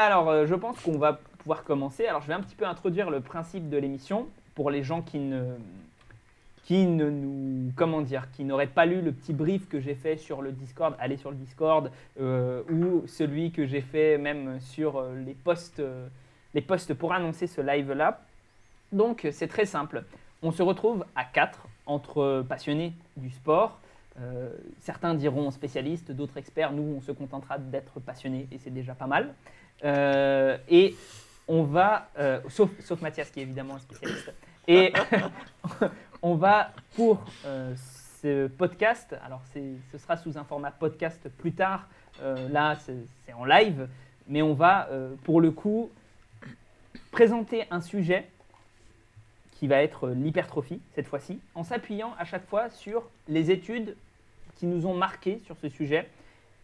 Alors, 0.00 0.28
euh, 0.28 0.46
je 0.46 0.54
pense 0.54 0.78
qu'on 0.80 0.96
va 0.96 1.18
pouvoir 1.38 1.64
commencer. 1.64 2.06
Alors, 2.06 2.22
je 2.22 2.28
vais 2.28 2.34
un 2.34 2.40
petit 2.40 2.54
peu 2.54 2.64
introduire 2.64 3.10
le 3.10 3.20
principe 3.20 3.68
de 3.68 3.76
l'émission 3.76 4.28
pour 4.54 4.70
les 4.70 4.84
gens 4.84 5.02
qui 5.02 5.18
ne, 5.18 5.42
qui 6.62 6.86
ne 6.86 7.10
nous, 7.10 7.72
comment 7.74 8.00
dire, 8.00 8.30
qui 8.30 8.44
n'auraient 8.44 8.68
pas 8.68 8.86
lu 8.86 9.02
le 9.02 9.10
petit 9.10 9.32
brief 9.32 9.68
que 9.68 9.80
j'ai 9.80 9.96
fait 9.96 10.16
sur 10.16 10.40
le 10.40 10.52
Discord. 10.52 10.94
Allez 11.00 11.16
sur 11.16 11.32
le 11.32 11.36
Discord 11.36 11.90
euh, 12.20 12.62
ou 12.70 13.08
celui 13.08 13.50
que 13.50 13.66
j'ai 13.66 13.80
fait 13.80 14.18
même 14.18 14.60
sur 14.60 14.98
euh, 14.98 15.16
les 15.26 15.34
posts, 15.34 15.82
les 16.54 16.62
posts 16.62 16.94
pour 16.94 17.12
annoncer 17.12 17.48
ce 17.48 17.60
live 17.60 17.90
là. 17.90 18.20
Donc, 18.92 19.26
c'est 19.32 19.48
très 19.48 19.66
simple. 19.66 20.04
On 20.44 20.52
se 20.52 20.62
retrouve 20.62 21.04
à 21.16 21.24
quatre 21.24 21.66
entre 21.86 22.44
passionnés 22.48 22.92
du 23.16 23.30
sport. 23.30 23.80
Certains 24.80 25.14
diront 25.14 25.50
spécialistes, 25.50 26.12
d'autres 26.12 26.38
experts. 26.38 26.72
Nous, 26.72 26.96
on 26.98 27.00
se 27.00 27.12
contentera 27.12 27.58
d'être 27.58 28.00
passionnés 28.00 28.48
et 28.50 28.58
c'est 28.58 28.70
déjà 28.70 28.94
pas 28.94 29.06
mal. 29.06 29.34
Euh, 29.84 30.58
et 30.68 30.96
on 31.46 31.62
va, 31.62 32.08
euh, 32.18 32.40
sauf, 32.48 33.00
Mathias 33.00 33.30
qui 33.30 33.40
est 33.40 33.42
évidemment 33.44 33.76
un 33.76 33.78
spécialiste. 33.78 34.32
Et 34.66 34.92
on 36.22 36.34
va 36.34 36.72
pour 36.94 37.24
euh, 37.46 37.74
ce 38.20 38.48
podcast, 38.48 39.16
alors 39.24 39.42
ce 39.54 39.98
sera 39.98 40.16
sous 40.16 40.36
un 40.36 40.44
format 40.44 40.70
podcast 40.70 41.28
plus 41.38 41.52
tard. 41.52 41.88
Là, 42.50 42.76
c'est 42.84 43.32
en 43.32 43.44
live, 43.44 43.88
mais 44.26 44.42
on 44.42 44.52
va 44.52 44.88
pour 45.22 45.40
le 45.40 45.52
coup 45.52 45.88
présenter 47.12 47.64
un 47.70 47.80
sujet 47.80 48.28
qui 49.52 49.68
va 49.68 49.82
être 49.82 50.08
l'hypertrophie 50.10 50.80
cette 50.96 51.06
fois-ci, 51.06 51.38
en 51.54 51.62
s'appuyant 51.62 52.14
à 52.18 52.24
chaque 52.24 52.44
fois 52.48 52.70
sur 52.70 53.08
les 53.28 53.52
études 53.52 53.96
qui 54.56 54.66
nous 54.66 54.86
ont 54.86 54.94
marqués 54.94 55.38
sur 55.46 55.56
ce 55.56 55.68
sujet 55.68 56.08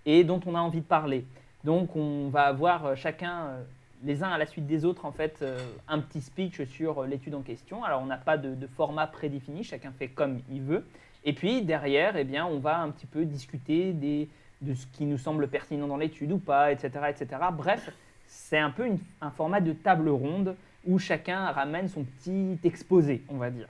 et 0.07 0.25
dont 0.25 0.41
on 0.47 0.57
a 0.57 0.61
envie 0.61 0.81
de 0.81 0.87
parler. 0.87 1.25
Donc 1.65 1.97
on 1.97 2.29
va 2.29 2.43
avoir 2.43 2.85
euh, 2.85 2.95
chacun, 2.95 3.47
euh, 3.47 3.63
les 4.05 4.23
uns 4.23 4.29
à 4.29 4.39
la 4.39 4.47
suite 4.47 4.67
des 4.67 4.85
autres, 4.85 5.07
en 5.07 5.13
fait, 5.13 5.39
euh, 5.43 5.59
un 5.89 5.99
petit 5.99 6.21
speech 6.21 6.63
sur 6.65 7.05
l'étude 7.05 7.35
en 7.35 7.41
question. 7.41 7.85
Alors 7.85 8.03
on 8.03 8.07
n'a 8.07 8.19
pas 8.19 8.37
de, 8.37 8.67
format 8.77 9.07
prédéfini, 9.07 9.65
chacun 9.65 9.93
fait 9.99 10.09
comme 10.09 10.41
il 10.51 10.63
veut. 10.63 10.87
Et 11.25 11.33
puis 11.33 11.63
derrière, 11.63 12.17
eh 12.17 12.25
bien, 12.25 12.45
on 12.45 12.59
va 12.59 12.81
un 12.81 12.91
petit 12.91 13.07
peu 13.07 13.25
discuter 13.25 13.93
de 13.95 14.75
ce 14.75 14.87
qui 14.89 15.07
nous 15.07 15.17
semble 15.17 15.49
pertinent 15.49 15.87
dans 15.87 15.97
l'étude 15.97 16.33
ou 16.33 16.39
pas, 16.39 16.71
etc. 16.71 16.91
etc. 17.09 17.41
Bref, 17.53 17.91
c'est 18.27 18.59
un 18.59 18.71
peu 18.71 18.87
un 19.23 19.31
format 19.31 19.63
de 19.63 19.73
table 19.73 20.11
ronde 20.11 20.55
où 20.87 20.99
chacun 20.99 21.51
ramène 21.51 21.89
son 21.89 22.05
petit 22.05 22.59
exposé, 22.63 23.23
on 23.31 23.39
va 23.39 23.49
dire, 23.49 23.69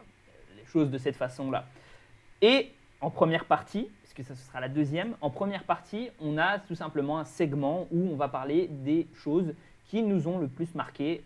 les 0.57 0.67
choses 0.67 0.91
de 0.91 0.99
cette 0.99 1.15
façon-là. 1.15 1.65
Et 2.43 2.73
en 3.01 3.11
première 3.11 3.45
partie, 3.45 3.89
puisque 4.15 4.29
ça 4.29 4.35
ce 4.35 4.47
sera 4.47 4.61
la 4.61 4.69
deuxième, 4.69 5.15
en 5.21 5.31
première 5.31 5.65
partie, 5.65 6.11
on 6.21 6.39
a 6.39 6.59
tout 6.59 6.75
simplement 6.75 7.19
un 7.19 7.25
segment 7.25 7.87
où 7.91 8.11
on 8.13 8.17
va 8.17 8.29
parler 8.29 8.69
des 8.71 9.07
choses 9.23 9.55
qui 9.89 10.03
nous 10.03 10.29
ont 10.29 10.39
le 10.39 10.49
plus 10.49 10.75
marqué 10.75 11.23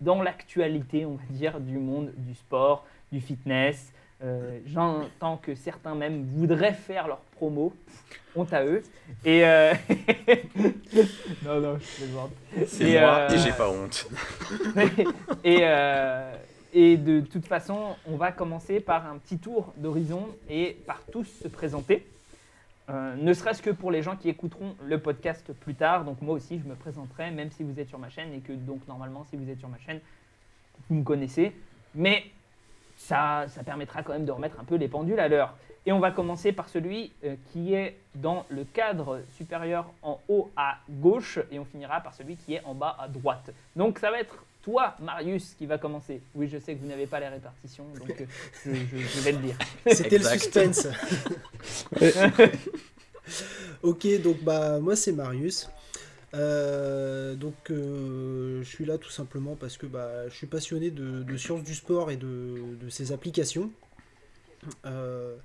dans 0.00 0.22
l'actualité, 0.22 1.06
on 1.06 1.14
va 1.14 1.24
dire, 1.30 1.60
du 1.60 1.78
monde 1.78 2.12
du 2.16 2.34
sport, 2.34 2.84
du 3.12 3.20
fitness. 3.20 3.92
Euh, 4.22 4.58
J'entends 4.66 5.36
que 5.36 5.54
certains 5.54 5.94
même 5.94 6.24
voudraient 6.24 6.72
faire 6.72 7.06
leur 7.06 7.18
promo. 7.36 7.72
Honte 8.36 8.52
à 8.52 8.64
eux. 8.64 8.82
Et 9.24 9.44
euh, 9.44 9.74
non, 11.44 11.60
non, 11.60 11.78
je 11.78 11.96
plaisante. 11.96 12.30
C'est 12.66 13.00
moi 13.00 13.18
euh, 13.18 13.28
et 13.30 13.38
j'ai 13.38 13.52
pas 13.52 13.70
honte. 13.70 14.08
et, 15.44 15.58
euh, 15.62 16.34
et 16.74 16.96
de 16.96 17.20
toute 17.20 17.46
façon, 17.46 17.94
on 18.04 18.16
va 18.16 18.32
commencer 18.32 18.80
par 18.80 19.06
un 19.06 19.16
petit 19.18 19.38
tour 19.38 19.72
d'horizon 19.76 20.28
et 20.50 20.76
par 20.86 21.00
tous 21.12 21.24
se 21.24 21.46
présenter. 21.46 22.04
Euh, 22.90 23.14
ne 23.14 23.32
serait-ce 23.32 23.62
que 23.62 23.70
pour 23.70 23.92
les 23.92 24.02
gens 24.02 24.16
qui 24.16 24.28
écouteront 24.28 24.74
le 24.84 24.98
podcast 24.98 25.52
plus 25.52 25.76
tard. 25.76 26.04
Donc 26.04 26.20
moi 26.20 26.34
aussi, 26.34 26.58
je 26.58 26.64
me 26.64 26.74
présenterai, 26.74 27.30
même 27.30 27.52
si 27.52 27.62
vous 27.62 27.78
êtes 27.78 27.88
sur 27.88 28.00
ma 28.00 28.10
chaîne 28.10 28.34
et 28.34 28.40
que 28.40 28.52
donc 28.52 28.86
normalement, 28.88 29.24
si 29.30 29.36
vous 29.36 29.48
êtes 29.48 29.60
sur 29.60 29.68
ma 29.68 29.78
chaîne, 29.78 30.00
vous 30.90 30.96
me 30.96 31.04
connaissez. 31.04 31.52
Mais 31.94 32.24
ça, 32.96 33.46
ça 33.48 33.62
permettra 33.62 34.02
quand 34.02 34.12
même 34.12 34.26
de 34.26 34.32
remettre 34.32 34.58
un 34.58 34.64
peu 34.64 34.74
les 34.74 34.88
pendules 34.88 35.20
à 35.20 35.28
l'heure. 35.28 35.54
Et 35.86 35.92
on 35.92 36.00
va 36.00 36.10
commencer 36.10 36.50
par 36.50 36.68
celui 36.68 37.12
euh, 37.22 37.36
qui 37.52 37.72
est 37.74 37.96
dans 38.16 38.46
le 38.48 38.64
cadre 38.64 39.22
supérieur 39.36 39.92
en 40.02 40.20
haut 40.28 40.50
à 40.56 40.78
gauche 40.90 41.38
et 41.52 41.60
on 41.60 41.64
finira 41.64 42.00
par 42.00 42.14
celui 42.14 42.36
qui 42.36 42.54
est 42.54 42.64
en 42.64 42.74
bas 42.74 42.96
à 42.98 43.06
droite. 43.06 43.52
Donc 43.76 44.00
ça 44.00 44.10
va 44.10 44.18
être 44.18 44.44
toi, 44.64 44.96
Marius, 45.00 45.54
qui 45.58 45.66
va 45.66 45.76
commencer. 45.78 46.22
Oui, 46.34 46.48
je 46.48 46.58
sais 46.58 46.74
que 46.74 46.80
vous 46.80 46.86
n'avez 46.88 47.06
pas 47.06 47.20
les 47.20 47.28
répartitions, 47.28 47.84
donc 47.98 48.10
euh, 48.18 48.24
je, 48.64 48.72
je- 48.74 48.96
je 48.96 49.20
vais 49.20 49.32
le 49.32 49.38
dire. 49.38 49.56
C'était 49.92 50.16
le 50.18 50.24
suspense. 50.24 50.88
ok, 53.82 54.06
donc 54.22 54.42
bah 54.42 54.80
moi 54.80 54.96
c'est 54.96 55.12
Marius. 55.12 55.68
Euh, 56.34 57.34
donc 57.36 57.54
euh, 57.70 58.60
je 58.62 58.68
suis 58.68 58.84
là 58.84 58.98
tout 58.98 59.10
simplement 59.10 59.54
parce 59.54 59.76
que 59.76 59.86
bah, 59.86 60.28
je 60.28 60.34
suis 60.34 60.46
passionné 60.48 60.90
de, 60.90 61.22
de 61.22 61.36
sciences 61.36 61.62
du 61.62 61.74
sport 61.74 62.10
et 62.10 62.16
de, 62.16 62.76
de 62.80 62.88
ses 62.88 63.12
applications. 63.12 63.70
Euh, 64.86 65.36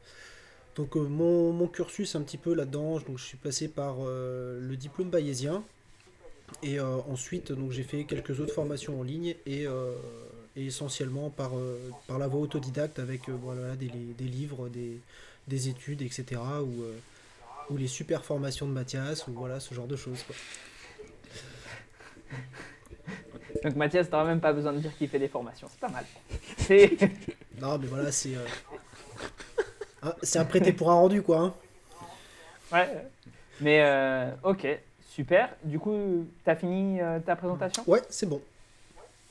donc 0.75 0.95
euh, 0.97 1.01
mon, 1.01 1.51
mon 1.53 1.67
cursus 1.67 2.15
un 2.15 2.21
petit 2.21 2.37
peu 2.37 2.53
là-dedans, 2.55 2.99
donc 2.99 3.17
je 3.19 3.23
suis 3.23 3.37
passé 3.37 3.67
par 3.67 3.97
euh, 3.99 4.59
le 4.61 4.75
diplôme 4.77 5.09
bayésien 5.09 5.63
et 6.63 6.79
euh, 6.79 6.97
ensuite 7.09 7.51
donc 7.51 7.71
j'ai 7.71 7.83
fait 7.83 8.03
quelques 8.03 8.39
autres 8.39 8.53
formations 8.53 8.99
en 8.99 9.03
ligne 9.03 9.35
et, 9.45 9.65
euh, 9.65 9.93
et 10.55 10.65
essentiellement 10.67 11.29
par, 11.29 11.57
euh, 11.57 11.77
par 12.07 12.19
la 12.19 12.27
voie 12.27 12.41
autodidacte 12.41 12.99
avec 12.99 13.29
voilà, 13.29 13.75
des, 13.75 13.87
des 13.89 14.23
livres, 14.25 14.69
des, 14.69 14.99
des 15.47 15.69
études, 15.69 16.01
etc. 16.01 16.41
Ou, 16.61 16.83
ou 17.73 17.77
les 17.77 17.87
super 17.87 18.25
formations 18.25 18.67
de 18.67 18.71
Mathias, 18.73 19.27
ou 19.27 19.33
voilà 19.33 19.59
ce 19.59 19.73
genre 19.73 19.87
de 19.87 19.95
choses. 19.95 20.23
quoi. 20.23 20.35
Donc 23.63 23.75
Mathias, 23.75 24.07
tu 24.07 24.11
n'auras 24.13 24.25
même 24.25 24.39
pas 24.39 24.53
besoin 24.53 24.73
de 24.73 24.79
dire 24.79 24.95
qu'il 24.97 25.09
fait 25.09 25.19
des 25.19 25.27
formations, 25.27 25.67
c'est 25.71 25.79
pas 25.79 25.89
mal. 25.89 26.05
C'est... 26.57 26.97
Non, 27.59 27.77
mais 27.77 27.87
voilà, 27.87 28.09
c'est. 28.11 28.35
ah, 30.01 30.15
c'est 30.23 30.39
un 30.39 30.45
prêté 30.45 30.71
pour 30.71 30.89
un 30.91 30.93
rendu, 30.93 31.21
quoi. 31.21 31.39
hein. 31.39 31.53
Ouais. 32.71 32.87
Mais 33.59 34.31
ok, 34.43 34.65
super. 35.19 35.49
Du 35.65 35.79
coup, 35.79 36.25
tu 36.45 36.49
as 36.49 36.55
fini 36.55 37.01
euh, 37.01 37.19
ta 37.19 37.35
présentation? 37.35 37.83
Ouais, 37.87 38.01
c'est 38.09 38.25
bon. 38.25 38.41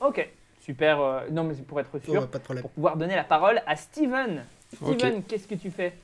Ok, 0.01 0.29
super. 0.61 1.01
euh, 1.01 1.21
non, 1.31 1.45
mais 1.45 1.55
c'est 1.55 1.67
pour 1.67 1.81
être 1.81 1.99
sûr, 2.05 2.13
Ouais, 2.21 2.27
pas 2.27 2.39
de 2.39 2.45
problème. 2.45 2.63
pour 2.63 2.71
pouvoir 2.73 2.99
donner 2.99 3.17
la 3.17 3.25
parole 3.25 3.63
à 3.67 3.75
Steven. 3.75 4.45
Steven, 4.75 5.23
qu'est-ce 5.23 5.49
que 5.49 5.55
tu 5.55 5.71
fais? 5.71 5.95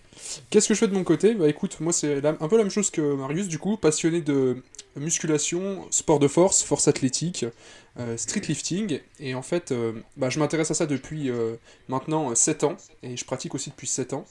Qu'est-ce 0.49 0.69
que 0.69 0.75
je 0.75 0.79
fais 0.79 0.89
de 0.89 0.95
mon 0.95 1.05
côté? 1.05 1.35
Bah 1.35 1.49
écoute, 1.49 1.81
moi 1.81 1.93
c'est 1.93 2.25
un 2.25 2.33
peu 2.49 2.57
la 2.57 2.63
même 2.63 2.71
chose 2.71 2.91
que 2.91 3.03
Marius, 3.15 3.47
du 3.47 3.59
coup, 3.59 3.77
passionné 3.77 4.23
de 4.23 4.63
musculation, 4.97 5.87
sport 5.91 6.19
de 6.19 6.29
force, 6.29 6.63
force 6.63 6.89
athlétique, 6.89 7.45
euh, 7.99 8.17
street 8.17 8.45
lifting, 8.49 9.01
et 9.21 9.35
en 9.35 9.43
fait, 9.43 9.71
euh, 9.71 9.93
bah, 10.17 10.31
je 10.31 10.39
m'intéresse 10.39 10.71
à 10.71 10.75
ça 10.75 10.87
depuis 10.87 11.29
euh, 11.29 11.57
maintenant 11.89 12.35
7 12.35 12.65
ans, 12.65 12.77
et 13.03 13.19
je 13.19 13.25
pratique 13.27 13.55
aussi 13.55 13.69
depuis 13.69 13.87
7 13.89 14.15
ans. 14.15 14.25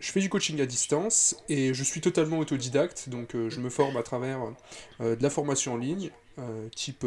Je 0.00 0.12
fais 0.12 0.20
du 0.20 0.28
coaching 0.28 0.60
à 0.60 0.66
distance, 0.66 1.36
et 1.48 1.74
je 1.74 1.82
suis 1.82 2.00
totalement 2.00 2.38
autodidacte, 2.38 3.08
donc 3.08 3.34
euh, 3.34 3.50
je 3.50 3.60
me 3.60 3.68
forme 3.68 3.96
à 3.96 4.04
travers 4.04 4.38
euh, 5.00 5.16
de 5.16 5.22
la 5.22 5.30
formation 5.30 5.72
en 5.72 5.76
ligne, 5.76 6.10
euh, 6.38 6.68
type 6.68 7.04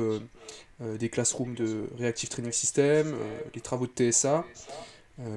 des 0.80 1.10
classrooms 1.10 1.56
de 1.56 1.88
Reactive 1.98 2.28
Training 2.28 2.52
System, 2.52 3.16
les 3.54 3.62
travaux 3.62 3.88
de 3.88 4.12
TSA, 4.12 4.44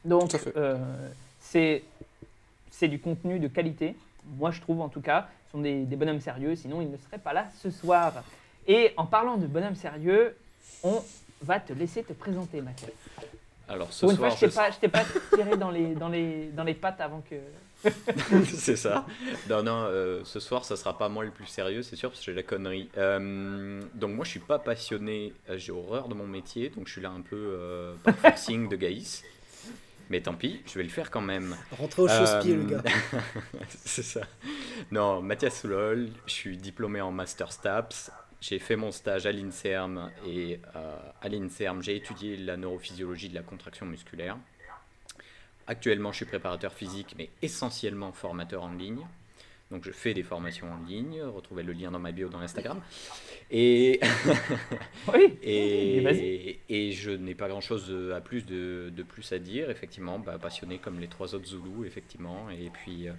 Donc, 0.05 0.31
Tout 0.31 0.37
à 0.37 0.39
fait. 0.39 0.53
euh, 0.57 0.77
c'est 1.41 1.83
c'est 2.73 2.89
du 2.89 2.99
contenu 2.99 3.39
de 3.39 3.47
qualité, 3.47 3.95
moi 4.39 4.51
je 4.51 4.61
trouve 4.61 4.81
en 4.81 4.89
tout 4.89 5.01
cas. 5.01 5.29
Ce 5.47 5.53
sont 5.53 5.61
des, 5.61 5.85
des 5.85 5.97
bonhommes 5.97 6.21
sérieux, 6.21 6.57
sinon 6.57 6.81
ils 6.81 6.91
ne 6.91 6.97
seraient 6.97 7.19
pas 7.19 7.33
là 7.33 7.47
ce 7.63 7.71
soir. 7.71 8.25
Et 8.67 8.93
en 8.97 9.07
parlant 9.07 9.37
de 9.37 9.47
bonhommes 9.47 9.77
sérieux, 9.77 10.35
on 10.83 11.03
va 11.43 11.61
te 11.61 11.73
laisser 11.73 12.03
te 12.03 12.13
présenter, 12.13 12.61
Mathieu. 12.61 12.89
Alors 13.69 13.93
ce 13.93 14.01
Pour 14.01 14.11
une 14.11 14.17
soir, 14.17 14.37
fois, 14.37 14.71
je 14.71 14.75
je 14.75 14.81
t'ai 14.81 14.89
pas 14.89 15.05
tiré 15.35 15.57
dans 15.57 15.71
les, 15.71 15.95
dans, 15.95 16.09
les, 16.09 16.47
dans 16.51 16.65
les 16.65 16.75
pattes 16.75 17.01
avant 17.01 17.23
que. 17.29 17.37
c'est 18.45 18.77
ça. 18.77 19.07
Non, 19.51 19.63
non, 19.63 19.85
euh, 19.87 20.21
ce 20.25 20.41
soir, 20.41 20.65
ça 20.65 20.77
sera 20.77 20.97
pas 20.97 21.09
moi 21.09 21.25
le 21.25 21.31
plus 21.31 21.47
sérieux, 21.47 21.83
c'est 21.83 21.97
sûr, 21.97 22.11
parce 22.11 22.21
que 22.21 22.27
j'ai 22.27 22.35
la 22.35 22.43
connerie. 22.43 22.89
Euh, 22.97 23.81
donc 23.95 24.13
moi, 24.13 24.25
je 24.25 24.31
suis 24.31 24.41
pas 24.41 24.59
passionné, 24.59 25.33
euh, 25.51 25.59
j'ai 25.59 25.73
horreur 25.73 26.09
de 26.09 26.15
mon 26.15 26.27
métier, 26.27 26.71
donc 26.71 26.87
je 26.87 26.93
suis 26.93 27.01
là 27.01 27.11
un 27.11 27.23
peu 27.23 27.37
euh, 27.37 27.95
par 28.05 28.15
forcing 28.15 28.69
de 28.69 28.77
Gaïs. 28.83 29.25
Mais 30.11 30.21
tant 30.21 30.35
pis, 30.35 30.61
je 30.67 30.75
vais 30.75 30.83
le 30.83 30.89
faire 30.91 31.11
quand 31.11 31.21
même. 31.21 31.57
Rentrez 31.73 32.03
au 32.03 32.09
chausse-pied, 32.09 32.55
Euh, 32.55 32.57
le 32.57 32.65
gars. 32.65 32.83
c'est 33.69 34.03
ça. 34.03 34.21
Non, 34.91 35.23
Mathias 35.23 35.61
Soulol, 35.61 36.11
je 36.27 36.33
suis 36.33 36.57
diplômé 36.57 37.01
en 37.01 37.13
Master 37.13 37.53
STAPS. 37.53 38.11
J'ai 38.41 38.59
fait 38.59 38.77
mon 38.77 38.91
stage 38.91 39.25
à 39.27 39.33
l'INSERM 39.33 40.11
et 40.27 40.61
euh, 40.75 40.99
à 41.21 41.29
l'INSERM, 41.29 41.83
j'ai 41.83 41.97
étudié 41.97 42.37
la 42.37 42.57
neurophysiologie 42.57 43.29
de 43.29 43.35
la 43.35 43.43
contraction 43.43 43.87
musculaire. 43.87 44.37
Actuellement, 45.69 46.11
je 46.11 46.17
suis 46.17 46.25
préparateur 46.27 46.73
physique, 46.73 47.15
mais 47.17 47.31
essentiellement 47.41 48.13
formateur 48.13 48.65
en 48.65 48.73
ligne. 48.73 49.07
Donc, 49.73 49.85
je 49.85 49.91
fais 49.91 50.15
des 50.15 50.23
formations 50.23 50.69
en 50.71 50.87
ligne. 50.87 51.21
Retrouvez 51.23 51.65
le 51.65 51.73
lien 51.73 51.91
dans 51.91 51.99
ma 51.99 52.13
bio 52.13 52.29
dans 52.29 52.39
Instagram. 52.39 52.81
Et, 53.51 53.99
Oui 55.13 55.35
Et 55.43 56.61
et, 56.69 56.93
je 56.93 57.11
n'ai 57.11 57.35
pas 57.35 57.49
grand-chose 57.49 58.13
à 58.15 58.21
plus 58.21 58.47
de, 58.47 58.93
de 58.95 59.03
plus 59.03 59.33
à 59.33 59.39
dire. 59.39 59.71
Effectivement, 59.71 60.19
bah, 60.19 60.39
passionné 60.41 60.79
comme 60.79 61.01
les 61.01 61.09
trois 61.09 61.35
autres 61.35 61.47
Zoulous, 61.47 61.85
effectivement. 61.85 62.51
Et 62.51 62.71
puis, 62.71 63.09
euh, 63.09 63.13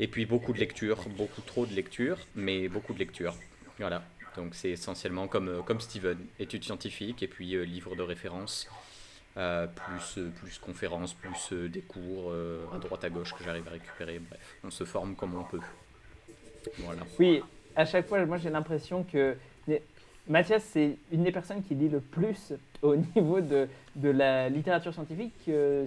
et 0.00 0.08
puis 0.08 0.26
beaucoup 0.26 0.52
de 0.52 0.58
lecture, 0.58 1.04
beaucoup 1.16 1.42
trop 1.42 1.66
de 1.66 1.72
lecture, 1.74 2.18
mais 2.34 2.68
beaucoup 2.68 2.92
de 2.92 2.98
lecture. 2.98 3.34
Voilà. 3.78 4.04
Donc 4.36 4.54
c'est 4.54 4.70
essentiellement 4.70 5.28
comme, 5.28 5.48
euh, 5.48 5.62
comme 5.62 5.80
Steven, 5.80 6.18
études 6.38 6.64
scientifiques 6.64 7.22
et 7.22 7.28
puis 7.28 7.54
euh, 7.54 7.64
livres 7.64 7.94
de 7.94 8.02
référence, 8.02 8.68
euh, 9.36 9.66
plus, 9.66 10.18
euh, 10.18 10.30
plus 10.42 10.58
conférences, 10.58 11.12
plus 11.14 11.52
euh, 11.52 11.68
des 11.68 11.80
cours 11.80 12.32
à 12.72 12.78
droite 12.78 13.04
à 13.04 13.10
gauche 13.10 13.32
que 13.34 13.42
j'arrive 13.44 13.66
à 13.68 13.72
récupérer. 13.72 14.18
Bref, 14.20 14.56
on 14.64 14.70
se 14.70 14.84
forme 14.84 15.14
comme 15.16 15.34
on 15.36 15.44
peut. 15.44 15.60
Voilà. 16.78 17.02
Oui, 17.18 17.42
à 17.76 17.84
chaque 17.84 18.06
fois, 18.06 18.24
moi 18.26 18.38
j'ai 18.38 18.50
l'impression 18.50 19.02
que 19.04 19.36
Mathias, 20.26 20.62
c'est 20.72 20.96
une 21.12 21.24
des 21.24 21.32
personnes 21.32 21.62
qui 21.62 21.74
lit 21.74 21.88
le 21.90 22.00
plus 22.00 22.54
au 22.80 22.96
niveau 23.16 23.40
de, 23.40 23.68
de 23.96 24.08
la 24.08 24.48
littérature 24.48 24.94
scientifique 24.94 25.34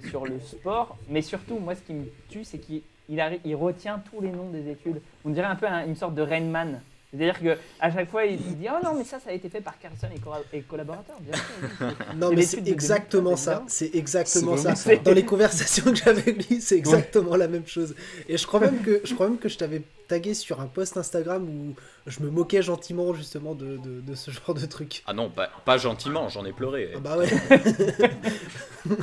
sur 0.08 0.24
le 0.26 0.38
sport. 0.40 0.96
Mais 1.08 1.22
surtout, 1.22 1.58
moi 1.58 1.74
ce 1.74 1.82
qui 1.82 1.94
me 1.94 2.04
tue, 2.28 2.44
c'est 2.44 2.58
qu'il 2.58 2.82
il 3.08 3.54
retient 3.56 3.98
tous 4.10 4.20
les 4.20 4.30
noms 4.30 4.50
des 4.50 4.70
études. 4.70 5.00
On 5.24 5.30
dirait 5.30 5.46
un 5.46 5.56
peu 5.56 5.66
un- 5.66 5.86
une 5.86 5.96
sorte 5.96 6.14
de 6.14 6.22
Rain 6.22 6.42
Man. 6.44 6.80
C'est-à-dire 7.10 7.40
qu'à 7.40 7.90
chaque 7.90 8.10
fois, 8.10 8.26
il 8.26 8.36
dit 8.36 8.66
Oh 8.70 8.84
non, 8.84 8.94
mais 8.94 9.04
ça, 9.04 9.18
ça 9.18 9.30
a 9.30 9.32
été 9.32 9.48
fait 9.48 9.62
par 9.62 9.78
Carlson 9.78 10.08
et, 10.52 10.60
collaborateurs. 10.60 11.16
Bien 11.20 11.34
sûr, 11.34 11.96
Non, 12.16 12.30
mais 12.30 12.42
c'est 12.42 12.68
exactement 12.68 13.30
2015, 13.30 13.40
ça. 13.40 13.64
C'est 13.66 13.94
exactement 13.94 14.58
ça. 14.58 14.74
Dans 14.96 15.12
les 15.12 15.24
conversations 15.24 15.84
que 15.84 15.94
j'avais 15.96 16.20
avec 16.20 16.48
lui, 16.48 16.60
c'est 16.60 16.76
exactement 16.76 17.34
la 17.36 17.48
même 17.48 17.66
chose. 17.66 17.94
Et 18.28 18.36
je 18.36 18.46
crois 18.46 18.60
même 18.60 18.82
que 18.82 19.00
je 19.04 19.14
crois 19.14 19.28
même 19.28 19.38
que 19.38 19.48
je 19.48 19.56
t'avais 19.56 19.82
tagué 20.06 20.34
sur 20.34 20.60
un 20.60 20.66
post 20.66 20.98
Instagram 20.98 21.48
où 21.48 21.74
je 22.06 22.20
me 22.20 22.30
moquais 22.30 22.60
gentiment 22.60 23.14
justement 23.14 23.54
de, 23.54 23.78
de, 23.78 24.00
de 24.00 24.14
ce 24.14 24.30
genre 24.30 24.52
de 24.54 24.66
truc. 24.66 25.02
Ah 25.06 25.14
non, 25.14 25.30
pas, 25.30 25.48
pas 25.64 25.78
gentiment, 25.78 26.28
j'en 26.28 26.44
ai 26.44 26.52
pleuré. 26.52 26.92
Ah 26.94 27.00
bah 27.00 27.16
ouais. 27.16 27.28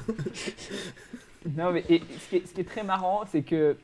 Non, 1.55 1.71
mais 1.71 1.83
et 1.89 2.01
ce, 2.19 2.29
qui 2.29 2.35
est, 2.37 2.47
ce 2.47 2.53
qui 2.53 2.61
est 2.61 2.69
très 2.69 2.83
marrant, 2.83 3.23
c'est 3.31 3.43
que 3.43 3.77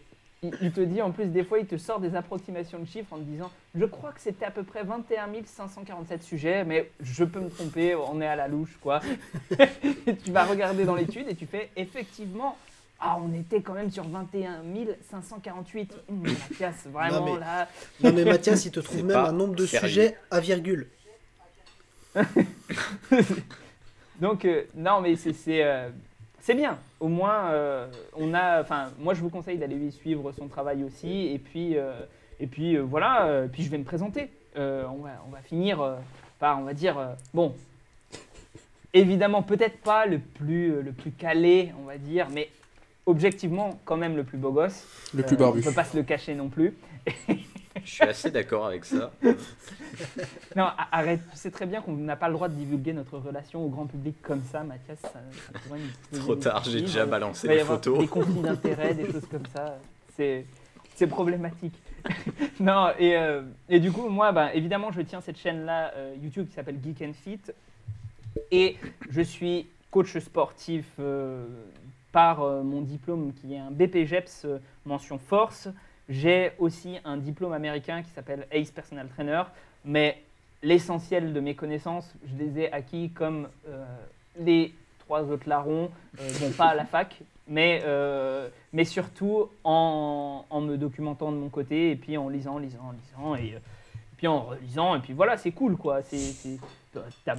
il, 0.44 0.52
il 0.62 0.72
te 0.72 0.82
dit 0.82 1.02
en 1.02 1.12
plus, 1.12 1.26
des 1.28 1.44
fois, 1.44 1.60
il 1.60 1.68
te 1.68 1.78
sort 1.78 2.00
des 2.00 2.16
approximations 2.16 2.80
de 2.80 2.86
chiffres 2.86 3.14
en 3.14 3.18
te 3.18 3.24
disant 3.24 3.52
Je 3.76 3.86
crois 3.86 4.12
que 4.12 4.20
c'était 4.20 4.46
à 4.46 4.52
peu 4.52 4.64
près 4.64 4.84
21 4.84 5.28
547 5.46 6.24
sujets, 6.24 6.64
mais 6.64 6.90
je 7.00 7.24
peux 7.24 7.40
me 7.40 7.50
tromper, 7.50 7.94
on 7.96 8.20
est 8.22 8.28
à 8.28 8.36
la 8.36 8.48
louche, 8.48 8.76
quoi. 8.82 9.02
et 10.08 10.16
tu 10.16 10.32
vas 10.32 10.46
regarder 10.46 10.84
dans 10.86 10.96
l'étude 10.96 11.28
et 11.30 11.36
tu 11.36 11.46
fais 11.46 11.70
Effectivement, 11.76 12.58
ah, 13.00 13.20
on 13.22 13.32
était 13.40 13.62
quand 13.62 13.74
même 13.74 13.92
sur 13.92 14.04
21 14.08 14.64
548. 15.12 15.94
Hum, 16.10 16.24
Mathias, 16.24 16.88
vraiment 16.88 17.20
Non, 17.26 17.34
mais- 17.34 17.40
là. 17.40 17.68
Non 18.04 18.12
mais 18.14 18.26
Mathias, 18.26 18.66
il 18.66 18.72
te 18.72 18.80
trouve 18.80 19.04
même 19.04 19.18
un 19.18 19.32
nombre 19.32 19.56
de 19.56 19.66
sérieux. 19.68 19.88
sujets 19.88 20.18
à 20.32 20.40
virgule. 20.40 20.88
Donc, 24.20 24.46
euh, 24.46 24.64
non, 24.76 25.02
mais 25.02 25.16
c'est 25.16 25.34
c'est, 25.34 25.64
euh, 25.64 25.90
c'est 26.42 26.56
bien. 26.56 26.78
Au 27.00 27.08
moins, 27.08 27.52
euh, 27.52 27.88
on 28.16 28.34
a. 28.34 28.62
Enfin, 28.62 28.92
moi, 29.00 29.14
je 29.14 29.22
vous 29.22 29.30
conseille 29.30 29.58
d'aller 29.58 29.92
suivre 29.92 30.32
son 30.32 30.48
travail 30.48 30.84
aussi. 30.84 31.28
Et 31.28 31.40
puis, 31.40 31.78
euh, 31.78 31.94
et 32.40 32.48
puis 32.48 32.76
euh, 32.76 32.82
voilà. 32.82 33.46
puis, 33.52 33.64
je 33.64 33.70
vais 33.70 33.78
me 33.78 33.84
présenter. 33.84 34.30
On, 34.56 35.02
va, 35.02 35.12
on 35.28 35.32
va 35.32 35.42
finir 35.44 35.98
par, 36.40 36.60
on 36.60 36.64
va 36.64 36.74
dire, 36.74 37.16
bon. 37.34 37.56
Évidemment, 38.94 39.42
peut-être 39.42 39.78
pas 39.78 40.06
le 40.06 40.20
plus, 40.20 40.82
le 40.82 40.92
plus 40.92 41.12
calé, 41.12 41.72
on 41.82 41.86
va 41.86 41.98
dire, 41.98 42.28
mais 42.30 42.50
objectivement, 43.06 43.80
quand 43.86 43.96
même 43.96 44.18
le 44.18 44.26
plus 44.26 44.38
beau 44.38 44.52
gosse. 44.52 44.86
Le 45.14 45.24
plus 45.24 45.38
barbu. 45.38 45.60
On 45.60 45.64
peut 45.64 45.72
pas 45.72 45.86
se 45.86 45.96
le 45.96 46.04
cacher 46.04 46.36
non 46.36 46.50
plus. 46.50 46.74
Je 47.84 47.90
suis 47.90 48.04
assez 48.04 48.32
d'accord 48.32 48.66
avec 48.66 48.86
ça. 48.86 49.12
Non, 50.56 50.68
arrête. 50.92 51.20
Tu 51.32 51.38
sais 51.38 51.52
très 51.52 51.66
bien 51.66 51.82
qu'on 51.82 51.94
n'a 51.94 52.16
pas 52.16 52.28
le 52.28 52.34
droit 52.34 52.48
de 52.48 52.56
divulguer 52.56 52.94
notre 52.94 53.18
relation 53.18 53.64
au 53.64 53.70
grand 53.70 53.86
public 53.86 54.22
comme 54.22 54.42
ça, 54.44 54.64
Mathias. 54.64 55.00
Ça, 55.02 55.10
ça 55.10 55.60
pourrait 55.60 55.80
nous 55.80 55.90
poser 56.10 56.22
Trop 56.22 56.36
tard, 56.36 56.64
j'ai 56.64 56.82
déjà 56.82 57.06
balancé 57.06 57.48
les 57.48 57.60
photos. 57.60 58.00
Des 58.00 58.08
conflits 58.08 58.42
d'intérêts, 58.42 58.94
des 58.94 59.12
choses 59.12 59.28
comme 59.30 59.46
ça. 59.54 59.78
C'est, 60.16 60.46
c'est 60.96 61.08
problématique. 61.08 61.76
non, 62.60 62.90
et, 62.98 63.16
euh, 63.16 63.42
et 63.70 63.80
du 63.80 63.92
coup, 63.92 64.10
moi, 64.10 64.32
bah, 64.32 64.54
évidemment, 64.54 64.92
je 64.92 65.02
tiens 65.02 65.22
cette 65.22 65.38
chaîne-là 65.38 65.94
euh, 65.96 66.16
YouTube 66.22 66.48
qui 66.48 66.54
s'appelle 66.54 66.80
Geek 66.84 67.02
and 67.02 67.14
Fit. 67.14 67.42
Et 68.50 68.78
je 69.10 69.22
suis 69.22 69.68
coach 69.92 70.18
sportif 70.18 70.86
euh, 71.00 71.46
par 72.12 72.40
mon 72.64 72.82
diplôme 72.82 73.34
qui 73.34 73.54
est 73.54 73.60
un 73.60 73.72
BPGEPS 73.72 74.48
mention 74.86 75.18
force. 75.18 75.68
J'ai 76.12 76.52
aussi 76.60 76.98
un 77.06 77.16
diplôme 77.16 77.54
américain 77.54 78.04
qui 78.04 78.10
s'appelle 78.10 78.46
ACE 78.52 78.70
Personal 78.72 79.08
Trainer. 79.08 79.44
Mais 79.86 80.22
l'essentiel 80.62 81.32
de 81.32 81.40
mes 81.40 81.56
connaissances, 81.56 82.14
je 82.26 82.44
les 82.44 82.60
ai 82.60 82.72
acquis 82.72 83.10
comme 83.12 83.48
euh, 83.68 83.86
les 84.38 84.74
trois 85.00 85.24
autres 85.24 85.48
larrons, 85.48 85.90
euh, 86.20 86.52
pas 86.58 86.68
à 86.68 86.76
la 86.76 86.86
fac, 86.86 87.18
mais, 87.48 87.82
euh, 87.86 88.50
mais 88.74 88.84
surtout 88.84 89.50
en, 89.64 90.46
en 90.50 90.62
me 90.62 90.78
documentant 90.78 91.32
de 91.32 91.38
mon 91.38 91.50
côté 91.50 91.92
et 91.92 91.96
puis 91.96 92.18
en 92.18 92.28
lisant, 92.28 92.58
lisant, 92.58 92.92
lisant 92.92 93.36
et, 93.36 93.56
euh, 93.56 93.60
puis 94.18 94.28
en 94.28 94.42
relisant 94.42 94.96
et 94.96 95.00
puis 95.00 95.14
voilà, 95.14 95.38
c'est 95.38 95.52
cool 95.52 95.78
quoi. 95.78 96.02
C'est, 96.04 96.60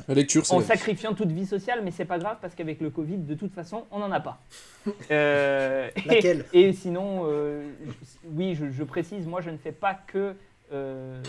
La 0.09 0.15
lecture, 0.15 0.43
en 0.51 0.61
sacrifiant 0.61 1.15
toute 1.15 1.31
vie 1.31 1.47
sociale, 1.47 1.81
mais 1.85 1.91
c'est 1.91 2.05
pas 2.05 2.19
grave 2.19 2.39
parce 2.41 2.55
qu'avec 2.55 2.81
le 2.81 2.91
Covid, 2.91 3.19
de 3.19 3.35
toute 3.35 3.53
façon, 3.53 3.85
on 3.91 3.99
n'en 3.99 4.11
a 4.13 4.21
pas. 4.21 4.41
Euh, 5.11 5.91
et- 5.97 6.09
Laquelle 6.09 6.45
et 6.53 6.73
sinon, 6.73 7.25
euh, 7.27 7.69
oui, 8.33 8.55
je, 8.55 8.71
je 8.71 8.83
précise, 8.85 9.27
moi 9.27 9.41
je 9.41 9.51
ne 9.51 9.57
fais 9.57 9.71
pas 9.73 9.95
que 9.95 10.35
euh, 10.73 11.21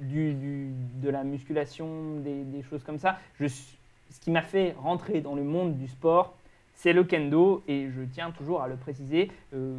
du, 0.00 0.34
du- 0.34 0.70
de 1.02 1.08
la 1.08 1.24
musculation, 1.24 2.16
des, 2.16 2.42
des 2.44 2.62
choses 2.62 2.82
comme 2.84 2.98
ça. 2.98 3.18
Je, 3.40 3.46
ce 3.46 4.20
qui 4.20 4.30
m'a 4.30 4.42
fait 4.42 4.74
rentrer 4.78 5.20
dans 5.20 5.34
le 5.34 5.42
monde 5.44 5.76
du 5.78 5.88
sport, 5.88 6.34
c'est 6.74 6.92
le 6.92 7.04
kendo, 7.04 7.62
et 7.68 7.88
je 7.94 8.02
tiens 8.12 8.30
toujours 8.30 8.62
à 8.62 8.68
le 8.68 8.76
préciser. 8.76 9.30
Euh, 9.54 9.78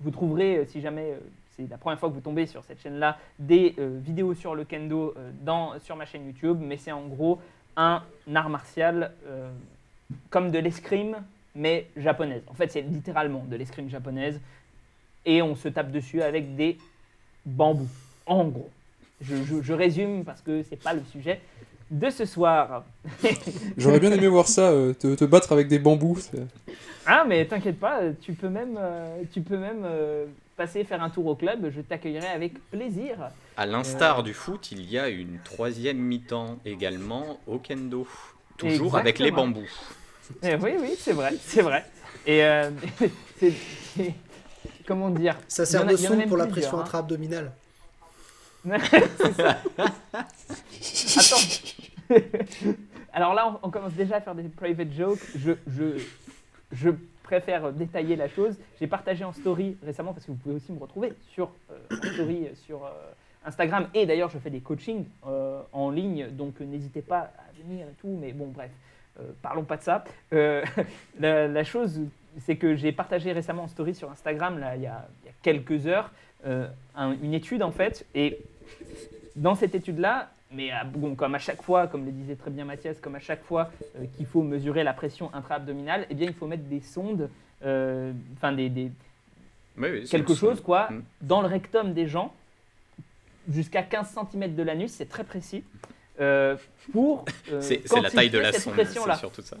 vous 0.00 0.10
trouverez, 0.10 0.64
si 0.68 0.80
jamais 0.80 1.12
euh, 1.12 1.18
c'est 1.56 1.68
la 1.68 1.76
première 1.78 1.98
fois 1.98 2.08
que 2.08 2.14
vous 2.14 2.20
tombez 2.20 2.46
sur 2.46 2.64
cette 2.64 2.80
chaîne-là, 2.80 3.18
des 3.38 3.74
euh, 3.78 3.98
vidéos 4.02 4.34
sur 4.34 4.54
le 4.54 4.64
kendo 4.64 5.14
euh, 5.16 5.30
dans, 5.42 5.78
sur 5.80 5.96
ma 5.96 6.06
chaîne 6.06 6.26
YouTube, 6.26 6.58
mais 6.60 6.76
c'est 6.76 6.92
en 6.92 7.06
gros 7.06 7.38
un 7.76 8.02
art 8.34 8.48
martial 8.50 9.12
euh, 9.26 9.50
comme 10.30 10.50
de 10.50 10.58
l'escrime, 10.58 11.16
mais 11.54 11.86
japonaise. 11.96 12.42
En 12.48 12.54
fait, 12.54 12.70
c'est 12.70 12.82
littéralement 12.82 13.44
de 13.48 13.56
l'escrime 13.56 13.88
japonaise, 13.90 14.40
et 15.26 15.42
on 15.42 15.54
se 15.54 15.68
tape 15.68 15.90
dessus 15.90 16.22
avec 16.22 16.56
des 16.56 16.78
bambous, 17.44 17.88
en 18.26 18.44
gros. 18.46 18.70
Je, 19.20 19.36
je- 19.44 19.62
je 19.62 19.72
résume 19.72 20.24
parce 20.24 20.40
que 20.40 20.62
c'est 20.62 20.82
pas 20.82 20.94
le 20.94 21.02
sujet. 21.12 21.40
de 21.90 22.08
ce 22.08 22.24
soir. 22.24 22.84
J'aurais 23.76 23.98
bien 24.00 24.12
aimé 24.12 24.28
voir 24.28 24.46
ça, 24.48 24.70
euh, 24.70 24.94
te, 24.94 25.14
te 25.14 25.24
battre 25.24 25.52
avec 25.52 25.66
des 25.68 25.78
bambous. 25.80 26.30
Ah, 27.06 27.24
mais 27.26 27.44
t'inquiète 27.46 27.78
pas, 27.80 28.00
tu 28.20 28.32
peux 28.34 28.48
même, 28.48 28.76
euh, 28.78 29.22
tu 29.32 29.40
peux 29.40 29.56
même 29.58 29.82
euh, 29.84 30.26
passer 30.60 30.84
faire 30.84 31.02
un 31.02 31.08
tour 31.08 31.24
au 31.24 31.34
club. 31.34 31.70
Je 31.74 31.80
t'accueillerai 31.80 32.26
avec 32.26 32.52
plaisir. 32.70 33.30
À 33.56 33.64
l'instar 33.64 34.22
du 34.22 34.34
foot, 34.34 34.70
il 34.72 34.90
y 34.90 34.98
a 34.98 35.08
une 35.08 35.38
troisième 35.42 35.96
mi-temps 35.96 36.58
également 36.66 37.40
au 37.46 37.58
kendo. 37.58 38.06
Toujours 38.58 38.98
avec 38.98 39.18
les 39.18 39.30
bambous. 39.30 39.70
Eh 40.42 40.56
oui, 40.56 40.72
oui, 40.78 40.94
c'est 40.98 41.14
vrai, 41.14 41.32
c'est 41.40 41.62
vrai. 41.62 41.86
Et 42.26 42.44
euh, 42.44 42.70
c'est, 43.38 43.54
c'est- 43.96 44.14
comment 44.86 45.08
dire 45.08 45.38
Ça 45.48 45.64
sert 45.64 45.86
de 45.86 45.96
son 45.96 46.20
pour 46.28 46.36
la 46.36 46.46
pression 46.46 46.78
hein. 46.78 46.82
intra-abdominale. 46.82 47.52
C'est 48.68 49.32
ça. 49.32 49.56
Attends. 49.78 51.46
Alors 53.14 53.32
là, 53.32 53.58
on, 53.62 53.68
on 53.68 53.70
commence 53.70 53.94
déjà 53.94 54.16
à 54.16 54.20
faire 54.20 54.34
des 54.34 54.42
private 54.42 54.92
jokes. 54.92 55.20
Je, 55.34 55.52
je, 55.66 56.02
je 56.72 56.90
préfère 57.30 57.72
détailler 57.72 58.16
la 58.16 58.26
chose. 58.28 58.58
J'ai 58.80 58.88
partagé 58.88 59.22
en 59.24 59.32
story 59.32 59.76
récemment, 59.84 60.12
parce 60.12 60.26
que 60.26 60.32
vous 60.32 60.36
pouvez 60.36 60.56
aussi 60.56 60.72
me 60.72 60.80
retrouver 60.80 61.12
sur 61.32 61.52
euh, 61.70 61.78
story 62.12 62.48
sur 62.66 62.84
euh, 62.84 62.90
Instagram. 63.44 63.86
Et 63.94 64.04
d'ailleurs, 64.04 64.30
je 64.30 64.38
fais 64.38 64.50
des 64.50 64.58
coachings 64.58 65.04
euh, 65.28 65.62
en 65.72 65.90
ligne, 65.90 66.26
donc 66.32 66.60
euh, 66.60 66.64
n'hésitez 66.64 67.02
pas 67.02 67.30
à 67.38 67.62
venir 67.62 67.86
et 67.86 67.94
tout. 68.00 68.08
Mais 68.20 68.32
bon, 68.32 68.48
bref, 68.48 68.72
euh, 69.20 69.30
parlons 69.42 69.62
pas 69.62 69.76
de 69.76 69.82
ça. 69.82 70.02
Euh, 70.32 70.64
la, 71.20 71.62
chose, 71.62 72.00
c'est 72.38 72.56
que 72.56 72.74
j'ai 72.74 72.90
partagé 72.90 73.30
récemment 73.30 73.62
en 73.62 73.68
story 73.68 73.94
sur 73.94 74.10
Instagram, 74.10 74.58
là, 74.58 74.74
il 74.74 74.82
y 74.82 74.86
a, 74.88 75.06
quelques 75.42 75.86
heures, 75.86 76.10
euh, 76.46 76.66
un- 76.96 77.12
une 77.22 77.32
étude 77.32 77.62
en 77.62 77.70
fait. 77.70 78.04
Et 78.16 78.38
dans 79.36 79.54
cette 79.54 79.76
étude-là, 79.76 80.30
mais 80.52 80.70
à- 80.70 80.84
bon, 80.84 81.14
comme 81.14 81.34
à 81.34 81.38
chaque 81.38 81.62
fois, 81.62 81.86
comme 81.86 82.04
le 82.04 82.12
disait 82.12 82.34
très 82.36 82.50
bien 82.50 82.64
Mathias, 82.64 82.98
comme 83.00 83.14
à 83.14 83.20
chaque 83.20 83.42
fois 83.44 83.70
euh, 83.96 84.04
qu'il 84.16 84.26
faut 84.26 84.42
mesurer 84.42 84.82
la 84.84 84.92
pression 84.92 85.30
intra-abdominale, 85.34 86.06
eh 86.10 86.14
bien, 86.14 86.26
il 86.26 86.34
faut 86.34 86.46
mettre 86.46 86.64
des 86.64 86.80
sondes, 86.80 87.28
euh, 87.64 88.12
enfin 88.36 88.52
des, 88.52 88.68
des- 88.68 88.90
Oui, 89.78 89.88
oui, 89.92 90.00
c'est 90.06 90.16
quelque 90.16 90.34
chose 90.34 90.60
quoi, 90.60 90.88
Mm. 90.90 91.02
dans 91.22 91.40
le 91.42 91.46
rectum 91.48 91.92
des 91.92 92.06
gens, 92.06 92.34
jusqu'à 93.50 93.82
15 93.82 94.14
cm 94.32 94.54
de 94.54 94.62
l'anus, 94.62 94.90
c'est 94.92 95.08
très 95.08 95.24
précis, 95.24 95.64
euh, 96.20 96.56
pour 96.92 97.24
euh, 97.52 97.60
C'est 97.60 97.82
la 98.00 98.10
taille 98.10 98.30
de 98.30 98.38
la 98.38 98.52
cette 98.52 98.62
sonde, 98.62 98.74
pression-là. 98.74 99.14
c'est 99.14 99.20
surtout 99.20 99.42
ça. 99.42 99.56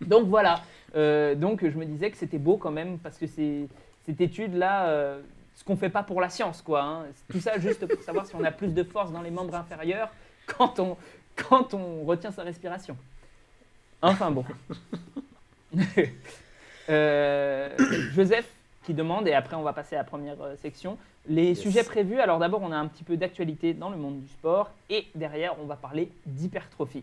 Donc 0.00 0.26
voilà, 0.28 0.62
Euh, 0.96 1.34
donc 1.34 1.68
je 1.68 1.76
me 1.76 1.84
disais 1.86 2.08
que 2.12 2.16
c'était 2.16 2.38
beau 2.38 2.56
quand 2.56 2.70
même 2.70 2.98
parce 2.98 3.18
que 3.18 3.26
c'est 3.26 3.66
cette 4.06 4.20
étude-là, 4.20 4.86
euh, 4.86 5.20
ce 5.56 5.64
qu'on 5.64 5.74
fait 5.76 5.88
pas 5.88 6.04
pour 6.04 6.20
la 6.20 6.28
science, 6.28 6.62
quoi. 6.62 6.82
hein. 6.84 7.06
Tout 7.32 7.40
ça 7.40 7.58
juste 7.58 7.84
pour 7.84 8.00
savoir 8.04 8.26
si 8.26 8.36
on 8.36 8.44
a 8.44 8.52
plus 8.52 8.72
de 8.72 8.84
force 8.84 9.10
dans 9.10 9.20
les 9.22 9.32
membres 9.32 9.56
inférieurs 9.56 10.08
quand 10.46 10.78
on, 10.80 10.96
quand 11.36 11.74
on 11.74 12.04
retient 12.04 12.30
sa 12.30 12.42
respiration. 12.42 12.96
Enfin 14.02 14.30
bon. 14.30 14.44
Euh, 16.90 17.70
Joseph 18.12 18.46
qui 18.84 18.92
demande, 18.92 19.26
et 19.26 19.32
après 19.32 19.56
on 19.56 19.62
va 19.62 19.72
passer 19.72 19.94
à 19.96 20.00
la 20.00 20.04
première 20.04 20.40
euh, 20.42 20.54
section, 20.56 20.98
les 21.26 21.48
Yes. 21.52 21.60
sujets 21.60 21.82
prévus. 21.82 22.20
Alors 22.20 22.38
d'abord 22.38 22.60
on 22.62 22.70
a 22.72 22.76
un 22.76 22.86
petit 22.88 23.04
peu 23.04 23.16
d'actualité 23.16 23.72
dans 23.72 23.88
le 23.88 23.96
monde 23.96 24.20
du 24.20 24.28
sport, 24.28 24.70
et 24.90 25.06
derrière 25.14 25.54
on 25.62 25.64
va 25.64 25.76
parler 25.76 26.10
d'hypertrophie. 26.26 27.02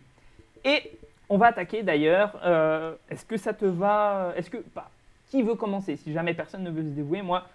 Et 0.63 0.91
on 1.29 1.37
va 1.39 1.47
attaquer 1.47 1.81
d'ailleurs. 1.81 2.39
euh, 2.43 2.93
Est-ce 3.09 3.25
que 3.25 3.37
ça 3.37 3.53
te 3.55 3.65
va 3.65 4.33
Est-ce 4.37 4.51
que 4.51 4.63
bah, 4.75 4.91
qui 5.31 5.41
veut 5.41 5.55
commencer? 5.55 5.97
Si 5.97 6.13
jamais 6.13 6.35
personne 6.35 6.61
ne 6.61 6.69
veut 6.69 6.83
se 6.83 6.89
dévouer, 6.89 7.23
moi, 7.23 7.47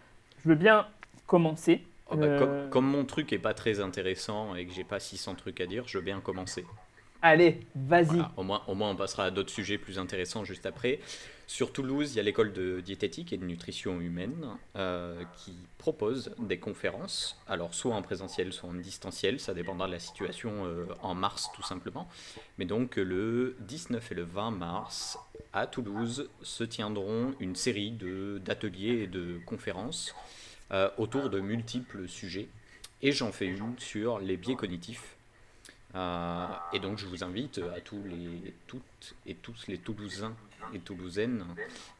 je 0.43 0.49
veux 0.49 0.57
bien 0.57 0.85
commencer. 1.29 1.81
Oh, 2.09 2.17
bah, 2.17 2.27
Euh, 2.27 2.39
comme, 2.39 2.71
comme 2.71 2.87
mon 2.87 3.05
truc 3.05 3.33
est 3.33 3.39
pas 3.39 3.55
très 3.55 3.81
intéressant 3.81 4.55
et 4.55 4.67
que 4.67 4.73
j'ai 4.73 4.85
pas 4.85 5.01
600 5.01 5.35
trucs 5.35 5.61
à 5.61 5.67
dire, 5.67 5.87
je 5.89 5.99
veux 5.99 6.05
bien 6.05 6.21
commencer. 6.21 6.65
Allez, 7.23 7.61
vas-y. 7.75 8.05
Voilà, 8.07 8.33
au, 8.37 8.43
moins, 8.43 8.63
au 8.69 8.75
moins, 8.75 8.91
on 8.91 8.97
passera 8.97 9.25
à 9.25 9.31
d'autres 9.31 9.51
sujets 9.51 9.79
plus 9.79 9.99
intéressants 9.99 10.45
juste 10.45 10.67
après. 10.67 11.01
Sur 11.49 11.73
Toulouse, 11.73 12.13
il 12.13 12.17
y 12.17 12.21
a 12.21 12.23
l'école 12.23 12.53
de 12.53 12.81
diététique 12.81 13.33
et 13.33 13.37
de 13.37 13.45
nutrition 13.45 14.01
humaine 14.01 14.47
euh, 14.77 15.23
qui 15.37 15.55
propose 15.79 16.35
des 16.39 16.59
conférences, 16.59 17.41
alors 17.49 17.73
soit 17.73 17.95
en 17.95 18.03
présentiel, 18.03 18.53
soit 18.53 18.69
en 18.69 18.75
distanciel, 18.75 19.39
ça 19.41 19.55
dépendra 19.55 19.87
de 19.87 19.93
la 19.93 19.99
situation 20.01 20.67
euh, 20.67 20.87
en 21.03 21.15
mars 21.15 21.51
tout 21.55 21.63
simplement. 21.63 22.09
Mais 22.59 22.65
donc 22.65 22.97
le 22.97 23.57
19 23.61 24.13
et 24.13 24.15
le 24.15 24.25
20 24.25 24.51
mars, 24.51 25.19
à 25.53 25.67
Toulouse, 25.67 26.29
se 26.43 26.65
tiendront 26.65 27.35
une 27.41 27.57
série 27.57 27.93
d'ateliers 27.93 29.03
et 29.03 29.07
de 29.07 29.39
conférences 29.47 30.15
euh, 30.73 30.91
autour 30.99 31.31
de 31.31 31.39
multiples 31.39 32.09
sujets. 32.09 32.49
Et 33.03 33.13
j'en 33.13 33.31
fais 33.31 33.47
une 33.47 33.79
sur 33.79 34.19
les 34.19 34.37
biais 34.37 34.57
cognitifs. 34.57 35.17
Euh, 35.95 36.47
et 36.73 36.81
donc 36.81 36.99
je 36.99 37.07
vous 37.07 37.23
invite 37.23 37.61
à 37.77 37.81
tous 37.81 38.03
les, 38.05 38.53
toutes 38.67 39.15
et 39.27 39.35
tous 39.35 39.67
les 39.69 39.79
Toulousains 39.79 40.35
et 40.75 40.81
Toulousaines 40.81 41.45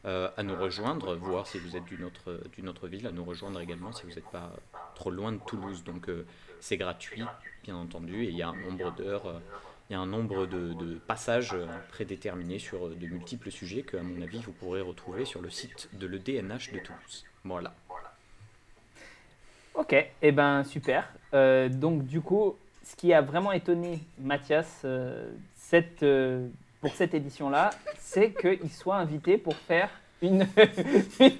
euh, 0.05 0.29
à 0.35 0.43
nous 0.43 0.55
rejoindre, 0.55 1.15
voir 1.15 1.47
si 1.47 1.59
vous 1.59 1.77
êtes 1.77 1.85
d'une 1.85 2.03
autre, 2.03 2.41
d'une 2.53 2.67
autre 2.67 2.89
ville, 2.89 3.07
à 3.07 3.11
nous 3.11 3.23
rejoindre 3.23 3.61
également 3.61 3.93
si 3.93 4.03
vous 4.03 4.11
n'êtes 4.13 4.29
pas 4.29 4.53
trop 4.95 5.11
loin 5.11 5.31
de 5.31 5.39
Toulouse. 5.47 5.85
Donc 5.85 6.09
c'est 6.59 6.77
gratuit, 6.77 7.23
bien 7.63 7.77
entendu, 7.77 8.25
et 8.25 8.29
il 8.29 8.35
y 8.35 8.43
a 8.43 8.49
un 8.49 8.55
nombre 8.55 8.93
d'heures, 8.95 9.41
il 9.89 9.93
y 9.93 9.95
a 9.95 9.99
un 9.99 10.05
nombre 10.05 10.45
de, 10.45 10.73
de 10.73 10.95
passages 10.95 11.55
prédéterminés 11.89 12.59
sur 12.59 12.89
de 12.89 13.07
multiples 13.07 13.49
sujets 13.49 13.83
que, 13.83 13.95
à 13.95 14.03
mon 14.03 14.21
avis, 14.21 14.39
vous 14.39 14.51
pourrez 14.51 14.81
retrouver 14.81 15.23
sur 15.23 15.41
le 15.41 15.49
site 15.49 15.89
de 15.93 16.05
l'EDNH 16.05 16.73
de 16.73 16.79
Toulouse. 16.79 17.25
Voilà. 17.45 17.73
Ok, 19.77 19.93
et 19.93 20.09
eh 20.23 20.31
ben 20.31 20.63
super. 20.63 21.07
Euh, 21.35 21.69
donc 21.69 22.03
du 22.05 22.19
coup, 22.19 22.55
ce 22.83 22.95
qui 22.95 23.13
a 23.13 23.21
vraiment 23.21 23.51
étonné 23.51 23.99
Mathias 24.19 24.81
euh, 24.85 25.29
cette, 25.55 26.01
euh, 26.01 26.47
pour 26.81 26.91
cette 26.95 27.13
édition-là, 27.13 27.69
c'est 27.99 28.31
qu'il 28.31 28.71
soit 28.71 28.95
invité 28.95 29.37
pour 29.37 29.55
faire 29.55 29.91
une, 30.23 30.47
une, 31.19 31.31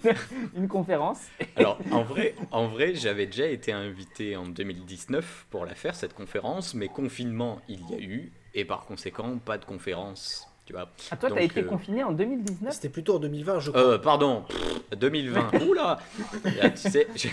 une 0.55 0.67
conférence. 0.67 1.21
Alors, 1.55 1.79
en 1.91 2.03
vrai, 2.03 2.35
en 2.51 2.67
vrai 2.67 2.93
j'avais 2.93 3.25
déjà 3.25 3.47
été 3.47 3.71
invité 3.71 4.37
en 4.37 4.45
2019 4.45 5.47
pour 5.49 5.65
la 5.65 5.73
faire, 5.73 5.95
cette 5.95 6.13
conférence, 6.13 6.75
mais 6.75 6.89
confinement, 6.89 7.59
il 7.67 7.89
y 7.89 7.95
a 7.95 7.99
eu, 7.99 8.31
et 8.53 8.65
par 8.65 8.85
conséquent, 8.85 9.39
pas 9.43 9.57
de 9.57 9.65
conférence. 9.65 10.47
Tu 10.67 10.73
vois. 10.73 10.89
Ah, 11.09 11.17
toi, 11.17 11.31
t'as 11.31 11.41
été 11.41 11.61
euh, 11.61 11.63
confiné 11.63 12.03
en 12.03 12.11
2019 12.11 12.73
C'était 12.73 12.89
plutôt 12.89 13.15
en 13.15 13.19
2020, 13.19 13.59
je 13.61 13.71
crois. 13.71 13.81
Euh, 13.81 13.97
pardon, 13.97 14.43
pff, 14.47 14.99
2020. 14.99 15.61
Oula 15.67 15.97
Là, 16.43 16.69
Tu 16.71 16.89
sais, 16.89 17.07
j'ai- 17.15 17.31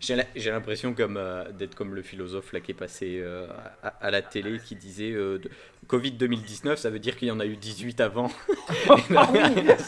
j'ai 0.00 0.50
l'impression 0.50 0.94
comme 0.94 1.16
euh, 1.16 1.50
d'être 1.52 1.74
comme 1.74 1.94
le 1.94 2.02
philosophe 2.02 2.52
là 2.52 2.60
qui 2.60 2.70
est 2.72 2.74
passé 2.74 3.18
euh, 3.20 3.46
à, 3.82 3.88
à 3.88 4.10
la 4.10 4.22
télé 4.22 4.58
qui 4.58 4.76
disait 4.76 5.12
euh, 5.12 5.38
de- 5.38 5.50
Covid 5.86 6.12
2019, 6.12 6.78
ça 6.78 6.90
veut 6.90 6.98
dire 7.00 7.16
qu'il 7.16 7.28
y 7.28 7.30
en 7.30 7.40
a 7.40 7.46
eu 7.46 7.56
18 7.56 8.00
avant. 8.00 8.30
Ah 8.88 8.94
oui, 8.96 9.02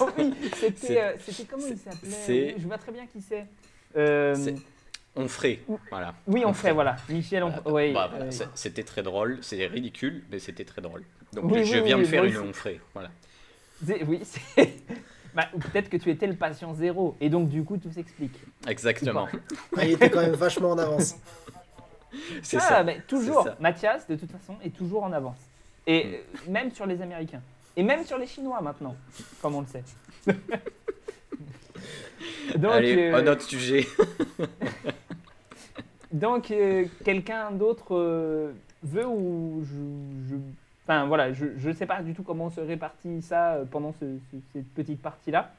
ah 0.00 0.07
oui, 0.19 0.35
c'était 0.57 1.17
c'était 1.19 1.45
comment 1.45 1.67
il 1.67 1.76
s'appelait? 1.79 2.55
Je 2.59 2.67
vois 2.67 2.79
très 2.79 2.93
bien 2.93 3.07
qui 3.07 3.21
c'est. 3.21 3.47
C'est- 3.95 4.55
On 5.17 5.29
ferait, 5.29 5.61
voilà. 5.91 6.14
oui, 6.26 6.43
on, 6.45 6.49
on 6.49 6.53
fait, 6.53 6.62
ferait. 6.62 6.73
voilà. 6.73 6.97
Michel, 7.09 7.45
on... 7.45 7.50
Bah, 7.50 7.62
ouais, 7.67 7.93
voilà, 7.93 8.31
c'est- 8.33 8.49
C'était 8.55 8.83
très 8.83 9.03
drôle, 9.05 9.38
c'est 9.43 9.64
ridicule, 9.67 10.25
mais 10.31 10.41
c'était 10.41 10.64
très 10.64 10.83
drôle. 10.83 11.05
Donc 11.33 11.45
Oui, 11.53 11.64
je 11.64 11.79
viens 11.79 11.99
de 11.99 12.05
faire 12.05 12.25
une 12.25 12.37
aussi. 12.37 12.47
on 12.49 12.53
ferait. 12.53 12.81
Voilà. 12.95 13.11
oui, 14.09 14.21
c'est- 14.25 14.75
bah, 15.35 15.49
ou 15.55 15.59
peut-être 15.59 15.88
que 15.88 15.97
tu 15.97 16.11
étais 16.11 16.26
le 16.26 16.37
patient 16.37 16.73
zéro, 16.75 17.17
et 17.21 17.29
donc 17.29 17.49
du 17.49 17.62
coup 17.64 17.76
tout 17.76 17.91
s'explique. 17.91 18.38
Exactement. 18.69 19.29
Il 19.83 19.91
était 19.91 20.11
quand 20.11 20.21
même 20.21 20.33
vachement 20.35 20.71
en 20.71 20.79
avance. 20.79 21.17
C'est 22.43 22.59
ah, 22.59 22.61
ça. 22.61 22.85
mais 22.85 23.00
toujours, 23.09 23.43
ça. 23.43 23.57
Mathias, 23.59 24.07
de 24.07 24.14
toute 24.14 24.31
façon, 24.31 24.55
est 24.64 24.71
toujours 24.75 25.03
en 25.03 25.12
avance. 25.12 25.38
Et 25.87 26.05
Mm. 26.05 26.09
euh, 26.12 26.50
même 26.53 26.71
sur 26.73 26.87
les 26.87 27.03
Américains. 27.03 27.43
Et 27.76 27.83
même 27.83 28.05
sur 28.05 28.17
les 28.19 28.26
Chinois 28.26 28.61
maintenant, 28.61 28.95
comme 29.43 29.57
on 29.57 29.61
le 29.62 29.67
sait. 29.67 29.83
donc, 32.57 32.73
Allez, 32.73 32.97
euh, 33.11 33.17
un 33.17 33.26
autre 33.26 33.43
sujet. 33.43 33.87
donc 36.12 36.50
euh, 36.53 36.85
quelqu'un 37.05 37.50
d'autre 37.50 37.97
euh, 37.97 38.53
veut 38.83 39.07
ou 39.07 39.64
je, 39.64 40.31
je- 40.35 40.41
Enfin 40.87 41.07
voilà, 41.07 41.33
je 41.33 41.47
ne 41.69 41.73
sais 41.73 41.87
pas 41.87 42.03
du 42.03 42.12
tout 42.14 42.23
comment 42.23 42.47
on 42.47 42.50
se 42.50 42.61
répartit 42.61 43.23
ça 43.23 43.55
euh, 43.55 43.64
pendant 43.64 43.95
ce- 44.00 44.19
ce- 44.31 44.37
cette 44.53 44.69
petite 44.75 45.00
partie-là. 45.00 45.50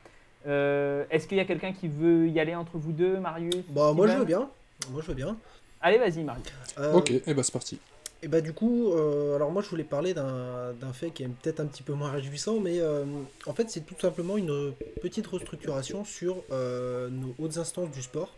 Euh, 0.47 1.03
Est-ce 1.09 1.27
qu'il 1.27 1.37
y 1.37 1.41
a 1.41 1.45
quelqu'un 1.45 1.73
qui 1.73 1.87
veut 1.87 2.27
y 2.27 2.39
aller 2.39 2.53
entre 2.53 2.77
vous 2.77 2.91
deux, 2.91 3.17
Marius 3.17 3.55
Bah, 3.69 3.91
moi, 3.93 4.05
je 4.07 4.13
veux 4.17 4.25
bien. 4.25 4.47
Moi, 4.91 5.01
je 5.01 5.07
veux 5.07 5.15
bien. 5.15 5.35
Allez, 5.81 5.97
vas-y, 5.97 6.23
Marius. 6.23 6.45
Euh, 6.77 6.93
Ok, 6.93 7.11
et 7.11 7.33
bah 7.33 7.41
c'est 7.43 7.51
parti. 7.51 7.79
Et 8.23 8.27
bah 8.27 8.41
du 8.41 8.53
coup, 8.53 8.91
euh, 8.93 9.35
alors 9.35 9.51
moi 9.51 9.61
je 9.61 9.69
voulais 9.69 9.83
parler 9.83 10.13
d'un 10.15 10.71
d'un 10.81 10.93
fait 10.93 11.11
qui 11.11 11.23
est 11.23 11.27
peut-être 11.27 11.59
un 11.59 11.65
petit 11.67 11.83
peu 11.83 11.93
moins 11.93 12.09
réjouissant, 12.09 12.59
mais 12.59 12.79
euh, 12.79 13.03
en 13.45 13.53
fait 13.53 13.69
c'est 13.69 13.81
tout 13.85 13.93
simplement 13.99 14.35
une 14.37 14.71
petite 15.01 15.27
restructuration 15.27 16.05
sur 16.05 16.37
euh, 16.51 17.09
nos 17.09 17.35
hautes 17.37 17.57
instances 17.57 17.91
du 17.91 18.01
sport. 18.01 18.31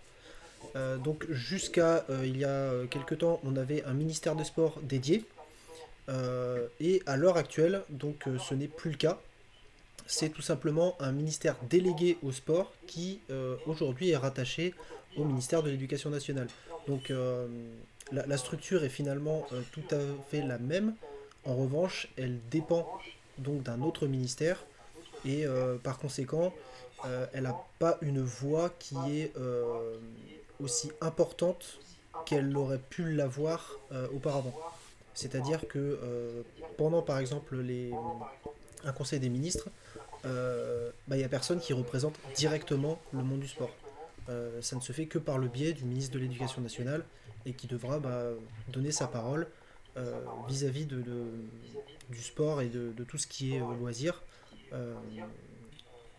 Euh, 0.76 0.98
donc 0.98 1.26
jusqu'à 1.30 2.04
euh, 2.10 2.24
il 2.26 2.38
y 2.38 2.44
a 2.44 2.70
quelques 2.90 3.20
temps, 3.20 3.40
on 3.46 3.56
avait 3.56 3.84
un 3.86 3.94
ministère 3.94 4.36
des 4.36 4.44
sports 4.44 4.78
dédié, 4.82 5.24
et 6.80 7.02
à 7.06 7.18
l'heure 7.18 7.38
actuelle, 7.38 7.84
donc 7.90 8.28
euh, 8.28 8.38
ce 8.40 8.54
n'est 8.54 8.68
plus 8.68 8.92
le 8.92 8.98
cas. 8.98 9.20
C'est 10.06 10.30
tout 10.30 10.42
simplement 10.42 10.96
un 11.02 11.12
ministère 11.12 11.58
délégué 11.70 12.18
au 12.24 12.32
sport 12.32 12.72
qui 12.88 13.20
euh, 13.30 13.58
aujourd'hui 13.66 14.12
est 14.12 14.18
rattaché 14.18 14.74
au 15.18 15.26
ministère 15.26 15.64
de 15.64 15.70
l'Éducation 15.70 16.10
nationale. 16.10 16.48
Donc 16.88 17.12
euh, 17.12 17.48
la, 18.12 18.38
structure 18.38 18.86
est 18.86 18.90
finalement 18.90 19.46
euh, 19.52 19.62
tout 19.74 19.84
à 19.92 20.00
fait 20.30 20.42
la 20.42 20.58
même. 20.60 20.96
En 21.44 21.56
revanche, 21.56 22.08
elle 22.18 22.40
dépend 22.50 22.88
donc 23.38 23.64
d'un 23.64 23.82
autre 23.82 24.08
ministère 24.08 24.64
et 25.26 25.46
euh, 25.46 25.76
par 25.78 25.98
conséquent, 25.98 26.54
euh, 27.06 27.26
elle 27.34 27.44
n'a 27.44 27.56
pas 27.80 27.98
une 28.02 28.22
voix 28.22 28.70
qui 28.80 28.96
est 29.12 29.34
euh, 29.38 29.98
aussi 30.62 30.92
importante 31.02 31.80
qu'elle 32.26 32.56
aurait 32.58 32.80
pu 32.80 33.14
l'avoir 33.14 33.78
euh, 33.92 34.08
auparavant. 34.14 34.54
C'est-à-dire 35.18 35.68
que 35.68 35.80
euh, 35.80 36.44
pendant 36.78 37.02
par 37.02 37.18
exemple 37.18 37.58
les, 37.60 37.92
un 38.84 38.92
conseil 38.94 39.20
des 39.20 39.30
ministres, 39.30 39.68
euh, 40.26 40.92
bah, 41.08 41.16
il 41.16 41.20
n'y 41.20 41.26
a 41.26 41.30
personne 41.30 41.60
qui 41.60 41.74
représente 41.74 42.14
directement 42.36 43.00
le 43.14 43.24
monde 43.24 43.40
du 43.40 43.48
sport. 43.48 43.72
Euh, 44.30 44.62
ça 44.62 44.76
ne 44.76 44.82
se 44.82 44.92
fait 44.92 45.08
que 45.08 45.18
par 45.18 45.38
le 45.40 45.48
biais 45.48 45.74
du 45.74 45.86
ministre 45.86 46.14
de 46.14 46.20
l'Éducation 46.20 46.62
nationale 46.62 47.04
et 47.48 47.54
qui 47.54 47.66
devra 47.66 47.98
bah, 48.00 48.26
donner 48.70 48.92
sa 48.92 49.08
parole 49.08 49.48
euh, 49.98 50.22
vis-à-vis 50.48 50.86
de, 50.86 51.02
de- 51.02 51.26
du 52.10 52.22
sport 52.22 52.62
et 52.62 52.68
de, 52.68 52.92
de 52.92 53.04
tout 53.04 53.18
ce 53.18 53.26
qui 53.26 53.56
est 53.56 53.62
euh, 53.62 53.74
loisir 53.80 54.22
euh, 54.74 54.94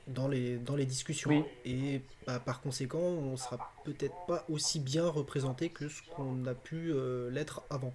dans, 0.08 0.26
les, 0.26 0.56
dans 0.56 0.74
les 0.74 0.86
discussions. 0.86 1.30
Oui. 1.30 1.44
Et 1.64 2.00
bah, 2.26 2.40
par 2.40 2.60
conséquent, 2.62 2.98
on 2.98 3.36
sera 3.36 3.72
peut-être 3.84 4.16
pas 4.26 4.44
aussi 4.50 4.80
bien 4.80 5.06
représenté 5.06 5.68
que 5.68 5.88
ce 5.88 6.02
qu'on 6.16 6.44
a 6.46 6.54
pu 6.54 6.90
euh, 6.92 7.30
l'être 7.30 7.62
avant. 7.70 7.92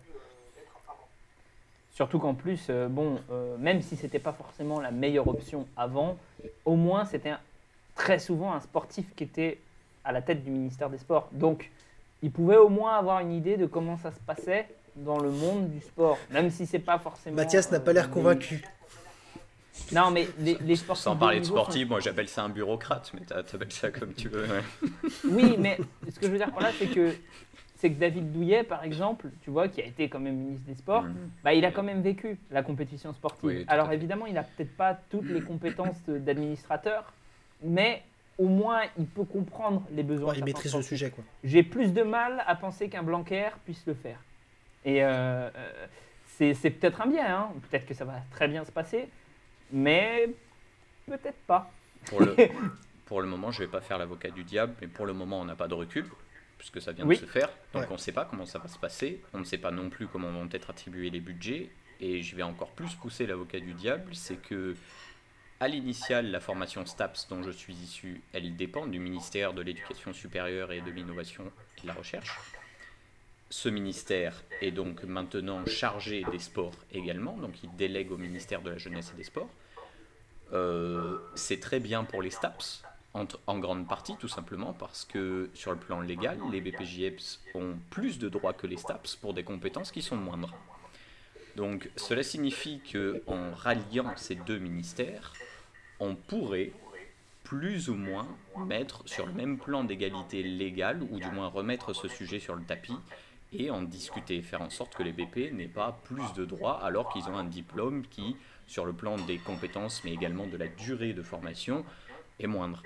Surtout 1.93 2.17
qu'en 2.19 2.33
plus, 2.33 2.67
euh, 2.69 2.87
bon, 2.87 3.19
euh, 3.31 3.55
même 3.57 3.81
si 3.81 3.95
c'était 3.95 4.19
pas 4.19 4.33
forcément 4.33 4.79
la 4.79 4.89
meilleure 4.91 5.27
option 5.27 5.67
avant, 5.77 6.17
au 6.65 6.75
moins 6.75 7.05
c'était 7.05 7.29
un- 7.29 7.39
très 7.95 8.17
souvent 8.19 8.53
un 8.53 8.59
sportif 8.61 9.05
qui 9.15 9.23
était 9.25 9.59
à 10.03 10.11
la 10.11 10.21
tête 10.21 10.43
du 10.43 10.49
ministère 10.49 10.89
des 10.89 10.97
Sports. 10.97 11.29
Donc, 11.31 11.69
il 12.23 12.31
pouvait 12.31 12.57
au 12.57 12.69
moins 12.69 12.95
avoir 12.97 13.19
une 13.19 13.31
idée 13.31 13.57
de 13.57 13.65
comment 13.67 13.97
ça 13.97 14.11
se 14.11 14.19
passait 14.19 14.67
dans 14.95 15.19
le 15.19 15.29
monde 15.29 15.69
du 15.69 15.81
sport, 15.81 16.17
même 16.31 16.49
si 16.49 16.65
c'est 16.65 16.79
pas 16.79 16.97
forcément. 16.97 17.35
Mathias 17.35 17.69
n'a 17.71 17.77
euh, 17.77 17.79
pas 17.81 17.93
l'air 17.93 18.07
des- 18.07 18.13
convaincu. 18.13 18.63
Non, 19.91 20.11
mais 20.11 20.27
les, 20.39 20.57
les 20.61 20.75
sportifs. 20.75 21.03
Sans 21.03 21.15
parler 21.15 21.39
de 21.39 21.45
sont- 21.45 21.53
sportif, 21.55 21.87
moi 21.89 21.99
j'appelle 21.99 22.27
ça 22.27 22.43
un 22.43 22.49
bureaucrate, 22.49 23.11
mais 23.13 23.21
t'a- 23.21 23.43
t'appelles 23.43 23.71
ça 23.71 23.89
comme 23.91 24.13
tu 24.13 24.29
veux. 24.29 24.43
ouais. 24.47 25.09
Oui, 25.29 25.55
mais 25.59 25.77
ce 26.11 26.19
que 26.19 26.25
je 26.27 26.31
veux 26.31 26.37
dire 26.37 26.51
par 26.51 26.61
là, 26.63 26.69
c'est 26.77 26.87
que 26.87 27.13
c'est 27.83 27.91
que 27.91 27.99
David 27.99 28.31
Douillet, 28.31 28.63
par 28.63 28.85
exemple, 28.85 29.27
tu 29.41 29.49
vois, 29.49 29.67
qui 29.67 29.81
a 29.81 29.85
été 29.85 30.07
quand 30.07 30.21
même 30.21 30.37
ministre 30.37 30.65
des 30.65 30.75
Sports, 30.75 31.03
Mhm. 31.03 31.29
bah, 31.43 31.53
il 31.53 31.65
a 31.65 31.71
quand 31.73 31.83
même 31.83 32.01
vécu 32.01 32.37
la 32.49 32.63
compétition 32.63 33.11
sportive. 33.11 33.43
Oui, 33.43 33.65
Alors 33.67 33.91
évidemment, 33.91 34.25
il 34.25 34.35
n'a 34.35 34.43
peut-être 34.43 34.73
pas 34.77 34.97
toutes 35.09 35.27
les 35.27 35.41
compétences 35.41 36.01
d'administrateur, 36.07 37.11
mais 37.61 38.01
au 38.37 38.47
moins 38.47 38.83
il 38.97 39.05
peut 39.05 39.25
comprendre 39.25 39.83
les 39.91 40.03
besoins. 40.03 40.31
Ouais, 40.31 40.37
il 40.39 40.45
maîtrise 40.45 40.73
le 40.73 40.81
sujet. 40.81 41.09
Quoi. 41.09 41.25
J'ai 41.43 41.61
plus 41.61 41.91
de 41.91 42.03
mal 42.03 42.41
à 42.47 42.55
penser 42.55 42.87
qu'un 42.87 43.03
Blanquer 43.03 43.49
puisse 43.65 43.85
le 43.85 43.95
faire. 43.95 44.19
Et 44.85 45.03
euh, 45.03 45.49
euh, 45.57 46.53
c'est 46.53 46.69
peut-être 46.69 47.01
un 47.01 47.07
biais, 47.07 47.19
hein. 47.19 47.49
peut-être 47.69 47.85
que 47.85 47.93
ça 47.93 48.05
va 48.05 48.13
très 48.31 48.47
bien 48.47 48.63
se 48.63 48.71
passer, 48.71 49.09
mais 49.73 50.29
peut-être 51.05 51.37
pas. 51.47 51.69
Pour 52.05 52.21
le, 52.21 52.33
pour 53.07 53.19
le 53.21 53.27
moment, 53.27 53.51
je 53.51 53.59
vais 53.59 53.67
pas 53.69 53.81
faire 53.81 53.97
l'avocat 53.97 54.29
du 54.29 54.45
diable, 54.45 54.73
mais 54.79 54.87
pour 54.87 55.05
le 55.05 55.11
moment, 55.11 55.41
on 55.41 55.45
n'a 55.45 55.55
pas 55.55 55.67
de 55.67 55.73
recul, 55.73 56.05
puisque 56.63 56.81
ça 56.81 56.93
vient 56.93 57.05
Oui. 57.05 57.17
de 57.17 57.21
se 57.21 57.25
faire. 57.25 57.49
Donc 57.73 57.81
Ouais. 57.83 57.87
on 57.89 57.93
ne 57.95 57.97
sait 57.97 58.13
pas 58.13 58.23
comment 58.23 58.45
ça 58.45 58.57
va 58.57 58.69
se 58.69 58.79
passer. 58.79 59.21
On 59.33 59.39
ne 59.39 59.43
sait 59.43 59.57
pas 59.57 59.69
non 59.71 59.89
plus 59.89 60.07
comment 60.07 60.31
vont 60.31 60.47
être 60.49 60.69
attribués 60.69 61.09
les 61.09 61.19
budgets. 61.19 61.69
Et 61.99 62.21
je 62.21 62.37
vais 62.37 62.43
encore 62.43 62.71
plus 62.71 62.95
pousser 62.95 63.25
l'avocat 63.25 63.59
du 63.59 63.73
diable, 63.73 64.15
c'est 64.15 64.37
que 64.37 64.73
à 65.59 65.67
l'initiale, 65.67 66.31
la 66.31 66.39
formation 66.39 66.85
STAPS 66.85 67.27
dont 67.29 67.43
je 67.43 67.51
suis 67.51 67.73
issu, 67.73 68.21
elle 68.31 68.55
dépend 68.55 68.87
du 68.87 68.97
ministère 68.99 69.53
de 69.53 69.61
l'Éducation 69.61 70.13
supérieure 70.13 70.71
et 70.71 70.79
de 70.81 70.89
l'Innovation 70.89 71.51
et 71.77 71.81
de 71.81 71.87
la 71.87 71.93
Recherche. 71.93 72.31
Ce 73.49 73.67
ministère 73.67 74.41
est 74.61 74.71
donc 74.71 75.03
maintenant 75.03 75.65
chargé 75.65 76.23
des 76.31 76.39
sports 76.39 76.73
également, 76.93 77.35
donc 77.37 77.61
il 77.61 77.75
délègue 77.75 78.11
au 78.11 78.17
ministère 78.17 78.61
de 78.61 78.69
la 78.71 78.77
Jeunesse 78.77 79.11
et 79.13 79.17
des 79.17 79.23
Sports. 79.25 79.49
Euh, 80.53 81.19
c'est 81.35 81.59
très 81.59 81.79
bien 81.81 82.03
pour 82.05 82.21
les 82.21 82.29
STAPS, 82.31 82.83
en, 83.13 83.25
en 83.47 83.59
grande 83.59 83.87
partie 83.87 84.15
tout 84.17 84.27
simplement 84.27 84.73
parce 84.73 85.05
que 85.05 85.49
sur 85.53 85.71
le 85.71 85.77
plan 85.77 86.01
légal, 86.01 86.39
les 86.51 86.61
BPJEPS 86.61 87.41
ont 87.55 87.75
plus 87.89 88.19
de 88.19 88.29
droits 88.29 88.53
que 88.53 88.67
les 88.67 88.77
STAPS 88.77 89.15
pour 89.15 89.33
des 89.33 89.43
compétences 89.43 89.91
qui 89.91 90.01
sont 90.01 90.17
moindres. 90.17 90.53
Donc 91.55 91.91
cela 91.95 92.23
signifie 92.23 92.81
que 92.81 93.21
en 93.27 93.51
ralliant 93.53 94.13
ces 94.15 94.35
deux 94.35 94.57
ministères, 94.57 95.33
on 95.99 96.15
pourrait 96.15 96.71
plus 97.43 97.89
ou 97.89 97.95
moins 97.95 98.27
mettre 98.65 99.03
sur 99.05 99.27
le 99.27 99.33
même 99.33 99.57
plan 99.57 99.83
d'égalité 99.83 100.41
légale, 100.41 101.03
ou 101.11 101.19
du 101.19 101.29
moins 101.29 101.47
remettre 101.47 101.93
ce 101.93 102.07
sujet 102.07 102.39
sur 102.39 102.55
le 102.55 102.63
tapis, 102.63 102.97
et 103.51 103.69
en 103.69 103.83
discuter, 103.83 104.41
faire 104.41 104.61
en 104.61 104.69
sorte 104.69 104.95
que 104.95 105.03
les 105.03 105.11
BP 105.11 105.53
n'aient 105.53 105.67
pas 105.67 105.99
plus 106.05 106.33
de 106.33 106.45
droits 106.45 106.83
alors 106.83 107.13
qu'ils 107.13 107.27
ont 107.27 107.37
un 107.37 107.43
diplôme 107.43 108.03
qui, 108.07 108.35
sur 108.65 108.85
le 108.85 108.93
plan 108.93 109.17
des 109.17 109.37
compétences, 109.37 110.03
mais 110.03 110.13
également 110.13 110.47
de 110.47 110.57
la 110.57 110.67
durée 110.67 111.13
de 111.13 111.21
formation, 111.21 111.85
est 112.39 112.47
moindre. 112.47 112.81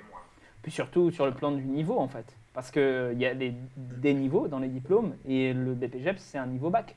Puis 0.64 0.72
surtout 0.72 1.12
sur 1.12 1.26
le 1.26 1.34
plan 1.34 1.52
du 1.52 1.64
niveau, 1.64 1.98
en 2.00 2.08
fait. 2.08 2.26
Parce 2.54 2.72
qu'il 2.72 3.16
y 3.20 3.26
a 3.26 3.34
des, 3.36 3.54
des 3.76 4.14
niveaux 4.14 4.48
dans 4.48 4.60
les 4.60 4.68
diplômes, 4.68 5.16
et 5.28 5.54
le 5.54 5.74
BPGEPS, 5.76 6.20
c'est 6.22 6.38
un 6.38 6.48
niveau 6.48 6.70
bac. 6.70 6.96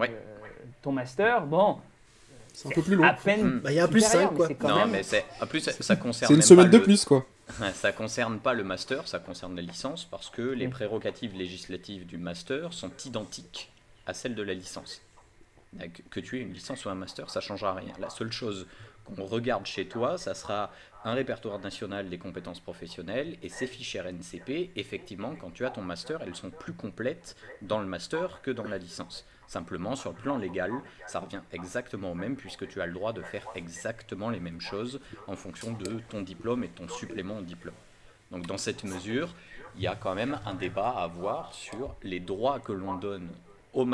Ouais. 0.00 0.10
Euh, 0.10 0.46
ton 0.82 0.90
master, 0.92 1.46
bon, 1.46 1.78
C'est 2.52 2.68
un 2.68 2.72
peu 2.72 2.82
plus 2.82 2.96
long. 2.96 3.04
à 3.04 3.12
peine. 3.14 3.44
Hmm. 3.46 3.60
Bah, 3.60 3.72
il 3.72 3.76
y 3.76 3.78
a 3.78 3.84
un 3.84 3.88
plus 3.88 4.04
supérieur, 4.04 4.32
5, 4.36 4.48
mais 4.48 4.54
quoi. 4.56 4.70
non, 4.70 4.76
même- 4.78 4.90
mais 4.90 5.02
c'est 5.04 5.24
en 5.40 5.46
plus 5.46 5.60
ça, 5.60 5.96
concerne. 5.96 6.28
C'est 6.28 6.34
une 6.34 6.42
semaine 6.42 6.70
de 6.70 6.78
le- 6.78 6.82
plus, 6.82 7.04
quoi. 7.04 7.24
Ça 7.74 7.92
concerne 7.92 8.38
pas 8.40 8.54
le 8.54 8.64
master, 8.64 9.06
ça 9.06 9.18
concerne 9.18 9.54
la 9.54 9.60
licence 9.60 10.06
parce 10.06 10.30
que 10.30 10.40
les 10.40 10.64
Oui. 10.64 10.72
prérogatives 10.72 11.36
législatives 11.36 12.06
du 12.06 12.16
master 12.16 12.72
sont 12.72 12.90
identiques 13.04 13.70
à 14.06 14.14
celles 14.14 14.34
de 14.34 14.42
la 14.42 14.54
licence. 14.54 15.02
Donc, 15.74 16.02
Que 16.10 16.20
tu 16.20 16.38
aies 16.38 16.42
une 16.42 16.54
licence 16.54 16.86
ou 16.86 16.88
un 16.88 16.94
master, 16.94 17.28
ça 17.28 17.40
changera 17.42 17.74
rien. 17.74 17.92
La 18.00 18.08
seule 18.08 18.32
chose 18.32 18.66
qu'on 19.04 19.24
regarde 19.24 19.66
chez 19.66 19.86
toi, 19.86 20.18
ça 20.18 20.34
sera 20.34 20.70
un 21.04 21.12
répertoire 21.12 21.58
national 21.58 22.08
des 22.08 22.18
compétences 22.18 22.60
professionnelles 22.60 23.36
et 23.42 23.48
ces 23.48 23.66
fiches 23.66 23.96
RNCP, 23.96 24.70
effectivement, 24.76 25.34
quand 25.36 25.50
tu 25.50 25.66
as 25.66 25.70
ton 25.70 25.82
master, 25.82 26.22
elles 26.22 26.34
sont 26.34 26.50
plus 26.50 26.72
complètes 26.72 27.36
dans 27.60 27.80
le 27.80 27.86
master 27.86 28.40
que 28.42 28.50
dans 28.50 28.64
la 28.64 28.78
licence. 28.78 29.26
Simplement, 29.46 29.94
sur 29.94 30.10
le 30.12 30.16
plan 30.16 30.38
légal, 30.38 30.72
ça 31.06 31.20
revient 31.20 31.42
exactement 31.52 32.12
au 32.12 32.14
même 32.14 32.36
puisque 32.36 32.66
tu 32.66 32.80
as 32.80 32.86
le 32.86 32.94
droit 32.94 33.12
de 33.12 33.20
faire 33.20 33.46
exactement 33.54 34.30
les 34.30 34.40
mêmes 34.40 34.60
choses 34.60 35.00
en 35.26 35.36
fonction 35.36 35.72
de 35.72 36.00
ton 36.08 36.22
diplôme 36.22 36.64
et 36.64 36.68
de 36.68 36.74
ton 36.74 36.88
supplément 36.88 37.38
au 37.38 37.42
diplôme. 37.42 37.74
Donc 38.30 38.46
dans 38.46 38.56
cette 38.56 38.84
mesure, 38.84 39.34
il 39.76 39.82
y 39.82 39.86
a 39.86 39.96
quand 39.96 40.14
même 40.14 40.40
un 40.46 40.54
débat 40.54 40.88
à 40.88 41.04
avoir 41.04 41.52
sur 41.52 41.94
les 42.02 42.20
droits 42.20 42.58
que 42.60 42.72
l'on 42.72 42.94
donne 42.94 43.28
aux 43.74 43.84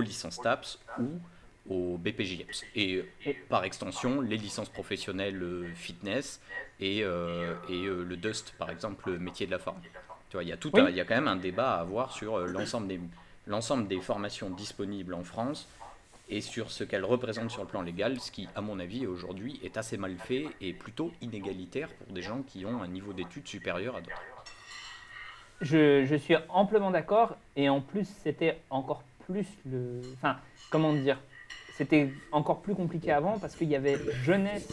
licences 0.00 0.40
TAPS 0.40 0.78
ou 0.98 1.20
aux 1.68 1.96
BPJEPS. 1.98 2.64
Et 2.74 3.04
Et- 3.26 3.34
par 3.48 3.64
extension, 3.64 4.20
les 4.20 4.36
licences 4.36 4.68
professionnelles 4.68 5.42
euh, 5.42 5.68
fitness 5.74 6.40
et, 6.80 7.02
euh, 7.04 7.54
et 7.68 7.84
euh, 7.86 8.04
le 8.04 8.16
DUST, 8.16 8.54
par 8.58 8.70
exemple, 8.70 9.10
le 9.10 9.18
métier 9.18 9.46
de 9.46 9.52
la 9.52 9.58
forme. 9.58 9.80
Tu 10.28 10.36
vois, 10.36 10.42
il 10.44 10.48
y 10.48 10.52
a 10.52 10.56
tout 10.56 10.70
Oui. 10.74 10.82
il 10.88 10.96
y 10.96 11.00
a 11.00 11.04
quand 11.04 11.14
même 11.14 11.28
un 11.28 11.36
débat 11.36 11.74
à 11.76 11.80
avoir 11.80 12.12
sur 12.12 12.36
euh, 12.38 12.46
l'ensemble 12.46 12.88
des, 12.88 13.00
l'ensemble 13.46 13.86
des 13.86 14.00
formations 14.00 14.50
disponibles 14.50 15.14
en 15.14 15.22
France 15.24 15.68
et 16.28 16.40
sur 16.40 16.70
ce 16.70 16.82
qu'elles 16.84 17.04
représentent 17.04 17.50
sur 17.50 17.62
le 17.62 17.68
plan 17.68 17.82
légal, 17.82 18.18
ce 18.18 18.30
qui, 18.32 18.48
à 18.56 18.60
mon 18.62 18.78
avis, 18.80 19.06
aujourd'hui, 19.06 19.60
est 19.62 19.76
assez 19.76 19.98
mal 19.98 20.16
fait 20.16 20.46
et 20.60 20.72
plutôt 20.72 21.12
inégalitaire 21.20 21.88
pour 21.90 22.12
des 22.14 22.22
gens 22.22 22.42
qui 22.42 22.64
ont 22.64 22.80
un 22.82 22.88
niveau 22.88 23.12
d'études 23.12 23.46
supérieur 23.46 23.96
à 23.96 24.00
d'autres. 24.00 24.22
Je, 25.60 26.04
je 26.06 26.16
suis 26.16 26.34
amplement 26.48 26.90
d'accord, 26.90 27.36
et 27.54 27.68
en 27.68 27.80
plus, 27.80 28.08
c'était 28.22 28.58
encore 28.70 29.02
plus 29.26 29.46
le. 29.70 30.00
Enfin, 30.14 30.38
comment 30.70 30.92
dire 30.92 31.18
C'était 31.82 32.12
encore 32.30 32.62
plus 32.62 32.76
compliqué 32.76 33.10
avant 33.10 33.40
parce 33.40 33.56
qu'il 33.56 33.68
y 33.68 33.74
avait 33.74 33.98
jeunesse 34.22 34.68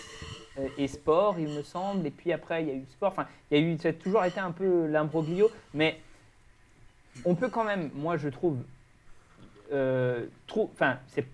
euh, 0.60 0.68
et 0.78 0.88
sport, 0.88 1.40
il 1.40 1.48
me 1.48 1.64
semble, 1.64 2.06
et 2.06 2.12
puis 2.12 2.32
après, 2.32 2.62
il 2.62 2.68
y 2.68 2.72
a 2.72 2.76
eu 2.76 2.86
sport. 2.92 3.12
Enfin, 3.14 3.26
il 3.50 3.58
y 3.58 3.60
a 3.60 3.64
eu. 3.66 3.76
Ça 3.80 3.90
a 3.90 3.94
toujours 3.94 4.24
été 4.26 4.40
un 4.40 4.52
peu 4.52 4.86
l'imbroglio, 4.86 5.50
mais 5.74 6.00
on 7.26 7.34
peut 7.34 7.50
quand 7.50 7.64
même, 7.64 7.90
moi, 7.96 8.18
je 8.18 8.30
trouve. 8.30 8.60
euh, 9.74 10.28
c'est 11.08 11.26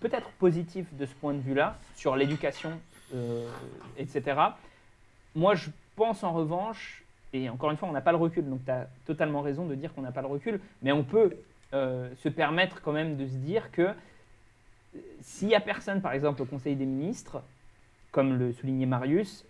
peut-être 0.00 0.28
positif 0.32 0.94
de 0.94 1.06
ce 1.06 1.14
point 1.14 1.32
de 1.32 1.40
vue-là, 1.40 1.78
sur 1.96 2.16
l'éducation, 2.16 2.78
euh, 3.14 3.48
etc. 3.96 4.38
Moi, 5.34 5.54
je 5.54 5.70
pense 5.96 6.22
en 6.22 6.34
revanche, 6.34 7.02
et 7.32 7.48
encore 7.48 7.70
une 7.70 7.78
fois, 7.78 7.88
on 7.88 7.92
n'a 7.92 8.02
pas 8.02 8.12
le 8.12 8.18
recul, 8.18 8.46
donc 8.46 8.62
tu 8.66 8.70
as 8.70 8.88
totalement 9.06 9.40
raison 9.40 9.64
de 9.64 9.74
dire 9.74 9.94
qu'on 9.94 10.02
n'a 10.02 10.12
pas 10.12 10.20
le 10.20 10.28
recul, 10.28 10.60
mais 10.82 10.92
on 10.92 11.02
peut 11.02 11.34
euh, 11.72 12.10
se 12.18 12.28
permettre 12.28 12.82
quand 12.82 12.92
même 12.92 13.16
de 13.16 13.26
se 13.26 13.36
dire 13.36 13.70
que 13.72 13.88
s'il 15.22 15.48
n'y 15.48 15.54
a 15.54 15.60
personne, 15.60 16.00
par 16.00 16.12
exemple, 16.12 16.42
au 16.42 16.44
Conseil 16.44 16.76
des 16.76 16.86
ministres, 16.86 17.42
comme 18.12 18.38
le 18.38 18.52
soulignait 18.52 18.86
Marius, 18.86 19.44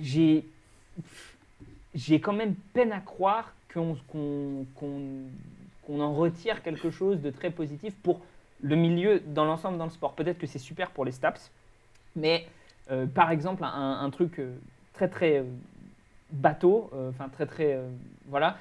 j'ai 0.00 0.44
j'ai 1.94 2.20
quand 2.20 2.32
même 2.32 2.54
peine 2.72 2.92
à 2.92 3.00
croire 3.00 3.52
qu'on 3.72 3.96
qu'on- 4.08 4.66
qu'on- 4.74 5.28
qu'on 5.86 6.00
en 6.00 6.14
retire 6.14 6.62
quelque 6.62 6.90
chose 6.90 7.20
de 7.20 7.30
très 7.30 7.50
positif 7.50 7.94
pour 8.02 8.20
le 8.62 8.76
milieu 8.76 9.20
dans 9.20 9.44
l'ensemble 9.44 9.78
dans 9.78 9.84
le 9.84 9.90
sport. 9.90 10.14
Peut-être 10.14 10.38
que 10.38 10.46
c'est 10.46 10.58
super 10.58 10.90
pour 10.90 11.04
les 11.04 11.12
STAPS, 11.12 11.50
mais 12.14 12.46
euh, 12.90 13.06
par 13.06 13.30
exemple, 13.30 13.64
un, 13.64 14.00
un 14.00 14.10
truc 14.10 14.38
euh, 14.38 14.54
très 14.94 15.08
très 15.08 15.38
euh, 15.38 15.44
bateau, 16.30 16.90
enfin 17.10 17.28
très 17.28 17.44
très 17.46 17.78
voilà, 18.26 18.56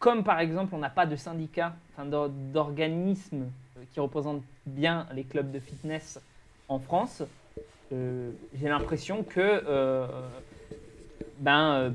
comme 0.00 0.24
par 0.24 0.40
exemple 0.40 0.74
on 0.74 0.78
n'a 0.78 0.90
pas 0.90 1.06
de 1.06 1.14
syndicat, 1.14 1.76
d'organisme 2.52 3.44
qui 3.92 4.00
représente 4.00 4.42
bien 4.66 5.06
les 5.14 5.24
clubs 5.24 5.50
de 5.50 5.58
fitness 5.58 6.20
en 6.68 6.78
France, 6.78 7.22
euh, 7.92 8.30
j'ai 8.54 8.68
l'impression 8.68 9.24
que 9.24 9.40
euh, 9.40 10.06
ben, 11.38 11.72
euh, 11.72 11.90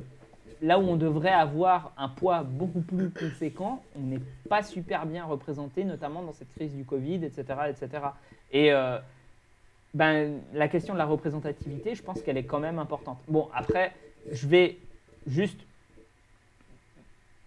là 0.62 0.80
où 0.80 0.84
on 0.84 0.96
devrait 0.98 1.32
avoir 1.32 1.94
un 1.98 2.10
poids 2.10 2.44
beaucoup 2.44 2.82
plus 2.82 3.10
conséquent, 3.10 3.84
on 3.96 4.02
n'est 4.02 4.22
pas 4.50 4.64
super 4.64 5.06
bien 5.06 5.26
représenté, 5.26 5.84
notamment 5.84 6.22
dans 6.22 6.34
cette 6.34 6.52
crise 6.54 6.74
du 6.74 6.84
Covid, 6.84 7.24
etc. 7.24 7.44
etc. 7.70 7.90
Et 8.52 8.74
euh, 8.74 8.98
ben, 9.94 10.40
la 10.54 10.68
question 10.68 10.94
de 10.94 11.00
la 11.00 11.06
représentativité, 11.06 11.96
je 11.96 12.04
pense 12.04 12.22
qu'elle 12.22 12.38
est 12.38 12.46
quand 12.46 12.60
même 12.60 12.80
importante. 12.80 13.20
Bon, 13.28 13.50
après, 13.54 13.94
je 14.32 14.48
vais 14.48 14.78
juste... 15.28 15.60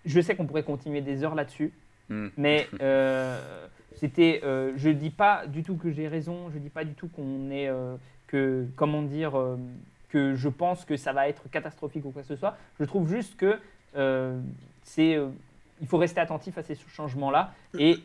Je 0.06 0.20
sais 0.20 0.34
qu'on 0.34 0.46
pourrait 0.46 0.62
continuer 0.62 1.02
des 1.02 1.22
heures 1.22 1.34
là-dessus, 1.34 1.72
Hmm. 2.08 2.28
mais 2.38 2.66
euh, 2.80 3.66
c'était, 3.98 4.40
euh, 4.44 4.72
je 4.76 4.88
dis 4.90 5.10
pas 5.10 5.46
du 5.46 5.62
tout 5.62 5.76
que 5.76 5.90
j'ai 5.90 6.08
raison, 6.08 6.50
je 6.52 6.58
dis 6.58 6.70
pas 6.70 6.84
du 6.84 6.94
tout 6.94 7.08
qu'on 7.08 7.50
est, 7.50 7.68
euh, 7.68 7.96
que, 8.26 8.66
comment 8.76 9.02
dire, 9.02 9.38
euh, 9.38 9.56
que 10.08 10.34
je 10.34 10.48
pense 10.48 10.84
que 10.84 10.96
ça 10.96 11.12
va 11.12 11.28
être 11.28 11.50
catastrophique 11.50 12.04
ou 12.04 12.10
quoi 12.10 12.22
que 12.22 12.28
ce 12.28 12.36
soit. 12.36 12.56
Je 12.78 12.84
trouve 12.84 13.08
juste 13.08 13.36
que 13.36 13.58
euh, 13.96 14.40
c'est, 14.82 15.18
il 15.80 15.86
faut 15.86 15.98
rester 15.98 16.20
attentif 16.20 16.56
à 16.58 16.62
ces 16.62 16.74
changements-là 16.74 17.52
et 17.78 17.98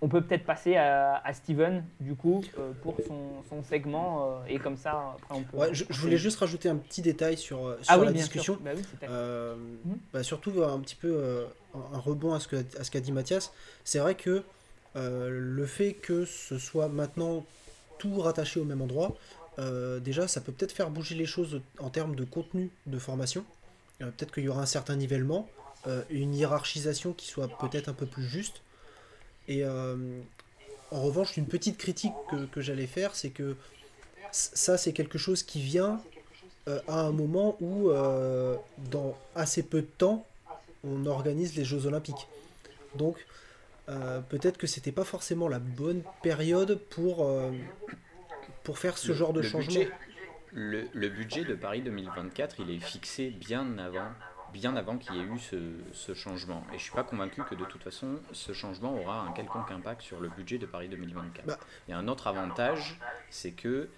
on 0.00 0.08
peut 0.08 0.20
peut-être 0.20 0.44
passer 0.44 0.76
à, 0.76 1.16
à 1.24 1.32
Steven 1.32 1.84
du 2.00 2.14
coup 2.14 2.40
euh, 2.58 2.72
pour 2.82 2.96
son, 3.06 3.42
son 3.48 3.62
segment 3.64 4.24
euh, 4.42 4.46
et 4.48 4.58
comme 4.58 4.76
ça 4.76 5.16
après 5.16 5.34
on 5.34 5.42
peut. 5.42 5.56
Ouais, 5.56 5.68
je, 5.74 5.84
je 5.90 6.00
voulais 6.00 6.16
juste 6.16 6.38
rajouter 6.38 6.68
un 6.68 6.76
petit 6.76 7.02
détail 7.02 7.36
sur, 7.36 7.66
euh, 7.66 7.78
sur 7.82 7.92
ah 7.94 7.98
oui, 7.98 8.06
la 8.06 8.12
discussion. 8.12 8.54
sûr. 8.54 8.62
Bah 8.62 8.70
oui, 8.76 8.82
Euh, 9.08 9.56
Mhm. 9.84 9.98
bah, 10.12 10.22
surtout 10.22 10.62
un 10.62 10.78
petit 10.80 10.94
peu 10.96 11.46
un 11.74 11.98
rebond 11.98 12.32
à 12.34 12.40
ce 12.40 12.48
qu'a 12.90 13.00
dit 13.00 13.12
Mathias. 13.12 13.52
C'est 13.84 13.98
vrai 13.98 14.14
que 14.14 14.42
le 14.94 15.66
fait 15.66 15.92
que 15.92 16.24
ce 16.24 16.58
soit 16.58 16.88
maintenant 16.88 17.44
tout 17.98 18.20
rattaché 18.20 18.60
au 18.60 18.64
même 18.64 18.80
endroit, 18.80 19.16
euh, 19.58 19.98
déjà 19.98 20.28
ça 20.28 20.40
peut 20.40 20.52
peut-être 20.52 20.72
faire 20.72 20.90
bouger 20.90 21.14
les 21.14 21.26
choses 21.26 21.60
en 21.78 21.90
termes 21.90 22.14
de 22.14 22.24
contenu 22.24 22.70
de 22.86 22.98
formation. 22.98 23.44
Euh, 24.00 24.06
peut-être 24.06 24.32
qu'il 24.32 24.44
y 24.44 24.48
aura 24.48 24.62
un 24.62 24.66
certain 24.66 24.96
nivellement, 24.96 25.48
euh, 25.86 26.02
une 26.10 26.34
hiérarchisation 26.34 27.12
qui 27.12 27.26
soit 27.26 27.48
peut-être 27.58 27.88
un 27.88 27.92
peu 27.92 28.06
plus 28.06 28.26
juste. 28.28 28.60
Et 29.48 29.64
euh, 29.64 30.20
en 30.90 31.02
revanche, 31.02 31.36
une 31.36 31.46
petite 31.46 31.76
critique 31.76 32.12
que, 32.52 32.60
j'allais 32.60 32.86
faire, 32.86 33.14
c'est 33.14 33.30
que 33.30 33.56
ça 34.30 34.76
c'est 34.76 34.92
quelque 34.92 35.18
chose 35.18 35.42
qui 35.42 35.60
vient 35.60 36.00
euh, 36.68 36.80
à 36.86 37.00
un 37.00 37.12
moment 37.12 37.56
où, 37.60 37.90
euh, 37.90 38.56
dans 38.90 39.16
assez 39.34 39.62
peu 39.62 39.80
de 39.80 39.86
temps, 39.86 40.26
on 40.84 41.06
organise 41.06 41.56
les 41.56 41.64
Jeux 41.64 41.86
Olympiques. 41.86 42.28
Donc, 42.94 43.16
euh, 43.88 44.20
peut-être 44.20 44.58
que 44.58 44.66
c'était 44.66 44.92
pas 44.92 45.04
forcément 45.04 45.48
la 45.48 45.58
bonne 45.58 46.02
période 46.22 46.78
pour, 46.90 47.26
euh, 47.26 47.50
pour 48.64 48.78
faire 48.78 48.98
ce 48.98 49.08
Le- 49.08 49.14
genre 49.14 49.32
de 49.32 49.40
le 49.40 49.48
changement. 49.48 49.72
budget- 49.74 49.90
le, 50.52 50.84
le 50.94 51.08
budget 51.08 51.44
de 51.44 51.54
Paris 51.54 51.82
2024, 51.82 52.56
il 52.60 52.70
est 52.70 52.80
fixé 52.80 53.28
bien 53.30 53.76
avant, 53.78 54.08
bien 54.52 54.76
avant 54.76 54.96
qu'il 54.96 55.14
y 55.14 55.18
ait 55.18 55.22
eu 55.24 55.38
ce, 55.38 55.56
ce 55.92 56.14
changement. 56.14 56.64
Et 56.72 56.78
je 56.78 56.82
suis 56.84 56.92
pas 56.92 57.02
convaincu 57.04 57.42
que 57.44 57.54
de 57.54 57.64
toute 57.66 57.82
façon, 57.82 58.18
ce 58.32 58.52
changement 58.54 58.94
aura 58.98 59.20
un 59.20 59.32
quelconque 59.32 59.70
impact 59.70 60.00
sur 60.02 60.20
le 60.20 60.28
budget 60.28 60.56
de 60.58 60.66
Paris 60.66 60.88
2024. 60.88 61.46
Bah. 61.46 61.58
Et 61.88 61.92
un 61.92 62.08
autre 62.08 62.26
avantage, 62.28 62.98
c'est 63.30 63.52
que 63.52 63.88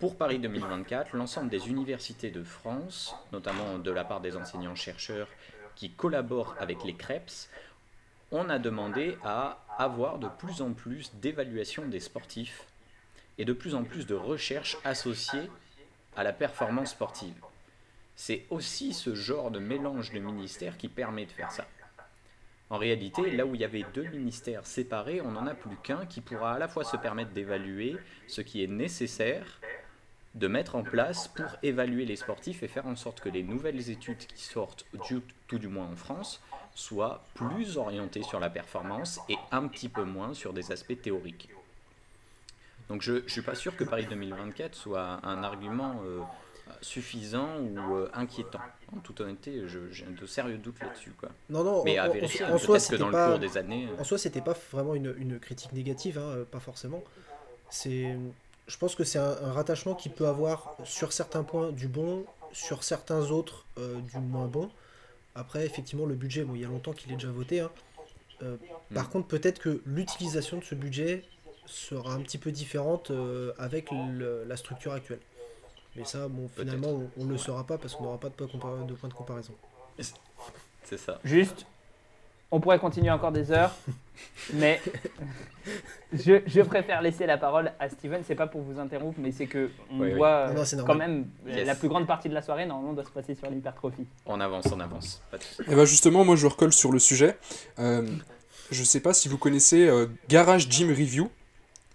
pour 0.00 0.16
Paris 0.16 0.38
2024, 0.38 1.14
l'ensemble 1.16 1.48
des 1.50 1.68
universités 1.68 2.30
de 2.30 2.42
France, 2.44 3.14
notamment 3.32 3.78
de 3.78 3.90
la 3.90 4.04
part 4.04 4.20
des 4.20 4.36
enseignants-chercheurs 4.36 5.28
qui 5.76 5.90
collaborent 5.90 6.56
avec 6.58 6.82
les 6.84 6.94
CREPS, 6.94 7.48
on 8.30 8.48
a 8.50 8.58
demandé 8.58 9.16
à 9.24 9.64
avoir 9.78 10.18
de 10.18 10.28
plus 10.28 10.60
en 10.60 10.72
plus 10.72 11.12
d'évaluation 11.14 11.86
des 11.86 12.00
sportifs 12.00 12.64
et 13.38 13.44
de 13.44 13.52
plus 13.52 13.74
en 13.74 13.84
plus 13.84 14.06
de 14.06 14.14
recherches 14.14 14.76
associées 14.84 15.50
à 16.16 16.24
la 16.24 16.32
performance 16.32 16.90
sportive. 16.90 17.36
C'est 18.16 18.44
aussi 18.50 18.92
ce 18.92 19.14
genre 19.14 19.50
de 19.50 19.60
mélange 19.60 20.12
de 20.12 20.18
ministères 20.18 20.76
qui 20.76 20.88
permet 20.88 21.26
de 21.26 21.30
faire 21.30 21.52
ça. 21.52 21.66
En 22.70 22.76
réalité, 22.76 23.30
là 23.30 23.46
où 23.46 23.54
il 23.54 23.60
y 23.60 23.64
avait 23.64 23.84
deux 23.94 24.04
ministères 24.08 24.66
séparés, 24.66 25.20
on 25.22 25.30
n'en 25.30 25.46
a 25.46 25.54
plus 25.54 25.76
qu'un 25.76 26.04
qui 26.04 26.20
pourra 26.20 26.54
à 26.54 26.58
la 26.58 26.68
fois 26.68 26.84
se 26.84 26.96
permettre 26.98 27.30
d'évaluer 27.30 27.96
ce 28.26 28.40
qui 28.42 28.62
est 28.62 28.66
nécessaire 28.66 29.60
de 30.34 30.46
mettre 30.48 30.74
en 30.74 30.82
place 30.82 31.28
pour 31.28 31.46
évaluer 31.62 32.04
les 32.04 32.16
sportifs 32.16 32.62
et 32.62 32.68
faire 32.68 32.86
en 32.86 32.96
sorte 32.96 33.20
que 33.20 33.30
les 33.30 33.42
nouvelles 33.42 33.88
études 33.88 34.18
qui 34.18 34.44
sortent, 34.44 34.84
du- 35.08 35.22
tout 35.46 35.58
du 35.58 35.68
moins 35.68 35.86
en 35.86 35.96
France, 35.96 36.42
soient 36.78 37.22
plus 37.34 37.76
orientées 37.76 38.22
sur 38.22 38.38
la 38.38 38.50
performance 38.50 39.20
et 39.28 39.36
un 39.50 39.66
petit 39.66 39.88
peu 39.88 40.04
moins 40.04 40.32
sur 40.32 40.52
des 40.52 40.70
aspects 40.70 41.00
théoriques. 41.00 41.48
Donc 42.88 43.02
je 43.02 43.14
ne 43.14 43.28
suis 43.28 43.42
pas 43.42 43.54
sûr 43.54 43.76
que 43.76 43.84
Paris 43.84 44.06
2024 44.08 44.74
soit 44.74 45.20
un 45.22 45.42
argument 45.42 46.00
euh, 46.06 46.20
suffisant 46.80 47.58
ou 47.58 47.96
euh, 47.96 48.10
inquiétant. 48.14 48.60
En 48.96 49.00
toute 49.00 49.20
honnêteté, 49.20 49.64
j'ai 49.90 50.06
de 50.06 50.26
sérieux 50.26 50.56
doutes 50.56 50.80
là-dessus. 50.80 51.12
Non, 51.50 51.64
non, 51.64 51.82
Mais 51.84 51.98
en, 51.98 52.04
à 52.04 52.08
vérifier, 52.08 52.44
en 52.46 52.56
soi, 52.56 52.76
que 52.76 52.82
c'était 52.82 52.98
dans 52.98 53.06
le 53.08 53.12
pas, 53.12 53.30
cours 53.30 53.38
des 53.38 53.58
années... 53.58 53.88
euh, 53.90 54.00
en 54.00 54.04
soi, 54.04 54.16
c'était 54.16 54.40
pas 54.40 54.56
vraiment 54.72 54.94
une, 54.94 55.14
une 55.18 55.38
critique 55.38 55.72
négative, 55.72 56.18
hein, 56.18 56.44
pas 56.50 56.60
forcément. 56.60 57.02
C'est, 57.68 58.16
je 58.66 58.76
pense 58.78 58.94
que 58.94 59.04
c'est 59.04 59.18
un, 59.18 59.36
un 59.42 59.52
rattachement 59.52 59.94
qui 59.94 60.08
peut 60.08 60.26
avoir 60.26 60.76
sur 60.84 61.12
certains 61.12 61.42
points 61.42 61.70
du 61.72 61.88
bon, 61.88 62.24
sur 62.52 62.84
certains 62.84 63.30
autres 63.30 63.66
euh, 63.78 64.00
du 64.00 64.18
moins 64.18 64.46
bon. 64.46 64.70
Après, 65.38 65.64
effectivement, 65.64 66.04
le 66.04 66.16
budget, 66.16 66.42
bon, 66.42 66.56
il 66.56 66.62
y 66.62 66.64
a 66.64 66.68
longtemps 66.68 66.92
qu'il 66.92 67.12
est 67.12 67.14
déjà 67.14 67.30
voté. 67.30 67.60
hein. 67.60 67.70
Euh, 68.42 68.56
Par 68.94 69.06
Mm. 69.06 69.10
contre, 69.10 69.28
peut-être 69.28 69.58
que 69.60 69.82
l'utilisation 69.86 70.56
de 70.58 70.64
ce 70.64 70.74
budget 70.74 71.22
sera 71.66 72.14
un 72.14 72.20
petit 72.20 72.38
peu 72.38 72.50
différente 72.50 73.10
euh, 73.10 73.52
avec 73.58 73.90
le- 73.90 74.44
la 74.44 74.56
structure 74.56 74.92
actuelle. 74.92 75.20
Mais 75.94 76.04
ça, 76.04 76.26
bon, 76.28 76.48
finalement, 76.48 77.02
on 77.18 77.24
ne 77.24 77.30
le 77.32 77.38
saura 77.38 77.64
pas 77.66 77.76
parce 77.76 77.94
qu'on 77.94 78.04
n'aura 78.04 78.18
pas 78.18 78.30
de 78.30 78.34
point 78.34 78.46
de 79.08 79.14
comparaison. 79.14 79.52
C'est 80.84 80.96
ça. 80.96 81.20
Juste, 81.24 81.66
on 82.50 82.60
pourrait 82.60 82.78
continuer 82.78 83.10
encore 83.10 83.32
des 83.32 83.50
heures, 83.52 83.74
mais 84.54 84.80
je, 86.12 86.40
je 86.46 86.60
préfère 86.62 87.02
laisser 87.02 87.26
la 87.26 87.36
parole 87.36 87.72
à 87.78 87.88
Steven. 87.88 88.22
C'est 88.26 88.34
pas 88.34 88.46
pour 88.46 88.62
vous 88.62 88.78
interrompre, 88.80 89.18
mais 89.20 89.32
c'est 89.32 89.46
que 89.46 89.70
on 89.90 90.00
Oui, 90.00 90.08
oui. 90.08 90.14
doit 90.14 90.48
Non, 90.48 90.54
non, 90.54 90.60
euh, 90.60 90.64
c'est 90.64 90.82
quand 90.84 90.94
même 90.94 91.26
Yes. 91.46 91.66
la 91.66 91.74
plus 91.74 91.88
grande 91.88 92.06
partie 92.06 92.28
de 92.28 92.34
la 92.34 92.42
soirée 92.42 92.64
normalement 92.66 92.94
doit 92.94 93.04
se 93.04 93.10
passer 93.10 93.34
sur 93.34 93.50
l'hypertrophie. 93.50 94.06
On 94.26 94.40
avance, 94.40 94.66
on 94.72 94.80
avance. 94.80 95.20
Pas 95.30 95.36
de 95.38 95.42
souci. 95.42 95.70
Et 95.70 95.74
bah 95.74 95.84
justement, 95.84 96.24
moi 96.24 96.36
je 96.36 96.46
recolle 96.46 96.72
sur 96.72 96.90
le 96.92 96.98
sujet. 96.98 97.36
Euh, 97.78 98.06
je 98.70 98.82
sais 98.82 99.00
pas 99.00 99.12
si 99.14 99.28
vous 99.28 99.38
connaissez 99.38 99.86
euh, 99.86 100.06
Garage 100.28 100.68
Gym 100.70 100.88
Review 100.90 101.30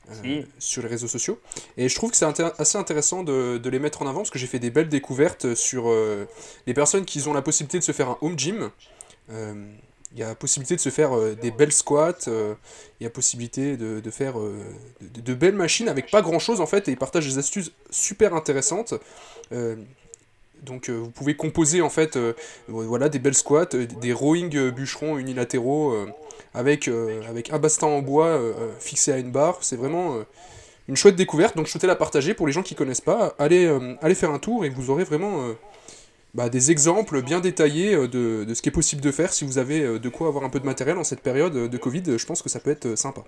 euh, 0.10 0.13
Si. 0.22 0.46
sur 0.60 0.84
les 0.84 0.89
réseaux 0.89 1.08
sociaux. 1.08 1.39
Et 1.78 1.89
je 1.89 1.96
trouve 1.96 2.12
que 2.12 2.18
c'est 2.18 2.26
intér- 2.26 2.54
assez 2.60 2.78
intéressant 2.78 3.24
de, 3.24 3.58
de 3.58 3.70
les 3.70 3.80
mettre 3.80 4.02
en 4.04 4.08
avant 4.08 4.20
parce 4.20 4.30
que 4.32 4.38
j'ai 4.39 4.48
fait 4.48 4.60
des 4.60 4.70
belles 4.70 4.89
découvertes 4.89 5.56
sur 5.56 5.86
euh, 5.89 6.28
les 6.68 6.74
personnes 6.76 7.06
qui 7.06 7.28
ont 7.28 7.34
la 7.34 7.42
possibilité 7.42 7.80
de 7.80 7.84
se 7.84 7.92
faire 7.92 8.10
un 8.10 8.18
home 8.22 8.38
gym. 8.38 8.70
Il 10.13 10.19
y 10.19 10.23
a 10.23 10.36
possibilité 10.36 10.76
de 10.76 10.80
se 10.80 10.89
faire 10.89 11.17
euh, 11.17 11.36
des 11.36 11.49
belles 11.49 11.71
squats, 11.71 12.28
euh, 12.28 12.54
il 12.99 13.04
y 13.04 13.08
a 13.08 13.10
possibilité 13.10 13.78
de, 13.78 14.12
faire 14.12 14.39
euh, 14.39 14.63
de, 15.02 15.34
belles 15.34 15.56
machines 15.56 15.89
avec 15.89 16.12
pas 16.12 16.21
grand 16.21 16.38
chose 16.38 16.62
en 16.62 16.67
fait, 16.67 16.88
et 16.88 16.91
ils 16.91 16.97
partagent 16.97 17.26
des 17.26 17.39
astuces 17.39 17.71
super 17.89 18.36
intéressantes. 18.36 18.93
Donc 20.62 20.89
vous 20.89 21.10
pouvez 21.10 21.36
composer 21.36 21.82
en 21.82 21.89
fait 21.89 22.17
voilà, 22.69 23.10
des 23.10 23.19
belles 23.19 23.34
squats, 23.34 23.65
des 23.65 24.13
rowing 24.13 24.69
bûcherons 24.71 25.17
unilatéraux 25.17 25.93
avec, 26.54 26.89
avec 27.28 27.52
un 27.52 27.60
bastin 27.60 27.88
en 27.88 28.02
bois 28.02 28.39
fixé 28.80 29.12
à 29.12 29.17
une 29.17 29.32
barre. 29.32 29.58
C'est 29.60 29.76
vraiment 29.76 30.19
une 30.88 30.95
chouette 30.95 31.17
découverte, 31.17 31.58
donc 31.58 31.65
je 31.65 31.71
souhaitais 31.71 31.88
la 31.88 31.97
partager 31.97 32.34
pour 32.34 32.47
les 32.47 32.54
gens 32.54 32.63
qui 32.63 32.76
connaissent 32.76 33.02
pas. 33.02 33.36
Allez, 33.39 33.67
allez 34.02 34.15
faire 34.15 34.32
un 34.32 34.39
tour 34.39 34.63
et 34.63 34.69
vous 34.69 34.89
aurez 34.89 35.04
vraiment 35.04 35.54
bah, 36.34 36.50
des 36.50 36.72
exemples 36.72 37.22
bien 37.22 37.39
détaillés 37.39 37.93
euh, 37.96 38.08
de, 38.08 38.43
de 38.43 38.54
ce 38.54 38.62
qui 38.62 38.69
est 38.69 38.72
possible 38.74 39.02
de 39.02 39.12
faire 39.12 39.32
si 39.34 39.46
vous 39.46 39.58
avez 39.58 39.82
euh, 39.82 40.00
de 40.00 40.10
quoi 40.10 40.28
avoir 40.28 40.43
un 40.43 40.50
peu 40.50 40.60
de 40.60 40.65
matériel 40.65 40.98
en 40.98 41.04
cette 41.04 41.22
période 41.22 41.56
euh, 41.56 41.67
de 41.67 41.78
Covid. 41.78 42.17
Je 42.17 42.26
pense 42.26 42.41
que 42.41 42.50
ça 42.50 42.60
peut 42.60 42.72
être 42.72 42.96
sympa. 42.96 43.24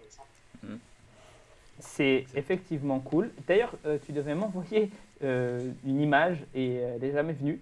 C'est 1.80 2.26
effectivement 2.36 3.00
cool. 3.00 3.30
D'ailleurs, 3.48 3.74
euh, 3.86 3.98
tu 4.06 4.12
devais 4.12 4.36
m'envoyer 4.36 4.90
euh, 5.24 5.70
une 5.86 6.02
image 6.02 6.38
et 6.54 6.80
euh, 6.80 6.96
elle 6.96 7.08
n'est 7.08 7.14
jamais 7.14 7.34
venue. 7.34 7.60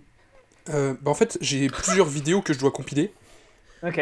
Euh, 0.70 0.94
bah, 1.02 1.12
en 1.12 1.14
fait, 1.14 1.38
j'ai 1.42 1.68
plusieurs 1.68 2.08
vidéos 2.08 2.42
que 2.42 2.54
je 2.54 2.60
dois 2.60 2.72
compiler. 2.72 3.12
Ok. 3.86 3.98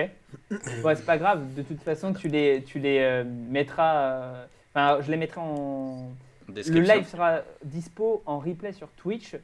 Ouais, 0.83 0.95
c'est 0.95 1.05
pas 1.05 1.17
grave. 1.17 1.53
De 1.55 1.63
toute 1.63 1.81
façon, 1.81 2.13
tu 2.13 2.27
les, 2.27 2.63
tu 2.63 2.77
les 2.79 2.99
euh, 2.99 3.23
mettras. 3.23 3.95
euh, 3.97 4.45
Enfin, 4.73 5.01
je 5.01 5.11
les 5.11 5.17
mettrai 5.17 5.41
en. 5.41 6.11
Le 6.47 6.79
live 6.79 7.07
sera 7.09 7.41
dispo 7.65 8.21
en 8.25 8.39
replay 8.39 8.73
sur 8.73 8.87
Twitch. 8.89 9.35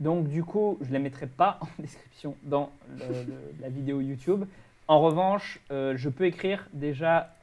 Donc, 0.00 0.28
du 0.28 0.42
coup, 0.44 0.78
je 0.80 0.88
ne 0.88 0.92
les 0.94 0.98
mettrai 0.98 1.26
pas 1.26 1.58
en 1.62 1.68
description 1.78 2.36
dans 2.42 2.70
le- 2.98 3.06
le- 3.24 3.54
la 3.60 3.68
vidéo 3.68 4.00
YouTube. 4.00 4.44
En 4.88 5.00
revanche, 5.00 5.60
euh, 5.70 5.94
je 5.96 6.08
peux 6.08 6.24
écrire 6.26 6.66
déjà 6.72 7.34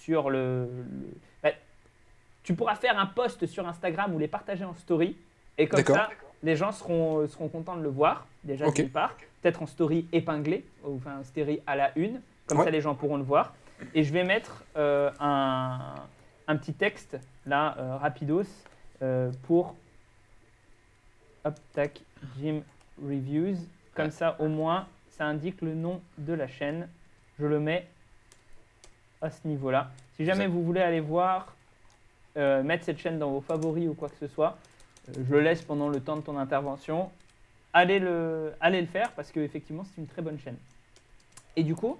sur 0.00 0.30
le. 0.30 0.64
le- 0.66 0.84
bah, 1.42 1.50
tu 2.42 2.54
pourras 2.54 2.74
faire 2.74 2.98
un 2.98 3.06
post 3.06 3.46
sur 3.46 3.68
Instagram 3.68 4.14
ou 4.14 4.18
les 4.18 4.28
partager 4.28 4.64
en 4.64 4.74
story. 4.74 5.16
Et 5.58 5.68
comme 5.68 5.84
ça, 5.84 6.08
les 6.42 6.56
gens 6.56 6.72
seront, 6.72 7.26
seront 7.28 7.48
contents 7.48 7.76
de 7.76 7.82
le 7.82 7.88
voir, 7.88 8.26
déjà 8.42 8.66
Ok. 8.66 8.76
d'une 8.76 8.88
part. 8.90 9.14
Peut-être 9.42 9.62
en 9.62 9.66
story 9.66 10.06
épinglée, 10.12 10.64
ou 10.84 10.96
enfin, 10.96 11.22
story 11.24 11.60
à 11.66 11.76
la 11.76 11.92
une. 11.96 12.20
Comme 12.46 12.58
Ouais. 12.58 12.64
ça, 12.64 12.70
les 12.70 12.80
gens 12.80 12.94
pourront 12.94 13.16
le 13.16 13.22
voir. 13.22 13.54
Et 13.94 14.02
je 14.02 14.12
vais 14.12 14.24
mettre 14.24 14.64
euh, 14.76 15.10
un, 15.20 15.94
un 16.48 16.56
petit 16.56 16.72
texte 16.72 17.18
là, 17.46 17.76
euh, 17.78 17.96
rapidos, 17.96 18.44
pour 19.46 19.74
hop, 21.44 21.54
tac, 21.72 22.00
Gym 22.38 22.62
Reviews. 23.02 23.56
Comme 23.94 24.10
ça, 24.10 24.36
au 24.38 24.48
moins, 24.48 24.86
ça 25.10 25.26
indique 25.26 25.60
le 25.60 25.74
nom 25.74 26.00
de 26.18 26.32
la 26.32 26.48
chaîne. 26.48 26.88
Je 27.38 27.46
le 27.46 27.60
mets 27.60 27.86
à 29.20 29.30
ce 29.30 29.46
niveau-là. 29.46 29.90
Si 30.16 30.24
jamais 30.24 30.46
vous 30.46 30.62
voulez 30.62 30.80
aller 30.80 31.00
voir, 31.00 31.54
euh, 32.36 32.62
mettre 32.62 32.84
cette 32.84 32.98
chaîne 32.98 33.18
dans 33.18 33.30
vos 33.30 33.40
favoris 33.40 33.88
ou 33.88 33.94
quoi 33.94 34.08
que 34.08 34.16
ce 34.18 34.26
soit, 34.26 34.56
euh, 35.08 35.12
je 35.28 35.32
le 35.32 35.40
laisse 35.40 35.62
pendant 35.62 35.88
le 35.88 36.00
temps 36.00 36.16
de 36.16 36.22
ton 36.22 36.38
intervention. 36.38 37.10
Allez 37.72 37.98
le, 37.98 38.52
allez 38.60 38.80
le 38.80 38.86
faire 38.86 39.12
parce 39.12 39.30
qu'effectivement, 39.30 39.84
c'est 39.84 40.00
une 40.00 40.06
très 40.06 40.22
bonne 40.22 40.38
chaîne. 40.38 40.56
Et 41.56 41.62
du 41.62 41.74
coup, 41.74 41.98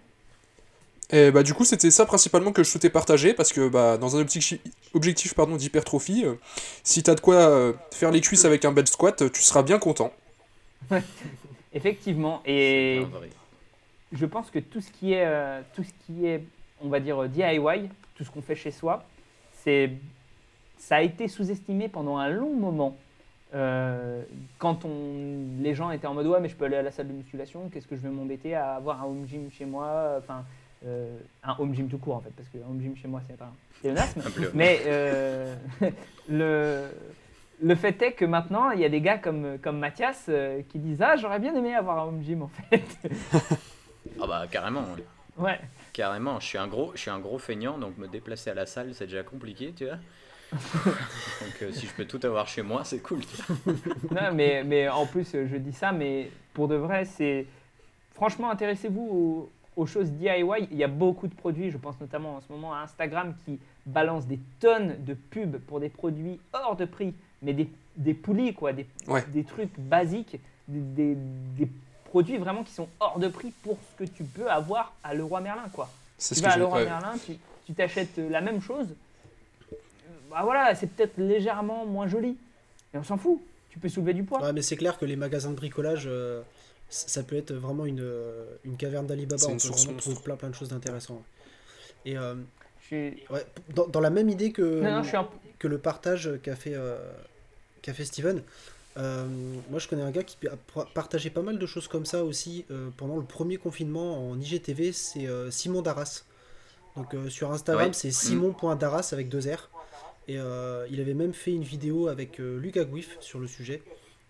Et 1.13 1.31
bah 1.31 1.43
du 1.43 1.53
coup 1.53 1.65
c'était 1.65 1.91
ça 1.91 2.07
principalement 2.07 2.53
que 2.53 2.63
je 2.63 2.71
souhaitais 2.71 2.89
partager 2.89 3.35
parce 3.35 3.53
que 3.53 3.69
bah 3.69 3.99
dans 3.99 4.17
un 4.17 4.21
objectif, 4.21 4.59
objectif 4.95 5.35
pardon 5.35 5.57
d'hypertrophie, 5.57 6.25
euh, 6.25 6.35
si 6.83 7.03
t'as 7.03 7.15
de 7.15 7.21
quoi 7.21 7.35
euh, 7.35 7.75
faire 7.91 8.11
les 8.11 8.23
cuisses 8.23 8.47
avec 8.47 8.65
un 8.65 8.73
bel 8.73 8.87
squat, 8.87 9.21
euh, 9.23 9.29
tu 9.29 9.43
seras 9.43 9.63
bien 9.63 9.79
content. 9.79 10.11
effectivement, 11.75 12.43
et 12.47 13.03
je 14.13 14.27
pense 14.27 14.51
que 14.51 14.59
tout 14.59 14.81
ce 14.81 14.91
qui 14.91 15.13
est, 15.13 15.27
euh, 15.27 15.61
tout 15.75 15.85
ce 15.85 15.93
qui 16.07 16.27
est 16.27 16.45
on 16.83 16.89
va 16.89 17.01
dire, 17.01 17.29
DIY, 17.29 17.89
tout 18.15 18.25
ce 18.25 18.31
qu'on 18.31 18.43
fait 18.43 18.57
chez 18.57 18.71
soi, 18.71 19.05
c'est, 19.63 19.93
ça 20.79 20.97
a 20.97 21.03
été 21.03 21.29
sous-estimé 21.29 21.89
pendant 21.89 22.17
un 22.17 22.29
long 22.29 22.55
moment. 22.55 22.97
Euh, 23.55 24.23
quand 24.59 24.85
on, 24.85 25.61
les 25.61 25.75
gens 25.75 25.91
étaient 25.91 26.07
en 26.07 26.15
mode 26.15 26.27
ouais 26.27 26.41
mais 26.41 26.49
je 26.49 26.57
peux 26.57 26.65
aller 26.65 26.77
à 26.77 26.83
la 26.83 26.91
salle 26.91 27.09
de 27.09 27.13
musculation, 27.13 27.69
qu'est-ce 27.69 27.87
que 27.87 27.97
je 27.97 28.01
vais 28.01 28.09
m'embêter 28.09 28.55
à 28.55 28.77
avoir 28.77 29.03
un 29.03 29.05
home 29.05 29.27
gym 29.29 29.51
chez 29.51 29.67
moi, 29.67 30.15
enfin 30.19 30.45
euh, 30.85 31.17
un 31.45 31.55
home 31.59 31.75
gym 31.75 31.89
tout 31.89 31.99
court 31.99 32.17
en 32.17 32.21
fait 32.21 32.33
parce 32.37 32.49
qu'un 32.49 32.61
home 32.69 32.81
gym 32.81 32.97
chez 32.97 33.07
moi 33.09 33.21
c'est 33.29 33.41
un 33.41 33.53
pléonasme. 33.81 34.21
Un 34.27 34.31
peu. 34.31 34.51
Mais 34.55 34.81
euh, 34.87 35.55
le, 36.29 36.89
le 37.63 37.75
fait 37.77 38.01
est 38.03 38.13
que 38.13 38.25
maintenant, 38.25 38.71
il 38.71 38.81
y 38.81 38.85
a 38.85 38.89
des 38.89 39.01
gars 39.01 39.19
comme, 39.19 39.59
comme 39.63 39.79
Mathias 39.79 40.27
euh, 40.29 40.63
qui 40.69 40.79
disent 40.79 41.01
Ah, 41.03 41.17
j'aurais 41.17 41.39
bien 41.39 41.55
aimé 41.55 41.75
avoir 41.75 41.99
un 42.01 42.09
home 42.09 42.23
gym 42.23 42.43
en 42.43 42.49
fait. 42.49 42.83
Ah 44.21 44.27
bah 44.27 44.47
carrément, 44.51 44.85
ouais. 45.39 45.59
carrément. 45.93 46.39
Je 46.41 46.47
suis 46.47 46.59
un 46.59 46.67
gros, 46.67 46.91
je 46.95 47.01
suis 47.01 47.11
un 47.11 47.21
gros 47.21 47.39
feignant, 47.39 47.79
donc 47.79 47.97
me 47.99 48.09
déplacer 48.09 48.51
à 48.51 48.55
la 48.55 48.67
salle, 48.67 48.95
c'est 48.95 49.07
déjà 49.07 49.23
compliqué, 49.23 49.73
tu 49.75 49.85
vois. 49.87 49.97
donc 50.53 51.73
si 51.73 51.87
je 51.87 51.95
peux 51.95 52.05
tout 52.05 52.21
avoir 52.25 52.47
chez 52.49 52.63
moi, 52.63 52.83
c'est 52.85 52.99
cool. 52.99 53.21
tu 53.25 53.37
vois. 53.43 54.23
Non, 54.23 54.35
mais, 54.35 54.65
mais 54.65 54.89
en 54.89 55.07
plus, 55.07 55.31
je 55.33 55.57
dis 55.57 55.73
ça, 55.73 55.93
mais 55.93 56.31
pour 56.53 56.67
de 56.69 56.75
vrai, 56.75 57.05
c'est. 57.05 57.47
Franchement, 58.15 58.51
intéressez-vous 58.51 59.01
aux, 59.01 59.53
aux 59.77 59.87
choses 59.87 60.11
DIY. 60.13 60.69
Il 60.71 60.77
y 60.77 60.85
a 60.85 60.89
beaucoup 60.89 61.27
de 61.29 61.35
produits, 61.35 61.71
je 61.71 61.79
pense 61.79 62.01
notamment 62.01 62.37
en 62.37 62.41
ce 62.41 62.53
moment 62.53 62.75
à 62.75 62.79
Instagram, 62.79 63.35
qui 63.45 63.59
balance 63.87 64.27
des 64.27 64.39
tonnes 64.61 64.97
de 65.05 65.15
pubs 65.15 65.59
pour 65.59 65.81
des 65.81 65.89
produits 65.89 66.39
hors 66.53 66.77
de 66.77 66.85
prix, 66.85 67.15
mais 67.43 67.53
des, 67.53 67.69
des 67.97 68.15
poulies, 68.15 68.55
quoi, 68.55 68.73
des, 68.73 68.87
Ouais. 69.09 69.25
des 69.29 69.45
trucs 69.45 69.79
basiques, 69.79 70.39
des, 70.69 70.81
des- 70.81 71.17
des 71.57 71.69
produits 72.05 72.37
vraiment 72.37 72.63
qui 72.63 72.73
sont 72.73 72.89
hors 73.01 73.19
de 73.19 73.29
prix 73.29 73.53
pour 73.63 73.79
ce 73.91 74.05
que 74.05 74.09
tu 74.11 74.25
peux 74.25 74.51
avoir 74.51 74.93
à 75.03 75.15
Leroy 75.15 75.41
Merlin, 75.41 75.69
quoi. 75.73 75.89
C'est 76.19 76.35
Tu 76.35 76.41
ce 76.41 76.45
vas 76.45 76.51
que 76.51 76.53
à 76.53 76.57
j'ai. 76.57 76.61
Leroy 76.61 76.79
ouais. 76.79 76.85
Merlin, 76.85 77.15
tu 77.25 77.33
tu 77.65 77.75
t'achètes 77.75 78.19
euh, 78.19 78.29
la 78.29 78.41
même 78.41 78.61
chose. 78.61 78.89
euh, 79.73 79.77
Bah 80.31 80.41
voilà, 80.43 80.75
c'est 80.75 80.89
peut-être 80.89 81.17
légèrement 81.17 81.87
moins 81.87 82.09
joli. 82.09 82.37
Mais 82.93 82.99
on 83.01 83.05
s'en 83.05 83.17
fout. 83.17 83.41
Tu 83.71 83.79
peux 83.79 83.89
soulever 83.89 84.13
du 84.15 84.25
poids. 84.25 84.43
Ouais, 84.43 84.53
mais 84.53 84.63
c'est 84.63 84.77
clair 84.77 84.99
que 84.99 85.05
les 85.07 85.17
magasins 85.17 85.51
de 85.51 85.55
bricolage, 85.57 86.05
euh, 86.07 86.43
ça 86.93 87.23
peut 87.23 87.37
être 87.37 87.53
vraiment 87.55 87.87
une, 87.87 88.01
euh, 88.01 88.45
une 88.65 88.77
caverne 88.77 89.07
d'Alibaba. 89.07 89.47
On 89.49 89.57
peut 89.57 89.69
vraiment 89.69 89.97
trouver 89.99 90.17
plein, 90.23 90.37
plein 90.37 90.51
de 90.51 90.55
choses 90.55 90.69
d'intéressantes. 90.69 91.25
Et 92.05 92.17
euh, 92.19 92.35
suis- 92.87 93.23
ouais, 93.31 93.47
dans, 93.75 93.87
dans 93.89 94.01
la 94.01 94.11
même 94.11 94.29
idée 94.29 94.53
que, 94.53 94.81
Non, 94.81 94.91
non, 94.97 95.03
je 95.03 95.09
suis 95.09 95.17
un- 95.17 95.29
que 95.59 95.69
le 95.69 95.79
partage 95.79 96.31
qu'a 96.43 96.57
fait, 96.57 96.75
euh, 96.75 96.99
qu'a 97.81 97.95
fait 97.95 98.05
Steven, 98.05 98.43
euh, 98.99 99.27
moi 99.71 99.79
je 99.79 99.89
connais 99.89 100.03
un 100.03 100.11
gars 100.11 100.23
qui 100.25 100.37
a 100.49 100.57
partagé 100.95 101.31
pas 101.31 101.41
mal 101.43 101.59
de 101.59 101.67
choses 101.67 101.89
comme 101.89 102.05
ça 102.05 102.25
aussi 102.25 102.65
euh, 102.71 102.91
pendant 102.97 103.17
le 103.17 103.25
premier 103.25 103.57
confinement 103.57 104.29
en 104.31 104.39
IGTV, 104.39 104.93
c'est 104.93 105.27
euh, 105.27 105.51
Simon 105.51 105.81
Darras. 105.83 106.25
Donc 106.97 107.15
euh, 107.15 107.31
sur 107.31 107.51
Instagram, 107.53 107.87
Ouais. 107.87 107.93
c'est 107.95 108.11
simon.darras 108.11 109.09
avec 109.13 109.29
deux 109.31 109.41
R. 109.51 109.71
Et 110.29 110.39
euh, 110.39 110.87
il 110.91 111.01
avait 111.01 111.15
même 111.15 111.33
fait 111.33 111.53
une 111.53 111.63
vidéo 111.65 112.09
avec 112.09 112.39
euh, 112.39 112.59
Lucas 112.61 112.85
Guif 112.85 113.17
sur 113.21 113.39
le 113.39 113.47
sujet. 113.47 113.83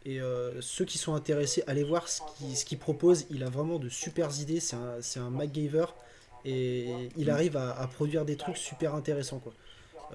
Et 0.05 0.21
euh, 0.21 0.61
ceux 0.61 0.85
qui 0.85 0.99
sont 0.99 1.15
intéressés, 1.15 1.62
allez 1.67 1.85
voir 1.85 2.09
ce 2.09 2.21
qu'il 2.38 2.57
ce 2.57 2.75
propose. 2.77 3.27
Il 3.31 3.45
a 3.45 3.49
vraiment 3.51 3.79
de 3.79 3.88
super 3.88 4.29
idées. 4.41 4.59
C'est 4.61 4.77
un, 4.77 4.95
c'est 5.01 5.21
un 5.21 5.31
MacGyver. 5.31 5.87
Et 6.45 7.09
il 7.17 7.31
arrive 7.31 7.57
à, 7.57 7.71
à 7.79 7.87
produire 7.87 8.25
des 8.25 8.37
trucs 8.37 8.57
super 8.57 8.95
intéressants. 8.97 9.38
Quoi. 9.38 9.53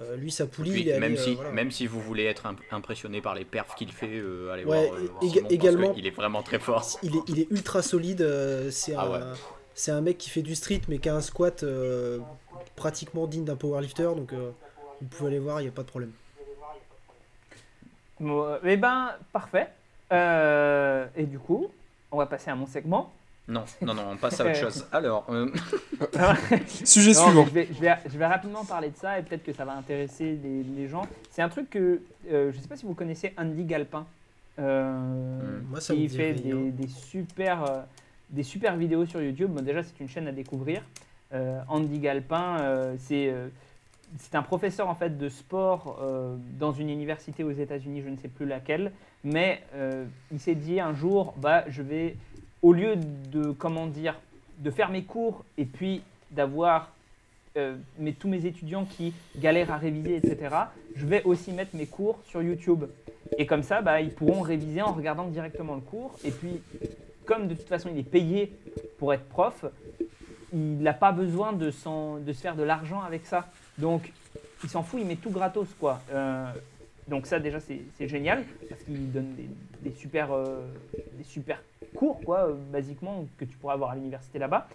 Euh, 0.00 0.16
lui, 0.16 0.30
sa 0.30 0.46
poulie, 0.46 0.70
Puis, 0.72 0.80
il 0.82 0.88
est 0.88 0.92
allé, 0.92 1.00
même, 1.00 1.14
euh, 1.14 1.24
si, 1.24 1.34
voilà. 1.34 1.50
même 1.52 1.70
si 1.70 1.86
vous 1.86 2.00
voulez 2.00 2.24
être 2.24 2.44
imp- 2.46 2.60
impressionné 2.70 3.20
par 3.22 3.34
les 3.34 3.44
perfs 3.46 3.74
qu'il 3.74 3.90
fait, 3.90 4.18
euh, 4.18 4.52
allez 4.52 4.64
Ouais, 4.64 4.86
voir, 4.88 4.98
euh, 5.00 5.06
voir 5.06 5.22
ég- 5.22 5.28
Simon, 5.30 5.40
parce 5.42 5.52
également- 5.54 5.94
qu'il 5.94 6.06
est 6.06 6.10
vraiment 6.10 6.42
très 6.42 6.58
fort. 6.58 6.86
Il 7.02 7.16
est, 7.16 7.20
il 7.28 7.40
est 7.40 7.50
ultra 7.50 7.80
solide. 7.82 8.20
euh, 8.22 8.70
c'est 8.70 8.94
Ah 8.94 9.06
un, 9.06 9.10
ouais. 9.10 9.90
un 9.90 10.00
mec 10.02 10.18
qui 10.18 10.28
fait 10.30 10.42
du 10.42 10.54
street, 10.54 10.82
mais 10.88 10.98
qui 10.98 11.08
a 11.08 11.16
un 11.16 11.20
squat 11.22 11.62
euh, 11.62 12.18
pratiquement 12.76 13.26
digne 13.26 13.44
d'un 13.44 13.56
powerlifter. 13.56 14.04
Donc, 14.14 14.34
euh, 14.34 14.50
vous 15.00 15.08
pouvez 15.08 15.30
aller 15.30 15.38
voir, 15.40 15.60
il 15.60 15.64
n'y 15.64 15.68
a 15.70 15.72
pas 15.72 15.82
de 15.82 15.88
problème. 15.88 16.12
Bon, 18.20 18.56
eh 18.64 18.76
ben, 18.76 19.14
parfait. 19.32 19.68
Euh, 20.12 21.06
et 21.16 21.24
du 21.24 21.38
coup, 21.38 21.68
on 22.10 22.16
va 22.18 22.26
passer 22.26 22.50
à 22.50 22.54
mon 22.54 22.66
segment. 22.66 23.12
Non, 23.46 23.64
non, 23.80 23.94
non, 23.94 24.02
on 24.12 24.16
passe 24.16 24.40
à 24.40 24.44
autre 24.44 24.56
chose. 24.60 24.86
Alors, 24.92 25.24
euh, 25.30 25.50
Sujet 26.84 27.12
Non, 27.12 27.24
suivant. 27.26 27.46
je, 27.46 27.50
vais, 27.50 27.68
je, 27.72 27.80
vais, 27.80 27.96
je 28.06 28.18
vais 28.18 28.26
rapidement 28.26 28.64
parler 28.64 28.90
de 28.90 28.96
ça 28.96 29.18
et 29.18 29.22
peut-être 29.22 29.42
que 29.44 29.52
ça 29.52 29.64
va 29.64 29.72
intéresser 29.74 30.38
les, 30.42 30.62
les 30.62 30.88
gens. 30.88 31.02
C'est 31.30 31.42
un 31.42 31.48
truc 31.48 31.70
que 31.70 32.00
euh, 32.30 32.52
je 32.52 32.56
ne 32.56 32.62
sais 32.62 32.68
pas 32.68 32.76
si 32.76 32.84
vous 32.84 32.94
connaissez 32.94 33.32
Andy 33.38 33.64
Galpin. 33.64 34.06
Euh, 34.58 34.92
Hmm. 34.98 35.64
Moi, 35.70 35.80
ça 35.80 35.92
me 35.92 35.98
qui 36.00 36.08
dit 36.08 36.16
fait 36.16 36.32
des, 36.34 36.52
des 36.72 36.88
super, 36.88 37.62
euh, 37.64 37.80
des 38.30 38.42
super 38.42 38.76
vidéos 38.76 39.06
sur 39.06 39.22
YouTube. 39.22 39.50
Bon, 39.50 39.62
déjà, 39.62 39.82
c'est 39.82 39.98
une 40.00 40.08
chaîne 40.08 40.26
à 40.26 40.32
découvrir. 40.32 40.82
Euh, 41.32 41.60
Andy 41.68 41.98
Galpin, 42.00 42.58
euh, 42.60 42.96
c'est 42.98 43.28
euh, 43.28 43.48
c'est 44.18 44.34
un 44.34 44.42
professeur 44.42 44.88
en 44.88 44.94
fait 44.94 45.18
de 45.18 45.28
sport 45.28 45.98
euh, 46.02 46.36
dans 46.58 46.72
une 46.72 46.90
université 46.90 47.44
aux 47.44 47.50
États-Unis, 47.52 48.02
je 48.02 48.08
ne 48.08 48.16
sais 48.16 48.28
plus 48.28 48.46
laquelle, 48.46 48.92
mais 49.24 49.62
euh, 49.74 50.04
il 50.32 50.40
s'est 50.40 50.54
dit 50.54 50.80
un 50.80 50.94
jour, 50.94 51.34
bah, 51.36 51.64
je 51.68 51.82
vais, 51.82 52.16
au 52.62 52.72
lieu 52.72 52.94
de 52.96 53.50
comment 53.52 53.86
dire, 53.86 54.18
de 54.58 54.70
faire 54.70 54.90
mes 54.90 55.02
cours 55.04 55.44
et 55.56 55.64
puis 55.64 56.02
d'avoir 56.30 56.90
euh, 57.56 57.76
mes- 57.98 58.12
tous 58.12 58.28
mes 58.28 58.44
étudiants 58.46 58.84
qui 58.84 59.12
galèrent 59.36 59.72
à 59.72 59.76
réviser, 59.76 60.16
etc., 60.16 60.54
je 60.96 61.06
vais 61.06 61.22
aussi 61.24 61.52
mettre 61.52 61.76
mes 61.76 61.86
cours 61.86 62.18
sur 62.24 62.42
YouTube. 62.42 62.84
Et 63.36 63.46
comme 63.46 63.62
ça, 63.62 63.82
bah, 63.82 64.00
ils 64.00 64.10
pourront 64.10 64.40
réviser 64.40 64.82
en 64.82 64.92
regardant 64.92 65.26
directement 65.28 65.74
le 65.74 65.80
cours. 65.80 66.14
Et 66.24 66.30
puis, 66.30 66.60
comme 67.24 67.46
de 67.46 67.54
toute 67.54 67.68
façon, 67.68 67.88
il 67.92 67.98
est 67.98 68.02
payé 68.02 68.52
pour 68.98 69.12
être 69.12 69.24
prof, 69.28 69.64
il 70.52 70.78
n'a 70.78 70.94
pas 70.94 71.12
besoin 71.12 71.52
de, 71.52 71.66
de 71.66 72.32
se 72.32 72.40
faire 72.40 72.56
de 72.56 72.62
l'argent 72.62 73.02
avec 73.02 73.26
ça. 73.26 73.46
Donc, 73.78 74.12
il 74.64 74.68
s'en 74.68 74.82
fout, 74.82 75.00
il 75.00 75.06
met 75.06 75.16
tout 75.16 75.30
gratos, 75.30 75.68
quoi. 75.78 76.00
Euh, 76.12 76.52
donc 77.06 77.26
ça, 77.26 77.38
déjà, 77.38 77.58
c'est 77.60 78.08
génial, 78.08 78.44
parce 78.68 78.82
qu'il 78.82 79.10
donne 79.12 79.34
des, 79.82 79.92
super, 79.92 80.32
euh, 80.32 80.66
des 81.14 81.24
super 81.24 81.62
cours, 81.94 82.20
quoi, 82.20 82.48
euh, 82.48 82.54
basiquement, 82.72 83.26
que 83.38 83.44
tu 83.44 83.56
pourras 83.56 83.74
avoir 83.74 83.90
à 83.90 83.94
l'université 83.94 84.38
là-bas. 84.38 84.68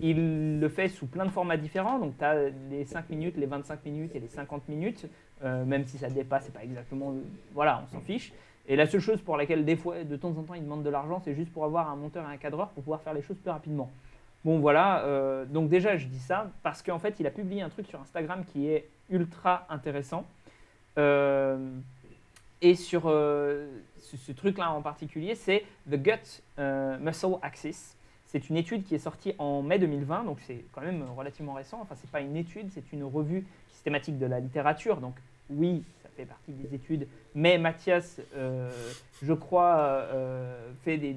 Il 0.00 0.58
le 0.58 0.68
fait 0.68 0.88
sous 0.88 1.06
plein 1.06 1.24
de 1.24 1.30
formats 1.30 1.56
différents, 1.56 1.98
donc 1.98 2.18
tu 2.18 2.24
as 2.24 2.48
les 2.70 2.84
5 2.84 3.10
minutes, 3.10 3.36
les 3.36 3.46
25 3.46 3.84
minutes 3.84 4.16
et 4.16 4.20
les 4.20 4.28
50 4.28 4.68
minutes, 4.68 5.06
même 5.42 5.86
si 5.86 5.98
ça 5.98 6.08
dépasse, 6.08 6.44
c'est 6.46 6.52
pas 6.52 6.64
exactement... 6.64 7.14
Voilà, 7.52 7.84
on 7.84 7.92
s'en 7.92 8.00
fiche. 8.00 8.32
Et 8.66 8.74
la 8.76 8.86
seule 8.86 9.00
chose 9.00 9.20
pour 9.20 9.36
laquelle, 9.36 9.64
des 9.64 9.76
fois, 9.76 10.02
de 10.02 10.16
temps 10.16 10.30
en 10.30 10.42
temps, 10.42 10.54
il 10.54 10.64
demande 10.64 10.82
de 10.82 10.90
l'argent, 10.90 11.20
c'est 11.24 11.34
juste 11.34 11.52
pour 11.52 11.64
avoir 11.64 11.90
un 11.90 11.96
monteur 11.96 12.28
et 12.28 12.32
un 12.32 12.38
cadreur 12.38 12.70
pour 12.70 12.82
pouvoir 12.82 13.02
faire 13.02 13.14
les 13.14 13.22
choses 13.22 13.36
plus 13.36 13.50
rapidement. 13.50 13.90
Bon, 14.44 14.58
voilà, 14.58 15.04
euh, 15.04 15.46
donc 15.46 15.70
déjà, 15.70 15.96
je 15.96 16.06
dis 16.06 16.18
ça 16.18 16.50
parce 16.62 16.82
qu'en 16.82 16.98
fait, 16.98 17.18
il 17.18 17.26
a 17.26 17.30
publié 17.30 17.62
un 17.62 17.70
truc 17.70 17.86
sur 17.86 17.98
Instagram 18.00 18.44
qui 18.52 18.68
est 18.68 18.88
ultra 19.08 19.66
intéressant. 19.70 20.26
Euh, 20.98 21.56
et 22.60 22.74
sur 22.74 23.04
euh, 23.06 23.66
ce, 23.98 24.32
truc-là 24.32 24.70
en 24.70 24.82
particulier, 24.82 25.34
c'est 25.34 25.64
The 25.90 25.96
Gut 25.96 26.42
Muscle 27.00 27.38
Axis. 27.40 27.96
C'est 28.26 28.50
une 28.50 28.56
étude 28.56 28.84
qui 28.84 28.94
est 28.94 28.98
sortie 28.98 29.34
en 29.38 29.62
mai 29.62 29.78
2020, 29.78 30.24
donc 30.24 30.38
c'est 30.46 30.64
quand 30.72 30.82
même 30.82 31.04
relativement 31.16 31.54
récent. 31.54 31.78
Enfin, 31.80 31.94
c'est 31.94 32.10
pas 32.10 32.20
une 32.20 32.36
étude, 32.36 32.70
c'est 32.70 32.92
une 32.92 33.04
revue 33.04 33.46
systématique 33.70 34.18
de 34.18 34.26
la 34.26 34.40
littérature. 34.40 34.98
Donc 34.98 35.14
oui, 35.48 35.84
ça 36.02 36.10
fait 36.16 36.26
partie 36.26 36.52
des 36.52 36.74
études. 36.74 37.06
Mais 37.34 37.56
Mathias, 37.58 38.20
je 39.22 39.32
crois, 39.32 40.06
fait 40.84 40.98
des- 40.98 41.14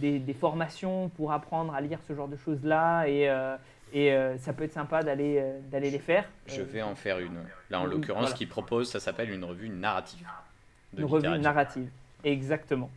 des- 0.00 0.18
des 0.18 0.34
formations 0.34 1.08
pour 1.10 1.32
apprendre 1.32 1.74
à 1.74 1.80
lire 1.80 1.98
ce 2.08 2.14
genre 2.14 2.28
de 2.28 2.36
choses-là. 2.36 3.06
Et, 3.06 3.28
euh, 3.28 3.56
et 3.92 4.12
euh, 4.12 4.36
ça 4.38 4.52
peut 4.52 4.64
être 4.64 4.72
sympa 4.72 5.02
d'aller 5.02 5.38
euh, 5.38 5.58
d'aller 5.70 5.90
les 5.90 5.98
faire. 5.98 6.24
je 6.46 6.62
vais 6.62 6.82
en 6.82 6.94
faire 6.94 7.18
une. 7.18 7.38
Là, 7.70 7.80
en 7.80 7.84
l'occurrence, 7.86 8.22
voilà. 8.22 8.36
ce 8.36 8.44
propose, 8.46 8.90
ça 8.90 9.00
s'appelle 9.00 9.30
une 9.30 9.44
revue 9.44 9.68
narrative. 9.68 10.26
une 10.96 11.04
revue 11.04 11.38
narrative. 11.38 11.88
Exactement. 12.24 12.90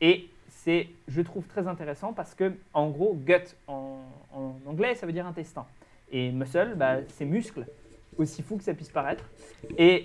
Et 0.00 0.28
c'est, 0.48 0.88
je 1.08 1.20
trouve, 1.22 1.46
très 1.46 1.66
intéressant 1.66 2.12
parce 2.12 2.34
que, 2.34 2.52
en 2.74 2.88
gros, 2.90 3.14
gut 3.14 3.56
en, 3.66 4.00
en 4.34 4.54
anglais, 4.66 4.94
ça 4.94 5.06
veut 5.06 5.12
dire 5.12 5.26
intestin. 5.26 5.66
Et 6.12 6.30
muscle, 6.32 6.74
bah, 6.76 6.96
c'est 7.08 7.24
muscle, 7.24 7.64
aussi 8.18 8.42
fou 8.42 8.56
que 8.56 8.64
ça 8.64 8.74
puisse 8.74 8.90
paraître. 8.90 9.24
Et 9.78 10.04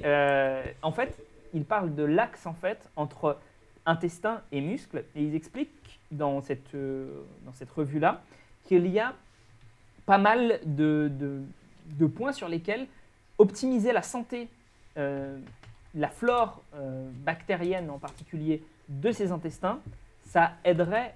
en 0.82 0.92
fait, 0.92 1.18
il 1.54 1.64
parle 1.64 1.96
de 1.96 2.04
l'axe 2.04 2.46
en 2.46 2.54
fait 2.54 2.90
entre 2.96 3.38
intestin 3.86 4.41
et 4.52 4.62
muscle, 4.62 5.04
et 5.15 5.24
ils 5.24 5.36
expliquent 5.36 6.00
dans 6.12 6.41
cette, 6.41 6.74
euh, 6.74 7.24
cette 7.54 7.71
revue-là 7.71 8.21
qu'il 8.63 8.88
y 8.88 9.00
a 9.00 9.13
pas 10.06 10.17
mal 10.17 10.60
de, 10.65 11.12
de, 11.86 12.06
points 12.06 12.32
sur 12.32 12.48
lesquels 12.48 12.88
optimiser 13.38 13.91
la 13.91 14.02
santé, 14.02 14.50
euh, 14.98 15.38
la 15.93 16.10
flore 16.10 16.62
euh, 16.76 17.10
bactérienne 17.24 17.89
en 17.89 18.00
particulier 18.00 18.63
de 18.89 19.12
ces 19.12 19.32
intestins, 19.32 19.80
ça 20.26 20.54
aiderait 20.63 21.15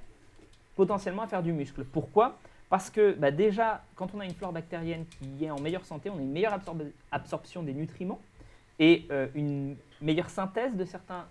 potentiellement 0.76 1.24
à 1.24 1.28
faire 1.28 1.44
du 1.44 1.54
muscle. 1.54 1.84
Pourquoi? 1.84 2.38
Parce 2.70 2.90
que 2.90 3.14
bah, 3.14 3.32
déjà, 3.32 3.84
quand 3.96 4.14
on 4.14 4.20
a 4.20 4.26
une 4.26 4.34
flore 4.34 4.52
bactérienne 4.52 5.06
qui 5.06 5.46
est 5.46 5.52
en 5.52 5.60
meilleure 5.60 5.86
santé, 5.86 6.10
on 6.10 6.18
a 6.18 6.22
une 6.22 6.32
meilleure 6.32 6.60
absorption 7.12 7.64
des 7.64 7.74
nutriments 7.74 8.20
et 8.80 9.08
une 9.36 9.76
meilleure 10.02 10.30
synthèse 10.30 10.74
de 10.76 10.86
certains 10.86 11.26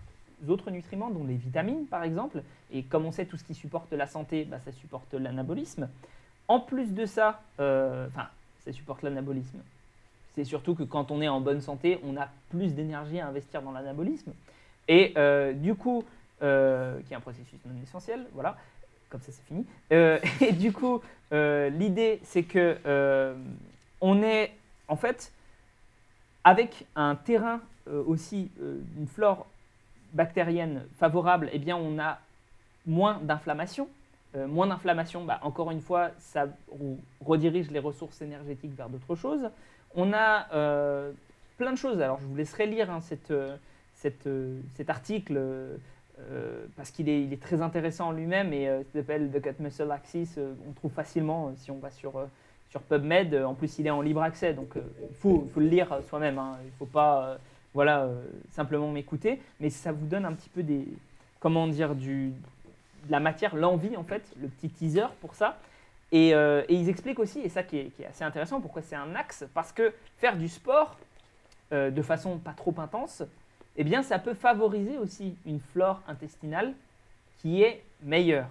autres 0.48 0.70
nutriments, 0.70 1.10
dont 1.10 1.24
les 1.24 1.34
vitamines 1.34 1.86
par 1.86 2.04
exemple. 2.04 2.42
Et 2.72 2.82
comme 2.82 3.06
on 3.06 3.12
sait, 3.12 3.26
tout 3.26 3.36
ce 3.36 3.44
qui 3.44 3.54
supporte 3.54 3.92
la 3.92 4.06
santé, 4.06 4.44
bah, 4.44 4.58
ça 4.64 4.72
supporte 4.72 5.14
l'anabolisme. 5.14 5.88
En 6.48 6.60
plus 6.60 6.94
de 6.94 7.06
ça, 7.06 7.42
euh, 7.60 8.06
enfin, 8.08 8.28
ça 8.64 8.72
supporte 8.72 9.02
l'anabolisme. 9.02 9.58
C'est 10.34 10.44
surtout 10.44 10.74
que 10.74 10.82
quand 10.82 11.10
on 11.10 11.20
est 11.20 11.28
en 11.28 11.40
bonne 11.40 11.60
santé, 11.60 11.98
on 12.04 12.16
a 12.16 12.28
plus 12.50 12.74
d'énergie 12.74 13.20
à 13.20 13.26
investir 13.26 13.62
dans 13.62 13.72
l'anabolisme. 13.72 14.32
Et 14.86 15.12
euh, 15.16 15.52
du 15.52 15.74
coup, 15.74 16.04
euh, 16.42 17.00
qui 17.06 17.12
est 17.12 17.16
un 17.16 17.20
processus 17.20 17.58
non 17.66 17.74
essentiel, 17.82 18.26
voilà, 18.32 18.56
comme 19.10 19.20
ça 19.20 19.32
c'est 19.32 19.44
fini. 19.44 19.66
Et 20.40 20.52
du 20.52 20.72
coup, 20.72 21.00
l'idée 21.32 22.20
c'est 22.22 22.44
que 22.44 23.34
on 24.00 24.22
est 24.22 24.52
en 24.86 24.96
fait 24.96 25.32
avec 26.44 26.86
un 26.94 27.16
terrain 27.16 27.60
aussi, 28.06 28.50
une 28.96 29.08
flore 29.08 29.46
bactérienne 30.12 30.82
favorable, 30.98 31.48
eh 31.52 31.58
bien 31.58 31.76
on 31.76 31.98
a 31.98 32.18
moins 32.86 33.20
d'inflammation. 33.22 33.88
Euh, 34.36 34.46
moins 34.46 34.66
d'inflammation, 34.66 35.24
bah, 35.24 35.38
encore 35.42 35.70
une 35.70 35.80
fois, 35.80 36.10
ça 36.18 36.46
re- 36.46 36.96
redirige 37.24 37.70
les 37.70 37.78
ressources 37.78 38.20
énergétiques 38.20 38.76
vers 38.76 38.88
d'autres 38.90 39.14
choses. 39.14 39.48
On 39.94 40.12
a 40.12 40.52
euh, 40.52 41.12
plein 41.56 41.72
de 41.72 41.78
choses. 41.78 42.00
Alors, 42.02 42.20
je 42.20 42.26
vous 42.26 42.36
laisserai 42.36 42.66
lire 42.66 42.90
hein, 42.90 43.00
euh, 43.30 43.56
cet 43.94 44.90
article 44.90 45.40
parce 46.76 46.90
qu'il 46.90 47.08
est, 47.08 47.40
très 47.40 47.62
intéressant 47.62 48.08
en 48.08 48.10
lui-même 48.10 48.52
et 48.52 48.66
ça 48.66 48.98
s'appelle 48.98 49.30
The 49.30 49.40
Gut 49.40 49.54
Muscle 49.60 49.88
Axis. 49.92 50.36
on 50.68 50.72
trouve 50.72 50.90
facilement 50.90 51.52
si 51.56 51.70
on 51.70 51.78
va 51.78 51.90
sur, 51.90 52.12
PubMed. 52.88 53.34
En 53.36 53.54
plus, 53.54 53.78
il 53.78 53.86
est 53.86 53.90
en 53.90 54.02
libre 54.02 54.22
accès, 54.22 54.52
donc 54.52 54.74
il 54.74 55.14
faut, 55.14 55.48
le 55.54 55.66
lire 55.66 56.00
soi-même. 56.08 56.38
hein. 56.38 56.56
Il 56.64 56.66
ne 56.66 56.72
faut 56.72 56.86
pas 56.86 57.38
voilà, 57.78 58.06
euh, 58.06 58.20
simplement 58.50 58.90
m'écouter, 58.90 59.40
mais 59.60 59.70
ça 59.70 59.92
vous 59.92 60.04
donne 60.08 60.24
un 60.24 60.32
petit 60.32 60.48
peu 60.48 60.64
des, 60.64 60.84
comment 61.38 61.68
dire, 61.68 61.94
du, 61.94 62.30
de 62.30 63.08
la 63.08 63.20
matière, 63.20 63.54
l'envie 63.54 63.96
en 63.96 64.02
fait, 64.02 64.24
le 64.42 64.48
petit 64.48 64.68
teaser 64.68 65.06
pour 65.20 65.36
ça. 65.36 65.58
Et, 66.10 66.34
euh, 66.34 66.64
ils 66.68 66.88
expliquent 66.88 67.20
aussi, 67.20 67.38
et 67.38 67.48
ça 67.48 67.62
qui 67.62 67.78
est, 67.78 67.84
qui 67.94 68.02
est 68.02 68.06
assez 68.06 68.24
intéressant, 68.24 68.60
pourquoi 68.60 68.82
c'est 68.82 68.96
un 68.96 69.14
axe, 69.14 69.44
parce 69.54 69.70
que 69.70 69.94
faire 70.16 70.36
du 70.36 70.48
sport 70.48 70.96
euh, 71.72 71.92
de 71.92 72.02
façon 72.02 72.38
pas 72.38 72.50
trop 72.50 72.74
intense, 72.78 73.22
eh 73.76 73.84
bien 73.84 74.02
ça 74.02 74.18
peut 74.18 74.34
favoriser 74.34 74.98
aussi 74.98 75.36
une 75.46 75.60
flore 75.60 76.02
intestinale 76.08 76.74
qui 77.38 77.62
est 77.62 77.84
meilleure. 78.02 78.48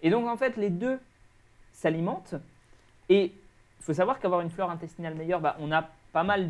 Et 0.00 0.08
donc 0.08 0.26
en 0.26 0.38
fait 0.38 0.56
les 0.56 0.70
deux 0.70 0.98
s'alimentent, 1.74 2.36
et 3.10 3.24
il 3.24 3.84
faut 3.84 3.92
savoir 3.92 4.18
qu'avoir 4.18 4.40
une 4.40 4.48
flore 4.48 4.70
intestinale 4.70 5.14
meilleure, 5.14 5.42
bah, 5.42 5.58
on 5.60 5.72
a 5.72 5.90
pas 6.16 6.22
mal 6.22 6.48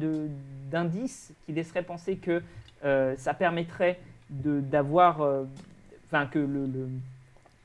d'indices 0.70 1.32
qui 1.44 1.50
laisseraient 1.52 1.82
penser 1.82 2.18
que 2.18 2.40
euh, 2.84 3.16
ça 3.16 3.34
permettrait 3.34 3.98
d'avoir, 4.30 5.22
euh, 5.22 5.42
enfin 6.04 6.26
que 6.26 6.38
le- 6.38 6.88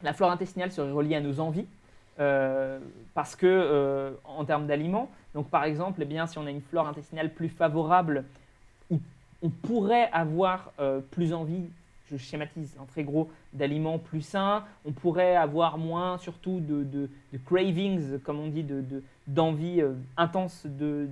la 0.01 0.11
flore 0.11 0.31
intestinale 0.31 0.71
serait 0.71 0.91
reliée 0.91 1.17
à 1.17 1.21
nos 1.21 1.39
envies. 1.39 1.67
euh, 2.19 2.79
parce 3.13 3.35
que 3.35 4.13
en 4.25 4.43
termes 4.45 4.65
d'aliments, 4.65 5.11
donc 5.35 5.47
par 5.51 5.63
exemple, 5.63 6.01
eh 6.01 6.05
bien, 6.05 6.25
si 6.25 6.39
on 6.39 6.45
a 6.47 6.49
une 6.49 6.61
flore 6.61 6.87
intestinale 6.87 7.29
plus 7.29 7.49
favorable, 7.49 8.25
on, 8.89 9.49
pourrait 9.49 10.09
avoir 10.11 10.71
plus 11.11 11.33
envie, 11.33 11.69
je 12.17 12.23
schématise 12.23 12.75
en 12.79 12.85
très 12.85 13.03
gros, 13.03 13.29
d'aliments 13.53 13.99
plus 13.99 14.21
sains, 14.21 14.63
on 14.85 14.91
pourrait 14.91 15.35
avoir 15.35 15.77
moins 15.77 16.17
surtout 16.17 16.59
de, 16.59 17.09
cravings, 17.45 18.19
comme 18.19 18.39
on 18.39 18.47
dit, 18.47 18.63
de, 18.63 18.81
de- 18.81 19.03
d'envie 19.27 19.81
euh, 19.81 19.93
intense 20.17 20.65
de, 20.65 21.07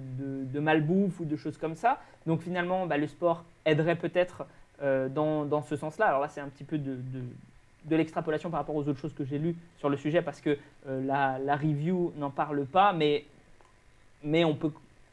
malbouffe 0.59 1.19
ou 1.19 1.25
de 1.25 1.35
choses 1.35 1.57
comme 1.57 1.75
ça. 1.75 1.99
Donc 2.25 2.41
finalement, 2.41 2.85
bah, 2.85 2.97
le 2.97 3.07
sport 3.07 3.43
aiderait 3.65 3.95
peut-être 3.95 4.45
euh, 4.81 5.09
dans, 5.09 5.45
dans 5.45 5.61
ce 5.61 5.75
sens-là. 5.75 6.07
Alors 6.07 6.21
là, 6.21 6.27
c'est 6.29 6.41
un 6.41 6.49
petit 6.49 6.63
peu 6.63 6.77
de 6.77 7.95
l'extrapolation 7.95 8.49
par 8.49 8.59
rapport 8.59 8.75
aux 8.75 8.87
autres 8.87 8.99
choses 8.99 9.13
que 9.13 9.23
j'ai 9.25 9.37
lues 9.37 9.55
sur 9.77 9.89
le 9.89 9.97
sujet 9.97 10.21
parce 10.21 10.41
que 10.41 10.57
euh, 10.87 11.05
la, 11.05 11.39
la 11.39 11.55
review 11.55 12.13
n'en 12.17 12.29
parle 12.29 12.65
pas, 12.65 12.93
mais, 12.93 13.25
mais 14.23 14.43
on 14.43 14.55
peut 14.55 14.71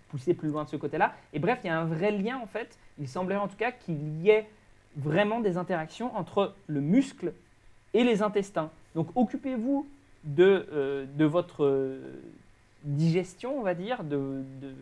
pousser 0.09 0.35
plus 0.35 0.49
loin 0.49 0.65
de 0.65 0.69
ce 0.69 0.77
côté-là. 0.77 1.15
Et 1.33 1.39
bref, 1.39 1.61
il 1.65 1.69
y 1.69 1.71
a 1.71 1.79
un 1.79 1.85
vrai 1.85 2.11
lien 2.13 2.39
en 2.39 2.47
fait. 2.47 2.79
Il 2.99 3.09
semblerait 3.09 3.41
en 3.41 3.49
tout 3.49 3.57
cas 3.57 3.73
qu'il 3.73 4.23
y 4.23 4.31
ait 4.31 4.47
vraiment 4.97 5.41
des 5.41 5.57
interactions 5.57 6.17
entre 6.17 6.55
le 6.67 6.81
muscle 6.81 7.33
et 7.95 8.03
les 8.05 8.23
intestins. 8.23 8.71
Donc 8.95 9.09
occupez-vous 9.15 9.87
de, 10.25 10.67
euh, 10.73 11.07
de 11.17 11.25
votre 11.25 11.65
euh, 11.65 12.01
digestion, 12.83 13.59
on 13.59 13.63
va 13.63 13.75
dire, 13.75 14.03
de, 14.05 14.43
de- 14.61 14.75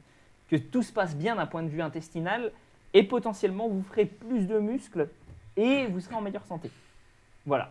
que 0.51 0.57
tout 0.57 0.83
se 0.83 0.93
passe 0.93 1.17
bien 1.17 1.37
d'un 1.37 1.47
point 1.47 1.63
de 1.63 1.69
vue 1.69 1.83
intestinal 1.83 2.53
et 2.93 3.03
potentiellement 3.03 3.69
vous 3.69 3.83
ferez 3.83 4.05
plus 4.07 4.47
de 4.47 4.59
muscles 4.59 5.09
et 5.57 5.87
vous 5.87 6.01
serez 6.01 6.15
en 6.15 6.21
meilleure 6.21 6.47
santé. 6.47 6.71
Voilà. 7.47 7.71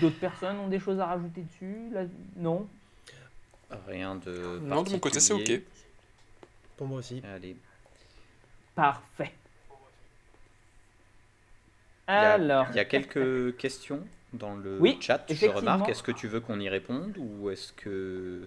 D'autres 0.00 0.18
personnes 0.18 0.58
ont 0.58 0.68
des 0.68 0.80
choses 0.80 0.98
à 0.98 1.06
rajouter 1.06 1.42
dessus? 1.42 1.88
Là, 1.92 2.02
Non? 2.36 2.66
Rien 3.88 4.16
de 4.16 4.60
Non, 4.62 4.82
de 4.82 4.90
mon 4.90 4.98
côté, 4.98 5.20
c'est 5.20 5.32
ok. 5.32 5.60
Pour 6.76 6.86
moi 6.86 6.98
aussi. 6.98 7.22
Allez. 7.34 7.56
Parfait. 8.76 9.32
Il 12.08 12.12
y 12.12 12.14
a- 12.14 12.32
Alors, 12.34 12.66
Il 12.70 12.76
y 12.76 12.78
a 12.78 12.84
quelques 12.84 13.56
questions 13.56 14.00
dans 14.32 14.54
le 14.54 14.78
Oui, 14.80 14.98
chat, 15.00 15.24
je 15.28 15.46
remarque. 15.48 15.88
Est-ce 15.88 16.02
que 16.04 16.12
tu 16.12 16.28
veux 16.28 16.38
qu'on 16.40 16.60
y 16.60 16.68
réponde 16.68 17.16
ou 17.18 17.50
est-ce 17.50 17.72
que... 17.72 18.46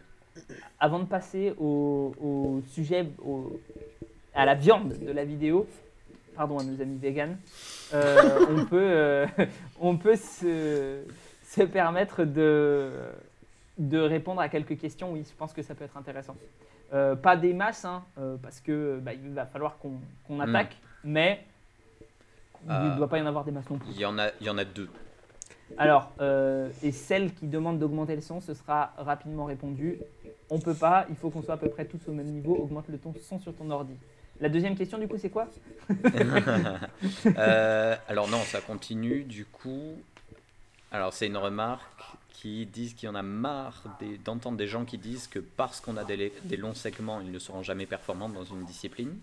avant 0.79 0.99
de 0.99 1.05
passer 1.05 1.53
au, 1.59 2.13
au 2.21 2.61
sujet, 2.69 3.07
au- 3.25 3.59
à 4.33 4.45
la 4.45 4.55
viande 4.55 4.93
de 4.99 5.11
la 5.11 5.25
vidéo, 5.25 5.67
pardon 6.35 6.59
à 6.59 6.63
nos 6.63 6.79
amis 6.81 6.97
véganes, 6.99 7.37
euh, 7.93 8.45
on 8.49 8.65
peut, 8.65 8.77
euh, 8.79 9.25
on 9.81 9.97
peut 9.97 10.15
se, 10.15 11.01
se 11.43 11.63
permettre 11.63 12.23
de, 12.23 12.91
de 13.79 13.99
répondre 13.99 14.39
à 14.39 14.47
quelques 14.47 14.77
questions. 14.79 15.11
Oui, 15.11 15.25
je 15.27 15.35
pense 15.35 15.51
que 15.53 15.63
ça 15.63 15.73
peut 15.75 15.83
être 15.85 15.97
intéressant. 15.97 16.37
Euh, 16.93 17.15
pas 17.15 17.36
des 17.38 17.54
masses, 17.54 17.86
hein, 17.86 18.04
euh, 18.17 18.38
parce 18.41 18.60
que 18.62 18.99
bah, 18.99 19.13
il 19.13 19.30
va 19.34 19.45
falloir 19.45 19.78
qu'on 19.78 19.99
Hmm. 20.36 20.41
attaque, 20.41 20.75
mais 21.04 21.45
il 22.63 22.67
ne 22.69 22.73
Ah. 22.73 22.95
doit 22.97 23.08
pas 23.08 23.19
y 23.19 23.21
en 23.21 23.25
avoir 23.28 23.43
des 23.45 23.52
masses 23.52 23.69
non 23.69 23.78
plus. 23.78 23.89
Il 23.91 23.99
y 23.99 24.06
en 24.06 24.17
a, 24.17 24.30
il 24.41 24.47
y 24.47 24.49
en 24.49 24.58
a 24.58 24.65
deux. 24.65 24.89
Alors, 25.78 26.12
euh, 26.19 26.69
et 26.82 26.91
celle 26.91 27.34
qui 27.36 27.45
demande 27.45 27.78
d'augmenter 27.78 28.15
le 28.15 28.21
son, 28.21 28.41
ce 28.41 28.56
sera 28.56 28.91
rapidement 28.97 29.45
répondu. 29.45 29.99
On 30.49 30.60
peut 30.60 30.73
pas, 30.73 31.06
il 31.12 31.15
faut 31.15 31.30
qu'on 31.30 31.43
soit 31.43 31.54
à 31.54 31.58
peu 31.58 31.69
près 31.69 31.86
tous 31.86 31.99
au 32.08 32.12
même 32.12 32.25
niveau. 32.25 32.56
Augmente 32.56 32.88
le 32.89 32.97
ton 32.97 33.13
son 33.21 33.38
sur 33.39 33.54
ton 33.56 33.69
ordi. 33.69 33.93
La 34.41 34.49
deuxième 34.49 34.75
question, 34.75 34.97
du 34.97 35.08
coup, 35.08 35.17
c'est 35.19 35.30
quoi? 35.30 35.47
Euh, 37.38 37.95
alors 38.08 38.28
non, 38.30 38.39
ça 38.39 38.62
continue. 38.62 39.23
Du 39.23 39.45
coup, 39.45 39.93
alors 40.91 41.13
c'est 41.13 41.28
une 41.28 41.38
remarque 41.38 42.04
qui 42.39 42.65
disent 42.65 42.93
qu'il 42.93 43.08
y 43.08 43.10
en 43.10 43.15
a 43.15 43.21
marre 43.21 43.84
d'entendre 44.23 44.56
des 44.56 44.67
gens 44.67 44.86
qui 44.86 44.97
disent 44.97 45.28
que 45.28 45.39
parce 45.39 45.82
qu'on 45.82 45.97
a 45.97 46.06
des, 46.06 46.32
des 46.45 46.56
longs 46.56 46.73
segments, 46.73 47.19
ils 47.19 47.32
ne 47.32 47.39
seront 47.39 47.63
jamais 47.63 47.86
performants 47.86 48.30
dans 48.30 48.45
une 48.45 48.63
discipline, 48.63 49.19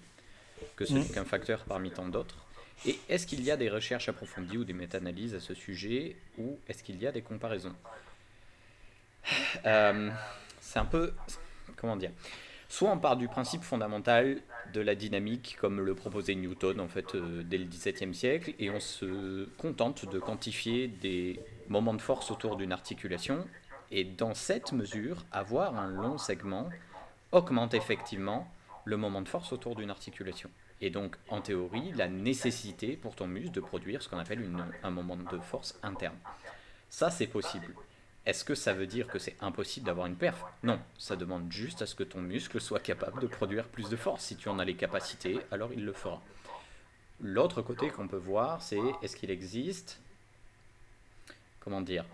que 0.76 0.84
ce 0.84 0.92
n'est 0.92 1.08
qu'un 1.08 1.24
facteur 1.24 1.64
parmi 1.64 1.90
tant 1.90 2.06
d'autres. 2.06 2.36
Et 2.84 2.98
est-ce 3.08 3.26
qu'il 3.26 3.42
y 3.42 3.50
a 3.50 3.56
des 3.56 3.70
recherches 3.70 4.10
approfondies 4.10 4.58
ou 4.58 4.64
des 4.64 4.74
méta-analyses 4.74 5.34
à 5.34 5.40
ce 5.40 5.54
sujet, 5.54 6.14
ou 6.36 6.58
est-ce 6.68 6.82
qu'il 6.82 7.00
y 7.00 7.06
a 7.06 7.12
des 7.12 7.22
comparaisons? 7.22 7.74
Euh, 9.64 10.10
C'est 10.60 10.78
un 10.78 10.84
peu, 10.84 11.14
comment 11.76 11.96
dire? 11.96 12.10
Soit 12.68 12.90
on 12.90 12.98
part 12.98 13.16
du 13.16 13.28
principe 13.28 13.62
fondamental 13.62 14.42
de 14.76 14.82
la 14.82 14.94
dynamique, 14.94 15.56
comme 15.58 15.80
le 15.80 15.94
proposait 15.94 16.34
Newton 16.34 16.80
en 16.80 16.88
fait 16.88 17.14
euh, 17.14 17.42
dès 17.42 17.56
le 17.56 17.64
XVIIe 17.64 18.14
siècle, 18.14 18.54
et 18.58 18.70
on 18.70 18.78
se 18.78 19.48
contente 19.56 20.08
de 20.10 20.18
quantifier 20.18 20.86
des 20.86 21.40
moments 21.68 21.94
de 21.94 22.02
force 22.02 22.30
autour 22.30 22.56
d'une 22.56 22.72
articulation, 22.72 23.46
et 23.90 24.04
dans 24.04 24.34
cette 24.34 24.72
mesure, 24.72 25.24
avoir 25.32 25.78
un 25.78 25.88
long 25.88 26.18
segment 26.18 26.68
augmente 27.32 27.72
effectivement 27.72 28.46
le 28.84 28.98
moment 28.98 29.22
de 29.22 29.28
force 29.28 29.52
autour 29.52 29.76
d'une 29.76 29.90
articulation. 29.90 30.50
Et 30.82 30.90
donc, 30.90 31.16
en 31.30 31.40
théorie, 31.40 31.92
la 31.94 32.08
nécessité 32.08 32.96
pour 32.96 33.16
ton 33.16 33.26
muscle 33.26 33.52
de 33.52 33.60
produire 33.60 34.02
ce 34.02 34.10
qu'on 34.10 34.18
appelle 34.18 34.46
un 34.82 34.90
moment 34.90 35.16
de 35.16 35.38
force 35.38 35.78
interne. 35.82 36.16
Ça, 36.90 37.10
c'est 37.10 37.26
possible. 37.26 37.74
Est-ce 38.26 38.44
que 38.44 38.56
ça 38.56 38.74
veut 38.74 38.88
dire 38.88 39.06
que 39.06 39.20
c'est 39.20 39.36
impossible 39.40 39.86
d'avoir 39.86 40.06
une 40.08 40.16
perf? 40.16 40.44
Non, 40.64 40.80
ça 40.98 41.14
demande 41.14 41.50
juste 41.50 41.80
à 41.80 41.86
ce 41.86 41.94
que 41.94 42.02
ton 42.02 42.20
muscle 42.20 42.60
soit 42.60 42.80
capable 42.80 43.20
de 43.20 43.28
produire 43.28 43.68
plus 43.68 43.88
de 43.88 43.94
force. 43.94 44.24
Si 44.24 44.36
tu 44.36 44.48
en 44.48 44.58
as 44.58 44.64
les 44.64 44.74
capacités, 44.74 45.38
alors 45.52 45.72
il 45.72 45.84
le 45.84 45.92
fera. 45.92 46.20
L'autre 47.20 47.62
côté 47.62 47.88
qu'on 47.88 48.08
peut 48.08 48.16
voir, 48.16 48.60
c'est 48.62 48.80
est-ce 49.00 49.16
qu'il 49.16 49.30
existe, 49.30 50.00
comment 51.60 51.80
dire, 51.80 52.04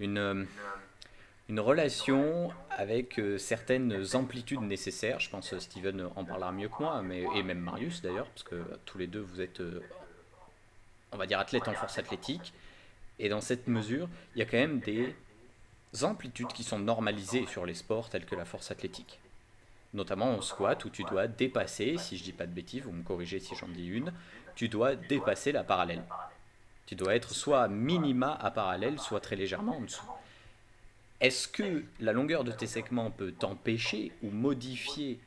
une, 0.00 0.16
euh, 0.16 0.44
une 1.50 1.60
relation 1.60 2.50
avec 2.70 3.18
euh, 3.18 3.36
certaines 3.36 4.04
amplitudes 4.14 4.62
nécessaires? 4.62 5.20
Je 5.20 5.28
pense 5.28 5.50
que 5.50 5.58
Steven 5.58 6.08
en 6.16 6.24
parlera 6.24 6.52
mieux 6.52 6.68
que 6.68 6.80
moi, 6.80 7.02
mais, 7.02 7.26
et 7.34 7.42
même 7.42 7.60
Marius 7.60 8.00
d'ailleurs, 8.00 8.28
parce 8.28 8.44
que 8.44 8.62
tous 8.86 8.96
les 8.96 9.06
deux 9.06 9.20
vous 9.20 9.42
êtes, 9.42 9.60
euh, 9.60 9.82
on 11.12 11.18
va 11.18 11.26
dire, 11.26 11.38
athlètes 11.38 11.68
en 11.68 11.74
force 11.74 11.98
athlétique. 11.98 12.54
Et 13.18 13.28
dans 13.28 13.42
cette 13.42 13.68
mesure, 13.68 14.08
il 14.34 14.38
y 14.38 14.42
a 14.42 14.46
quand 14.46 14.56
même 14.56 14.80
des 14.80 15.14
amplitudes 16.02 16.52
qui 16.52 16.62
sont 16.62 16.78
normalisées 16.78 17.46
sur 17.46 17.66
les 17.66 17.74
sports 17.74 18.08
tels 18.08 18.26
que 18.26 18.36
la 18.36 18.44
force 18.44 18.70
athlétique. 18.70 19.20
Notamment 19.92 20.34
en 20.34 20.40
squat 20.40 20.84
où 20.84 20.90
tu 20.90 21.02
dois 21.02 21.26
dépasser, 21.26 21.96
si 21.98 22.16
je 22.16 22.22
dis 22.22 22.32
pas 22.32 22.46
de 22.46 22.52
bêtises, 22.52 22.82
vous 22.82 22.92
me 22.92 23.02
corrigez 23.02 23.40
si 23.40 23.56
j'en 23.56 23.68
dis 23.68 23.86
une, 23.86 24.12
tu 24.54 24.68
dois 24.68 24.94
dépasser 24.94 25.52
la 25.52 25.64
parallèle. 25.64 26.04
Tu 26.86 26.94
dois 26.94 27.14
être 27.14 27.32
soit 27.32 27.68
minima 27.68 28.32
à 28.32 28.50
parallèle, 28.50 28.98
soit 28.98 29.20
très 29.20 29.36
légèrement 29.36 29.76
en 29.76 29.82
dessous. 29.82 30.06
Est-ce 31.20 31.48
que 31.48 31.84
la 32.00 32.12
longueur 32.12 32.44
de 32.44 32.52
tes 32.52 32.66
segments 32.66 33.10
peut 33.10 33.32
t'empêcher 33.32 34.12
ou 34.22 34.30
modifier, 34.30 35.20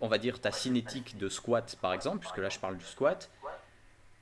on 0.00 0.08
va 0.08 0.18
dire, 0.18 0.40
ta 0.40 0.52
cinétique 0.52 1.16
de 1.16 1.28
squat 1.28 1.76
par 1.80 1.94
exemple, 1.94 2.18
puisque 2.18 2.38
là 2.38 2.48
je 2.48 2.58
parle 2.58 2.76
du 2.76 2.84
squat, 2.84 3.30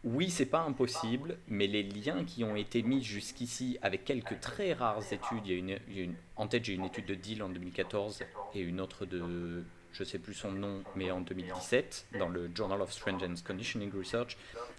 oui, 0.02 0.30
c'est 0.30 0.46
pas 0.46 0.60
impossible, 0.60 1.36
mais 1.46 1.66
les 1.66 1.82
liens 1.82 2.24
qui 2.24 2.42
ont 2.42 2.56
été 2.56 2.82
mis 2.82 3.02
jusqu'ici 3.02 3.78
avec 3.82 4.04
quelques 4.04 4.40
très 4.40 4.72
rares 4.72 5.12
études, 5.12 5.46
y 5.46 5.52
a 5.52 5.56
une, 5.56 6.14
en 6.36 6.46
tête 6.46 6.64
j'ai 6.64 6.72
une 6.72 6.86
étude 6.86 7.04
de 7.04 7.14
Deal 7.14 7.42
en 7.42 7.50
2014 7.50 8.20
et 8.54 8.60
une 8.60 8.80
autre 8.80 9.04
de, 9.04 9.62
je 9.92 10.04
sais 10.04 10.18
plus 10.18 10.32
son 10.32 10.52
nom, 10.52 10.82
mais 10.96 11.10
en 11.10 11.20
2017, 11.20 12.06
dans 12.18 12.28
le 12.28 12.50
Journal 12.54 12.80
of 12.80 12.90
Strength 12.90 13.22
and 13.22 13.34
Conditioning 13.46 13.92
Research, 13.94 14.38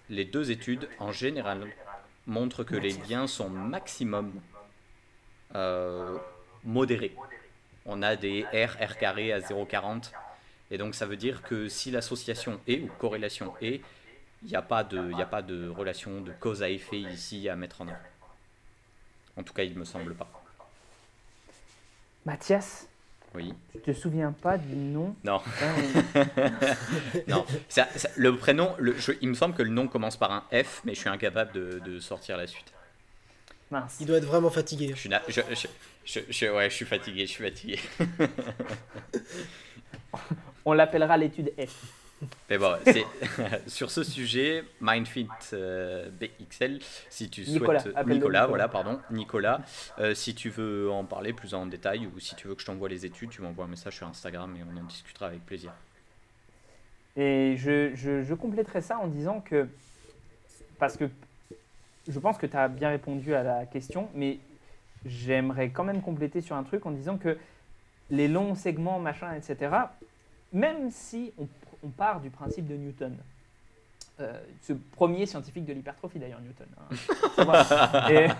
les 0.09 0.25
deux 0.25 0.49
études 0.49 0.89
en 0.97 1.11
général 1.11 1.67
montrent 2.25 2.63
que 2.63 2.75
les 2.75 2.93
liens 3.07 3.27
sont 3.27 3.49
maximum 3.49 4.33
euh, 5.53 6.17
modérés. 6.63 7.15
On 7.85 8.01
a 8.01 8.15
des 8.15 8.43
R, 8.53 8.75
R 8.83 8.97
carré 8.97 9.31
à 9.33 9.39
0,40, 9.39 10.11
et 10.71 10.79
donc 10.79 10.95
ça 10.95 11.05
veut 11.05 11.17
dire 11.17 11.43
que 11.43 11.67
si 11.67 11.91
l'association 11.91 12.59
est 12.67 12.79
ou 12.79 12.89
corrélation 12.97 13.53
est, 13.61 13.81
il 14.43 14.49
n'y 14.49 14.55
a, 14.55 14.61
pas 14.61 14.83
de, 14.83 15.13
a 15.13 15.25
pas 15.25 15.41
de 15.41 15.67
relation 15.69 16.21
de 16.21 16.31
cause 16.39 16.63
à 16.63 16.69
effet 16.69 16.99
ici 16.99 17.47
à 17.47 17.55
mettre 17.55 17.81
en 17.81 17.87
œuvre. 17.87 17.97
En 19.37 19.43
tout 19.43 19.53
cas, 19.53 19.63
il 19.63 19.73
ne 19.73 19.79
me 19.79 19.85
semble 19.85 20.13
pas. 20.15 20.29
Mathias 22.25 22.87
Oui. 23.33 23.53
Tu 23.71 23.79
te 23.79 23.93
souviens 23.93 24.31
pas 24.31 24.57
du 24.57 24.75
nom 24.75 25.15
Non. 25.23 25.41
non. 27.27 27.45
le 28.15 28.35
prénom, 28.35 28.75
le, 28.77 28.95
il 29.21 29.29
me 29.29 29.33
semble 29.33 29.55
que 29.55 29.63
le 29.63 29.69
nom 29.69 29.87
commence 29.87 30.17
par 30.17 30.31
un 30.31 30.43
F, 30.51 30.81
mais 30.85 30.93
je 30.95 30.99
suis 30.99 31.09
incapable 31.09 31.51
de, 31.53 31.79
de 31.79 31.99
sortir 31.99 32.37
la 32.37 32.47
suite. 32.47 32.73
Mince. 33.69 33.97
Il 34.01 34.07
doit 34.07 34.17
être 34.17 34.25
vraiment 34.25 34.49
fatigué. 34.49 34.91
Je 34.93 34.99
suis, 34.99 35.09
je, 35.29 35.41
je, 36.03 36.19
je, 36.29 36.45
ouais, 36.47 36.69
je 36.69 36.75
suis 36.75 36.85
fatigué, 36.85 37.25
je 37.25 37.31
suis 37.31 37.43
fatigué. 37.43 37.79
On 40.65 40.73
l'appellera 40.73 41.15
l'étude 41.15 41.53
F. 41.57 42.00
Mais 42.49 42.57
bon, 42.57 42.75
sur 43.67 43.89
ce 43.91 44.03
sujet, 44.03 44.63
MindFit 44.79 45.27
euh, 45.53 46.09
BXL, 46.09 46.79
si 47.09 47.29
tu 47.29 47.45
souhaites. 47.45 47.87
Nicolas, 48.05 48.47
voilà, 48.47 48.67
pardon. 48.67 48.99
Nicolas, 49.09 49.61
euh, 49.99 50.13
si 50.13 50.35
tu 50.35 50.49
veux 50.49 50.91
en 50.91 51.03
parler 51.03 51.33
plus 51.33 51.53
en 51.53 51.65
détail 51.65 52.07
ou 52.07 52.19
si 52.19 52.35
tu 52.35 52.47
veux 52.47 52.55
que 52.55 52.61
je 52.61 52.65
t'envoie 52.65 52.89
les 52.89 53.05
études, 53.05 53.29
tu 53.29 53.41
m'envoies 53.41 53.65
un 53.65 53.69
message 53.69 53.95
sur 53.95 54.07
Instagram 54.07 54.55
et 54.55 54.59
on 54.63 54.79
en 54.79 54.83
discutera 54.83 55.27
avec 55.27 55.45
plaisir. 55.45 55.73
Et 57.17 57.55
je, 57.57 57.95
je, 57.95 58.23
je 58.23 58.33
compléterai 58.33 58.81
ça 58.81 58.99
en 58.99 59.07
disant 59.07 59.41
que. 59.41 59.67
Parce 60.77 60.97
que 60.97 61.09
je 62.07 62.19
pense 62.19 62.37
que 62.37 62.45
tu 62.45 62.57
as 62.57 62.67
bien 62.67 62.89
répondu 62.89 63.33
à 63.35 63.43
la 63.43 63.65
question, 63.65 64.09
mais 64.15 64.39
j'aimerais 65.05 65.69
quand 65.69 65.83
même 65.83 66.01
compléter 66.01 66.41
sur 66.41 66.55
un 66.55 66.63
truc 66.63 66.85
en 66.85 66.91
disant 66.91 67.17
que 67.17 67.37
les 68.09 68.27
longs 68.27 68.55
segments, 68.55 68.99
machin, 68.99 69.33
etc., 69.33 69.75
même 70.53 70.91
si 70.91 71.31
on 71.37 71.47
on 71.83 71.89
part 71.89 72.21
du 72.21 72.29
principe 72.29 72.67
de 72.67 72.75
Newton. 72.75 73.17
Euh, 74.21 74.39
ce 74.61 74.73
premier 74.73 75.25
scientifique 75.25 75.65
de 75.65 75.73
l'hypertrophie 75.73 76.19
d'ailleurs, 76.19 76.41
Newton. 76.41 76.67
Hein. 76.77 76.95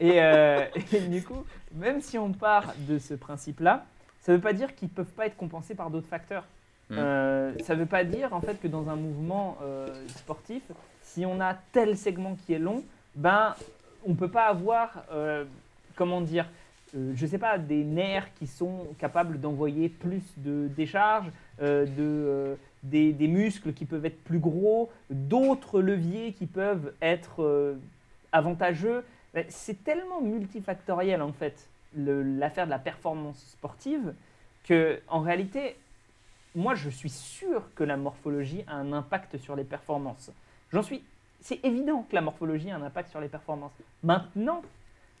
Euh, 0.00 0.66
et, 0.92 1.00
du 1.00 1.24
coup, 1.24 1.44
même 1.74 2.00
si 2.00 2.18
on 2.18 2.32
part 2.32 2.72
de 2.86 3.00
ce 3.00 3.14
principe-là, 3.14 3.84
ça 4.20 4.30
ne 4.30 4.36
veut 4.36 4.42
pas 4.42 4.52
dire 4.52 4.76
qu'ils 4.76 4.88
ne 4.88 4.92
peuvent 4.92 5.12
pas 5.12 5.26
être 5.26 5.36
compensés 5.36 5.74
par 5.74 5.90
d'autres 5.90 6.06
facteurs. 6.06 6.44
Hmm. 6.88 6.96
Euh, 6.98 7.52
ça 7.64 7.74
ne 7.74 7.80
veut 7.80 7.86
pas 7.86 8.04
dire 8.04 8.32
en 8.32 8.40
fait 8.40 8.60
que 8.60 8.68
dans 8.68 8.88
un 8.88 8.94
mouvement 8.94 9.58
sportif, 10.08 10.62
si 11.02 11.26
on 11.26 11.40
a 11.40 11.54
tel 11.72 11.96
segment 11.96 12.36
qui 12.36 12.52
est 12.54 12.60
long, 12.60 12.84
ben 13.16 13.56
on 14.06 14.10
ne 14.10 14.14
peut 14.16 14.30
pas 14.30 14.46
avoir, 14.46 15.04
comment 15.96 16.20
dire, 16.20 16.46
je 16.92 17.22
ne 17.22 17.30
sais 17.30 17.38
pas, 17.38 17.58
des 17.58 17.84
nerfs 17.84 18.32
qui 18.34 18.46
sont 18.46 18.86
capables 18.98 19.40
d'envoyer 19.40 19.88
plus 19.88 20.22
de 20.38 20.68
décharge, 20.68 21.30
euh, 21.60 21.84
de, 21.84 21.92
euh, 21.98 22.54
des, 22.82 23.12
des, 23.12 23.28
muscles 23.28 23.72
qui 23.72 23.84
peuvent 23.84 24.04
être 24.04 24.22
plus 24.24 24.38
gros, 24.38 24.90
d'autres 25.10 25.80
leviers 25.80 26.32
qui 26.32 26.46
peuvent 26.46 26.92
être 27.02 27.42
euh, 27.42 27.74
avantageux. 28.32 29.04
C'est 29.48 29.84
tellement 29.84 30.20
multifactoriel 30.20 31.22
en 31.22 31.32
fait 31.32 31.68
l'affaire 31.96 32.66
de 32.66 32.70
la 32.70 32.78
performance 32.78 33.38
sportive 33.52 34.14
que 34.64 35.00
en 35.08 35.20
réalité, 35.20 35.76
moi 36.54 36.74
je 36.74 36.90
suis 36.90 37.10
sûr 37.10 37.62
que 37.74 37.84
la 37.84 37.96
morphologie 37.96 38.64
a 38.66 38.74
un 38.74 38.92
impact 38.92 39.36
sur 39.38 39.56
les 39.56 39.64
performances. 39.64 40.30
J'en 40.72 40.82
suis, 40.82 41.02
c'est 41.40 41.64
évident 41.64 42.06
que 42.08 42.14
la 42.14 42.20
morphologie 42.20 42.70
a 42.70 42.76
un 42.76 42.82
impact 42.82 43.10
sur 43.10 43.20
les 43.20 43.28
performances. 43.28 43.72
Maintenant, 44.02 44.62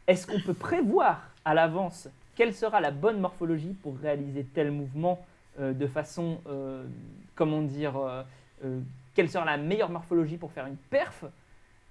est-ce 0.06 0.26
qu'on 0.26 0.40
peut 0.40 0.54
prévoir 0.54 1.30
à 1.48 1.54
l'avance 1.54 2.08
quelle 2.36 2.54
sera 2.54 2.80
la 2.80 2.90
bonne 2.92 3.18
morphologie 3.18 3.74
pour 3.82 3.98
réaliser 3.98 4.44
tel 4.44 4.70
mouvement 4.70 5.26
euh, 5.58 5.72
de 5.72 5.86
façon, 5.88 6.38
euh, 6.46 6.84
comment 7.34 7.62
dire, 7.62 7.96
euh, 7.96 8.80
quelle 9.14 9.28
sera 9.28 9.44
la 9.44 9.56
meilleure 9.56 9.90
morphologie 9.90 10.36
pour 10.36 10.52
faire 10.52 10.66
une 10.66 10.76
perf, 10.76 11.24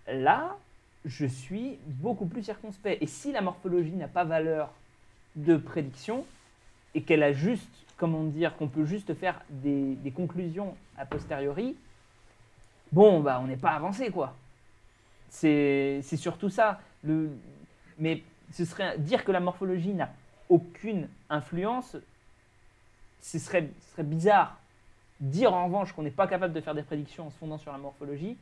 là, 0.08 0.56
je 1.04 1.26
suis 1.26 1.80
beaucoup 1.86 2.28
plus 2.28 2.44
circonspect. 2.44 3.02
Et 3.02 3.08
si 3.08 3.34
la 3.34 3.42
morphologie 3.42 3.92
n'a 3.92 4.08
pas 4.08 4.24
valeur 4.24 4.72
de 5.36 5.58
prédiction 5.58 6.24
et 6.96 7.02
qu'elle 7.02 7.24
a 7.24 7.34
juste, 7.34 7.70
comment 7.98 8.24
dire, 8.24 8.56
qu'on 8.56 8.70
peut 8.70 8.86
juste 8.86 9.16
faire 9.16 9.42
des, 9.50 9.98
conclusions 10.16 10.76
a 10.98 11.06
posteriori, 11.06 11.76
bon, 12.94 13.20
bah, 13.20 13.42
on 13.44 13.48
n'est 13.48 13.58
pas 13.58 13.72
avancé, 13.72 14.12
quoi. 14.12 14.34
C'est 15.30 16.02
surtout 16.16 16.50
ça. 16.50 16.80
Le, 17.04 17.32
mais 18.00 18.24
ce 18.54 18.66
serait 18.66 18.98
dire 18.98 19.24
que 19.24 19.32
la 19.32 19.40
morphologie 19.40 19.94
n'a 19.94 20.10
aucune 20.50 21.08
influence 21.30 21.98
ce 23.28 23.40
serait, 23.40 23.70
bizarre. 24.00 24.58
Dire 25.20 25.54
en 25.54 25.66
revanche 25.66 25.94
qu'on 25.94 26.04
n'est 26.04 26.12
pas 26.12 26.28
capable 26.28 26.54
de 26.54 26.62
faire 26.62 26.76
des 26.76 26.84
prédictions 26.84 27.28
en 27.28 27.32
se 27.32 27.38
fondant 27.38 27.58
sur 27.58 27.72
la 27.72 27.78
morphologie, 27.78 28.38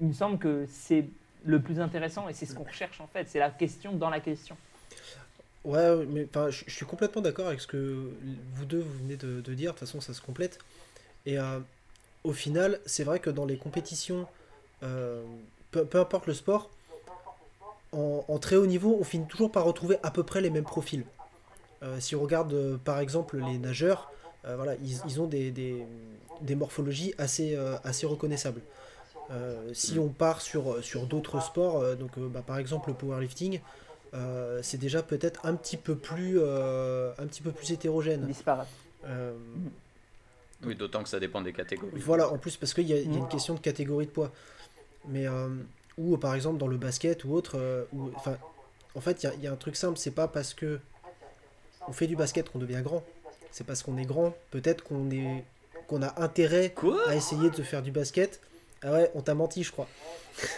il 0.00 0.06
me 0.06 0.12
semble 0.12 0.38
que 0.38 0.66
c'est 0.70 1.06
le 1.44 1.60
plus 1.60 1.80
intéressant 1.80 2.28
et 2.28 2.32
c'est 2.32 2.46
ce 2.46 2.54
qu'on 2.54 2.64
recherche 2.64 3.00
en 3.00 3.08
fait. 3.08 3.28
C'est 3.28 3.40
la 3.40 3.50
question 3.50 3.92
dans 3.92 4.08
la 4.08 4.20
question. 4.20 4.56
Ouais, 5.64 6.06
mais 6.06 6.26
je, 6.50 6.70
suis 6.70 6.86
complètement 6.86 7.22
d'accord 7.22 7.48
avec 7.48 7.60
ce 7.60 7.66
que 7.66 8.10
vous 8.54 8.64
deux 8.64 8.80
vous 8.80 8.98
venez 8.98 9.16
de, 9.16 9.40
dire. 9.54 9.72
De 9.72 9.78
toute 9.78 9.86
façon, 9.86 10.00
ça 10.00 10.14
se 10.14 10.20
complète. 10.20 10.58
Et 11.26 11.38
euh, 11.38 11.60
au 12.24 12.32
final, 12.32 12.80
c'est 12.86 13.04
vrai 13.04 13.20
que 13.20 13.30
dans 13.30 13.44
les 13.44 13.56
compétitions, 13.56 14.26
euh, 14.82 15.24
peu, 15.70 15.86
importe 15.94 16.26
le 16.26 16.34
sport, 16.34 16.70
en, 17.92 18.24
en, 18.26 18.38
très 18.38 18.56
haut 18.56 18.66
niveau, 18.66 18.96
on 18.98 19.04
finit 19.04 19.26
toujours 19.26 19.52
par 19.52 19.64
retrouver 19.64 19.98
à 20.02 20.10
peu 20.10 20.22
près 20.22 20.40
les 20.40 20.50
mêmes 20.50 20.64
profils. 20.64 21.04
Euh, 21.82 21.98
si 21.98 22.14
on 22.14 22.22
regarde 22.22 22.52
euh, 22.52 22.76
par 22.76 23.00
exemple 23.00 23.38
les 23.38 23.58
nageurs, 23.58 24.10
euh, 24.44 24.56
voilà, 24.56 24.74
ils, 24.82 25.20
ont 25.20 25.26
des, 25.26 25.50
des, 25.50 26.54
morphologies 26.54 27.14
assez, 27.18 27.56
assez 27.84 28.06
reconnaissables. 28.06 28.60
si 29.72 29.98
on 29.98 30.08
part 30.08 30.40
sur, 30.40 30.82
sur 30.82 31.06
d'autres 31.06 31.40
sports, 31.40 31.96
donc 31.96 32.18
bah, 32.18 32.42
par 32.44 32.58
exemple 32.58 32.88
le 32.88 32.94
powerlifting, 32.94 33.60
c'est 34.62 34.78
déjà 34.78 35.02
peut-être 35.02 35.46
un 35.46 35.54
petit 35.54 35.76
peu 35.76 35.94
plus 35.94 36.40
un 36.40 37.26
petit 37.26 37.42
peu 37.42 37.52
plus 37.52 37.70
hétérogène. 37.70 38.26
Disparate. 38.26 38.68
Oui, 40.64 40.76
d'autant 40.76 41.02
que 41.02 41.08
ça 41.08 41.18
dépend 41.18 41.40
des 41.40 41.52
catégories. 41.52 41.92
Voilà, 41.96 42.28
en 42.28 42.38
plus 42.38 42.56
parce 42.56 42.74
qu'il 42.74 42.88
y, 42.88 42.92
a 42.92 43.00
une 43.00 43.28
question 43.28 43.54
de 43.54 43.60
catégorie 43.60 44.06
de 44.06 44.10
poids. 44.10 44.32
Mais 45.08 45.26
ou 45.98 46.16
par 46.16 46.34
exemple 46.34 46.58
dans 46.58 46.68
le 46.68 46.76
basket 46.76 47.24
ou 47.24 47.32
autre, 47.32 47.86
enfin, 48.16 48.36
en 48.94 49.00
fait, 49.00 49.22
il 49.22 49.30
y, 49.40 49.44
y, 49.44 49.46
a 49.46 49.52
un 49.52 49.56
truc 49.56 49.76
simple, 49.76 49.98
c'est 49.98 50.10
pas 50.10 50.28
parce 50.28 50.54
que 50.54 50.80
on 51.88 51.92
fait 51.92 52.06
du 52.06 52.16
basket 52.16 52.48
qu'on 52.50 52.58
devient 52.58 52.80
grand. 52.82 53.02
C'est 53.50 53.66
parce 53.66 53.82
qu'on 53.82 53.96
est 53.98 54.04
grand, 54.04 54.34
peut-être 54.50 54.82
qu'on 54.82 55.10
est 55.10 55.44
qu'on 55.86 56.02
a 56.02 56.22
intérêt 56.22 56.74
à 57.06 57.14
essayer 57.16 57.50
de 57.50 57.62
faire 57.62 57.82
du 57.82 57.90
basket. 57.90 58.40
Ah 58.82 58.92
ouais, 58.92 59.10
on 59.14 59.20
t'a 59.20 59.34
menti, 59.34 59.62
je 59.62 59.72
crois. 59.72 59.88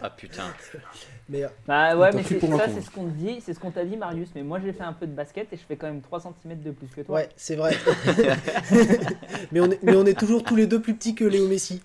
Ah 0.00 0.10
putain. 0.10 0.52
Mais 1.30 1.44
euh, 1.44 1.48
Bah 1.66 1.96
ouais, 1.96 2.12
mais 2.12 2.22
ça, 2.24 2.68
c'est 2.68 2.82
ce 2.82 2.90
qu'on 2.90 3.04
te 3.06 3.10
dit, 3.14 3.40
c'est 3.40 3.54
ce 3.54 3.60
qu'on 3.60 3.70
t'a 3.70 3.84
dit, 3.84 3.96
Marius. 3.96 4.28
Mais 4.34 4.42
moi, 4.42 4.60
j'ai 4.60 4.72
fait 4.72 4.82
un 4.82 4.92
peu 4.92 5.06
de 5.06 5.12
basket 5.12 5.50
et 5.52 5.56
je 5.56 5.62
fais 5.62 5.76
quand 5.76 5.86
même 5.86 6.02
3 6.02 6.20
cm 6.20 6.60
de 6.60 6.72
plus 6.72 6.88
que 6.88 7.00
toi. 7.00 7.14
ouais, 7.14 7.28
c'est 7.36 7.56
vrai. 7.56 7.74
mais, 9.52 9.60
on 9.60 9.70
est, 9.70 9.82
mais 9.82 9.94
on 9.96 10.04
est 10.04 10.18
toujours 10.18 10.42
tous 10.42 10.56
les 10.56 10.66
deux 10.66 10.82
plus 10.82 10.94
petits 10.94 11.14
que 11.14 11.24
Léo 11.24 11.48
Messi. 11.48 11.80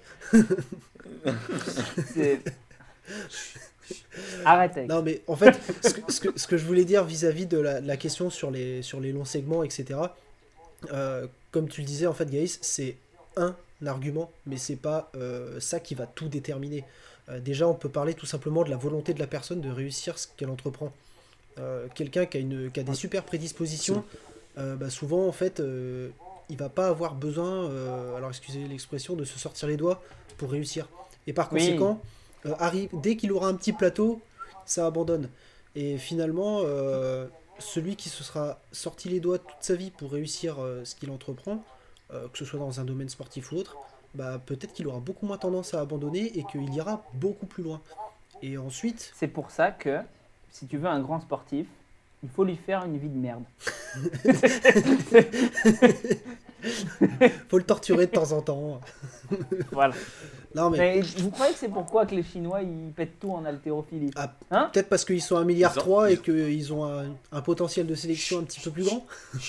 C'est- 2.14 2.42
Arrête 4.46 4.78
avec. 4.78 4.90
Non, 4.90 5.02
mais 5.02 5.22
en 5.28 5.36
fait, 5.36 5.60
ce 5.84 5.94
que, 5.94 6.12
ce 6.12 6.20
que, 6.20 6.40
ce 6.40 6.48
que 6.48 6.58
je 6.58 6.66
voulais 6.66 6.86
dire 6.86 7.04
vis-à-vis 7.04 7.46
de 7.48 7.58
la, 7.58 7.82
de 7.82 7.88
la 7.88 7.98
question 7.98 8.30
sur 8.30 8.52
les, 8.52 8.82
sur 8.82 9.00
les 9.00 9.12
longs 9.12 9.26
segments, 9.26 9.64
etc., 9.64 10.00
euh, 10.94 11.28
comme 11.52 11.68
tu 11.68 11.82
le 11.82 11.88
disais, 11.88 12.06
en 12.08 12.14
fait, 12.14 12.30
Gaïs, 12.30 12.60
c'est 12.62 12.96
un 13.36 13.56
argument, 13.86 14.30
mais 14.46 14.58
c'est 14.58 14.76
pas 14.76 15.10
euh, 15.16 15.60
ça 15.60 15.80
qui 15.80 15.96
va 15.96 16.06
tout 16.06 16.28
déterminer. 16.28 16.84
Euh, 17.30 17.40
déjà, 17.40 17.68
on 17.68 17.74
peut 17.74 17.90
parler 17.90 18.14
tout 18.14 18.26
simplement 18.26 18.64
de 18.64 18.70
la 18.70 18.78
volonté 18.78 19.14
de 19.14 19.20
la 19.20 19.28
personne 19.28 19.62
de 19.62 19.70
réussir 19.70 20.18
ce 20.20 20.28
qu'elle 20.38 20.50
entreprend. 20.50 20.92
Quelqu'un 21.94 22.26
qui, 22.26 22.38
a 22.38 22.40
une- 22.40 22.72
qui 22.72 22.80
a 22.80 22.84
des 22.84 22.94
super 22.94 23.24
prédispositions, 23.24 24.06
bah, 24.56 24.90
souvent, 24.90 25.28
en 25.28 25.34
fait, 25.34 25.62
il 26.50 26.56
va 26.58 26.70
pas 26.70 26.88
avoir 26.88 27.16
besoin, 27.16 27.66
alors 28.16 28.30
excusez 28.30 28.66
l'expression, 28.66 29.16
de 29.18 29.26
se 29.26 29.38
sortir 29.38 29.68
les 29.68 29.76
doigts 29.76 30.02
pour 30.38 30.52
réussir. 30.52 30.88
Et 31.28 31.34
par 31.34 31.52
Oui. 31.52 31.60
Euh, 32.46 32.54
arrive, 32.60 32.90
dès 32.94 33.16
qu'il 33.16 33.32
aura 33.32 33.48
un 33.48 33.56
petit 33.56 33.74
plateau, 33.74 34.22
ça 34.66 34.86
abandonne. 34.86 35.30
Et 35.76 35.98
finalement, 35.98 36.62
euh, 36.64 37.28
celui 37.60 37.96
qui 37.96 38.10
se 38.10 38.24
sera 38.24 38.60
sorti 38.72 39.10
les 39.10 39.20
doigts 39.20 39.40
toute 39.40 39.62
sa 39.62 39.76
vie 39.76 39.92
pour 39.92 40.12
réussir 40.12 40.60
euh, 40.60 40.84
ce 40.86 40.96
qu'il 40.96 41.12
entreprend, 41.12 41.64
que 42.12 42.40
ce 42.40 42.44
soit 42.44 42.58
dans 42.58 42.80
un 42.80 42.86
domaine 42.86 43.08
sportif 43.08 43.52
ou 43.52 43.58
autre, 43.58 43.78
bah, 44.16 44.42
peut-être 44.44 44.74
qu'il 44.74 44.88
aura 44.88 45.00
beaucoup 45.00 45.28
moins 45.28 45.38
tendance 45.38 45.76
à 45.76 45.80
abandonner 45.80 46.40
et 46.40 46.44
qu'il 46.44 46.74
ira 46.74 47.04
beaucoup 47.14 47.46
plus 47.46 47.62
loin. 47.62 47.82
Et 48.42 48.58
ensuite, 48.58 49.14
C'est 49.16 49.28
pour 49.28 49.52
ça 49.52 49.70
que 49.70 50.00
si 50.50 50.66
tu 50.66 50.80
veux 50.80 50.88
un 50.88 51.02
grand 51.02 51.20
sportif, 51.20 51.68
il 52.24 52.30
faut 52.30 52.44
lui 52.44 52.56
faire 52.56 52.84
une 52.84 52.98
vie 52.98 53.10
de 53.10 53.16
merde. 53.16 53.44
faut 57.50 57.58
le 57.58 57.64
torturer 57.64 58.08
de 58.08 58.12
temps 58.12 58.32
en 58.32 58.42
temps. 58.42 58.82
Voilà. 59.72 59.94
Non, 60.56 60.70
mais 60.72 60.78
Mais 60.78 61.02
vous 61.18 61.30
croyez 61.30 61.54
que 61.54 61.60
c'est 61.60 61.70
pourquoi 61.70 62.06
que 62.08 62.16
les 62.16 62.24
Chinois 62.24 62.62
ils 62.64 62.92
pètent 62.92 63.20
tout 63.20 63.32
en 63.32 63.46
haltérophilie 63.46 64.10
Ah, 64.16 64.34
Hein 64.50 64.70
peut-être 64.74 64.90
parce 64.90 65.06
qu'ils 65.06 65.22
sont 65.22 65.38
un 65.38 65.46
milliard 65.46 65.72
Ils 65.76 65.80
ont- 65.80 65.82
3 65.82 66.10
et 66.10 66.14
ils- 66.14 66.22
qu'ils 66.22 66.74
ont 66.74 66.86
un, 66.86 67.16
un 67.32 67.42
potentiel 67.42 67.86
de 67.86 67.94
sélection 67.96 68.40
un 68.40 68.44
petit 68.44 68.60
peu 68.60 68.72
plus 68.72 68.84
grand. 68.84 69.06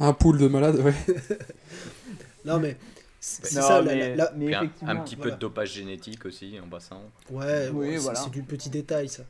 Un 0.00 0.12
pool 0.14 0.38
de 0.38 0.48
malades, 0.48 0.76
ouais. 0.80 0.94
Non, 2.44 2.58
mais 2.58 2.76
c'est 3.20 3.46
ça. 3.60 3.82
mais, 3.82 4.10
la- 4.10 4.16
la- 4.16 4.32
mais 4.36 4.46
Puis 4.46 4.54
un, 4.86 4.96
petit 4.96 5.14
peu 5.16 5.30
de 5.30 5.36
dopage 5.36 5.72
génétique 5.74 6.24
aussi 6.26 6.58
en 6.64 6.68
passant. 6.68 7.02
Ouais, 7.30 7.68
Oui, 7.72 7.88
ouais, 7.90 7.96
voilà. 7.98 8.18
c'est 8.18 8.30
du 8.30 8.42
petit 8.42 8.70
détail 8.70 9.08
ça. 9.08 9.22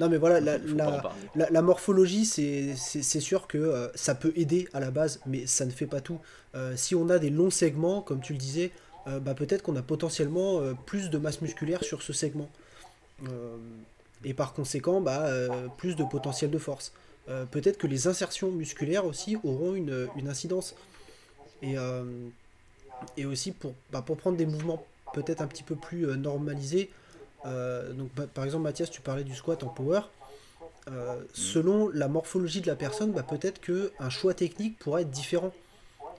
Non, 0.00 0.08
mais 0.08 0.16
voilà, 0.16 0.40
la, 0.40 0.58
la-. 0.58 1.02
La, 1.34 1.50
la 1.50 1.62
morphologie, 1.62 2.24
c'est 2.24 3.20
sûr 3.20 3.46
que 3.46 3.58
euh, 3.58 3.88
ça 3.94 4.14
peut 4.14 4.32
aider 4.36 4.68
à 4.72 4.80
la 4.80 4.90
base, 4.90 5.20
mais 5.26 5.46
ça 5.46 5.64
ne 5.64 5.70
fait 5.70 5.86
pas 5.86 6.00
tout. 6.00 6.20
Euh, 6.54 6.74
si 6.76 6.94
on 6.94 7.08
a 7.10 7.18
des 7.18 7.30
longs 7.30 7.50
segments, 7.50 8.00
comme 8.00 8.20
tu 8.20 8.32
le 8.32 8.38
disais, 8.38 8.72
euh, 9.06 9.20
bah, 9.20 9.34
peut-être 9.34 9.62
qu'on 9.62 9.76
a 9.76 9.82
potentiellement 9.82 10.60
plus 10.86 11.10
de 11.10 11.18
masse 11.18 11.40
musculaire 11.40 11.84
sur 11.84 12.02
ce 12.02 12.12
segment. 12.12 12.48
Et 14.24 14.34
par 14.34 14.52
conséquent, 14.54 15.00
bah, 15.00 15.28
plus 15.76 15.96
de 15.96 16.04
potentiel 16.04 16.50
de 16.50 16.58
force. 16.58 16.92
Peut-être 17.50 17.78
que 17.78 17.86
les 17.86 18.06
insertions 18.06 18.50
musculaires 18.50 19.06
aussi 19.06 19.36
auront 19.44 19.74
une, 19.74 20.08
une 20.16 20.28
incidence. 20.28 20.74
Et, 21.62 21.76
et 23.16 23.24
aussi 23.26 23.52
pour, 23.52 23.74
bah, 23.92 24.02
pour 24.02 24.16
prendre 24.16 24.36
des 24.36 24.46
mouvements 24.46 24.84
peut-être 25.14 25.40
un 25.40 25.46
petit 25.46 25.62
peu 25.62 25.76
plus 25.76 26.06
normalisés. 26.16 26.90
Euh, 27.46 27.92
donc, 27.92 28.10
par 28.10 28.44
exemple, 28.44 28.64
Mathias, 28.64 28.90
tu 28.90 29.00
parlais 29.00 29.24
du 29.24 29.34
squat 29.34 29.62
en 29.62 29.68
power. 29.68 30.00
Euh, 30.90 31.22
selon 31.32 31.88
la 31.88 32.08
morphologie 32.08 32.60
de 32.60 32.66
la 32.66 32.76
personne, 32.76 33.12
bah, 33.12 33.22
peut-être 33.22 33.60
qu'un 33.60 34.10
choix 34.10 34.34
technique 34.34 34.78
pourrait 34.78 35.02
être 35.02 35.10
différent. 35.10 35.52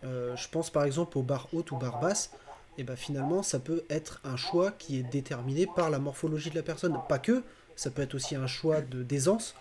Euh, 0.04 0.36
je 0.36 0.50
pense 0.50 0.70
par 0.70 0.84
exemple 0.84 1.18
aux 1.18 1.24
barres 1.24 1.48
hautes 1.54 1.72
ou 1.72 1.78
barres 1.78 2.00
basses. 2.00 2.32
Et 2.78 2.84
bah, 2.84 2.96
finalement, 2.96 3.44
ça 3.44 3.60
peut 3.60 3.84
être 3.90 4.20
un 4.24 4.38
choix 4.38 4.72
qui 4.72 5.00
est 5.00 5.04
déterminé 5.04 5.68
par 5.68 5.90
la 5.90 6.00
morphologie 6.00 6.50
de 6.50 6.56
la 6.56 6.64
personne. 6.64 6.98
Pas 7.08 7.20
que, 7.20 7.44
ça 7.76 7.90
peut 7.90 8.02
être 8.02 8.16
aussi 8.16 8.36
un 8.36 8.48
choix 8.48 8.82
d'aisance. 8.82 9.56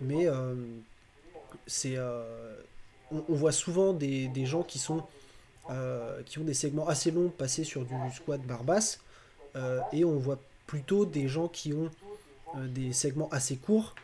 Mais 0.00 0.28
c'est, 1.66 1.98
on, 3.10 3.34
voit 3.34 3.52
souvent 3.52 3.92
des, 3.92 4.46
gens 4.46 4.62
qui, 4.62 4.78
sont, 4.78 5.02
qui 6.24 6.38
ont 6.38 6.44
des 6.44 6.54
segments 6.54 6.88
assez 6.88 7.10
longs 7.10 7.28
passer 7.28 7.64
sur 7.64 7.84
du 7.84 7.94
squat 8.14 8.40
barre 8.42 8.64
basse. 8.64 9.00
et 9.92 10.04
on 10.04 10.16
voit 10.16 10.38
plutôt 10.68 11.04
des 11.04 11.26
gens 11.26 11.48
qui 11.48 11.72
ont 11.72 11.90
euh, 12.56 12.68
des 12.68 12.92
segments 12.92 13.28
assez 13.30 13.56
courts 13.56 13.96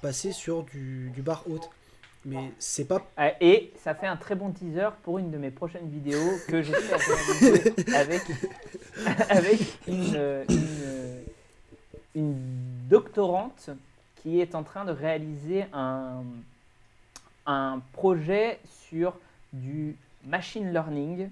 passer 0.00 0.30
sur 0.30 0.62
du, 0.62 1.12
bar 1.18 1.42
haute. 1.50 1.68
Mais 2.24 2.52
c'est 2.60 2.84
pas. 2.84 3.04
Euh, 3.18 3.30
Et 3.40 3.72
ça 3.82 3.96
fait 3.96 4.06
un 4.06 4.16
très 4.16 4.36
bon 4.36 4.52
teaser 4.52 4.90
pour 5.02 5.18
une 5.18 5.32
de 5.32 5.38
mes 5.38 5.50
prochaines 5.50 5.88
vidéos 5.88 6.38
que 6.46 6.62
j'espère 6.62 7.00
avec, 7.96 8.22
avec 9.28 9.60
une, 9.88 10.04
une, 10.04 10.14
euh, 10.84 11.22
une 12.14 12.36
doctorante 12.88 13.70
qui 14.22 14.40
est 14.40 14.54
en 14.54 14.62
train 14.62 14.84
de 14.84 14.92
réaliser 14.92 15.64
un, 15.72 16.22
un 17.46 17.82
projet 17.92 18.60
sur 18.88 19.18
du 19.52 19.96
machine 20.24 20.72
learning 20.72 21.28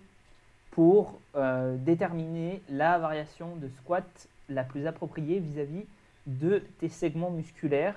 pour 0.72 1.20
euh, 1.36 1.76
déterminer 1.78 2.62
la 2.68 2.98
variation 2.98 3.56
de 3.56 3.68
squat 3.68 4.04
la 4.50 4.64
plus 4.64 4.86
appropriée 4.86 5.38
vis-à-vis 5.38 5.84
de 6.26 6.62
tes 6.78 6.88
segments 6.88 7.30
musculaires, 7.30 7.96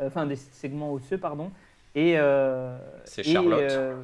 euh, 0.00 0.06
enfin 0.06 0.26
des 0.26 0.36
segments 0.36 0.92
osseux, 0.92 1.18
pardon. 1.18 1.50
Et, 1.94 2.14
euh, 2.16 2.76
C'est 3.04 3.26
et, 3.26 3.32
Charlotte. 3.32 3.60
euh, 3.60 3.96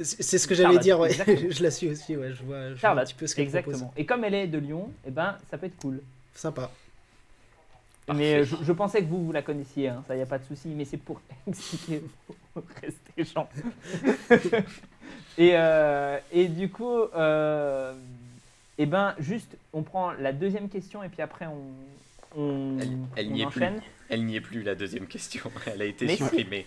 C'est 0.00 0.38
ce 0.38 0.46
que 0.48 0.54
j'allais 0.54 0.80
Charlotte, 0.80 0.82
dire, 0.82 0.98
ouais. 1.00 1.10
je 1.50 1.62
la 1.62 1.70
suis 1.70 1.88
aussi, 1.90 2.16
ouais. 2.16 2.32
Je 2.32 2.42
vois, 2.42 2.60
je 2.60 2.64
vois 2.64 2.72
un 2.72 2.76
Charlotte, 2.76 3.06
petit 3.06 3.14
peu 3.14 3.26
ce 3.26 3.34
qu'elle 3.36 3.44
exactement. 3.44 3.76
propose. 3.78 3.94
Et 3.96 4.06
comme 4.06 4.24
elle 4.24 4.34
est 4.34 4.46
de 4.46 4.58
Lyon, 4.58 4.90
eh 5.06 5.10
ben, 5.10 5.36
ça 5.50 5.58
peut 5.58 5.66
être 5.66 5.76
cool. 5.80 6.00
Sympa. 6.34 6.70
Mais 8.14 8.44
je, 8.44 8.56
je 8.62 8.72
pensais 8.72 9.00
que 9.00 9.06
vous, 9.08 9.24
vous 9.24 9.32
la 9.32 9.40
connaissiez, 9.40 9.88
hein, 9.88 10.04
ça 10.06 10.14
y 10.14 10.20
a 10.20 10.26
pas 10.26 10.38
de 10.38 10.44
souci, 10.44 10.68
mais 10.68 10.84
c'est 10.84 10.98
pour 10.98 11.20
expliquer 11.48 12.02
au 12.54 12.62
reste 12.82 12.98
des 13.16 13.24
gens. 13.24 13.48
et, 15.38 15.52
euh, 15.54 16.18
et 16.30 16.48
du 16.48 16.68
coup, 16.70 16.98
euh, 16.98 17.94
eh 18.78 18.86
ben, 18.86 19.14
juste, 19.18 19.56
on 19.72 19.82
prend 19.82 20.12
la 20.12 20.32
deuxième 20.32 20.68
question 20.68 21.02
et 21.02 21.08
puis 21.08 21.22
après 21.22 21.46
on, 21.46 22.40
on, 22.40 22.78
Elle- 22.80 22.88
elle 23.16 23.28
on 23.28 23.30
n'y 23.30 23.42
est 23.42 23.46
plus. 23.46 23.62
enchaîne. 23.62 23.80
Elle 24.08 24.24
n'y 24.26 24.36
est 24.36 24.40
plus 24.40 24.62
la 24.62 24.74
deuxième 24.74 25.06
question. 25.06 25.50
Elle 25.66 25.82
a 25.82 25.84
été 25.86 26.06
Mais 26.06 26.16
si. 26.16 26.22
supprimée. 26.24 26.66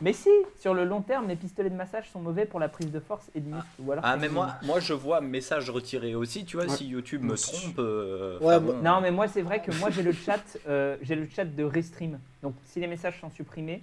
Mais 0.00 0.12
si, 0.12 0.30
sur 0.60 0.74
le 0.74 0.84
long 0.84 1.02
terme, 1.02 1.26
les 1.26 1.34
pistolets 1.34 1.70
de 1.70 1.74
massage 1.74 2.08
sont 2.12 2.20
mauvais 2.20 2.46
pour 2.46 2.60
la 2.60 2.68
prise 2.68 2.92
de 2.92 3.00
force 3.00 3.26
et 3.34 3.40
de 3.40 3.48
muscle. 3.52 3.66
Ou 3.80 3.90
alors 3.90 4.04
Ah 4.06 4.16
mais 4.16 4.28
moi, 4.28 4.54
moi 4.62 4.78
je 4.78 4.92
vois 4.92 5.20
message 5.20 5.70
retiré 5.70 6.14
aussi. 6.14 6.44
Tu 6.44 6.56
vois 6.56 6.66
Ouais. 6.66 6.76
si 6.76 6.86
YouTube 6.86 7.24
me 7.24 7.34
trompe. 7.36 7.78
euh, 7.80 8.38
Ouais, 8.38 8.60
bon. 8.60 8.76
Non, 8.80 9.00
mais 9.00 9.10
moi, 9.10 9.26
c'est 9.26 9.42
vrai 9.42 9.60
que 9.60 9.72
moi, 9.80 9.90
j'ai 9.90 10.04
le 10.04 10.12
chat, 10.12 10.40
euh, 10.68 10.96
j'ai 11.02 11.16
le 11.16 11.26
chat 11.28 11.44
de 11.44 11.64
Restream. 11.64 12.20
Donc, 12.44 12.54
si 12.66 12.78
les 12.78 12.86
messages 12.86 13.18
sont 13.20 13.30
supprimés, 13.30 13.82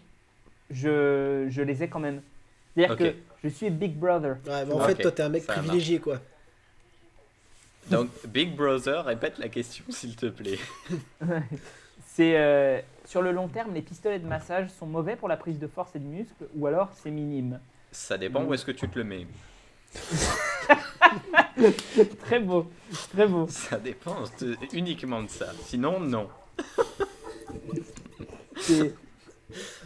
je, 0.71 1.47
je 1.49 1.61
les 1.61 1.83
ai 1.83 1.89
quand 1.89 1.99
même. 1.99 2.21
C'est-à-dire 2.77 2.95
que 2.97 3.13
je 3.43 3.49
suis 3.49 3.69
Big 3.69 3.95
Brother. 3.97 4.37
Ouais, 4.47 4.65
mais 4.65 4.73
en 4.73 4.79
fait, 4.79 4.95
toi, 4.95 5.11
t'es 5.11 5.23
un 5.23 5.29
mec 5.29 5.43
ça 5.43 5.53
privilégié, 5.53 5.99
quoi. 5.99 6.19
Donc 7.91 8.09
Big 8.27 8.55
Brother, 8.55 9.05
répète 9.05 9.37
la 9.37 9.49
question 9.49 9.83
s'il 9.89 10.15
te 10.15 10.25
plaît. 10.27 10.57
C'est 12.07 12.37
euh, 12.37 12.79
sur 13.05 13.21
le 13.21 13.31
long 13.31 13.47
terme, 13.49 13.73
les 13.73 13.81
pistolets 13.81 14.19
de 14.19 14.27
massage 14.27 14.69
sont 14.69 14.85
mauvais 14.87 15.15
pour 15.17 15.27
la 15.27 15.35
prise 15.37 15.59
de 15.59 15.67
force 15.67 15.95
et 15.95 15.99
de 15.99 16.05
muscle, 16.05 16.47
ou 16.55 16.65
alors 16.65 16.89
c'est 16.93 17.11
minime. 17.11 17.59
Ça 17.91 18.17
dépend 18.17 18.43
où 18.45 18.53
est-ce 18.53 18.63
que 18.65 18.71
tu 18.71 18.87
te 18.87 18.97
le 18.97 19.03
mets. 19.03 19.27
Très 22.25 22.39
beau, 22.39 22.69
très 23.11 23.27
beau. 23.27 23.47
Ça 23.49 23.77
dépend 23.77 24.23
de- 24.41 24.57
uniquement 24.73 25.23
de 25.23 25.29
ça. 25.29 25.47
Sinon 25.63 25.99
non. 25.99 26.29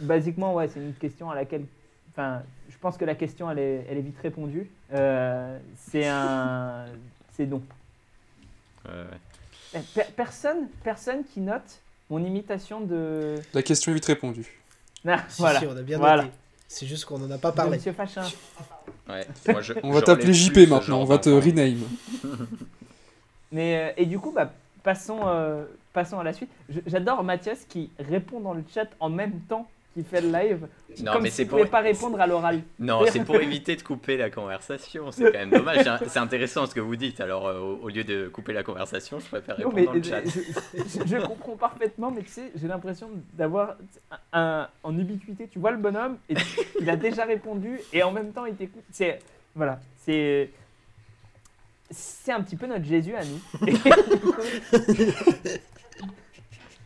Basiquement 0.00 0.54
ouais, 0.54 0.68
c'est 0.68 0.80
une 0.80 0.94
question 0.94 1.30
à 1.30 1.34
laquelle, 1.34 1.66
enfin, 2.12 2.42
je 2.68 2.76
pense 2.78 2.96
que 2.96 3.04
la 3.04 3.14
question 3.14 3.50
elle 3.50 3.58
est, 3.58 3.86
elle 3.88 3.98
est 3.98 4.02
vite 4.02 4.18
répondue. 4.22 4.70
Euh, 4.92 5.58
c'est 5.76 6.06
un, 6.08 6.86
c'est 7.32 7.46
non. 7.46 7.62
Eh, 8.88 9.78
per- 9.94 10.06
personne, 10.16 10.68
personne 10.82 11.22
qui 11.24 11.40
note 11.40 11.80
mon 12.08 12.24
imitation 12.24 12.80
de. 12.80 13.36
La 13.54 13.62
question 13.62 13.92
est 13.92 13.94
vite 13.94 14.06
répondue. 14.06 14.56
Ah, 15.08 15.24
Si, 15.28 15.40
voilà. 15.40 15.60
si, 15.60 15.66
on 15.66 15.76
a 15.76 15.82
bien 15.82 15.96
Voilà. 15.98 16.22
noté. 16.24 16.34
C'est 16.68 16.86
juste 16.86 17.06
qu'on 17.06 17.22
en 17.24 17.30
a 17.30 17.38
pas 17.38 17.52
parlé. 17.52 17.76
Monsieur 17.78 17.92
Fachin. 17.92 18.22
ouais. 19.08 19.26
Moi, 19.48 19.62
je- 19.62 19.72
On 19.82 19.92
va 19.92 20.02
t'appeler 20.02 20.34
JP 20.34 20.68
maintenant, 20.68 21.00
on 21.00 21.04
va 21.04 21.18
te 21.18 21.30
rename. 21.30 21.80
Mais 23.52 23.76
euh, 23.76 23.92
et 23.96 24.06
du 24.06 24.18
coup, 24.18 24.30
bah, 24.30 24.52
passons, 24.82 25.20
euh, 25.26 25.64
passons 25.92 26.18
à 26.20 26.24
la 26.24 26.32
suite. 26.32 26.50
J'adore 26.86 27.24
Mathias 27.24 27.64
qui 27.68 27.90
répond 27.98 28.40
dans 28.40 28.54
le 28.54 28.62
chat 28.72 28.86
en 29.00 29.08
même 29.08 29.40
temps 29.48 29.68
qui 29.94 30.04
fait 30.04 30.20
le 30.20 30.30
live. 30.30 30.66
Non, 31.02 31.12
comme 31.14 31.22
mais 31.22 31.30
si 31.30 31.36
c'est 31.36 31.44
pour- 31.46 31.64
pas 31.68 31.80
répondre 31.80 32.20
à 32.20 32.26
l'oral. 32.26 32.62
Non, 32.78 33.02
c'est 33.10 33.24
pour 33.24 33.36
éviter 33.36 33.74
de 33.76 33.82
couper 33.82 34.16
la 34.16 34.30
conversation. 34.30 35.10
C'est 35.10 35.24
quand 35.32 35.38
même 35.38 35.50
dommage. 35.50 35.84
C'est- 36.06 36.18
intéressant 36.18 36.66
ce 36.66 36.74
que 36.74 36.80
vous 36.80 36.94
dites. 36.96 37.20
Alors, 37.20 37.46
euh, 37.48 37.58
au, 37.82 37.88
lieu 37.88 38.04
de 38.04 38.28
couper 38.28 38.52
la 38.52 38.62
conversation, 38.62 39.18
je 39.18 39.26
préfère 39.26 39.58
Non, 39.58 39.70
répondre 39.70 39.76
mais 39.76 39.86
dans 39.86 39.92
le 39.94 40.02
je, 40.02 40.08
chat. 40.08 40.22
je- 41.04 41.06
je 41.06 41.16
comprends 41.26 41.56
parfaitement, 41.56 42.10
mais 42.10 42.22
tu 42.22 42.28
sais, 42.30 42.52
j'ai 42.54 42.68
l'impression 42.68 43.10
d'avoir 43.34 43.76
un, 44.32 44.68
en 44.84 44.96
ubiquité. 44.98 45.48
Tu 45.50 45.58
vois 45.58 45.72
le 45.72 45.78
bonhomme, 45.78 46.18
et 46.28 46.34
tu- 46.34 46.60
il 46.80 46.88
a 46.88 46.96
déjà 46.96 47.24
répondu, 47.24 47.80
et 47.92 48.02
en 48.02 48.12
même 48.12 48.32
temps, 48.32 48.46
il 48.46 48.54
t'écoute. 48.54 48.84
C'est. 48.92 49.18
Voilà, 49.56 49.80
c'est. 50.04 50.50
C'est 51.92 52.30
un 52.30 52.40
petit 52.42 52.54
peu 52.54 52.66
notre 52.66 52.84
Jésus 52.84 53.14
à 53.16 53.22
nous. 53.24 53.40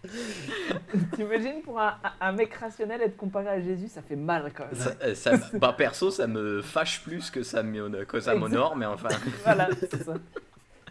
T'imagines 1.16 1.62
pour 1.62 1.80
un, 1.80 1.94
un 2.20 2.32
mec 2.32 2.54
rationnel 2.54 3.02
être 3.02 3.16
comparé 3.16 3.48
à 3.48 3.60
Jésus, 3.60 3.88
ça 3.88 4.02
fait 4.02 4.16
mal 4.16 4.52
quand 4.54 4.64
même. 4.66 4.74
Ça, 4.74 5.14
ça 5.14 5.32
me- 5.32 5.58
bah, 5.58 5.74
perso, 5.76 6.10
ça 6.10 6.26
me 6.26 6.62
fâche 6.62 7.02
plus 7.02 7.30
que 7.30 7.42
ça 7.42 7.62
me- 7.62 8.04
que 8.04 8.20
ça 8.20 8.34
m'honore, 8.34 8.76
mais 8.76 8.86
enfin. 8.86 9.08
Voilà, 9.44 9.68
c'est 9.80 10.02
ça. 10.04 10.14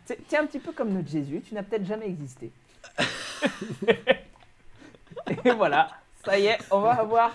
C'est 0.06 0.38
un 0.38 0.46
petit 0.46 0.60
peu 0.60 0.72
comme 0.74 0.90
notre 0.94 1.08
Jésus, 1.10 1.42
tu 1.48 1.54
n'as 1.56 1.64
peut-être 1.64 1.86
jamais 1.86 2.08
existé. 2.08 2.52
Et 5.46 5.52
voilà, 5.52 5.90
ça 6.26 6.38
y 6.38 6.48
est, 6.48 6.58
on 6.72 6.80
va 6.82 6.92
avoir 6.94 7.32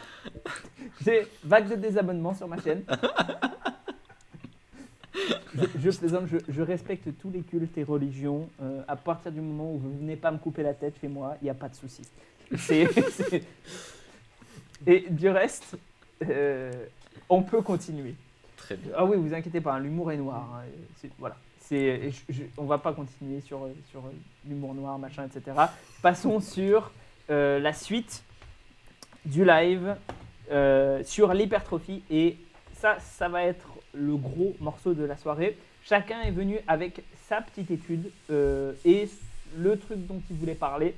des 1.03 1.26
vagues 1.45 1.68
de 1.68 1.76
désabonnements 1.76 2.35
sur 2.35 2.47
ma 2.49 2.61
chaîne. 2.61 2.83
Je, 5.14 5.90
je 5.90 5.90
plaisante, 5.98 6.26
je, 6.26 6.36
je 6.48 6.62
respecte 6.62 7.09
tous 7.20 7.30
les 7.30 7.40
cultes 7.40 7.76
et 7.78 7.84
religions. 7.84 8.48
euh, 8.62 8.82
à 8.86 8.96
partir 8.96 9.32
du 9.32 9.40
moment 9.40 9.72
où 9.72 9.78
vous 9.78 9.98
venez 9.98 10.16
pas 10.16 10.30
me 10.30 10.38
couper 10.38 10.62
la 10.62 10.74
tête 10.74 10.94
chez 11.00 11.09
moi, 11.09 11.36
il 11.40 11.44
n'y 11.44 11.50
a 11.50 11.54
pas 11.54 11.68
de 11.68 11.74
souci. 11.74 12.02
Et 14.86 15.06
du 15.11 15.28
reste, 15.28 15.76
euh, 16.28 16.72
on 17.28 17.42
peut 17.42 17.62
continuer. 17.62 18.14
Très 18.56 18.76
bien. 18.76 18.92
Ah 18.96 19.04
oui, 19.04 19.16
vous 19.16 19.34
inquiétez 19.34 19.61
pas, 19.61 19.74
hein, 19.74 19.80
l'humour 19.80 20.12
est 20.12 20.16
noir. 20.16 20.48
hein, 20.62 21.09
voilà. 21.18 21.36
C'est, 21.61 22.12
on 22.56 22.64
va 22.64 22.78
pas 22.78 22.92
continuer 22.94 23.40
sur, 23.42 23.68
sur 23.90 24.02
l'humour 24.46 24.74
noir, 24.74 24.98
machin, 24.98 25.26
etc. 25.26 25.54
Passons 26.00 26.40
sur 26.40 26.90
euh, 27.28 27.59
la 27.59 27.74
suite 27.74 28.22
du 29.24 29.44
live 29.44 29.96
sur 31.04 31.34
l'hypertrophie. 31.34 32.02
Et 32.11 32.36
ça, 32.72 32.98
ça 33.00 33.28
va 33.28 33.42
être 33.44 33.68
le 33.95 34.16
gros 34.16 34.55
morceau 34.61 34.95
de 34.95 35.05
la 35.05 35.16
soirée. 35.16 35.57
Chacun 35.84 36.20
est 36.22 36.30
venu 36.30 36.59
avec 36.66 37.03
sa 37.28 37.41
petite 37.41 37.70
étude 37.70 38.11
euh, 38.30 38.72
et 38.84 39.09
le 39.57 39.78
truc 39.78 40.07
dont 40.07 40.20
il 40.30 40.36
voulait 40.36 40.55
parler. 40.55 40.95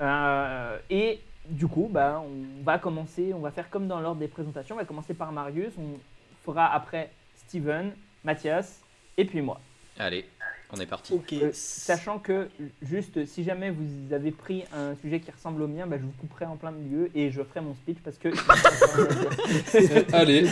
Euh, 0.00 0.78
et 0.90 1.20
du 1.48 1.66
coup, 1.66 1.88
bah, 1.90 2.22
on 2.24 2.62
va 2.64 2.78
commencer, 2.78 3.32
on 3.34 3.40
va 3.40 3.50
faire 3.50 3.70
comme 3.70 3.86
dans 3.86 4.00
l'ordre 4.00 4.20
des 4.20 4.28
présentations. 4.28 4.74
On 4.74 4.78
va 4.78 4.84
commencer 4.84 5.14
par 5.14 5.32
Marius, 5.32 5.72
on 5.78 5.98
fera 6.44 6.72
après 6.72 7.10
Steven, 7.36 7.92
Mathias 8.24 8.80
et 9.16 9.24
puis 9.24 9.40
moi. 9.40 9.60
Allez, 9.98 10.26
on 10.72 10.80
est 10.80 10.86
parti. 10.86 11.14
Ok. 11.14 11.32
Euh, 11.32 11.50
sachant 11.52 12.18
que, 12.18 12.48
juste, 12.82 13.24
si 13.26 13.42
jamais 13.44 13.70
vous 13.70 14.12
avez 14.12 14.30
pris 14.32 14.64
un 14.74 14.94
sujet 14.96 15.20
qui 15.20 15.30
ressemble 15.30 15.62
au 15.62 15.66
mien, 15.68 15.86
bah, 15.86 15.96
je 15.98 16.02
vous 16.04 16.12
couperai 16.20 16.44
en 16.44 16.56
plein 16.56 16.70
milieu 16.72 17.10
et 17.14 17.30
je 17.30 17.42
ferai 17.42 17.60
mon 17.60 17.74
speech 17.74 17.98
parce 18.04 18.18
que. 18.18 18.28
Allez, 20.14 20.46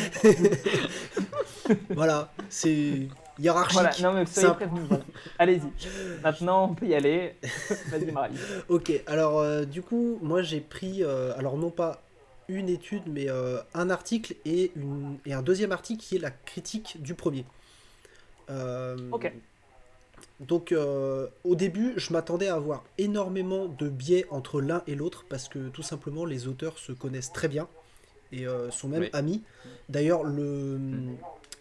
Voilà, 1.90 2.30
c'est 2.48 3.08
hiérarchique. 3.38 3.74
voilà, 3.80 3.90
non 4.02 4.12
mais 4.12 4.26
soyez 4.26 4.54
prévenus. 4.54 4.84
voilà. 4.88 5.04
Allez-y. 5.38 5.62
Maintenant, 6.22 6.70
on 6.70 6.74
peut 6.74 6.86
y 6.86 6.94
aller. 6.94 7.34
Vas-y, 7.90 8.10
Marius. 8.12 8.40
Ok, 8.68 8.92
alors 9.06 9.38
euh, 9.40 9.64
du 9.64 9.82
coup, 9.82 10.18
moi 10.22 10.42
j'ai 10.42 10.60
pris, 10.60 11.02
euh, 11.02 11.32
alors 11.36 11.56
non 11.56 11.70
pas 11.70 12.02
une 12.48 12.68
étude, 12.68 13.02
mais 13.08 13.28
euh, 13.28 13.58
un 13.74 13.90
article 13.90 14.36
et, 14.44 14.70
une, 14.76 15.18
et 15.26 15.32
un 15.32 15.42
deuxième 15.42 15.72
article 15.72 16.02
qui 16.04 16.16
est 16.16 16.20
la 16.20 16.30
critique 16.30 17.02
du 17.02 17.14
premier. 17.14 17.44
Euh, 18.50 18.96
Ok. 19.10 19.32
Donc 20.40 20.72
euh, 20.72 21.28
au 21.44 21.54
début, 21.54 21.94
je 21.96 22.12
m'attendais 22.12 22.48
à 22.48 22.54
avoir 22.56 22.84
énormément 22.98 23.66
de 23.66 23.88
biais 23.88 24.26
entre 24.30 24.60
l'un 24.60 24.82
et 24.86 24.94
l'autre 24.94 25.24
parce 25.28 25.48
que 25.48 25.68
tout 25.68 25.82
simplement 25.82 26.24
les 26.26 26.46
auteurs 26.46 26.78
se 26.78 26.92
connaissent 26.92 27.32
très 27.32 27.48
bien 27.48 27.68
et 28.32 28.46
euh, 28.46 28.70
sont 28.70 28.88
même 28.88 29.02
Oui. 29.02 29.10
amis. 29.14 29.42
D'ailleurs, 29.88 30.24
le, 30.24 30.78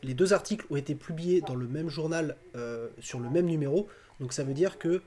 les 0.03 0.13
deux 0.13 0.33
articles 0.33 0.65
ont 0.69 0.75
été 0.75 0.93
publiés 0.93 1.41
dans 1.41 1.55
le 1.55 1.67
même 1.67 1.89
journal 1.89 2.35
euh, 2.55 2.89
sur 2.99 3.19
le 3.19 3.29
même 3.29 3.45
numéro. 3.45 3.87
Donc 4.19 4.33
ça 4.33 4.43
veut 4.43 4.53
dire 4.53 4.77
que 4.77 5.01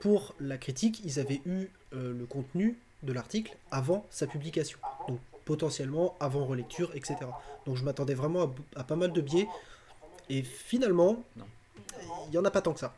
pour 0.00 0.34
la 0.40 0.58
critique, 0.58 1.00
ils 1.04 1.20
avaient 1.20 1.40
eu 1.46 1.68
le 1.92 2.26
contenu 2.26 2.76
de 3.04 3.12
l'article 3.12 3.56
avant 3.70 4.04
sa 4.10 4.26
publication. 4.26 4.78
Donc 5.08 5.18
potentiellement 5.44 6.16
avant 6.20 6.44
relecture, 6.46 6.90
etc. 6.94 7.16
Donc 7.66 7.76
je 7.76 7.84
m'attendais 7.84 8.14
vraiment 8.14 8.42
à, 8.76 8.80
à 8.80 8.84
pas 8.84 8.96
mal 8.96 9.12
de 9.12 9.20
biais. 9.20 9.46
Et 10.30 10.42
finalement, 10.42 11.22
il 11.36 12.30
n'y 12.32 12.38
en 12.38 12.44
a 12.44 12.50
pas 12.50 12.60
tant 12.62 12.72
que 12.72 12.80
ça. 12.80 12.94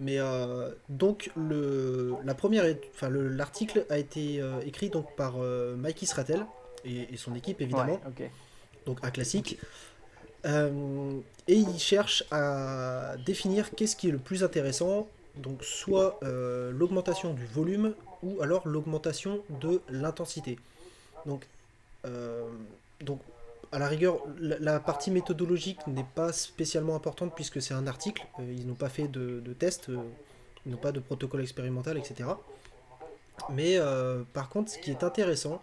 Mais 0.00 0.18
euh, 0.18 0.70
donc 0.88 1.30
le, 1.36 2.14
la 2.24 2.34
première, 2.34 2.64
enfin 2.94 3.08
le- 3.08 3.28
l'article 3.28 3.86
a 3.90 3.98
été 3.98 4.40
euh, 4.40 4.60
écrit 4.66 4.88
donc 4.90 5.14
par 5.16 5.34
euh, 5.38 5.76
Mikey 5.76 6.06
Sratel 6.06 6.44
et, 6.84 7.12
et 7.12 7.16
son 7.16 7.34
équipe 7.34 7.60
évidemment 7.60 8.00
Ouais, 8.04 8.10
donc 8.86 8.98
un 9.02 9.10
classique. 9.10 9.58
Euh, 10.44 11.20
et 11.46 11.54
il 11.54 11.78
cherche 11.78 12.24
à 12.32 13.14
définir 13.24 13.70
qu'est-ce 13.70 13.94
qui 13.94 14.08
est 14.08 14.12
le 14.12 14.18
plus 14.18 14.42
intéressant, 14.42 15.08
donc 15.36 15.62
soit 15.62 16.18
l'augmentation 16.72 17.32
du 17.34 17.44
volume 17.46 17.94
ou 18.24 18.40
alors 18.42 18.66
l'augmentation 18.66 19.40
de 19.60 19.80
l'intensité. 19.88 20.58
Donc, 21.26 21.46
donc 23.00 23.20
à 23.72 23.78
la 23.78 23.88
rigueur, 23.88 24.20
la, 24.38 24.78
partie 24.80 25.10
méthodologique 25.10 25.86
n'est 25.86 26.06
pas 26.14 26.32
spécialement 26.32 26.94
importante 26.94 27.34
puisque 27.34 27.62
c'est 27.62 27.72
un 27.72 27.86
article, 27.86 28.26
euh, 28.38 28.52
ils 28.52 28.66
n'ont 28.66 28.74
pas 28.74 28.90
fait 28.90 29.08
de, 29.08 29.40
test, 29.58 29.88
euh, 29.88 29.96
ils 30.66 30.72
n'ont 30.72 30.78
pas 30.78 30.92
de 30.92 31.00
protocole 31.00 31.40
expérimental, 31.40 31.96
etc. 31.96 32.28
Mais 33.50 33.78
euh, 33.78 34.22
par 34.34 34.50
contre, 34.50 34.70
ce 34.70 34.78
qui 34.78 34.90
est 34.90 35.02
intéressant, 35.02 35.62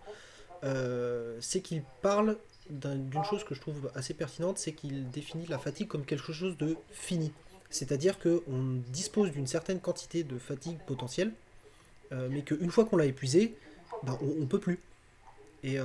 c'est 1.40 1.62
qu'il 1.62 1.84
parle 2.02 2.38
d'un- 2.70 2.96
d'une 2.96 3.24
chose 3.24 3.46
que 3.46 3.56
je 3.56 3.62
trouve 3.62 3.90
assez 3.96 4.14
pertinente, 4.14 4.58
c'est 4.58 4.74
qu'il 4.74 5.10
définit 5.10 5.46
la 5.48 5.58
fatigue 5.58 5.88
comme 5.88 6.04
quelque 6.04 6.34
chose 6.34 6.58
de 6.58 6.76
fini. 6.92 7.32
C'est-à-dire 7.70 8.20
qu'on 8.20 8.82
dispose 8.88 9.32
d'une 9.32 9.48
certaine 9.48 9.80
quantité 9.80 10.24
de 10.24 10.38
fatigue 10.38 10.80
potentielle, 10.86 11.32
mais 12.12 12.42
qu'une 12.42 12.72
fois 12.72 12.84
qu'on 12.86 12.98
l'a 12.98 13.06
épuisé, 13.06 13.56
ben, 14.04 14.18
on, 14.22 14.44
on 14.44 14.46
peut 14.48 14.60
plus. 14.60 14.80
Et 15.64 15.78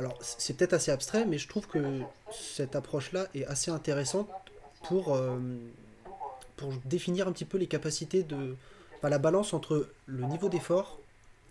alors, 0.00 0.16
c'est 0.22 0.56
peut-être 0.56 0.72
assez 0.72 0.90
abstrait, 0.90 1.26
mais 1.26 1.36
je 1.36 1.46
trouve 1.46 1.66
que 1.66 2.00
cette 2.32 2.74
approche-là 2.74 3.26
est 3.34 3.44
assez 3.44 3.70
intéressante 3.70 4.30
pour, 4.84 5.14
euh, 5.14 5.38
pour 6.56 6.72
définir 6.86 7.28
un 7.28 7.32
petit 7.32 7.44
peu 7.44 7.58
les 7.58 7.66
capacités 7.66 8.22
de. 8.22 8.56
enfin, 8.96 9.10
la 9.10 9.18
balance 9.18 9.52
entre 9.52 9.88
le 10.06 10.24
niveau 10.24 10.48
d'effort 10.48 10.98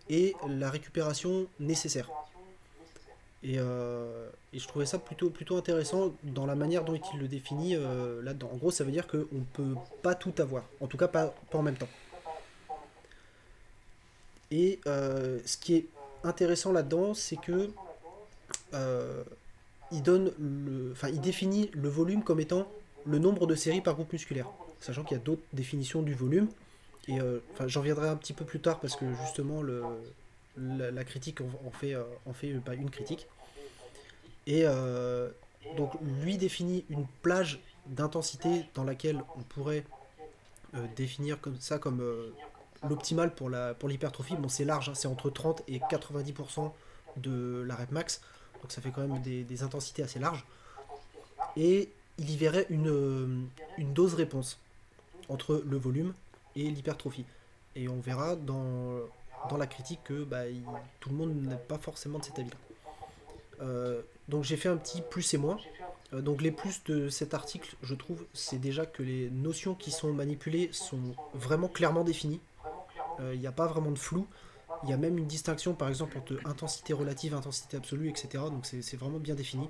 et 0.09 0.35
la 0.47 0.71
récupération 0.71 1.45
nécessaire. 1.59 2.09
Et, 3.43 3.59
euh, 3.59 4.27
je 4.51 4.67
trouvais 4.67 4.87
ça 4.87 4.97
plutôt, 4.97 5.55
intéressant 5.55 6.15
dans 6.23 6.47
la 6.47 6.55
manière 6.55 6.83
dont 6.83 6.99
il 7.13 7.19
le 7.19 7.27
définit 7.27 7.75
euh, 7.75 8.19
là-dedans. 8.23 8.49
En 8.51 8.57
gros, 8.57 8.71
ça 8.71 8.83
veut 8.83 8.91
dire 8.91 9.05
qu'on 9.05 9.17
ne 9.17 9.45
peut 9.53 9.75
pas 10.01 10.15
tout 10.15 10.33
avoir. 10.39 10.63
En 10.81 10.87
tout 10.87 10.97
cas, 10.97 11.07
pas, 11.07 11.35
pas 11.51 11.59
en 11.59 11.61
même 11.61 11.77
temps. 11.77 11.87
Et 14.49 14.79
ce 14.85 15.57
qui 15.57 15.75
est 15.75 15.85
intéressant 16.23 16.71
là-dedans, 16.71 17.13
c'est 17.13 17.37
que 17.37 17.69
euh, 18.73 19.23
il 19.91 21.21
définit 21.21 21.71
le 21.73 21.89
volume 21.89 22.23
comme 22.23 22.39
étant 22.39 22.67
le 23.05 23.19
nombre 23.19 23.47
de 23.47 23.55
séries 23.55 23.81
par 23.81 23.95
groupe 23.95 24.13
musculaire, 24.13 24.47
sachant 24.79 25.03
qu'il 25.03 25.17
y 25.17 25.19
a 25.19 25.23
d'autres 25.23 25.41
définitions 25.53 26.01
du 26.01 26.13
volume. 26.13 26.47
Euh, 27.09 27.39
j'en 27.65 27.81
viendrai 27.81 28.07
un 28.07 28.15
petit 28.15 28.33
peu 28.33 28.45
plus 28.45 28.59
tard 28.59 28.79
parce 28.79 28.95
que 28.95 29.05
justement 29.25 29.63
la, 30.57 31.03
critique 31.03 31.41
en, 31.41 31.71
fait, 31.71 31.95
euh, 31.95 32.03
en 32.25 32.73
une 32.73 32.89
critique. 32.91 33.27
Et 34.45 34.65
donc 35.77 35.91
lui 36.23 36.37
définit 36.37 36.85
une 36.89 37.05
plage 37.21 37.59
d'intensité 37.87 38.65
dans 38.75 38.83
laquelle 38.83 39.21
on 39.37 39.41
pourrait 39.41 39.83
définir 40.95 41.39
comme 41.41 41.59
ça 41.59 41.77
comme 41.77 42.03
l'optimal 42.87 43.33
pour 43.33 43.49
l'hypertrophie. 43.49 44.35
Bon 44.35 44.49
c'est 44.49 44.65
large, 44.65 44.89
hein, 44.89 44.95
c'est 44.95 45.07
entre 45.07 45.29
30 45.29 45.63
et 45.67 45.79
90% 45.79 46.71
de 47.17 47.63
la 47.67 47.75
rep 47.75 47.91
max, 47.91 48.21
donc 48.61 48.71
ça 48.71 48.81
fait 48.81 48.91
quand 48.91 49.05
même 49.05 49.21
des, 49.21 49.63
intensités 49.63 50.03
assez 50.03 50.19
larges. 50.19 50.45
Et 51.55 51.89
il 52.17 52.29
y 52.29 52.37
verrait 52.37 52.65
une, 52.69 52.89
euh, 52.89 53.27
une 53.77 53.93
dose 53.93 54.13
réponse 54.13 54.59
entre 55.29 55.63
le 55.65 55.77
volume 55.77 56.13
et 56.55 56.63
l'hypertrophie. 56.63 57.25
Et 57.75 57.87
on 57.87 57.99
verra 57.99 58.35
dans, 58.35 58.99
dans 59.49 59.57
la 59.57 59.67
critique 59.67 60.01
que 60.03 60.23
bah, 60.23 60.43
tout 60.99 61.09
le 61.09 61.15
monde 61.15 61.35
n'est 61.35 61.55
pas 61.55 61.77
forcément 61.77 62.19
de 62.19 62.25
cet 62.25 62.39
avis-là. 62.39 62.57
Euh, 63.61 64.01
donc 64.27 64.43
j'ai 64.43 64.57
fait 64.57 64.69
un 64.69 64.77
petit 64.77 65.01
plus 65.01 65.33
et 65.33 65.37
moins. 65.37 65.57
Euh, 66.13 66.21
donc 66.21 66.41
les 66.41 66.51
plus 66.51 66.83
de 66.85 67.09
cet 67.09 67.33
article, 67.33 67.75
je 67.81 67.95
trouve, 67.95 68.25
c'est 68.33 68.59
déjà 68.59 68.85
que 68.85 69.03
les 69.03 69.29
notions 69.29 69.75
qui 69.75 69.91
sont 69.91 70.11
manipulées 70.11 70.69
sont 70.73 71.15
vraiment 71.33 71.67
clairement 71.67 72.03
définies. 72.03 72.41
Il 73.33 73.39
n'y 73.39 73.47
a 73.47 73.51
pas 73.51 73.67
vraiment 73.67 73.91
de 73.91 73.99
flou. 73.99 74.25
Il 74.83 74.89
y 74.89 74.93
a 74.93 74.97
même 74.97 75.17
une 75.17 75.27
distinction, 75.27 75.73
par 75.73 75.89
exemple, 75.89 76.17
entre 76.17 76.39
intensité 76.45 76.93
relative, 76.93 77.33
intensité 77.33 77.77
absolue, 77.77 78.09
etc. 78.09 78.43
Donc 78.49 78.65
c'est 78.65 78.97
vraiment 78.97 79.19
bien 79.19 79.35
défini. 79.35 79.67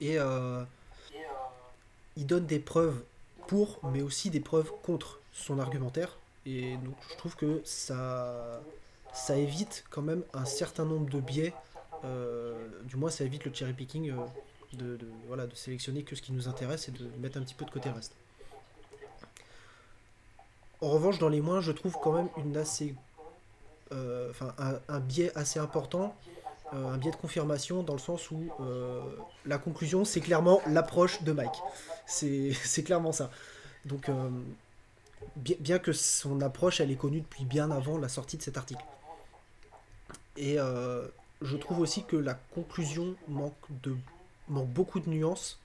Et 0.00 0.18
euh, 0.18 0.62
il 2.16 2.26
donne 2.26 2.46
des 2.46 2.58
preuves 2.58 3.02
pour, 3.46 3.80
mais 3.84 4.02
aussi 4.02 4.30
des 4.30 4.40
preuves 4.40 4.70
contre 4.82 5.20
son 5.32 5.58
argumentaire. 5.58 6.18
Et 6.46 6.76
donc 6.76 6.96
je 7.10 7.16
trouve 7.16 7.36
que 7.36 7.62
ça, 7.64 8.60
ça 9.12 9.36
évite 9.36 9.84
quand 9.90 10.02
même 10.02 10.22
un 10.34 10.44
certain 10.44 10.84
nombre 10.84 11.08
de 11.10 11.20
biais. 11.20 11.54
Euh, 12.04 12.68
du 12.84 12.96
moins, 12.96 13.10
ça 13.10 13.24
évite 13.24 13.44
le 13.44 13.52
cherry 13.52 13.72
picking, 13.72 14.10
euh, 14.10 14.16
de, 14.74 14.98
voilà, 15.26 15.46
de 15.46 15.54
sélectionner 15.54 16.02
que 16.02 16.14
ce 16.14 16.22
qui 16.22 16.32
nous 16.32 16.48
intéresse 16.48 16.88
et 16.88 16.92
de 16.92 17.08
mettre 17.18 17.38
un 17.38 17.42
petit 17.42 17.54
peu 17.54 17.64
de 17.64 17.70
côté 17.70 17.88
le 17.88 17.96
reste. 17.96 18.14
En 20.80 20.90
revanche, 20.90 21.18
dans 21.18 21.28
les 21.28 21.40
moins, 21.40 21.60
je 21.60 21.72
trouve 21.72 21.96
quand 22.00 22.12
même 22.12 22.28
une 22.36 22.56
assez, 22.56 22.94
enfin, 24.30 24.54
un, 24.88 25.00
biais 25.00 25.32
assez 25.34 25.58
important, 25.58 26.14
un 26.72 26.96
biais 26.98 27.10
de 27.10 27.16
confirmation 27.16 27.82
dans 27.82 27.94
le 27.94 27.98
sens 27.98 28.30
où 28.30 28.50
la 29.46 29.58
conclusion, 29.58 30.04
c'est 30.04 30.20
clairement 30.20 30.60
l'approche 30.66 31.22
de 31.22 31.32
Mike. 31.32 31.62
C'est 32.06 32.82
clairement 32.84 33.12
ça. 33.12 33.30
Donc, 33.84 34.10
bien, 35.36 35.78
que 35.78 35.92
son 35.92 36.40
approche, 36.40 36.80
elle 36.80 36.90
est 36.90 36.96
connue 36.96 37.20
depuis 37.20 37.44
bien 37.44 37.70
avant 37.70 37.98
la 37.98 38.08
sortie 38.08 38.36
de 38.36 38.42
cet 38.42 38.56
article. 38.56 38.84
Et 40.36 40.58
euh, 40.58 41.06
je 41.42 41.56
trouve 41.56 41.80
aussi 41.80 42.04
que 42.04 42.16
la 42.16 42.34
conclusion 42.34 43.14
manque, 43.28 43.54
beaucoup 44.48 45.00
de 45.00 45.08
nuances. 45.08 45.58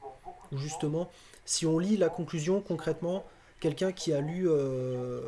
Justement, 0.51 1.09
si 1.45 1.65
on 1.65 1.79
lit 1.79 1.97
la 1.97 2.09
conclusion 2.09 2.61
concrètement, 2.61 3.25
quelqu'un 3.59 3.91
qui 3.91 4.13
a 4.13 4.21
lu 4.21 4.47
euh, 4.47 5.21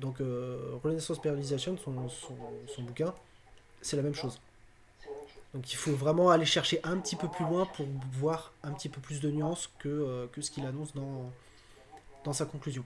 donc 0.00 0.20
euh, 0.20 0.78
Renaissance 0.82 1.20
Periodization, 1.20 1.76
son, 1.76 2.82
bouquin, 2.82 3.14
c'est 3.82 3.96
la 3.96 4.02
même 4.02 4.14
chose. 4.14 4.40
Donc 5.54 5.72
il 5.72 5.76
faut 5.76 5.92
vraiment 5.92 6.30
aller 6.30 6.44
chercher 6.44 6.80
un 6.84 6.96
petit 6.98 7.16
peu 7.16 7.28
plus 7.28 7.44
loin 7.44 7.66
pour 7.66 7.86
voir 8.12 8.52
un 8.62 8.72
petit 8.72 8.88
peu 8.88 9.00
plus 9.00 9.20
de 9.20 9.30
nuances 9.30 9.70
que, 9.78 10.28
que 10.32 10.40
ce 10.40 10.50
qu'il 10.50 10.64
annonce 10.64 10.92
dans, 10.94 12.32
sa 12.32 12.46
conclusion. 12.46 12.84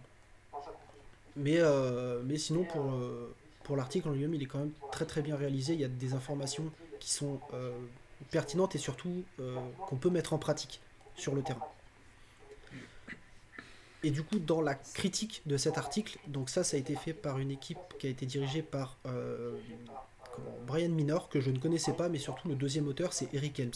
Mais, 1.37 1.59
euh, 1.59 2.37
sinon, 2.37 2.65
pour, 2.65 2.93
euh, 2.93 3.35
pour 3.65 3.77
l'article 3.77 4.09
en 4.09 4.12
lui-même, 4.12 4.35
il 4.35 4.43
est 4.43 4.47
quand 4.47 4.59
même 4.59 4.73
très 4.93 5.05
très 5.05 5.23
bien 5.23 5.37
réalisé. 5.37 5.75
Il 5.75 5.81
y 5.81 5.85
a 5.85 5.89
des 5.89 6.15
informations 6.15 6.71
qui 7.01 7.12
sont 7.12 7.41
euh, 7.53 7.73
pertinentes 8.31 8.75
et 8.75 8.79
surtout 8.79 9.25
qu'on 9.89 9.97
peut 9.97 10.11
mettre 10.11 10.33
en 10.33 10.39
pratique 10.39 10.81
sur 11.17 11.35
le 11.35 11.43
terrain. 11.43 11.61
Et 14.05 14.11
du 14.11 14.22
coup, 14.22 14.38
dans 14.38 14.61
la 14.61 14.74
critique 14.74 15.42
de 15.46 15.57
cet 15.57 15.78
article, 15.78 16.18
donc 16.28 16.50
ça, 16.50 16.62
ça 16.62 16.76
a 16.76 16.80
été 16.80 16.94
fait 16.94 17.14
par 17.14 17.38
une 17.38 17.50
équipe 17.50 17.78
qui 17.98 18.07
a 18.07 18.11
été 18.11 18.26
dirigée 18.26 18.62
par 18.62 18.98
Brian 20.66 20.90
Minor, 20.90 21.28
que 21.28 21.40
je 21.40 21.50
ne 21.50 21.59
connaissais 21.59 21.94
pas, 21.94 22.09
mais 22.09 22.18
surtout 22.18 22.48
le 22.48 22.55
deuxième 22.55 22.86
auteur, 22.86 23.12
c'est 23.12 23.32
Eric 23.32 23.59
Helms. 23.59 23.72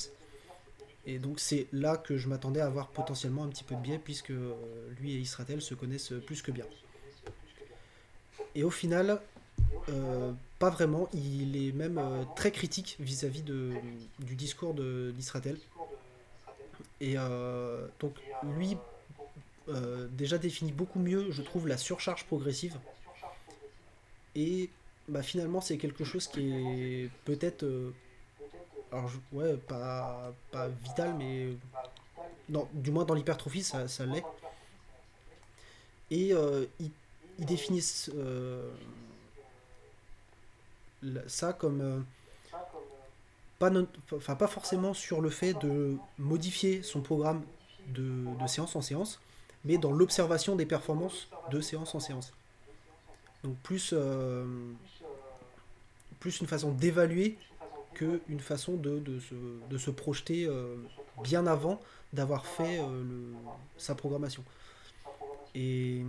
Et 1.06 1.18
donc 1.18 1.40
c'est 1.40 1.66
là 1.72 1.96
que 1.96 2.18
je 2.18 2.28
m'attendais 2.28 2.60
à 2.60 2.66
avoir 2.66 2.88
potentiellement 2.88 3.44
un 3.44 3.48
petit 3.48 3.64
peu 3.64 3.74
de 3.74 3.80
biais, 3.80 3.98
puisque 3.98 4.32
lui 5.00 5.14
et 5.14 5.18
Israël 5.18 5.62
se 5.62 5.74
connaissent 5.74 6.12
plus 6.26 6.42
que 6.42 6.52
bien. 6.52 6.66
Et 8.54 8.64
au 8.64 8.70
final, 8.70 9.20
euh, 9.88 10.32
pas 10.58 10.70
vraiment. 10.70 11.08
Il 11.14 11.56
est 11.56 11.72
même 11.72 11.98
euh, 11.98 12.24
très 12.36 12.50
critique 12.50 12.96
vis-à-vis 13.00 13.42
de, 13.42 13.72
du 14.18 14.34
discours 14.34 14.74
d'Israël. 14.74 15.56
Et 17.00 17.14
euh, 17.16 17.86
donc, 18.00 18.14
lui, 18.56 18.76
déjà 20.10 20.38
définit 20.38 20.72
beaucoup 20.72 20.98
mieux, 20.98 21.30
je 21.30 21.42
trouve, 21.42 21.68
la 21.68 21.76
surcharge 21.76 22.24
progressive. 22.24 22.78
Et 24.34 24.70
bah, 25.08 25.22
finalement, 25.22 25.60
c'est 25.60 25.78
quelque 25.78 26.04
chose 26.04 26.26
qui 26.28 26.52
est 26.52 27.10
peut-être. 27.24 27.66
alors, 28.92 29.10
ouais, 29.32 29.56
pas, 29.56 30.32
vital, 30.82 31.14
mais. 31.18 31.48
Non, 32.48 32.66
du 32.72 32.90
moins 32.90 33.04
dans 33.04 33.14
l'hypertrophie, 33.14 33.62
ça, 33.62 33.86
l'est. 34.06 34.24
Et 36.10 36.32
il 36.80 36.90
ils 37.38 37.46
définissent 37.46 38.10
euh, 38.16 38.68
ça 41.26 41.52
comme 41.52 41.80
euh, 41.80 42.00
pas, 43.58 43.70
enfin, 44.12 44.34
pas 44.34 44.48
forcément 44.48 44.94
sur 44.94 45.20
le 45.20 45.30
fait 45.30 45.54
de 45.54 45.96
modifier 46.18 46.82
son 46.82 47.00
programme 47.00 47.42
de, 47.88 48.24
séance 48.46 48.76
en 48.76 48.82
séance, 48.82 49.20
mais 49.68 49.78
dans 49.78 49.92
l'observation 49.92 50.56
des 50.56 50.66
performances 50.66 51.28
de 51.52 51.60
séance 51.60 51.94
en 51.94 52.00
séance. 52.00 52.32
Donc 53.44 53.56
plus, 53.58 53.90
euh, 53.92 54.44
plus 56.18 56.40
une 56.40 56.48
façon 56.48 56.72
d'évaluer 56.72 57.38
qu'une 57.94 58.40
façon 58.40 58.74
de, 58.74 58.98
de, 58.98 59.78
se, 59.78 59.90
projeter 59.90 60.48
bien 61.22 61.46
avant 61.46 61.80
d'avoir 62.12 62.46
fait 62.46 62.80
sa 63.76 63.94
programmation. 63.94 64.44
Et 65.54 66.04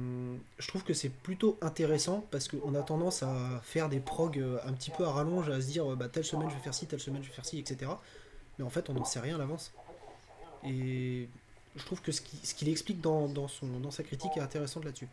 je 0.60 0.68
trouve 0.68 0.84
que 0.84 0.94
c'est 0.94 1.10
plutôt 1.10 1.58
intéressant 1.62 2.26
parce 2.30 2.48
qu'on 2.48 2.76
a 2.76 2.84
tendance 2.84 3.24
à 3.24 3.62
faire 3.64 3.90
des 3.90 4.00
prog 4.00 4.38
euh, 4.38 4.60
un 4.66 4.74
petit 4.74 4.92
peu 4.92 5.06
à 5.06 5.12
rallonge, 5.12 5.50
à 5.50 5.62
se 5.62 5.68
dire 5.68 5.86
bah, 5.96 6.10
telle 6.10 6.26
semaine 6.26 6.50
je 6.50 6.56
vais 6.56 6.62
faire 6.62 6.74
ci, 6.74 6.86
telle 6.86 7.00
semaine 7.00 7.24
je 7.24 7.30
vais 7.30 7.34
faire 7.34 7.46
ci, 7.46 7.58
etc. 7.58 7.92
Mais 8.58 8.66
en 8.66 8.70
fait, 8.70 8.90
on 8.90 8.94
n'en 8.94 9.06
sait 9.06 9.20
rien 9.20 9.36
à 9.36 9.38
l'avance. 9.40 9.74
Et 10.66 11.30
je 11.76 11.84
trouve 11.86 12.02
que 12.02 12.12
ce 12.12 12.22
qu'il 12.22 12.70
explique 12.70 13.02
dans, 13.02 13.30
sa 13.92 14.04
critique 14.04 14.32
est 14.38 14.42
intéressant 14.42 14.82
là-dessus. 14.84 15.08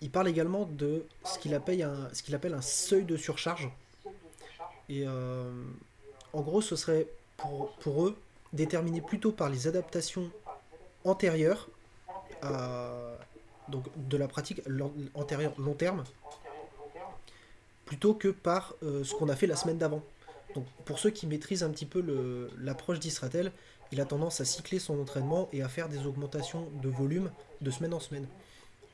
Il 0.00 0.10
parle 0.10 0.28
également 0.28 0.66
de 0.66 1.06
ce 1.24 1.38
qu'il 1.38 1.54
appelle, 1.54 1.82
un, 1.82 2.62
seuil 2.62 3.04
de 3.04 3.16
surcharge. 3.16 3.70
Et 4.88 5.04
euh, 5.06 5.50
en 6.32 6.40
gros, 6.42 6.60
ce 6.60 6.76
serait 6.76 7.06
pour, 7.36 8.06
eux 8.06 8.16
déterminé 8.52 9.00
plutôt 9.00 9.32
par 9.32 9.48
les 9.48 9.66
adaptations 9.66 10.30
antérieures 11.04 11.68
donc 13.68 13.84
de 13.96 14.16
la 14.18 14.28
pratique 14.28 14.60
antérieure 15.14 15.54
long 15.58 15.72
terme 15.72 16.04
plutôt 17.84 18.14
que 18.14 18.28
par 18.28 18.74
euh, 18.82 19.04
ce 19.04 19.14
qu'on 19.14 19.28
a 19.28 19.36
fait 19.36 19.46
la 19.46 19.56
semaine 19.56 19.78
d'avant. 19.78 20.02
Donc 20.54 20.66
pour 20.84 20.98
ceux 20.98 21.10
qui 21.10 21.26
maîtrisent 21.26 21.62
un 21.62 21.70
petit 21.70 21.86
peu 21.86 22.48
l'approche 22.58 23.00
d'Isratel, 23.00 23.52
il 23.94 24.00
a 24.00 24.04
tendance 24.04 24.40
à 24.40 24.44
cycler 24.44 24.80
son 24.80 25.00
entraînement 25.00 25.48
et 25.52 25.62
à 25.62 25.68
faire 25.68 25.88
des 25.88 26.04
augmentations 26.04 26.68
de 26.82 26.88
volume 26.88 27.30
de 27.60 27.70
semaine 27.70 27.94
en 27.94 28.00
semaine. 28.00 28.26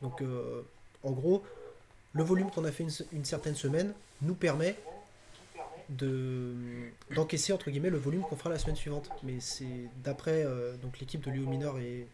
Donc 0.03 0.21
euh, 0.21 0.61
en 1.03 1.13
gros, 1.13 1.43
le 2.13 2.23
volume 2.23 2.51
qu'on 2.51 2.67
a 2.67 2.71
fait 2.71 2.85
une, 3.13 3.25
certaine 3.25 3.55
semaine 3.55 3.95
nous 4.21 4.35
permet 4.35 4.77
d'encaisser 5.89 7.55
entre 7.55 7.71
guillemets 7.71 7.89
le 7.89 7.97
volume 7.97 8.21
qu'on 8.23 8.37
fera 8.37 8.51
la 8.51 8.59
semaine 8.59 8.77
suivante. 8.77 9.09
Mais 9.23 9.41
c'est 9.41 9.89
d'après 10.05 10.45
euh, 10.45 10.77
donc 10.77 11.01
l'équipe 11.01 11.23
de 11.23 11.31
Léo 11.31 11.47
Minor 11.47 11.79
et, 11.79 12.07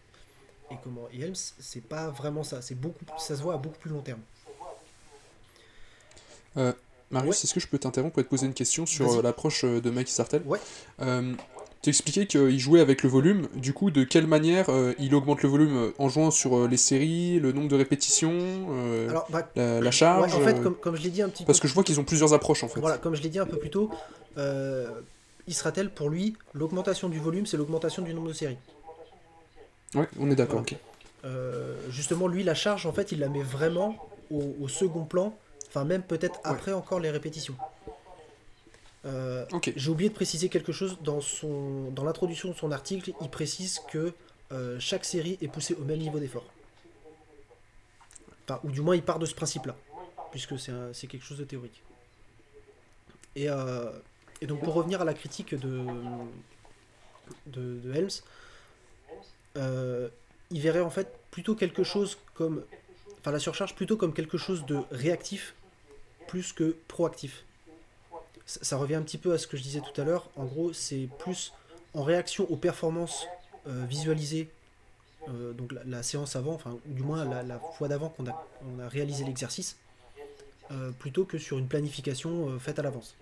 et 0.70 0.76
comment 0.84 1.08
et 1.12 1.22
Helms, 1.22 1.34
c'est 1.58 1.82
pas 1.82 2.10
vraiment 2.10 2.44
ça. 2.44 2.62
C'est 2.62 2.76
beaucoup, 2.76 3.04
ça 3.18 3.36
se 3.36 3.42
voit 3.42 3.54
à 3.54 3.58
beaucoup 3.58 3.78
plus 3.78 3.90
long 3.90 4.02
terme. 4.02 4.20
Euh, 6.56 6.72
Marius, 7.10 7.42
est-ce 7.42 7.52
que 7.52 7.60
je 7.60 7.66
peux 7.66 7.78
t'interrompre 7.80 8.14
pour 8.14 8.22
te 8.22 8.28
poser 8.28 8.46
une 8.46 8.54
question 8.54 8.86
sur 8.86 9.10
euh, 9.10 9.22
l'approche 9.22 9.64
de 9.64 9.90
Mike 9.90 10.08
Sartel? 10.08 10.42
Ouais. 10.46 10.60
Tu 11.82 11.90
expliquais 11.90 12.26
qu'il 12.26 12.58
jouait 12.58 12.80
avec 12.80 13.02
le 13.02 13.08
volume. 13.08 13.48
Du 13.54 13.72
coup, 13.72 13.90
de 13.90 14.04
quelle 14.04 14.26
manière 14.26 14.66
il 14.98 15.14
augmente 15.14 15.42
le 15.42 15.48
volume 15.48 15.92
en 15.98 16.08
jouant 16.08 16.30
sur 16.30 16.66
les 16.66 16.76
séries, 16.76 17.38
le 17.38 17.52
nombre 17.52 17.68
de 17.68 17.76
répétitions, 17.76 18.38
bah, 19.30 19.48
la, 19.54 19.90
charge 19.90 20.34
En 20.34 20.40
fait, 20.40 20.60
comme, 20.80 20.96
je 20.96 21.02
l'ai 21.02 21.10
dit 21.10 21.22
un 21.22 21.28
petit 21.28 21.44
Parce 21.44 21.60
que 21.60 21.68
je 21.68 21.74
vois 21.74 21.84
qu'ils 21.84 22.00
ont 22.00 22.04
plusieurs 22.04 22.32
approches 22.32 22.64
en 22.64 22.68
fait. 22.68 22.80
Voilà, 22.80 22.98
comme 22.98 23.14
je 23.14 23.22
l'ai 23.22 23.28
dit 23.28 23.38
un 23.38 23.46
peu 23.46 23.58
plus 23.58 23.70
tôt, 23.70 23.90
Israël, 25.46 25.90
pour 25.90 26.10
lui, 26.10 26.36
l'augmentation 26.54 27.08
du 27.08 27.18
volume, 27.18 27.46
c'est 27.46 27.56
l'augmentation 27.56 28.02
du 28.02 28.12
nombre 28.14 28.28
de 28.28 28.32
séries. 28.32 28.58
Ouais, 29.94 30.08
on 30.18 30.30
est 30.30 30.34
d'accord, 30.34 30.60
ok. 30.60 30.74
Euh, 31.24 31.76
justement, 31.90 32.26
lui, 32.26 32.42
la 32.42 32.54
charge, 32.54 32.86
en 32.86 32.92
fait, 32.92 33.12
il 33.12 33.20
la 33.20 33.28
met 33.28 33.42
vraiment 33.42 33.96
au, 34.30 34.68
second 34.68 35.04
plan, 35.04 35.36
enfin, 35.68 35.84
même 35.84 36.02
peut-être 36.02 36.40
après 36.42 36.72
encore 36.72 36.98
les 36.98 37.10
répétitions. 37.10 37.54
Euh, 39.06 39.46
J'ai 39.76 39.90
oublié 39.90 40.10
de 40.10 40.14
préciser 40.14 40.48
quelque 40.48 40.72
chose 40.72 40.98
dans, 41.02 41.20
son, 41.20 41.90
dans 41.90 42.04
l'introduction 42.04 42.50
de 42.50 42.54
son 42.54 42.72
article. 42.72 43.12
Il 43.20 43.30
précise 43.30 43.80
que 43.90 44.12
euh, 44.52 44.78
chaque 44.80 45.04
série 45.04 45.38
est 45.40 45.48
poussée 45.48 45.74
au 45.74 45.84
même 45.84 45.98
niveau 45.98 46.18
d'effort. 46.18 46.44
ou 48.64 48.70
du 48.70 48.80
moins, 48.80 48.96
il 48.96 49.02
part 49.02 49.18
de 49.18 49.26
ce 49.26 49.34
principe-là, 49.34 49.76
puisque 50.30 50.58
c'est 50.58 51.06
quelque 51.06 51.24
chose 51.24 51.38
de 51.38 51.44
théorique. 51.44 51.82
Et, 53.36 53.46
et, 54.40 54.46
donc, 54.46 54.62
pour 54.62 54.74
revenir 54.74 55.00
à 55.02 55.04
la 55.04 55.14
critique 55.14 55.54
de, 55.54 55.84
de, 57.46 57.78
de 57.80 57.92
Helms, 57.94 58.22
euh, 59.56 60.08
il 60.50 60.60
verrait 60.60 60.80
en 60.80 60.90
fait 60.90 61.18
plutôt 61.30 61.54
quelque 61.54 61.84
chose 61.84 62.18
comme. 62.34 62.64
Enfin, 63.20 63.32
la 63.32 63.38
surcharge 63.38 63.74
plutôt 63.74 63.96
comme 63.96 64.12
quelque 64.12 64.38
chose 64.38 64.64
de 64.66 64.78
réactif 64.90 65.54
plus 66.28 66.52
que 66.52 66.76
proactif. 66.86 67.44
Ça, 68.46 68.76
revient 68.76 68.94
un 68.94 69.02
petit 69.02 69.18
peu 69.18 69.32
à 69.32 69.38
ce 69.38 69.46
que 69.48 69.56
je 69.56 69.62
disais 69.62 69.80
tout 69.80 70.00
à 70.00 70.04
l'heure. 70.04 70.30
En 70.36 70.44
gros, 70.44 70.72
c'est 70.72 71.08
plus 71.18 71.52
en 71.94 72.02
réaction 72.04 72.48
aux 72.50 72.56
performances 72.56 73.26
euh, 73.66 73.84
visualisées, 73.88 74.48
euh, 75.28 75.52
donc 75.52 75.72
la, 75.84 76.02
séance 76.04 76.36
avant, 76.36 76.52
enfin, 76.54 76.78
du 76.86 77.02
moins 77.02 77.24
la, 77.42 77.58
fois 77.58 77.88
d'avant 77.88 78.08
qu'on 78.10 78.26
a, 78.28 78.46
on 78.64 78.78
a 78.78 78.88
réalisé 78.88 79.24
l'exercice. 79.24 79.76
euh, 80.72 80.90
plutôt 80.92 81.24
que 81.24 81.38
sur 81.38 81.58
une 81.58 81.68
planification 81.68 82.48
euh, 82.50 82.58
faite 82.58 82.78
à 82.78 82.82
l'avance. 82.82 83.14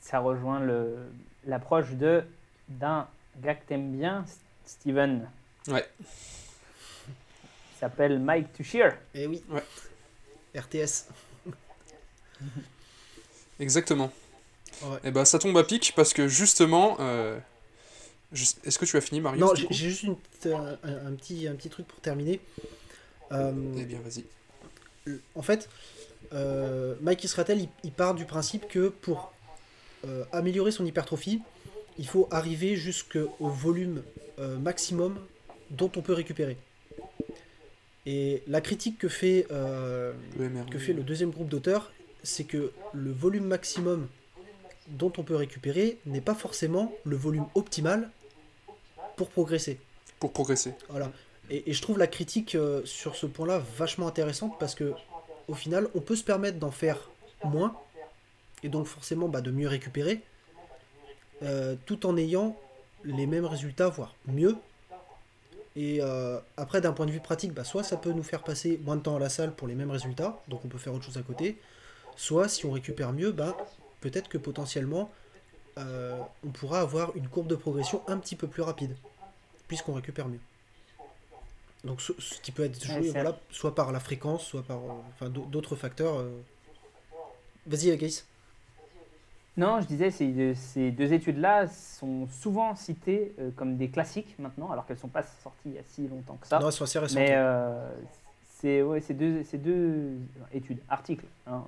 Ça 0.00 0.18
rejoint 0.18 0.60
le- 0.60 1.10
l'approche 1.46 1.90
de 1.92 2.24
d'un 2.68 3.06
gars 3.40 3.54
que 3.54 3.64
t'aimes 3.66 3.96
bien, 3.96 4.24
Steven. 4.66 5.28
Ouais. 5.68 5.88
Il 6.00 7.78
s'appelle 7.78 8.18
Mike 8.18 8.52
Tushir. 8.52 8.94
Eh 9.14 9.26
oui. 9.26 9.42
Ouais. 9.48 9.62
RTS. 10.60 11.06
Exactement. 13.60 14.12
Ouais. 14.82 14.98
Et 15.04 15.10
bah 15.10 15.24
ça 15.24 15.38
tombe 15.38 15.56
à 15.58 15.64
pic 15.64 15.92
parce 15.94 16.12
que 16.12 16.26
justement. 16.28 16.96
euh, 17.00 17.38
je- 18.32 18.46
Est-ce 18.64 18.78
que 18.78 18.84
tu 18.84 18.96
as 18.96 19.00
fini, 19.00 19.20
Marius 19.20 19.40
Non, 19.40 19.54
j'ai 19.54 19.68
juste 19.90 20.02
une 20.04 20.16
un, 20.52 20.76
un 21.06 21.12
petit, 21.12 21.46
un 21.46 21.54
petit 21.54 21.68
truc 21.68 21.86
pour 21.86 22.00
terminer. 22.00 22.40
Euh, 23.30 23.52
Eh 23.78 23.84
bien, 23.84 24.00
vas-y. 24.00 24.24
en 25.34 25.42
fait, 25.42 25.68
euh, 26.32 26.94
Mike 27.00 27.22
Israel, 27.24 27.60
il, 27.60 27.68
il 27.84 27.92
part 27.92 28.14
du 28.14 28.24
principe 28.24 28.66
que 28.68 28.88
pour 28.88 29.32
améliorer 30.32 30.72
son 30.72 30.84
hypertrophie, 30.84 31.40
il 31.98 32.08
faut 32.08 32.26
arriver 32.32 32.74
jusqu'au 32.74 33.30
volume 33.38 34.02
maximum 34.60 35.16
dont 35.70 35.92
on 35.94 36.02
peut 36.02 36.12
récupérer. 36.14 36.56
Et 38.04 38.42
la 38.48 38.60
critique 38.60 38.98
que 38.98 39.08
fait, 39.08 39.46
euh, 39.52 40.12
Le 40.36 40.48
que 40.70 40.78
fait 40.80 40.92
le 40.92 41.02
deuxième 41.04 41.30
groupe 41.30 41.48
d'auteurs, 41.48 41.92
c'est 42.22 42.44
que 42.44 42.72
le 42.92 43.12
volume 43.12 43.44
maximum 43.44 44.08
dont 44.88 45.12
on 45.16 45.22
peut 45.22 45.36
récupérer 45.36 45.98
n'est 46.06 46.20
pas 46.20 46.34
forcément 46.34 46.92
le 47.04 47.16
volume 47.16 47.46
optimal 47.54 48.10
pour 49.16 49.28
progresser. 49.28 49.78
Pour 50.18 50.32
progresser. 50.32 50.74
Voilà. 50.88 51.12
Et, 51.50 51.70
et 51.70 51.72
je 51.72 51.82
trouve 51.82 51.98
la 51.98 52.06
critique 52.06 52.54
euh, 52.54 52.82
sur 52.84 53.16
ce 53.16 53.26
point-là 53.26 53.62
vachement 53.76 54.06
intéressante 54.06 54.58
parce 54.58 54.74
que 54.74 54.92
au 55.48 55.54
final, 55.54 55.88
on 55.94 56.00
peut 56.00 56.16
se 56.16 56.24
permettre 56.24 56.58
d'en 56.58 56.70
faire 56.70 57.10
moins 57.44 57.76
et 58.62 58.68
donc 58.68 58.86
forcément 58.86 59.28
bah, 59.28 59.40
de 59.40 59.50
mieux 59.50 59.68
récupérer 59.68 60.22
euh, 61.42 61.74
tout 61.86 62.06
en 62.06 62.16
ayant 62.16 62.56
les 63.04 63.26
mêmes 63.26 63.44
résultats, 63.44 63.88
voire 63.88 64.14
mieux. 64.26 64.56
Et 65.74 65.98
euh, 66.00 66.38
après, 66.56 66.80
d'un 66.80 66.92
point 66.92 67.06
de 67.06 67.10
vue 67.10 67.20
pratique, 67.20 67.52
bah, 67.52 67.64
soit 67.64 67.82
ça 67.82 67.96
peut 67.96 68.12
nous 68.12 68.22
faire 68.22 68.44
passer 68.44 68.78
moins 68.84 68.96
de 68.96 69.00
temps 69.00 69.16
à 69.16 69.18
la 69.18 69.28
salle 69.28 69.52
pour 69.54 69.66
les 69.66 69.74
mêmes 69.74 69.90
résultats, 69.90 70.40
donc 70.48 70.64
on 70.64 70.68
peut 70.68 70.78
faire 70.78 70.94
autre 70.94 71.04
chose 71.04 71.18
à 71.18 71.22
côté, 71.22 71.58
soit 72.16 72.48
si 72.48 72.66
on 72.66 72.70
récupère 72.72 73.12
mieux, 73.12 73.32
bah, 73.32 73.56
peut-être 74.00 74.28
que 74.28 74.38
potentiellement 74.38 75.10
euh, 75.78 76.18
on 76.46 76.50
pourra 76.50 76.80
avoir 76.80 77.16
une 77.16 77.28
courbe 77.28 77.46
de 77.46 77.56
progression 77.56 78.02
un 78.06 78.18
petit 78.18 78.36
peu 78.36 78.46
plus 78.46 78.62
rapide, 78.62 78.94
puisqu'on 79.68 79.94
récupère 79.94 80.28
mieux. 80.28 80.40
Donc 81.84 82.00
ce, 82.00 82.12
ce 82.18 82.40
qui 82.40 82.52
peut 82.52 82.64
être 82.64 82.82
joué 82.84 82.96
Ouais, 82.96 83.08
voilà, 83.10 83.38
soit 83.50 83.74
par 83.74 83.90
la 83.90 83.98
fréquence, 84.00 84.44
soit 84.44 84.62
par 84.62 84.78
euh, 84.78 84.92
enfin, 85.14 85.28
d'au- 85.30 85.46
d'autres 85.46 85.74
facteurs. 85.76 86.18
euh. 86.18 86.30
Vas-y, 87.66 87.96
Gaïs. 87.96 88.26
Non, 89.56 89.80
je 89.82 89.86
disais, 89.86 90.10
ces 90.10 90.28
deux, 90.28 90.54
ces 90.54 90.90
deux 90.90 91.12
études-là 91.12 91.66
sont 91.68 92.26
souvent 92.28 92.74
citées 92.74 93.34
comme 93.56 93.76
des 93.76 93.88
classiques 93.90 94.34
maintenant, 94.38 94.70
alors 94.70 94.86
qu'elles 94.86 94.96
ne 94.96 95.00
sont 95.02 95.08
pas 95.08 95.22
sorties 95.42 95.58
il 95.66 95.72
y 95.74 95.78
a 95.78 95.82
si 95.86 96.08
longtemps 96.08 96.36
que 96.40 96.46
ça. 96.46 96.58
Non, 96.58 96.68
elles 96.68 96.72
sont 96.72 96.84
assez 96.84 96.98
récentes. 96.98 97.18
Mais 97.18 97.36
c'est 98.60 98.80
ouais, 98.82 99.00
c'est 99.00 99.12
deux, 99.14 99.42
deux 99.54 100.12
études, 100.52 100.78
articles, 100.88 101.26
hein, 101.46 101.64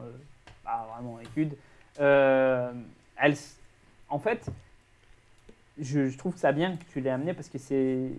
pas 0.65 0.89
vraiment 0.95 1.21
études. 1.21 1.57
Euh, 2.01 2.73
elles, 3.17 3.33
s- 3.33 3.59
en 4.09 4.19
fait, 4.19 4.47
je, 5.79 6.09
je 6.09 6.19
trouve 6.19 6.37
ça 6.37 6.53
bien 6.53 6.77
que 6.77 6.85
tu 6.93 7.01
l'aies 7.01 7.11
amené 7.11 7.35
parce 7.35 7.49
que 7.49 7.59
c'est 7.59 8.11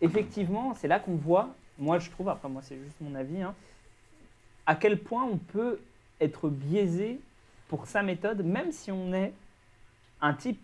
effectivement, 0.00 0.74
c'est 0.74 0.88
là 0.88 0.98
qu'on 0.98 1.16
voit, 1.16 1.50
moi 1.78 1.98
je 1.98 2.10
trouve, 2.10 2.28
après 2.28 2.48
moi 2.48 2.62
c'est 2.62 2.78
juste 2.78 2.96
mon 3.00 3.14
avis, 3.14 3.42
hein, 3.42 3.54
à 4.66 4.74
quel 4.74 4.98
point 4.98 5.24
on 5.24 5.36
peut 5.36 5.80
être 6.20 6.48
biaisé 6.48 7.20
pour 7.68 7.86
sa 7.86 8.02
méthode, 8.02 8.42
même 8.44 8.72
si 8.72 8.90
on 8.92 9.12
est 9.12 9.32
un 10.20 10.34
type 10.34 10.60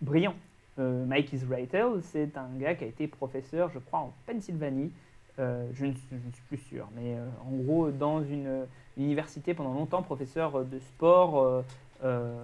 brillant. 0.00 0.34
Euh, 0.78 1.06
Mike 1.06 1.32
Israel, 1.32 2.00
c'est 2.02 2.36
un 2.36 2.48
gars 2.58 2.74
qui 2.74 2.84
a 2.84 2.86
été 2.86 3.08
professeur, 3.08 3.70
je 3.72 3.78
crois, 3.78 4.00
en 4.00 4.12
Pennsylvanie. 4.26 4.92
Euh, 5.38 5.66
je, 5.74 5.84
ne, 5.86 5.92
suis- 5.92 6.00
je 6.10 6.16
ne 6.16 6.32
suis 6.32 6.42
plus 6.48 6.56
sûr, 6.68 6.88
mais 6.96 7.14
euh, 7.14 7.26
en 7.46 7.50
gros, 7.62 7.90
dans 7.90 8.22
une 8.22 8.46
euh, 8.46 8.64
université 8.96 9.52
pendant 9.52 9.74
longtemps, 9.74 10.02
professeur 10.02 10.64
de 10.64 10.78
sport. 10.78 11.42
euh, 11.42 11.62
euh, 12.04 12.34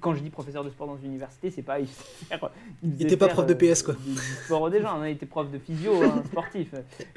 quand 0.00 0.14
je 0.14 0.20
dis 0.20 0.30
professeur 0.30 0.64
de 0.64 0.70
sport 0.70 0.86
dans 0.86 0.96
une 0.96 1.10
université, 1.10 1.50
c'est 1.50 1.62
pas 1.62 1.78
il, 1.80 1.86
faisait 1.88 2.26
faire- 2.38 2.50
il 2.82 2.92
faisait 2.92 3.04
était 3.04 3.16
pas 3.16 3.28
prof 3.28 3.46
de 3.46 3.52
euh, 3.54 3.72
PS, 3.72 3.82
quoi. 3.82 3.94
Du, 3.94 4.12
du 4.12 4.16
sport 4.18 4.70
des 4.70 4.80
gens, 4.80 5.00
hein, 5.00 5.08
il 5.08 5.12
était 5.12 5.26
prof 5.26 5.50
de 5.50 5.58
physio, 5.58 6.02
hein, 6.02 6.22
sportif. 6.26 6.72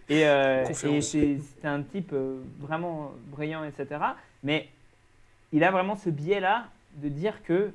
Et, 0.10 0.26
euh, 0.28 0.64
et 0.96 1.02
c'était 1.02 1.68
un 1.68 1.82
type 1.84 2.12
euh, 2.14 2.40
vraiment 2.60 3.12
brillant, 3.32 3.64
etc. 3.64 4.02
Mais 4.44 4.68
il 5.54 5.64
a 5.64 5.72
vraiment 5.72 5.96
ce 5.96 6.10
biais-là 6.10 6.66
de 6.96 7.10
dire 7.10 7.44
que 7.44 7.72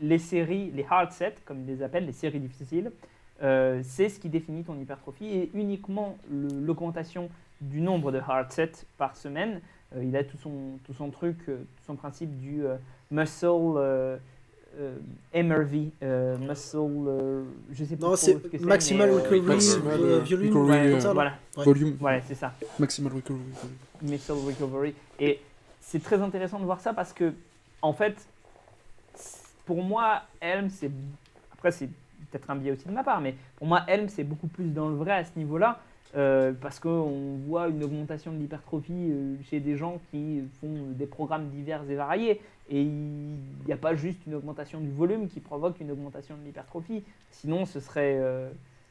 les 0.00 0.18
séries, 0.18 0.70
les 0.74 0.86
hard 0.88 1.12
sets, 1.12 1.34
comme 1.46 1.60
ils 1.62 1.74
les 1.76 1.82
appellent, 1.82 2.06
les 2.06 2.12
séries 2.12 2.38
difficiles, 2.40 2.92
euh, 3.42 3.80
c'est 3.84 4.08
ce 4.08 4.18
qui 4.18 4.28
définit 4.28 4.64
ton 4.64 4.78
hypertrophie 4.78 5.26
et 5.28 5.50
uniquement 5.54 6.16
l'augmentation 6.30 7.28
du 7.60 7.80
nombre 7.80 8.12
de 8.12 8.18
hard 8.18 8.52
sets 8.52 8.84
par 8.96 9.16
semaine. 9.16 9.60
Euh, 9.96 10.04
il 10.04 10.16
a 10.16 10.24
tout 10.24 10.36
son, 10.38 10.78
tout 10.84 10.92
son 10.94 11.10
truc, 11.10 11.36
euh, 11.48 11.56
tout 11.58 11.84
son 11.86 11.96
principe 11.96 12.36
du 12.38 12.64
euh, 12.66 12.76
muscle 13.10 13.46
euh, 13.76 14.16
euh, 14.78 14.96
MRV, 15.34 15.88
euh, 16.02 16.36
muscle, 16.38 16.76
euh, 17.08 17.44
je 17.72 17.84
sais 17.84 17.96
pas 17.96 18.08
Non, 18.08 18.16
c'est 18.16 18.60
Maximal 18.60 19.10
Recovery 19.10 19.40
Maximal, 19.40 19.98
Volume, 19.98 20.48
recovery, 20.48 21.12
voilà, 21.14 21.32
Ouais. 21.56 21.64
Volume. 21.64 21.96
voilà, 21.98 22.20
c'est 22.20 22.34
ça. 22.34 22.52
Maximal 22.78 23.12
recovery. 23.14 23.42
Muscle 24.02 24.32
recovery. 24.32 24.94
Et 25.18 25.40
c'est 25.80 26.02
très 26.02 26.20
intéressant 26.20 26.58
de 26.60 26.64
voir 26.64 26.80
ça 26.80 26.92
parce 26.92 27.12
que, 27.14 27.32
en 27.80 27.92
fait, 27.94 28.14
pour 29.64 29.82
moi, 29.82 30.22
Helm, 30.40 30.68
c'est. 30.70 30.90
Après, 31.52 31.72
c'est 31.72 31.88
peut-être 32.30 32.50
un 32.50 32.56
biais 32.56 32.72
aussi 32.72 32.86
de 32.86 32.92
ma 32.92 33.04
part, 33.04 33.20
mais 33.20 33.34
pour 33.56 33.66
moi, 33.66 33.82
Helm, 33.88 34.08
c'est 34.08 34.24
beaucoup 34.24 34.48
plus 34.48 34.66
dans 34.70 34.88
le 34.88 34.94
vrai 34.96 35.12
à 35.12 35.24
ce 35.24 35.30
niveau-là. 35.36 35.80
euh, 36.16 36.52
parce 36.58 36.80
qu'on 36.80 37.36
voit 37.46 37.68
une 37.68 37.84
augmentation 37.84 38.32
de 38.32 38.38
l'hypertrophie 38.38 39.10
euh, 39.10 39.36
chez 39.50 39.60
des 39.60 39.76
gens 39.76 40.00
qui 40.10 40.42
font 40.58 40.86
des 40.96 41.04
programmes 41.04 41.48
divers 41.50 41.82
et 41.90 41.94
variés. 41.96 42.40
Et 42.70 42.80
il 42.80 43.36
n'y 43.66 43.72
a 43.74 43.76
pas 43.76 43.94
juste 43.94 44.18
une 44.26 44.34
augmentation 44.34 44.80
du 44.80 44.90
volume 44.90 45.28
qui 45.28 45.40
provoque 45.40 45.78
une 45.80 45.90
augmentation 45.90 46.34
de 46.38 46.44
l'hypertrophie. 46.44 47.04
Sinon, 47.30 47.66
ce 47.66 47.78
serait, 47.80 48.16
euh, 48.18 48.48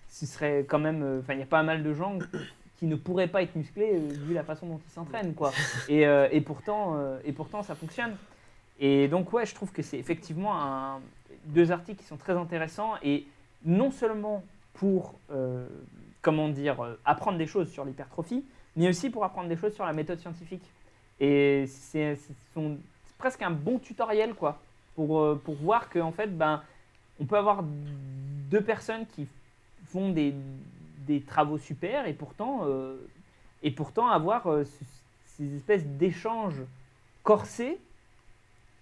ce 0.10 0.28
serait 0.28 0.66
quand 0.68 0.78
même. 0.78 1.02
euh, 1.02 1.20
Enfin, 1.22 1.34
il 1.34 1.40
y 1.40 1.44
a 1.44 1.48
pas 1.48 1.64
mal 1.64 1.82
de 1.84 1.92
gens 1.94 2.20
qui 2.78 2.86
ne 2.86 2.96
pourraient 2.96 3.28
pas 3.28 3.42
être 3.42 3.56
musclés 3.56 3.94
euh, 3.96 4.14
vu 4.28 4.36
la 4.36 4.44
façon 4.44 4.68
dont 4.68 4.80
ils 4.88 4.92
s'entraînent. 4.92 5.34
quoi. 5.34 5.52
Et, 5.90 6.06
euh, 6.06 6.28
pourtant, 6.46 6.98
euh, 6.98 7.18
et 7.26 7.32
pourtant, 7.32 7.64
ça 7.64 7.74
fonctionne. 7.74 8.16
Et 8.80 9.08
donc, 9.08 9.34
ouais, 9.34 9.48
je 9.48 9.56
trouve 9.56 9.72
que 9.72 9.82
c'est 9.82 9.98
effectivement 9.98 10.54
un- 10.56 11.00
deux 11.48 11.72
articles 11.72 12.00
qui 12.00 12.08
sont 12.08 12.18
très 12.18 12.34
intéressants. 12.34 12.94
Et 13.04 13.26
non 13.66 13.92
seulement 13.92 14.44
pour, 14.74 15.16
euh, 15.32 15.68
comment 16.22 16.50
dire, 16.50 16.80
euh, 16.82 17.00
apprendre 17.06 17.38
des 17.38 17.48
choses 17.48 17.70
sur 17.72 17.84
l'hypertrophie, 17.84 18.46
mais 18.76 18.88
aussi 18.88 19.10
pour 19.10 19.24
apprendre 19.24 19.50
des 19.50 19.58
choses 19.58 19.74
sur 19.74 19.86
la 19.86 19.94
méthode 19.94 20.20
scientifique. 20.20 20.64
Et 21.20 21.66
c'est 21.68 22.18
presque 23.18 23.42
un 23.42 23.52
bon 23.52 23.80
tutoriel, 23.80 24.36
quoi, 24.36 24.60
pour, 24.96 25.20
euh, 25.20 25.42
pour 25.44 25.56
voir 25.56 25.90
qu'en 25.90 26.12
fait, 26.12 26.28
ben, 26.38 26.62
on 27.20 27.26
peut 27.26 27.38
avoir 27.38 27.64
deux 27.64 28.62
personnes 28.62 29.06
qui 29.08 29.28
font 29.88 30.12
des, 30.12 30.36
des 31.08 31.22
travaux 31.22 31.58
super 31.58 32.06
et 32.06 32.14
pourtant, 32.14 32.68
et 33.64 33.72
pourtant 33.72 34.08
avoir 34.10 34.44
ce- 34.44 34.86
ces 35.26 35.56
espèces 35.56 35.86
d'échanges 35.86 36.62
corsés, 37.24 37.80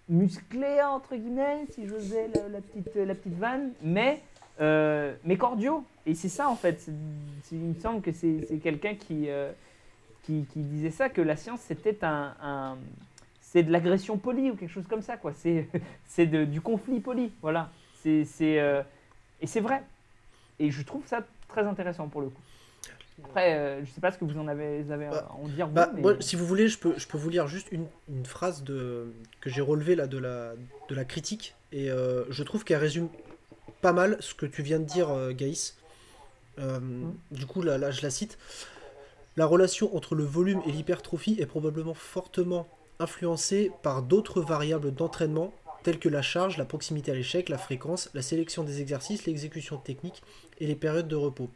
musclés 0.10 0.82
entre 0.84 1.16
guillemets, 1.16 1.66
si 1.72 1.88
j'osais 1.88 2.30
la, 2.34 2.50
la 2.50 2.62
petite, 2.62 2.96
la 2.96 3.16
petite 3.16 3.38
vanne, 3.38 3.72
mais, 3.82 4.22
euh, 4.62 5.16
mais 5.24 5.38
cordiaux. 5.38 5.84
Et 6.06 6.14
c'est 6.16 6.30
ça 6.30 6.50
en 6.50 6.56
fait. 6.56 6.88
Il 7.52 7.58
me 7.58 7.80
semble 7.80 8.02
que 8.02 8.12
c'est 8.12 8.60
quelqu'un 8.62 8.96
qui, 8.96 9.30
euh, 9.30 9.52
qui, 10.24 10.46
qui 10.54 10.60
disait 10.62 10.92
ça, 10.92 11.10
que 11.10 11.22
la 11.22 11.36
science 11.36 11.62
c'était 11.62 12.04
un, 12.04 12.34
un- 12.42 12.78
c'est 13.42 13.64
de 13.64 13.72
l'agression 13.72 14.18
polie 14.18 14.52
ou 14.52 14.56
quelque 14.56 14.72
chose 14.72 14.88
comme 14.88 15.02
ça 15.02 15.18
quoi. 15.18 15.34
C'est 15.34 15.68
c'est 16.06 16.28
du 16.28 16.62
conflit 16.62 17.00
poli, 17.00 17.32
voilà. 17.42 17.70
C'est, 18.04 18.26
euh, 18.60 18.84
et 19.42 19.48
c'est 19.48 19.62
vrai. 19.62 19.82
Et 20.60 20.70
je 20.70 20.82
trouve 20.84 21.06
ça 21.08 21.24
très 21.48 21.64
intéressant 21.66 22.08
pour 22.08 22.22
le 22.22 22.28
coup. 22.28 22.42
Après, 23.24 23.54
euh, 23.58 23.84
je 23.86 23.90
sais 23.92 24.02
pas 24.02 24.12
ce 24.12 24.18
que 24.18 24.26
vous 24.26 24.38
en 24.38 24.48
avez, 24.48 24.84
Bah, 24.84 25.28
à 25.30 25.34
en 25.34 25.48
dire. 25.48 25.68
vous, 25.68 25.74
Bah, 25.74 25.90
mais- 25.96 26.02
moi, 26.02 26.16
si 26.20 26.36
vous 26.36 26.46
voulez, 26.46 26.68
je 26.68 26.78
peux, 26.78 26.94
je 26.98 27.08
peux 27.08 27.18
vous 27.18 27.30
lire 27.30 27.48
juste 27.48 27.68
une, 27.72 27.88
une 28.10 28.26
phrase 28.26 28.64
de, 28.64 29.08
que 29.42 29.50
j'ai 29.50 29.62
relevée 29.62 29.96
là, 29.96 30.08
de, 30.08 30.18
la, 30.18 30.54
de 30.90 30.96
la 30.96 31.06
critique. 31.06 31.56
Et 31.72 31.90
euh, 31.90 32.26
je 32.30 32.44
trouve 32.44 32.64
qu'elle 32.66 32.80
résume 32.80 33.08
pas 33.82 33.94
mal 33.94 34.18
ce 34.20 34.34
que 34.34 34.46
tu 34.46 34.62
viens 34.64 34.80
de 34.80 34.86
dire, 34.86 35.10
euh, 35.10 35.32
Gaïs. 35.32 35.78
Euh, 36.60 36.80
Du 37.32 37.46
coup, 37.46 37.62
là, 37.62 37.78
là, 37.78 37.92
je 37.92 38.02
la 38.02 38.10
cite. 38.10 38.38
La 39.38 39.46
relation 39.46 39.96
entre 39.96 40.16
le 40.16 40.24
volume 40.24 40.62
et 40.66 40.72
l'hypertrophie 40.72 41.38
est 41.40 41.46
probablement 41.46 41.94
fortement 41.94 42.68
influencée 43.00 43.72
par 43.84 44.02
d'autres 44.02 44.42
variables 44.42 44.94
d'entraînement 44.94 45.54
telles 45.84 46.00
que 46.00 46.08
la 46.10 46.22
charge, 46.22 46.58
la 46.58 46.66
proximité 46.66 47.12
à 47.12 47.14
l'échec, 47.14 47.48
la 47.50 47.58
fréquence, 47.58 48.10
la 48.14 48.22
sélection 48.22 48.64
des 48.64 48.82
exercices, 48.82 49.26
l'exécution 49.26 49.78
technique 49.78 50.24
et 50.60 50.66
les 50.68 50.76
périodes 50.76 51.08
de 51.10 51.16
repos. 51.16 51.50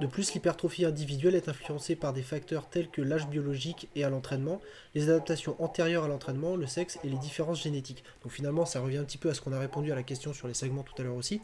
De 0.00 0.06
plus, 0.06 0.32
l'hypertrophie 0.32 0.84
individuelle 0.84 1.34
est 1.34 1.48
influencée 1.48 1.96
par 1.96 2.12
des 2.12 2.22
facteurs 2.22 2.68
tels 2.68 2.88
que 2.88 3.02
l'âge 3.02 3.26
biologique 3.26 3.88
et 3.96 4.04
à 4.04 4.10
l'entraînement, 4.10 4.60
les 4.94 5.08
adaptations 5.10 5.56
antérieures 5.60 6.04
à 6.04 6.08
l'entraînement, 6.08 6.54
le 6.54 6.66
sexe 6.68 6.98
et 7.02 7.08
les 7.08 7.16
différences 7.16 7.60
génétiques. 7.60 8.04
Donc 8.22 8.30
finalement, 8.30 8.64
ça 8.64 8.80
revient 8.80 8.98
un 8.98 9.04
petit 9.04 9.18
peu 9.18 9.28
à 9.28 9.34
ce 9.34 9.40
qu'on 9.40 9.52
a 9.52 9.58
répondu 9.58 9.90
à 9.90 9.96
la 9.96 10.04
question 10.04 10.32
sur 10.32 10.46
les 10.46 10.54
segments 10.54 10.84
tout 10.84 10.94
à 10.98 11.04
l'heure 11.04 11.16
aussi. 11.16 11.40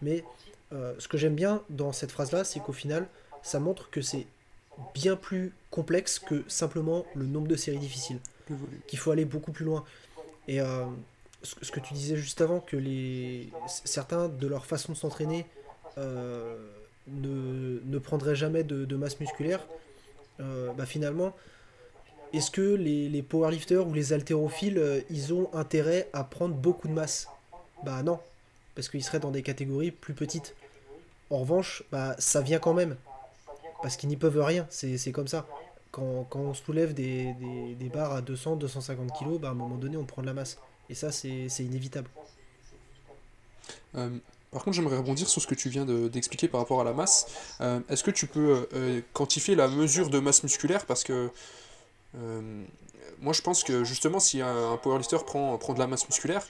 Mais 0.00 0.24
euh, 0.72 0.94
ce 0.98 1.06
que 1.06 1.16
j'aime 1.16 1.36
bien 1.36 1.62
dans 1.70 1.92
cette 1.92 2.10
phrase-là, 2.10 2.42
c'est 2.42 2.58
qu'au 2.58 2.72
final, 2.72 3.06
ça 3.42 3.60
montre 3.60 3.88
que 3.90 4.02
c'est 4.02 4.26
bien 4.94 5.14
plus 5.14 5.52
complexe 5.70 6.18
que 6.18 6.44
simplement 6.48 7.06
le 7.14 7.26
nombre 7.26 7.46
de 7.46 7.56
séries 7.56 7.78
difficiles. 7.78 8.18
Qu'il 8.88 8.98
faut 8.98 9.12
aller 9.12 9.24
beaucoup 9.24 9.52
plus 9.52 9.64
loin. 9.64 9.84
Et 10.48 10.60
euh, 10.60 10.84
ce 11.42 11.70
que 11.70 11.78
tu 11.78 11.94
disais 11.94 12.16
juste 12.16 12.40
avant, 12.40 12.58
que 12.58 12.76
les 12.76 13.50
certains 13.66 14.28
de 14.28 14.46
leur 14.48 14.66
façon 14.66 14.92
de 14.92 14.96
s'entraîner 14.96 15.46
euh, 15.98 16.56
ne, 17.08 17.80
ne, 17.84 18.34
jamais 18.34 18.64
de, 18.64 18.96
masse 18.96 19.18
musculaire, 19.20 19.60
euh, 20.40 20.72
bah 20.72 20.86
finalement, 20.86 21.34
est-ce 22.32 22.50
que 22.50 22.74
les, 22.74 23.08
les, 23.08 23.22
powerlifters 23.22 23.86
ou 23.86 23.92
les 23.92 24.12
haltérophiles, 24.12 25.04
ils 25.10 25.34
ont 25.34 25.52
intérêt 25.54 26.08
à 26.12 26.24
prendre 26.24 26.54
beaucoup 26.54 26.88
de 26.88 26.92
masse? 26.92 27.28
Bah 27.84 28.02
non, 28.02 28.18
parce 28.74 28.88
qu'ils 28.88 29.04
seraient 29.04 29.20
dans 29.20 29.30
des 29.30 29.42
catégories 29.42 29.90
plus 29.90 30.14
petites. 30.14 30.54
En 31.30 31.38
revanche, 31.38 31.82
bah, 31.90 32.14
ça 32.18 32.40
vient 32.40 32.58
quand 32.58 32.74
même. 32.74 32.96
Parce 33.82 33.96
qu'ils 33.96 34.08
n'y 34.08 34.16
peuvent 34.16 34.40
rien, 34.40 34.66
c'est 34.70 35.12
comme 35.12 35.28
ça. 35.28 35.46
Quand, 35.90 36.26
on 36.34 36.54
soulève 36.54 36.94
des 36.94 37.34
barres 37.92 38.12
à 38.12 38.22
200, 38.22 38.56
250 38.56 39.12
kg, 39.18 39.38
bah, 39.40 39.48
à 39.48 39.50
un 39.50 39.54
moment 39.54 39.76
donné, 39.76 39.96
on 39.96 40.04
prend 40.04 40.22
de 40.22 40.26
la 40.26 40.34
masse. 40.34 40.58
Et 40.88 40.94
ça, 40.94 41.10
c'est 41.10 41.48
inévitable. 41.58 42.08
Euh, 43.94 44.10
par 44.52 44.64
contre, 44.64 44.76
j'aimerais 44.76 44.98
rebondir 44.98 45.28
sur 45.28 45.40
ce 45.40 45.46
que 45.46 45.54
tu 45.54 45.70
viens 45.70 45.86
d'expliquer 45.86 46.46
par 46.46 46.60
rapport 46.60 46.80
à 46.80 46.84
la 46.84 46.92
masse. 46.92 47.26
Euh, 47.62 47.80
est-ce 47.88 48.04
que 48.04 48.10
tu 48.10 48.26
peux 48.26 48.68
euh, 48.74 49.00
quantifier 49.14 49.54
la 49.54 49.66
mesure 49.66 50.10
de 50.10 50.18
masse 50.18 50.42
musculaire? 50.42 50.84
Parce 50.84 51.04
que 51.04 51.30
moi, 53.20 53.32
je 53.32 53.40
pense 53.40 53.64
que 53.64 53.84
justement, 53.84 54.20
si 54.20 54.42
un, 54.42 54.76
powerlifter 54.76 55.16
prend, 55.24 55.56
de 55.56 55.78
la 55.78 55.86
masse 55.86 56.06
musculaire, 56.06 56.46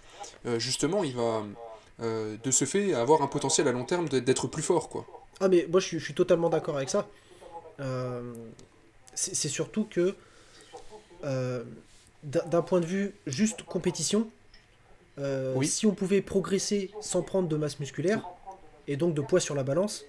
justement, 0.59 1.05
il 1.05 1.15
va 1.15 1.45
de 2.01 2.51
ce 2.51 2.65
fait 2.65 2.95
avoir 2.95 3.23
un 3.23 3.29
potentiel 3.29 3.69
à 3.69 3.73
long 3.73 3.85
terme 3.85 4.09
d'être 4.09 4.49
plus 4.49 4.63
fort. 4.63 4.89
quoi. 4.89 5.07
Ah, 5.39 5.47
mais 5.47 5.69
moi, 5.71 5.79
je 5.79 5.99
suis 5.99 6.15
totalement 6.15 6.49
d'accord 6.49 6.77
avec 6.77 6.91
ça. 6.91 7.07
c'est 9.15 9.49
surtout 9.49 9.85
que 9.85 10.17
d'un 11.23 12.63
point 12.63 12.81
de 12.81 12.87
vue 12.87 13.15
juste 13.29 13.63
compétition, 13.63 14.29
euh, 15.19 15.61
si 15.63 15.87
on 15.87 15.95
pouvait 15.95 16.23
progresser 16.23 16.91
sans 17.01 17.23
prendre 17.23 17.49
de 17.49 17.57
masse 17.57 17.79
musculaire, 17.81 18.23
et 18.89 18.97
donc 18.97 19.15
de 19.15 19.21
poids 19.21 19.41
sur 19.41 19.55
la 19.55 19.63
balance, 19.63 20.05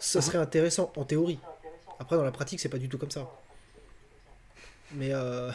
ça 0.00 0.18
mhm. 0.18 0.24
serait 0.24 0.38
intéressant 0.38 0.92
en 0.96 1.04
théorie. 1.04 1.38
Après, 1.98 2.16
dans 2.16 2.24
la 2.24 2.32
pratique, 2.32 2.60
c'est 2.60 2.68
pas 2.68 2.78
du 2.78 2.88
tout 2.88 2.98
comme 2.98 3.10
ça. 3.10 3.30
Mais 4.92 5.12
euh, 5.12 5.50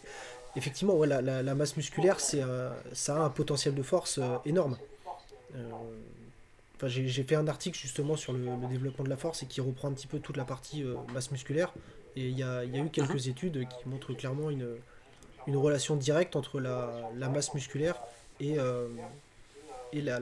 effectivement, 0.56 0.94
ouais, 0.94 1.06
la, 1.06 1.54
masse 1.54 1.76
musculaire, 1.76 2.18
c'est 2.18 2.42
ça 2.92 3.16
a 3.16 3.20
un 3.20 3.30
potentiel 3.30 3.74
de 3.74 3.82
force 3.82 4.18
euh, 4.18 4.36
énorme. 4.44 4.76
Enfin, 6.76 6.88
j'ai 6.88 7.22
fait 7.22 7.36
un 7.36 7.46
article 7.46 7.78
justement 7.78 8.16
sur 8.16 8.32
le, 8.32 8.46
développement 8.68 9.04
de 9.04 9.10
la 9.10 9.16
force 9.16 9.42
et 9.42 9.46
qui 9.46 9.60
reprend 9.60 9.88
un 9.88 9.92
petit 9.92 10.06
peu 10.08 10.18
toute 10.18 10.36
la 10.36 10.44
partie 10.44 10.84
masse 11.14 11.30
musculaire. 11.30 11.72
Et 12.16 12.28
il 12.28 12.38
y 12.38 12.42
a, 12.42 12.64
y 12.64 12.78
a, 12.78 12.82
eu 12.82 12.90
quelques 12.90 13.26
mhm. 13.26 13.30
études 13.30 13.68
qui 13.68 13.88
montrent 13.88 14.12
clairement 14.14 14.50
une, 14.50 14.76
une 15.46 15.56
relation 15.56 15.96
directe 15.96 16.36
entre 16.36 16.60
la, 16.60 17.28
masse 17.28 17.54
musculaire 17.54 17.96
et, 18.40 18.58
euh, 18.58 18.88
et 19.92 20.00
la, 20.00 20.20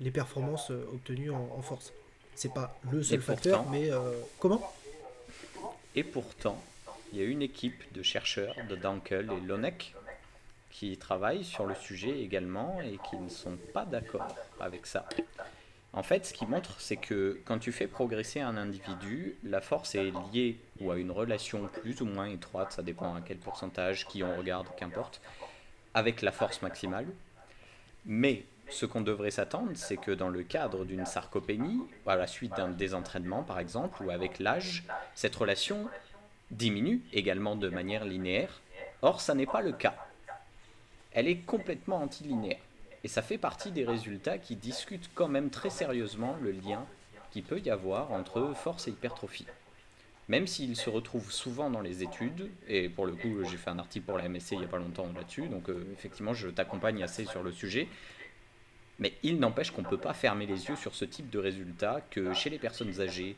les 0.00 0.10
performances 0.10 0.70
euh, 0.70 0.84
obtenues 0.92 1.30
en, 1.30 1.62
force. 1.62 1.92
C'est 2.34 2.52
pas 2.52 2.74
le 2.90 3.02
seul 3.02 3.20
facteur, 3.20 3.68
mais 3.70 3.90
euh, 3.90 4.12
comment? 4.38 4.72
Et 5.94 6.04
pourtant, 6.04 6.62
il 7.12 7.18
y 7.18 7.22
a 7.22 7.24
une 7.26 7.42
équipe 7.42 7.92
de 7.92 8.02
chercheurs 8.02 8.54
de 8.68 8.76
Dunkel 8.76 9.30
et 9.30 9.46
Lonek 9.46 9.94
qui 10.70 10.96
travaillent 10.96 11.44
sur 11.44 11.66
le 11.66 11.74
sujet 11.74 12.22
également 12.22 12.80
et 12.80 12.98
qui 13.10 13.16
ne 13.16 13.28
sont 13.28 13.58
pas 13.74 13.84
d'accord 13.84 14.34
avec 14.58 14.86
ça. 14.86 15.06
En 15.92 16.02
fait, 16.02 16.24
ce 16.24 16.32
qui 16.32 16.46
montre, 16.46 16.80
c'est 16.80 16.96
que 16.96 17.38
quand 17.44 17.58
tu 17.58 17.70
fais 17.70 17.86
progresser 17.86 18.40
un 18.40 18.56
individu, 18.56 19.36
la 19.44 19.60
force 19.60 19.94
est 19.94 20.10
liée 20.32 20.58
ou 20.82 20.90
à 20.90 20.98
une 20.98 21.10
relation 21.10 21.68
plus 21.80 22.00
ou 22.00 22.06
moins 22.06 22.26
étroite, 22.26 22.72
ça 22.72 22.82
dépend 22.82 23.14
à 23.14 23.20
quel 23.20 23.38
pourcentage, 23.38 24.06
qui 24.06 24.22
on 24.22 24.36
regarde, 24.36 24.66
qu'importe, 24.76 25.20
avec 25.94 26.22
la 26.22 26.32
force 26.32 26.62
maximale. 26.62 27.06
Mais 28.04 28.44
ce 28.68 28.86
qu'on 28.86 29.00
devrait 29.00 29.30
s'attendre, 29.30 29.70
c'est 29.74 29.96
que 29.96 30.10
dans 30.10 30.28
le 30.28 30.42
cadre 30.42 30.84
d'une 30.84 31.06
sarcopénie, 31.06 31.82
à 32.06 32.16
la 32.16 32.26
suite 32.26 32.56
d'un 32.56 32.68
désentraînement 32.68 33.42
par 33.42 33.58
exemple, 33.58 34.02
ou 34.02 34.10
avec 34.10 34.38
l'âge, 34.38 34.84
cette 35.14 35.36
relation 35.36 35.88
diminue 36.50 37.00
également 37.12 37.56
de 37.56 37.68
manière 37.68 38.04
linéaire. 38.04 38.60
Or, 39.02 39.20
ça 39.20 39.34
n'est 39.34 39.46
pas 39.46 39.62
le 39.62 39.72
cas. 39.72 39.94
Elle 41.12 41.28
est 41.28 41.38
complètement 41.38 41.96
antilinéaire. 41.96 42.60
Et 43.04 43.08
ça 43.08 43.22
fait 43.22 43.38
partie 43.38 43.72
des 43.72 43.84
résultats 43.84 44.38
qui 44.38 44.56
discutent 44.56 45.10
quand 45.14 45.28
même 45.28 45.50
très 45.50 45.70
sérieusement 45.70 46.36
le 46.40 46.52
lien 46.52 46.84
qu'il 47.32 47.42
peut 47.42 47.60
y 47.60 47.70
avoir 47.70 48.12
entre 48.12 48.52
force 48.54 48.86
et 48.86 48.90
hypertrophie. 48.90 49.46
Même 50.28 50.46
s'il 50.46 50.76
se 50.76 50.88
retrouve 50.88 51.30
souvent 51.32 51.68
dans 51.68 51.80
les 51.80 52.02
études, 52.02 52.48
et 52.68 52.88
pour 52.88 53.06
le 53.06 53.12
coup 53.12 53.44
j'ai 53.44 53.56
fait 53.56 53.70
un 53.70 53.78
article 53.78 54.06
pour 54.06 54.18
la 54.18 54.28
MSC 54.28 54.52
il 54.52 54.58
n'y 54.58 54.64
a 54.64 54.68
pas 54.68 54.78
longtemps 54.78 55.08
là-dessus, 55.14 55.48
donc 55.48 55.68
euh, 55.68 55.84
effectivement 55.92 56.32
je 56.32 56.48
t'accompagne 56.48 57.02
assez 57.02 57.24
sur 57.24 57.42
le 57.42 57.50
sujet, 57.50 57.88
mais 58.98 59.14
il 59.22 59.40
n'empêche 59.40 59.72
qu'on 59.72 59.82
ne 59.82 59.88
peut 59.88 59.98
pas 59.98 60.14
fermer 60.14 60.46
les 60.46 60.68
yeux 60.68 60.76
sur 60.76 60.94
ce 60.94 61.04
type 61.04 61.28
de 61.28 61.38
résultat 61.38 62.02
que 62.10 62.32
chez 62.34 62.50
les 62.50 62.58
personnes 62.58 63.00
âgées, 63.00 63.36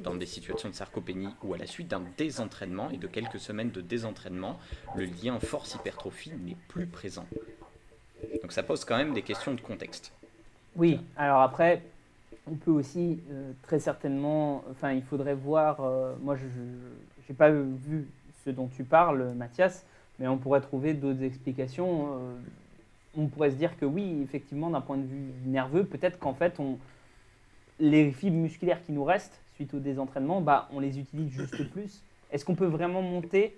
dans 0.00 0.14
des 0.14 0.26
situations 0.26 0.68
de 0.68 0.74
sarcopénie 0.74 1.28
ou 1.42 1.54
à 1.54 1.58
la 1.58 1.66
suite 1.66 1.88
d'un 1.88 2.02
désentraînement 2.16 2.90
et 2.90 2.96
de 2.96 3.06
quelques 3.06 3.38
semaines 3.38 3.70
de 3.70 3.80
désentraînement, 3.80 4.58
le 4.96 5.04
lien 5.04 5.38
force-hypertrophie 5.38 6.32
n'est 6.32 6.56
plus 6.68 6.86
présent. 6.86 7.26
Donc 8.42 8.52
ça 8.52 8.62
pose 8.62 8.84
quand 8.84 8.96
même 8.96 9.12
des 9.12 9.22
questions 9.22 9.54
de 9.54 9.60
contexte. 9.60 10.12
Oui, 10.76 11.00
alors 11.16 11.42
après, 11.42 11.82
on 12.46 12.54
peut 12.54 12.70
aussi 12.70 13.20
euh, 13.30 13.52
très 13.62 13.78
certainement, 13.78 14.64
enfin 14.70 14.92
il 14.92 15.02
faudrait 15.02 15.34
voir, 15.34 15.80
euh, 15.80 16.14
moi 16.22 16.36
je 16.36 16.44
n'ai 16.44 17.36
pas 17.36 17.50
vu 17.50 18.08
ce 18.44 18.50
dont 18.50 18.68
tu 18.68 18.84
parles 18.84 19.32
Mathias, 19.34 19.84
mais 20.18 20.26
on 20.28 20.38
pourrait 20.38 20.60
trouver 20.60 20.94
d'autres 20.94 21.22
explications. 21.22 22.14
Euh, 22.14 22.34
on 23.16 23.26
pourrait 23.26 23.50
se 23.50 23.56
dire 23.56 23.76
que 23.76 23.84
oui, 23.84 24.20
effectivement, 24.22 24.70
d'un 24.70 24.80
point 24.80 24.96
de 24.96 25.06
vue 25.06 25.32
nerveux, 25.44 25.84
peut-être 25.84 26.18
qu'en 26.18 26.34
fait, 26.34 26.60
on, 26.60 26.78
les 27.80 28.12
fibres 28.12 28.36
musculaires 28.36 28.84
qui 28.84 28.92
nous 28.92 29.04
restent 29.04 29.40
suite 29.54 29.74
au 29.74 29.80
désentraînement, 29.80 30.40
bah, 30.40 30.68
on 30.72 30.80
les 30.80 30.98
utilise 30.98 31.30
juste 31.30 31.68
plus. 31.70 32.02
Est-ce 32.30 32.44
qu'on 32.44 32.54
peut 32.54 32.66
vraiment 32.66 33.02
monter, 33.02 33.56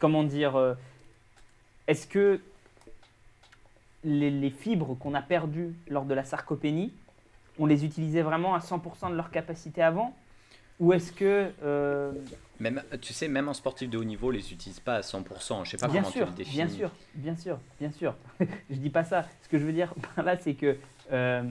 comment 0.00 0.24
dire, 0.24 0.76
est-ce 1.86 2.08
que 2.08 2.40
les, 4.04 4.50
fibres 4.50 4.96
qu'on 4.98 5.14
a 5.14 5.22
perdues 5.22 5.74
lors 5.88 6.04
de 6.04 6.14
la 6.14 6.24
sarcopénie, 6.24 6.92
on 7.58 7.66
les 7.66 7.84
utilisait 7.84 8.22
vraiment 8.22 8.54
à 8.54 8.58
100% 8.58 9.10
de 9.10 9.16
leur 9.16 9.30
capacité 9.30 9.82
avant? 9.82 10.14
Ou 10.78 10.92
est-ce 10.94 11.12
que... 11.12 11.50
Euh, 11.62 12.12
même, 12.58 12.82
tu 13.02 13.12
sais, 13.12 13.28
même 13.28 13.48
un 13.48 13.54
sportif 13.54 13.90
de 13.90 13.98
haut 13.98 14.04
niveau, 14.04 14.30
les 14.30 14.52
utilise 14.52 14.80
pas 14.80 14.96
à 14.96 15.00
100%. 15.00 15.64
Je 15.64 15.70
sais 15.70 15.76
pas 15.76 15.88
bien 15.88 16.00
comment 16.00 16.12
sûr, 16.12 16.24
tu 16.26 16.30
le 16.30 16.36
définis. 16.36 16.56
Bien 16.56 16.68
sûr, 16.68 16.90
bien 17.14 17.36
sûr, 17.36 17.58
bien 17.78 17.92
sûr. 17.92 18.14
je 18.70 18.76
dis 18.76 18.90
pas 18.90 19.04
ça. 19.04 19.26
Ce 19.42 19.48
que 19.48 19.58
je 19.58 19.64
veux 19.64 19.72
dire 19.72 19.94
par 20.14 20.24
là, 20.24 20.36
c'est 20.38 20.54
que... 20.54 20.76
Euh, 21.12 21.42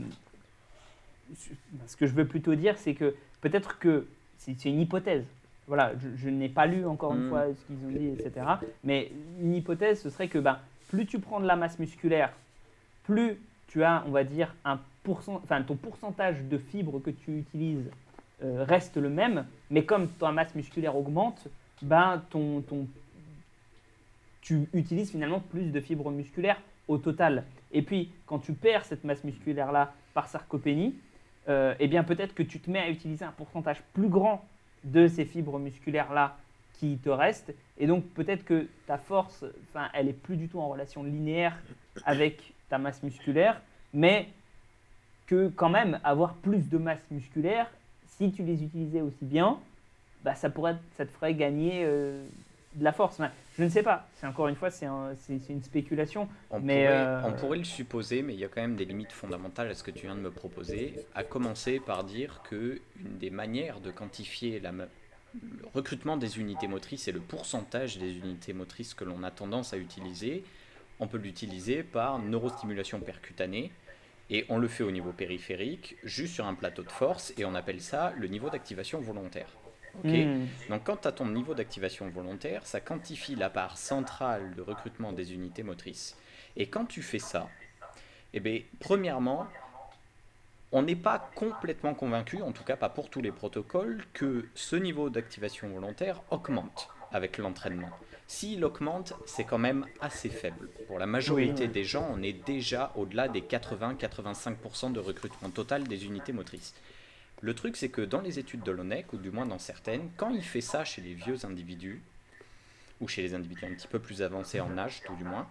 ce 1.86 1.96
que 1.96 2.08
je 2.08 2.14
veux 2.14 2.26
plutôt 2.26 2.56
dire, 2.56 2.76
c'est 2.78 2.96
que 2.96 3.16
peut-être 3.42 3.78
que 3.78 4.08
c'est 4.38 4.66
une 4.66 4.80
hypothèse. 4.80 5.26
Voilà, 5.68 5.94
je, 6.16 6.30
n'ai 6.30 6.50
pas 6.50 6.66
lu 6.66 6.88
encore 6.88 7.14
une 7.14 7.28
hmm. 7.28 7.30
fois 7.30 7.46
ce 7.54 7.66
qu'ils 7.68 7.86
ont 7.86 7.92
dit, 7.92 8.08
etc. 8.08 8.46
Mais 8.84 9.12
une 9.40 9.54
hypothèse, 9.54 10.02
ce 10.02 10.10
serait 10.10 10.28
que 10.28 10.40
ben, 10.40 10.58
plus 10.90 11.06
tu 11.06 11.20
prends 11.20 11.40
de 11.40 11.48
la 11.48 11.56
masse 11.56 11.80
musculaire, 11.80 12.34
plus 13.04 13.40
tu 13.68 13.84
as, 13.84 14.04
on 14.08 14.12
va 14.12 14.24
dire, 14.24 14.54
un 14.66 14.80
enfin, 15.08 15.64
ton 15.64 15.76
pourcentage 15.76 16.44
de 16.44 16.58
fibres 16.58 17.00
que 17.00 17.10
tu 17.10 17.38
utilises 17.38 17.90
euh, 18.44 18.64
reste 18.64 18.98
le 18.98 19.10
même, 19.10 19.46
mais 19.70 19.84
comme 19.86 20.08
ta 20.08 20.32
masse 20.32 20.54
musculaire 20.56 20.96
augmente, 20.96 21.48
ben, 21.82 22.22
ton, 22.30 22.62
ton, 22.62 22.88
tu 24.42 24.68
utilises 24.74 25.12
finalement 25.12 25.40
plus 25.40 25.72
de 25.72 25.80
fibres 25.80 26.12
musculaires 26.12 26.62
au 26.88 26.98
total. 26.98 27.44
Et 27.72 27.82
puis, 27.82 28.12
quand 28.26 28.40
tu 28.40 28.54
perds 28.54 28.86
cette 28.86 29.04
masse 29.04 29.24
musculaire-là 29.24 29.94
par 30.14 30.28
sarcopénie, 30.28 30.96
euh, 31.48 31.74
eh 31.80 31.88
bien 31.88 32.04
peut-être 32.04 32.34
que 32.34 32.44
tu 32.44 32.60
te 32.60 32.70
mets 32.70 32.80
à 32.80 32.90
utiliser 32.90 33.26
un 33.26 33.32
pourcentage 33.32 33.82
plus 33.94 34.10
grand 34.10 34.46
de 34.84 35.08
ces 35.08 35.26
fibres 35.26 35.60
musculaires-là 35.60 36.38
qui 36.80 36.98
te 36.98 37.10
restent. 37.10 37.54
Et 37.78 37.88
donc 37.88 38.06
peut-être 38.14 38.46
que 38.46 38.68
ta 38.88 38.98
force, 38.98 39.44
enfin, 39.70 39.90
elle 39.94 40.08
est 40.08 40.14
plus 40.14 40.38
du 40.38 40.48
tout 40.48 40.60
en 40.60 40.70
relation 40.70 41.04
linéaire 41.04 41.58
avec 42.06 42.54
ta 42.70 42.78
masse 42.78 43.04
musculaire, 43.04 43.62
mais 43.94 44.30
que 45.28 45.50
quand 45.50 45.70
même 45.70 46.00
avoir 46.04 46.34
plus 46.36 46.70
de 46.70 46.78
masse 46.78 47.04
musculaire, 47.12 47.70
si 48.08 48.32
tu 48.32 48.44
les 48.44 48.64
utilisais 48.64 49.02
aussi 49.02 49.26
bien, 49.26 49.60
bah, 50.24 50.36
ça, 50.36 50.50
pourrait, 50.50 50.78
ça 50.98 51.06
te 51.06 51.12
ferait 51.12 51.34
gagner 51.36 51.84
euh, 51.86 52.26
de 52.76 52.84
la 52.84 52.92
force. 52.92 53.20
Enfin, 53.20 53.32
je 53.58 53.64
ne 53.64 53.70
sais 53.70 53.84
pas. 53.84 54.08
C'est 54.16 54.28
encore 54.28 54.48
une 54.48 54.56
fois, 54.56 54.70
c'est 54.70 54.86
un- 54.86 55.14
c'est- 55.16 55.40
c'est 55.40 55.54
une 55.54 55.64
spéculation. 55.64 56.28
On, 56.50 56.60
Mais, 56.60 56.86
pourrait, 56.86 56.98
euh, 56.98 57.22
on 57.26 57.32
pourrait 57.34 57.58
le 57.58 57.64
supposer, 57.64 58.22
mais 58.22 58.34
il 58.34 58.40
y 58.40 58.44
a 58.46 58.48
quand 58.48 58.62
même 58.62 58.76
des 58.76 58.86
limites 58.86 59.12
fondamentales 59.12 59.70
à 59.70 59.74
ce 59.76 59.84
que 59.84 59.92
tu 59.92 60.06
viens 60.08 60.16
de 60.16 60.22
me 60.22 60.32
proposer. 60.32 60.96
À 61.16 61.24
commencer 61.24 61.80
par 61.80 62.04
dire 62.04 62.42
que 62.50 62.80
une 63.04 63.18
des 63.18 63.30
manières 63.30 63.80
de 63.80 63.92
quantifier 63.92 64.60
la, 64.60 64.72
le 65.34 65.66
recrutement 65.74 66.18
des 66.18 66.40
unités 66.40 66.68
motrices 66.68 67.08
et 67.08 67.12
le 67.12 67.22
pourcentage 67.22 67.98
des 67.98 68.18
unités 68.18 68.54
motrices 68.54 68.94
que 68.94 69.04
l'on 69.04 69.24
a 69.24 69.32
tendance 69.32 69.74
à 69.74 69.78
utiliser, 69.78 70.44
on 71.00 71.08
peut 71.08 71.18
l'utiliser 71.18 71.84
par 71.84 72.20
neurostimulation 72.20 73.02
percutanée. 73.02 73.72
Et 74.32 74.46
on 74.50 74.60
le 74.60 74.68
fait 74.68 74.84
au 74.84 74.92
niveau 74.92 75.12
périphérique, 75.12 75.98
juste 76.04 76.36
sur 76.36 76.46
un 76.46 76.54
plateau 76.54 76.84
de 76.84 76.92
force, 76.92 77.34
et 77.38 77.46
on 77.46 77.56
appelle 77.56 77.82
ça 77.82 78.14
le 78.16 78.28
niveau 78.28 78.50
d'activation 78.50 79.02
volontaire. 79.02 79.58
Ok 79.96 80.16
Hmm. 80.16 80.48
donc 80.70 80.84
quand 80.86 80.98
tu 80.98 81.08
as 81.08 81.12
ton 81.12 81.28
niveau 81.28 81.56
d'activation 81.56 82.10
volontaire, 82.10 82.66
ça 82.68 82.80
quantifie 82.80 83.36
la 83.36 83.50
part 83.50 83.78
centrale 83.78 84.54
de 84.56 84.62
recrutement 84.62 85.14
des 85.14 85.34
unités 85.34 85.64
motrices. 85.64 86.16
Et 86.56 86.70
quand 86.70 86.86
tu 86.86 87.02
fais 87.02 87.20
ça, 87.20 87.58
eh 88.34 88.40
bien, 88.40 88.62
premièrement, 88.80 89.54
on 90.72 90.84
n'est 90.84 90.96
pas 90.96 91.32
complètement 91.36 91.94
convaincu, 91.96 92.42
en 92.42 92.52
tout 92.52 92.64
cas 92.64 92.76
pas 92.76 92.90
pour 92.90 93.10
tous 93.10 93.22
les 93.22 93.32
protocoles, 93.32 94.04
que 94.14 94.48
ce 94.54 94.76
niveau 94.76 95.10
d'activation 95.10 95.70
volontaire 95.70 96.22
augmente 96.30 96.90
avec 97.12 97.38
l'entraînement. 97.40 97.90
S'il 98.28 98.64
augmente, 98.64 99.14
c'est 99.26 99.44
quand 99.44 99.58
même 99.58 99.88
assez 100.02 100.30
faible. 100.30 100.70
Pour 100.86 101.00
la 101.00 101.08
majorité 101.08 101.64
Oui. 101.64 101.70
des 101.70 101.84
gens, 101.84 102.08
on 102.12 102.22
est 102.22 102.46
déjà 102.46 102.92
au-delà 102.96 103.28
des 103.28 103.42
80-85% 103.42 104.92
de 104.92 105.00
recrutement 105.00 105.50
total 105.50 105.86
des 105.88 106.06
unités 106.06 106.32
motrices. 106.34 106.76
Le 107.42 107.56
truc, 107.56 107.76
c'est 107.76 107.90
que 107.90 108.02
dans 108.02 108.22
les 108.22 108.38
études 108.38 108.62
de 108.62 108.72
l'ONEC, 108.72 109.14
ou 109.14 109.18
du 109.18 109.32
moins 109.32 109.48
dans 109.48 109.58
certaines, 109.58 110.12
quand 110.18 110.30
il 110.30 110.44
fait 110.44 110.62
ça 110.62 110.86
chez 110.86 111.02
les 111.02 111.16
vieux 111.16 111.44
individus, 111.46 112.04
ou 113.02 113.08
chez 113.08 113.24
les 113.24 113.34
individus 113.34 113.66
un 113.66 113.74
petit 113.74 113.88
peu 113.88 113.98
plus 113.98 114.22
avancés 114.22 114.60
en 114.60 114.78
âge, 114.78 115.02
tout 115.06 115.16
du 115.16 115.24
moins, 115.24 115.48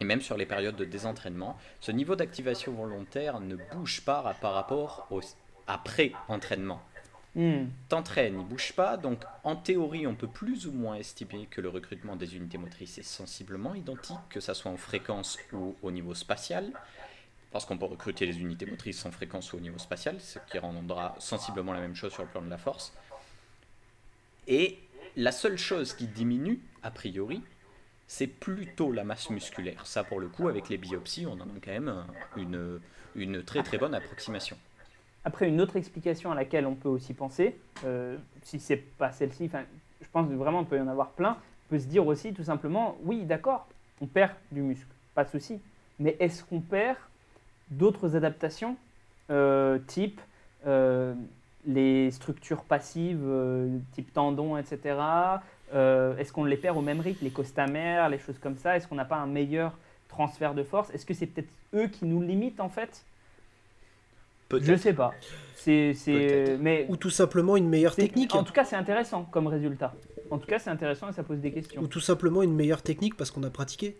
et 0.00 0.04
même 0.04 0.20
sur 0.20 0.36
les 0.36 0.46
périodes 0.46 0.76
de 0.76 0.84
désentraînement, 0.84 1.56
ce 1.80 1.92
niveau 1.92 2.16
d'activation 2.16 2.72
volontaire 2.72 3.40
ne 3.40 3.56
bouge 3.72 4.02
pas 4.02 4.36
par 4.40 4.54
rapport 4.54 5.06
au 5.10 5.20
après-entraînement. 5.66 6.80
Hmm. 7.34 7.66
T'entraînes, 7.90 8.40
il 8.40 8.46
bouge 8.46 8.72
pas, 8.72 8.96
donc 8.96 9.22
en 9.44 9.56
théorie, 9.56 10.06
on 10.06 10.14
peut 10.14 10.28
plus 10.28 10.66
ou 10.66 10.72
moins 10.72 10.94
estimer 10.96 11.46
que 11.50 11.60
le 11.60 11.68
recrutement 11.68 12.16
des 12.16 12.34
unités 12.34 12.56
motrices 12.56 12.96
est 12.96 13.02
sensiblement 13.02 13.74
identique, 13.74 14.16
que 14.30 14.40
ça 14.40 14.54
soit 14.54 14.70
en 14.70 14.78
fréquence 14.78 15.38
ou 15.52 15.76
au 15.82 15.90
niveau 15.90 16.14
spatial, 16.14 16.72
parce 17.52 17.66
qu'on 17.66 17.76
peut 17.76 17.84
recruter 17.84 18.24
les 18.24 18.38
unités 18.40 18.64
motrices 18.64 19.04
en 19.04 19.10
fréquence 19.10 19.52
ou 19.52 19.58
au 19.58 19.60
niveau 19.60 19.78
spatial, 19.78 20.18
ce 20.18 20.38
qui 20.50 20.58
rendra 20.58 21.14
sensiblement 21.18 21.74
la 21.74 21.80
même 21.80 21.94
chose 21.94 22.12
sur 22.12 22.22
le 22.22 22.28
plan 22.28 22.40
de 22.40 22.48
la 22.48 22.58
force. 22.58 22.94
Et 24.46 24.78
la 25.16 25.32
seule 25.32 25.58
chose 25.58 25.92
qui 25.92 26.06
diminue, 26.06 26.60
a 26.82 26.90
priori, 26.90 27.42
c'est 28.06 28.26
plutôt 28.26 28.92
la 28.92 29.04
masse 29.04 29.30
musculaire. 29.30 29.86
Ça, 29.86 30.04
pour 30.04 30.20
le 30.20 30.28
coup, 30.28 30.48
avec 30.48 30.68
les 30.68 30.78
biopsies, 30.78 31.26
on 31.26 31.34
en 31.34 31.40
a 31.40 31.60
quand 31.62 31.72
même 31.72 32.04
une, 32.36 32.80
une 33.14 33.42
très 33.42 33.62
très 33.62 33.78
bonne 33.78 33.94
approximation. 33.94 34.56
Après, 35.24 35.48
une 35.48 35.60
autre 35.60 35.76
explication 35.76 36.30
à 36.30 36.34
laquelle 36.34 36.66
on 36.66 36.76
peut 36.76 36.88
aussi 36.88 37.12
penser, 37.12 37.56
euh, 37.84 38.16
si 38.42 38.60
c'est 38.60 38.76
pas 38.76 39.10
celle-ci, 39.10 39.50
je 40.00 40.06
pense 40.12 40.28
vraiment 40.28 40.60
il 40.60 40.66
peut 40.66 40.76
y 40.76 40.80
en 40.80 40.86
avoir 40.86 41.10
plein, 41.10 41.36
on 41.66 41.70
peut 41.70 41.78
se 41.80 41.86
dire 41.86 42.06
aussi 42.06 42.32
tout 42.32 42.44
simplement, 42.44 42.96
oui, 43.02 43.24
d'accord, 43.24 43.66
on 44.00 44.06
perd 44.06 44.32
du 44.52 44.62
muscle, 44.62 44.86
pas 45.16 45.24
de 45.24 45.30
souci, 45.30 45.60
mais 45.98 46.16
est-ce 46.20 46.44
qu'on 46.44 46.60
perd 46.60 46.98
d'autres 47.70 48.14
adaptations, 48.14 48.76
euh, 49.30 49.78
type 49.88 50.20
euh, 50.66 51.14
les 51.66 52.10
structures 52.12 52.62
passives, 52.62 53.24
euh, 53.24 53.78
type 53.92 54.12
tendons, 54.12 54.56
etc. 54.56 54.96
Euh, 55.74 56.16
est-ce 56.16 56.32
qu'on 56.32 56.44
les 56.44 56.56
perd 56.56 56.76
au 56.76 56.80
même 56.80 57.00
rythme, 57.00 57.24
les 57.24 57.30
costamères, 57.30 58.08
les 58.08 58.18
choses 58.18 58.38
comme 58.38 58.56
ça? 58.56 58.76
Est-ce 58.76 58.86
qu'on 58.86 58.94
n'a 58.94 59.04
pas 59.04 59.16
un 59.16 59.26
meilleur 59.26 59.76
transfert 60.08 60.54
de 60.54 60.62
force? 60.62 60.90
Est-ce 60.90 61.04
que 61.06 61.14
c'est 61.14 61.26
peut-être 61.26 61.48
eux 61.74 61.88
qui 61.88 62.04
nous 62.04 62.22
limitent 62.22 62.60
en 62.60 62.68
fait? 62.68 63.04
Je 64.50 64.58
Peut-être. 64.58 64.78
sais 64.80 64.92
pas. 64.94 65.12
C'est, 65.56 65.92
c'est, 65.94 66.12
Peut-être. 66.12 66.60
mais 66.60 66.86
Ou 66.88 66.96
tout 66.96 67.10
simplement 67.10 67.56
une 67.56 67.68
meilleure 67.68 67.96
technique. 67.96 68.32
En 68.34 68.44
tout 68.44 68.52
cas, 68.52 68.64
c'est 68.64 68.76
intéressant 68.76 69.24
comme 69.24 69.48
résultat. 69.48 69.92
En 70.30 70.38
tout 70.38 70.46
cas, 70.46 70.60
c'est 70.60 70.70
intéressant 70.70 71.08
et 71.08 71.12
ça 71.12 71.24
pose 71.24 71.38
des 71.40 71.48
Ou 71.50 71.52
questions. 71.54 71.86
tout 71.88 71.98
simplement 72.00 72.42
une 72.44 72.54
meilleure 72.54 72.82
technique 72.82 73.16
parce 73.16 73.32
qu'on 73.32 73.42
a 73.42 73.50
pratiqué. 73.50 73.96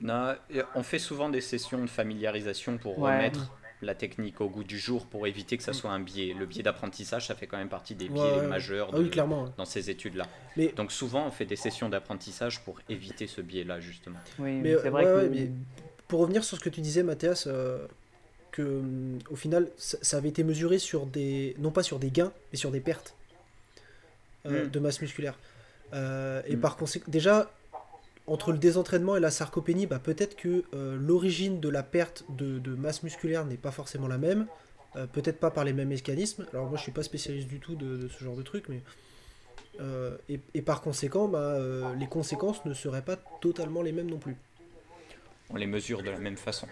Non, 0.00 0.34
on 0.74 0.82
fait 0.82 0.98
souvent 0.98 1.30
des 1.30 1.40
sessions 1.40 1.80
de 1.80 1.86
familiarisation 1.86 2.76
pour 2.76 2.98
Ouais. 2.98 3.12
remettre 3.16 3.50
la 3.82 3.94
technique 3.94 4.40
au 4.40 4.48
goût 4.48 4.64
du 4.64 4.78
jour 4.78 5.06
pour 5.06 5.26
éviter 5.26 5.56
que 5.56 5.62
ça 5.62 5.72
soit 5.72 5.90
un 5.90 6.00
biais. 6.00 6.34
Le 6.38 6.46
biais 6.46 6.62
d'apprentissage, 6.62 7.26
ça 7.26 7.34
fait 7.34 7.46
quand 7.46 7.58
même 7.58 7.68
partie 7.68 7.94
des 7.94 8.08
biais 8.08 8.20
ouais. 8.40 8.46
majeurs 8.46 8.90
Ah 8.92 8.96
oui, 8.98 9.04
de- 9.04 9.08
clairement. 9.10 9.44
ouais. 9.44 9.50
dans 9.56 9.64
ces 9.64 9.90
études-là. 9.90 10.26
Mais- 10.56 10.68
Donc 10.68 10.92
souvent, 10.92 11.26
on 11.26 11.30
fait 11.30 11.44
des 11.46 11.56
sessions 11.56 11.88
d'apprentissage 11.88 12.60
pour 12.64 12.78
éviter 12.88 13.26
ce 13.26 13.40
biais-là, 13.40 13.80
justement. 13.80 14.18
Oui, 14.38 14.52
Mais, 14.52 14.76
c'est 14.82 14.88
vrai 14.90 15.04
ouais, 15.04 15.10
que. 15.10 15.28
ouais, 15.28 15.28
mais- 15.30 15.50
Pour 16.08 16.20
revenir 16.20 16.44
sur 16.44 16.56
ce 16.58 16.62
que 16.62 16.68
tu 16.70 16.80
disais, 16.80 17.02
Mathias, 17.02 17.44
euh, 17.46 17.86
que 18.52 18.82
au 19.30 19.36
final, 19.36 19.68
ça, 19.78 19.96
ça 20.02 20.18
avait 20.18 20.28
été 20.28 20.44
mesuré 20.44 20.78
sur 20.78 21.06
des, 21.06 21.56
non 21.58 21.70
pas 21.70 21.82
sur 21.82 21.98
des 21.98 22.10
gains, 22.10 22.32
mais 22.52 22.58
sur 22.58 22.70
des 22.70 22.80
pertes 22.80 23.14
euh, 24.46 24.66
Mm. 24.66 24.70
de 24.70 24.78
masse 24.80 25.00
musculaire. 25.00 25.38
Euh, 25.94 26.42
et 26.46 26.56
Mm. 26.56 26.60
par 26.60 26.76
conséquent, 26.76 27.04
déjà, 27.08 27.50
entre 28.26 28.52
le 28.52 28.58
désentraînement 28.58 29.16
et 29.16 29.20
la 29.20 29.30
sarcopénie, 29.30 29.86
bah, 29.86 29.98
peut-être 29.98 30.36
que 30.36 30.64
euh, 30.74 30.96
l'origine 30.96 31.60
de 31.60 31.68
la 31.68 31.82
perte 31.82 32.24
de, 32.28 32.58
de 32.58 32.74
masse 32.74 33.02
musculaire 33.02 33.44
n'est 33.44 33.56
pas 33.56 33.72
forcément 33.72 34.06
la 34.08 34.18
même, 34.18 34.46
euh, 34.96 35.06
peut-être 35.06 35.40
pas 35.40 35.50
par 35.50 35.64
les 35.64 35.72
mêmes 35.72 35.88
mécanismes. 35.88 36.46
Alors 36.52 36.66
moi, 36.68 36.76
je 36.78 36.82
suis 36.82 36.92
pas 36.92 37.02
spécialiste 37.02 37.48
du 37.48 37.58
tout 37.58 37.74
de, 37.74 37.96
de 37.96 38.08
ce 38.08 38.22
genre 38.22 38.36
de 38.36 38.42
truc, 38.42 38.68
mais 38.68 38.80
euh, 39.80 40.16
et, 40.28 40.40
et 40.54 40.62
par 40.62 40.82
conséquent, 40.82 41.28
bah, 41.28 41.58
les 41.98 42.06
conséquences 42.06 42.64
ne 42.64 42.74
seraient 42.74 43.02
pas 43.02 43.16
totalement 43.40 43.82
les 43.82 43.92
mêmes 43.92 44.10
non 44.10 44.18
plus. 44.18 44.36
On 45.50 45.56
les 45.56 45.66
mesure 45.66 46.02
de 46.02 46.10
la 46.10 46.18
même 46.18 46.36
façon. 46.36 46.68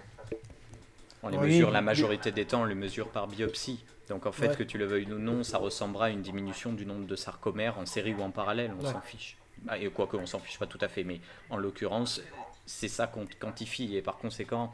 On 1.22 1.28
les 1.28 1.36
Oui. 1.36 1.46
mesure 1.48 1.70
la 1.70 1.82
majorité 1.82 2.30
des 2.32 2.46
temps, 2.46 2.62
on 2.62 2.64
les 2.66 2.74
mesure 2.74 3.08
par 3.08 3.26
biopsie. 3.26 3.84
Donc 4.08 4.26
en 4.26 4.32
fait, 4.32 4.48
Ouais. 4.48 4.56
que 4.56 4.62
tu 4.62 4.78
le 4.78 4.86
veuilles 4.86 5.12
ou 5.12 5.18
non, 5.18 5.42
ça 5.42 5.58
ressemblera 5.58 6.06
à 6.06 6.10
une 6.10 6.22
diminution 6.22 6.72
du 6.72 6.86
nombre 6.86 7.06
de 7.06 7.16
sarcomères 7.16 7.78
en 7.78 7.86
série 7.86 8.14
ou 8.14 8.22
en 8.22 8.30
parallèle, 8.30 8.72
on 8.78 8.84
Ouais. 8.84 8.92
s'en 8.92 9.00
fiche. 9.00 9.36
Bah, 9.62 9.78
et 9.78 9.88
quoique, 9.90 10.16
on 10.16 10.26
s'en 10.26 10.38
fiche 10.40 10.58
pas 10.58 10.66
tout 10.66 10.78
à 10.80 10.88
fait, 10.88 11.04
mais 11.04 11.20
en 11.50 11.56
l'occurrence, 11.56 12.20
c'est 12.66 12.88
ça 12.88 13.06
qu'on 13.06 13.26
quantifie. 13.38 13.96
Et 13.96 14.02
par 14.02 14.16
conséquent, 14.16 14.72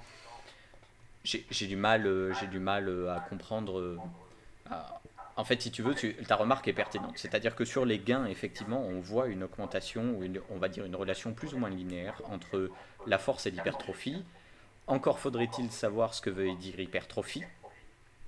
j'ai 1.24 1.66
du 1.66 1.76
mal, 1.76 2.07
euh, 2.07 2.32
du 2.51 2.59
mal 2.61 2.89
euh, 2.89 3.14
à 3.14 3.20
comprendre. 3.20 3.78
euh, 3.80 3.99
En 5.37 5.45
fait, 5.45 5.61
si 5.61 5.70
tu 5.70 5.82
veux, 5.82 5.95
ta 6.26 6.37
remarque 6.37 6.66
est 6.68 6.72
pertinente. 6.72 7.18
C'est-à-dire 7.18 7.55
que 7.57 7.64
sur 7.64 7.84
les 7.84 7.99
gains, 7.99 8.26
effectivement, 8.26 8.82
on 8.87 9.01
voit 9.01 9.26
une 9.26 9.43
augmentation, 9.43 10.03
ou 10.18 10.24
on 10.51 10.59
va 10.59 10.68
dire 10.68 10.84
une 10.87 10.97
relation 10.97 11.34
plus 11.34 11.53
ou 11.55 11.59
moins 11.59 11.68
linéaire 11.70 12.22
entre 12.30 12.70
la 13.07 13.18
force 13.18 13.47
et 13.47 13.51
l'hypertrophie. 13.51 14.24
Encore 14.87 15.18
faudrait-il 15.18 15.70
savoir 15.72 16.14
ce 16.14 16.20
que 16.22 16.30
veut 16.30 16.55
dire 16.55 16.78
hypertrophie. 16.80 17.45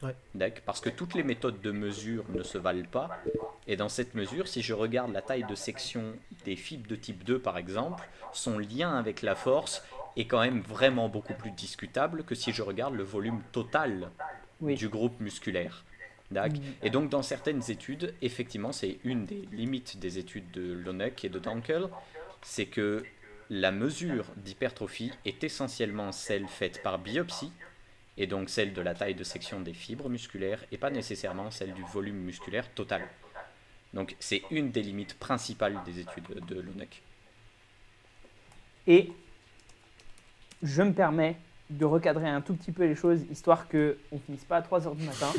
Ouais. 0.03 0.15
Parce 0.65 0.81
que 0.81 0.91
toutes 0.91 1.15
les 1.15 1.23
méthodes 1.25 1.61
de 1.61 1.73
mesure 1.73 2.25
ne 2.31 2.43
se 2.43 2.59
valent 2.59 2.89
pas. 2.91 3.11
Et 3.67 3.77
dans 3.77 3.89
cette 3.89 4.15
mesure, 4.15 4.47
si 4.47 4.63
je 4.63 4.73
regarde 4.73 5.13
la 5.13 5.23
taille 5.23 5.45
de 5.45 5.55
section 5.55 6.15
des 6.45 6.57
fibres 6.57 6.89
de 6.89 6.97
type 6.97 7.25
2, 7.25 7.39
par 7.39 7.59
exemple, 7.59 8.09
son 8.33 8.59
lien 8.59 8.97
avec 8.97 9.23
la 9.23 9.35
force 9.35 9.83
est 10.17 10.27
quand 10.27 10.41
même 10.41 10.61
vraiment 10.61 11.09
beaucoup 11.09 11.35
plus 11.35 11.51
discutable 11.51 12.25
que 12.25 12.35
si 12.35 12.53
je 12.53 12.63
regarde 12.63 12.95
le 12.95 13.03
volume 13.03 13.43
total 13.53 14.11
Oui. 14.61 14.75
du 14.75 14.89
groupe 14.89 15.19
musculaire. 15.21 15.85
Et 16.83 16.91
donc, 16.91 17.09
dans 17.09 17.23
certaines 17.23 17.71
études, 17.71 18.15
effectivement, 18.21 18.73
c'est 18.73 18.99
une 19.05 19.25
des 19.25 19.49
limites 19.51 19.99
des 19.99 20.19
études 20.19 20.51
de 20.51 20.75
Lonek 20.75 21.25
et 21.25 21.29
de 21.29 21.39
Dunkel, 21.39 21.89
c'est 22.43 22.67
que 22.67 23.03
la 23.51 23.73
mesure 23.73 24.27
d'hypertrophie 24.37 25.11
est 25.25 25.43
essentiellement 25.43 26.13
celle 26.13 26.47
faite 26.47 26.83
par 26.83 26.99
biopsie, 26.99 27.51
et 28.19 28.27
donc 28.27 28.51
celle 28.51 28.75
de 28.75 28.83
la 28.83 28.95
taille 28.95 29.15
de 29.15 29.25
section 29.25 29.61
des 29.61 29.73
fibres 29.73 30.09
musculaires, 30.09 30.63
et 30.73 30.77
pas 30.77 30.91
nécessairement 30.91 31.51
celle 31.51 31.73
du 31.73 31.83
volume 31.85 32.19
musculaire 32.19 32.69
total. 32.75 33.03
Donc, 33.95 34.17
c'est 34.19 34.43
une 34.51 34.71
des 34.71 34.83
limites 34.83 35.19
principales 35.19 35.79
des 35.87 36.01
études 36.01 36.27
de 36.47 36.61
Lonek. 36.61 37.03
Et 38.87 39.13
je 40.63 40.83
me 40.83 40.93
permets 40.93 41.37
de 41.71 41.85
recadrer 41.85 42.29
un 42.29 42.41
tout 42.41 42.55
petit 42.55 42.73
peu 42.73 42.87
les 42.87 42.95
choses, 42.95 43.23
histoire 43.31 43.69
qu'on 43.69 43.95
ne 44.13 44.19
finisse 44.27 44.45
pas 44.45 44.57
à 44.57 44.63
3h 44.63 44.97
du 44.97 45.05
matin. 45.05 45.33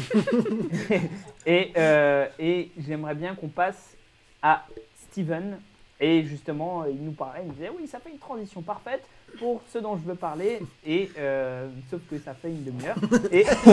et 1.45 1.73
euh, 1.75 2.27
et 2.39 2.71
j'aimerais 2.77 3.15
bien 3.15 3.35
qu'on 3.35 3.49
passe 3.49 3.97
à 4.41 4.65
Steven. 4.95 5.59
Et 5.99 6.23
justement, 6.23 6.85
il 6.85 7.03
nous 7.03 7.11
parlait, 7.11 7.41
il 7.41 7.47
nous 7.47 7.53
disait, 7.53 7.71
oui, 7.77 7.85
ça 7.87 7.99
fait 7.99 8.11
une 8.11 8.19
transition 8.19 8.61
parfaite 8.61 9.03
pour 9.37 9.61
ce 9.71 9.77
dont 9.79 9.97
je 9.97 10.07
veux 10.09 10.15
parler. 10.15 10.59
Et 10.85 11.09
euh, 11.17 11.67
sauf 11.91 12.01
que 12.09 12.17
ça 12.19 12.33
fait 12.33 12.49
une 12.49 12.63
demi-heure. 12.63 12.95
Et, 13.31 13.45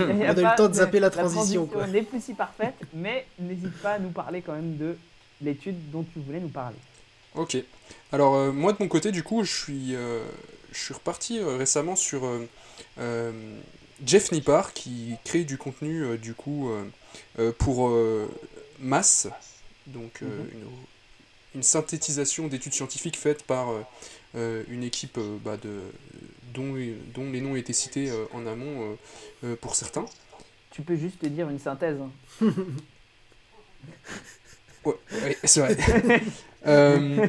On 0.00 0.20
a 0.20 0.32
eu 0.32 0.34
le 0.34 0.56
temps 0.56 0.68
de 0.68 0.74
zapper 0.74 1.00
la 1.00 1.10
transition, 1.10 1.66
quoi. 1.66 1.86
n'est 1.86 2.02
plus 2.02 2.22
si 2.22 2.34
parfaite, 2.34 2.74
mais 2.94 3.26
n'hésite 3.38 3.76
pas 3.82 3.92
à 3.92 3.98
nous 3.98 4.10
parler 4.10 4.42
quand 4.42 4.52
même 4.54 4.76
de 4.76 4.96
l'étude 5.42 5.90
dont 5.90 6.04
tu 6.12 6.20
voulais 6.20 6.40
nous 6.40 6.48
parler. 6.48 6.76
Ok. 7.34 7.56
Alors 8.12 8.34
euh, 8.34 8.52
moi 8.52 8.72
de 8.72 8.78
mon 8.80 8.88
côté 8.88 9.12
du 9.12 9.22
coup 9.22 9.44
je 9.44 9.52
suis, 9.54 9.94
euh, 9.94 10.24
je 10.72 10.78
suis 10.80 10.94
reparti 10.94 11.38
euh, 11.38 11.56
récemment 11.56 11.94
sur 11.94 12.24
euh, 12.26 12.44
euh, 12.98 13.30
Jeff 14.04 14.32
Nippard 14.32 14.72
qui 14.72 15.14
crée 15.24 15.44
du 15.44 15.56
contenu 15.56 16.02
euh, 16.02 16.16
du 16.16 16.34
coup 16.34 16.70
pour 17.58 17.88
euh, 17.88 18.28
Mass 18.80 19.28
donc 19.86 20.22
Mhm. 20.22 20.28
une, 20.52 20.66
une 21.56 21.62
synthétisation 21.62 22.48
d'études 22.48 22.74
scientifiques 22.74 23.16
faites 23.18 23.44
par 23.44 23.68
une 24.34 24.84
équipe 24.84 25.18
bah, 25.44 25.56
de, 25.56 25.80
dont, 26.54 26.74
dont 27.14 27.30
les 27.30 27.40
noms 27.40 27.56
étaient 27.56 27.72
cités 27.72 28.10
en 28.32 28.46
amont 28.46 28.96
pour 29.60 29.74
certains. 29.74 30.06
Tu 30.70 30.82
peux 30.82 30.96
juste 30.96 31.24
dire 31.24 31.48
une 31.50 31.58
synthèse. 31.58 31.98
Ouais, 34.84 34.94
ouais, 35.12 35.38
c'est 35.44 35.60
vrai. 35.60 35.76
Euh, 36.66 37.26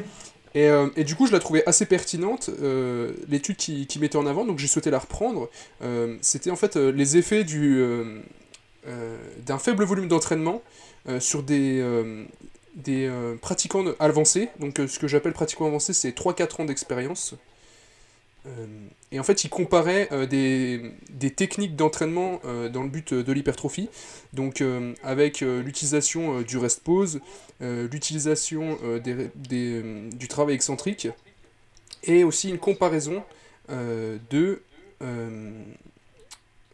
et, 0.54 0.68
euh, 0.68 0.90
et 0.94 1.04
du 1.04 1.14
coup, 1.14 1.26
je 1.26 1.32
la 1.32 1.38
trouvais 1.38 1.66
assez 1.66 1.86
pertinente, 1.86 2.50
euh, 2.60 3.14
l'étude 3.28 3.56
qui, 3.56 3.86
qui 3.86 3.98
mettait 3.98 4.18
en 4.18 4.26
avant, 4.26 4.44
donc 4.44 4.58
j'ai 4.58 4.66
souhaité 4.66 4.90
la 4.90 4.98
reprendre. 4.98 5.48
Euh, 5.80 6.18
C'était 6.20 6.50
en 6.50 6.56
fait 6.56 6.76
euh, 6.76 6.92
les 6.92 7.16
effets 7.16 7.42
du, 7.42 7.78
euh, 7.78 8.20
euh, 8.86 9.16
d'un 9.46 9.56
faible 9.58 9.84
volume 9.84 10.06
d'entraînement 10.06 10.60
euh, 11.08 11.18
sur 11.18 11.42
des, 11.42 11.80
euh, 11.80 12.26
des 12.74 13.06
euh, 13.06 13.36
pratiquants 13.36 13.84
avancés. 13.98 14.48
Donc, 14.58 14.78
euh, 14.80 14.88
ce 14.88 14.98
que 14.98 15.08
j'appelle 15.08 15.32
pratiquants 15.32 15.66
avancés, 15.66 15.92
c'est 15.92 16.10
3-4 16.10 16.62
ans 16.62 16.64
d'expérience. 16.64 17.34
Euh, 18.46 18.66
et 19.12 19.20
en 19.20 19.22
fait, 19.22 19.44
il 19.44 19.50
comparait 19.50 20.08
euh, 20.12 20.26
des, 20.26 20.92
des 21.10 21.30
techniques 21.30 21.76
d'entraînement 21.76 22.40
dans 22.72 22.82
le 22.82 22.88
but 22.88 23.14
de 23.14 23.32
l'hypertrophie, 23.32 23.88
donc 24.32 24.62
avec 25.02 25.40
l'utilisation 25.40 26.42
du 26.42 26.58
rest-pause, 26.58 27.20
euh, 27.60 27.88
l'utilisation 27.88 28.78
des, 29.04 29.82
du 30.12 30.28
travail 30.28 30.54
excentrique, 30.54 31.08
et 32.04 32.24
aussi 32.24 32.48
une 32.48 32.58
comparaison 32.58 33.22
de 33.68 34.62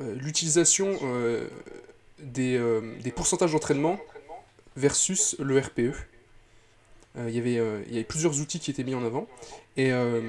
l'utilisation 0.00 0.96
des 2.20 3.12
pourcentages 3.14 3.52
d'entraînement 3.52 3.98
versus 4.78 5.36
le 5.38 5.58
RPE. 5.58 5.92
Euh, 7.16 7.28
il 7.28 7.34
y 7.34 7.38
avait, 7.38 7.58
euh, 7.58 7.82
il 7.86 7.92
y 7.92 7.96
avait 7.96 8.04
plusieurs 8.04 8.40
outils 8.40 8.60
qui 8.60 8.70
étaient 8.70 8.84
mis 8.84 8.94
en 8.94 9.04
avant. 9.04 9.26
Et, 9.76 9.92
euh, 9.92 10.20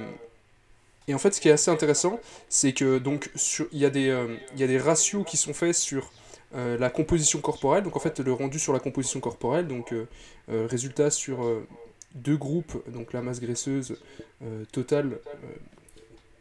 en 1.11 1.17
fait, 1.17 1.33
ce 1.33 1.41
qui 1.41 1.49
est 1.49 1.51
assez 1.51 1.71
intéressant, 1.71 2.19
c'est 2.49 2.73
que 2.73 2.99
donc 2.99 3.31
il, 3.71 3.79
y 3.79 3.85
a 3.85 3.89
des, 3.89 4.77
ratios 4.77 5.25
qui 5.25 5.37
sont 5.37 5.53
faits 5.53 5.73
sur 5.73 6.11
la 6.53 6.89
composition 6.91 7.41
corporelle. 7.41 7.83
Donc 7.83 7.95
en 7.95 7.99
fait, 7.99 8.19
le 8.19 8.31
rendu 8.31 8.59
sur 8.59 8.73
la 8.73 8.79
composition 8.79 9.19
corporelle, 9.19 9.67
donc 9.67 9.91
résultat 10.47 11.09
sur 11.09 11.39
deux 12.13 12.37
groupes, 12.37 12.83
donc 12.91 13.11
la 13.11 13.23
masse 13.23 13.39
graisseuse 13.39 13.99
totale, 14.71 15.17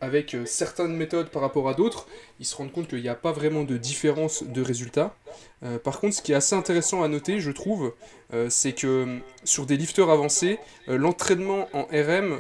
avec 0.01 0.35
euh, 0.35 0.45
certaines 0.47 0.97
méthodes 0.97 1.29
par 1.31 1.43
rapport 1.43 1.69
à 1.69 1.75
d'autres, 1.75 2.07
ils 2.41 2.47
se 2.47 2.55
rendent 2.57 2.73
compte 2.73 2.89
qu'il 2.89 3.03
n'y 3.03 3.09
a 3.09 3.15
pas 3.15 3.33
vraiment 3.33 3.65
de 3.65 3.77
différence 3.77 4.43
de 4.43 4.63
résultats. 4.63 5.15
Euh, 5.63 5.79
par 5.79 6.01
contre, 6.01 6.15
ce 6.15 6.23
qui 6.23 6.33
est 6.33 6.37
assez 6.37 6.55
intéressant 6.55 7.03
à 7.03 7.09
noter, 7.09 7.41
je 7.41 7.51
trouve, 7.51 7.95
euh, 8.33 8.49
c'est 8.49 8.73
que 8.73 9.19
sur 9.45 9.67
des 9.67 9.77
lifters 9.77 10.11
avancés, 10.11 10.59
l'entraînement 10.87 11.69
en 11.73 11.85
RM, 11.93 12.39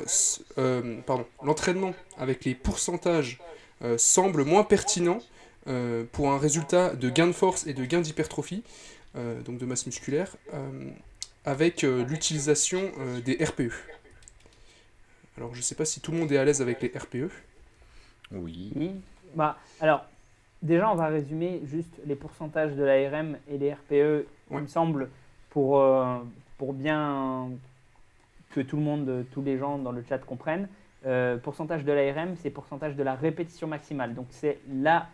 pardon, 1.06 1.26
l'entraînement 1.42 1.94
avec 2.16 2.44
les 2.44 2.54
pourcentages 2.54 3.38
semble 3.96 4.44
moins 4.44 4.64
pertinent 4.64 5.20
pour 6.12 6.32
un 6.32 6.38
résultat 6.38 6.94
de 6.94 7.08
gain 7.10 7.28
de 7.28 7.32
force 7.32 7.66
et 7.66 7.74
de 7.74 7.84
gain 7.84 8.00
d'hypertrophie, 8.00 8.64
donc 9.44 9.58
de 9.58 9.66
masse 9.66 9.86
musculaire, 9.86 10.36
avec 11.44 11.82
l'utilisation 11.82 12.90
des 13.24 13.42
RPE. 13.44 13.72
Alors, 15.38 15.54
je 15.54 15.60
ne 15.60 15.62
sais 15.62 15.76
pas 15.76 15.84
si 15.84 16.00
tout 16.00 16.10
le 16.10 16.18
monde 16.18 16.32
est 16.32 16.36
à 16.36 16.44
l'aise 16.44 16.60
avec 16.60 16.82
les. 16.82 16.88
RPE. 16.88 17.30
Oui. 18.32 18.72
Oui. 18.76 18.92
Bah, 19.34 19.56
alors, 19.80 20.04
déjà, 20.62 20.90
on 20.90 20.94
va 20.94 21.08
résumer 21.08 21.60
juste 21.64 22.00
les 22.06 22.14
pourcentages 22.14 22.74
de 22.74 22.82
l'ARM 22.82 23.36
et 23.48 23.58
les 23.58 23.72
RPE, 23.72 24.26
il 24.50 24.58
me 24.58 24.66
semble, 24.66 25.08
pour, 25.50 25.80
euh, 25.80 26.18
pour 26.56 26.72
bien 26.72 27.50
que 28.50 28.60
tout 28.60 28.76
le 28.76 28.82
monde, 28.82 29.24
tous 29.32 29.42
les 29.42 29.58
gens 29.58 29.78
dans 29.78 29.92
le 29.92 30.02
chat 30.08 30.18
comprennent. 30.18 30.68
Euh, 31.06 31.36
pourcentage 31.36 31.84
de 31.84 31.92
l'ARM, 31.92 32.34
c'est 32.36 32.50
pourcentage 32.50 32.96
de 32.96 33.02
la 33.02 33.14
répétition 33.14 33.66
maximale. 33.66 34.14
Donc, 34.14 34.26
c'est 34.30 34.58
la, 34.72 35.06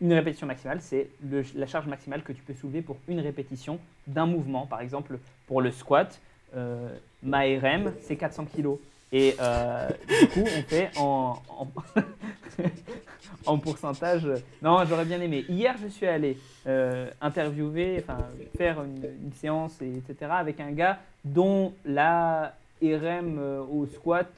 une 0.00 0.12
répétition 0.12 0.46
maximale, 0.46 0.80
c'est 0.80 1.10
la 1.54 1.66
charge 1.66 1.86
maximale 1.86 2.22
que 2.22 2.32
tu 2.32 2.42
peux 2.42 2.54
soulever 2.54 2.82
pour 2.82 2.96
une 3.08 3.20
répétition 3.20 3.78
d'un 4.06 4.26
mouvement. 4.26 4.66
Par 4.66 4.80
exemple, 4.80 5.18
pour 5.46 5.60
le 5.60 5.70
squat, 5.70 6.20
euh, 6.54 6.88
ma 7.22 7.40
RM, 7.40 7.92
c'est 8.00 8.16
400 8.16 8.46
kg. 8.46 8.76
Et 9.12 9.34
euh, 9.40 9.88
du 10.08 10.28
coup, 10.28 10.44
on 10.44 10.62
fait 10.62 10.90
en, 10.96 11.42
en, 11.48 11.66
en 13.46 13.58
pourcentage. 13.58 14.26
Non, 14.62 14.84
j'aurais 14.86 15.04
bien 15.04 15.20
aimé. 15.20 15.44
Hier, 15.48 15.74
je 15.82 15.88
suis 15.88 16.06
allé 16.06 16.38
euh, 16.66 17.10
interviewer, 17.20 18.02
enfin 18.02 18.18
faire 18.56 18.82
une, 18.82 19.32
séance, 19.34 19.80
et 19.82 19.88
etc. 19.96 20.30
avec 20.32 20.60
un 20.60 20.72
gars 20.72 20.98
dont 21.24 21.72
la 21.84 22.54
RM 22.82 23.38
euh, 23.38 23.62
au 23.62 23.86
squat 23.86 24.30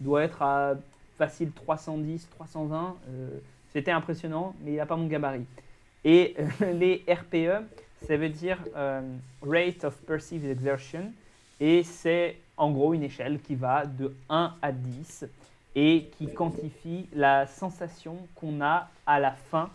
doit 0.00 0.24
être 0.24 0.42
à 0.42 0.74
facile 1.16 1.52
310, 1.52 2.28
320. 2.30 2.96
euh, 3.08 3.28
C'était 3.72 3.90
impressionnant, 3.92 4.54
mais 4.64 4.72
il 4.72 4.76
n'a 4.76 4.86
pas 4.86 4.96
mon 4.96 5.06
gabarit. 5.06 5.46
Et 6.04 6.34
les 6.60 7.04
RPE, 7.08 7.64
ça 8.06 8.16
veut 8.16 8.28
dire 8.30 8.58
Rate 9.42 9.84
of 9.84 9.96
Perceived 9.98 10.50
Exertion. 10.50 11.12
Et 11.60 11.84
c'est 11.84 12.36
en 12.56 12.70
gros 12.70 12.94
une 12.94 13.02
échelle 13.02 13.40
qui 13.40 13.54
va 13.54 13.86
de 13.86 14.14
1 14.28 14.54
à 14.62 14.72
10 14.72 15.26
et 15.74 16.10
qui 16.18 16.32
quantifie 16.32 17.06
la 17.14 17.46
sensation 17.46 18.16
qu'on 18.34 18.60
a 18.60 18.90
à 19.06 19.20
la 19.20 19.32
fin 19.32 19.70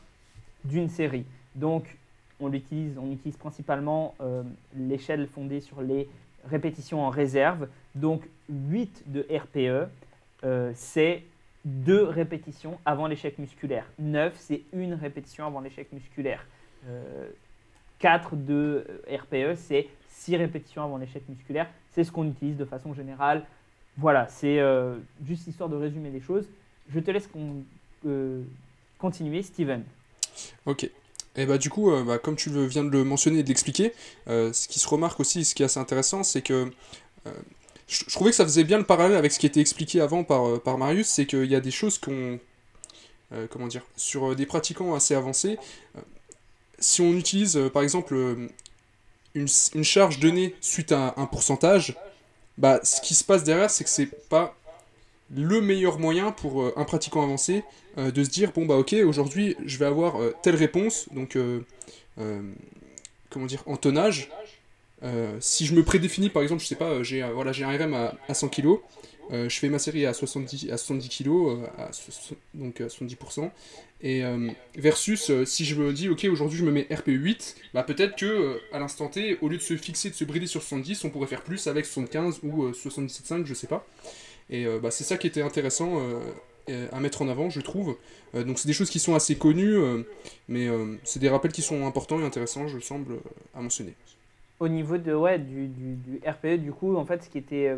d'une 0.63 0.89
série. 0.89 1.25
Donc, 1.55 1.97
on 2.39 2.49
l'utilise, 2.49 2.97
on 2.97 3.11
utilise 3.11 3.37
principalement 3.37 4.13
euh, 4.21 4.43
l'échelle 4.75 5.27
fondée 5.27 5.59
sur 5.59 5.81
les 5.81 6.07
répétitions 6.45 7.03
en 7.05 7.09
réserve. 7.09 7.67
Donc, 7.95 8.27
8 8.49 9.05
de 9.07 9.25
RPE, 9.29 9.89
euh, 10.43 10.71
c'est 10.75 11.23
deux 11.65 12.03
répétitions 12.03 12.79
avant 12.85 13.07
l'échec 13.07 13.37
musculaire. 13.39 13.85
9, 13.99 14.33
c'est 14.37 14.61
une 14.73 14.93
répétition 14.93 15.45
avant 15.45 15.59
l'échec 15.59 15.91
musculaire. 15.91 16.45
Euh, 16.87 17.27
4 17.99 18.35
de 18.35 18.85
euh, 18.87 19.17
RPE, 19.17 19.57
c'est 19.57 19.87
6 20.09 20.37
répétitions 20.37 20.83
avant 20.83 20.97
l'échec 20.97 21.27
musculaire. 21.27 21.67
C'est 21.97 22.03
ce 22.03 22.11
qu'on 22.11 22.27
utilise 22.27 22.57
de 22.57 22.65
façon 22.65 22.93
générale. 22.93 23.43
Voilà, 23.97 24.27
c'est 24.27 24.59
euh, 24.59 24.97
juste 25.25 25.47
histoire 25.47 25.67
de 25.67 25.75
résumer 25.75 26.11
les 26.11 26.21
choses. 26.21 26.45
Je 26.93 26.99
te 26.99 27.09
laisse 27.09 27.27
euh, 28.05 28.43
continuer, 28.99 29.41
Steven. 29.41 29.83
Ok. 30.67 30.87
Et 31.35 31.47
bah 31.47 31.57
du 31.57 31.71
coup, 31.71 31.89
euh, 31.89 32.03
bah, 32.03 32.19
comme 32.19 32.35
tu 32.35 32.51
viens 32.67 32.83
de 32.83 32.91
le 32.91 33.03
mentionner 33.03 33.39
et 33.39 33.43
de 33.43 33.47
l'expliquer, 33.47 33.93
ce 34.27 34.67
qui 34.67 34.77
se 34.77 34.87
remarque 34.87 35.19
aussi, 35.19 35.43
ce 35.43 35.55
qui 35.55 35.63
est 35.63 35.65
assez 35.65 35.79
intéressant, 35.79 36.21
c'est 36.21 36.43
que 36.43 36.71
je, 37.87 38.03
je 38.07 38.13
trouvais 38.13 38.29
que 38.29 38.35
ça 38.35 38.43
faisait 38.43 38.63
bien 38.63 38.77
le 38.77 38.83
parallèle 38.83 39.17
avec 39.17 39.31
ce 39.31 39.39
qui 39.39 39.47
était 39.47 39.61
expliqué 39.61 39.99
avant 39.99 40.23
par, 40.23 40.61
par 40.61 40.77
Marius, 40.77 41.07
c'est 41.07 41.25
qu'il 41.25 41.45
y 41.45 41.55
a 41.55 41.61
des 41.61 41.71
choses 41.71 41.97
qu'on... 41.97 42.39
comment 43.49 43.65
dire 43.65 43.81
Sur 43.95 44.35
des 44.35 44.45
pratiquants 44.45 44.93
assez 44.93 45.15
avancés, 45.15 45.57
si 46.77 47.01
on 47.01 47.13
utilise 47.13 47.59
par 47.73 47.81
exemple 47.81 48.49
une, 49.37 49.83
charge 49.83 50.19
donnée 50.19 50.55
suite 50.61 50.91
à 50.91 51.13
un 51.17 51.25
pourcentage, 51.25 51.95
bah 52.57 52.79
ce 52.83 53.01
qui 53.01 53.13
se 53.13 53.23
passe 53.23 53.43
derrière, 53.43 53.69
c'est 53.69 53.83
que 53.83 53.89
c'est 53.89 54.29
pas 54.29 54.55
le 55.35 55.61
meilleur 55.61 55.99
moyen 55.99 56.31
pour 56.31 56.61
euh, 56.61 56.73
un 56.77 56.85
pratiquant 56.85 57.21
avancé 57.21 57.63
euh, 57.97 58.11
de 58.11 58.23
se 58.23 58.29
dire 58.29 58.53
bon 58.53 58.65
bah 58.65 58.75
ok 58.75 58.93
aujourd'hui 59.05 59.57
je 59.65 59.77
vais 59.77 59.85
avoir 59.85 60.21
euh, 60.21 60.33
telle 60.41 60.55
réponse 60.55 61.09
donc 61.11 61.37
comment 63.29 63.45
dire 63.45 63.61
en 63.65 63.77
tonnage. 63.77 64.29
Si 65.39 65.65
je 65.65 65.75
me 65.75 65.83
prédéfinis 65.83 66.29
par 66.29 66.41
exemple 66.41 66.63
je 66.63 66.67
sais 66.67 66.75
pas 66.75 67.03
j'ai 67.03 67.21
voilà 67.33 67.51
j'ai 67.51 67.63
un 67.63 67.77
RM 67.77 67.93
à, 67.93 68.15
à 68.27 68.33
100 68.33 68.49
kg 68.49 68.79
je 69.31 69.59
fais 69.59 69.69
ma 69.69 69.79
série 69.79 70.05
à 70.05 70.13
70 70.13 70.69
à 70.71 70.77
70 70.77 71.09
kg 71.09 71.29
à 71.77 71.91
so- 71.91 72.35
donc 72.53 72.81
à 72.81 72.87
70% 72.87 73.49
et 74.01 74.23
euh, 74.23 74.49
versus 74.75 75.29
euh, 75.29 75.43
si 75.45 75.65
je 75.65 75.75
me 75.75 75.91
dis 75.91 76.07
ok 76.09 76.25
aujourd'hui 76.31 76.57
je 76.59 76.63
me 76.63 76.71
mets 76.71 76.87
RPE 76.91 77.07
8 77.09 77.55
bah 77.73 77.83
peut-être 77.83 78.15
que 78.15 78.25
euh, 78.25 78.57
à 78.71 78.79
l'instant 78.79 79.07
T 79.07 79.37
au 79.41 79.49
lieu 79.49 79.57
de 79.57 79.61
se 79.61 79.75
fixer 79.75 80.09
de 80.09 80.15
se 80.15 80.23
brider 80.23 80.47
sur 80.47 80.61
70 80.61 81.03
on 81.05 81.09
pourrait 81.09 81.27
faire 81.27 81.41
plus 81.43 81.67
avec 81.67 81.85
75 81.85 82.39
ou 82.43 82.65
euh, 82.65 82.71
77,5 82.73 83.45
je 83.45 83.53
sais 83.53 83.67
pas 83.67 83.85
et 84.49 84.65
euh, 84.65 84.79
bah, 84.79 84.91
c'est 84.91 85.03
ça 85.03 85.17
qui 85.17 85.27
était 85.27 85.41
intéressant 85.41 85.99
euh, 85.99 86.19
euh, 86.69 86.87
à 86.91 86.99
mettre 86.99 87.21
en 87.21 87.27
avant, 87.29 87.49
je 87.49 87.59
trouve. 87.61 87.95
Euh, 88.35 88.43
donc 88.45 88.59
c'est 88.59 88.67
des 88.67 88.73
choses 88.73 88.89
qui 88.89 88.99
sont 88.99 89.13
assez 89.15 89.35
connues, 89.35 89.75
euh, 89.77 90.03
mais 90.49 90.67
euh, 90.67 90.95
c'est 91.03 91.19
des 91.19 91.27
rappels 91.29 91.51
qui 91.51 91.61
sont 91.61 91.85
importants 91.85 92.19
et 92.19 92.25
intéressants, 92.25 92.67
je 92.67 92.79
semble, 92.79 93.13
euh, 93.13 93.19
à 93.55 93.61
mentionner. 93.61 93.93
Au 94.59 94.67
niveau 94.69 94.97
de, 94.97 95.13
ouais, 95.13 95.37
du, 95.39 95.67
du, 95.67 95.95
du 95.95 96.19
RPE, 96.25 96.57
du 96.61 96.71
coup, 96.71 96.95
en 96.97 97.05
fait, 97.05 97.23
ce 97.23 97.29
qui 97.29 97.37
était, 97.37 97.67
euh, 97.69 97.77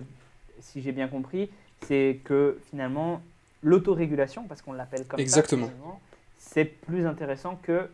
si 0.62 0.82
j'ai 0.82 0.92
bien 0.92 1.08
compris, 1.08 1.50
c'est 1.88 2.20
que 2.24 2.60
finalement, 2.70 3.22
l'autorégulation, 3.64 4.46
parce 4.48 4.62
qu'on 4.62 4.74
l'appelle 4.74 5.06
comme 5.06 5.20
Exactement. 5.20 5.68
ça, 5.68 5.74
c'est 6.38 6.66
plus 6.66 7.06
intéressant 7.06 7.60
que 7.62 7.88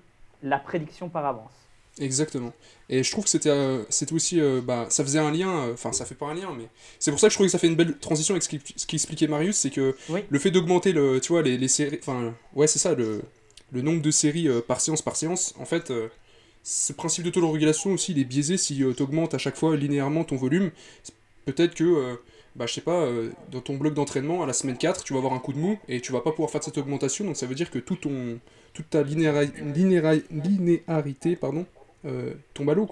la 0.43 0.59
prédiction 0.59 1.09
par 1.09 1.25
avance. 1.25 1.51
Exactement. 1.99 2.51
Et 2.89 3.03
je 3.03 3.11
trouve 3.11 3.23
que 3.23 3.29
c'était 3.29 3.49
euh, 3.49 3.83
aussi, 4.11 4.41
euh, 4.41 4.61
bah, 4.61 4.85
ça 4.89 5.03
faisait 5.03 5.19
un 5.19 5.31
lien, 5.31 5.49
euh, 5.49 5.73
enfin 5.73 5.93
ça 5.93 6.05
fait 6.05 6.15
pas 6.15 6.25
un 6.27 6.33
lien, 6.33 6.53
mais 6.55 6.67
c'est 6.99 7.09
pour 7.09 7.19
ça 7.19 7.27
que 7.27 7.31
je 7.31 7.37
trouvais 7.37 7.47
que 7.47 7.51
ça 7.51 7.57
fait 7.57 7.67
une 7.67 7.75
belle 7.75 7.97
transition 7.97 8.33
avec 8.35 8.43
ce 8.43 8.85
qu'expliquait 8.85 9.27
Marius, 9.27 9.55
c'est 9.55 9.69
que 9.69 9.95
Oui. 10.09 10.21
le 10.29 10.39
fait 10.39 10.51
d'augmenter 10.51 10.91
le, 10.91 11.21
tu 11.21 11.31
vois, 11.31 11.41
les, 11.41 11.57
les 11.57 11.67
séries, 11.69 11.97
enfin 12.01 12.33
ouais 12.53 12.67
c'est 12.67 12.79
ça, 12.79 12.95
le, 12.95 13.21
le 13.71 13.81
nombre 13.81 14.01
de 14.01 14.11
séries 14.11 14.49
euh, 14.49 14.59
par 14.61 14.81
séance 14.81 15.01
par 15.01 15.15
séance, 15.15 15.55
en 15.57 15.65
fait, 15.65 15.89
euh, 15.89 16.09
ce 16.63 16.91
principe 16.91 17.23
d'autorégulation 17.23 17.93
aussi, 17.93 18.11
il 18.11 18.19
est 18.19 18.25
biaisé 18.25 18.57
si 18.57 18.75
tu 18.75 19.01
augmentes 19.03 19.33
à 19.33 19.37
chaque 19.37 19.55
fois 19.55 19.77
linéairement 19.77 20.23
ton 20.25 20.35
volume. 20.35 20.71
Peut-être 21.45 21.75
que, 21.75 22.17
bah, 22.55 22.65
je 22.67 22.73
sais 22.73 22.81
pas, 22.81 23.07
dans 23.51 23.61
ton 23.61 23.75
bloc 23.75 23.93
d'entraînement, 23.93 24.43
à 24.43 24.45
la 24.45 24.53
semaine 24.53 24.77
4, 24.77 25.03
tu 25.03 25.13
vas 25.13 25.19
avoir 25.19 25.33
un 25.33 25.39
coup 25.39 25.53
de 25.53 25.59
mou 25.59 25.77
et 25.87 26.01
tu 26.01 26.11
vas 26.11 26.21
pas 26.21 26.31
pouvoir 26.31 26.49
faire 26.49 26.63
cette 26.63 26.77
augmentation. 26.77 27.25
Donc 27.25 27.35
ça 27.35 27.45
veut 27.45 27.55
dire 27.55 27.69
que 27.69 27.79
tout 27.79 27.95
ton, 27.95 28.39
toute 28.73 28.89
ta 28.89 29.03
linéarité 29.03 31.35
pardon, 31.35 31.65
tombe 32.53 32.69
à 32.69 32.73
l'eau. 32.73 32.89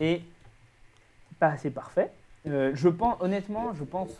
Et 0.00 0.20
c'est 1.58 1.70
parfait. 1.70 2.10
je 2.44 2.88
pense, 2.88 3.16
honnêtement, 3.20 3.74
je 3.74 3.84
pense 3.84 4.10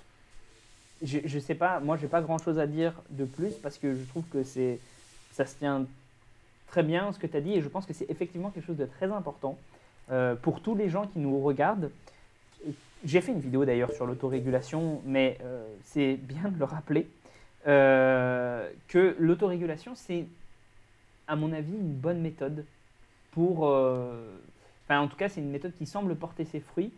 je, 1.03 1.19
je 1.25 1.39
sais 1.39 1.55
pas, 1.55 1.81
moi 1.81 1.97
j'ai 1.97 2.09
pas 2.09 2.23
grand 2.23 2.39
chose 2.39 2.59
à 2.59 2.67
dire 2.67 2.93
de 3.11 3.25
plus 3.25 3.55
parce 3.55 3.79
que 3.79 3.95
je 3.95 4.05
trouve 4.05 4.25
que 4.25 4.43
ça 4.45 5.47
se 5.47 5.55
tient 5.57 5.87
très 6.69 6.83
bien 6.83 7.13
ce 7.13 7.19
que 7.19 7.27
tu 7.27 7.37
as 7.37 7.41
dit 7.41 7.55
et 7.55 7.63
je 7.63 7.69
pense 7.69 7.87
que 7.87 7.93
c'est 7.93 8.09
effectivement 8.11 8.51
quelque 8.51 8.67
chose 8.67 8.77
de 8.77 8.87
très 8.87 9.11
important 9.11 9.59
euh, 10.11 10.35
pour 10.35 10.61
tous 10.61 10.75
les 10.75 10.89
gens 10.89 11.07
qui 11.07 11.19
nous 11.19 11.41
regardent. 11.41 11.91
J'ai 13.05 13.21
fait 13.21 13.33
une 13.33 13.41
vidéo 13.41 13.65
d'ailleurs 13.65 13.93
sur 13.93 14.07
l'autorégulation, 14.07 15.03
mais 15.05 15.39
euh, 15.43 15.67
c'est 15.85 16.15
bien 16.15 16.49
de 16.49 16.59
le 16.59 16.65
rappeler 16.65 17.09
euh, 17.67 18.71
que 18.89 19.17
l'autorégulation 19.19 19.95
c'est 19.95 20.27
à 21.27 21.37
mon 21.37 21.53
avis 21.53 21.73
une 21.73 21.95
bonne 21.95 22.21
méthode 22.21 22.65
pour, 23.33 23.65
enfin 23.65 25.01
en 25.01 25.09
tout 25.09 25.17
cas 25.17 25.29
c'est 25.29 25.41
une 25.41 25.51
méthode 25.51 25.75
qui 25.77 25.85
semble 25.85 26.15
porter 26.17 26.45
ses 26.45 26.61
fruits 26.61 26.93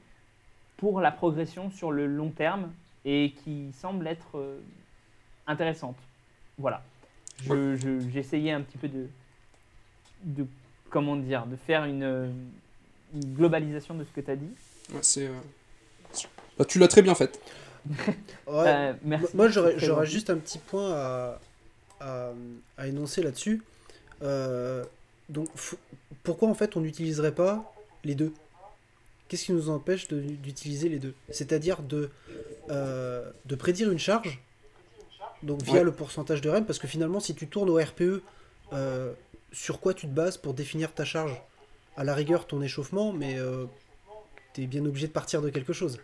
pour 0.78 1.00
la 1.00 1.10
progression 1.10 1.70
sur 1.70 1.92
le 1.92 2.06
long 2.06 2.30
terme 2.30 2.70
et 3.04 3.34
qui 3.42 3.72
semble 3.72 4.06
être 4.06 4.38
euh, 4.38 4.58
intéressante. 5.46 5.96
Voilà. 6.56 6.82
J'ai 7.44 8.18
essayé 8.18 8.52
un 8.52 8.62
petit 8.62 8.78
peu 8.78 8.88
de, 8.88 9.06
de, 10.24 10.46
comment 10.90 11.16
dire, 11.16 11.46
de 11.46 11.56
faire 11.56 11.84
une, 11.84 12.32
globalisation 13.14 13.94
de 13.94 14.04
ce 14.04 14.10
que 14.10 14.20
tu 14.20 14.30
as 14.30 14.36
dit. 14.36 14.50
c'est, 15.02 15.26
euh, 15.26 15.38
bah, 16.58 16.64
tu 16.64 16.78
l'as 16.78 16.88
très 16.88 17.02
bien 17.02 17.14
fait. 17.14 17.40
Euh, 18.48 18.92
moi, 19.34 19.48
j'aurais 19.48 20.06
juste 20.06 20.30
un 20.30 20.36
petit 20.36 20.58
point 20.58 20.92
à, 20.92 21.40
à, 22.00 22.86
énoncer 22.86 23.22
là-dessus. 23.22 23.62
donc, 24.20 25.48
pourquoi 26.22 26.48
en 26.48 26.54
fait 26.54 26.76
on 26.76 26.80
n'utiliserait 26.80 27.34
pas 27.34 27.72
les 28.04 28.14
deux? 28.14 28.32
Qu'est-ce 29.28 29.44
qui 29.44 29.52
nous 29.52 29.68
empêche 29.68 30.08
d'utiliser 30.08 30.88
les 30.88 30.98
deux? 30.98 31.14
C'est-à-dire 31.30 31.82
de 31.82 32.10
euh, 32.70 33.30
de 33.46 33.54
prédire 33.54 33.90
une 33.90 33.98
charge, 33.98 34.42
donc 35.42 35.62
via 35.62 35.82
le 35.82 35.92
pourcentage 35.92 36.42
de 36.42 36.50
REM, 36.50 36.66
parce 36.66 36.78
que 36.78 36.86
finalement, 36.86 37.18
si 37.18 37.34
tu 37.34 37.46
tournes 37.46 37.70
au 37.70 37.76
RPE, 37.76 38.22
euh, 38.74 39.12
sur 39.52 39.80
quoi 39.80 39.94
tu 39.94 40.06
te 40.06 40.12
bases 40.12 40.36
pour 40.36 40.52
définir 40.52 40.92
ta 40.92 41.04
charge? 41.04 41.40
À 41.96 42.04
la 42.04 42.14
rigueur, 42.14 42.46
ton 42.46 42.60
échauffement, 42.60 43.12
mais 43.12 43.38
euh, 43.38 43.64
tu 44.52 44.62
es 44.62 44.66
bien 44.66 44.84
obligé 44.84 45.06
de 45.06 45.12
partir 45.12 45.40
de 45.40 45.48
quelque 45.48 45.72
chose. 45.72 45.98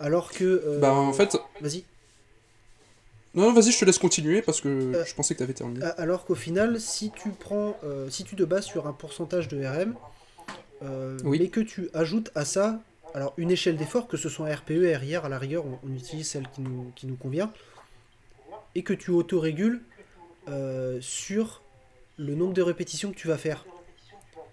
Alors 0.00 0.32
que. 0.32 0.78
bah, 0.80 0.92
en 0.92 1.12
fait. 1.12 1.36
Vas-y. 1.60 1.84
Non, 3.34 3.52
vas-y, 3.52 3.72
je 3.72 3.78
te 3.78 3.84
laisse 3.84 3.98
continuer 3.98 4.42
parce 4.42 4.60
que 4.60 5.04
je 5.06 5.14
pensais 5.14 5.34
que 5.34 5.38
tu 5.38 5.44
avais 5.44 5.52
terminé. 5.52 5.84
Alors 5.96 6.24
qu'au 6.24 6.34
final, 6.34 6.80
si 6.80 7.10
tu 7.10 7.30
prends, 7.30 7.76
si 8.08 8.24
tu 8.24 8.36
te 8.36 8.42
bases 8.42 8.64
sur 8.64 8.86
un 8.86 8.92
pourcentage 8.92 9.48
de 9.48 9.64
RM, 9.64 9.94
mais 11.24 11.48
que 11.48 11.60
tu 11.60 11.90
ajoutes 11.92 12.30
à 12.34 12.44
ça 12.44 12.80
alors, 13.14 13.32
une 13.36 13.50
échelle 13.50 13.76
d'effort, 13.76 14.06
que 14.06 14.16
ce 14.16 14.28
soit 14.28 14.54
RPE, 14.54 14.96
RIR, 14.96 15.24
à 15.24 15.28
la 15.28 15.38
rigueur, 15.38 15.64
on, 15.82 15.94
utilise 15.94 16.28
celle 16.28 16.48
qui 16.50 16.60
nous, 16.60 16.92
qui 16.94 17.06
nous, 17.06 17.16
convient, 17.16 17.52
et 18.74 18.82
que 18.82 18.92
tu 18.92 19.10
autorégules 19.10 19.80
euh, 20.48 20.98
sur 21.00 21.62
le 22.16 22.34
nombre 22.34 22.52
de 22.52 22.62
répétitions 22.62 23.10
que 23.10 23.16
tu 23.16 23.28
vas 23.28 23.38
faire. 23.38 23.64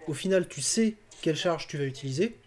Au 0.07 0.13
final, 0.13 0.47
tu 0.47 0.61
sais 0.61 0.95
quelle 1.22 1.35
charge 1.35 1.67
tu 1.67 1.77
vas 1.77 1.84
utiliser, 1.84 2.38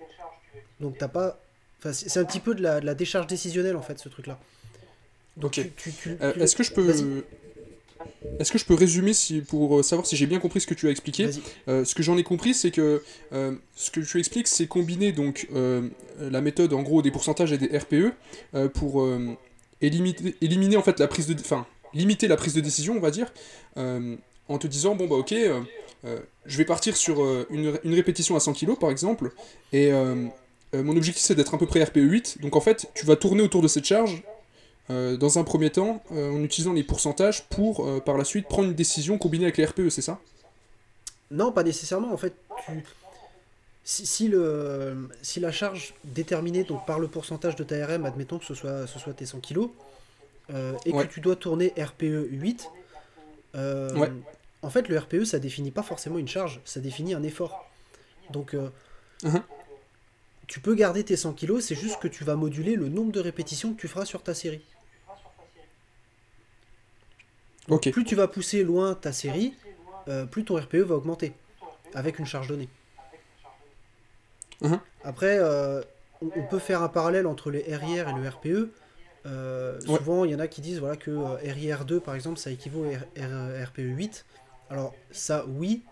donc 0.80 0.96
t'as 0.98 1.08
pas. 1.08 1.40
Enfin, 1.78 1.92
c'est 1.92 2.18
un 2.18 2.24
petit 2.24 2.40
peu 2.40 2.54
de 2.54 2.62
la, 2.62 2.80
de 2.80 2.86
la, 2.86 2.94
décharge 2.94 3.26
décisionnelle 3.26 3.76
en 3.76 3.82
fait, 3.82 3.98
ce 3.98 4.08
truc-là. 4.08 4.38
Donc, 5.36 5.58
euh, 5.58 6.34
Est-ce 6.40 6.56
que 6.56 6.64
je 6.64 6.72
peux. 6.72 6.92
Est-ce 8.38 8.52
que 8.52 8.58
je 8.58 8.64
peux 8.64 8.74
résumer 8.74 9.12
si, 9.12 9.40
pour 9.40 9.78
euh, 9.78 9.82
savoir 9.82 10.06
si 10.06 10.16
j'ai 10.16 10.26
bien 10.26 10.38
compris 10.38 10.60
ce 10.60 10.66
que 10.66 10.74
tu 10.74 10.86
as 10.88 10.90
expliqué? 10.90 11.30
Euh, 11.68 11.84
Ce 11.84 11.94
que 11.94 12.02
j'en 12.02 12.16
ai 12.16 12.22
compris, 12.22 12.54
c'est 12.54 12.70
que 12.70 13.02
euh, 13.32 13.54
ce 13.74 13.90
que 13.90 14.00
tu 14.00 14.18
expliques, 14.18 14.48
c'est 14.48 14.66
combiner 14.66 15.12
donc 15.12 15.48
la 16.20 16.40
méthode 16.40 16.72
en 16.72 16.82
gros 16.82 17.02
des 17.02 17.10
pourcentages 17.10 17.52
et 17.52 17.58
des 17.58 17.76
RPE 17.76 18.12
pour 18.74 19.06
éliminer, 19.80 20.34
éliminer 20.40 20.76
en 20.76 20.82
fait 20.82 20.98
la 20.98 21.08
prise 21.08 21.26
de, 21.26 21.34
enfin 21.34 21.66
limiter 21.94 22.28
la 22.28 22.36
prise 22.36 22.54
de 22.54 22.60
décision, 22.60 22.94
on 22.96 23.00
va 23.00 23.10
dire, 23.10 23.32
en 23.76 24.58
te 24.58 24.66
disant 24.66 24.94
bon 24.94 25.06
bah 25.06 25.16
ok, 25.16 25.34
je 26.04 26.58
vais 26.58 26.64
partir 26.64 26.96
sur 26.96 27.24
une, 27.50 27.78
une, 27.84 27.94
répétition 27.94 28.36
à 28.36 28.40
100 28.40 28.54
kg 28.54 28.78
par 28.78 28.90
exemple, 28.90 29.32
et 29.72 29.92
mon 30.74 30.96
objectif 30.96 31.22
c'est 31.22 31.34
d'être 31.34 31.54
à 31.54 31.58
peu 31.58 31.66
près 31.66 31.82
RPE 31.82 31.96
8, 31.96 32.38
donc 32.40 32.56
en 32.56 32.60
fait 32.60 32.90
tu 32.94 33.06
vas 33.06 33.16
tourner 33.16 33.42
autour 33.42 33.62
de 33.62 33.68
cette 33.68 33.84
charge 33.84 34.22
euh, 34.90 35.18
dans 35.18 35.38
un 35.38 35.44
premier 35.44 35.68
temps, 35.68 36.02
euh, 36.12 36.32
en 36.32 36.42
utilisant 36.42 36.72
les 36.72 36.82
pourcentages 36.82 37.44
pour, 37.50 37.86
euh, 37.86 38.00
par 38.00 38.16
la 38.16 38.24
suite, 38.24 38.48
prendre 38.48 38.68
une 38.68 38.74
décision 38.74 39.18
combinée 39.18 39.44
avec 39.44 39.58
les 39.58 39.66
RPE, 39.66 39.90
c'est 39.90 40.00
ça? 40.00 40.18
Non, 41.30 41.52
pas 41.52 41.62
nécessairement. 41.62 42.10
En 42.10 42.16
fait, 42.16 42.32
si, 43.84 44.28
le, 44.28 45.10
si 45.20 45.40
la 45.40 45.52
charge 45.52 45.92
déterminée 46.04 46.64
donc, 46.64 46.86
par 46.86 46.98
le 46.98 47.06
pourcentage 47.06 47.54
de 47.54 47.64
ta 47.64 47.86
RM, 47.86 48.06
admettons 48.06 48.38
que 48.38 48.46
ce 48.46 48.54
soit, 48.54 48.86
ce 48.86 48.98
soit 48.98 49.12
tes 49.12 49.26
100 49.26 49.40
kg, 49.40 49.68
et 50.86 50.92
que 50.92 51.04
tu 51.04 51.20
dois 51.20 51.36
tourner 51.36 51.74
RPE 51.76 52.28
8, 52.30 52.70
en 53.54 54.70
fait, 54.70 54.88
le 54.88 54.98
RPE, 54.98 55.24
ça 55.24 55.38
définit 55.38 55.70
pas 55.70 55.82
forcément 55.82 56.16
une 56.16 56.28
charge, 56.28 56.62
ça 56.64 56.80
définit 56.80 57.12
un 57.12 57.22
effort. 57.22 57.68
Donc, 58.30 58.56
uh-huh. 59.22 59.42
Tu 60.48 60.60
peux 60.60 60.74
garder 60.74 61.04
tes 61.04 61.16
100 61.16 61.34
kg, 61.34 61.60
c'est 61.60 61.74
juste 61.74 62.00
que 62.00 62.08
tu 62.08 62.24
vas 62.24 62.34
moduler 62.34 62.74
le 62.74 62.88
nombre 62.88 63.12
de 63.12 63.20
répétitions 63.20 63.74
que 63.74 63.80
tu 63.80 63.86
feras 63.86 64.06
sur 64.06 64.22
ta 64.22 64.34
série. 64.34 64.62
Plus 67.92 68.04
tu 68.04 68.14
vas 68.14 68.28
pousser 68.28 68.64
loin 68.64 68.94
ta 68.94 69.12
série, 69.12 69.54
euh, 70.08 70.24
plus 70.24 70.44
ton 70.44 70.56
RPE 70.56 70.76
va 70.76 70.94
augmenter 70.94 71.34
avec 71.94 72.18
une 72.18 72.24
charge 72.24 72.48
donnée. 72.48 72.70
Uh-huh. 74.62 74.80
Après, 75.04 75.38
euh, 75.38 75.82
on, 76.22 76.42
peut 76.44 76.58
faire 76.58 76.82
un 76.82 76.88
parallèle 76.88 77.26
entre 77.26 77.50
les 77.50 77.62
RIR 77.76 78.08
et 78.08 78.12
le 78.14 78.26
RPE. 78.26 78.72
Euh, 79.26 79.78
souvent, 79.82 80.24
il 80.24 80.30
y 80.30 80.34
en 80.34 80.38
a 80.38 80.48
qui 80.48 80.62
disent 80.62 80.78
voilà, 80.80 80.96
que 80.96 81.10
RIR2, 81.10 82.00
par 82.00 82.14
exemple, 82.14 82.38
ça 82.38 82.50
équivaut 82.50 82.86
à 82.86 83.64
RPE 83.66 83.80
8. 83.80 84.24
Alors, 84.70 84.94
ça, 85.10 85.44
oui, 85.46 85.82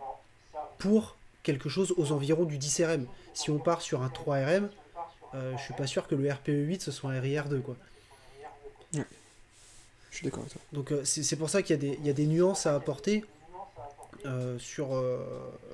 pour 0.79 1.17
quelque 1.47 1.69
chose 1.69 1.95
aux 1.97 2.11
environs 2.11 2.45
du 2.45 2.59
10 2.59 2.83
RM. 2.85 3.07
Si 3.33 3.51
on 3.51 3.59
part 3.59 3.81
sur 3.81 4.03
un 4.03 4.09
3 4.09 4.37
RM, 4.39 4.69
je 5.35 5.63
suis 5.63 5.75
pas 5.75 5.87
sûr 5.87 6.09
que 6.09 6.15
le 6.15 6.31
RPE 6.31 6.49
8 6.49 6.83
ce 6.83 6.91
soit 6.91 7.11
un 7.11 7.21
RIR2. 7.21 7.61
Quoi. 7.63 7.77
Je 10.17 10.21
suis 10.21 10.25
d'accord 10.25 10.41
avec 10.41 10.53
toi. 10.53 10.63
Donc 10.73 10.93
euh, 10.93 11.05
c'est 11.05 11.37
pour 11.37 11.51
ça 11.51 11.63
qu'il 11.63 11.77
y, 12.03 12.09
a 12.09 12.13
des 12.15 12.27
nuances 12.27 12.65
à 12.65 12.75
apporter 12.75 13.23
euh, 14.25 14.59
sur 14.59 14.95
euh, 14.95 15.19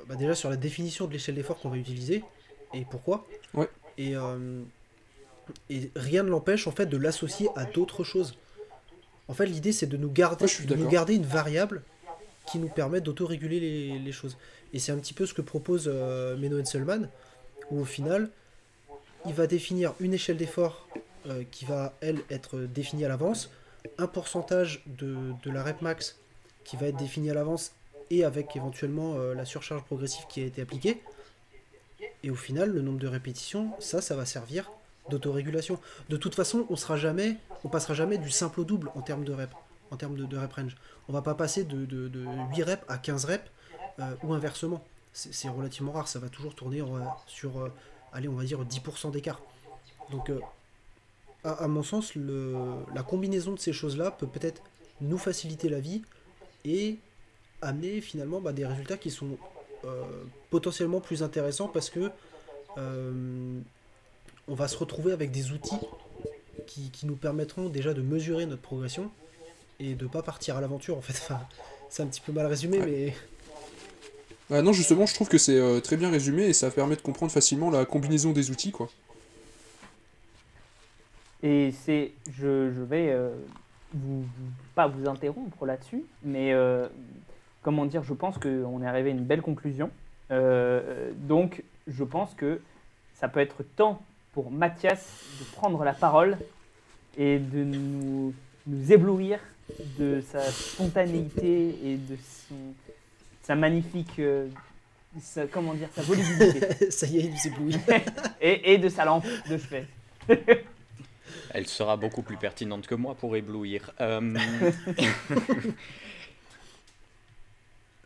bah, 0.08 0.16
déjà 0.16 0.34
sur 0.34 0.50
la 0.50 0.56
définition 0.56 1.06
de 1.06 1.12
l'échelle 1.12 1.36
d'effort 1.36 1.60
qu'on 1.60 1.68
va 1.68 1.76
utiliser 1.76 2.24
et 2.74 2.84
pourquoi. 2.84 3.24
Ouais. 3.54 3.68
Et, 3.98 4.14
et 5.70 5.90
rien 5.94 6.24
ne 6.24 6.28
l'empêche 6.28 6.66
en 6.66 6.72
fait 6.72 6.86
de 6.86 6.96
l'associer 6.96 7.48
à 7.54 7.64
d'autres 7.66 8.02
choses. 8.02 8.36
En 9.28 9.34
fait, 9.34 9.46
l'idée 9.46 9.70
c'est 9.70 9.86
de 9.86 9.96
nous 9.96 10.10
garder, 10.10 10.46
de 10.66 10.74
nous 10.74 10.88
garder 10.88 11.14
une 11.14 11.26
variable 11.26 11.82
qui 12.50 12.58
nous 12.58 12.68
permet 12.68 13.00
d'autoréguler 13.00 13.60
les, 13.60 13.98
les 14.00 14.12
choses. 14.12 14.36
Et 14.72 14.78
c'est 14.78 14.92
un 14.92 14.98
petit 14.98 15.14
peu 15.14 15.26
ce 15.26 15.34
que 15.34 15.42
propose 15.42 15.88
Menno 15.88 16.60
Henselman, 16.60 17.08
où 17.70 17.80
au 17.80 17.84
final, 17.84 18.28
il 19.26 19.34
va 19.34 19.46
définir 19.46 19.94
une 20.00 20.14
échelle 20.14 20.36
d'effort 20.36 20.88
qui 21.50 21.64
va, 21.64 21.94
elle, 22.00 22.20
être 22.30 22.58
définie 22.58 23.04
à 23.04 23.08
l'avance, 23.08 23.50
un 23.98 24.06
pourcentage 24.06 24.82
de, 24.86 25.34
la 25.46 25.62
rep 25.62 25.82
max 25.82 26.18
qui 26.64 26.76
va 26.76 26.86
être 26.86 26.96
défini 26.96 27.30
à 27.30 27.34
l'avance 27.34 27.72
et 28.10 28.24
avec 28.24 28.56
éventuellement 28.56 29.14
euh, 29.16 29.34
la 29.34 29.44
surcharge 29.44 29.82
progressive 29.84 30.24
qui 30.28 30.42
a 30.42 30.46
été 30.46 30.62
appliquée. 30.62 31.02
Et 32.22 32.30
au 32.30 32.34
final, 32.34 32.70
le 32.70 32.82
nombre 32.82 32.98
de 32.98 33.08
répétitions, 33.08 33.72
ça, 33.80 34.00
ça 34.00 34.14
va 34.14 34.26
servir 34.26 34.70
d'autorégulation. 35.08 35.80
De 36.08 36.16
toute 36.16 36.34
façon, 36.34 36.66
on 36.70 36.76
sera 36.76 36.96
passera 37.70 37.94
jamais 37.94 38.18
du 38.18 38.30
simple 38.30 38.60
au 38.60 38.64
double 38.64 38.90
en 38.94 39.00
termes 39.00 39.24
de 39.24 39.32
rep, 39.32 39.50
en 39.90 39.96
termes 39.96 40.14
de, 40.14 40.36
rep 40.36 40.52
range. 40.52 40.76
On 41.08 41.12
va 41.12 41.22
pas 41.22 41.34
passer 41.34 41.64
de, 41.64 42.10
8 42.54 42.62
reps 42.62 42.84
à 42.88 42.98
15 42.98 43.24
reps 43.24 43.50
euh, 43.98 44.14
ou 44.22 44.32
inversement. 44.32 44.82
C'est 45.12 45.48
relativement 45.48 45.92
rare, 45.92 46.08
ça 46.08 46.18
va 46.18 46.28
toujours 46.28 46.54
tourner 46.54 46.82
sur, 47.26 47.58
euh, 47.58 47.68
allez, 48.14 48.28
on 48.28 48.34
va 48.34 48.44
dire 48.44 48.64
10% 48.64 49.10
d'écart. 49.10 49.40
Donc 50.10 50.30
à, 51.44 51.68
mon 51.68 51.82
sens, 51.82 52.14
le, 52.14 52.56
la 52.94 53.02
combinaison 53.02 53.52
de 53.52 53.58
ces 53.58 53.72
choses-là 53.72 54.10
peut 54.10 54.26
peut-être 54.26 54.62
nous 55.00 55.18
faciliter 55.18 55.68
la 55.68 55.80
vie 55.80 56.02
et 56.64 56.98
amener 57.60 58.00
finalement 58.00 58.40
bah, 58.40 58.52
des 58.52 58.66
résultats 58.66 58.96
qui 58.96 59.10
sont 59.10 59.36
euh, 59.84 60.04
potentiellement 60.50 61.00
plus 61.00 61.22
intéressants 61.22 61.68
parce 61.68 61.90
que 61.90 62.10
euh, 62.78 63.60
on 64.48 64.54
va 64.54 64.68
se 64.68 64.76
retrouver 64.76 65.12
avec 65.12 65.30
des 65.30 65.50
outils 65.52 65.78
qui, 66.66 66.90
nous 67.04 67.16
permettront 67.16 67.68
déjà 67.68 67.92
de 67.92 68.00
mesurer 68.00 68.46
notre 68.46 68.62
progression 68.62 69.10
et 69.80 69.94
de 69.94 70.06
pas 70.06 70.22
partir 70.22 70.56
à 70.56 70.60
l'aventure 70.60 70.96
en 70.96 71.00
fait. 71.00 71.32
c'est 71.88 72.02
un 72.02 72.06
petit 72.06 72.20
peu 72.20 72.32
mal 72.32 72.46
résumé, 72.46 72.78
mais 72.78 73.14
Ah 74.50 74.60
non, 74.62 74.72
justement, 74.72 75.06
je 75.06 75.14
trouve 75.14 75.28
que 75.28 75.38
c'est 75.38 75.58
euh, 75.58 75.80
très 75.80 75.96
bien 75.96 76.10
résumé 76.10 76.44
et 76.44 76.52
ça 76.52 76.70
permet 76.70 76.96
de 76.96 77.00
comprendre 77.00 77.32
facilement 77.32 77.70
la 77.70 77.84
combinaison 77.84 78.32
des 78.32 78.50
outils, 78.50 78.70
quoi. 78.70 78.88
Et 81.42 81.72
c'est, 81.84 82.12
je, 82.30 82.70
je 82.70 82.82
vais 82.82 83.10
euh, 83.10 83.30
pas 84.74 84.86
vous 84.86 85.08
interrompre 85.08 85.66
là-dessus, 85.66 86.04
mais 86.22 86.52
euh, 86.52 86.86
comment 87.62 87.86
dire, 87.86 88.04
je 88.04 88.14
pense 88.14 88.38
qu'on 88.38 88.82
est 88.82 88.86
arrivé 88.86 89.10
à 89.10 89.12
une 89.12 89.24
belle 89.24 89.42
conclusion. 89.42 89.90
Donc, 90.30 91.62
je 91.86 92.04
pense 92.04 92.32
que 92.32 92.58
ça 93.14 93.28
peut 93.28 93.40
être 93.40 93.62
temps 93.76 94.00
pour 94.32 94.50
Mathias 94.50 95.04
de 95.38 95.44
prendre 95.56 95.84
la 95.84 95.92
parole 95.92 96.38
et 97.18 97.38
de 97.38 97.64
nous, 97.64 98.32
nous 98.66 98.92
éblouir 98.92 99.38
de 99.98 100.22
sa 100.22 100.40
spontanéité 100.40 101.76
et 101.84 101.96
de 101.96 102.16
son, 102.16 102.54
sa 103.42 103.54
magnifique, 103.54 104.18
euh, 104.18 104.48
sa- 105.20 105.46
comment 105.46 105.74
dire, 105.74 105.88
sa 105.94 106.02
volubilité 106.02 106.90
Ça 106.90 107.06
y 107.06 107.18
est, 107.18 107.24
il 107.24 107.38
s'éblouit. 107.38 107.76
et, 108.40 108.72
et 108.74 108.78
de 108.78 108.88
sa 108.88 109.04
lampe 109.04 109.26
de 109.48 109.58
chevet. 109.58 109.86
Elle 111.54 111.66
sera 111.66 111.96
beaucoup 111.96 112.22
plus 112.22 112.36
pertinente 112.38 112.86
que 112.86 112.94
moi 112.94 113.14
pour 113.14 113.36
éblouir. 113.36 113.90
Euh, 114.00 114.38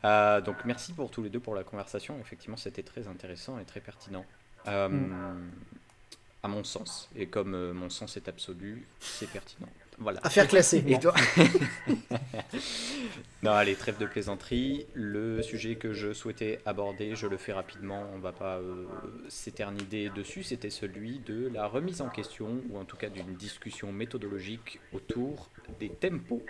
euh, 0.05 0.41
donc 0.41 0.57
merci 0.65 0.93
pour 0.93 1.11
tous 1.11 1.23
les 1.23 1.31
deux 1.31 1.41
pour 1.41 1.55
la 1.55 1.65
conversation. 1.65 2.19
Effectivement, 2.21 2.57
c'était 2.57 2.83
très 2.83 3.09
intéressant 3.09 3.59
et 3.59 3.65
très 3.65 3.81
pertinent. 3.81 4.25
Euh, 4.69 4.89
Mm. 4.89 5.51
À 6.43 6.49
mon 6.49 6.63
sens, 6.63 7.09
et 7.17 7.27
comme 7.27 7.55
euh, 7.55 7.73
mon 7.73 7.91
sens 7.91 8.17
est 8.17 8.29
absolu, 8.29 8.87
c'est 9.01 9.29
pertinent. 9.29 9.69
Voilà. 9.99 10.21
Affaire 10.23 10.47
classée. 10.47 10.85
Et 10.87 10.99
toi 10.99 11.15
Non, 13.43 13.53
allez, 13.53 13.75
trêve 13.75 13.99
de 13.99 14.07
plaisanterie. 14.07 14.87
Le 14.95 15.43
sujet 15.43 15.77
que 15.77 15.93
je 15.93 16.13
souhaitais 16.13 16.61
aborder, 16.67 17.15
je 17.15 17.27
le 17.27 17.37
fais 17.37 17.53
rapidement, 17.53 18.05
on 18.15 18.19
va 18.19 18.33
pas 18.33 18.57
euh, 18.57 18.87
s'éterniser 19.29 20.11
dessus, 20.11 20.43
c'était 20.43 20.71
celui 20.71 21.21
de 21.21 21.49
la 21.53 21.67
remise 21.67 22.01
en 22.01 22.09
question, 22.09 22.63
ou 22.71 22.79
en 22.79 22.85
tout 22.85 22.97
cas 22.97 23.09
d'une 23.09 23.35
discussion 23.35 23.93
méthodologique 23.93 24.81
autour 24.93 25.49
des 25.79 25.91
tempos 25.91 26.43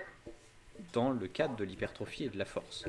dans 0.92 1.10
le 1.10 1.26
cadre 1.26 1.56
de 1.56 1.64
l'hypertrophie 1.64 2.24
et 2.24 2.28
de 2.28 2.38
la 2.38 2.44
force. 2.44 2.86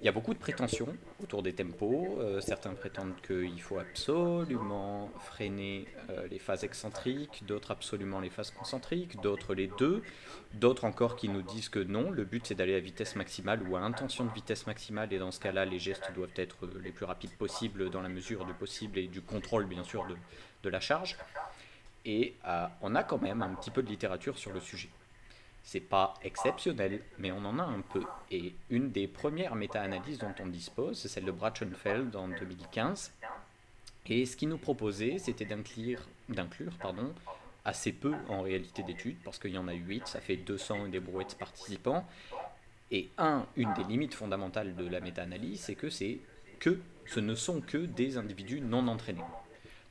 Il 0.00 0.04
y 0.04 0.08
a 0.08 0.12
beaucoup 0.12 0.32
de 0.32 0.38
prétentions 0.38 0.96
autour 1.20 1.42
des 1.42 1.52
tempos. 1.52 2.18
Euh, 2.20 2.40
certains 2.40 2.72
prétendent 2.74 3.20
qu'il 3.26 3.60
faut 3.60 3.78
absolument 3.78 5.10
freiner 5.18 5.88
euh, 6.10 6.28
les 6.28 6.38
phases 6.38 6.62
excentriques, 6.62 7.42
d'autres 7.46 7.72
absolument 7.72 8.20
les 8.20 8.30
phases 8.30 8.52
concentriques, 8.52 9.20
d'autres 9.20 9.54
les 9.54 9.68
deux, 9.76 10.04
d'autres 10.54 10.84
encore 10.84 11.16
qui 11.16 11.28
nous 11.28 11.42
disent 11.42 11.68
que 11.68 11.80
non, 11.80 12.10
le 12.12 12.24
but 12.24 12.46
c'est 12.46 12.54
d'aller 12.54 12.76
à 12.76 12.80
vitesse 12.80 13.16
maximale 13.16 13.60
ou 13.68 13.74
à 13.74 13.80
intention 13.80 14.24
de 14.24 14.32
vitesse 14.32 14.68
maximale, 14.68 15.12
et 15.12 15.18
dans 15.18 15.32
ce 15.32 15.40
cas-là, 15.40 15.64
les 15.64 15.80
gestes 15.80 16.12
doivent 16.14 16.30
être 16.36 16.66
euh, 16.66 16.80
les 16.80 16.92
plus 16.92 17.04
rapides 17.04 17.36
possibles 17.36 17.90
dans 17.90 18.00
la 18.00 18.08
mesure 18.08 18.44
du 18.44 18.54
possible 18.54 18.98
et 18.98 19.08
du 19.08 19.20
contrôle 19.20 19.66
bien 19.66 19.82
sûr 19.82 20.06
de, 20.62 20.68
la 20.70 20.80
charge. 20.80 21.16
Et 22.04 22.36
on 22.82 22.94
a 22.94 23.02
quand 23.02 23.20
même 23.20 23.42
un 23.42 23.54
petit 23.54 23.70
peu 23.70 23.82
de 23.82 23.88
littérature 23.88 24.38
sur 24.38 24.52
le 24.52 24.60
sujet. 24.60 24.90
C'est 25.70 25.80
pas 25.80 26.14
exceptionnel, 26.24 27.02
mais 27.18 27.30
on 27.30 27.44
en 27.44 27.58
a 27.58 27.62
un 27.62 27.82
peu. 27.82 28.02
Et 28.30 28.54
une 28.70 28.90
des 28.90 29.06
premières 29.06 29.54
méta-analyses 29.54 30.16
dont 30.16 30.32
on 30.40 30.46
dispose, 30.46 30.98
c'est 30.98 31.08
celle 31.08 31.26
de 31.26 31.30
Brachenfeld 31.30 32.16
en 32.16 32.28
2015. 32.28 33.12
Et 34.06 34.24
ce 34.24 34.34
qu'il 34.34 34.48
nous 34.48 34.56
proposait, 34.56 35.18
c'était 35.18 35.44
d'inclure, 35.44 36.06
assez 37.66 37.92
peu 37.92 38.14
en 38.30 38.40
réalité 38.40 38.82
d'études, 38.82 39.18
parce 39.22 39.38
qu'il 39.38 39.50
y 39.50 39.58
en 39.58 39.68
a 39.68 39.74
8, 39.74 40.06
ça 40.06 40.22
fait 40.22 40.36
200 40.36 40.86
et 40.86 40.88
des 40.88 41.00
brouettes 41.00 41.36
participants. 41.38 42.08
Et 42.90 43.10
un, 43.18 43.44
une 43.54 43.74
des 43.74 43.84
limites 43.84 44.14
fondamentales 44.14 44.74
de 44.74 44.88
la 44.88 45.00
méta-analyse, 45.00 45.60
c'est 45.60 45.74
que 45.74 45.90
c'est 45.90 46.18
que 46.60 46.80
ce 47.04 47.20
ne 47.20 47.34
sont 47.34 47.60
que 47.60 47.76
des 47.76 48.16
individus 48.16 48.62
non 48.62 48.88
entraînés. 48.88 49.20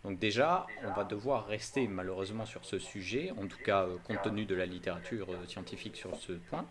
Donc 0.04 0.20
déjà, 0.20 0.66
on 0.86 0.92
va 0.92 1.04
devoir 1.04 1.48
rester 1.48 1.88
malheureusement 1.88 2.46
sur 2.46 2.66
ce 2.66 2.80
sujet, 2.80 3.32
en 3.32 3.48
tout 3.48 3.58
cas 3.64 3.84
euh, 3.84 3.98
compte 4.06 4.22
tenu 4.24 4.46
de 4.46 4.56
la 4.56 4.66
littérature 4.66 5.32
euh, 5.32 5.46
scientifique 5.48 5.96
sur 5.96 6.16
ce 6.16 6.34
point, 6.34 6.66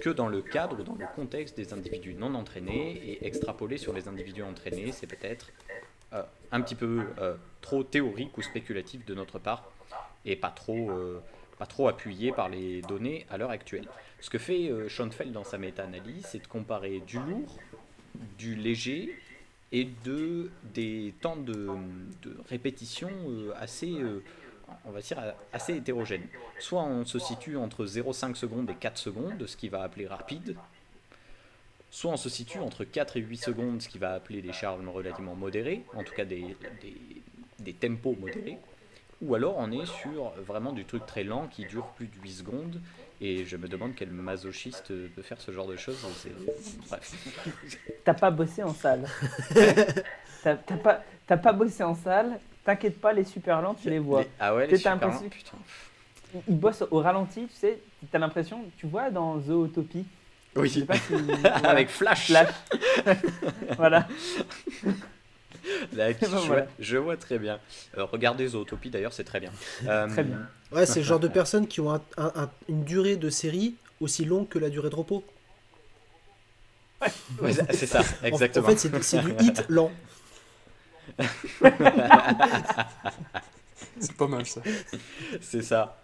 que 0.00 0.10
dans 0.10 0.28
le 0.28 0.42
cadre, 0.42 0.82
dans 0.82 0.94
le 0.94 1.06
contexte 1.14 1.56
des 1.56 1.72
individus 1.72 2.14
non 2.14 2.34
entraînés 2.34 2.92
et 2.92 3.26
extrapoler 3.26 3.78
sur 3.78 3.92
les 3.92 4.08
individus 4.08 4.42
entraînés, 4.42 4.92
c'est 4.92 5.06
peut-être 5.06 5.50
euh, 6.12 6.22
un 6.52 6.60
petit 6.60 6.74
peu 6.74 7.06
trop 7.60 7.82
théorique 7.82 8.36
ou 8.36 8.42
spéculatif 8.42 9.04
de 9.04 9.14
notre 9.14 9.38
part 9.38 9.70
et 10.24 10.36
pas 10.36 10.50
trop, 10.50 10.90
pas 11.58 11.66
trop 11.66 11.88
appuyé 11.88 12.32
par 12.32 12.48
les 12.48 12.82
données 12.82 13.26
à 13.30 13.36
l'heure 13.36 13.50
actuelle. 13.50 13.88
Ce 14.20 14.30
que 14.30 14.38
fait 14.38 14.70
Schoenfeld 14.88 15.32
dans 15.32 15.44
sa 15.44 15.58
méta-analyse, 15.58 16.26
c'est 16.26 16.42
de 16.42 16.46
comparer 16.46 17.00
du 17.00 17.18
lourd, 17.18 17.58
du 18.36 18.54
léger 18.54 19.16
et 19.72 19.88
de, 20.04 20.50
des 20.74 21.14
temps 21.20 21.36
de, 21.36 21.68
de 22.22 22.36
répétition 22.48 23.10
euh, 23.28 23.52
assez, 23.58 23.92
euh, 23.92 24.22
on 24.84 24.90
va 24.90 25.00
dire, 25.00 25.18
assez 25.52 25.76
hétérogènes. 25.76 26.26
Soit 26.58 26.82
on 26.82 27.04
se 27.04 27.18
situe 27.18 27.56
entre 27.56 27.84
0,5 27.84 28.34
secondes 28.34 28.70
et 28.70 28.74
4 28.74 28.98
secondes, 28.98 29.46
ce 29.46 29.56
qui 29.56 29.68
va 29.68 29.82
appeler 29.82 30.06
rapide, 30.06 30.56
soit 31.90 32.12
on 32.12 32.16
se 32.16 32.28
situe 32.28 32.58
entre 32.58 32.84
4 32.84 33.16
et 33.16 33.20
8 33.20 33.36
secondes, 33.36 33.82
ce 33.82 33.88
qui 33.88 33.98
va 33.98 34.14
appeler 34.14 34.42
des 34.42 34.52
charges 34.52 34.86
relativement 34.86 35.34
modérées, 35.34 35.84
en 35.94 36.04
tout 36.04 36.14
cas 36.14 36.24
des, 36.24 36.56
des, 36.82 36.96
des 37.60 37.72
tempos 37.72 38.16
modérés, 38.20 38.58
ou 39.22 39.34
alors 39.34 39.56
on 39.58 39.70
est 39.70 39.86
sur 39.86 40.30
vraiment 40.42 40.72
du 40.72 40.84
truc 40.84 41.06
très 41.06 41.24
lent 41.24 41.48
qui 41.48 41.64
dure 41.64 41.86
plus 41.96 42.06
de 42.06 42.16
8 42.22 42.30
secondes, 42.30 42.80
et 43.20 43.44
je 43.44 43.56
me 43.56 43.68
demande 43.68 43.92
quel 43.94 44.10
masochiste 44.10 44.92
peut 45.14 45.22
faire 45.22 45.40
ce 45.40 45.50
genre 45.52 45.66
de 45.66 45.76
choses. 45.76 45.96
T'as 48.04 48.14
pas 48.14 48.30
bossé 48.30 48.62
en 48.62 48.74
salle. 48.74 49.06
T'as 50.42 51.36
pas, 51.36 51.52
bossé 51.52 51.82
en 51.82 51.94
salle. 51.94 52.38
T'inquiète 52.64 53.00
pas, 53.00 53.12
les 53.12 53.24
super 53.24 53.62
lents, 53.62 53.74
tu 53.74 53.88
les 53.90 53.98
vois. 53.98 54.22
Les- 54.22 54.30
Ah 54.40 54.54
ouais, 54.54 54.66
les 54.66 54.76
super 54.76 54.96
lents, 55.00 55.18
putain. 55.30 55.56
Ils- 56.48 56.56
bossent 56.58 56.84
au 56.90 56.98
ralenti, 57.00 57.46
tu 57.46 57.54
sais. 57.54 57.78
T'as 58.10 58.18
l'impression, 58.18 58.64
tu 58.76 58.86
vois, 58.86 59.10
dans 59.10 59.38
Zootopie. 59.40 60.04
Je 60.56 60.66
sais 60.66 60.80
Oui, 60.80 60.84
pas 60.86 60.96
si. 60.96 61.12
voilà. 61.14 61.54
avec 61.68 61.88
Flash. 61.88 62.26
Flash. 62.26 62.48
voilà. 63.76 64.06
Là, 65.94 66.12
je, 66.12 66.16
Voilà. 66.26 66.46
vois, 66.46 66.72
je 66.78 66.96
vois 66.96 67.16
très 67.16 67.38
bien. 67.38 67.58
Euh, 67.98 68.04
regardez 68.04 68.48
Zootopie 68.48 68.90
d'ailleurs, 68.90 69.12
c'est 69.12 69.24
très 69.24 69.40
bien. 69.40 69.50
Euh, 69.86 70.08
Très 70.12 70.24
bien. 70.24 70.48
Ouais, 70.72 70.86
c'est 70.86 71.00
le 71.00 71.06
genre 71.06 71.20
de 71.20 71.28
personnes 71.28 71.66
qui 71.68 71.80
ont 71.80 71.92
un- 71.92 72.02
un- 72.16 72.32
un- 72.34 72.50
une 72.68 72.84
durée 72.84 73.16
de 73.16 73.30
série 73.30 73.74
aussi 74.00 74.24
longue 74.24 74.48
que 74.48 74.58
la 74.58 74.70
durée 74.70 74.90
de 74.90 74.96
repos. 74.96 75.24
ouais, 77.40 77.52
c'est 77.72 77.86
ça, 77.86 78.00
En- 78.00 78.26
exactement. 78.26 78.66
En, 78.66 78.70
fait, 78.70 78.76
c'est 78.78 79.02
c'est 79.02 79.20
du 79.20 79.32
hit 79.40 79.64
lent. 79.68 79.90
C'est 84.00 84.16
pas 84.16 84.26
mal 84.26 84.46
ça. 84.46 84.60
C'est 85.40 85.62
ça. 85.62 86.00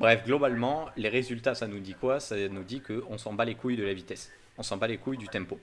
Bref, 0.00 0.24
globalement, 0.24 0.86
les 0.96 1.08
résultats, 1.08 1.54
ça 1.54 1.66
nous 1.66 1.78
dit 1.78 1.94
quoi? 1.94 2.18
Ça 2.20 2.36
nous 2.48 2.64
dit 2.64 2.80
qu'on 2.80 3.16
s'en 3.18 3.32
bat 3.32 3.44
les 3.44 3.54
couilles 3.54 3.76
de 3.76 3.84
la 3.84 3.94
vitesse. 3.94 4.30
On 4.58 4.62
s'en 4.62 4.76
bat 4.76 4.86
les 4.88 4.96
couilles 4.98 5.18
du 5.18 5.28
tempo. 5.28 5.58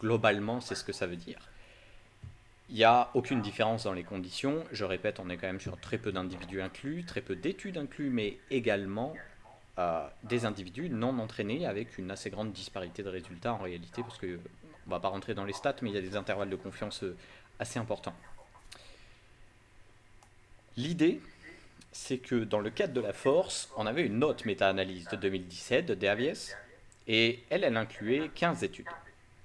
Globalement, 0.00 0.60
c'est 0.60 0.74
ce 0.74 0.84
que 0.84 0.92
ça 0.92 1.06
veut 1.06 1.16
dire. 1.16 1.38
Il 2.68 2.74
n'y 2.74 2.84
a 2.84 3.10
aucune 3.14 3.40
différence 3.42 3.84
dans 3.84 3.92
les 3.92 4.02
conditions. 4.02 4.64
Je 4.72 4.84
répète, 4.84 5.20
on 5.20 5.30
est 5.30 5.36
quand 5.36 5.46
même 5.46 5.60
sur 5.60 5.78
très 5.78 5.98
peu 5.98 6.10
d'individus 6.10 6.60
inclus, 6.60 7.04
très 7.04 7.20
peu 7.20 7.36
d'études 7.36 7.78
inclus, 7.78 8.10
mais 8.10 8.38
également 8.50 9.14
euh, 9.78 10.06
des 10.24 10.46
individus 10.46 10.90
non 10.90 11.18
entraînés 11.18 11.66
avec 11.66 11.96
une 11.96 12.10
assez 12.10 12.28
grande 12.28 12.52
disparité 12.52 13.04
de 13.04 13.08
résultats 13.08 13.52
en 13.52 13.58
réalité, 13.58 14.02
parce 14.02 14.18
que 14.18 14.40
on 14.86 14.90
va 14.90 15.00
pas 15.00 15.08
rentrer 15.08 15.34
dans 15.34 15.44
les 15.44 15.52
stats, 15.52 15.76
mais 15.82 15.90
il 15.90 15.94
y 15.94 15.98
a 15.98 16.02
des 16.02 16.16
intervalles 16.16 16.50
de 16.50 16.56
confiance 16.56 17.04
euh, 17.04 17.16
assez 17.60 17.78
importants. 17.78 18.14
L'idée, 20.76 21.20
c'est 21.92 22.18
que 22.18 22.36
dans 22.36 22.60
le 22.60 22.70
cadre 22.70 22.94
de 22.94 23.00
la 23.00 23.12
force, 23.12 23.70
on 23.76 23.86
avait 23.86 24.04
une 24.04 24.22
autre 24.24 24.46
méta-analyse 24.46 25.06
de 25.08 25.16
2017 25.16 25.86
de 25.86 25.94
Davies, 25.94 26.52
et 27.06 27.44
elle, 27.50 27.64
elle 27.64 27.76
incluait 27.76 28.28
15 28.34 28.64
études, 28.64 28.86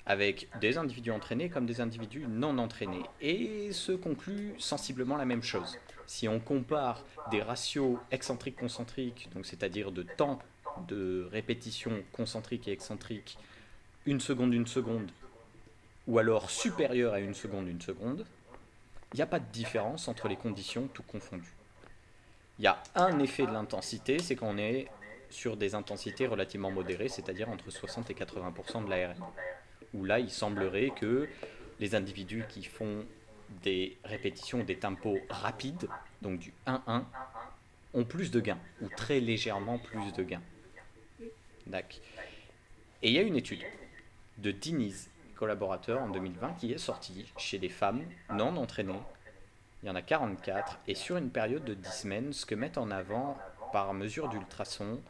avec 0.05 0.47
des 0.59 0.77
individus 0.77 1.11
entraînés 1.11 1.49
comme 1.49 1.65
des 1.65 1.81
individus 1.81 2.25
non 2.27 2.57
entraînés, 2.57 3.03
et 3.21 3.71
se 3.71 3.91
conclut 3.91 4.53
sensiblement 4.57 5.17
la 5.17 5.25
même 5.25 5.43
chose. 5.43 5.77
Si 6.07 6.27
on 6.27 6.39
compare 6.39 7.03
des 7.29 7.41
ratios 7.41 7.97
excentriques-concentriques, 8.11 9.29
donc 9.33 9.45
c'est-à-dire 9.45 9.91
de 9.91 10.03
temps 10.03 10.39
de 10.87 11.27
répétition 11.31 12.03
concentrique 12.11 12.67
et 12.67 12.71
excentrique, 12.71 13.37
une 14.05 14.19
seconde, 14.19 14.53
une 14.53 14.67
seconde, 14.67 15.11
ou 16.07 16.17
alors 16.17 16.49
supérieur 16.49 17.13
à 17.13 17.19
une 17.19 17.35
seconde, 17.35 17.67
une 17.67 17.81
seconde, 17.81 18.25
il 19.13 19.17
n'y 19.17 19.21
a 19.21 19.27
pas 19.27 19.39
de 19.39 19.51
différence 19.51 20.07
entre 20.07 20.27
les 20.27 20.37
conditions 20.37 20.87
tout 20.87 21.03
confondues. 21.03 21.53
Il 22.59 22.65
y 22.65 22.67
a 22.67 22.81
un 22.95 23.19
effet 23.19 23.45
de 23.45 23.51
l'intensité, 23.51 24.19
c'est 24.19 24.35
qu'on 24.35 24.57
est 24.57 24.87
sur 25.29 25.57
des 25.57 25.75
intensités 25.75 26.27
relativement 26.27 26.71
modérées, 26.71 27.07
c'est-à-dire 27.07 27.49
entre 27.49 27.69
60 27.69 28.09
et 28.09 28.13
80% 28.13 28.85
de 28.85 28.89
l'ARN. 28.89 29.15
Où 29.93 30.05
là, 30.05 30.19
il 30.19 30.29
semblerait 30.29 30.91
que 30.99 31.27
les 31.79 31.95
individus 31.95 32.45
qui 32.47 32.63
font 32.63 33.05
des 33.63 33.97
répétitions, 34.03 34.63
des 34.63 34.77
tempos 34.77 35.19
rapides, 35.29 35.89
donc 36.21 36.39
du 36.39 36.53
1-1, 36.67 37.03
ont 37.93 38.05
plus 38.05 38.31
de 38.31 38.39
gains, 38.39 38.59
ou 38.81 38.87
très 38.87 39.19
légèrement 39.19 39.77
plus 39.77 40.13
de 40.13 40.23
gains. 40.23 40.41
Et 43.03 43.09
il 43.09 43.11
y 43.11 43.19
a 43.19 43.21
une 43.21 43.35
étude 43.35 43.63
de 44.37 44.51
Diniz 44.51 45.09
collaborateurs 45.35 46.01
en 46.01 46.09
2020 46.09 46.53
qui 46.53 46.71
est 46.71 46.77
sorti 46.77 47.31
chez 47.37 47.57
des 47.57 47.69
femmes 47.69 48.03
non 48.33 48.57
entraînées. 48.57 48.99
Il 49.81 49.87
y 49.87 49.89
en 49.89 49.95
a 49.95 50.01
44. 50.01 50.79
Et 50.87 50.95
sur 50.95 51.17
une 51.17 51.31
période 51.31 51.63
de 51.65 51.73
10 51.73 51.91
semaines, 51.91 52.33
ce 52.33 52.45
que 52.45 52.53
mettent 52.53 52.77
en 52.77 52.91
avant 52.91 53.37
par 53.73 53.93
mesure 53.93 54.29
d'ultrason, 54.29 55.01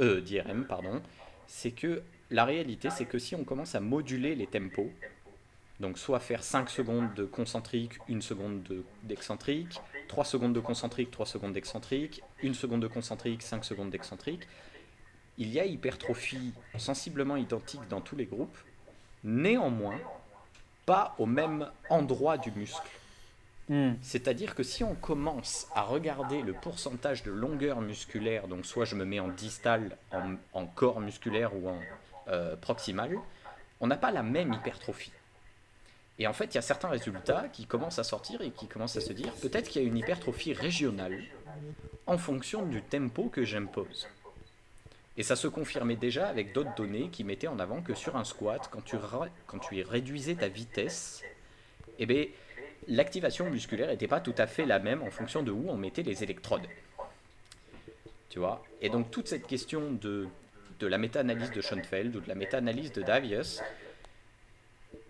euh, 0.00 0.20
d'IRM, 0.20 0.64
pardon, 0.64 1.00
c'est 1.46 1.70
que 1.70 2.02
la 2.30 2.44
réalité, 2.44 2.90
c'est 2.90 3.04
que 3.04 3.18
si 3.18 3.34
on 3.34 3.44
commence 3.44 3.74
à 3.74 3.80
moduler 3.80 4.34
les 4.34 4.46
tempos, 4.46 4.90
donc 5.80 5.98
soit 5.98 6.20
faire 6.20 6.42
5 6.42 6.70
secondes 6.70 7.14
de 7.14 7.24
concentrique, 7.24 7.98
1 8.08 8.20
seconde 8.20 8.84
d'excentrique, 9.02 9.80
3 10.08 10.24
secondes 10.24 10.52
de 10.52 10.60
concentrique, 10.60 11.10
3 11.10 11.26
secondes 11.26 11.52
d'excentrique, 11.52 12.22
1 12.42 12.54
seconde 12.54 12.80
de 12.80 12.88
concentrique, 12.88 13.42
5 13.42 13.64
secondes 13.64 13.90
d'excentrique, 13.90 14.48
il 15.38 15.50
y 15.50 15.60
a 15.60 15.66
hypertrophie 15.66 16.52
sensiblement 16.78 17.36
identique 17.36 17.86
dans 17.88 18.00
tous 18.00 18.16
les 18.16 18.24
groupes, 18.24 18.56
néanmoins 19.22 19.98
pas 20.86 21.14
au 21.18 21.26
même 21.26 21.68
endroit 21.90 22.38
du 22.38 22.50
muscle. 22.52 22.88
Hmm. 23.68 23.94
C'est-à-dire 24.00 24.54
que 24.54 24.62
si 24.62 24.84
on 24.84 24.94
commence 24.94 25.66
à 25.74 25.82
regarder 25.82 26.40
le 26.40 26.52
pourcentage 26.52 27.24
de 27.24 27.32
longueur 27.32 27.80
musculaire, 27.80 28.46
donc 28.46 28.64
soit 28.64 28.84
je 28.84 28.94
me 28.94 29.04
mets 29.04 29.18
en 29.18 29.28
distal, 29.28 29.98
en, 30.52 30.66
corps 30.66 31.00
musculaire 31.00 31.54
ou 31.56 31.68
en 31.68 31.80
euh, 32.28 32.56
proximal, 32.56 33.18
on 33.80 33.86
n'a 33.86 33.96
pas 33.96 34.10
la 34.10 34.22
même 34.22 34.52
hypertrophie. 34.52 35.12
Et 36.18 36.26
en 36.26 36.32
fait, 36.32 36.46
il 36.46 36.54
y 36.54 36.58
a 36.58 36.62
certains 36.62 36.88
résultats 36.88 37.48
qui 37.52 37.66
commencent 37.66 37.98
à 37.98 38.04
sortir 38.04 38.40
et 38.40 38.50
qui 38.50 38.66
commencent 38.66 38.96
à 38.96 39.00
se 39.00 39.12
dire 39.12 39.32
peut-être 39.34 39.68
qu'il 39.68 39.82
y 39.82 39.84
a 39.84 39.88
une 39.88 39.98
hypertrophie 39.98 40.54
régionale 40.54 41.22
en 42.06 42.18
fonction 42.18 42.64
du 42.64 42.82
tempo 42.82 43.28
que 43.28 43.44
j'impose. 43.44 44.08
Et 45.18 45.22
ça 45.22 45.36
se 45.36 45.48
confirmait 45.48 45.96
déjà 45.96 46.28
avec 46.28 46.52
d'autres 46.52 46.74
données 46.74 47.08
qui 47.10 47.24
mettaient 47.24 47.48
en 47.48 47.58
avant 47.58 47.80
que 47.80 47.94
sur 47.94 48.16
un 48.16 48.24
squat, 48.24 48.68
quand 48.70 48.84
tu, 48.84 48.96
quand 49.46 49.58
tu 49.58 49.82
réduisais 49.82 50.34
ta 50.34 50.48
vitesse, 50.48 51.22
eh 51.98 52.06
bien, 52.06 52.26
l'activation 52.88 53.50
musculaire 53.50 53.88
n'était 53.88 54.08
pas 54.08 54.20
tout 54.20 54.34
à 54.36 54.46
fait 54.46 54.66
la 54.66 54.78
même 54.78 55.02
en 55.02 55.10
fonction 55.10 55.42
de 55.42 55.50
où 55.50 55.66
on 55.68 55.76
mettait 55.76 56.02
les 56.02 56.22
électrodes. 56.22 56.66
Tu 58.28 58.38
vois? 58.38 58.62
Et 58.82 58.90
donc 58.90 59.10
toute 59.10 59.28
cette 59.28 59.46
question 59.46 59.92
de, 59.92 60.28
de 60.78 60.86
la 60.86 60.98
méta-analyse 60.98 61.50
de 61.50 61.60
Schoenfeld 61.60 62.16
ou 62.16 62.20
de 62.20 62.28
la 62.28 62.34
méta-analyse 62.34 62.92
de 62.92 63.02
Davies, 63.02 63.60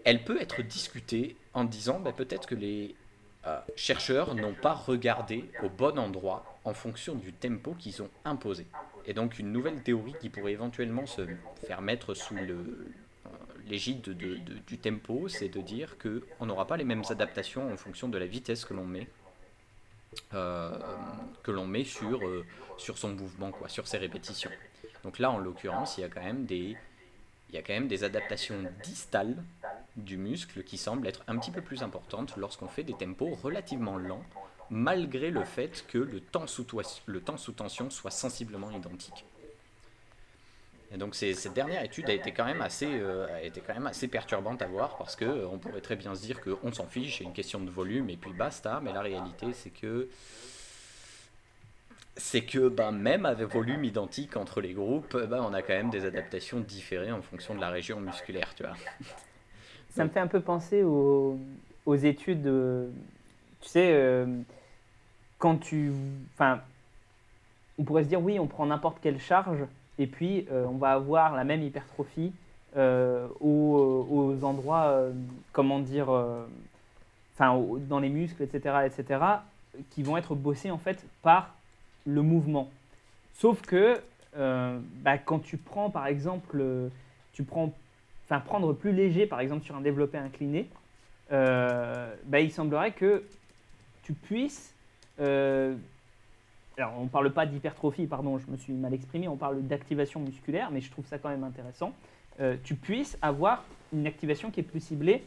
elle 0.04 0.22
peut 0.22 0.40
être 0.40 0.62
discutée 0.62 1.36
en 1.52 1.64
disant 1.64 2.00
ben, 2.00 2.12
peut-être 2.12 2.46
que 2.46 2.54
les 2.54 2.94
euh, 3.46 3.58
chercheurs 3.76 4.34
n'ont 4.34 4.54
pas 4.54 4.74
regardé 4.74 5.44
au 5.62 5.68
bon 5.68 5.98
endroit 5.98 6.58
en 6.64 6.74
fonction 6.74 7.14
du 7.14 7.32
tempo 7.32 7.74
qu'ils 7.74 8.02
ont 8.02 8.10
imposé. 8.24 8.66
Et 9.06 9.14
donc 9.14 9.38
une 9.38 9.52
nouvelle 9.52 9.82
théorie 9.82 10.14
qui 10.20 10.28
pourrait 10.28 10.52
éventuellement 10.52 11.06
se 11.06 11.22
faire 11.66 11.80
mettre 11.80 12.14
sous 12.14 12.36
l'égide 13.68 14.02
de, 14.02 14.38
du 14.66 14.78
tempo, 14.78 15.28
c'est 15.28 15.48
de 15.48 15.60
dire 15.60 15.96
qu'on 15.98 16.46
n'aura 16.46 16.66
pas 16.66 16.76
les 16.76 16.84
mêmes 16.84 17.04
adaptations 17.08 17.72
en 17.72 17.76
fonction 17.76 18.08
de 18.08 18.18
la 18.18 18.26
vitesse 18.26 18.64
que 18.64 18.74
l'on 18.74 18.84
met, 18.84 19.08
euh, 20.34 20.78
sur, 21.84 22.26
euh, 22.26 22.44
sur 22.78 22.98
son 22.98 23.10
mouvement, 23.10 23.52
quoi, 23.52 23.68
sur 23.68 23.86
ses 23.86 23.98
répétitions. 23.98 24.50
Donc 25.06 25.20
là, 25.20 25.30
en 25.30 25.38
l'occurrence, 25.38 25.98
il 25.98 26.00
y 26.00 26.04
a 26.04 26.08
quand 26.08 26.20
même 26.20 26.46
des, 26.46 26.76
adaptations 28.02 28.56
distales 28.82 29.36
du 29.94 30.16
muscle 30.16 30.64
qui 30.64 30.76
semblent 30.76 31.06
être 31.06 31.22
un 31.28 31.38
petit 31.38 31.52
peu 31.52 31.62
plus 31.62 31.84
importantes 31.84 32.36
lorsqu'on 32.36 32.66
fait 32.66 32.82
des 32.82 32.92
tempos 32.92 33.36
relativement 33.40 33.98
lents 33.98 34.24
malgré 34.68 35.30
le 35.30 35.44
fait 35.44 35.86
que 35.86 35.98
le 35.98 36.18
temps 36.18 36.48
sous, 36.48 36.66
le 37.06 37.20
temps 37.20 37.36
sous 37.36 37.52
tension 37.52 37.88
soit 37.88 38.10
sensiblement 38.10 38.72
identique. 38.72 39.24
Et 40.90 40.96
donc 40.96 41.14
cette 41.14 41.52
dernière 41.54 41.84
étude 41.84 42.10
a 42.10 42.12
été 42.12 42.32
quand 42.32 42.44
même 42.44 42.60
assez, 42.60 42.88
euh, 42.88 43.32
a 43.32 43.42
été 43.42 43.60
quand 43.60 43.74
même 43.74 43.86
assez 43.86 44.08
perturbante 44.08 44.60
à 44.60 44.66
voir 44.66 44.96
parce 44.98 45.14
que 45.14 45.24
euh, 45.24 45.48
on 45.48 45.58
pourrait 45.58 45.80
très 45.80 45.94
bien 45.94 46.16
se 46.16 46.22
dire 46.22 46.40
qu'on 46.40 46.72
s'en 46.72 46.86
fiche, 46.86 47.18
c'est 47.18 47.24
une 47.24 47.32
question 47.32 47.60
de 47.60 47.70
volume 47.70 48.10
et 48.10 48.16
puis 48.16 48.32
basta. 48.32 48.80
Mais 48.82 48.92
la 48.92 49.02
réalité 49.02 49.52
c'est 49.52 49.70
que 49.70 50.08
c'est 52.16 52.44
que 52.44 52.68
ben, 52.68 52.92
même 52.92 53.26
avec 53.26 53.48
volume 53.52 53.84
identique 53.84 54.36
entre 54.36 54.60
les 54.60 54.72
groupes, 54.72 55.16
ben, 55.16 55.42
on 55.42 55.52
a 55.52 55.62
quand 55.62 55.74
même 55.74 55.90
des 55.90 56.04
adaptations 56.04 56.60
différées 56.60 57.12
en 57.12 57.22
fonction 57.22 57.54
de 57.54 57.60
la 57.60 57.70
région 57.70 58.00
musculaire, 58.00 58.54
tu 58.54 58.62
vois. 58.62 58.74
Ça 59.90 60.04
me 60.04 60.10
fait 60.10 60.20
un 60.20 60.26
peu 60.26 60.40
penser 60.40 60.82
aux, 60.82 61.38
aux 61.86 61.94
études, 61.94 62.46
euh, 62.46 62.88
tu 63.60 63.68
sais, 63.68 64.26
quand 65.38 65.56
tu... 65.56 65.92
Enfin, 66.34 66.60
on 67.78 67.84
pourrait 67.84 68.04
se 68.04 68.08
dire, 68.08 68.22
oui, 68.22 68.38
on 68.38 68.46
prend 68.46 68.66
n'importe 68.66 68.98
quelle 69.00 69.20
charge, 69.20 69.58
et 69.98 70.06
puis 70.06 70.46
euh, 70.50 70.64
on 70.66 70.76
va 70.76 70.92
avoir 70.92 71.34
la 71.34 71.44
même 71.44 71.62
hypertrophie 71.62 72.32
euh, 72.76 73.28
aux, 73.40 74.06
aux, 74.10 74.44
endroits, 74.44 74.86
euh, 74.86 75.12
comment 75.52 75.78
dire, 75.80 76.08
enfin, 77.34 77.62
dans 77.88 78.00
les 78.00 78.08
muscles, 78.08 78.42
etc., 78.42 78.86
etc., 78.86 79.20
qui 79.90 80.02
vont 80.02 80.16
être 80.16 80.34
bossés 80.34 80.70
en 80.70 80.78
fait 80.78 81.04
par 81.22 81.54
le 82.06 82.22
mouvement. 82.22 82.70
Sauf 83.34 83.60
que 83.62 84.00
bah, 84.34 85.18
quand 85.18 85.38
tu 85.38 85.56
prends, 85.56 85.90
par 85.90 86.06
exemple, 86.06 86.62
tu 87.32 87.42
prends, 87.42 87.74
enfin, 88.24 88.40
prendre 88.40 88.72
plus 88.72 88.92
léger, 88.92 89.26
par 89.26 89.40
exemple, 89.40 89.64
sur 89.64 89.76
un 89.76 89.80
développé 89.80 90.18
incliné, 90.18 90.68
bah, 91.30 92.40
il 92.40 92.52
semblerait 92.52 92.92
que 92.92 93.24
tu 94.02 94.12
puisses 94.12 94.76
euh, 95.20 95.74
alors, 96.78 96.92
on 96.98 97.04
ne 97.04 97.08
parle 97.08 97.32
pas 97.32 97.46
d'hypertrophie, 97.46 98.06
pardon, 98.06 98.38
je 98.38 98.50
me 98.50 98.56
suis 98.56 98.72
mal 98.72 98.92
exprimé, 98.92 99.28
on 99.28 99.36
parle 99.36 99.62
d'activation 99.62 100.20
musculaire, 100.20 100.70
mais 100.70 100.80
je 100.80 100.90
trouve 100.90 101.06
ça 101.06 101.18
quand 101.18 101.30
même 101.30 101.44
intéressant. 101.44 101.92
Euh, 102.40 102.56
tu 102.64 102.74
puisses 102.74 103.16
avoir 103.22 103.64
une 103.94 104.06
activation 104.06 104.50
qui 104.50 104.60
est 104.60 104.64
plus 104.64 104.80
ciblée 104.80 105.24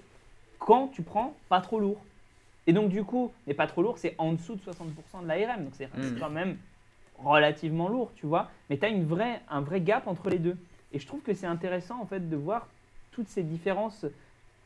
quand 0.60 0.90
tu 0.90 1.02
prends 1.02 1.36
pas 1.48 1.62
trop 1.62 1.80
lourd. 1.80 2.02
Et 2.68 2.74
donc, 2.74 2.90
du 2.90 3.04
coup, 3.04 3.32
mais 3.48 3.56
pas 3.56 3.66
trop 3.66 3.82
lourd, 3.82 3.98
c'est 3.98 4.14
en 4.20 4.34
dessous 4.34 4.56
de 4.56 4.62
60% 4.62 5.24
de 5.24 5.28
l'ARM, 5.28 5.64
donc 5.64 5.74
c'est 5.74 5.88
mmh. 5.88 6.20
quand 6.20 6.30
même 6.30 6.58
relativement 7.24 7.88
lourd, 7.88 8.12
tu 8.16 8.26
vois. 8.26 8.50
Mais 8.70 8.78
tu 8.78 8.86
as 8.86 8.90
une 8.90 9.06
vraie, 9.06 9.42
un 9.50 9.62
vrai 9.62 9.82
gap 9.82 10.08
entre 10.08 10.30
les 10.30 10.40
deux. 10.40 10.58
Et 10.92 11.00
je 11.00 11.08
trouve 11.08 11.22
que 11.22 11.34
c'est 11.34 11.48
intéressant, 11.48 12.00
en 12.02 12.06
fait, 12.06 12.30
de 12.30 12.36
voir 12.36 12.68
toutes 13.12 13.28
ces 13.28 13.44
différences 13.44 14.06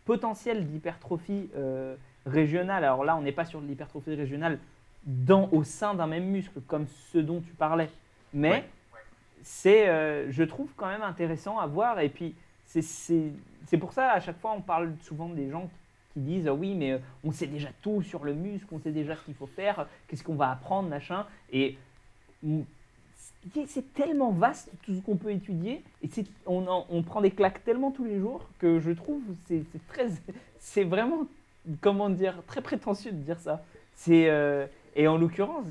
potentielles 0.06 0.66
d'hypertrophie 0.68 1.50
euh, 1.56 1.96
régionale. 2.26 2.84
Alors 2.84 3.04
là, 3.04 3.16
on 3.16 3.22
n'est 3.22 3.32
pas 3.32 3.46
sur 3.46 3.62
l'hypertrophie 3.62 4.16
régionale 4.16 4.60
dans, 5.06 5.50
au 5.52 5.64
sein 5.64 5.94
d'un 5.94 6.08
même 6.08 6.26
muscle, 6.26 6.62
comme 6.68 6.88
ce 7.12 7.18
dont 7.18 7.42
tu 7.42 7.54
parlais. 7.54 7.90
Mais 8.34 8.66
c'est, 9.42 9.90
euh, 9.90 10.32
je 10.32 10.44
trouve 10.44 10.72
quand 10.76 10.88
même 10.88 11.04
intéressant 11.04 11.60
à 11.60 11.68
voir. 11.68 12.00
Et 12.00 12.10
puis, 12.10 12.36
c'est 12.66 13.78
pour 13.80 13.94
ça, 13.94 14.12
à 14.12 14.20
chaque 14.20 14.40
fois, 14.40 14.54
on 14.56 14.62
parle 14.62 14.94
souvent 15.02 15.30
des 15.30 15.50
gens 15.50 15.70
qui 16.14 16.22
disent 16.22 16.50
oui, 16.50 16.76
mais 16.76 16.94
euh, 16.94 17.00
on 17.24 17.32
sait 17.32 17.48
déjà 17.48 17.70
tout 17.82 18.02
sur 18.02 18.24
le 18.24 18.34
muscle, 18.34 18.68
on 18.72 18.80
sait 18.80 18.92
déjà 18.92 19.16
ce 19.16 19.24
qu'il 19.24 19.34
faut 19.34 19.48
faire, 19.48 19.88
qu'est-ce 20.08 20.24
qu'on 20.24 20.36
va 20.36 20.52
apprendre, 20.52 20.90
machin. 20.90 21.26
Et 21.52 21.78
c'est 23.66 23.94
tellement 23.94 24.32
vaste 24.32 24.70
tout 24.84 24.96
ce 24.96 25.02
qu'on 25.02 25.16
peut 25.16 25.32
étudier 25.32 25.84
et 26.02 26.10
on, 26.46 27.04
prend 27.04 27.22
des 27.22 27.32
claques 27.32 27.64
tellement 27.64 27.92
tous 27.92 28.06
les 28.06 28.20
jours 28.20 28.48
que 28.60 28.80
je 28.80 28.92
trouve 28.92 29.22
c'est 29.48 29.64
très 29.88 30.10
c'est 30.60 30.84
vraiment 30.84 31.28
comment 31.82 32.10
dire 32.10 32.42
très 32.48 32.62
prétentieux 32.62 33.12
de 33.12 33.18
dire 33.18 33.40
ça 33.40 33.64
c'est 33.96 34.30
euh, 34.30 34.66
et 34.96 35.08
en 35.08 35.18
l'occurrence, 35.18 35.66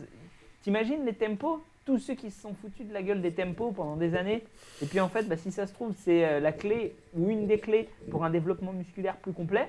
t'imagines 0.63 1.05
les 1.05 1.15
tempos 1.15 1.63
Tous 1.85 1.99
ceux 1.99 2.15
qui 2.15 2.31
se 2.31 2.41
sont 2.41 2.55
foutus 2.55 2.87
de 2.87 2.93
la 2.93 3.03
gueule 3.03 3.21
des 3.21 3.33
tempos 3.33 3.73
pendant 3.73 3.97
des 3.97 4.15
années. 4.15 4.45
Et 4.81 4.87
puis 4.87 5.01
en 5.01 5.09
fait, 5.09 5.25
bah, 5.25 5.37
si 5.37 5.53
ça 5.53 5.67
se 5.67 5.73
trouve, 5.73 5.95
c'est 5.99 6.25
euh, 6.25 6.41
la 6.41 6.53
clé 6.53 6.95
ou 7.15 7.29
une 7.29 7.47
des 7.47 7.59
clés 7.59 7.89
pour 8.11 8.25
un 8.25 8.31
développement 8.31 8.73
musculaire 8.73 9.17
plus 9.17 9.33
complet. 9.33 9.69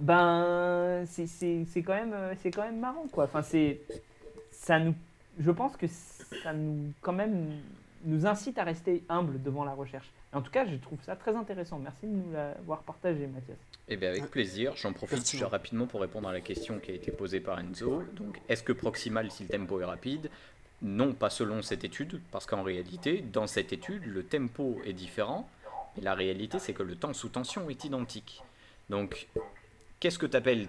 Ben, 0.00 1.04
c'est 1.06 1.28
quand, 1.76 1.94
même, 1.94 2.12
euh, 2.12 2.34
quand 2.52 2.62
même 2.62 2.80
marrant, 2.80 3.06
quoi. 3.12 3.24
Enfin, 3.24 3.42
c'est. 3.42 3.80
Ça 4.50 4.78
nous. 4.78 4.94
Je 5.38 5.50
pense 5.50 5.76
que 5.76 5.86
ça 5.88 6.52
nous, 6.52 6.92
quand 7.00 7.12
même, 7.12 7.50
nous 8.04 8.26
incite 8.26 8.58
à 8.58 8.64
rester 8.64 9.02
humble 9.08 9.42
devant 9.42 9.64
la 9.64 9.72
recherche. 9.72 10.10
En 10.32 10.42
tout 10.42 10.50
cas, 10.50 10.66
je 10.66 10.76
trouve 10.76 10.98
ça 11.04 11.16
très 11.16 11.34
intéressant. 11.34 11.78
Merci 11.78 12.06
de 12.06 12.12
nous 12.12 12.32
l'avoir 12.32 12.82
partagé, 12.82 13.26
Mathias. 13.26 13.56
Eh 13.88 13.96
bien, 13.96 14.10
avec 14.10 14.30
plaisir. 14.30 14.74
J'en 14.76 14.92
profite 14.92 15.42
rapidement 15.42 15.86
pour 15.86 16.00
répondre 16.00 16.28
à 16.28 16.32
la 16.32 16.40
question 16.40 16.78
qui 16.78 16.90
a 16.90 16.94
été 16.94 17.10
posée 17.12 17.40
par 17.40 17.58
Enzo. 17.60 18.02
Donc, 18.14 18.40
est-ce 18.48 18.62
que 18.62 18.72
proximal 18.72 19.30
si 19.30 19.44
le 19.44 19.48
tempo 19.48 19.80
est 19.80 19.84
rapide? 19.84 20.30
Non, 20.82 21.12
pas 21.12 21.30
selon 21.30 21.62
cette 21.62 21.84
étude, 21.84 22.20
parce 22.30 22.46
qu'en 22.46 22.62
réalité, 22.62 23.22
dans 23.22 23.46
cette 23.46 23.72
étude, 23.72 24.04
le 24.06 24.22
tempo 24.22 24.80
est 24.84 24.92
différent, 24.92 25.48
et 25.96 26.00
la 26.00 26.14
réalité, 26.14 26.58
c'est 26.58 26.74
que 26.74 26.82
le 26.82 26.96
temps 26.96 27.12
sous 27.12 27.28
tension 27.28 27.70
est 27.70 27.84
identique. 27.84 28.42
Donc, 28.90 29.28
qu'est-ce 30.00 30.18
que 30.18 30.26
tu 30.26 30.36
appelles 30.36 30.68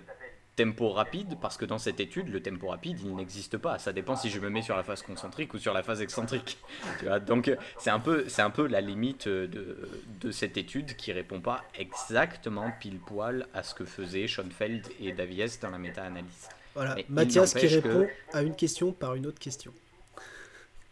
tempo 0.55 0.89
rapide, 0.89 1.37
parce 1.41 1.57
que 1.57 1.65
dans 1.65 1.77
cette 1.77 1.99
étude, 1.99 2.29
le 2.29 2.41
tempo 2.41 2.67
rapide, 2.67 2.99
il 3.01 3.15
n'existe 3.15 3.57
pas. 3.57 3.77
Ça 3.79 3.93
dépend 3.93 4.15
si 4.15 4.29
je 4.29 4.39
me 4.39 4.49
mets 4.49 4.61
sur 4.61 4.75
la 4.75 4.83
phase 4.83 5.01
concentrique 5.01 5.53
ou 5.53 5.57
sur 5.57 5.73
la 5.73 5.83
phase 5.83 6.01
excentrique. 6.01 6.57
Tu 6.99 7.05
vois 7.05 7.19
Donc, 7.19 7.51
c'est 7.77 7.89
un, 7.89 7.99
peu, 7.99 8.25
un 8.37 8.49
peu 8.49 8.67
la 8.67 8.81
limite 8.81 9.27
de, 9.27 9.77
de 10.21 10.31
cette 10.31 10.57
étude 10.57 10.95
qui 10.95 11.11
répond 11.11 11.41
pas 11.41 11.63
exactement 11.77 12.71
pile 12.79 12.99
poil 12.99 13.47
à 13.53 13.63
ce 13.63 13.73
que 13.73 13.85
faisaient 13.85 14.27
Schoenfeld 14.27 14.87
et 14.99 15.11
Davies 15.11 15.57
dans 15.61 15.69
la 15.69 15.77
méta-analyse. 15.77 16.49
Voilà, 16.75 16.97
Mathias 17.07 17.53
qui 17.53 17.67
répond 17.67 18.07
à 18.33 18.41
une 18.41 18.55
question 18.55 18.91
par 18.91 19.15
une 19.15 19.25
autre 19.25 19.39
question. 19.39 19.73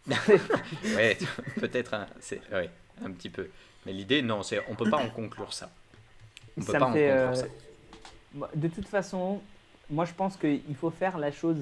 ouais, 0.95 1.18
peut-être 1.60 1.94
un, 1.94 2.07
ouais, 2.52 2.69
un 3.03 3.11
petit 3.11 3.30
peu. 3.30 3.49
Mais 3.85 3.94
l'idée, 3.94 4.22
non, 4.22 4.44
c'est 4.44 4.61
on 4.69 4.76
peut 4.76 4.90
pas 4.90 4.98
en 4.98 5.10
conclure 5.10 5.53
ça. 5.53 5.69
On 6.57 6.61
peut 6.61 6.72
ça 6.72 6.80
pas 6.80 6.85
en 6.85 6.95
euh, 6.95 7.34
ça. 7.34 7.45
moi, 8.34 8.49
de 8.56 8.68
toute 8.69 8.88
façon, 8.88 9.41
moi 9.89 10.05
je 10.05 10.14
pense 10.14 10.38
qu'il 10.38 10.76
faut 10.80 10.89
faire 10.89 11.18
la 11.18 11.31
chose 11.31 11.57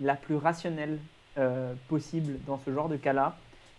la 0.00 0.14
plus 0.14 0.36
rationnelle 0.36 0.98
euh, 1.38 1.74
possible 1.88 2.38
dans 2.46 2.60
ce 2.64 2.72
genre 2.72 2.88
de 2.88 2.96
cas-là, 2.96 3.36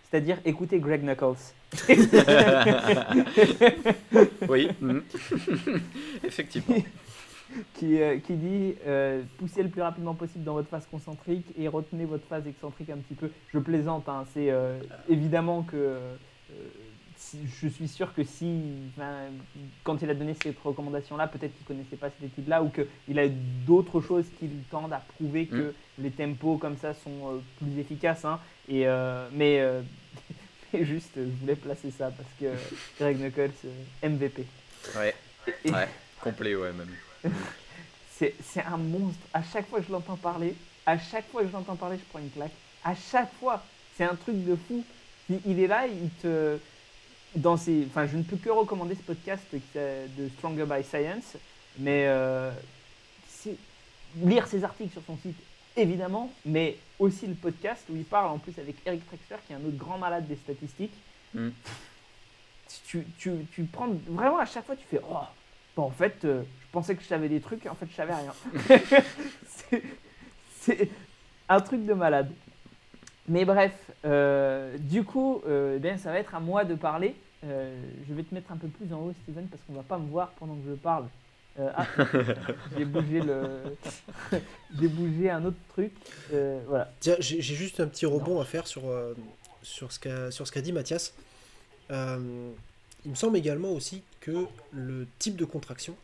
c'est-à-dire 0.09 0.37
écouter 0.45 0.79
Greg 0.79 1.03
Knuckles. 1.03 1.53
Oui, 4.49 4.69
mhm. 4.81 5.03
effectivement. 6.23 6.77
qui, 7.75 8.01
euh, 8.01 8.17
qui 8.19 8.33
dit 8.33 8.75
euh, 8.87 9.21
poussez 9.37 9.61
le 9.61 9.69
plus 9.69 9.81
rapidement 9.81 10.15
possible 10.15 10.43
dans 10.43 10.53
votre 10.53 10.69
phase 10.69 10.87
concentrique 10.89 11.45
et 11.57 11.67
retenez 11.67 12.05
votre 12.05 12.25
phase 12.25 12.47
excentrique 12.47 12.89
un 12.89 12.97
petit 12.97 13.13
peu. 13.13 13.29
Je 13.53 13.59
plaisante, 13.59 14.09
hein, 14.09 14.25
c'est 14.33 14.51
évidemment 15.09 15.63
que 15.63 15.97
je 17.61 17.67
suis 17.67 17.87
sûr 17.87 18.13
que 18.13 18.23
si, 18.23 18.61
quand 19.83 20.01
il 20.01 20.09
a 20.09 20.13
donné 20.13 20.35
cette 20.41 20.57
recommandation-là, 20.59 21.27
peut-être 21.27 21.53
qu'il 21.53 21.63
ne 21.63 21.67
connaissait 21.79 21.95
pas 21.97 22.09
cette 22.09 22.29
étude-là 22.31 22.63
ou 22.63 22.69
qu'il 22.69 23.19
a 23.19 23.27
d'autres 23.67 23.99
choses 24.01 24.25
qui 24.39 24.47
tendent 24.71 24.93
à 24.93 25.03
prouver 25.15 25.45
que 25.47 25.73
les 25.97 26.11
tempos 26.11 26.57
comme 26.57 26.77
ça 26.77 26.93
sont 26.93 27.33
euh, 27.35 27.39
plus 27.59 27.77
efficaces. 27.79 28.23
hein. 28.25 28.39
et, 28.69 28.87
euh, 28.87 29.27
mais, 29.33 29.59
euh, 29.59 29.81
mais 30.73 30.85
juste, 30.85 31.11
je 31.15 31.21
voulais 31.41 31.55
placer 31.55 31.91
ça 31.91 32.09
parce 32.11 32.29
que 32.39 32.45
Greg 32.99 33.17
Knuckles, 33.19 33.51
MVP. 34.01 34.45
Ouais, 34.95 35.13
Et- 35.65 35.71
ouais, 35.71 35.87
complet, 36.21 36.55
ouais, 36.55 36.71
même. 36.71 37.33
C'est 38.11 38.33
c'est 38.43 38.63
un 38.63 38.77
monstre. 38.77 39.19
À 39.33 39.41
chaque 39.43 39.67
fois 39.67 39.79
que 39.79 39.85
je 39.87 39.91
l'entends 39.91 40.15
parler, 40.17 40.55
à 40.85 40.97
chaque 40.97 41.27
fois 41.29 41.41
que 41.41 41.47
je 41.47 41.53
l'entends 41.53 41.75
parler, 41.75 41.97
je 41.97 42.03
prends 42.09 42.19
une 42.19 42.29
claque. 42.29 42.51
À 42.83 42.93
chaque 42.95 43.31
fois. 43.39 43.63
C'est 43.97 44.03
un 44.05 44.15
truc 44.15 44.45
de 44.45 44.55
fou. 44.55 44.83
Il, 45.29 45.39
il 45.45 45.59
est 45.59 45.67
là, 45.67 45.85
il 45.85 46.09
te. 46.21 46.57
Dans 47.35 47.57
ses, 47.57 47.85
enfin, 47.87 48.07
je 48.07 48.17
ne 48.17 48.23
peux 48.23 48.37
que 48.37 48.49
recommander 48.49 48.95
ce 48.95 49.03
podcast 49.03 49.43
de 49.53 50.29
Stronger 50.37 50.65
by 50.65 50.83
Science, 50.83 51.37
mais 51.77 52.05
euh, 52.07 52.51
lire 54.17 54.47
ses 54.47 54.63
articles 54.63 54.91
sur 54.91 55.03
son 55.05 55.17
site, 55.17 55.37
évidemment, 55.75 56.31
mais 56.45 56.77
aussi 56.97 57.27
le 57.27 57.35
podcast 57.35 57.83
où 57.89 57.95
il 57.95 58.03
parle 58.03 58.31
en 58.31 58.37
plus 58.37 58.57
avec 58.59 58.75
Eric 58.85 59.05
Trexler, 59.07 59.37
qui 59.45 59.53
est 59.53 59.55
un 59.55 59.65
autre 59.65 59.77
grand 59.77 59.97
malade 59.97 60.27
des 60.27 60.35
statistiques. 60.35 60.95
Mm. 61.33 61.49
Tu, 62.87 63.05
tu, 63.17 63.31
tu 63.53 63.63
prends 63.63 63.89
vraiment 64.07 64.39
à 64.39 64.45
chaque 64.45 64.65
fois, 64.65 64.75
tu 64.75 64.85
fais 64.89 65.01
Oh, 65.09 65.17
bon, 65.75 65.83
en 65.83 65.91
fait, 65.91 66.23
euh, 66.25 66.43
je 66.61 66.67
pensais 66.71 66.95
que 66.95 67.01
je 67.01 67.07
savais 67.07 67.29
des 67.29 67.39
trucs, 67.39 67.65
en 67.65 67.75
fait, 67.75 67.87
je 67.89 67.95
savais 67.95 68.13
rien. 68.13 68.33
C'est 70.59 70.89
un 71.47 71.61
truc 71.61 71.85
de 71.85 71.93
malade. 71.93 72.31
Mais 73.29 73.45
bref, 73.45 73.73
euh, 74.05 74.75
du 74.77 75.03
coup, 75.03 75.41
euh, 75.47 75.77
ben, 75.79 75.97
ça 75.97 76.11
va 76.11 76.19
être 76.19 76.35
à 76.35 76.39
moi 76.39 76.65
de 76.65 76.75
parler. 76.75 77.15
Euh, 77.45 77.79
je 78.07 78.13
vais 78.13 78.23
te 78.23 78.33
mettre 78.33 78.51
un 78.51 78.57
peu 78.57 78.67
plus 78.67 78.93
en 78.93 78.99
haut, 78.99 79.13
Steven, 79.23 79.47
parce 79.47 79.61
qu'on 79.63 79.73
va 79.73 79.83
pas 79.83 79.97
me 79.97 80.09
voir 80.09 80.31
pendant 80.31 80.55
que 80.55 80.69
je 80.69 80.73
parle. 80.73 81.05
Euh, 81.59 81.69
ah, 81.75 81.85
j'ai 82.77 82.85
bougé 82.85 83.21
le, 83.21 83.77
j'ai 84.79 84.87
bougé 84.87 85.29
un 85.29 85.45
autre 85.45 85.57
truc. 85.69 85.93
Euh, 86.33 86.59
voilà. 86.67 86.91
Tiens, 86.99 87.15
j'ai 87.19 87.41
j'ai 87.41 87.55
juste 87.55 87.79
un 87.79 87.87
petit 87.87 88.05
rebond 88.05 88.41
à 88.41 88.45
faire 88.45 88.67
sur, 88.67 88.83
sur 89.61 89.91
ce 89.91 89.99
qu'a 89.99 90.31
sur 90.31 90.47
ce 90.47 90.51
qu'a 90.51 90.61
dit 90.61 90.73
Mathias. 90.73 91.13
Euh, 91.91 92.51
il 93.05 93.11
me 93.11 93.15
semble 93.15 93.37
également 93.37 93.69
aussi 93.69 94.03
que 94.19 94.45
le 94.71 95.07
type 95.19 95.35
de 95.35 95.45
contraction 95.45 95.95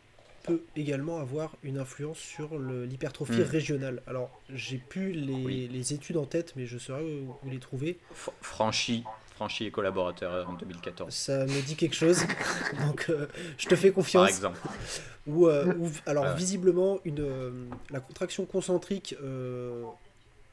peut 0.46 0.62
également 0.76 1.18
avoir 1.18 1.56
une 1.62 1.78
influence 1.78 2.18
sur 2.18 2.58
l'hypertrophie 2.58 3.40
Mm. 3.40 3.44
régionale. 3.44 4.02
Alors, 4.06 4.30
j'ai 4.52 4.78
plus 4.78 5.12
les, 5.12 5.44
Oui. 5.44 5.68
les 5.72 5.92
études 5.92 6.16
en 6.16 6.24
tête, 6.26 6.52
mais 6.56 6.66
je 6.66 6.78
saurais 6.78 7.02
où, 7.02 7.34
où 7.44 7.50
les 7.50 7.58
trouver. 7.58 7.98
F- 8.14 8.30
Franchi, 8.40 9.04
Franchi 9.34 9.66
et 9.66 9.70
collaborateur 9.70 10.48
en 10.48 10.54
2014, 10.54 11.12
Ça 11.12 11.44
me 11.44 11.60
dit 11.66 11.76
quelque 11.76 11.94
chose, 11.96 12.18
donc 12.86 13.06
euh, 13.10 13.26
je 13.58 13.66
te 13.66 13.74
fais 13.76 13.88
par 13.88 13.96
confiance. 13.96 14.28
exemple. 14.30 14.58
Ou, 15.26 15.48
euh, 15.48 15.74
alors 16.06 16.24
Ah 16.26 16.30
ouais. 16.30 16.36
visiblement, 16.38 17.00
une, 17.04 17.20
euh, 17.20 17.50
la 17.90 17.98
contraction 18.00 18.46
concentrique 18.46 19.16
euh, 19.22 19.82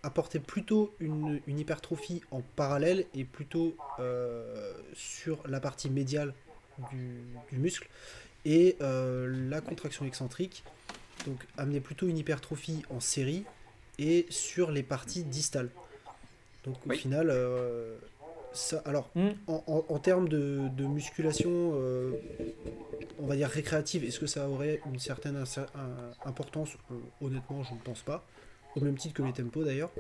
apportait 0.02 0.40
plutôt 0.40 0.92
une, 1.00 1.40
une 1.48 1.60
hypertrophie 1.60 2.24
en 2.32 2.42
parallèle 2.56 3.06
et 3.14 3.24
plutôt 3.24 3.76
euh, 4.00 4.74
sur 4.94 5.44
la 5.48 5.60
partie 5.60 5.90
médiale 5.92 6.34
du, 6.92 7.22
du 7.52 7.60
muscle. 7.60 7.88
Et 8.46 8.76
euh, 8.82 9.50
la 9.50 9.62
contraction 9.62 10.06
excentrique 10.06 10.64
donc, 11.26 11.40
amenait 11.58 11.80
plutôt 11.80 12.08
une 12.08 12.18
hypertrophie 12.18 12.84
en 12.90 13.00
série 13.00 13.46
et 14.00 14.26
sur 14.30 14.72
les 14.72 14.84
parties 14.84 15.24
distales. 15.24 15.70
Donc 16.66 16.76
au 16.86 16.90
Oui. 16.90 16.98
final, 16.98 17.30
euh, 17.30 17.96
ça, 18.54 18.82
alors 18.86 19.10
Mm. 19.16 19.30
en, 19.48 19.64
en- 19.68 19.86
en 19.88 20.00
termes 20.00 20.28
de, 20.28 20.68
de 20.76 20.86
musculation, 20.86 21.72
euh, 21.76 22.12
on 23.20 23.26
va 23.28 23.36
dire 23.36 23.48
récréative, 23.50 24.04
est-ce 24.04 24.20
que 24.20 24.28
ça 24.28 24.50
aurait 24.50 24.82
une 24.92 25.00
certaine 25.00 25.42
importance? 26.26 26.72
Honnêtement, 27.22 27.64
je 27.64 27.74
ne 27.74 27.80
pense 27.80 28.02
pas. 28.02 28.26
Au 28.76 28.82
même 28.82 28.98
titre 28.98 29.14
que 29.14 29.24
les 29.24 29.34
tempos 29.34 29.64
d'ailleurs. 29.64 29.92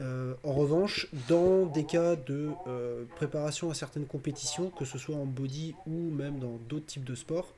Euh, 0.00 0.34
en 0.42 0.52
revanche, 0.52 1.06
dans 1.28 1.66
des 1.66 1.84
cas 1.84 2.16
de 2.16 2.50
euh, 2.66 3.04
préparation 3.16 3.70
à 3.70 3.74
certaines 3.74 4.06
compétitions, 4.06 4.70
que 4.70 4.84
ce 4.84 4.98
soit 4.98 5.14
en 5.14 5.24
body 5.24 5.74
ou 5.86 6.10
même 6.10 6.38
dans 6.38 6.56
d'autres 6.68 6.86
types 6.86 7.04
de 7.04 7.14
sports, 7.14 7.52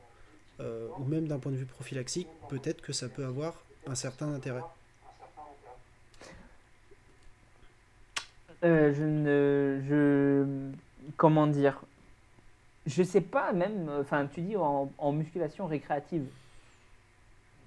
euh, 0.61 0.89
ou 0.99 1.05
même 1.05 1.27
d'un 1.27 1.39
point 1.39 1.53
de 1.53 1.57
vue 1.57 1.67
prophylaxique, 1.67 2.29
peut-être 2.49 2.83
que 2.83 2.93
ça 2.93 3.09
peut 3.09 3.25
avoir 3.25 3.55
un 3.87 3.95
certain 3.95 4.33
intérêt. 4.33 4.63
Je 8.63 9.05
ne. 9.05 9.81
Je. 9.89 10.71
Comment 11.17 11.47
dire? 11.47 11.81
Je 12.87 13.03
sais 13.03 13.21
pas, 13.21 13.53
même. 13.53 13.89
Enfin, 14.01 14.27
tu 14.27 14.41
dis 14.41 14.57
en 14.57 15.13
musculation 15.13 15.67
récréative. 15.67 16.27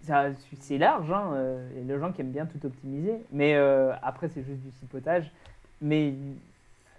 C'est 0.04 0.78
large, 0.78 1.12
hein. 1.12 1.32
euh, 1.34 1.70
Il 1.74 1.80
y 1.80 1.92
a 1.92 1.96
des 1.96 2.00
gens 2.00 2.12
qui 2.12 2.22
aiment 2.22 2.32
bien 2.32 2.46
tout 2.46 2.66
optimiser. 2.66 3.22
Mais 3.32 3.56
euh, 3.56 3.94
après, 4.02 4.30
c'est 4.30 4.44
juste 4.44 4.62
du 4.62 4.72
cipotage. 4.80 5.32
Mais 5.82 6.14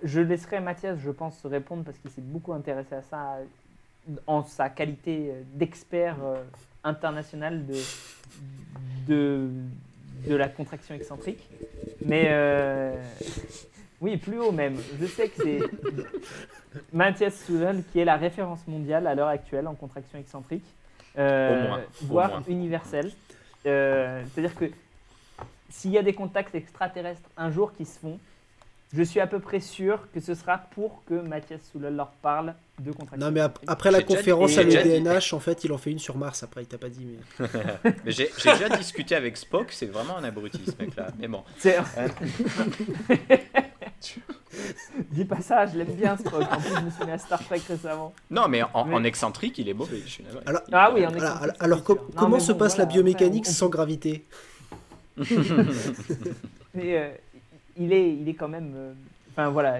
je 0.02 0.20
laisserai 0.20 0.60
Mathias, 0.60 0.98
je 0.98 1.10
pense, 1.10 1.38
se 1.38 1.46
répondre 1.46 1.84
parce 1.84 1.98
qu'il 1.98 2.10
s'est 2.10 2.22
beaucoup 2.22 2.52
intéressé 2.52 2.94
à 2.94 3.02
ça 3.02 3.38
en 4.26 4.42
sa 4.44 4.70
qualité 4.70 5.32
d'expert 5.54 6.16
euh, 6.22 6.42
international 6.84 7.64
de, 9.06 9.50
de, 10.26 10.34
la 10.34 10.48
contraction 10.48 10.94
excentrique. 10.94 11.48
Mais 12.04 12.30
oui, 14.00 14.16
plus 14.16 14.38
haut 14.38 14.52
même. 14.52 14.76
Je 14.98 15.06
sais 15.06 15.28
que 15.28 15.42
c'est 15.42 15.60
Mathias 16.92 17.44
Soudal 17.44 17.82
qui 17.92 17.98
est 17.98 18.04
la 18.04 18.16
référence 18.16 18.66
mondiale 18.66 19.06
à 19.06 19.14
l'heure 19.14 19.28
actuelle 19.28 19.66
en 19.66 19.74
contraction 19.74 20.18
excentrique, 20.18 20.64
euh, 21.18 21.64
Au 21.64 21.68
moins, 21.68 21.78
au 21.78 22.04
voire 22.06 22.30
moins. 22.30 22.42
universelle. 22.48 23.10
Euh, 23.66 24.22
C'est-à-dire 24.34 24.54
que 24.56 24.66
s'il 25.68 25.90
y 25.92 25.98
a 25.98 26.02
des 26.02 26.14
contacts 26.14 26.54
extraterrestres 26.54 27.28
un 27.36 27.50
jour 27.50 27.72
qui 27.76 27.84
se 27.84 27.98
font, 27.98 28.18
je 28.92 29.02
suis 29.04 29.20
à 29.20 29.26
peu 29.28 29.38
près 29.38 29.60
sûr 29.60 30.08
que 30.12 30.18
ce 30.18 30.34
sera 30.34 30.58
pour 30.58 31.04
que 31.06 31.14
Mathias 31.14 31.60
Soulel 31.70 31.94
leur 31.94 32.08
parle 32.10 32.54
de 32.80 32.90
contraction. 32.90 33.24
Non, 33.24 33.30
mais 33.30 33.38
ap- 33.40 33.60
après 33.68 33.92
la 33.92 34.02
conférence 34.02 34.50
dit- 34.52 34.58
à 34.58 34.62
l'EDNH, 34.64 35.32
en 35.32 35.38
fait, 35.38 35.62
il 35.62 35.72
en 35.72 35.78
fait 35.78 35.92
une 35.92 36.00
sur 36.00 36.16
Mars. 36.16 36.42
Après, 36.42 36.62
il 36.62 36.66
t'a 36.66 36.76
pas 36.78 36.88
dit, 36.88 37.06
mais. 37.06 37.46
Mais 38.04 38.10
j'ai 38.10 38.28
déjà 38.44 38.68
discuté 38.68 39.14
avec 39.14 39.36
Spock, 39.36 39.70
c'est 39.70 39.86
vraiment 39.86 40.16
un 40.16 40.24
abruti 40.24 40.60
ce 40.66 40.72
mec-là. 40.82 41.08
Mais 41.20 41.28
bon, 41.28 41.44
C'est- 41.58 41.78
Dis 45.12 45.24
pas 45.24 45.40
ça, 45.40 45.66
je 45.66 45.76
l'aime 45.78 45.92
bien 45.94 46.16
Spock. 46.16 46.42
En 46.50 46.60
plus, 46.60 46.74
je 46.74 46.80
me 46.84 46.90
suis 46.90 47.04
mis 47.04 47.10
à 47.12 47.18
Star 47.18 47.42
Trek 47.44 47.60
récemment. 47.68 48.14
non, 48.30 48.48
mais 48.48 48.62
en, 48.62 48.84
Mais- 48.84 48.94
en 48.94 49.04
excentrique, 49.04 49.58
il 49.58 49.68
est 49.68 49.74
mauvais. 49.74 50.00
Je 50.04 50.08
suis 50.08 50.24
navré. 50.24 50.40
Alors- 50.46 50.62
Ah 50.72 50.90
oui, 50.94 51.06
en 51.06 51.14
excentrique, 51.14 51.52
alors. 51.60 51.78
Non, 51.88 51.96
comment 52.16 52.40
se 52.40 52.52
passe 52.52 52.74
voilà, 52.76 52.88
la 52.88 52.92
biomécanique 52.94 53.44
on- 53.46 53.50
sans 53.52 53.68
gravité? 53.68 54.24
Mais, 56.74 56.96
euh, 56.98 57.10
il, 57.76 57.92
est, 57.92 58.14
il 58.14 58.28
est 58.28 58.34
quand 58.34 58.48
même. 58.48 58.72
euh, 58.74 58.92
Enfin 59.32 59.48
voilà, 59.50 59.78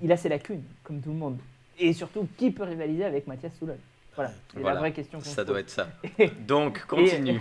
il 0.00 0.12
a 0.12 0.16
ses 0.16 0.28
lacunes, 0.28 0.62
comme 0.84 1.00
tout 1.00 1.10
le 1.10 1.16
monde. 1.16 1.38
Et 1.78 1.92
surtout, 1.92 2.28
qui 2.36 2.50
peut 2.50 2.62
rivaliser 2.62 3.04
avec 3.04 3.26
Mathias 3.26 3.52
Soulel 3.58 3.78
Voilà, 4.14 4.30
c'est 4.52 4.60
Voilà, 4.60 4.74
la 4.74 4.80
vraie 4.80 4.92
question 4.92 5.18
qu'on 5.18 5.24
Ça 5.24 5.44
doit 5.44 5.60
être 5.60 5.70
ça. 5.70 5.88
Donc, 6.46 6.84
continue. 6.86 7.40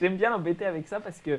J'aime 0.00 0.16
bien 0.16 0.30
l'embêter 0.30 0.64
avec 0.64 0.88
ça 0.88 1.00
parce 1.00 1.18
que, 1.18 1.38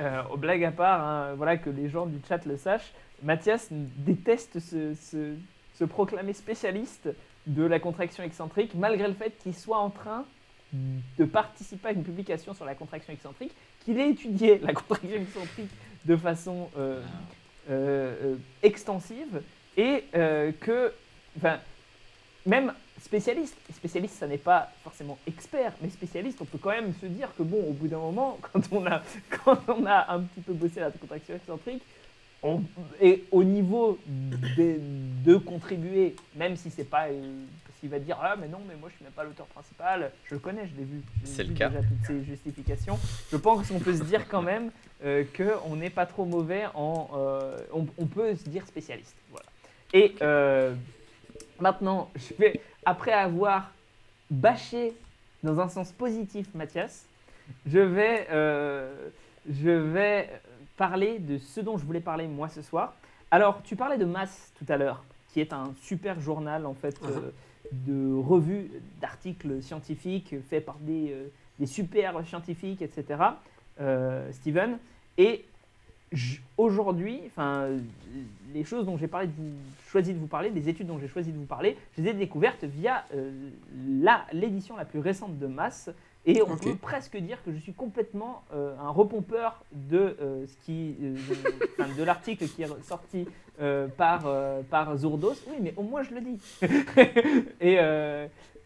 euh, 0.00 0.22
aux 0.30 0.36
blagues 0.36 0.64
à 0.64 0.72
part, 0.72 1.06
hein, 1.06 1.34
voilà, 1.36 1.56
que 1.56 1.70
les 1.70 1.88
gens 1.88 2.06
du 2.06 2.18
chat 2.26 2.44
le 2.46 2.56
sachent, 2.56 2.92
Mathias 3.22 3.68
déteste 3.70 4.58
se, 4.60 5.84
proclamer 5.84 6.34
spécialiste 6.34 7.08
de 7.46 7.64
la 7.64 7.80
contraction 7.80 8.22
excentrique, 8.22 8.74
malgré 8.74 9.08
le 9.08 9.14
fait 9.14 9.32
qu'il 9.42 9.54
soit 9.54 9.78
en 9.78 9.90
train 9.90 10.24
de 10.72 11.24
participer 11.24 11.88
à 11.88 11.92
une 11.92 12.04
publication 12.04 12.54
sur 12.54 12.64
la 12.64 12.74
contraction 12.74 13.12
excentrique, 13.12 13.52
qu'il 13.84 13.98
ait 13.98 14.10
étudié 14.10 14.58
la 14.58 14.72
contraction 14.74 15.16
excentrique 15.16 15.70
de 16.04 16.16
façon 16.16 16.70
euh, 16.78 17.02
euh, 17.70 18.14
euh, 18.22 18.36
extensive 18.62 19.42
et 19.76 20.04
que, 20.60 20.92
même 22.44 22.74
spécialiste, 23.00 23.56
spécialiste, 23.74 24.14
ça 24.16 24.26
n'est 24.26 24.38
pas 24.38 24.70
forcément 24.84 25.18
expert, 25.26 25.72
mais 25.80 25.88
spécialiste, 25.90 26.40
on 26.40 26.44
peut 26.44 26.58
quand 26.58 26.70
même 26.70 26.92
se 27.00 27.06
dire 27.06 27.28
que 27.36 27.42
bon, 27.42 27.62
au 27.68 27.72
bout 27.72 27.88
d'un 27.88 27.98
moment, 27.98 28.38
quand 28.52 28.62
on 28.72 28.86
a, 28.86 29.02
quand 29.44 29.58
on 29.68 29.86
a 29.86 30.12
un 30.12 30.20
petit 30.20 30.40
peu 30.40 30.52
bossé 30.52 30.80
la 30.80 30.90
contraction 30.90 31.34
excentrique, 31.34 31.82
on, 32.42 32.62
et 33.00 33.24
au 33.32 33.44
niveau 33.44 33.98
de, 34.56 34.78
de 35.24 35.36
contribuer, 35.36 36.16
même 36.36 36.56
si 36.56 36.70
c'est 36.70 36.84
pas, 36.84 37.08
euh, 37.08 37.44
il 37.82 37.88
va 37.90 37.98
dire 37.98 38.18
ah 38.22 38.34
mais 38.38 38.48
non 38.48 38.60
mais 38.66 38.74
moi 38.76 38.88
je 38.90 38.94
suis 38.96 39.04
même 39.04 39.12
pas 39.12 39.24
l'auteur 39.24 39.44
principal, 39.46 40.10
je 40.24 40.34
le 40.34 40.40
connais, 40.40 40.66
je 40.66 40.74
l'ai 40.78 40.84
vu, 40.84 41.02
C'est 41.24 41.44
le 41.44 41.52
cas. 41.54 41.68
déjà 41.68 41.82
toutes 41.82 42.06
ces 42.06 42.24
justifications. 42.24 42.98
Je 43.30 43.36
pense 43.36 43.68
qu'on 43.68 43.78
peut 43.78 43.94
se 43.94 44.04
dire 44.04 44.26
quand 44.28 44.40
même 44.42 44.70
euh, 45.04 45.24
qu'on 45.36 45.76
n'est 45.76 45.90
pas 45.90 46.06
trop 46.06 46.24
mauvais 46.24 46.64
en, 46.74 47.10
euh, 47.14 47.58
on, 47.74 47.86
on 47.98 48.06
peut 48.06 48.34
se 48.36 48.48
dire 48.48 48.66
spécialiste, 48.66 49.16
voilà. 49.30 49.46
Et 49.92 50.14
euh, 50.22 50.74
maintenant, 51.60 52.10
je 52.16 52.34
vais 52.38 52.60
après 52.84 53.12
avoir 53.12 53.70
bâché 54.30 54.94
dans 55.42 55.60
un 55.60 55.68
sens 55.68 55.92
positif 55.92 56.46
Mathias, 56.54 57.06
je 57.66 57.78
vais, 57.78 58.26
euh, 58.30 58.92
je 59.48 59.70
vais 59.70 60.30
parler 60.76 61.18
de 61.18 61.38
ce 61.38 61.60
dont 61.60 61.76
je 61.78 61.84
voulais 61.84 62.00
parler 62.00 62.26
moi 62.28 62.48
ce 62.48 62.62
soir. 62.62 62.94
Alors, 63.30 63.62
tu 63.62 63.76
parlais 63.76 63.98
de 63.98 64.04
Mass 64.04 64.52
tout 64.58 64.66
à 64.68 64.76
l'heure, 64.76 65.02
qui 65.32 65.40
est 65.40 65.52
un 65.52 65.72
super 65.82 66.20
journal 66.20 66.66
en 66.66 66.74
fait 66.74 67.00
Mhm. 67.02 67.08
euh, 67.10 67.30
de 67.72 68.14
revues, 68.14 68.70
d'articles 69.00 69.62
scientifiques 69.62 70.34
faits 70.48 70.64
par 70.64 70.76
des, 70.80 71.12
euh, 71.12 71.28
des 71.58 71.66
super 71.66 72.24
scientifiques, 72.26 72.82
etc. 72.82 73.04
euh, 73.80 74.30
Steven. 74.32 74.78
Et 75.18 75.44
aujourd'hui, 76.56 77.20
enfin, 77.26 77.68
les 78.52 78.64
choses 78.64 78.84
dont 78.86 78.96
j'ai 78.96 79.06
parlé 79.08 79.28
de 79.28 79.32
vous, 79.32 79.52
choisi 79.88 80.12
de 80.12 80.18
vous 80.18 80.26
parler, 80.26 80.50
les 80.50 80.68
études 80.68 80.86
dont 80.88 80.98
j'ai 80.98 81.08
choisi 81.08 81.32
de 81.32 81.38
vous 81.38 81.44
parler, 81.46 81.76
je 81.96 82.02
les 82.02 82.10
ai 82.10 82.14
découvertes 82.14 82.64
via 82.64 83.04
euh, 83.14 83.30
la- 84.02 84.26
l'édition 84.32 84.76
la 84.76 84.84
plus 84.84 84.98
récente 85.00 85.38
de 85.38 85.46
Mass. 85.46 85.90
Et 86.26 86.42
on 86.42 86.54
peut 86.54 86.74
presque 86.74 87.16
dire 87.16 87.42
que 87.42 87.50
je 87.50 87.56
suis 87.58 87.72
complètement 87.72 88.42
euh, 88.52 88.76
un 88.78 88.90
repompeur 88.90 89.64
de, 89.72 90.16
euh, 90.20 90.46
ce 90.46 90.54
qui, 90.66 90.94
de, 90.98 92.02
l'article 92.04 92.46
qui 92.46 92.62
est 92.62 92.82
sorti 92.82 93.26
par, 93.96 94.26
par 94.68 94.96
Zourdos. 94.98 95.34
Oui, 95.48 95.56
mais 95.60 95.72
au 95.78 95.82
moins 95.82 96.02
je 96.02 96.14
le 96.14 96.20
dis. 96.20 96.38
et, 97.60 97.78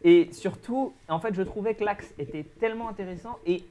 et 0.03 0.33
surtout, 0.33 0.93
en 1.09 1.21
fait, 1.21 1.33
je 1.35 1.43
trouvais 1.43 1.75
que 1.75 1.85
l'axe 1.85 2.13
était 2.19 2.45
tellement 2.59 2.89
intéressant 2.89 3.39
et 3.47 3.63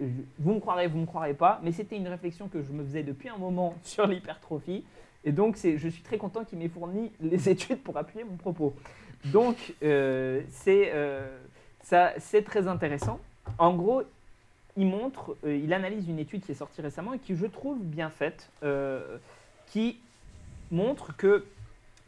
vous 0.00 0.54
me 0.54 0.60
croirez, 0.60 0.86
vous 0.86 0.98
me 0.98 1.06
croirez 1.06 1.34
pas, 1.34 1.60
mais 1.62 1.72
c'était 1.72 1.96
une 1.96 2.08
réflexion 2.08 2.48
que 2.48 2.62
je 2.62 2.72
me 2.72 2.84
faisais 2.84 3.02
depuis 3.02 3.28
un 3.28 3.38
moment 3.38 3.74
sur 3.82 4.06
l'hypertrophie. 4.06 4.84
Et 5.24 5.32
donc, 5.32 5.56
je 5.56 5.88
suis 5.88 6.02
très 6.02 6.18
content 6.18 6.44
qu'il 6.44 6.58
m'ait 6.58 6.68
fourni 6.68 7.10
les 7.20 7.48
études 7.48 7.82
pour 7.82 7.96
appuyer 7.96 8.24
mon 8.24 8.36
propos. 8.36 8.74
Donc, 9.26 9.74
euh, 9.82 10.42
c'est 10.50 10.90
euh, 10.92 11.26
très 12.44 12.68
intéressant. 12.68 13.18
En 13.58 13.74
gros, 13.74 14.02
il 14.76 14.86
montre, 14.86 15.36
euh, 15.44 15.56
il 15.56 15.72
analyse 15.72 16.08
une 16.08 16.18
étude 16.18 16.44
qui 16.44 16.52
est 16.52 16.56
sortie 16.56 16.82
récemment 16.82 17.14
et 17.14 17.18
qui, 17.18 17.36
je 17.36 17.46
trouve, 17.46 17.78
bien 17.80 18.10
faite, 18.10 18.50
euh, 18.62 19.18
qui 19.68 19.98
montre 20.70 21.16
que 21.16 21.46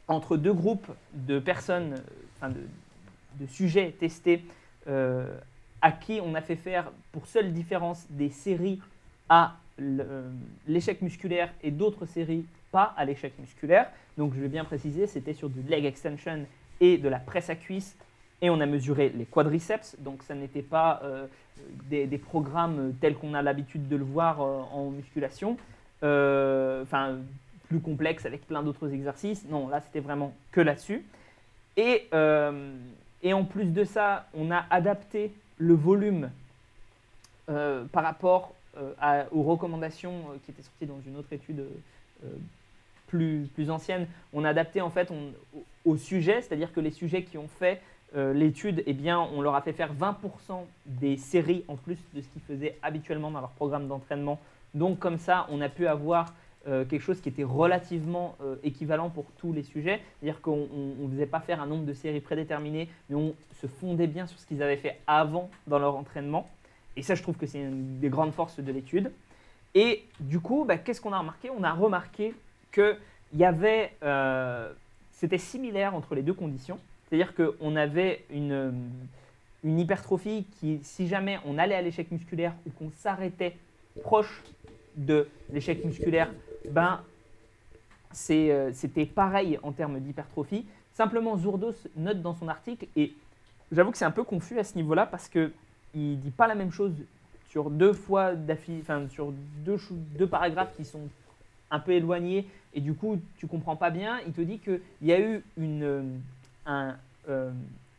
entre 0.08 0.36
deux 0.36 0.52
groupes 0.52 0.88
de 1.14 1.38
personnes, 1.38 2.02
enfin 2.36 2.50
de, 2.50 2.60
de 3.40 3.46
sujets 3.50 3.92
testés, 3.98 4.44
à 5.82 5.93
qui 5.93 6.20
on 6.23 6.35
a 6.35 6.40
fait 6.40 6.57
faire 6.57 6.90
pour 7.12 7.27
seule 7.27 7.53
différence 7.53 8.07
des 8.11 8.31
séries 8.31 8.81
à 9.28 9.57
euh, 9.81 10.31
l'échec 10.66 11.03
musculaire 11.03 11.53
et 11.62 11.70
d'autres 11.70 12.07
séries 12.07 12.47
pas 12.73 12.94
à 12.97 13.05
l'échec 13.05 13.39
musculaire. 13.39 13.90
Donc 14.16 14.35
je 14.35 14.40
vais 14.40 14.48
bien 14.48 14.65
préciser, 14.65 15.07
c'était 15.07 15.35
sur 15.35 15.51
du 15.51 15.62
leg 15.62 15.85
extension 15.85 16.47
et 16.81 16.97
de 16.98 17.09
la 17.09 17.19
presse 17.19 17.51
à 17.51 17.57
cuisse 17.57 17.97
et 18.40 18.51
on 18.51 18.61
a 18.61 18.66
mesuré 18.66 19.11
les 19.11 19.27
quadriceps. 19.27 19.97
Donc 20.01 20.23
ça 20.23 20.35
n'était 20.35 20.62
pas 20.62 21.01
euh, 21.05 21.27
des, 21.90 22.19
programmes 22.19 22.94
tels 23.01 23.16
qu'on 23.16 23.35
a 23.35 23.43
l'habitude 23.43 23.89
de 23.89 23.97
le 23.97 24.05
voir 24.05 24.40
euh, 24.40 24.62
en 24.73 24.90
musculation. 24.90 25.57
Enfin, 26.03 27.16
plus 27.69 27.81
complexe 27.81 28.27
avec 28.27 28.47
plein 28.47 28.62
d'autres 28.62 28.93
exercices. 28.93 29.44
Non, 29.48 29.69
là 29.69 29.81
c'était 29.81 30.01
vraiment 30.01 30.32
que 30.53 30.61
là-dessus. 30.61 31.05
Et, 31.77 32.09
et 33.23 33.32
en 33.32 33.44
plus 33.44 33.73
de 33.73 33.85
ça, 33.85 34.28
on 34.35 34.51
a 34.51 34.65
adapté 34.70 35.32
le 35.58 35.74
volume 35.74 36.30
euh, 37.48 37.84
par 37.86 38.02
rapport 38.04 38.54
euh, 38.76 39.24
aux 39.32 39.42
recommandations 39.42 40.12
euh, 40.12 40.36
qui 40.44 40.50
étaient 40.50 40.62
sorties 40.62 40.86
dans 40.86 41.00
une 41.06 41.16
autre 41.16 41.32
étude 41.32 41.64
plus, 43.06 43.48
plus 43.54 43.70
ancienne. 43.70 44.06
On 44.32 44.44
a 44.44 44.50
adapté 44.50 44.80
en 44.80 44.90
fait 44.90 45.10
on- 45.10 45.32
au, 45.84 45.96
sujet, 45.96 46.42
c'est-à-dire 46.42 46.72
que 46.72 46.80
les 46.80 46.90
sujets 46.90 47.22
qui 47.22 47.38
ont 47.38 47.48
fait 47.48 47.80
l'étude, 48.14 48.82
eh 48.86 48.94
bien, 48.94 49.20
on 49.20 49.42
leur 49.42 49.54
a 49.56 49.60
fait 49.60 49.74
faire 49.74 49.92
20% 49.92 50.64
des 50.86 51.18
séries 51.18 51.64
en 51.68 51.76
plus 51.76 51.98
de 52.14 52.22
ce 52.22 52.28
qu'ils 52.28 52.40
faisaient 52.42 52.78
habituellement 52.82 53.30
dans 53.30 53.40
leur 53.40 53.50
programme 53.50 53.88
d'entraînement. 53.88 54.40
Donc 54.74 54.98
comme 54.98 55.18
ça, 55.18 55.46
on 55.50 55.60
a 55.60 55.68
pu 55.68 55.86
avoir 55.86 56.32
euh, 56.68 56.84
quelque 56.84 57.02
chose 57.02 57.20
qui 57.20 57.28
était 57.28 57.44
relativement 57.44 58.36
euh, 58.43 58.56
équivalent 58.64 59.10
pour 59.10 59.26
tous 59.38 59.52
les 59.52 59.62
sujets. 59.62 60.01
C'est-à-dire 60.18 60.40
qu'on 60.40 60.66
ne 60.98 61.09
faisait 61.10 61.26
pas 61.26 61.40
faire 61.40 61.60
un 61.60 61.66
nombre 61.66 61.84
de 61.84 61.93
séries 61.93 62.20
prédéterminées, 62.20 62.88
mais 63.09 63.16
on 63.16 63.34
se 63.60 63.66
fondait 63.66 64.06
bien 64.06 64.26
sur 64.26 64.38
ce 64.38 64.47
qu'ils 64.47 64.62
avaient 64.62 64.76
fait 64.76 64.98
avant 65.06 65.51
dans 65.66 65.78
leur 65.78 65.97
entraînement. 65.97 66.48
Et 66.97 67.02
ça, 67.02 67.14
je 67.14 67.22
trouve 67.22 67.36
que 67.36 67.47
c'est 67.47 67.60
une 67.60 67.98
des 68.01 68.09
grandes 68.09 68.32
forces 68.32 68.59
de 68.59 68.72
l'étude. 68.72 69.12
Et 69.74 70.05
du 70.20 70.40
coup, 70.40 70.64
bah, 70.64 70.78
qu'est-ce 70.78 71.01
qu'on 71.01 71.12
a 71.12 71.18
remarqué? 71.18 71.51
On 71.51 71.62
a 71.62 71.72
remarqué 71.72 72.34
qu'il 72.72 72.97
y 73.34 73.44
avait... 73.44 73.93
euh, 74.02 74.72
C'était 75.12 75.38
similaire 75.38 75.94
entre 75.94 76.14
les 76.14 76.22
deux 76.22 76.34
conditions. 76.34 76.78
C'est-à-dire 77.09 77.34
qu'on 77.34 77.76
avait 77.76 78.24
une 78.30 78.90
hypertrophie 79.64 80.47
qui, 80.59 80.80
si 80.82 81.06
jamais 81.06 81.38
on 81.47 81.56
allait 81.59 81.74
à 81.74 81.82
l'échec 81.82 82.10
musculaire 82.10 82.55
ou 82.66 82.70
qu'on 82.70 82.90
s'arrêtait 82.90 83.56
proche 84.02 84.43
de 84.97 85.28
l'échec 85.52 85.84
musculaire, 85.84 86.30
ben, 86.70 87.01
euh, 88.30 88.70
c'était 88.72 89.06
pareil 89.06 89.59
en 89.62 89.72
termes 89.72 90.01
d'hypertrophie. 90.01 90.64
Simplement, 90.94 91.36
Zourdos 91.36 91.74
note 91.97 92.22
dans 92.22 92.34
son 92.34 92.48
article, 92.48 92.86
et 92.97 93.12
j'avoue 93.70 93.90
que 93.90 93.98
c'est 93.98 94.06
un 94.06 94.10
peu 94.10 94.24
confus 94.24 94.59
à 94.59 94.64
ce 94.64 94.76
niveau-là 94.76 95.06
parce 95.06 95.28
qu'il 95.28 95.51
ne 95.94 96.14
dit 96.14 96.30
pas 96.30 96.47
la 96.47 96.55
même 96.55 96.72
chose 96.72 96.94
sur 97.51 97.70
deux 97.70 97.93
fois 97.93 98.32
enfin 98.80 99.06
sur 99.09 99.32
deux, 99.64 99.76
deux 100.18 100.26
paragraphes 100.26 100.74
qui 100.76 100.84
sont 100.84 101.09
un 101.70 101.80
peu 101.80 101.93
éloignés, 101.93 102.47
et 102.74 102.80
du 102.80 102.94
coup, 102.94 103.18
tu 103.38 103.47
comprends 103.47 103.76
pas 103.76 103.90
bien. 103.90 104.20
Il 104.26 104.32
te 104.32 104.40
dit 104.40 104.59
qu'il 104.59 104.80
y 105.02 105.12
a 105.12 105.20
eu 105.20 105.43
euh, 105.59 106.02
un, 106.64 106.97
euh, 107.28 107.51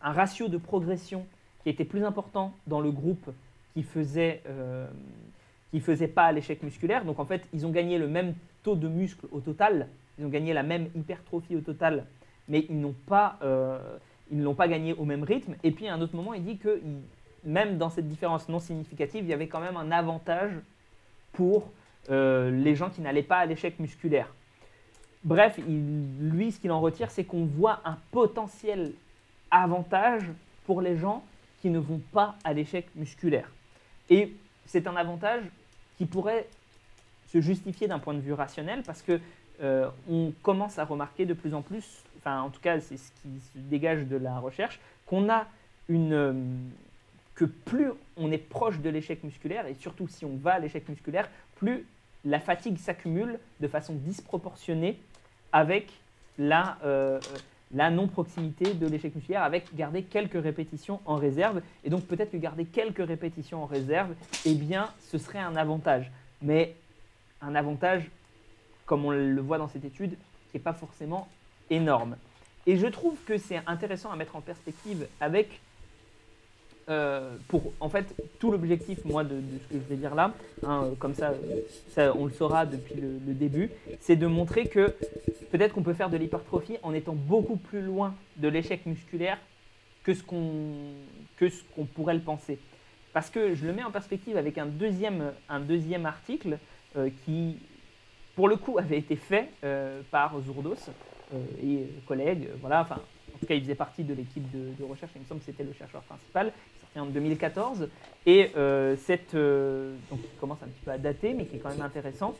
un 0.01 0.11
ratio 0.11 0.47
de 0.47 0.57
progression 0.57 1.25
qui 1.63 1.69
était 1.69 1.85
plus 1.85 2.03
important 2.03 2.53
dans 2.65 2.81
le 2.81 2.91
groupe 2.91 3.29
qui 3.73 3.83
faisait, 3.83 4.41
qui 5.69 5.79
faisait 5.81 6.07
pas 6.07 6.31
l'échec 6.31 6.63
musculaire. 6.63 7.05
Donc 7.05 7.19
en 7.19 7.25
fait, 7.25 7.45
ils 7.53 7.65
ont 7.65 7.69
gagné 7.69 7.99
le 7.99 8.07
même 8.07 8.33
de 8.75 8.87
muscle 8.87 9.25
au 9.31 9.39
total, 9.39 9.87
ils 10.19 10.25
ont 10.25 10.29
gagné 10.29 10.53
la 10.53 10.63
même 10.63 10.89
hypertrophie 10.95 11.55
au 11.55 11.61
total, 11.61 12.05
mais 12.47 12.65
ils 12.69 12.79
n'ont 12.79 12.95
pas, 13.07 13.37
euh, 13.43 13.79
ils 14.31 14.37
ne 14.39 14.43
l'ont 14.43 14.55
pas 14.55 14.67
gagné 14.67 14.93
au 14.93 15.05
même 15.05 15.23
rythme. 15.23 15.55
Et 15.63 15.71
puis 15.71 15.87
à 15.87 15.93
un 15.93 16.01
autre 16.01 16.15
moment, 16.15 16.33
il 16.33 16.43
dit 16.43 16.57
que 16.57 16.81
même 17.43 17.77
dans 17.77 17.89
cette 17.89 18.07
différence 18.07 18.49
non 18.49 18.59
significative, 18.59 19.23
il 19.23 19.29
y 19.29 19.33
avait 19.33 19.47
quand 19.47 19.59
même 19.61 19.77
un 19.77 19.91
avantage 19.91 20.51
pour 21.33 21.69
euh, 22.09 22.49
les 22.51 22.75
gens 22.75 22.89
qui 22.89 23.01
n'allaient 23.01 23.21
pas 23.23 23.37
à 23.37 23.45
l'échec 23.45 23.79
musculaire. 23.79 24.33
Bref, 25.23 25.59
il- 25.67 26.29
lui, 26.29 26.51
ce 26.51 26.59
qu'il 26.59 26.71
en 26.71 26.79
retire, 26.79 27.11
c'est 27.11 27.25
qu'on 27.25 27.45
voit 27.45 27.81
un 27.85 27.97
potentiel 28.11 28.93
avantage 29.51 30.23
pour 30.65 30.81
les 30.81 30.97
gens 30.97 31.23
qui 31.61 31.69
ne 31.69 31.79
vont 31.79 32.01
pas 32.11 32.35
à 32.43 32.53
l'échec 32.53 32.87
musculaire. 32.95 33.49
Et 34.09 34.33
c'est 34.65 34.87
un 34.87 34.95
avantage 34.95 35.43
qui 35.97 36.05
pourrait 36.05 36.47
se 37.27 37.41
justifier 37.41 37.87
d'un 37.87 37.99
point 37.99 38.13
de 38.13 38.19
vue 38.19 38.33
rationnel 38.33 38.83
parce 38.83 39.01
que 39.01 39.19
euh, 39.61 39.89
on 40.09 40.33
commence 40.41 40.77
à 40.79 40.85
remarquer 40.85 41.25
de 41.25 41.33
plus 41.33 41.53
en 41.53 41.61
plus, 41.61 42.03
enfin 42.19 42.41
en 42.41 42.49
tout 42.49 42.61
cas 42.61 42.79
c'est 42.79 42.97
ce 42.97 43.11
qui 43.21 43.39
se 43.39 43.57
dégage 43.57 44.05
de 44.05 44.17
la 44.17 44.39
recherche, 44.39 44.79
qu'on 45.05 45.29
a 45.29 45.47
une 45.89 46.13
euh, 46.13 46.33
que 47.35 47.45
plus 47.45 47.91
on 48.17 48.31
est 48.31 48.37
proche 48.37 48.79
de 48.79 48.89
l'échec 48.89 49.23
musculaire 49.23 49.67
et 49.67 49.75
surtout 49.75 50.07
si 50.07 50.25
on 50.25 50.35
va 50.37 50.53
à 50.53 50.59
l'échec 50.59 50.87
musculaire, 50.89 51.29
plus 51.55 51.85
la 52.25 52.39
fatigue 52.39 52.77
s'accumule 52.77 53.39
de 53.59 53.67
façon 53.67 53.93
disproportionnée 53.93 54.99
avec 55.51 55.91
la, 56.37 56.77
euh, 56.83 57.19
la 57.73 57.89
non-proximité 57.89 58.73
de 58.73 58.87
l'échec 58.87 59.15
musculaire, 59.15 59.43
avec 59.43 59.73
garder 59.75 60.03
quelques 60.03 60.41
répétitions 60.41 60.99
en 61.05 61.15
réserve. 61.15 61.61
Et 61.83 61.89
donc 61.89 62.05
peut-être 62.05 62.31
que 62.31 62.37
garder 62.37 62.65
quelques 62.65 63.05
répétitions 63.05 63.63
en 63.63 63.65
réserve, 63.65 64.13
eh 64.45 64.53
bien, 64.53 64.89
ce 64.99 65.17
serait 65.17 65.39
un 65.39 65.55
avantage. 65.55 66.11
Mais 66.41 66.75
un 67.41 67.55
avantage, 67.55 68.09
comme 68.85 69.05
on 69.05 69.11
le 69.11 69.41
voit 69.41 69.57
dans 69.57 69.67
cette 69.67 69.85
étude, 69.85 70.11
qui 70.51 70.57
n'est 70.57 70.63
pas 70.63 70.73
forcément 70.73 71.27
énorme. 71.69 72.15
Et 72.65 72.77
je 72.77 72.87
trouve 72.87 73.17
que 73.25 73.37
c'est 73.37 73.61
intéressant 73.65 74.11
à 74.11 74.15
mettre 74.15 74.35
en 74.35 74.41
perspective 74.41 75.07
avec 75.21 75.61
euh, 76.89 77.35
pour 77.49 77.73
en 77.81 77.89
fait 77.89 78.15
tout 78.39 78.49
l'objectif 78.49 79.03
moi 79.03 79.25
de, 79.25 79.41
ce 79.61 79.73
que 79.73 79.73
je 79.73 79.89
vais 79.89 79.97
dire 79.97 80.15
là, 80.15 80.33
hein, 80.65 80.91
comme 80.99 81.13
ça, 81.13 81.33
on 81.97 82.25
le 82.25 82.31
saura 82.31 82.65
depuis 82.65 82.95
le, 82.95 83.33
début, 83.33 83.71
c'est 83.99 84.15
de 84.15 84.25
montrer 84.25 84.67
que 84.67 84.95
peut-être 85.51 85.73
qu'on 85.73 85.83
peut 85.83 85.93
faire 85.93 86.09
de 86.09 86.15
l'hypertrophie 86.15 86.77
en 86.83 86.93
étant 86.93 87.13
beaucoup 87.13 87.57
plus 87.57 87.81
loin 87.81 88.15
de 88.37 88.47
l'échec 88.47 88.85
musculaire 88.85 89.37
que 90.05 90.13
ce 90.13 90.23
qu'on 90.23 91.85
pourrait 91.93 92.13
le 92.13 92.21
penser. 92.21 92.57
Parce 93.11 93.29
que 93.29 93.53
je 93.55 93.65
le 93.65 93.73
mets 93.73 93.83
en 93.83 93.91
perspective 93.91 94.37
avec 94.37 94.57
un 94.57 94.67
deuxième, 94.67 95.33
article 96.05 96.57
qui, 97.25 97.57
pour 98.35 98.47
le 98.47 98.55
coup, 98.55 98.77
avait 98.77 98.99
été 98.99 99.15
fait 99.15 99.49
euh, 99.63 100.01
par 100.11 100.39
Zourdos 100.41 100.75
euh, 101.33 101.37
et 101.61 101.87
collègues. 102.07 102.49
Voilà, 102.61 102.81
enfin, 102.81 103.01
En 103.35 103.39
tout 103.39 103.45
cas, 103.45 103.55
il 103.55 103.61
faisait 103.61 103.75
partie 103.75 104.03
de 104.03 104.13
l'équipe 104.13 104.45
de, 104.51 104.83
recherche. 104.83 105.11
Il 105.15 105.21
me 105.21 105.25
semble 105.25 105.39
que 105.39 105.47
c'était 105.47 105.63
le 105.63 105.73
chercheur 105.73 106.01
principal. 106.03 106.53
Sorti 106.79 106.99
en 106.99 107.07
2014. 107.07 107.89
Et 108.25 108.51
euh, 108.55 108.95
cette, 108.95 109.35
euh, 109.35 109.95
donc, 110.09 110.21
qui 110.21 110.35
commence 110.39 110.61
un 110.63 110.67
petit 110.67 110.83
peu 110.85 110.91
à 110.91 110.97
dater, 110.97 111.33
mais 111.33 111.45
qui 111.45 111.55
est 111.55 111.59
quand 111.59 111.69
même 111.69 111.81
intéressant, 111.81 112.35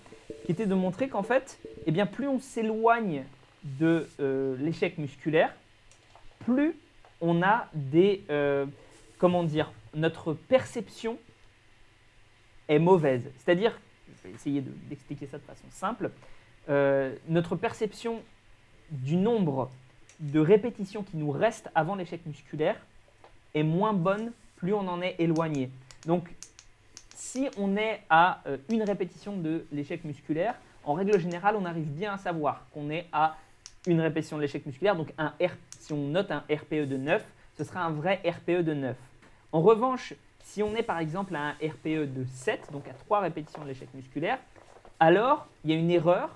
qui 0.46 0.52
était 0.52 0.66
de 0.66 0.76
montrer 0.76 1.10
qu'en 1.10 1.24
fait, 1.24 1.60
eh 1.86 1.92
bien, 1.92 2.06
plus 2.06 2.28
on 2.28 2.40
s'éloigne 2.40 3.24
de 3.64 4.08
euh, 4.20 4.56
l'échec 4.60 4.98
musculaire, 4.98 5.54
plus 6.40 6.76
on 7.22 7.42
a 7.42 7.68
des, 7.74 8.24
euh, 8.30 8.66
comment 9.18 9.44
dire, 9.44 9.72
notre 9.96 10.34
perception 10.34 11.18
est 12.68 12.80
mauvaise. 12.80 13.24
C'est-à-dire, 13.38 13.80
je 14.24 14.28
vais 14.28 14.36
essayer 14.36 14.62
de- 14.62 14.72
d'expliquer 14.90 15.28
ça 15.28 15.38
de 15.38 15.44
façon 15.44 15.66
simple, 15.70 16.12
euh, 16.70 17.16
notre 17.28 17.56
perception 17.56 18.22
du 18.92 19.16
nombre 19.16 19.70
de 20.20 20.40
répétitions 20.40 21.04
qui 21.04 21.18
nous 21.18 21.32
restent 21.32 21.70
avant 21.76 21.96
l'échec 21.96 22.26
musculaire 22.26 22.78
est 23.54 23.64
moins 23.64 23.94
bonne 23.94 24.32
plus 24.58 24.74
on 24.74 24.88
en 24.88 25.02
est 25.02 25.16
éloigné. 25.20 25.70
Donc, 26.06 26.34
si 27.16 27.48
on 27.58 27.78
est 27.78 28.02
à 28.10 28.42
euh, 28.48 28.58
une 28.70 28.84
répétition 28.84 29.38
de 29.38 29.66
l'échec 29.72 30.04
musculaire, 30.04 30.56
en 30.84 30.94
règle 30.94 31.20
générale, 31.20 31.56
on 31.56 31.66
arrive 31.66 31.88
bien 31.88 32.14
à 32.14 32.18
savoir 32.18 32.66
qu'on 32.74 32.90
est 32.90 33.06
à 33.12 33.38
une 33.86 34.02
répétition 34.02 34.38
de 34.38 34.42
l'échec 34.42 34.66
musculaire. 34.66 34.96
Donc, 34.96 35.14
un 35.18 35.34
si 35.80 35.94
on 35.94 36.08
note 36.08 36.32
un 36.32 36.44
RPE 36.50 36.88
de 36.88 36.98
9, 36.98 37.24
ce 37.58 37.64
sera 37.64 37.82
un 37.84 37.92
vrai 37.92 38.22
RPE 38.26 38.64
de 38.64 38.74
9. 38.74 38.98
En 39.52 39.62
revanche, 39.62 40.14
si 40.48 40.64
on 40.64 40.76
est 40.76 40.84
par 40.84 41.00
exemple 41.00 41.36
à 41.36 41.50
un 41.50 41.52
RPE 41.52 42.14
de 42.14 42.26
7, 42.32 42.72
donc 42.72 42.88
à 42.88 42.94
3 42.94 43.20
répétitions 43.20 43.64
de 43.64 43.68
l'échec 43.68 43.90
musculaire, 43.94 44.40
alors 45.00 45.48
il 45.64 45.72
y 45.72 45.74
a 45.74 45.78
une 45.78 45.92
erreur 45.92 46.30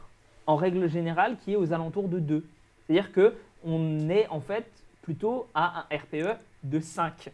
en 0.48 0.58
règle 0.58 0.90
générale 0.90 1.38
qui 1.38 1.54
est 1.54 1.56
aux 1.56 1.72
alentours 1.72 2.10
de 2.10 2.20
2. 2.20 2.46
C'est-à-dire 2.86 3.14
que 3.14 3.36
on 3.64 4.10
est 4.10 4.28
en 4.28 4.42
fait 4.42 4.70
plutôt 5.02 5.48
à 5.54 5.80
un 5.80 5.96
RPE 5.96 6.38
de 6.64 6.80
5. 6.82 7.32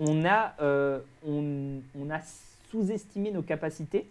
On 0.00 0.24
a, 0.24 0.54
euh, 0.60 1.00
on, 1.24 1.80
on 1.98 2.10
a 2.10 2.20
sous-estimé 2.70 3.30
nos 3.30 3.42
capacités 3.42 4.08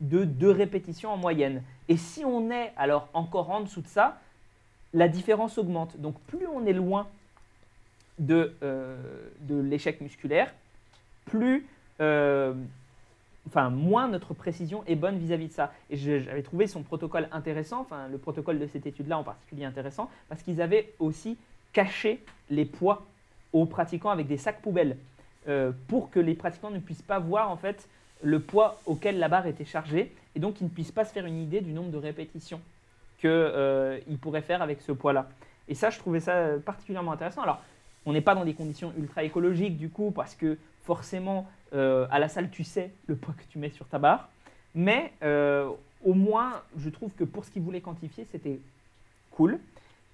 de 0.00 0.24
2 0.24 0.50
répétitions 0.50 1.10
en 1.10 1.16
moyenne. 1.16 1.62
Et 1.88 1.96
si 1.96 2.24
on 2.24 2.50
est 2.50 2.72
alors 2.76 3.08
encore 3.14 3.50
en 3.50 3.62
dessous 3.62 3.80
de 3.80 3.88
ça, 3.88 4.20
la 4.92 5.08
différence 5.08 5.56
augmente. 5.56 5.96
Donc 5.98 6.20
plus 6.26 6.46
on 6.46 6.66
est 6.66 6.72
loin 6.74 7.08
de, 8.18 8.54
euh, 8.62 8.96
de 9.40 9.58
l'échec 9.58 10.00
musculaire, 10.02 10.52
plus, 11.28 11.66
euh, 12.00 12.54
enfin 13.46 13.70
moins 13.70 14.08
notre 14.08 14.34
précision 14.34 14.82
est 14.86 14.96
bonne 14.96 15.18
vis-à-vis 15.18 15.48
de 15.48 15.52
ça. 15.52 15.72
Et 15.90 15.96
j'avais 15.96 16.42
trouvé 16.42 16.66
son 16.66 16.82
protocole 16.82 17.28
intéressant, 17.32 17.80
enfin 17.80 18.08
le 18.08 18.18
protocole 18.18 18.58
de 18.58 18.66
cette 18.66 18.86
étude-là 18.86 19.18
en 19.18 19.24
particulier 19.24 19.64
intéressant, 19.64 20.10
parce 20.28 20.42
qu'ils 20.42 20.60
avaient 20.60 20.92
aussi 20.98 21.36
caché 21.72 22.24
les 22.50 22.64
poids 22.64 23.06
aux 23.52 23.66
pratiquants 23.66 24.10
avec 24.10 24.26
des 24.26 24.36
sacs 24.36 24.60
poubelles, 24.60 24.96
euh, 25.48 25.72
pour 25.86 26.10
que 26.10 26.20
les 26.20 26.34
pratiquants 26.34 26.70
ne 26.70 26.80
puissent 26.80 27.02
pas 27.02 27.18
voir 27.18 27.50
en 27.50 27.56
fait 27.56 27.88
le 28.22 28.40
poids 28.40 28.80
auquel 28.86 29.18
la 29.18 29.28
barre 29.28 29.46
était 29.46 29.64
chargée, 29.64 30.12
et 30.34 30.40
donc 30.40 30.60
ils 30.60 30.64
ne 30.64 30.70
puissent 30.70 30.92
pas 30.92 31.04
se 31.04 31.12
faire 31.12 31.26
une 31.26 31.40
idée 31.40 31.60
du 31.60 31.72
nombre 31.72 31.90
de 31.90 31.98
répétitions 31.98 32.60
qu'ils 33.20 34.18
pourraient 34.20 34.42
faire 34.42 34.62
avec 34.62 34.80
ce 34.82 34.92
poids-là. 34.92 35.28
Et 35.68 35.74
ça, 35.74 35.90
je 35.90 35.98
trouvais 35.98 36.20
ça 36.20 36.50
particulièrement 36.64 37.12
intéressant. 37.12 37.42
Alors, 37.42 37.60
on 38.06 38.12
n'est 38.12 38.20
pas 38.22 38.34
dans 38.34 38.44
des 38.44 38.54
conditions 38.54 38.92
ultra 38.96 39.22
écologiques 39.22 39.76
du 39.76 39.90
coup, 39.90 40.10
parce 40.10 40.34
que 40.34 40.56
forcément, 40.88 41.46
euh, 41.74 42.06
à 42.10 42.18
la 42.18 42.30
salle, 42.30 42.48
tu 42.48 42.64
sais 42.64 42.90
le 43.08 43.14
poids 43.14 43.34
que 43.34 43.44
tu 43.52 43.58
mets 43.58 43.68
sur 43.68 43.86
ta 43.86 43.98
barre. 43.98 44.30
Mais 44.74 45.12
euh, 45.22 45.68
au 46.02 46.14
moins, 46.14 46.62
je 46.78 46.88
trouve 46.88 47.12
que 47.12 47.24
pour 47.24 47.44
ce 47.44 47.50
qu'ils 47.50 47.60
voulaient 47.60 47.82
quantifier, 47.82 48.26
c'était 48.32 48.58
cool. 49.30 49.58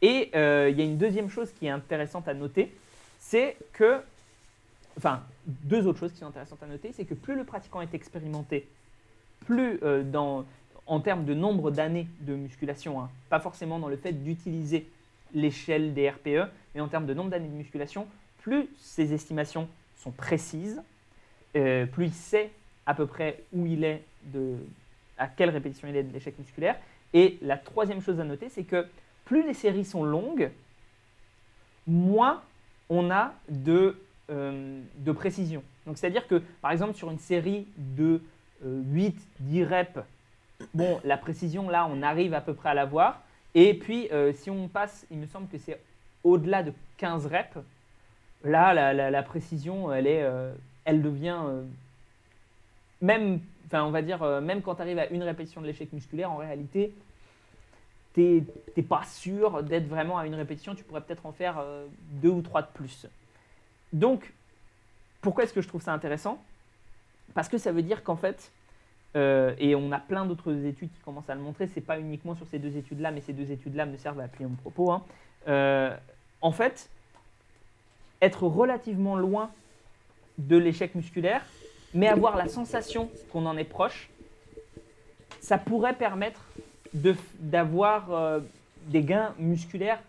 Et 0.02 0.32
euh, 0.34 0.68
il 0.68 0.76
y 0.76 0.82
a 0.82 0.84
une 0.84 0.98
deuxième 0.98 1.30
chose 1.30 1.52
qui 1.52 1.66
est 1.66 1.70
intéressante 1.70 2.26
à 2.26 2.34
noter, 2.34 2.74
c'est 3.20 3.56
que, 3.72 4.00
enfin, 4.98 5.22
deux 5.46 5.86
autres 5.86 6.00
choses 6.00 6.10
qui 6.10 6.18
sont 6.18 6.26
intéressantes 6.26 6.62
à 6.64 6.66
noter, 6.66 6.90
c'est 6.92 7.04
que 7.04 7.14
plus 7.14 7.36
le 7.36 7.44
pratiquant 7.44 7.80
est 7.80 7.94
expérimenté, 7.94 8.66
plus 9.46 9.78
dans, 10.10 10.44
en 10.86 10.98
termes 10.98 11.24
de 11.24 11.34
nombre 11.34 11.70
d'années 11.70 12.08
de 12.22 12.34
musculation, 12.34 13.00
hein, 13.00 13.10
pas 13.30 13.38
forcément 13.38 13.78
dans 13.78 13.88
le 13.88 13.96
fait 13.96 14.12
d'utiliser 14.12 14.88
l'échelle 15.34 15.94
des 15.94 16.10
RPE, 16.10 16.50
mais 16.74 16.80
en 16.80 16.88
termes 16.88 17.06
de 17.06 17.14
nombre 17.14 17.30
d'années 17.30 17.48
de 17.48 17.54
musculation, 17.54 18.08
plus 18.42 18.68
ces 18.78 19.12
estimations 19.14 19.68
sont 20.04 20.10
précises, 20.10 20.82
euh, 21.56 21.86
plus 21.86 22.06
il 22.06 22.12
sait 22.12 22.50
à 22.86 22.94
peu 22.94 23.06
près 23.06 23.42
où 23.52 23.66
il 23.66 23.84
est, 23.84 24.02
de, 24.24 24.56
à 25.18 25.26
quelle 25.26 25.50
répétition 25.50 25.88
il 25.88 25.96
est 25.96 26.02
de 26.02 26.12
l'échec 26.12 26.38
musculaire. 26.38 26.76
Et 27.12 27.38
la 27.42 27.56
troisième 27.56 28.02
chose 28.02 28.20
à 28.20 28.24
noter, 28.24 28.48
c'est 28.48 28.64
que 28.64 28.86
plus 29.24 29.46
les 29.46 29.54
séries 29.54 29.84
sont 29.84 30.04
longues, 30.04 30.50
moins 31.86 32.42
on 32.90 33.10
a 33.10 33.32
de, 33.48 33.96
euh, 34.30 34.80
de 34.98 35.12
précision. 35.12 35.62
Donc 35.86 35.96
c'est-à-dire 35.96 36.26
que, 36.26 36.42
par 36.60 36.70
exemple, 36.70 36.94
sur 36.94 37.10
une 37.10 37.18
série 37.18 37.66
de 37.76 38.20
8-10 38.64 39.64
reps, 39.64 39.98
bon, 40.74 41.00
la 41.04 41.16
précision, 41.16 41.68
là, 41.68 41.88
on 41.90 42.02
arrive 42.02 42.34
à 42.34 42.40
peu 42.40 42.54
près 42.54 42.70
à 42.70 42.74
l'avoir. 42.74 43.22
Et 43.54 43.74
puis, 43.74 44.08
euh, 44.12 44.32
si 44.32 44.50
on 44.50 44.68
passe, 44.68 45.06
il 45.10 45.18
me 45.18 45.26
semble 45.26 45.48
que 45.48 45.58
c'est 45.58 45.80
au-delà 46.24 46.62
de 46.62 46.72
15 46.98 47.26
reps, 47.26 47.58
là, 48.44 48.92
la, 49.10 49.22
précision, 49.22 49.92
elle, 49.92 50.06
est, 50.06 50.22
euh, 50.22 50.52
elle 50.84 51.02
devient, 51.02 51.40
euh, 51.44 51.64
même, 53.00 53.40
enfin, 53.66 53.84
on 53.84 53.90
va 53.90 54.02
dire, 54.02 54.22
euh, 54.22 54.40
même 54.40 54.62
quand 54.62 54.76
tu 54.76 54.82
arrives 54.82 54.98
à 54.98 55.08
une 55.08 55.22
répétition 55.22 55.60
de 55.60 55.66
l'échec 55.66 55.92
musculaire, 55.92 56.30
en 56.30 56.36
réalité, 56.36 56.94
tu 58.14 58.44
n'es 58.76 58.82
pas 58.82 59.02
sûr 59.04 59.62
d'être 59.62 59.88
vraiment 59.88 60.18
à 60.18 60.26
une 60.26 60.34
répétition, 60.34 60.74
tu 60.74 60.84
pourrais 60.84 61.00
peut-être 61.00 61.26
en 61.26 61.32
faire 61.32 61.64
deux 62.22 62.28
ou 62.28 62.42
trois 62.42 62.62
de 62.62 62.68
plus. 62.72 63.08
Donc, 63.92 64.32
pourquoi 65.20 65.44
est-ce 65.44 65.52
que 65.52 65.62
je 65.62 65.68
trouve 65.68 65.82
ça 65.82 65.92
intéressant? 65.92 66.40
Parce 67.34 67.48
que 67.48 67.58
ça 67.58 67.72
veut 67.72 67.82
dire 67.82 68.04
qu'en 68.04 68.14
fait, 68.14 68.52
et 69.16 69.74
on 69.74 69.90
a 69.90 69.98
plein 69.98 70.26
d'autres 70.26 70.64
études 70.64 70.92
qui 70.92 71.00
commencent 71.00 71.28
à 71.28 71.34
le 71.34 71.40
montrer, 71.40 71.66
c'est 71.66 71.80
pas 71.80 71.98
uniquement 71.98 72.36
sur 72.36 72.46
ces 72.46 72.60
deux 72.60 72.76
études-là, 72.76 73.10
mais 73.10 73.20
ces 73.20 73.32
deux 73.32 73.50
études-là 73.50 73.84
me 73.86 73.96
servent 73.96 74.20
à 74.20 74.24
appuyer 74.24 74.48
mon 74.48 74.54
propos. 74.54 74.92
hein. 74.92 75.02
En 76.40 76.52
fait, 76.52 76.88
être 78.24 78.46
relativement 78.46 79.16
loin 79.16 79.50
de 80.38 80.56
l'échec 80.56 80.94
musculaire, 80.94 81.44
mais 81.92 82.08
avoir 82.08 82.36
la 82.36 82.48
sensation 82.48 83.10
qu'on 83.30 83.46
en 83.46 83.56
est 83.56 83.64
proche, 83.64 84.10
ça 85.40 85.58
pourrait 85.58 85.94
permettre 85.94 86.40
d'avoir 87.38 88.12
euh, 88.12 88.40
des 88.86 89.02
gains 89.02 89.34
musculaires 89.38 90.00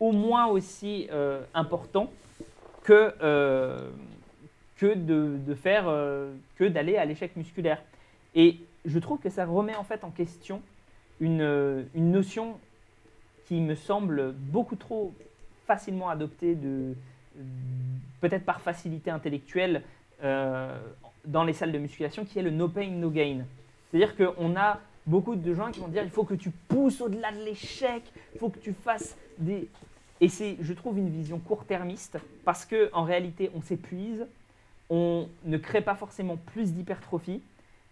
au 0.00 0.12
moins 0.12 0.46
aussi 0.46 1.08
euh, 1.12 1.42
importants 1.52 2.10
que, 2.82 3.14
euh, 3.22 3.90
de, 4.82 5.54
faire 5.54 5.84
que 6.56 6.64
d'aller 6.64 6.96
à 6.96 7.04
l'échec 7.04 7.36
musculaire. 7.36 7.82
Et 8.34 8.58
je 8.84 8.98
trouve 8.98 9.18
que 9.18 9.30
ça 9.30 9.46
remet 9.46 9.76
en 9.76 9.84
fait 9.84 10.04
en 10.04 10.10
question 10.10 10.60
une 11.20 11.86
notion 11.94 12.58
qui 13.46 13.60
me 13.60 13.74
semble 13.74 14.32
beaucoup 14.32 14.76
trop 14.76 15.14
facilement 15.66 16.08
adoptée 16.08 16.54
de 16.54 16.94
peut-être 18.20 18.44
par 18.44 18.60
facilité 18.60 19.10
intellectuelle 19.10 19.82
euh, 20.22 20.78
dans 21.24 21.44
les 21.44 21.52
salles 21.52 21.72
de 21.72 21.78
musculation, 21.78 22.24
qui 22.24 22.38
est 22.38 22.42
le 22.42 22.50
no 22.50 22.68
pain 22.68 22.88
no 22.90 23.10
gain. 23.10 23.44
C'est-à-dire 23.90 24.14
qu'on 24.16 24.56
a 24.56 24.80
beaucoup 25.06 25.36
de 25.36 25.54
gens 25.54 25.70
qui 25.70 25.80
vont 25.80 25.88
dire 25.88 26.02
il 26.02 26.10
faut 26.10 26.24
que 26.24 26.34
tu 26.34 26.50
pousses 26.50 27.00
au-delà 27.00 27.32
de 27.32 27.44
l'échec, 27.44 28.02
il 28.34 28.38
faut 28.38 28.48
que 28.48 28.58
tu 28.58 28.72
fasses 28.72 29.16
des 29.38 29.68
et 30.20 30.28
c'est, 30.28 30.56
je 30.60 30.72
trouve, 30.72 30.98
une 30.98 31.10
vision 31.10 31.38
court-termiste 31.38 32.18
parce 32.44 32.64
que 32.64 32.88
en 32.92 33.04
réalité, 33.04 33.50
on 33.54 33.60
s'épuise, 33.60 34.26
on 34.88 35.28
ne 35.44 35.58
crée 35.58 35.80
pas 35.80 35.94
forcément 35.94 36.36
plus 36.36 36.72
d'hypertrophie. 36.72 37.42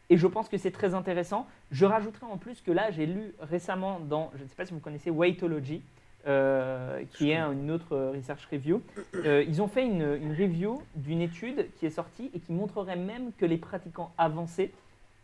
Et 0.09 0.17
je 0.17 0.27
pense 0.27 0.49
que 0.49 0.57
c'est 0.57 0.71
très 0.71 0.95
intéressant. 0.95 1.47
Je 1.71 1.85
rajouterai 1.85 2.27
en 2.27 2.37
plus 2.37 2.61
que 2.61 2.71
là, 2.71 2.91
j'ai 2.91 3.07
lu 3.07 3.35
récemment 3.41 3.99
dans, 4.01 4.31
je 4.37 4.43
ne 4.45 4.49
sais 4.49 4.55
pas 4.55 4.67
si 4.67 4.73
vous 4.73 4.81
connaissez 4.81 5.11
Weightology, 5.11 5.83
euh, 6.29 7.03
qui 7.15 7.33
est 7.33 7.37
une 7.37 7.73
autre 7.73 7.97
research 8.15 8.47
review. 8.53 8.81
Euh, 9.27 9.45
ils 9.49 9.61
ont 9.61 9.67
fait 9.67 9.85
une, 9.85 10.05
review 10.39 10.81
d'une 10.95 11.21
étude 11.21 11.67
qui 11.77 11.87
est 11.87 11.91
sortie 11.91 12.31
et 12.33 12.39
qui 12.39 12.53
montrerait 12.53 12.95
même 12.95 13.33
que 13.39 13.45
les 13.45 13.57
pratiquants 13.57 14.13
avancés, 14.17 14.73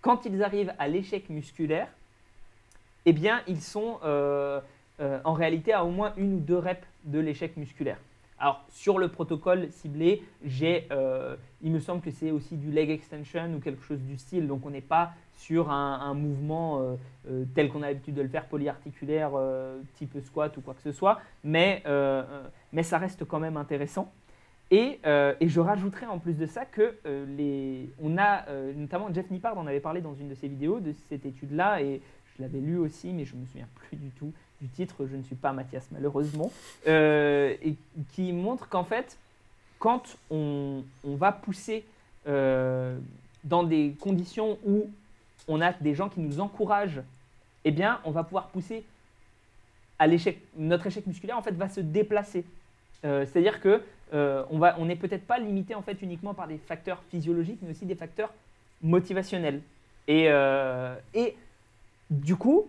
quand 0.01 0.25
ils 0.25 0.43
arrivent 0.43 0.73
à 0.77 0.89
l'échec 0.89 1.31
musculaire, 1.31 1.87
eh 3.07 3.13
bien, 3.13 3.43
ils 3.47 3.61
sont 3.61 4.01
euh, 4.03 4.61
en 4.99 5.35
réalité 5.35 5.73
à 5.73 5.85
au 5.85 5.91
moins 5.91 6.15
une 6.17 6.35
ou 6.35 6.41
deux 6.41 6.59
reps 6.59 6.85
de 7.05 7.21
l'échec 7.21 7.57
musculaire. 7.57 7.99
Alors, 8.41 8.65
sur 8.69 8.99
le 8.99 9.07
protocole 9.07 9.69
ciblé, 9.71 10.25
j'ai, 10.45 10.89
il 11.63 11.71
me 11.71 11.79
semble 11.79 12.01
que 12.01 12.11
c'est 12.11 12.33
aussi 12.33 12.57
du 12.57 12.73
leg 12.73 12.91
extension 12.91 13.55
ou 13.55 13.61
quelque 13.61 13.85
chose 13.85 14.01
du 14.01 14.19
style, 14.19 14.49
donc 14.49 14.67
on 14.67 14.71
n'est 14.71 14.81
pas 14.81 15.13
sur 15.39 15.71
un, 15.71 16.15
mouvement 16.15 16.81
euh, 16.81 16.97
euh, 17.31 17.45
tel 17.55 17.71
qu'on 17.71 17.83
a 17.83 17.87
l'habitude 17.87 18.15
de 18.15 18.23
le 18.23 18.29
faire, 18.29 18.47
polyarticulaire, 18.47 19.31
euh, 19.35 19.81
type 19.95 20.19
squat 20.25 20.55
ou 20.57 20.61
quoi 20.61 20.75
que 20.75 20.83
ce 20.83 20.93
soit, 20.93 21.21
mais, 21.45 21.83
mais 22.73 22.83
ça 22.83 22.99
reste 22.99 23.25
quand 23.25 23.39
même 23.39 23.57
intéressant. 23.57 24.13
Et, 24.71 25.01
et 25.05 25.49
je 25.49 25.61
rajouterais 25.61 26.07
en 26.07 26.19
plus 26.19 26.35
de 26.35 26.45
ça 26.45 26.67
que 26.67 26.97
les, 27.37 27.89
on 28.03 28.19
a, 28.19 28.45
notamment 28.77 29.13
Jeff 29.15 29.31
Nippard 29.31 29.57
en 29.57 29.67
avait 29.67 29.81
parlé 29.81 30.01
dans 30.01 30.15
une 30.15 30.29
de 30.29 30.35
ses 30.35 30.49
vidéos 30.49 30.81
de 30.81 30.93
cette 31.09 31.25
étude-là, 31.25 31.81
et 31.81 32.03
je 32.37 32.43
l'avais 32.43 32.61
lu 32.61 32.77
aussi, 32.77 33.13
mais 33.13 33.25
je 33.25 33.35
me 33.35 33.47
souviens 33.47 33.69
plus 33.75 33.97
du 33.97 34.11
tout 34.11 34.33
du 34.61 34.69
titre. 34.69 35.07
Je 35.07 35.17
ne 35.17 35.23
suis 35.23 35.37
pas 35.37 35.53
Mathias 35.53 35.89
malheureusement, 35.93 36.53
et 36.87 37.77
qui 38.13 38.33
montre 38.33 38.69
qu'en 38.69 38.85
fait, 38.85 39.17
quand 39.79 40.19
on, 40.31 40.83
on 41.05 41.15
va 41.15 41.33
pousser 41.33 41.85
dans 42.27 43.63
des 43.63 43.95
conditions 44.01 44.59
où 44.67 44.91
on 45.49 45.61
a 45.61 45.73
des 45.73 45.95
gens 45.95 46.09
qui 46.09 46.21
nous 46.21 46.41
encouragent, 46.41 47.03
eh 47.65 47.71
bien, 47.71 48.01
on 48.05 48.11
va 48.11 48.23
pouvoir 48.23 48.49
pousser 48.49 48.85
à 49.99 50.07
l'échec. 50.07 50.39
Notre 50.57 50.87
échec 50.87 51.07
musculaire, 51.07 51.37
en 51.37 51.43
fait, 51.43 51.55
va 51.55 51.69
se 51.69 51.81
déplacer. 51.81 52.45
Euh, 53.05 53.27
C'est-à-dire 53.27 53.61
que 53.61 53.83
euh, 54.15 54.45
on 54.51 54.59
va, 54.59 54.77
on 54.79 54.87
n'est 54.87 54.97
peut-être 54.97 55.27
pas 55.27 55.39
limité 55.39 55.75
en 55.75 55.83
fait 55.83 56.01
uniquement 56.03 56.35
par 56.35 56.49
des 56.49 56.59
facteurs 56.59 57.03
physiologiques, 57.11 57.59
mais 57.63 57.71
aussi 57.71 57.87
des 57.87 57.95
facteurs 57.95 58.33
motivationnels. 58.83 59.61
Et, 60.07 60.27
euh, 60.29 60.95
et 61.15 61.37
du 62.11 62.37
coup, 62.37 62.69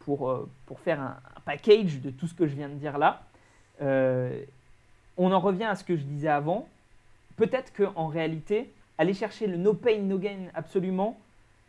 pour, 0.00 0.46
pour 0.66 0.80
faire 0.80 1.00
un, 1.00 1.16
un 1.36 1.40
package 1.44 2.00
de 2.00 2.10
tout 2.10 2.26
ce 2.26 2.34
que 2.34 2.46
je 2.46 2.54
viens 2.54 2.68
de 2.68 2.74
dire 2.74 2.98
là, 2.98 3.22
on 5.16 5.32
en 5.32 5.40
revient 5.40 5.64
à 5.64 5.74
ce 5.74 5.84
que 5.84 5.96
je 5.96 6.02
disais 6.02 6.28
avant. 6.28 6.68
Peut-être 7.36 7.72
qu'en 7.72 8.06
réalité, 8.06 8.70
aller 9.00 9.14
chercher 9.14 9.46
le 9.46 9.56
no 9.56 9.72
pain, 9.72 9.98
no 10.00 10.18
gain 10.18 10.50
absolument, 10.54 11.18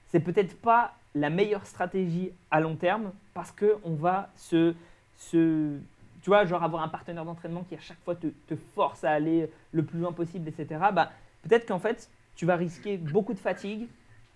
c'est 0.09 0.19
peut-être 0.19 0.59
pas 0.59 0.93
la 1.15 1.29
meilleure 1.29 1.65
stratégie 1.65 2.31
à 2.51 2.59
long 2.59 2.75
terme 2.75 3.13
parce 3.33 3.53
qu'on 3.53 3.95
va 3.95 4.29
se, 4.35 4.75
se. 5.15 5.77
Tu 6.23 6.29
vois, 6.29 6.45
genre 6.45 6.61
avoir 6.61 6.83
un 6.83 6.89
partenaire 6.89 7.23
d'entraînement 7.23 7.63
qui 7.63 7.75
à 7.75 7.79
chaque 7.79 7.99
fois 8.03 8.15
te, 8.15 8.27
te 8.47 8.55
force 8.75 9.05
à 9.05 9.11
aller 9.11 9.49
le 9.71 9.83
plus 9.83 9.99
loin 9.99 10.11
possible, 10.11 10.49
etc. 10.49 10.81
Bah, 10.93 11.09
peut-être 11.43 11.65
qu'en 11.65 11.79
fait, 11.79 12.09
tu 12.35 12.45
vas 12.45 12.57
risquer 12.57 12.97
beaucoup 12.97 13.33
de 13.33 13.39
fatigue 13.39 13.87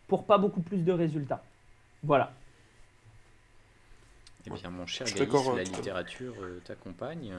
pour 0.08 0.24
pas 0.26 0.38
beaucoup 0.38 0.62
plus 0.62 0.86
de 0.86 0.94
résultats. 0.94 1.44
Voilà. 2.02 2.32
Eh 4.48 4.52
bien, 4.52 4.70
mon 4.70 4.86
cher 4.86 5.06
Gaïs, 5.06 5.30
la 5.30 5.52
euh, 5.52 5.64
littérature 5.64 6.36
euh, 6.40 6.62
t'accompagne. 6.64 7.34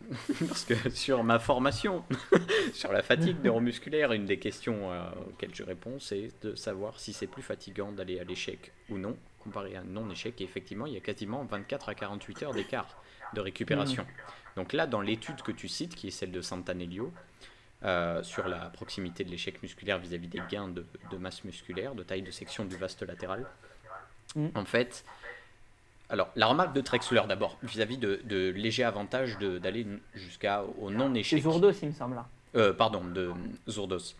Parce 0.48 0.64
que 0.64 0.90
sur 0.90 1.22
ma 1.24 1.38
formation, 1.38 2.04
sur 2.72 2.92
la 2.92 3.02
fatigue 3.02 3.42
neuromusculaire, 3.44 4.12
une 4.12 4.24
des 4.24 4.38
questions 4.38 4.92
euh, 4.92 5.02
auxquelles 5.28 5.54
je 5.54 5.62
réponds, 5.62 5.98
c'est 6.00 6.30
de 6.42 6.54
savoir 6.54 6.98
si 6.98 7.12
c'est 7.12 7.26
plus 7.26 7.42
fatigant 7.42 7.92
d'aller 7.92 8.18
à 8.18 8.24
l'échec 8.24 8.72
ou 8.88 8.96
non, 8.98 9.16
comparé 9.38 9.76
à 9.76 9.80
un 9.80 9.84
non-échec. 9.84 10.40
Et 10.40 10.44
effectivement, 10.44 10.86
il 10.86 10.94
y 10.94 10.96
a 10.96 11.00
quasiment 11.00 11.44
24 11.44 11.90
à 11.90 11.94
48 11.94 12.42
heures 12.44 12.54
d'écart 12.54 13.02
de 13.34 13.40
récupération. 13.40 14.06
Donc 14.56 14.72
là, 14.72 14.86
dans 14.86 15.00
l'étude 15.00 15.42
que 15.42 15.52
tu 15.52 15.68
cites, 15.68 15.94
qui 15.94 16.08
est 16.08 16.12
celle 16.12 16.32
de 16.32 16.40
Santanelio, 16.40 17.12
euh, 17.84 18.22
sur 18.24 18.48
la 18.48 18.70
proximité 18.70 19.22
de 19.24 19.30
l'échec 19.30 19.62
musculaire 19.62 19.98
vis-à-vis 19.98 20.26
des 20.26 20.42
gains 20.50 20.68
de, 20.68 20.84
de 21.12 21.16
masse 21.16 21.44
musculaire, 21.44 21.94
de 21.94 22.02
taille 22.02 22.22
de 22.22 22.30
section 22.30 22.64
du 22.64 22.76
vaste 22.76 23.02
latéral, 23.02 23.46
Mm. 24.34 24.48
en 24.54 24.64
fait, 24.64 25.04
alors, 26.10 26.28
la 26.36 26.46
remarque 26.46 26.72
de 26.74 26.80
Trexler 26.80 27.22
d'abord, 27.28 27.58
vis-à-vis 27.62 27.98
de, 27.98 28.20
de 28.24 28.50
léger 28.50 28.82
avantage 28.84 29.36
de- 29.38 29.58
d'aller 29.58 29.86
jusqu'au 30.14 30.90
non-échec. 30.90 31.42
Zourdos, 31.42 31.72
il 31.82 31.88
me 31.88 31.92
semble. 31.92 32.14
Là. 32.16 32.26
Euh, 32.56 32.72
pardon, 32.72 33.04
de 33.04 33.30
Zourdos. 33.68 34.14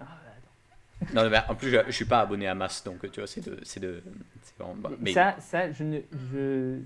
Ah, 0.00 0.04
attends. 0.04 1.12
Non, 1.14 1.28
mais 1.28 1.38
en 1.48 1.54
plus, 1.54 1.70
je, 1.70 1.78
je 1.86 1.92
suis 1.92 2.04
pas 2.06 2.20
abonné 2.20 2.46
à 2.48 2.54
Mass, 2.54 2.82
donc 2.84 3.00
tu 3.12 3.20
vois, 3.20 3.26
c'est 3.26 3.42
de. 3.44 3.58
C'est 3.62 3.80
de 3.80 4.02
c'est 4.42 4.56
vraiment- 4.58 4.74
bah, 4.76 4.90
mais, 4.98 5.12
Ça, 5.12 5.36
ça, 5.40 5.70
je 5.72 5.82
ne. 5.84 6.00
Je... 6.32 6.78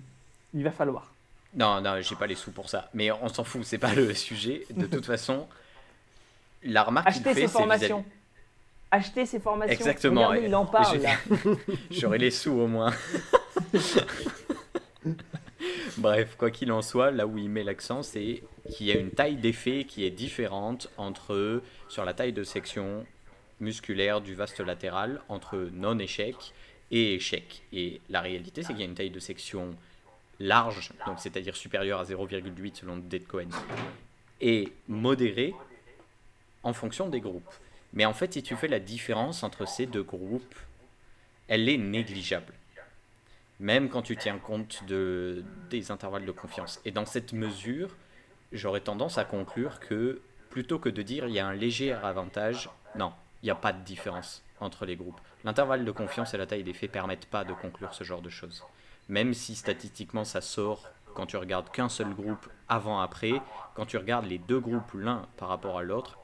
Il 0.53 0.65
va 0.65 0.71
falloir. 0.73 1.13
Non, 1.55 1.81
non, 1.81 2.01
j'ai 2.01 2.17
pas 2.17 2.27
les 2.27 2.35
sous 2.35 2.51
pour 2.51 2.69
ça. 2.69 2.89
Mais 2.95 3.13
on 3.13 3.29
s'en 3.29 3.45
fout, 3.45 3.63
c'est 3.65 3.79
pas 3.79 3.95
le 3.95 4.13
sujet. 4.15 4.67
De 4.71 4.87
toute 4.87 5.07
façon, 5.07 5.47
la 6.65 6.83
remarque 6.83 7.13
qu'il 7.13 7.23
fait, 7.23 7.35
ses 7.35 7.41
c'est 7.43 7.49
formations. 7.49 8.05
Acheter 8.91 9.27
ses 9.27 9.39
formations. 9.41 9.73
Exactement, 9.73 10.29
Regardez, 10.29 10.47
il 10.49 10.55
en 10.57 10.67
parle 10.67 10.97
J'ai- 10.97 11.03
là. 11.03 11.15
J'aurai 11.91 12.19
les 12.19 12.31
sous 12.33 12.53
au 12.53 12.67
moins. 12.67 12.93
Bref, 15.99 16.35
quoi 16.37 16.51
qu'il 16.51 16.73
en 16.73 16.83
soit, 16.83 17.11
là 17.11 17.27
où 17.27 17.39
il 17.39 17.49
met 17.49 17.63
l'accent, 17.63 18.03
c'est 18.03 18.43
qu'il 18.71 18.87
y 18.87 18.93
a 18.93 18.97
une 18.97 19.11
taille 19.11 19.37
d'effet 19.37 19.85
qui 19.85 20.05
est 20.05 20.11
différente 20.11 20.91
entre 20.97 21.63
sur 21.89 22.05
la 22.05 22.15
taille 22.15 22.33
de 22.33 22.45
section 22.45 23.07
musculaire 23.61 24.21
du 24.21 24.35
vaste 24.35 24.61
latéral 24.61 25.21
entre 25.29 25.69
non-échec 25.73 26.37
et 26.91 27.15
échec. 27.15 27.63
Et 27.73 28.01
la 28.09 28.21
réalité, 28.21 28.63
c'est 28.63 28.73
qu'il 28.73 28.81
y 28.81 28.83
a 28.83 28.87
une 28.87 28.95
taille 28.95 29.11
de 29.11 29.21
section 29.21 29.77
large, 30.41 30.91
donc 31.07 31.21
c'est-à-dire 31.21 31.57
supérieure 31.57 32.01
à 32.01 32.05
0,8 32.05 32.75
selon 32.75 32.97
Dead 32.97 33.27
Cohen, 33.27 33.49
et 34.41 34.73
modérée 34.89 35.55
en 36.63 36.73
fonction 36.73 37.09
des 37.09 37.21
groupes. 37.21 37.55
Mais 37.93 38.05
en 38.05 38.13
fait, 38.13 38.33
si 38.33 38.43
tu 38.43 38.57
fais 38.57 38.69
la 38.69 38.81
différence 38.81 39.43
entre 39.45 39.67
ces 39.67 39.87
deux 39.87 40.03
groupes, 40.03 40.55
elle 41.47 41.69
est 41.69 41.79
négligeable. 41.79 42.53
Même 43.61 43.89
quand 43.89 44.03
tu 44.03 44.17
tiens 44.17 44.39
compte 44.39 44.85
de, 44.85 45.45
des 45.71 45.91
intervalles 45.91 46.27
de 46.27 46.33
confiance. 46.33 46.81
Et 46.85 46.91
dans 46.91 47.07
cette 47.07 47.33
mesure, 47.33 47.97
j'aurais 48.53 48.81
tendance 48.81 49.19
à 49.19 49.25
conclure 49.25 49.81
que 49.81 50.21
plutôt 50.51 50.79
que 50.79 50.89
de 50.89 51.03
dire 51.03 51.27
il 51.27 51.35
y 51.35 51.39
a 51.39 51.47
un 51.47 51.55
léger 51.55 51.93
avantage, 51.93 52.69
non, 52.97 53.13
il 53.43 53.47
n'y 53.47 53.51
a 53.51 53.57
pas 53.57 53.73
de 53.73 53.83
différence 53.83 54.43
entre 54.61 54.87
les 54.87 54.97
groupes. 54.97 55.21
L'intervalle 55.45 55.85
de 55.85 55.91
confiance 55.91 56.35
et 56.35 56.39
la 56.39 56.47
taille 56.47 56.65
d'effet 56.65 56.89
permettent 56.89 57.27
pas 57.27 57.45
de 57.45 57.53
conclure 57.53 57.95
ce 57.95 58.05
genre 58.05 58.23
de 58.23 58.31
choses. 58.31 58.65
Même 59.09 59.35
si 59.35 59.55
statistiquement 59.55 60.25
ça 60.25 60.41
sort 60.41 60.89
quand 61.15 61.27
tu 61.27 61.37
regardes 61.37 61.71
qu'un 61.71 61.89
seul 61.89 62.15
groupe 62.15 62.49
avant-après, 62.69 63.41
quand 63.75 63.87
tu 63.87 63.97
regardes 63.97 64.27
les 64.27 64.39
deux 64.39 64.61
groupes 64.61 64.93
l'un 64.95 65.27
par 65.37 65.49
rapport 65.49 65.79
à 65.79 65.83
l'autre, 65.83 66.19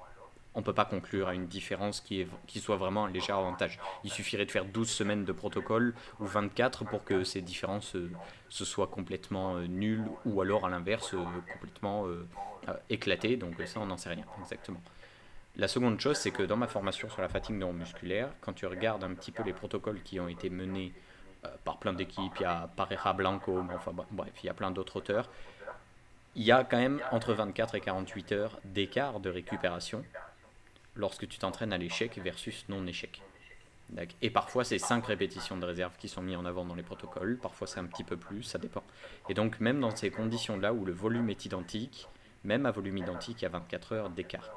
on 0.55 0.63
peut 0.63 0.73
pas 0.73 0.85
conclure 0.85 1.29
à 1.29 1.35
une 1.35 1.47
différence 1.47 2.01
qui, 2.01 2.23
est, 2.23 2.29
qui 2.47 2.61
soit 2.61 2.77
vraiment 2.77 3.05
un 3.07 3.11
léger 3.11 3.33
avantage. 3.33 3.79
Il 4.05 4.11
suffirait 4.11 4.47
de 4.47 4.51
faire 4.51 4.65
12 4.65 4.91
semaines 4.91 5.25
de 5.25 5.33
protocole 5.33 5.95
ou 6.19 6.27
24 6.27 6.85
pour 6.85 7.05
que 7.05 7.23
ces 7.23 7.41
différences 7.41 7.95
euh, 7.95 8.11
se 8.49 8.65
soient 8.65 8.89
complètement 8.89 9.57
euh, 9.57 9.67
nulles 9.67 10.05
ou 10.25 10.41
alors 10.41 10.67
à 10.67 10.69
l'inverse 10.69 11.15
euh, 11.15 11.25
complètement 11.53 12.07
éclatées. 12.89 13.37
Donc 13.37 13.55
ça, 13.65 13.81
on 13.81 13.87
n'en 13.87 13.97
sait 13.97 14.11
rien 14.11 14.25
exactement. 14.41 14.81
La 15.57 15.69
seconde 15.69 16.01
chose, 16.01 16.17
c'est 16.17 16.31
que 16.31 16.43
dans 16.43 16.57
ma 16.57 16.67
formation 16.67 17.09
sur 17.09 17.21
la 17.21 17.29
fatigue 17.29 17.57
neuromusculaire, 17.57 18.31
quand 18.41 18.53
tu 18.53 18.67
regardes 18.67 19.05
un 19.05 19.15
petit 19.15 19.33
peu 19.33 19.43
les 19.43 19.53
protocoles 19.53 20.03
qui 20.03 20.21
ont 20.21 20.29
été 20.29 20.49
menés 20.49 20.93
par 21.65 21.79
plein 21.79 21.93
d'équipes, 21.93 22.33
il 22.39 22.43
y 22.43 22.47
a 22.47 22.69
Pareja 22.77 23.13
Blanco, 23.13 23.63
mais 23.63 23.75
enfin 23.75 23.93
bref, 24.11 24.33
il 24.43 24.47
y 24.47 24.49
a 24.49 24.55
plein 24.55 24.71
d'autres 24.71 24.97
auteurs, 24.97 25.29
il 26.37 26.45
y 26.45 26.53
a 26.53 26.63
quand 26.65 26.79
même 26.79 27.01
entre 27.11 27.33
24 27.33 27.75
et 27.75 27.81
48 27.81 28.33
heures 28.33 28.61
d'écart 28.65 29.19
de 29.21 29.31
récupération 29.31 30.05
lorsque 31.01 31.27
tu 31.29 31.39
t'entraînes 31.39 31.73
à 31.73 31.79
l'échec 31.79 32.17
versus 32.19 32.65
non-échec. 32.69 33.21
Et 34.23 34.31
parfois, 34.31 34.63
c'est 34.63 34.79
5 34.79 35.05
répétitions 35.05 35.57
de 35.57 35.67
réserve 35.67 35.97
qui 35.99 36.09
sont 36.09 36.23
mis 36.23 36.37
en 36.37 36.45
avant 36.45 36.65
dans 36.65 36.77
les 36.77 36.85
protocoles, 36.85 37.37
parfois 37.43 37.67
c'est 37.67 37.81
un 37.81 37.87
petit 37.87 38.05
peu 38.05 38.17
plus, 38.17 38.45
ça 38.45 38.59
dépend. 38.59 38.85
Et 39.29 39.35
donc, 39.35 39.59
même 39.59 39.81
dans 39.81 39.95
ces 39.97 40.11
conditions-là 40.13 40.73
où 40.73 40.85
le 40.85 40.93
volume 40.93 41.29
est 41.29 41.45
identique, 41.45 42.07
même 42.45 42.67
à 42.67 42.71
volume 42.71 42.99
identique, 42.99 43.41
il 43.41 43.45
y 43.45 43.47
a 43.47 43.51
24 43.51 43.93
heures 43.93 44.11
d'écart. 44.11 44.49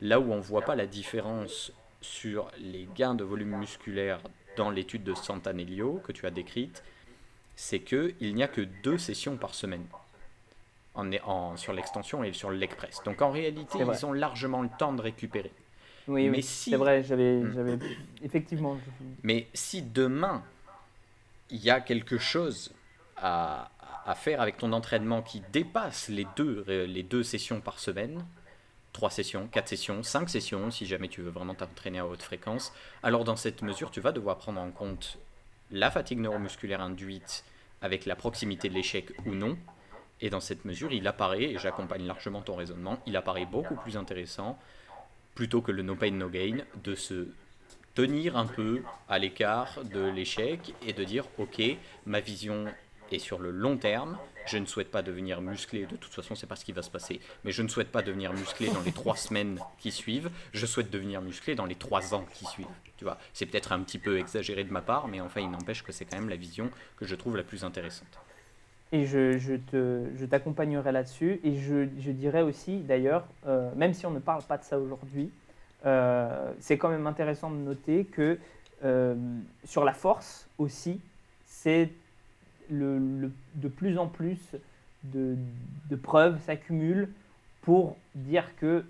Là 0.00 0.18
où 0.18 0.32
on 0.32 0.36
ne 0.36 0.40
voit 0.42 0.62
pas 0.62 0.76
la 0.76 0.86
différence 0.86 1.72
sur 2.00 2.50
les 2.58 2.88
gains 2.96 3.14
de 3.14 3.22
volume 3.24 3.54
musculaire 3.58 4.20
dans 4.56 4.70
l'étude 4.70 5.04
de 5.04 5.14
Santanelio 5.14 6.00
que 6.04 6.12
tu 6.12 6.24
as 6.26 6.30
décrite, 6.30 6.82
c'est 7.56 7.80
qu'il 7.80 8.34
n'y 8.34 8.42
a 8.42 8.48
que 8.48 8.62
deux 8.62 8.98
sessions 8.98 9.36
par 9.36 9.54
semaine 9.54 9.86
en, 10.94 11.12
en- 11.24 11.56
sur 11.56 11.72
l'extension 11.74 12.24
et 12.24 12.32
sur 12.32 12.48
le 12.50 12.56
leg 12.56 12.74
press. 12.74 13.02
Donc 13.04 13.20
en 13.20 13.30
réalité, 13.30 13.78
ils 13.94 14.06
ont 14.06 14.12
largement 14.12 14.62
le 14.62 14.70
temps 14.78 14.92
de 14.94 15.02
récupérer. 15.02 15.52
Oui, 16.08 16.28
Mais 16.28 16.38
oui. 16.38 16.42
si- 16.42 16.70
C'est 16.70 16.76
vrai, 16.76 17.02
j'avais, 17.02 17.40
Hmm. 17.40 17.52
j'avais 17.54 17.78
effectivement. 18.22 18.76
Mais 19.22 19.48
si 19.54 19.82
demain, 19.82 20.42
il 21.50 21.62
y 21.62 21.70
a 21.70 21.80
quelque 21.80 22.18
chose 22.18 22.72
à, 23.16 23.70
à 24.06 24.14
faire 24.14 24.40
avec 24.40 24.56
ton 24.58 24.72
entraînement 24.72 25.22
qui 25.22 25.42
dépasse 25.52 26.08
les 26.08 26.26
deux, 26.36 26.64
euh, 26.68 26.86
les 26.86 27.02
deux 27.02 27.22
sessions 27.22 27.60
par 27.60 27.78
semaine, 27.78 28.24
trois 28.92 29.10
sessions, 29.10 29.48
quatre 29.48 29.68
sessions, 29.68 30.02
cinq 30.02 30.28
sessions, 30.28 30.70
si 30.70 30.86
jamais 30.86 31.08
tu 31.08 31.22
veux 31.22 31.30
vraiment 31.30 31.54
t'entraîner 31.54 31.98
à 32.00 32.06
haute 32.06 32.22
fréquence, 32.22 32.72
alors 33.02 33.24
dans 33.24 33.36
cette 33.36 33.62
mesure, 33.62 33.90
tu 33.90 34.00
vas 34.00 34.12
devoir 34.12 34.36
prendre 34.38 34.60
en 34.60 34.70
compte 34.70 35.18
la 35.70 35.90
fatigue 35.90 36.18
neuromusculaire 36.20 36.80
induite 36.80 37.44
avec 37.80 38.04
la 38.04 38.14
proximité 38.16 38.68
de 38.68 38.74
l'échec 38.74 39.12
ou 39.26 39.34
non. 39.34 39.56
Et 40.20 40.30
dans 40.30 40.40
cette 40.40 40.64
mesure, 40.64 40.92
il 40.92 41.06
apparaît, 41.08 41.42
et 41.42 41.58
j'accompagne 41.58 42.06
largement 42.06 42.40
ton 42.40 42.54
raisonnement, 42.54 42.98
il 43.06 43.16
apparaît 43.16 43.46
beaucoup 43.46 43.74
plus 43.74 43.96
intéressant, 43.96 44.58
plutôt 45.34 45.60
que 45.60 45.72
le 45.72 45.82
no 45.82 45.94
pain 45.94 46.10
no 46.12 46.28
gain, 46.28 46.58
de 46.82 46.94
se 46.94 47.28
tenir 47.94 48.36
un 48.36 48.46
peu 48.46 48.82
à 49.08 49.18
l'écart 49.18 49.84
de 49.84 50.08
l'échec 50.10 50.74
et 50.86 50.92
de 50.92 51.04
dire 51.04 51.26
ok 51.38 51.62
ma 52.06 52.20
vision 52.20 52.66
est 53.12 53.18
sur 53.18 53.38
le 53.38 53.50
long 53.50 53.76
terme 53.76 54.18
je 54.46 54.58
ne 54.58 54.66
souhaite 54.66 54.90
pas 54.90 55.02
devenir 55.02 55.40
musclé 55.40 55.86
de 55.86 55.96
toute 55.96 56.12
façon 56.12 56.34
c'est 56.34 56.46
pas 56.46 56.56
ce 56.56 56.64
qui 56.64 56.72
va 56.72 56.82
se 56.82 56.90
passer 56.90 57.20
mais 57.44 57.52
je 57.52 57.62
ne 57.62 57.68
souhaite 57.68 57.92
pas 57.92 58.02
devenir 58.02 58.32
musclé 58.32 58.68
dans 58.68 58.80
les 58.80 58.92
trois 58.92 59.16
semaines 59.16 59.60
qui 59.78 59.92
suivent 59.92 60.30
je 60.52 60.66
souhaite 60.66 60.90
devenir 60.90 61.22
musclé 61.22 61.54
dans 61.54 61.66
les 61.66 61.76
trois 61.76 62.14
ans 62.14 62.26
qui 62.32 62.44
suivent 62.46 62.66
tu 62.96 63.04
vois. 63.04 63.18
C'est 63.32 63.46
peut-être 63.46 63.72
un 63.72 63.80
petit 63.80 63.98
peu 63.98 64.18
exagéré 64.18 64.64
de 64.64 64.72
ma 64.72 64.82
part 64.82 65.06
mais 65.06 65.20
enfin 65.20 65.40
il 65.40 65.50
n'empêche 65.50 65.84
que 65.84 65.92
c'est 65.92 66.04
quand 66.04 66.18
même 66.18 66.28
la 66.28 66.36
vision 66.36 66.70
que 66.96 67.06
je 67.06 67.14
trouve 67.14 67.36
la 67.36 67.44
plus 67.44 67.62
intéressante 67.62 68.18
Et 68.92 69.06
je, 69.06 69.56
te, 69.56 70.04
je 70.16 70.24
t'accompagnerai 70.24 70.92
là-dessus. 70.92 71.40
Et 71.42 71.56
je, 71.56 71.88
je 71.98 72.10
dirais 72.12 72.42
aussi, 72.42 72.78
d'ailleurs, 72.78 73.26
euh, 73.46 73.70
même 73.74 73.92
si 73.92 74.06
on 74.06 74.10
ne 74.10 74.20
parle 74.20 74.42
pas 74.42 74.56
de 74.58 74.64
ça 74.64 74.78
aujourd'hui, 74.78 75.30
euh, 75.84 76.52
c'est 76.60 76.78
quand 76.78 76.88
même 76.90 77.06
intéressant 77.06 77.50
de 77.50 77.56
noter 77.56 78.04
que 78.04 78.38
euh, 78.84 79.14
sur 79.64 79.84
la 79.84 79.92
force 79.94 80.48
aussi, 80.58 81.00
c'est 81.46 81.90
le- 82.70 83.30
de 83.54 83.68
plus 83.68 83.98
en 83.98 84.06
plus 84.06 84.38
de, 85.04 85.36
de 85.90 85.96
preuves 85.96 86.40
s'accumulent 86.42 87.08
pour 87.62 87.96
dire 88.14 88.44
que 88.56 88.84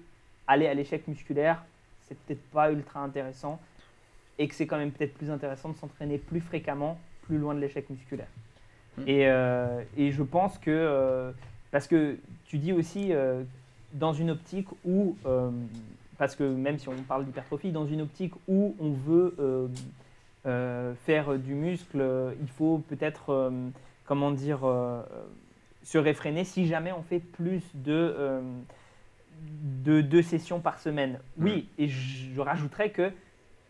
aller 0.47 0.67
à 0.67 0.75
l'échec 0.75 1.09
musculaire, 1.09 1.65
c'est 2.03 2.17
peut-être 2.19 2.43
pas 2.51 2.71
ultra 2.71 3.01
intéressant 3.01 3.59
et 4.39 4.49
que 4.49 4.55
c'est 4.55 4.67
quand 4.67 4.79
même 4.79 4.91
peut-être 4.93 5.15
plus 5.15 5.31
intéressant 5.31 5.71
de 5.71 5.77
s'entraîner 5.77 6.19
plus 6.19 6.41
fréquemment, 6.41 6.99
plus 7.23 7.39
loin 7.39 7.55
de 7.55 7.61
l'échec 7.61 7.89
musculaire. 7.89 8.29
Mm. 8.99 9.03
Et, 9.07 9.29
euh, 9.29 9.83
et 9.97 10.13
je 10.13 10.23
pense 10.23 10.59
que, 10.59 10.71
euh, 10.71 11.33
parce 11.71 11.87
que 11.87 12.17
tu 12.47 12.59
dis 12.59 12.73
aussi 12.73 13.13
euh, 13.13 13.43
dans 13.93 14.13
une 14.13 14.31
optique 14.31 14.69
où, 14.85 15.17
parce 16.19 16.35
que 16.37 16.45
même 16.45 16.79
si 16.79 16.89
on 16.89 16.97
parle 17.09 17.25
d'hypertrophie, 17.25 17.73
dans 17.73 17.87
une 17.87 18.03
optique 18.03 18.35
où 18.49 18.75
on 18.81 18.91
veut 18.91 19.35
faire 21.05 21.39
du 21.39 21.55
muscle, 21.55 22.05
il 22.41 22.49
faut 22.49 22.83
peut-être, 22.89 23.53
comment 24.05 24.33
dire, 24.33 24.61
se 25.85 25.99
réfréner 25.99 26.45
si 26.45 26.67
jamais 26.67 26.91
on 26.93 27.03
fait 27.03 27.21
plus 27.21 27.63
de, 27.75 28.43
de 29.85 30.01
deux 30.01 30.23
sessions 30.23 30.59
par 30.59 30.81
semaine. 30.81 31.21
Oui, 31.39 31.69
et 31.79 31.89
je, 31.89 32.35
je 32.35 32.41
rajouterais 32.41 32.91
que 32.91 33.13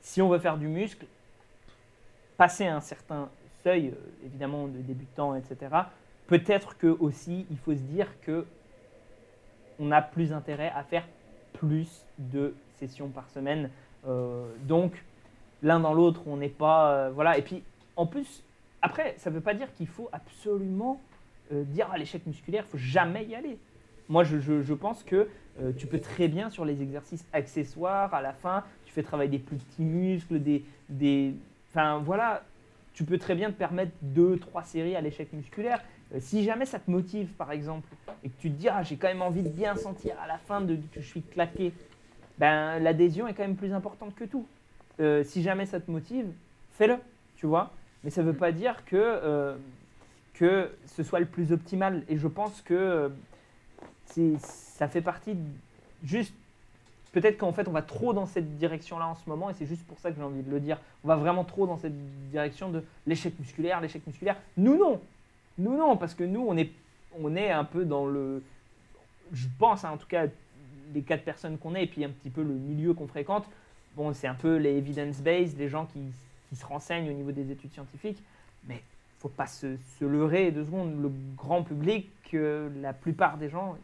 si 0.01 0.23
on 0.23 0.29
veut 0.29 0.39
faire 0.39 0.57
du 0.57 0.69
muscle, 0.69 1.05
passer 2.39 2.67
un 2.67 2.81
certain 2.81 3.29
euh, 3.71 3.91
évidemment 4.25 4.67
de 4.69 4.79
débutant, 4.79 5.35
etc., 5.35 5.57
peut-être 6.27 6.77
que 6.79 6.87
aussi 6.87 7.47
il 7.51 7.59
faut 7.59 7.73
se 7.75 7.81
dire 7.81 8.09
que 8.23 8.47
on 9.79 9.91
a 9.91 10.01
plus 10.03 10.33
intérêt 10.33 10.73
à 10.75 10.85
faire 10.85 11.05
plus 11.55 12.05
de 12.19 12.55
sessions 12.77 13.09
par 13.09 13.29
semaine. 13.31 13.71
Euh, 14.07 14.47
donc, 14.67 15.05
l'un 15.63 15.81
dans 15.81 15.95
l'autre, 15.95 16.23
on 16.27 16.37
n'est 16.37 16.49
pas. 16.49 16.93
euh, 16.93 17.11
voilà. 17.13 17.39
Et 17.39 17.43
puis, 17.43 17.63
en 17.97 18.07
plus, 18.07 18.43
après, 18.83 19.15
ça 19.19 19.31
veut 19.31 19.41
pas 19.41 19.55
dire 19.55 19.73
qu'il 19.75 19.87
faut 19.89 20.09
absolument 20.13 21.01
dire 21.51 21.91
à 21.93 21.99
l'échec 21.99 22.27
musculaire, 22.27 22.65
il 22.67 22.71
faut 22.71 22.79
jamais 22.79 23.25
y 23.27 23.35
aller. 23.35 23.59
Moi, 24.09 24.25
je, 24.25 24.39
je- 24.39 24.73
pense 24.75 25.05
que 25.05 25.29
tu 25.77 25.87
peux 25.87 26.01
très 26.01 26.27
bien, 26.27 26.51
sur 26.51 26.65
les 26.65 26.83
exercices 26.83 27.25
accessoires, 27.33 28.13
à 28.15 28.23
la 28.23 28.33
fin, 28.33 28.65
tu 28.87 28.93
fais 28.93 29.03
travailler 29.03 29.31
des 29.31 29.39
plus 29.39 29.57
petits 29.57 29.85
muscles, 29.85 30.41
des. 30.41 30.65
des 30.89 31.35
enfin, 31.71 31.99
voilà. 31.99 32.43
Tu 32.95 33.05
peux 33.05 33.19
très 33.19 33.35
bien 33.35 33.51
te 33.51 33.57
permettre 33.57 33.93
deux, 34.03 34.39
trois 34.39 34.63
séries 34.63 34.97
à 34.97 35.01
l'échec 35.01 35.33
musculaire. 35.33 35.83
Euh, 36.15 36.19
si 36.21 36.45
jamais 36.45 36.65
ça 36.65 36.79
te 36.79 36.91
motive, 36.91 37.29
par 37.33 37.51
exemple, 37.53 37.89
et 38.23 38.29
que 38.29 38.41
tu 38.41 38.51
te 38.51 38.57
dis, 38.57 38.69
ah, 38.69 38.83
j'ai 38.83 38.97
quand 38.97 39.09
même 39.09 39.23
envie 39.23 39.43
de 39.43 39.49
bien 39.49 39.75
sentir 39.77 40.15
à 40.23 40.27
la 40.27 40.39
fin 40.39 40.61
de, 40.61 40.77
que 40.93 41.01
je 41.01 41.07
suis 41.07 41.23
claqué, 41.23 41.73
ben, 42.39 42.79
l'adhésion 42.79 43.27
est 43.27 43.35
quand 43.35 43.43
même 43.43 43.57
plus 43.57 43.73
importante 43.73 44.15
que 44.15 44.25
tout. 44.25 44.47
Euh, 45.01 45.25
si 45.25 45.43
jamais 45.43 45.67
ça 45.67 45.81
te 45.81 45.91
motive, 45.91 46.27
fais-le, 46.73 46.97
tu 47.37 47.47
vois. 47.47 47.73
Mais 48.05 48.11
ça 48.11 48.23
ne 48.23 48.29
veut 48.29 48.37
pas 48.37 48.53
dire 48.53 48.85
que, 48.85 48.97
euh, 48.97 49.57
que 50.35 50.71
ce 50.87 51.03
soit 51.03 51.21
le 51.21 51.27
plus 51.27 51.53
optimal. 51.53 52.05
Et 52.09 52.17
je 52.17 52.29
pense 52.29 52.63
que 52.63 53.11
ça 54.39 54.89
fait 54.89 55.01
partie 55.01 55.37
juste. 56.05 56.35
Peut-être 57.15 57.39
qu'en 57.39 57.53
fait, 57.53 57.69
on 57.69 57.71
va 57.71 57.81
trop 57.81 58.13
dans 58.13 58.27
cette 58.27 58.59
direction-là 58.59 59.07
en 59.07 59.15
ce 59.15 59.29
moment, 59.29 59.49
et 59.49 59.55
c'est 59.55 59.67
juste 59.67 59.87
pour 59.87 60.01
ça 60.01 60.11
que 60.11 60.17
j'ai 60.17 60.23
envie 60.25 60.43
de 60.43 60.51
le 60.51 60.59
dire. 60.59 60.81
On 61.05 61.09
va 61.09 61.15
vraiment 61.15 61.45
trop 61.45 61.65
dans 61.65 61.79
cette 61.79 61.95
direction 62.33 62.71
de 62.71 62.83
l'échec 63.07 63.39
musculaire, 63.39 63.81
l'échec 63.81 64.05
musculaire. 64.05 64.37
Nous, 64.57 64.77
non. 64.77 65.01
Nous, 65.57 65.77
non, 65.77 65.97
parce 65.97 66.13
que 66.13 66.25
nous, 66.25 66.45
on 66.45 66.57
est, 66.57 66.73
on 67.21 67.37
est 67.37 67.53
un 67.53 67.63
peu 67.63 67.85
dans 67.85 68.05
le. 68.05 68.43
Je 69.33 69.47
pense, 69.61 69.85
hein, 69.85 69.93
en 69.93 69.97
tout 69.97 70.09
cas, 70.09 70.27
les 70.93 71.03
quatre 71.03 71.23
personnes 71.23 71.57
qu'on 71.57 71.77
est, 71.77 71.85
et 71.85 71.87
puis 71.87 72.05
un 72.05 72.11
petit 72.11 72.31
peu 72.31 72.43
le 72.43 72.53
milieu 72.53 72.95
qu'on 72.95 73.07
fréquente, 73.07 73.45
bon, 73.95 74.13
c'est 74.13 74.27
un 74.27 74.35
peu 74.35 74.57
les 74.57 74.77
evidence-based, 74.77 75.57
les 75.57 75.69
gens 75.69 75.87
qui, 75.87 76.01
qui 76.49 76.57
se 76.57 76.67
renseignent 76.67 77.09
au 77.09 77.15
niveau 77.15 77.31
des 77.31 77.49
études 77.49 77.73
scientifiques, 77.73 78.21
mais 78.67 78.83
faut 79.21 79.29
pas 79.29 79.47
se, 79.47 79.77
se 80.01 80.05
leurrer 80.05 80.51
deux 80.51 80.65
secondes. 80.65 81.01
Le 81.01 81.13
grand 81.37 81.63
public, 81.63 82.11
euh, 82.35 82.69
la 82.83 82.93
plupart 82.93 83.39
des 83.39 83.49
gens, 83.49 83.77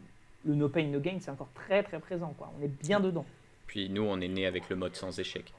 le 0.45 0.55
no 0.55 0.69
pain, 0.69 0.85
no 0.87 1.01
gain, 1.01 1.19
c'est 1.21 1.31
encore 1.31 1.51
très 1.55 1.83
très 1.83 1.99
présent. 2.01 2.35
Quoi. 2.39 2.53
On 2.59 2.63
est 2.65 2.69
bien 2.83 3.01
dedans. 3.01 3.25
Puis 3.67 3.89
nous, 3.91 4.03
on 4.03 4.21
est 4.21 4.29
né 4.29 4.47
avec 4.47 4.69
le 4.69 4.77
mode 4.77 4.97
sans 4.97 5.19
échec. 5.19 5.53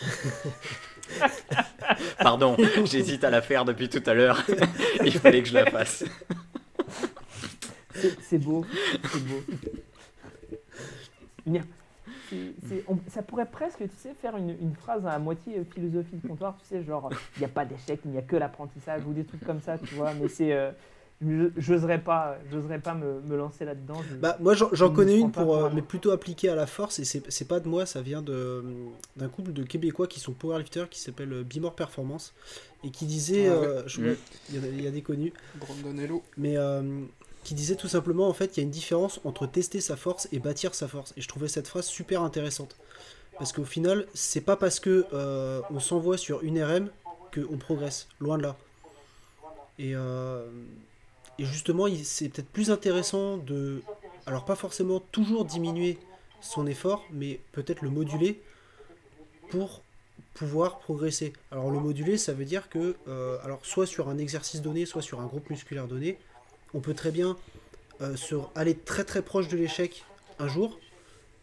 Pardon, 2.18 2.56
j'hésite 2.84 3.24
à 3.24 3.30
la 3.30 3.42
faire 3.42 3.64
depuis 3.64 3.88
tout 3.88 4.02
à 4.06 4.14
l'heure. 4.14 4.42
Il 5.04 5.12
fallait 5.12 5.42
que 5.42 5.48
je 5.48 5.54
la 5.54 5.66
fasse. 5.70 6.04
C'est 8.22 8.38
beau, 8.38 8.64
c'est 9.12 9.24
beau. 9.24 9.42
Bien. 11.46 11.62
On- 12.88 12.98
ça 13.08 13.22
pourrait 13.22 13.46
presque, 13.46 13.78
tu 13.80 13.90
sais, 13.98 14.14
faire 14.20 14.36
une, 14.36 14.50
une 14.50 14.74
phrase 14.74 15.04
à 15.06 15.18
moitié 15.18 15.62
philosophie 15.74 16.16
de 16.16 16.26
comptoir, 16.26 16.56
tu 16.58 16.64
sais, 16.66 16.82
genre, 16.82 17.10
il 17.36 17.40
n'y 17.40 17.44
a 17.44 17.48
pas 17.48 17.66
d'échec, 17.66 18.00
il 18.06 18.12
n'y 18.12 18.18
a 18.18 18.22
que 18.22 18.36
l'apprentissage, 18.36 19.02
ou 19.06 19.12
des 19.12 19.24
trucs 19.24 19.44
comme 19.44 19.60
ça, 19.60 19.76
tu 19.78 19.94
vois, 19.94 20.14
mais 20.14 20.28
c'est... 20.28 20.52
euh, 20.52 20.70
j'oserais 21.56 22.00
pas, 22.00 22.38
j'oserais 22.50 22.78
pas 22.80 22.94
me, 22.94 23.20
me 23.20 23.36
lancer 23.36 23.64
là-dedans. 23.64 24.00
Bah, 24.20 24.36
moi, 24.40 24.54
j'en 24.54 24.68
j'en 24.72 24.88
Je 24.90 24.92
connais 24.94 25.18
une, 25.18 25.30
pour, 25.32 25.56
euh, 25.56 25.70
mais 25.72 25.82
plutôt 25.82 26.10
appliquée 26.10 26.48
à 26.48 26.54
la 26.54 26.66
force, 26.66 26.98
et 26.98 27.04
c'est 27.04 27.22
c'est 27.30 27.46
pas 27.46 27.60
de 27.60 27.68
moi, 27.68 27.86
ça 27.86 28.00
vient 28.02 28.22
de- 28.22 28.64
d'un 29.16 29.28
couple 29.28 29.52
de 29.52 29.62
Québécois 29.62 30.06
qui 30.06 30.20
sont 30.20 30.32
powerlifters, 30.32 30.88
qui 30.88 31.00
s'appelle 31.00 31.32
euh, 31.32 31.42
Bimor 31.44 31.74
Performance, 31.74 32.34
et 32.84 32.90
qui 32.90 33.06
disait, 33.06 33.48
Ah 33.48 33.58
ouais. 33.60 33.66
euh, 33.66 33.82
je- 33.86 34.00
il 34.50 34.56
y, 34.56 34.58
en 34.58 34.62
a- 34.64 34.66
il 34.66 34.82
y 34.82 34.86
a 34.86 34.90
des 34.90 35.02
connus, 35.02 35.32
Brandon 35.56 35.96
Hello. 35.98 36.22
mais 36.36 36.56
euh, 36.56 36.82
qui 37.44 37.54
disait 37.54 37.76
tout 37.76 37.88
simplement, 37.88 38.28
en 38.28 38.32
fait, 38.32 38.48
qu'il 38.48 38.62
y 38.62 38.64
a 38.64 38.66
une 38.66 38.70
différence 38.70 39.20
entre 39.24 39.46
tester 39.46 39.80
sa 39.80 39.96
force 39.96 40.28
et 40.32 40.38
bâtir 40.38 40.74
sa 40.74 40.86
force. 40.88 41.12
Et 41.16 41.20
je 41.20 41.28
trouvais 41.28 41.48
cette 41.48 41.66
phrase 41.68 41.86
super 41.86 42.22
intéressante. 42.22 42.76
Parce 43.38 43.52
qu'au 43.52 43.64
final, 43.64 44.06
c'est 44.14 44.42
pas 44.42 44.56
parce 44.56 44.78
que 44.78 45.06
euh, 45.12 45.60
on 45.70 45.80
s'envoie 45.80 46.18
sur 46.18 46.42
une 46.42 46.62
RM 46.62 46.90
qu'on 47.34 47.56
progresse, 47.56 48.06
loin 48.20 48.36
de 48.38 48.42
là. 48.42 48.56
Et, 49.78 49.96
euh, 49.96 50.46
et 51.38 51.44
justement, 51.44 51.86
c'est 52.04 52.28
peut-être 52.28 52.48
plus 52.48 52.70
intéressant 52.70 53.36
de, 53.38 53.82
alors 54.26 54.44
pas 54.44 54.56
forcément 54.56 55.00
toujours 55.00 55.44
diminuer 55.44 55.98
son 56.40 56.66
effort, 56.66 57.04
mais 57.10 57.40
peut-être 57.52 57.82
le 57.82 57.90
moduler 57.90 58.40
pour 59.50 59.82
pouvoir 60.34 60.78
progresser. 60.78 61.32
Alors 61.50 61.70
le 61.70 61.78
moduler, 61.78 62.18
ça 62.18 62.32
veut 62.32 62.44
dire 62.44 62.68
que, 62.68 62.96
euh, 63.08 63.38
alors 63.44 63.64
soit 63.64 63.86
sur 63.86 64.08
un 64.08 64.18
exercice 64.18 64.62
donné, 64.62 64.86
soit 64.86 65.02
sur 65.02 65.20
un 65.20 65.26
groupe 65.26 65.48
musculaire 65.50 65.86
donné, 65.86 66.18
on 66.74 66.80
peut 66.80 66.94
très 66.94 67.10
bien 67.10 67.36
euh, 68.00 68.14
aller 68.54 68.74
très 68.74 69.04
très 69.04 69.22
proche 69.22 69.48
de 69.48 69.56
l'échec 69.56 70.04
un 70.38 70.48
jour, 70.48 70.78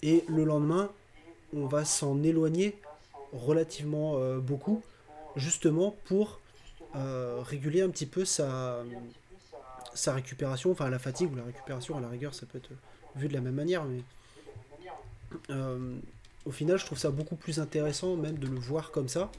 et 0.01 0.23
le 0.27 0.43
lendemain, 0.43 0.91
on 1.55 1.65
va 1.65 1.85
s'en 1.85 2.21
éloigner 2.23 2.77
relativement 3.33 4.17
euh, 4.17 4.39
beaucoup, 4.39 4.81
justement 5.35 5.95
pour 6.05 6.39
réguler 7.43 7.81
un 7.81 7.89
petit 7.89 8.07
peu 8.07 8.25
sa, 8.25 8.83
sa 9.93 10.13
récupération, 10.13 10.71
enfin 10.71 10.89
la 10.89 10.99
fatigue 10.99 11.31
ou 11.31 11.35
la 11.35 11.43
récupération 11.43 11.97
à 11.97 12.01
la 12.01 12.09
rigueur, 12.09 12.33
ça 12.33 12.45
peut 12.45 12.57
être 12.57 12.71
vu 13.15 13.27
de 13.27 13.33
la 13.33 13.41
même 13.41 13.55
manière, 13.55 13.83
mais 13.85 14.01
euh, 15.49 15.97
au 16.45 16.51
final, 16.51 16.77
je 16.77 16.85
trouve 16.85 16.97
ça 16.97 17.09
beaucoup 17.09 17.35
plus 17.35 17.59
intéressant 17.59 18.15
même 18.15 18.37
de 18.37 18.47
le 18.47 18.59
voir 18.59 18.91
comme 18.91 19.07
ça, 19.07 19.31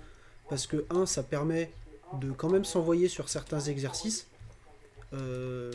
parce 0.48 0.66
que 0.66 0.84
un, 0.90 1.06
ça 1.06 1.22
permet 1.22 1.70
de 2.20 2.30
quand 2.32 2.48
même 2.48 2.64
s'envoyer 2.64 3.08
sur 3.08 3.28
certains 3.28 3.60
exercices 3.60 4.26
euh, 5.12 5.72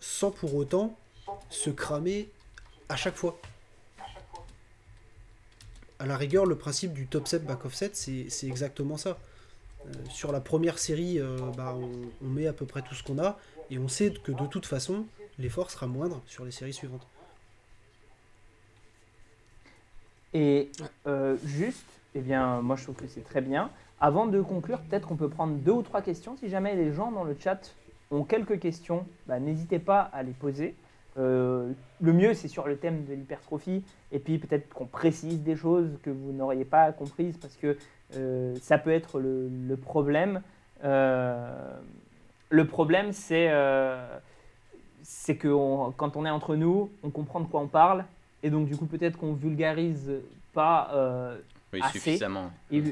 sans 0.00 0.30
pour 0.30 0.54
autant 0.54 0.96
se 1.48 1.70
cramer 1.70 2.28
à 2.88 2.96
chaque 2.96 3.16
fois. 3.16 3.38
À 5.98 6.06
la 6.06 6.16
rigueur, 6.16 6.46
le 6.46 6.56
principe 6.56 6.92
du 6.92 7.06
top 7.06 7.28
set, 7.28 7.44
back 7.44 7.64
off 7.64 7.74
set, 7.74 7.94
c'est 7.94 8.46
exactement 8.46 8.96
ça. 8.96 9.18
Euh, 9.86 9.92
sur 10.10 10.32
la 10.32 10.40
première 10.40 10.78
série, 10.78 11.18
euh, 11.18 11.36
bah, 11.56 11.76
on 12.22 12.26
met 12.26 12.46
à 12.46 12.52
peu 12.52 12.66
près 12.66 12.82
tout 12.82 12.94
ce 12.94 13.02
qu'on 13.02 13.18
a, 13.18 13.38
et 13.70 13.78
on 13.78 13.88
sait 13.88 14.12
que 14.12 14.32
de 14.32 14.46
toute 14.46 14.66
façon, 14.66 15.06
l'effort 15.38 15.70
sera 15.70 15.86
moindre 15.86 16.20
sur 16.26 16.44
les 16.44 16.50
séries 16.50 16.72
suivantes. 16.72 17.06
Et 20.32 20.70
euh, 21.06 21.36
juste, 21.44 21.86
eh 22.14 22.20
bien, 22.20 22.60
moi 22.62 22.76
je 22.76 22.84
trouve 22.84 22.96
que 22.96 23.06
c'est 23.08 23.24
très 23.24 23.40
bien. 23.40 23.70
Avant 24.00 24.26
de 24.26 24.40
conclure, 24.40 24.80
peut-être 24.80 25.08
qu'on 25.08 25.16
peut 25.16 25.28
prendre 25.28 25.54
deux 25.54 25.72
ou 25.72 25.82
trois 25.82 26.02
questions. 26.02 26.36
Si 26.36 26.48
jamais 26.48 26.74
les 26.74 26.92
gens 26.92 27.12
dans 27.12 27.24
le 27.24 27.36
chat 27.38 27.74
ont 28.10 28.24
quelques 28.24 28.58
questions, 28.58 29.06
bah, 29.26 29.38
n'hésitez 29.38 29.78
pas 29.78 30.00
à 30.00 30.22
les 30.22 30.32
poser. 30.32 30.74
Euh, 31.18 31.72
le 32.00 32.12
mieux, 32.12 32.34
c'est 32.34 32.48
sur 32.48 32.66
le 32.66 32.76
thème 32.76 33.04
de 33.04 33.14
l'hypertrophie. 33.14 33.84
Et 34.12 34.18
puis 34.18 34.38
peut-être 34.38 34.72
qu'on 34.72 34.86
précise 34.86 35.42
des 35.42 35.56
choses 35.56 35.90
que 36.02 36.10
vous 36.10 36.32
n'auriez 36.32 36.64
pas 36.64 36.92
comprises 36.92 37.36
parce 37.36 37.56
que 37.56 37.76
euh, 38.16 38.56
ça 38.62 38.78
peut 38.78 38.90
être 38.90 39.20
le, 39.20 39.48
le 39.48 39.76
problème. 39.76 40.42
Euh, 40.84 41.78
le 42.50 42.66
problème, 42.66 43.12
c'est 43.12 43.48
euh, 43.50 44.04
que 45.38 45.48
on- 45.48 45.92
quand 45.92 46.16
on 46.16 46.26
est 46.26 46.30
entre 46.30 46.56
nous, 46.56 46.90
on 47.02 47.10
comprend 47.10 47.40
de 47.40 47.46
quoi 47.46 47.60
on 47.60 47.68
parle. 47.68 48.04
Et 48.42 48.50
donc, 48.50 48.66
du 48.68 48.76
coup, 48.76 48.86
peut-être 48.86 49.16
qu'on 49.16 49.32
vulgarise 49.34 50.10
pas. 50.52 50.90
euh, 50.92 51.38
Oui, 51.72 51.80
Assez. 51.82 51.98
suffisamment. 52.00 52.50
et 52.70 52.82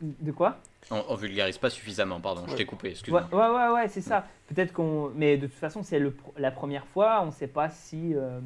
De 0.00 0.30
quoi? 0.32 0.58
On, 0.90 1.02
on 1.08 1.14
vulgarise 1.16 1.58
pas 1.58 1.70
suffisamment, 1.70 2.20
pardon, 2.20 2.42
je 2.46 2.54
t'ai 2.54 2.66
coupé, 2.66 2.90
excuse-moi. 2.90 3.26
ouais, 3.32 3.48
ouais, 3.48 3.74
ouais, 3.74 3.88
c'est 3.88 4.02
ça. 4.02 4.26
Peut-être 4.48 4.72
qu'on. 4.72 5.10
Mais 5.16 5.36
de 5.38 5.46
toute 5.46 5.56
façon, 5.56 5.82
c'est 5.82 6.00
la 6.36 6.50
première 6.50 6.86
fois. 6.86 7.20
On 7.22 7.26
ne 7.26 7.30
sait 7.32 7.48
pas 7.48 7.70
si, 7.70 8.14
euh, 8.14 8.38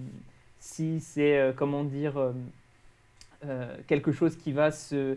si 0.60 1.00
c'est, 1.00 1.36
euh, 1.38 1.52
comment 1.54 1.84
dire, 1.84 2.32
euh, 3.44 3.76
quelque 3.86 4.12
chose 4.12 4.36
qui 4.36 4.52
va 4.52 4.70
se, 4.70 5.16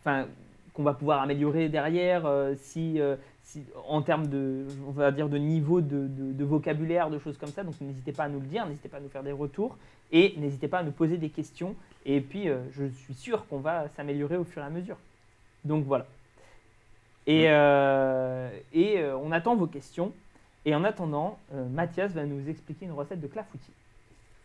enfin, 0.00 0.26
qu'on 0.72 0.82
va 0.84 0.94
pouvoir 0.94 1.20
améliorer 1.22 1.68
derrière, 1.68 2.30
si, 2.56 3.00
si- 3.50 3.64
en 3.88 4.02
termes 4.02 4.26
de, 4.28 4.64
on 4.86 4.90
va 4.92 5.10
dire, 5.10 5.28
de 5.28 5.38
niveau 5.38 5.80
de, 5.80 6.06
de- 6.06 6.32
de 6.32 6.44
vocabulaire, 6.44 7.10
de 7.10 7.18
choses 7.18 7.36
comme 7.38 7.50
ça. 7.50 7.62
Donc 7.64 7.74
n'hésitez 7.80 8.12
pas 8.12 8.24
à 8.24 8.28
nous 8.28 8.40
le 8.40 8.46
dire, 8.46 8.66
n'hésitez 8.66 8.88
pas 8.88 8.98
à 8.98 9.00
nous 9.00 9.08
faire 9.08 9.22
des 9.22 9.32
retours 9.32 9.76
et 10.12 10.34
n'hésitez 10.38 10.68
pas 10.68 10.78
à 10.78 10.82
nous 10.82 10.92
poser 10.92 11.16
des 11.18 11.28
questions. 11.30 11.74
Et 12.06 12.20
puis, 12.20 12.48
euh, 12.48 12.58
je 12.72 12.84
suis 13.04 13.14
sûr 13.14 13.46
qu'on 13.46 13.58
va 13.58 13.86
s'améliorer 13.96 14.36
au 14.36 14.44
fur 14.44 14.62
et 14.62 14.64
à 14.66 14.70
mesure. 14.70 14.96
Donc 15.64 15.84
voilà. 15.84 16.06
Et, 17.26 17.44
euh, 17.48 18.48
et 18.72 18.98
euh, 19.00 19.16
on 19.18 19.32
attend 19.32 19.54
vos 19.56 19.66
questions. 19.66 20.12
Et 20.64 20.74
en 20.74 20.84
attendant, 20.84 21.38
euh, 21.54 21.66
Mathias 21.68 22.12
va 22.12 22.24
nous 22.24 22.48
expliquer 22.48 22.86
une 22.86 22.92
recette 22.92 23.20
de 23.20 23.26
clafoutis. 23.26 23.72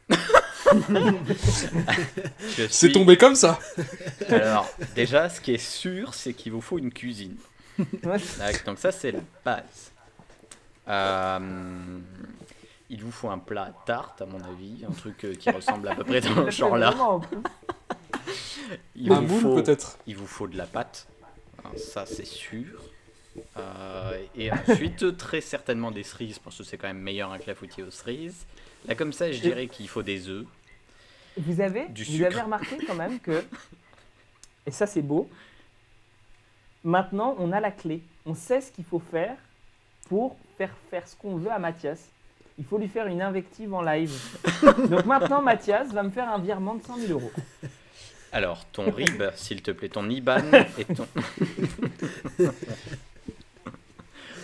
C'est 2.70 2.92
tombé 2.92 3.18
comme 3.18 3.36
ça. 3.36 3.60
Alors, 4.30 4.70
déjà, 4.96 5.30
ce 5.30 5.40
qui 5.42 5.54
est 5.54 5.58
sûr, 5.58 6.14
c'est 6.14 6.34
qu'il 6.34 6.52
vous 6.52 6.62
faut 6.62 6.78
une 6.80 6.92
cuisine. 6.92 7.36
Donc 8.66 8.78
ça, 8.80 8.92
c'est 8.92 9.12
la 9.12 9.20
base. 9.44 9.92
Euh, 10.88 12.00
il 12.90 13.02
vous 13.02 13.12
faut 13.12 13.30
un 13.30 13.40
plat 13.40 13.64
à 13.64 13.72
tarte, 13.86 14.22
à 14.22 14.26
mon 14.26 14.42
avis, 14.42 14.86
un 14.88 14.92
truc 14.92 15.24
euh, 15.24 15.34
qui 15.36 15.50
ressemble 15.50 15.88
à 15.88 15.96
peu 15.96 16.04
près 16.04 16.22
dans 16.22 16.36
le 16.46 16.52
genre 16.52 16.78
là. 16.78 16.92
Vraiment, 16.92 17.16
en 17.16 17.20
plus. 17.20 17.38
Il 18.96 19.12
Un 19.12 19.22
vous, 19.22 19.34
moule 19.34 19.42
faut, 19.42 19.56
peut-être. 19.56 19.98
il 20.08 20.16
vous 20.16 20.28
faut 20.28 20.48
de 20.48 20.58
la 20.58 20.66
pâte, 20.66 21.08
Hein, 21.66 21.70
ça 21.78 22.06
c'est 22.06 22.26
sûr. 22.26 22.82
Euh, 23.58 24.20
et 24.36 24.52
ensuite, 24.52 25.18
très 25.18 25.42
certainement 25.42 25.92
des 25.92 26.04
cerises, 26.04 26.40
parce 26.40 26.58
que 26.58 26.64
c'est 26.64 26.78
quand 26.78 26.88
même 26.88 27.00
meilleur 27.00 27.32
un 27.32 27.40
clafoutis 27.40 27.82
aux 27.82 27.92
cerises. 27.92 28.46
Là, 28.86 28.96
comme 28.96 29.14
ça, 29.14 29.32
je 29.32 29.40
dirais 29.40 29.68
qu'il 29.68 29.88
faut 29.88 30.04
des 30.04 30.30
œufs. 30.30 30.46
Vous 31.38 31.62
avez, 31.62 31.88
Du 31.90 32.04
vous 32.04 32.22
avez 32.24 32.42
remarqué 32.42 32.78
quand 32.86 32.94
même 32.94 33.20
que, 33.20 33.44
et 34.68 34.72
ça 34.72 34.86
c'est 34.86 35.02
beau, 35.02 35.28
maintenant 36.84 37.36
on 37.40 37.52
a 37.52 37.60
la 37.60 37.72
clé. 37.72 38.02
On 38.26 38.36
sait 38.36 38.62
ce 38.62 38.72
qu'il 38.72 38.86
faut 38.86 39.02
faire 39.12 39.36
pour 40.08 40.38
faire 40.58 40.74
faire 40.90 41.08
ce 41.08 41.16
qu'on 41.16 41.36
veut 41.36 41.52
à 41.52 41.60
Mathias. 41.60 42.10
Il 42.58 42.66
faut 42.66 42.78
lui 42.78 42.88
faire 42.88 43.08
une 43.08 43.22
invective 43.22 43.74
en 43.74 43.82
live. 43.82 44.14
Donc 44.90 45.06
maintenant 45.06 45.42
Mathias 45.42 45.88
va 45.90 46.04
me 46.04 46.12
faire 46.12 46.30
un 46.30 46.40
virement 46.40 46.76
de 46.76 46.84
100 46.84 46.98
000 46.98 47.12
euros. 47.14 47.32
Alors, 48.32 48.66
ton 48.72 48.90
RIB, 48.90 49.24
s'il 49.36 49.62
te 49.62 49.70
plaît, 49.70 49.90
ton 49.90 50.10
IBAN 50.10 50.42
et 50.80 50.86
ton. 50.86 51.06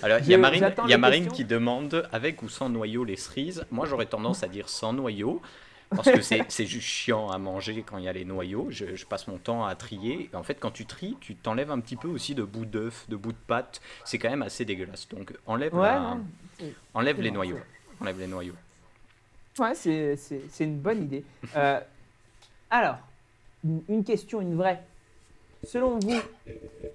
Alors, 0.04 0.20
il 0.20 0.30
y 0.30 0.36
a 0.36 0.38
Marine, 0.38 0.72
y 0.88 0.94
a 0.94 0.98
Marine 1.00 1.28
qui 1.28 1.44
demande 1.44 2.08
avec 2.12 2.44
ou 2.44 2.50
sans 2.50 2.70
noyau 2.70 3.04
les 3.04 3.16
cerises? 3.16 3.66
Moi, 3.72 3.88
j'aurais 3.88 4.06
tendance 4.06 4.44
à 4.44 4.48
dire 4.48 4.70
sans 4.70 4.94
noyau. 4.94 5.42
Parce 5.96 6.12
que 6.12 6.22
c'est 6.22 6.66
juste 6.66 6.88
chiant 6.88 7.30
à 7.32 7.38
manger 7.40 7.84
quand 7.84 7.98
il 7.98 8.04
y 8.04 8.08
a 8.08 8.14
les 8.14 8.26
noyaux. 8.26 8.68
Je, 8.70 8.96
je 8.96 9.06
passe 9.06 9.28
mon 9.28 9.38
temps 9.40 9.66
à 9.66 9.76
trier. 9.76 10.30
En 10.34 10.44
fait, 10.44 10.56
quand 10.56 10.70
tu 10.72 10.86
tries, 10.86 11.18
tu 11.20 11.36
t'enlèves 11.36 11.72
un 11.72 11.80
petit 11.80 11.96
peu 11.96 12.08
aussi 12.08 12.36
de 12.36 12.44
bouts 12.44 12.66
d'œuf, 12.66 13.10
de 13.10 13.16
bouts 13.16 13.32
de 13.32 13.38
pâte. 13.48 13.82
C'est 14.06 14.20
quand 14.20 14.30
même 14.30 14.44
assez 14.44 14.66
dégueulasse. 14.66 15.08
Donc, 15.10 15.34
enlève, 15.48 15.74
Ouais, 15.74 15.82
la- 15.82 16.18
enlève 16.94 17.20
les 17.22 17.32
noyaux. 17.32 17.60
Enlève 18.00 18.20
les 18.20 18.28
noyaux. 18.28 18.54
ouais, 19.58 19.74
c'est- 19.76 20.16
une 20.60 20.78
bonne 20.80 21.04
idée. 21.04 21.24
Euh, 21.56 21.80
alors, 22.70 22.98
une- 23.64 23.84
une 23.90 24.04
question, 24.04 24.42
une 24.42 24.56
vraie. 24.56 24.84
Selon 25.64 25.98
vous, 26.00 26.22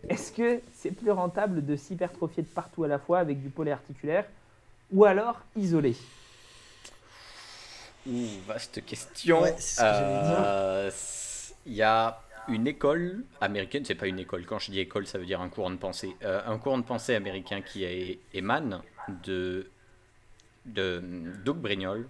est-ce 0.08 0.32
que 0.32 0.60
c'est 0.72 0.92
plus 0.92 1.10
rentable 1.10 1.66
de 1.66 1.76
s'hypertrophier 1.76 2.42
de 2.44 2.48
partout 2.48 2.84
à 2.84 2.88
la 2.88 2.98
fois 2.98 3.18
avec 3.18 3.42
du 3.42 3.50
polyarticulaire 3.50 4.24
ou 4.92 5.04
alors 5.04 5.40
isolé? 5.56 5.94
Ouh, 8.06 8.43
vaste 8.47 8.85
question. 8.85 9.43
Ouais, 9.43 9.55
c'est 9.59 9.76
ce 9.76 9.85
que 9.86 9.94
j'allais 9.94 10.20
dire. 10.20 10.36
Euh, 10.47 10.90
Il 11.66 11.72
y 11.72 11.82
a 11.82 12.20
une 12.48 12.66
école 12.66 13.24
américaine, 13.40 13.85
c'est 13.86 13.94
pas 13.94 14.06
une 14.06 14.18
école, 14.18 14.44
quand 14.44 14.59
je 14.59 14.70
dis 14.70 14.78
école, 14.81 15.06
ça 15.06 15.18
veut 15.18 15.24
dire 15.24 15.40
un 15.40 15.48
courant 15.48 15.70
de 15.70 15.76
pensée. 15.76 16.14
Euh, 16.22 16.43
un 16.47 16.59
courant 16.59 16.76
de 16.78 16.85
pensée 16.85 17.14
américain 17.14 17.62
qui 17.62 17.85
est- 17.85 18.18
émane 18.35 18.82
de, 19.24 19.70
de 20.66 21.02
Doug 21.44 21.56
Brignol, 21.56 22.06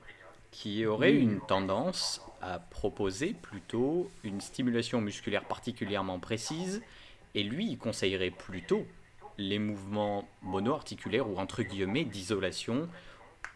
qui 0.50 0.86
aurait 0.86 1.14
une 1.14 1.40
tendance 1.40 2.20
à 2.42 2.58
proposer 2.58 3.32
plutôt 3.32 4.10
une 4.24 4.40
stimulation 4.40 5.00
musculaire 5.00 5.44
particulièrement 5.44 6.18
précise, 6.18 6.82
et 7.36 7.42
lui, 7.44 7.66
il 7.68 7.78
conseillerait 7.78 8.30
plutôt 8.30 8.84
les 9.38 9.58
mouvements 9.58 10.28
monoarticulaires 10.42 11.28
ou 11.28 11.38
entre 11.38 11.62
guillemets 11.62 12.04
d'isolation 12.04 12.88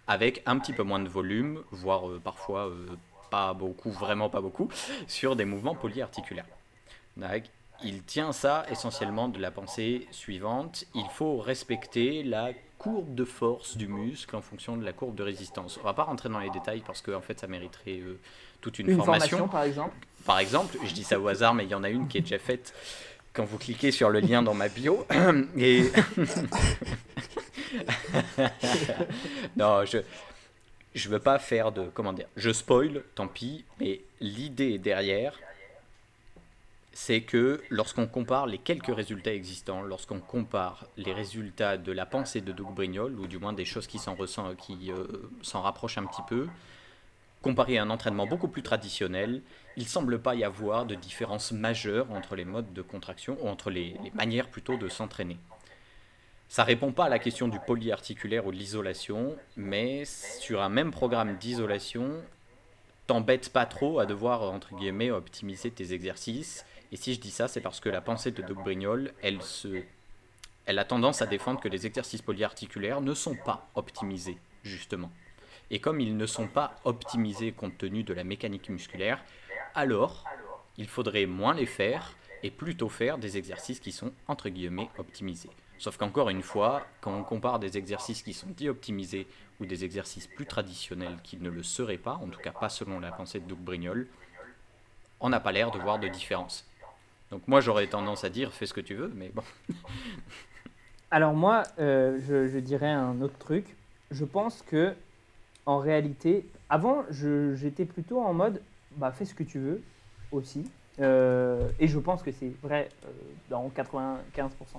avec 0.09 0.43
un 0.47 0.59
petit 0.59 0.72
peu 0.72 0.82
moins 0.82 1.01
de 1.01 1.09
volume, 1.09 1.62
voire 1.70 2.09
euh, 2.09 2.20
parfois 2.22 2.66
euh, 2.66 2.86
pas 3.30 3.52
beaucoup, 3.52 3.90
vraiment 3.90 4.30
pas 4.30 4.40
beaucoup, 4.40 4.68
sur 5.06 5.36
des 5.36 5.44
mouvements 5.44 5.74
polyarticulaires. 5.74 6.47
Il 7.85 8.02
tient 8.02 8.32
ça 8.32 8.64
essentiellement 8.70 9.28
de 9.28 9.39
la 9.39 9.51
pensée 9.51 10.09
suivante, 10.10 10.85
il 10.94 11.06
faut 11.12 11.36
respecter 11.36 12.24
la 12.24 12.51
courbe 12.78 13.14
de 13.14 13.24
force 13.24 13.76
du 13.76 13.86
muscle 13.86 14.35
en 14.35 14.40
fonction 14.40 14.76
de 14.76 14.85
la 14.85 14.93
courbe 14.93 15.14
de 15.14 15.22
résistance. 15.22 15.78
On 15.80 15.85
va 15.85 15.94
pas 15.94 16.05
rentrer 16.05 16.28
dans 16.28 16.39
les 16.39 16.51
détails 16.51 16.82
parce 16.86 17.02
qu'en 17.02 17.20
fait 17.20 17.39
ça 17.39 17.47
mériterait 17.47 18.01
euh, 18.01 18.18
toute 18.60 18.78
une, 18.78 18.89
Une 18.90 18.97
formation. 18.97 19.39
formation, 19.39 19.48
par 19.48 19.62
exemple 19.64 19.94
Par 20.24 20.39
exemple, 20.39 20.78
je 20.85 20.93
dis 20.93 21.05
ça 21.05 21.20
au 21.20 21.28
hasard, 21.28 21.55
mais 21.55 21.64
il 21.64 21.70
y 21.70 21.74
en 21.74 21.85
a 21.85 21.90
une 21.90 22.09
qui 22.09 22.18
est 22.18 22.22
déjà 22.22 22.39
faite 22.39 22.72
quand 23.32 23.44
vous 23.44 23.59
cliquez 23.59 23.90
sur 23.90 24.10
le 24.10 24.20
lien 24.20 24.42
dans 24.42 24.55
ma 24.55 24.68
bio. 24.68 25.06
Et. 25.56 25.90
non, 29.56 29.84
je. 29.84 29.98
Je 30.94 31.09
veux 31.09 31.20
pas 31.20 31.38
faire 31.38 31.70
de. 31.70 31.84
Comment 31.94 32.12
dire 32.12 32.26
Je 32.36 32.50
spoil, 32.50 33.05
tant 33.14 33.28
pis, 33.28 33.64
mais 33.78 34.00
l'idée 34.20 34.78
derrière, 34.78 35.38
c'est 36.92 37.20
que 37.20 37.62
lorsqu'on 37.70 38.09
compare 38.09 38.48
les 38.48 38.59
quelques 38.59 38.94
résultats 38.94 39.32
existants, 39.32 39.82
lorsqu'on 39.82 40.18
compare 40.18 40.86
les 40.96 41.12
résultats 41.12 41.76
de 41.76 41.92
la 41.92 42.06
pensée 42.06 42.40
de 42.40 42.50
Doug 42.50 42.74
Brignol, 42.74 43.14
ou 43.20 43.28
du 43.28 43.38
moins 43.38 43.52
des 43.52 43.64
choses 43.64 43.86
qui 43.86 44.00
s'en 44.00 44.16
euh, 44.18 45.06
s'en 45.42 45.62
rapprochent 45.62 45.98
un 45.98 46.06
petit 46.06 46.22
peu, 46.28 46.48
comparé 47.43 47.78
à 47.78 47.82
un 47.82 47.90
entraînement 47.90 48.27
beaucoup 48.27 48.48
plus 48.48 48.62
traditionnel, 48.62 49.43
il 49.77 49.86
semble 49.86 50.20
pas 50.20 50.35
y 50.35 50.44
avoir 50.44 50.86
de 50.86 50.94
différence 50.94 51.52
majeure 51.52 52.10
entre 52.10 52.35
les 52.35 52.44
modes 52.44 52.73
de 52.73 52.82
contraction, 52.82 53.36
ou 53.40 53.48
entre 53.48 53.70
les, 53.70 53.97
manières 54.15 54.48
plutôt 54.48 54.77
de 54.77 54.89
s'entraîner. 54.89 55.39
Ça 56.48 56.65
répond 56.65 56.93
pas 56.93 57.05
à 57.05 57.09
la 57.09 57.19
question 57.19 57.47
du 57.47 57.60
polyarticulaire 57.60 58.47
ou 58.47 58.52
de 58.52 58.56
l'isolation, 58.56 59.36
mais 59.56 60.05
sur 60.05 60.62
un 60.62 60.70
même 60.70 60.90
programme 60.90 61.36
d'isolation, 61.36 62.10
t'embêtes 63.06 63.52
pas 63.52 63.66
trop 63.66 63.98
à 63.98 64.06
devoir, 64.06 64.43
entre 64.43 64.74
guillemets, 64.74 65.10
optimiser 65.10 65.70
tes 65.70 65.93
exercices. 65.93 66.65
Et 66.90 66.97
si 66.97 67.15
je 67.15 67.20
dis 67.20 67.31
ça, 67.31 67.48
c'est 67.48 67.60
parce 67.60 67.81
que 67.81 67.90
la 67.90 68.01
pensée 68.01 68.31
de 68.31 68.43
Doug 68.43 68.62
Brignol, 68.65 69.12
elle, 69.23 69.39
elle 70.65 70.78
a 70.78 70.85
tendance 70.85 71.20
à 71.20 71.27
défendre 71.27 71.60
que 71.60 71.69
les 71.69 71.86
exercices 71.86 72.23
polyarticulaires 72.23 73.02
ne 73.02 73.12
sont 73.12 73.36
pas 73.36 73.69
optimisés, 73.74 74.39
justement. 74.62 75.10
Et 75.70 75.81
comme 75.81 76.01
ils 76.01 76.16
ne 76.16 76.27
sont 76.27 76.49
pas 76.49 76.77
optimisés 76.85 77.53
compte 77.53 77.77
tenu 77.77 78.03
de 78.03 78.15
la 78.15 78.24
mécanique 78.24 78.69
musculaire, 78.70 79.23
alors 79.74 80.24
il 80.77 80.89
faudrait 80.89 81.27
moins 81.27 81.55
les 81.55 81.66
faire 81.66 82.15
et 82.43 82.51
plutôt 82.51 82.89
faire 82.89 83.19
des 83.19 83.36
exercices 83.36 83.81
qui 83.81 83.93
sont 83.93 84.12
entre 84.28 84.49
guillemets 84.49 84.89
optimisés. 84.99 85.51
Sauf 85.78 85.97
qu'encore 85.97 86.31
une 86.31 86.43
fois, 86.43 86.86
quand 87.01 87.15
on 87.15 87.23
compare 87.23 87.59
des 87.59 87.78
exercices 87.78 88.23
qui 88.23 88.32
sont 88.32 88.49
dits 88.49 88.69
optimisés 88.69 89.27
ou 89.61 89.66
des 89.66 89.85
exercices 89.85 90.27
plus 90.27 90.47
traditionnels 90.47 91.19
qui 91.23 91.36
ne 91.36 91.51
le 91.51 91.62
seraient 91.62 91.99
pas, 91.99 92.15
en 92.15 92.28
tout 92.28 92.40
cas 92.40 92.53
pas 92.53 92.69
selon 92.69 92.99
la 92.99 93.12
pensée 93.12 93.39
de 93.39 93.47
Doug 93.47 93.59
Brignol, 93.59 94.09
on 95.20 95.28
n'a 95.28 95.40
pas 95.40 95.53
l'air 95.53 95.70
de 95.70 95.78
voir 95.78 95.99
de 95.99 96.09
différence. 96.09 96.66
Donc 97.31 97.47
moi 97.47 97.61
j'aurais 97.61 97.86
tendance 97.86 98.24
à 98.24 98.31
dire 98.31 98.53
fais 98.53 98.66
ce 98.66 98.74
que 98.74 98.81
tu 98.81 98.95
veux, 98.95 99.12
mais 99.15 99.28
bon. 99.28 99.43
Alors 101.11 101.32
moi, 101.32 101.62
euh, 101.78 102.19
je 102.20 102.59
dirais 102.59 102.90
un 102.90 103.20
autre 103.23 103.39
truc. 103.39 103.77
Je 104.11 104.24
pense 104.24 104.62
que, 104.62 104.95
en 105.69 105.81
réalité, 105.81 106.47
avant, 106.70 107.05
j'étais 107.11 107.85
plutôt 107.85 108.23
en 108.23 108.32
mode, 108.32 108.62
bah 108.97 109.12
fais 109.12 109.27
ce 109.27 109.35
que 109.35 109.43
tu 109.43 109.59
veux 109.59 109.82
aussi. 110.32 110.65
Euh, 110.99 111.69
et 111.78 111.86
je 111.89 111.99
pense 111.99 112.23
que 112.23 112.32
c'est 112.32 112.51
vrai 112.62 112.89
euh, 113.05 113.09
dans 113.51 113.69
95% 113.69 114.16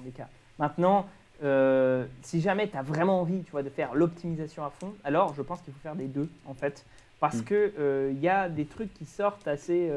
des 0.03 0.09
cas. 0.09 0.27
Maintenant, 0.57 1.05
euh, 1.43 2.07
si 2.23 2.41
jamais 2.41 2.67
tu 2.67 2.75
as 2.75 2.81
vraiment 2.81 3.21
envie, 3.21 3.43
tu 3.43 3.51
vois, 3.51 3.61
de 3.61 3.69
faire 3.69 3.93
l'optimisation 3.93 4.65
à 4.65 4.71
fond, 4.71 4.91
alors 5.03 5.35
je 5.35 5.43
pense 5.43 5.61
qu'il 5.61 5.73
faut 5.73 5.79
faire 5.79 5.95
des 5.95 6.07
deux 6.07 6.27
en 6.47 6.55
fait, 6.55 6.83
parce 7.19 7.37
Mm. 7.37 7.43
que 7.43 7.71
euh, 7.77 8.11
il 8.11 8.19
y 8.19 8.27
a 8.27 8.49
des 8.49 8.65
trucs 8.65 8.91
qui 8.95 9.05
sortent 9.05 9.47
assez 9.47 9.91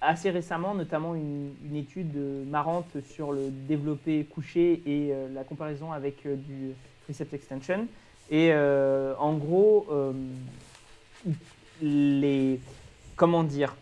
assez 0.00 0.30
récemment, 0.30 0.74
notamment 0.74 1.14
une, 1.14 1.52
une 1.62 1.76
étude 1.76 2.16
marrante 2.48 3.02
sur 3.02 3.32
le 3.32 3.50
développé 3.50 4.24
couché 4.24 4.82
et 4.86 5.14
la 5.34 5.44
comparaison 5.44 5.92
avec 5.92 6.26
du 6.26 6.70
triceps 7.02 7.34
extension. 7.34 7.86
Et 8.30 8.50
euh, 8.52 9.14
en 9.18 9.34
gros, 9.34 9.86
euh, 9.90 10.12
les 11.82 12.60
comment 13.16 13.42
dire, 13.42 13.74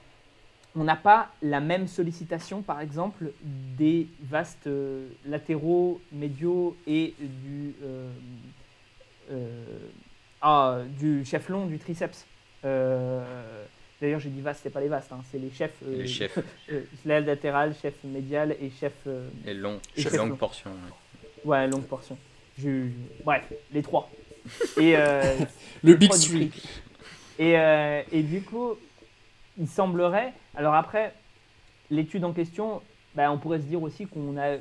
on 0.74 0.84
n'a 0.84 0.96
pas 0.96 1.30
la 1.42 1.60
même 1.60 1.86
sollicitation, 1.86 2.62
par 2.62 2.80
exemple, 2.80 3.30
des 3.42 4.06
vastes 4.22 4.66
euh, 4.66 5.06
latéraux, 5.26 6.00
médiaux 6.12 6.76
et 6.86 7.14
du 7.18 7.74
ah, 10.40 10.80
du 10.98 11.24
chef 11.24 11.48
long 11.48 11.66
du 11.66 11.78
triceps. 11.78 12.26
D'ailleurs, 12.62 14.20
j'ai 14.20 14.30
dit 14.30 14.40
vaste, 14.40 14.60
c'est 14.62 14.70
pas 14.70 14.80
les 14.80 14.86
vastes, 14.88 15.10
hein, 15.12 15.20
c'est 15.30 15.38
les 15.38 15.50
chefs. 15.50 15.74
euh, 15.84 15.96
Les 16.02 16.06
chefs. 16.06 16.38
euh, 16.70 16.82
latérale, 17.20 17.74
chef 17.82 17.94
médial 18.04 18.54
et 18.60 18.70
chef. 18.70 18.92
euh, 19.08 19.28
Et 19.44 19.54
long, 19.54 19.80
Et 19.96 20.02
chef 20.02 20.12
chef 20.12 20.20
longue 20.20 20.30
long. 20.30 20.36
portion. 20.36 20.70
ouais. 20.70 21.44
ouais, 21.44 21.66
longue 21.66 21.82
portion. 21.82 22.16
Je- 22.56 22.86
je- 22.86 23.24
bref, 23.24 23.52
les 23.72 23.82
trois. 23.82 24.08
Et. 24.78 24.94
euh, 24.96 25.22
Le 25.84 25.94
Big 25.94 26.10
Three. 26.10 26.50
Et, 27.38 27.56
euh, 27.58 28.02
et 28.10 28.22
du 28.22 28.42
coup, 28.42 28.70
il 29.58 29.68
semblerait. 29.68 30.32
Alors 30.56 30.74
après, 30.74 31.12
l'étude 31.90 32.24
en 32.24 32.32
question, 32.32 32.82
bah, 33.14 33.30
on 33.30 33.38
pourrait 33.38 33.58
se 33.60 33.64
dire 33.64 33.82
aussi 33.82 34.06
qu'on 34.06 34.36
a. 34.36 34.56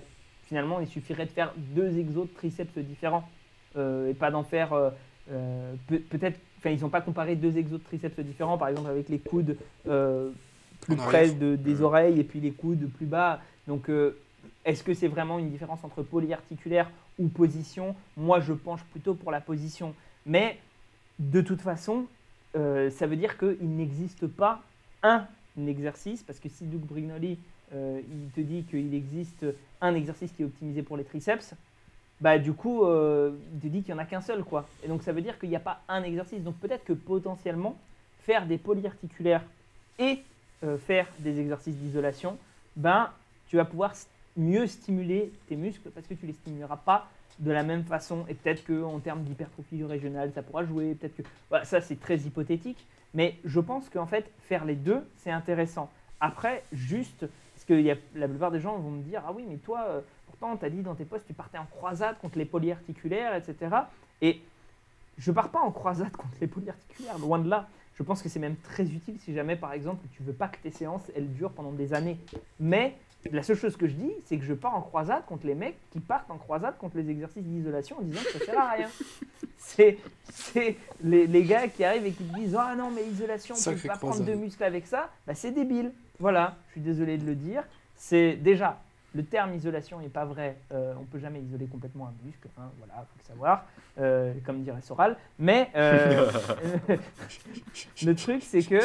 Finalement, 0.48 0.80
il 0.80 0.88
suffirait 0.88 1.26
de 1.26 1.32
faire 1.32 1.54
deux 1.58 1.98
exos 1.98 2.28
de 2.28 2.34
triceps 2.34 2.78
différents. 2.78 3.28
euh, 3.76 4.10
et 4.10 4.14
pas 4.14 4.32
d'en 4.32 4.44
faire. 4.44 4.74
euh, 4.74 5.74
peut- 5.88 6.00
Peut-être. 6.00 6.40
Enfin, 6.60 6.70
ils 6.72 6.82
n'ont 6.82 6.90
pas 6.90 7.02
comparé 7.02 7.36
deux 7.36 7.58
exos 7.58 7.80
de 7.80 7.84
triceps 7.84 8.20
différents, 8.20 8.58
par 8.58 8.70
exemple 8.70 8.90
avec 8.90 9.10
les 9.10 9.20
coudes 9.20 9.58
euh, 9.88 10.30
plus 10.82 10.96
près 10.96 11.30
de- 11.30 11.56
des 11.56 11.82
oreilles 11.82 12.20
et 12.20 12.24
puis 12.24 12.40
les 12.40 12.52
coudes 12.52 12.90
plus 12.98 13.06
bas. 13.06 13.40
Donc, 13.68 13.90
est-ce 14.66 14.84
que 14.84 14.94
c'est 14.94 15.08
vraiment 15.08 15.38
une 15.40 15.50
différence 15.52 15.84
entre 15.84 16.02
polyarticulaire 16.02 16.90
ou 17.20 17.28
position 17.28 17.96
Moi, 18.16 18.40
je 18.40 18.54
penche 18.54 18.84
plutôt 18.92 19.16
pour 19.16 19.32
la 19.32 19.42
position. 19.42 19.94
Mais 20.26 20.60
de 21.20 21.42
toute 21.42 21.62
façon, 21.62 22.06
euh, 22.56 22.90
ça 22.90 23.08
veut 23.08 23.16
dire 23.16 23.38
qu'il 23.38 23.76
n'existe 23.76 24.28
pas 24.28 24.62
un 25.04 25.26
exercice, 25.68 26.24
parce 26.24 26.40
que 26.40 26.50
si 26.50 26.66
Doug 26.66 26.82
Brignoli, 26.82 27.38
euh, 27.74 28.02
il 28.10 28.30
te 28.32 28.42
dit 28.42 28.64
qu'il 28.64 28.94
existe 28.94 29.46
un 29.82 29.96
exercice 29.96 30.32
qui 30.32 30.44
est 30.44 30.46
optimisé 30.46 30.84
pour 30.84 30.98
les 30.98 31.04
triceps, 31.04 31.56
bah 32.20 32.40
du 32.40 32.54
coup, 32.54 32.84
euh, 32.84 33.32
il 33.54 33.60
te 33.60 33.68
dit 33.68 33.84
qu'il 33.84 33.94
n'y 33.94 34.00
en 34.00 34.04
a 34.04 34.06
qu'un 34.06 34.22
seul, 34.22 34.44
quoi. 34.44 34.68
Et 34.84 34.88
donc 34.88 35.04
ça 35.04 35.12
veut 35.12 35.22
dire 35.22 35.38
qu'il 35.40 35.50
n'y 35.50 35.56
a 35.56 35.62
pas 35.62 35.82
un 35.88 36.04
exercice. 36.04 36.42
Donc 36.44 36.56
peut-être 36.56 36.84
que 36.84 36.94
potentiellement, 36.94 37.78
faire 38.22 38.46
des 38.46 38.58
polyarticulaires 38.58 39.44
et 40.00 40.24
faire 40.80 41.08
des 41.20 41.40
exercices 41.40 41.76
d'isolation, 41.76 42.38
ben, 42.76 43.12
tu 43.48 43.58
vas 43.58 43.66
pouvoir 43.66 43.94
mieux 44.38 44.68
stimuler 44.68 45.34
tes 45.48 45.56
muscles 45.56 45.90
parce 45.90 46.08
que 46.08 46.14
tu 46.14 46.26
les 46.26 46.34
stimuleras 46.34 46.78
pas 46.78 47.10
de 47.40 47.52
la 47.52 47.64
même 47.64 47.84
façon. 47.84 48.26
Et 48.30 48.34
peut-être 48.34 48.66
qu'en 48.66 49.00
termes 49.00 49.24
d'hypertrophie 49.24 49.84
régionale, 49.84 50.32
ça 50.34 50.42
pourra 50.42 50.64
jouer. 50.64 50.96
Peut-être 50.96 51.16
que 51.16 51.24
voilà, 51.50 51.66
ça, 51.66 51.82
c'est 51.82 52.00
très 52.00 52.18
hypothétique. 52.20 52.86
Mais 53.14 53.38
je 53.46 53.60
pense 53.60 53.90
qu'en 53.90 54.06
fait, 54.06 54.32
faire 54.40 54.66
les 54.66 54.76
deux, 54.76 55.08
c'est 55.18 55.32
intéressant. 55.32 55.90
Après, 56.20 56.64
juste, 56.74 57.26
parce 57.54 57.66
que 57.66 57.74
y 57.74 57.92
a, 57.92 57.96
la 58.16 58.28
plupart 58.28 58.52
des 58.52 58.60
gens 58.60 58.78
vont 58.78 58.92
me 58.92 59.04
dire 59.04 59.24
Ah 59.26 59.32
oui, 59.34 59.46
mais 59.48 59.58
toi, 59.58 59.86
euh, 59.88 60.02
pourtant, 60.26 60.58
tu 60.58 60.66
as 60.66 60.70
dit 60.70 60.82
dans 60.82 60.96
tes 60.96 61.06
posts, 61.06 61.26
tu 61.28 61.34
partais 61.34 61.58
en 61.58 61.66
croisade 61.66 62.18
contre 62.20 62.38
les 62.38 62.46
polyarticulaires, 62.46 63.36
etc. 63.36 63.76
Et 64.22 64.42
je 65.18 65.32
pars 65.32 65.50
pas 65.50 65.60
en 65.60 65.72
croisade 65.72 66.12
contre 66.18 66.38
les 66.42 66.48
polyarticulaires, 66.48 67.18
loin 67.20 67.40
de 67.40 67.50
là. 67.50 67.68
Je 67.96 68.04
pense 68.04 68.22
que 68.22 68.30
c'est 68.30 68.40
même 68.40 68.58
très 68.58 68.84
utile 68.84 69.18
si 69.20 69.34
jamais, 69.34 69.56
par 69.56 69.74
exemple, 69.74 70.06
tu 70.12 70.22
veux 70.22 70.34
pas 70.34 70.48
que 70.48 70.58
tes 70.58 70.70
séances, 70.70 71.12
elles 71.16 71.34
durent 71.34 71.54
pendant 71.54 71.72
des 71.72 71.96
années. 71.96 72.20
Mais 72.60 72.96
la 73.32 73.44
seule 73.44 73.58
chose 73.58 73.76
que 73.76 73.88
je 73.88 73.94
dis, 73.94 74.12
c'est 74.26 74.38
que 74.38 74.46
je 74.46 74.54
pars 74.54 74.76
en 74.76 74.82
croisade 74.82 75.26
contre 75.26 75.48
les 75.48 75.56
mecs 75.56 75.78
qui 75.92 76.00
partent 76.00 76.30
en 76.32 76.38
croisade 76.38 76.78
contre 76.78 76.98
les 76.98 77.10
exercices 77.10 77.44
d'isolation 77.44 77.98
en 78.00 78.02
disant 78.02 78.22
que 78.22 78.40
ça 78.40 78.46
sert 78.46 78.60
à 78.60 78.72
rien. 78.72 78.90
C'est 79.60 79.98
c'est 80.30 80.78
les, 81.02 81.28
les 81.28 81.44
gars 81.44 81.68
qui 81.68 81.84
arrivent 81.84 82.06
et 82.06 82.12
qui 82.12 82.24
te 82.24 82.36
disent 82.36 82.56
Ah 82.58 82.76
non, 82.76 82.90
mais 82.92 83.04
l'isolation, 83.04 83.56
on 83.56 83.58
peut 83.58 83.76
Sacrée 83.76 83.88
pas 83.88 83.98
prendre 83.98 84.24
de 84.24 84.34
muscles 84.34 84.64
avec 84.64 84.86
ça. 84.86 85.10
Bah, 85.26 85.34
c'est 85.34 85.52
débile. 85.52 85.92
Voilà, 86.20 86.56
je 86.68 86.74
suis 86.74 86.82
désolé 86.82 87.18
de 87.18 87.26
le 87.26 87.36
dire. 87.36 87.64
C'est 87.96 88.36
déjà, 88.36 88.80
le 89.14 89.24
terme 89.26 89.56
isolation 89.56 90.00
n'est 90.00 90.10
pas 90.10 90.26
vrai. 90.26 90.58
Euh, 90.72 90.94
on 91.00 91.06
peut 91.06 91.20
jamais 91.20 91.42
isoler 91.42 91.66
complètement 91.66 92.08
un 92.08 92.14
muscle. 92.26 92.48
Hein, 92.58 92.70
voilà, 92.78 92.94
faut 92.94 93.20
le 93.20 93.26
savoir. 93.26 93.66
Euh, 94.00 94.34
comme 94.46 94.62
dirait 94.62 94.82
Soral. 94.82 95.18
Mais 95.40 95.70
euh, 95.76 96.32
le 98.06 98.16
truc, 98.16 98.44
c'est 98.44 98.64
que 98.64 98.80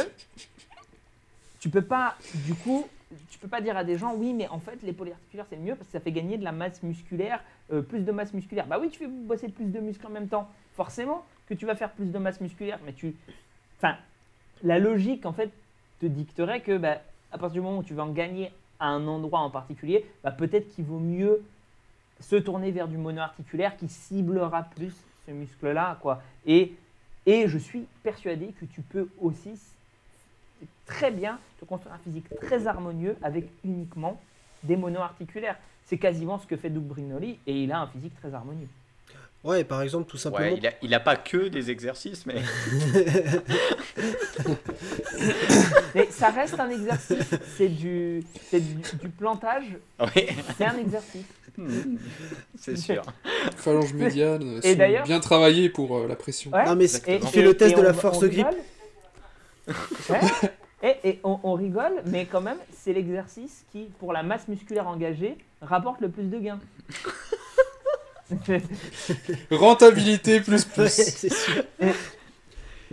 tu 1.61 1.69
peux 1.69 1.83
pas, 1.83 2.17
du 2.35 2.55
coup, 2.55 2.89
tu 3.29 3.39
peux 3.39 3.49
pas 3.49 3.61
dire 3.61 3.77
à 3.77 3.85
des 3.85 3.97
gens, 3.97 4.15
oui, 4.15 4.33
mais 4.35 4.49
en 4.49 4.59
fait, 4.59 4.83
les 4.83 4.93
polyarticulaires, 4.93 5.47
c'est 5.49 5.57
mieux 5.57 5.75
parce 5.75 5.87
que 5.87 5.93
ça 5.93 6.01
fait 6.01 6.13
gagner 6.13 6.39
de 6.39 6.45
la 6.45 6.53
masse 6.53 6.83
musculaire, 6.83 7.43
euh, 7.73 7.83
plus 7.83 8.01
de 8.01 8.13
masse 8.13 8.33
musculaire. 8.33 8.67
Bah 8.67 8.79
oui, 8.81 8.91
tu 8.91 8.99
fais 8.99 9.07
bosser 9.07 9.49
plus 9.49 9.67
de 9.67 9.81
muscles 9.81 10.07
en 10.07 10.11
même 10.11 10.29
temps. 10.29 10.49
Forcément 10.75 11.25
que 11.47 11.55
tu 11.55 11.67
vas 11.67 11.75
faire 11.75 11.93
plus 11.93 12.07
de 12.07 12.19
masse 12.19 12.41
musculaire, 12.41 12.79
mais 12.85 12.93
tu. 12.93 13.15
Enfin, 13.79 13.97
la 14.63 14.79
logique, 14.79 15.27
en 15.27 15.33
fait, 15.33 15.51
te 16.01 16.07
dicterait 16.07 16.61
que, 16.61 16.77
bah, 16.77 16.99
à 17.31 17.39
partir 17.39 17.55
du 17.55 17.61
moment 17.61 17.79
où 17.79 17.83
tu 17.83 17.95
vas 17.95 18.05
en 18.05 18.13
gagner 18.13 18.53
à 18.79 18.87
un 18.89 19.07
endroit 19.07 19.41
en 19.41 19.51
particulier, 19.51 20.07
bah, 20.23 20.33
peut-être 20.33 20.69
qu'il 20.69 20.85
vaut 20.85 20.99
mieux 20.99 21.43
se 22.21 22.37
tourner 22.37 22.71
vers 22.71 22.89
du 22.89 22.97
monoarticulaire 22.97 23.77
qui 23.77 23.89
ciblera 23.89 24.65
plus 24.65 24.95
ce 25.27 25.33
muscle-là, 25.33 25.99
quoi. 26.01 26.23
Et, 26.47 26.75
et 27.27 27.49
je 27.49 27.59
suis 27.59 27.87
persuadé 28.03 28.49
que 28.59 28.65
tu 28.65 28.83
peux 28.83 29.09
aussi 29.21 29.53
très 30.87 31.11
bien 31.11 31.39
te 31.61 31.65
construire 31.65 31.95
un 31.95 31.99
physique 31.99 32.27
très 32.41 32.67
harmonieux 32.67 33.17
avec 33.23 33.47
uniquement 33.65 34.21
des 34.63 34.77
monoarticulaires. 34.77 35.57
C'est 35.87 35.99
quasiment 35.99 36.39
ce 36.39 36.47
que 36.47 36.57
fait 36.57 36.71
Doug 36.71 36.85
Brignoli 36.85 37.39
et 37.47 37.63
il 37.65 37.73
a 37.73 37.81
un 37.81 37.87
physique 37.87 38.15
très 38.21 38.33
harmonieux. 38.35 38.69
Ouais, 39.45 39.65
par 39.65 39.83
exemple, 39.83 40.09
tout 40.09 40.17
simplement. 40.19 40.53
Ouais, 40.53 40.57
il, 40.57 40.67
a, 40.69 40.73
il 40.83 40.95
a 40.95 41.01
pas 41.01 41.17
que 41.17 41.49
des 41.49 41.71
exercices, 41.73 42.27
mais 42.27 42.37
Mais 45.95 46.07
ça 46.11 46.31
reste 46.31 46.59
un 46.59 46.71
exercice, 46.71 47.31
c'est 47.57 47.69
du, 47.69 48.23
c'est 48.51 48.61
du, 48.61 48.75
du 49.01 49.09
plantage, 49.09 49.65
c'est 50.57 50.65
un 50.65 50.79
exercice. 50.79 51.25
c'est 52.59 52.77
sûr. 52.77 53.03
Phalange 53.57 53.93
médiane 53.95 54.61
Et 54.63 54.73
sont 54.73 54.79
d'ailleurs- 54.79 55.05
bien 55.07 55.21
travaillées 55.21 55.69
pour 55.69 55.97
euh, 55.99 56.07
la 56.09 56.17
pression. 56.17 56.51
Ouais. 56.53 56.65
Non, 56.65 56.75
mais 56.77 56.87
il 56.87 57.27
fait 57.29 57.43
le 57.43 57.55
test 57.57 57.75
et 57.75 57.77
de 57.77 57.83
la 57.83 57.93
force 57.93 58.21
de 58.21 58.29
grippe. 58.29 58.47
rigole. 58.47 58.63
Ouais. 60.11 60.21
Et, 60.85 60.97
et 61.11 61.21
on, 61.23 61.39
on 61.45 61.53
rigole, 61.55 62.03
mais 62.07 62.27
quand 62.27 62.41
même, 62.41 62.59
c'est 62.73 62.93
l'exercice 62.93 63.65
qui, 63.71 63.89
pour 64.01 64.13
la 64.13 64.23
masse 64.25 64.49
musculaire 64.49 64.89
engagée, 64.89 65.37
rapporte 65.61 66.01
le 66.01 66.09
plus 66.11 66.25
de 66.25 66.39
gains. 66.39 66.61
Rentabilité 69.51 70.41
plus 70.41 70.65
Ouais, 70.67 70.73
plus. 70.85 70.89
c'est 70.91 71.33
sûr. 71.33 71.65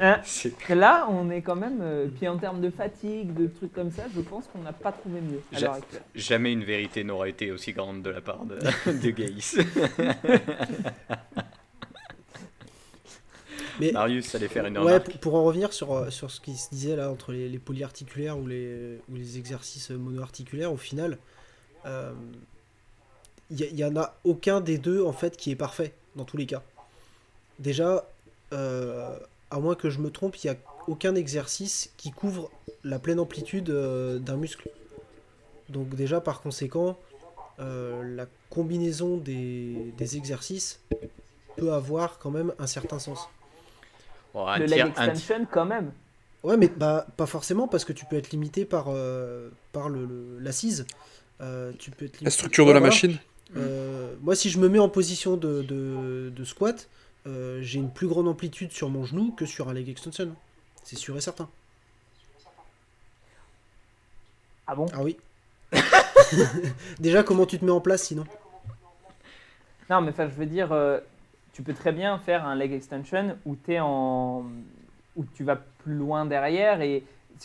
Hein, 0.02 0.22
Là, 0.70 1.08
on 1.10 1.30
est 1.30 1.42
quand 1.42 1.56
même. 1.58 1.80
euh, 1.82 2.08
puis 2.08 2.28
en 2.28 2.38
termes 2.38 2.62
de 2.62 2.70
fatigue, 2.70 3.34
de 3.34 3.48
trucs 3.48 3.74
comme 3.74 3.92
ça, 3.92 4.04
je 4.16 4.22
pense 4.22 4.46
qu'on 4.48 4.60
n'a 4.60 4.72
pas 4.72 4.92
trouvé 4.94 5.20
mieux 5.20 5.42
à 5.54 5.60
Ja-. 5.60 5.78
Jamais 6.16 6.54
une 6.54 6.64
vérité 6.64 7.04
n'aura 7.04 7.28
été 7.28 7.52
aussi 7.52 7.74
grande 7.74 8.02
de 8.02 8.10
la 8.10 8.22
part 8.22 8.46
de, 8.46 8.60
de 8.92 9.10
Gaïs. 9.10 9.58
Mais 13.80 13.92
Marius 13.92 14.36
allait 14.36 14.48
faire 14.48 14.66
une 14.66 14.78
Ouais, 14.78 15.00
pour, 15.00 15.14
pour 15.20 15.36
en 15.36 15.44
revenir 15.44 15.74
sur, 15.74 15.94
euh, 15.94 16.10
sur 16.10 16.32
ce 16.32 16.42
qui 16.42 16.56
se 16.56 16.70
disait 16.70 16.96
là 16.96 17.12
entre 17.12 17.32
les, 17.32 17.48
les 17.50 17.60
polyarticulaires 17.60 18.38
ou 18.38 18.48
les, 18.48 19.00
ou 19.10 19.16
les 19.16 19.38
exercices 19.38 19.90
monoarticulaires, 19.92 20.74
au 20.74 20.78
final, 20.78 21.18
euh, 21.86 22.14
il 23.52 23.80
y, 23.80 23.84
en 23.84 23.96
a 23.96 24.16
aucun 24.24 24.62
des 24.62 24.78
deux 24.78 25.04
en 25.04 25.14
fait 25.14 25.36
qui 25.36 25.52
est 25.52 25.56
parfait 25.56 25.94
dans 26.16 26.24
tous 26.24 26.38
les 26.38 26.46
cas. 26.46 26.62
Déjà, 27.58 28.06
euh, 28.54 29.18
à 29.50 29.60
moins 29.60 29.76
que 29.76 29.90
je 29.90 30.00
me 30.00 30.12
trompe, 30.12 30.36
il 30.44 30.48
n'y 30.48 30.56
a 30.56 30.60
aucun 30.88 31.16
exercice 31.16 31.92
qui 31.98 32.12
couvre 32.12 32.52
la 32.84 33.00
pleine 33.00 33.20
amplitude 33.20 33.70
euh, 33.70 34.20
d'un 34.20 34.38
muscle. 34.38 34.70
Donc 35.70 35.96
déjà, 35.96 36.22
par 36.22 36.42
conséquent, 36.42 36.98
euh, 37.60 38.04
la 38.16 38.28
combinaison 38.50 39.18
des, 39.18 39.94
des 39.98 40.18
exercices 40.18 40.80
peut 41.58 41.74
avoir 41.74 42.20
quand 42.20 42.32
même 42.32 42.54
un 42.60 42.68
certain 42.68 43.00
sens. 43.00 43.28
Bon, 44.34 44.46
un 44.48 44.58
Le 44.60 44.66
tiers- 44.68 44.86
leg 44.88 44.94
un- 44.98 45.06
extension, 45.08 45.48
quand 45.52 45.66
même. 45.66 45.92
Ouais, 46.44 46.56
mais 46.58 46.68
bah, 46.70 47.06
pas 47.18 47.26
forcément 47.26 47.68
parce 47.68 47.84
que 47.86 47.94
tu 47.94 48.06
peux 48.06 48.16
être 48.16 48.30
limité 48.32 48.64
par, 48.66 48.86
euh, 48.88 49.50
par 49.74 49.90
le, 49.90 50.06
le- 50.06 50.40
l'assise. 50.40 50.86
Euh, 51.42 51.72
tu 51.80 51.92
peux 51.92 52.06
être 52.06 52.14
limité- 52.14 52.26
La 52.26 52.32
structure 52.32 52.66
de 52.66 52.72
la 52.72 52.80
machine. 52.80 53.18
Euh, 53.58 54.14
moi, 54.22 54.36
si 54.36 54.50
je 54.50 54.60
me 54.60 54.70
mets 54.70 54.80
en 54.80 54.90
position 54.90 55.36
de, 55.36 55.64
de, 55.64 56.32
de 56.36 56.44
squat, 56.46 56.88
euh, 57.28 57.60
j'ai 57.62 57.80
une 57.80 57.92
plus 57.92 58.08
grande 58.08 58.28
amplitude 58.28 58.72
sur 58.72 58.90
mon 58.90 59.04
genou 59.06 59.32
que 59.32 59.46
sur 59.46 59.68
un 59.70 59.74
leg 59.74 59.90
extension. 59.90 60.34
C'est 60.84 60.96
sûr 60.98 61.18
et 61.18 61.22
certain. 61.22 61.50
Ah 64.68 64.76
bon? 64.76 64.86
Ah 64.94 65.02
oui. 65.02 65.18
Déjà, 67.00 67.24
comment 67.24 67.46
tu 67.46 67.58
te 67.60 67.66
mets 67.66 67.72
en 67.72 67.82
place 67.82 68.04
sinon? 68.04 68.24
Non, 69.90 70.02
mais 70.02 70.12
enfin, 70.12 70.30
je 70.30 70.36
veux 70.36 70.46
dire, 70.46 70.72
euh, 70.72 71.00
tu 71.60 71.64
peux 71.64 71.74
très 71.74 71.92
bien 71.92 72.18
faire 72.20 72.46
un 72.46 72.56
leg 72.56 72.72
extension 72.72 73.36
où, 73.46 73.58
es 73.68 73.82
en... 73.82 74.46
où 75.18 75.26
tu 75.34 75.44
vas 75.44 75.58
plus 75.58 75.94
loin 75.94 76.26
derrière. 76.26 76.80
Et 76.80 77.04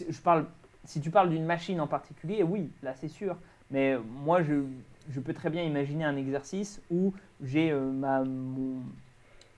je 0.09 0.21
parle, 0.21 0.47
si 0.85 1.01
tu 1.01 1.11
parles 1.11 1.31
d'une 1.31 1.45
machine 1.45 1.81
en 1.81 1.89
particulier, 1.89 2.45
oui, 2.45 2.71
là 2.85 2.95
c'est 2.95 3.09
sûr. 3.09 3.37
Mais 3.73 3.99
moi, 3.99 4.41
je, 4.45 4.63
je 5.11 5.19
peux 5.19 5.35
très 5.35 5.51
bien 5.51 5.65
imaginer 5.65 6.05
un 6.05 6.17
exercice 6.17 6.81
où 6.93 7.13
j'ai 7.43 7.73
euh, 7.73 7.91
ma, 7.91 8.23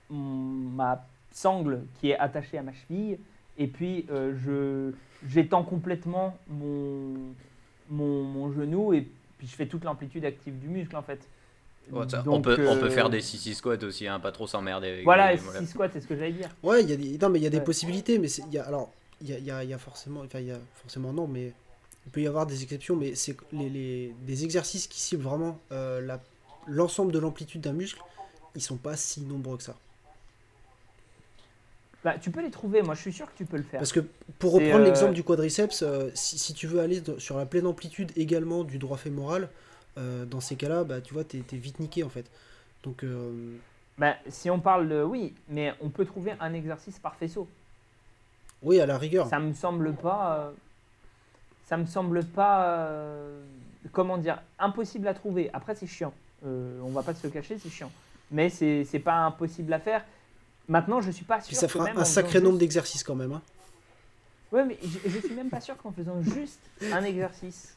ma 0.09 1.05
sangle 1.29 1.83
qui 1.99 2.09
est 2.09 2.17
attachée 2.17 2.57
à 2.57 2.63
ma 2.63 2.73
cheville. 2.73 3.19
Et 3.59 3.67
puis, 3.67 4.07
euh, 4.09 4.91
j'étends 5.27 5.61
complètement 5.61 6.35
mon, 6.47 7.13
mon, 7.91 8.23
mon 8.23 8.51
genou 8.51 8.91
et 8.91 9.07
puis 9.37 9.45
je 9.45 9.55
fais 9.55 9.67
toute 9.67 9.83
l'amplitude 9.83 10.25
active 10.25 10.57
du 10.57 10.67
muscle 10.67 10.95
en 10.95 11.03
fait. 11.03 11.29
Ouais, 11.91 12.05
ça, 12.09 12.23
on, 12.27 12.41
peut, 12.41 12.57
on 12.67 12.75
peut 12.77 12.85
euh, 12.87 12.89
faire 12.89 13.09
des 13.09 13.21
sissy 13.21 13.55
squats 13.55 13.77
aussi, 13.83 14.07
hein, 14.07 14.19
pas 14.19 14.31
trop 14.31 14.45
s'emmerder 14.47 14.87
avec 14.89 15.05
Voilà, 15.05 15.33
et 15.33 15.37
six 15.37 15.67
squats, 15.67 15.89
c'est 15.91 16.01
ce 16.01 16.07
que 16.07 16.15
j'allais 16.17 16.33
dire. 16.33 16.49
Ouais, 16.63 16.83
il 16.83 16.89
y 16.89 16.93
a 16.93 16.97
des, 16.97 17.17
non, 17.17 17.29
mais 17.29 17.39
il 17.39 17.43
y 17.43 17.47
a 17.47 17.49
des 17.49 17.57
Ouais. 17.57 17.63
possibilités. 17.63 18.19
Mais 18.19 18.27
y 18.51 18.57
a, 18.57 18.63
alors, 18.65 18.91
il 19.21 19.29
y 19.29 19.33
a, 19.33 19.37
il 19.39 19.45
y 19.45 19.51
a- 19.51 19.63
y 19.63 19.73
a 19.73 19.77
forcément, 19.77 20.21
enfin, 20.21 20.39
il 20.39 20.47
y 20.47 20.51
a 20.51 20.59
forcément 20.75 21.13
non, 21.13 21.27
mais 21.27 21.53
il 22.05 22.11
peut 22.11 22.21
y 22.21 22.27
avoir 22.27 22.45
des 22.45 22.61
exceptions, 22.63 22.95
mais 22.95 23.15
c'est 23.15 23.37
les, 23.51 23.69
les- 23.69 24.13
des 24.19 24.43
exercices 24.43 24.87
qui 24.87 24.99
ciblent 24.99 25.23
vraiment 25.23 25.59
euh, 25.71 26.01
la- 26.01 26.21
l'ensemble 26.65 27.11
de 27.11 27.19
l'amplitude 27.19 27.61
d'un 27.61 27.73
muscle, 27.73 28.01
ils 28.55 28.61
sont 28.61 28.77
pas 28.77 28.97
si 28.97 29.21
nombreux 29.21 29.57
que 29.57 29.63
ça. 29.63 29.75
Bah, 32.03 32.17
tu 32.19 32.31
peux 32.31 32.41
les 32.41 32.51
trouver, 32.51 32.81
moi 32.83 32.93
je 32.95 33.01
suis 33.01 33.13
sûr 33.13 33.25
que 33.31 33.37
tu 33.37 33.45
peux 33.45 33.57
le 33.57 33.63
faire. 33.63 33.79
Parce 33.79 33.91
que 33.91 33.99
pour 34.39 34.53
reprendre 34.53 34.79
euh, 34.81 34.85
l'exemple 34.85 35.13
du 35.13 35.23
quadriceps, 35.23 35.81
euh, 35.81 36.09
si, 36.13 36.37
si 36.37 36.53
tu 36.53 36.67
veux 36.67 36.79
aller 36.79 37.01
sur 37.17 37.37
la 37.37 37.45
pleine 37.45 37.65
amplitude 37.67 38.11
également 38.15 38.63
du 38.63 38.77
droit 38.77 38.97
fémoral, 38.97 39.49
euh, 39.97 40.25
dans 40.25 40.39
ces 40.41 40.55
cas-là, 40.55 40.83
bah, 40.83 41.01
tu 41.01 41.13
vois, 41.13 41.23
t'es 41.23 41.39
es 41.51 41.55
vite 41.57 41.79
niqué 41.79 42.03
en 42.03 42.09
fait. 42.09 42.25
Donc, 42.83 43.03
euh, 43.03 43.55
Bah, 43.97 44.15
si 44.29 44.49
on 44.49 44.59
parle 44.59 44.87
de. 44.87 45.01
Oui, 45.03 45.33
mais 45.49 45.73
on 45.81 45.89
peut 45.89 46.05
trouver 46.05 46.33
un 46.39 46.53
exercice 46.53 46.99
par 46.99 47.15
faisceau. 47.15 47.47
oui, 48.61 48.79
à 48.79 48.85
la 48.85 48.97
rigueur. 48.97 49.27
Ça 49.27 49.39
me 49.39 49.53
semble 49.53 49.93
pas. 49.93 50.37
euh, 50.37 50.51
ça 51.67 51.77
me 51.77 51.85
semble 51.85 52.23
pas. 52.25 52.65
euh, 52.65 53.43
comment 53.91 54.17
dire 54.17 54.41
Impossible 54.59 55.07
à 55.07 55.13
trouver. 55.13 55.49
Après, 55.53 55.75
c'est 55.75 55.87
chiant. 55.87 56.13
On 56.45 56.89
va 56.91 57.01
pas 57.03 57.13
se 57.13 57.25
le 57.25 57.31
cacher, 57.33 57.57
c'est 57.57 57.69
chiant. 57.69 57.91
Mais 58.31 58.49
c'est 58.49 59.01
pas 59.03 59.15
impossible 59.25 59.73
à 59.73 59.79
faire. 59.79 60.03
Maintenant, 60.67 61.01
je 61.01 61.11
suis 61.11 61.25
pas 61.25 61.39
sûr. 61.39 61.47
Puis 61.47 61.55
ça 61.55 61.67
que 61.67 61.71
fera 61.71 61.85
même 61.85 61.97
un 61.97 62.03
sacré 62.05 62.39
nombre 62.41 62.57
d'exercices 62.59 63.03
quand 63.03 63.15
même. 63.15 63.31
hein. 63.33 63.41
Ouais, 64.51 64.63
mais 64.65 64.77
je, 64.83 65.09
je 65.09 65.19
suis 65.19 65.33
même 65.33 65.49
pas 65.49 65.59
sûr 65.61 65.75
qu'en 65.77 65.91
faisant 65.91 66.21
juste 66.21 66.59
un 66.93 67.03
exercice, 67.03 67.75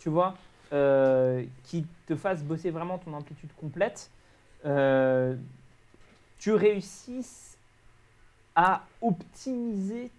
tu 0.00 0.08
vois, 0.08 0.36
euh, 0.72 1.44
qui 1.64 1.86
te 2.06 2.16
fasse 2.16 2.42
bosser 2.42 2.70
vraiment 2.70 2.98
ton 2.98 3.12
amplitude 3.14 3.50
complète, 3.60 4.10
euh, 4.64 5.34
tu 6.38 6.52
réussisses 6.52 7.56
à 8.54 8.84
optimiser 9.00 10.10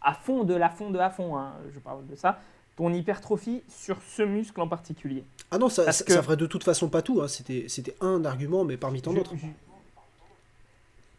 à 0.00 0.14
fond 0.14 0.44
de 0.44 0.54
la 0.54 0.68
fond 0.68 0.90
de 0.90 0.98
à 0.98 1.10
fond, 1.10 1.36
hein, 1.36 1.52
je 1.74 1.78
parle 1.78 2.06
de 2.06 2.14
ça, 2.14 2.38
ton 2.76 2.92
hypertrophie 2.92 3.62
sur 3.68 4.00
ce 4.02 4.22
muscle 4.22 4.60
en 4.60 4.68
particulier. 4.68 5.24
Ah 5.50 5.58
non, 5.58 5.68
ça, 5.68 5.90
ça, 5.90 6.04
ça 6.06 6.22
ferait 6.22 6.36
de 6.36 6.46
toute 6.46 6.62
façon 6.64 6.88
pas 6.88 7.02
tout. 7.02 7.20
hein. 7.22 7.28
C'était 7.28 7.96
un 8.00 8.24
argument, 8.24 8.64
mais 8.64 8.76
parmi 8.76 9.02
tant 9.02 9.12
d'autres. 9.12 9.34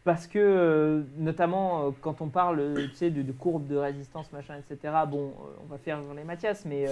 Parce 0.04 0.26
que, 0.26 0.38
euh, 0.38 1.02
notamment, 1.18 1.86
euh, 1.86 1.90
quand 2.00 2.22
on 2.22 2.28
parle 2.28 2.60
euh, 2.60 2.88
tu 2.88 2.96
sais, 2.96 3.10
de, 3.10 3.32
courbes 3.32 3.66
de 3.66 3.76
résistance, 3.76 4.32
machin, 4.32 4.56
etc., 4.56 4.94
bon, 5.06 5.34
on 5.62 5.66
va 5.66 5.76
faire 5.76 5.98
les 6.16 6.24
Mathias, 6.24 6.64
mais, 6.64 6.86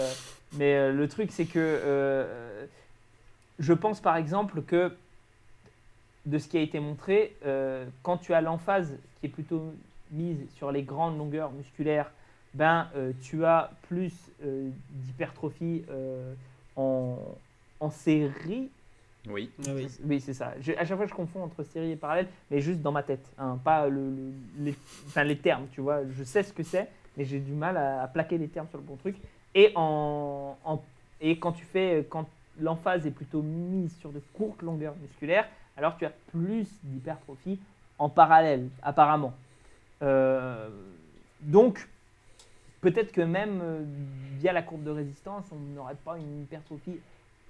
mais 0.55 0.93
le 0.93 1.09
truc, 1.09 1.31
c'est 1.33 1.47
que 1.47 2.69
je 3.59 3.73
pense 3.73 4.01
par 4.01 4.17
exemple 4.17 4.63
que, 4.63 4.95
de 6.27 6.39
ce 6.39 6.47
qui 6.49 6.59
a 6.59 6.61
été 6.61 6.81
montré, 6.81 7.35
quand 8.03 8.19
tu 8.19 8.35
as 8.35 8.41
l'emphase 8.41 8.95
qui 9.19 9.27
est 9.27 9.31
plutôt 9.31 9.73
mise 10.11 10.39
sur 10.57 10.71
les 10.71 10.83
grandes 10.83 11.17
longueurs 11.17 11.51
musculaires, 11.53 12.11
ben, 12.55 12.89
tu 13.23 13.45
as 13.45 13.71
plus 13.89 14.13
d'hypertrophie 14.41 15.85
en, 16.77 17.19
en 17.81 17.91
série 17.91 18.69
Oui. 19.29 19.51
Ah 19.67 19.71
oui. 19.75 19.89
oui, 20.05 20.21
c'est 20.21 20.35
ça. 20.35 20.55
Je- 20.61 20.73
à 20.73 20.85
chaque 20.85 20.97
fois, 20.97 21.07
je 21.07 21.15
confonds 21.15 21.43
entre 21.43 21.63
série 21.65 21.93
et 21.93 21.97
parallèle, 21.97 22.29
mais 22.51 22.61
juste 22.61 22.81
dans 22.81 22.93
ma 22.93 23.03
tête, 23.03 23.27
hein, 23.39 23.59
pas 23.63 23.89
le, 23.89 24.01
le- 24.11 24.33
les, 24.65 24.75
enfin, 25.07 25.25
les 25.25 25.37
termes, 25.39 25.67
tu 25.73 25.81
vois. 25.81 26.01
Je 26.17 26.25
sais 26.25 26.43
ce 26.43 26.53
que 26.53 26.63
c'est, 26.63 26.89
mais 27.17 27.25
j'ai 27.25 27.39
du 27.41 27.53
mal 27.53 27.77
à, 27.77 28.03
à 28.03 28.09
plaquer 28.09 28.39
les 28.39 28.49
termes 28.49 28.69
sur 28.69 28.79
le 28.79 28.85
bon 28.85 28.97
truc. 28.97 29.17
Et, 29.55 29.73
en, 29.75 30.57
en- 30.65 30.83
et 31.21 31.39
quand 31.39 31.53
tu 31.53 31.65
fais, 31.65 32.07
quand 32.09 32.27
l'emphase 32.61 33.07
est 33.07 33.11
plutôt 33.11 33.43
mise 33.43 33.95
sur 33.99 34.11
de 34.11 34.21
courtes 34.35 34.63
longueurs 34.63 34.95
musculaires, 35.01 35.49
alors 35.77 35.97
tu 35.97 36.05
as 36.07 36.13
plus 36.33 36.67
d'hypertrophie 36.83 37.59
en 37.99 38.09
parallèle, 38.09 38.69
apparemment. 38.83 39.33
Euh, 40.03 40.69
donc, 41.41 41.89
peut-être 42.81 43.13
que 43.13 43.21
même 43.21 43.61
euh, 43.63 43.83
via 44.39 44.53
la 44.53 44.63
courbe 44.63 44.85
de 44.85 44.91
résistance, 44.91 45.45
on 45.53 45.57
n'aurait 45.75 45.97
pas 46.05 46.17
une 46.19 46.43
hypertrophie 46.43 46.99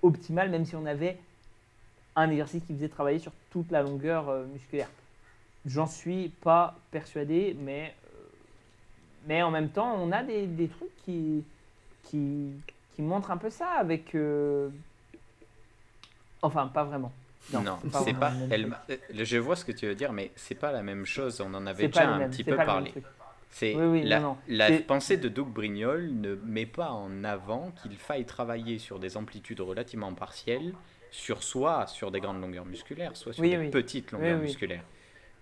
optimale, 0.02 0.50
même 0.50 0.64
si 0.64 0.76
on 0.76 0.86
avait 0.86 1.18
un 2.18 2.30
exercice 2.30 2.62
qui 2.64 2.74
faisait 2.74 2.88
travailler 2.88 3.18
sur 3.18 3.32
toute 3.50 3.70
la 3.70 3.82
longueur 3.82 4.28
euh, 4.28 4.44
musculaire. 4.46 4.88
J'en 5.66 5.86
suis 5.86 6.28
pas 6.42 6.76
persuadé, 6.90 7.56
mais, 7.60 7.94
euh, 8.06 8.18
mais 9.26 9.42
en 9.42 9.50
même 9.50 9.68
temps, 9.68 9.94
on 10.00 10.10
a 10.12 10.22
des, 10.22 10.46
des 10.46 10.68
trucs 10.68 10.94
qui, 11.04 11.44
qui, 12.04 12.50
qui 12.94 13.02
montrent 13.02 13.30
un 13.30 13.36
peu 13.36 13.50
ça 13.50 13.68
avec... 13.70 14.14
euh, 14.14 14.68
Enfin, 16.42 16.68
pas 16.68 16.84
vraiment. 16.84 17.12
Non, 17.52 17.78
c'est 18.04 18.14
pas. 18.14 18.32
elle 18.50 18.72
je 19.12 19.38
vois 19.38 19.56
ce 19.56 19.64
que 19.64 19.72
tu 19.72 19.86
veux 19.86 19.94
dire, 19.94 20.12
mais 20.12 20.30
c'est 20.36 20.54
pas 20.54 20.70
la 20.70 20.82
même 20.82 21.04
chose. 21.06 21.40
On 21.40 21.52
en 21.54 21.66
avait 21.66 21.86
déjà 21.88 22.08
un 22.08 22.18
même, 22.18 22.30
petit 22.30 22.44
peu 22.44 22.56
parlé. 22.56 22.92
C'est 23.50 23.74
Oui, 23.74 23.86
oui, 23.86 24.02
la, 24.04 24.20
non, 24.20 24.28
non. 24.28 24.36
la 24.48 24.70
pensée 24.80 25.16
de 25.16 25.28
Doug 25.28 25.48
Brignol 25.48 26.10
ne 26.12 26.34
met 26.44 26.66
pas 26.66 26.90
en 26.90 27.24
avant 27.24 27.72
qu'il 27.82 27.96
faille 27.96 28.26
travailler 28.26 28.78
sur 28.78 28.98
des 28.98 29.16
amplitudes 29.16 29.60
relativement 29.60 30.12
partielles, 30.12 30.74
sur 31.10 31.42
soit 31.42 31.86
sur 31.86 32.10
des 32.10 32.20
grandes 32.20 32.40
longueurs 32.40 32.66
musculaires, 32.66 33.16
soit 33.16 33.32
sur 33.32 33.42
Oui, 33.42 33.50
des 33.50 33.58
oui. 33.58 33.70
petites 33.70 34.12
longueurs 34.12 34.36
oui. 34.36 34.42
musculaires. 34.46 34.84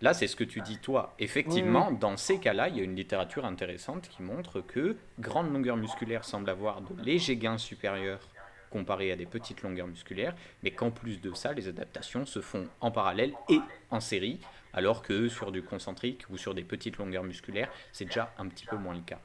Là, 0.03 0.13
c'est 0.13 0.27
ce 0.27 0.37
que 0.37 0.45
tu 0.45 0.61
dis 0.61 0.79
toi. 0.79 1.15
Effectivement, 1.19 1.91
dans 1.91 2.17
ces 2.19 2.39
cas-là, 2.39 2.69
il 2.69 2.77
y 2.77 2.81
a 2.81 2.85
une 2.85 2.95
littérature 2.97 3.47
intéressante 3.47 4.09
qui 4.09 4.23
montre 4.23 4.61
que 4.61 4.97
grandes 5.19 5.51
longueurs 5.53 5.79
musculaires 5.79 6.25
semblent 6.25 6.51
avoir 6.51 6.83
de 6.83 6.95
légers 7.03 7.37
gains 7.37 7.57
supérieurs 7.57 8.21
comparés 8.69 9.11
à 9.11 9.17
des 9.17 9.25
petites 9.25 9.63
longueurs 9.63 9.87
musculaires, 9.87 10.35
mais 10.63 10.71
qu'en 10.71 10.91
plus 10.91 11.21
de 11.23 11.33
ça, 11.33 11.55
les 11.55 11.67
adaptations 11.69 12.27
se 12.27 12.41
font 12.43 12.69
en 12.81 12.91
parallèle 12.91 13.33
et 13.49 13.61
en 13.91 14.01
série, 14.01 14.39
alors 14.75 15.01
que 15.03 15.29
sur 15.29 15.51
du 15.51 15.63
concentrique 15.63 16.25
ou 16.29 16.37
sur 16.37 16.53
des 16.55 16.65
petites 16.65 16.99
longueurs 16.99 17.25
musculaires, 17.25 17.71
c'est 17.93 18.05
déjà 18.05 18.35
un 18.39 18.49
petit 18.49 18.67
peu 18.67 18.77
moins 18.77 18.95
le 18.95 19.01
cas. 19.01 19.21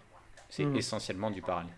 C'est 0.48 0.64
Mhm. 0.64 0.78
essentiellement 0.78 1.32
du 1.32 1.42
parallèle. 1.42 1.74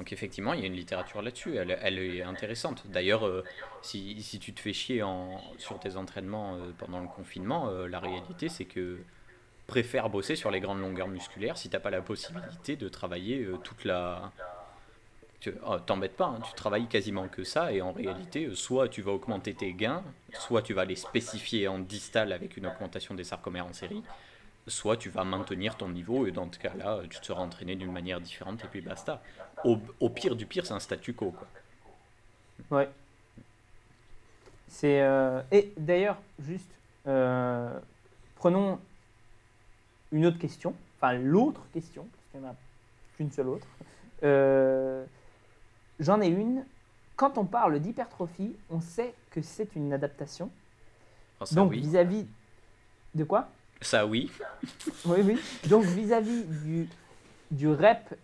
Donc 0.00 0.14
effectivement, 0.14 0.54
il 0.54 0.60
y 0.60 0.62
a 0.62 0.66
une 0.66 0.76
littérature 0.76 1.20
là-dessus, 1.20 1.56
elle, 1.56 1.98
est 1.98 2.22
intéressante. 2.22 2.86
D'ailleurs, 2.86 3.26
euh, 3.26 3.44
si, 3.82 4.16
tu 4.40 4.54
te 4.54 4.58
fais 4.58 4.72
chier 4.72 5.02
en, 5.02 5.38
sur 5.58 5.78
tes 5.78 5.96
entraînements 5.96 6.54
euh, 6.54 6.70
pendant 6.78 7.00
le 7.00 7.06
confinement, 7.06 7.68
euh, 7.68 7.86
la 7.86 8.00
réalité 8.00 8.48
c'est 8.48 8.64
que 8.64 9.00
préfère 9.66 10.08
bosser 10.08 10.36
sur 10.36 10.50
les 10.50 10.60
grandes 10.60 10.80
longueurs 10.80 11.08
musculaires 11.08 11.58
si 11.58 11.68
t'as 11.68 11.80
pas 11.80 11.90
la 11.90 12.00
possibilité 12.00 12.76
de 12.76 12.88
travailler 12.88 13.46
toute 13.62 13.84
la... 13.84 14.32
Oh, 15.66 15.76
T'embête 15.84 16.16
pas, 16.16 16.28
hein, 16.28 16.40
tu 16.48 16.54
travailles 16.54 16.86
quasiment 16.86 17.28
que 17.28 17.44
ça 17.44 17.70
et 17.70 17.82
en 17.82 17.92
réalité, 17.92 18.48
soit 18.54 18.88
tu 18.88 19.02
vas 19.02 19.12
augmenter 19.12 19.52
tes 19.52 19.74
gains, 19.74 20.02
soit 20.32 20.62
tu 20.62 20.72
vas 20.72 20.86
les 20.86 20.96
spécifier 20.96 21.68
en 21.68 21.78
distal 21.78 22.32
avec 22.32 22.56
une 22.56 22.66
augmentation 22.66 23.14
des 23.14 23.24
sarcomères 23.24 23.66
en 23.66 23.74
série, 23.74 24.02
soit 24.66 24.96
tu 24.96 25.10
vas 25.10 25.24
maintenir 25.24 25.76
ton 25.76 25.88
niveau 25.88 26.26
et 26.26 26.30
dans 26.30 26.50
ce 26.50 26.58
cas-là, 26.58 27.00
tu 27.08 27.20
te 27.20 27.26
seras 27.26 27.42
entraîné 27.42 27.76
d'une 27.76 27.92
manière 27.92 28.20
différente 28.20 28.64
et 28.64 28.68
puis 28.68 28.80
basta. 28.80 29.22
Au, 29.64 29.78
au 30.00 30.08
pire 30.08 30.36
du 30.36 30.46
pire, 30.46 30.64
c'est 30.66 30.72
un 30.74 30.80
statu 30.80 31.12
quo. 31.14 31.32
Quoi. 31.32 32.78
Ouais. 32.78 32.88
C'est 34.68 35.02
euh, 35.02 35.42
et 35.50 35.72
d'ailleurs 35.76 36.16
juste 36.38 36.70
euh, 37.06 37.78
prenons 38.36 38.78
une 40.12 40.26
autre 40.26 40.38
question, 40.38 40.74
enfin 40.96 41.14
l'autre 41.14 41.62
question 41.72 42.06
parce 42.12 42.24
qu'il 42.30 42.40
n'y 42.40 42.46
en 42.46 42.50
a 42.50 42.54
qu'une 43.16 43.30
seule 43.32 43.48
autre. 43.48 43.66
Euh, 44.22 45.04
J'en 45.98 46.20
ai 46.20 46.28
une. 46.28 46.64
Quand 47.16 47.36
on 47.36 47.44
parle 47.44 47.78
d'hypertrophie, 47.80 48.56
on 48.70 48.80
sait 48.80 49.12
que 49.30 49.42
c'est 49.42 49.74
une 49.76 49.92
adaptation. 49.92 50.50
Oh, 51.40 51.44
ça, 51.44 51.54
Donc 51.54 51.72
oui. 51.72 51.80
vis-à-vis 51.80 52.26
de 53.14 53.24
quoi? 53.24 53.48
Ça 53.82 54.06
oui, 54.06 54.30
Oui, 55.04 55.20
oui. 55.22 55.40
Donc 55.68 55.84
vis-à-vis 55.84 56.44
du, 56.44 56.88
du 57.50 57.68
rep 57.68 58.14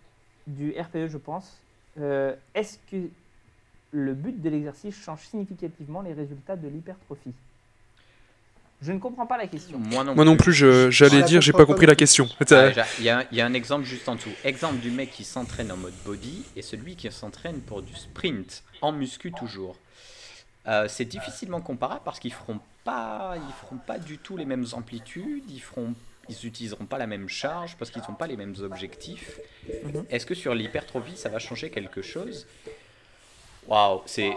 du 0.47 0.73
RPE, 0.79 1.07
je 1.09 1.17
pense, 1.17 1.57
euh, 1.99 2.33
est-ce 2.55 2.77
que 2.89 2.97
le 3.91 4.13
but 4.13 4.41
de 4.41 4.49
l'exercice 4.49 4.95
change 4.95 5.21
significativement 5.27 6.01
les 6.01 6.13
résultats 6.13 6.55
de 6.55 6.67
l'hypertrophie? 6.67 7.33
Je 8.81 8.91
ne 8.91 8.99
comprends 8.99 9.25
pas 9.25 9.37
la 9.37 9.47
question. 9.47 9.79
moi 9.79 10.03
non 10.03 10.13
Moi 10.13 10.23
non 10.23 10.37
plus, 10.37 10.53
je- 10.53 10.91
j'allais 10.91 11.21
la 11.21 11.25
dire, 11.25 11.41
j'ai 11.41 11.51
pas 11.51 11.65
compris 11.65 11.87
la 11.87 11.93
plus. 11.93 11.97
question. 12.01 12.27
Ah, 12.51 12.71
j'a- 12.71 12.85
Il 12.99 13.05
y, 13.05 13.09
a 13.09 13.19
un- 13.19 13.23
il 13.31 13.37
y 13.37 13.41
a 13.41 13.45
un 13.47 13.53
exemple 13.55 13.85
juste 13.85 14.07
en 14.07 14.15
dessous. 14.15 14.29
Exemple 14.43 14.77
du 14.77 14.91
mec 14.91 15.09
qui 15.11 15.23
s'entraîne 15.23 15.71
en 15.71 15.77
mode 15.77 15.95
body 16.05 16.43
et 16.55 16.61
celui 16.61 16.95
qui 16.95 17.11
s'entraîne 17.11 17.59
pour 17.61 17.81
du 17.81 17.95
sprint, 17.95 18.61
en 18.81 18.91
muscu 18.91 19.31
toujours. 19.31 19.77
Euh, 20.67 20.87
c'est 20.87 21.05
difficilement 21.05 21.59
comparable 21.61 22.01
parce 22.05 22.19
qu'ils 22.19 22.33
feront 22.33 22.59
pas, 22.83 23.33
ils 23.35 23.53
feront 23.53 23.77
pas 23.77 23.97
du 23.97 24.19
tout 24.19 24.37
les 24.37 24.45
mêmes 24.45 24.65
amplitudes, 24.73 25.49
ils 25.49 25.59
feront, 25.61 25.95
ils 26.29 26.45
utiliseront 26.45 26.85
pas 26.85 26.97
la 26.97 27.07
même 27.07 27.29
charge 27.29 27.75
parce 27.77 27.91
qu'ils 27.91 28.01
n'ont 28.07 28.15
pas 28.15 28.27
les 28.27 28.37
mêmes 28.37 28.55
objectifs. 28.61 29.39
Mhm. 29.83 30.05
Est-ce 30.09 30.25
que 30.25 30.35
sur 30.35 30.53
l'hypertrophie 30.53 31.17
ça 31.17 31.29
va 31.29 31.39
changer 31.39 31.69
quelque 31.69 32.01
chose? 32.01 32.45
Waouh, 33.67 34.01
c'est, 34.05 34.31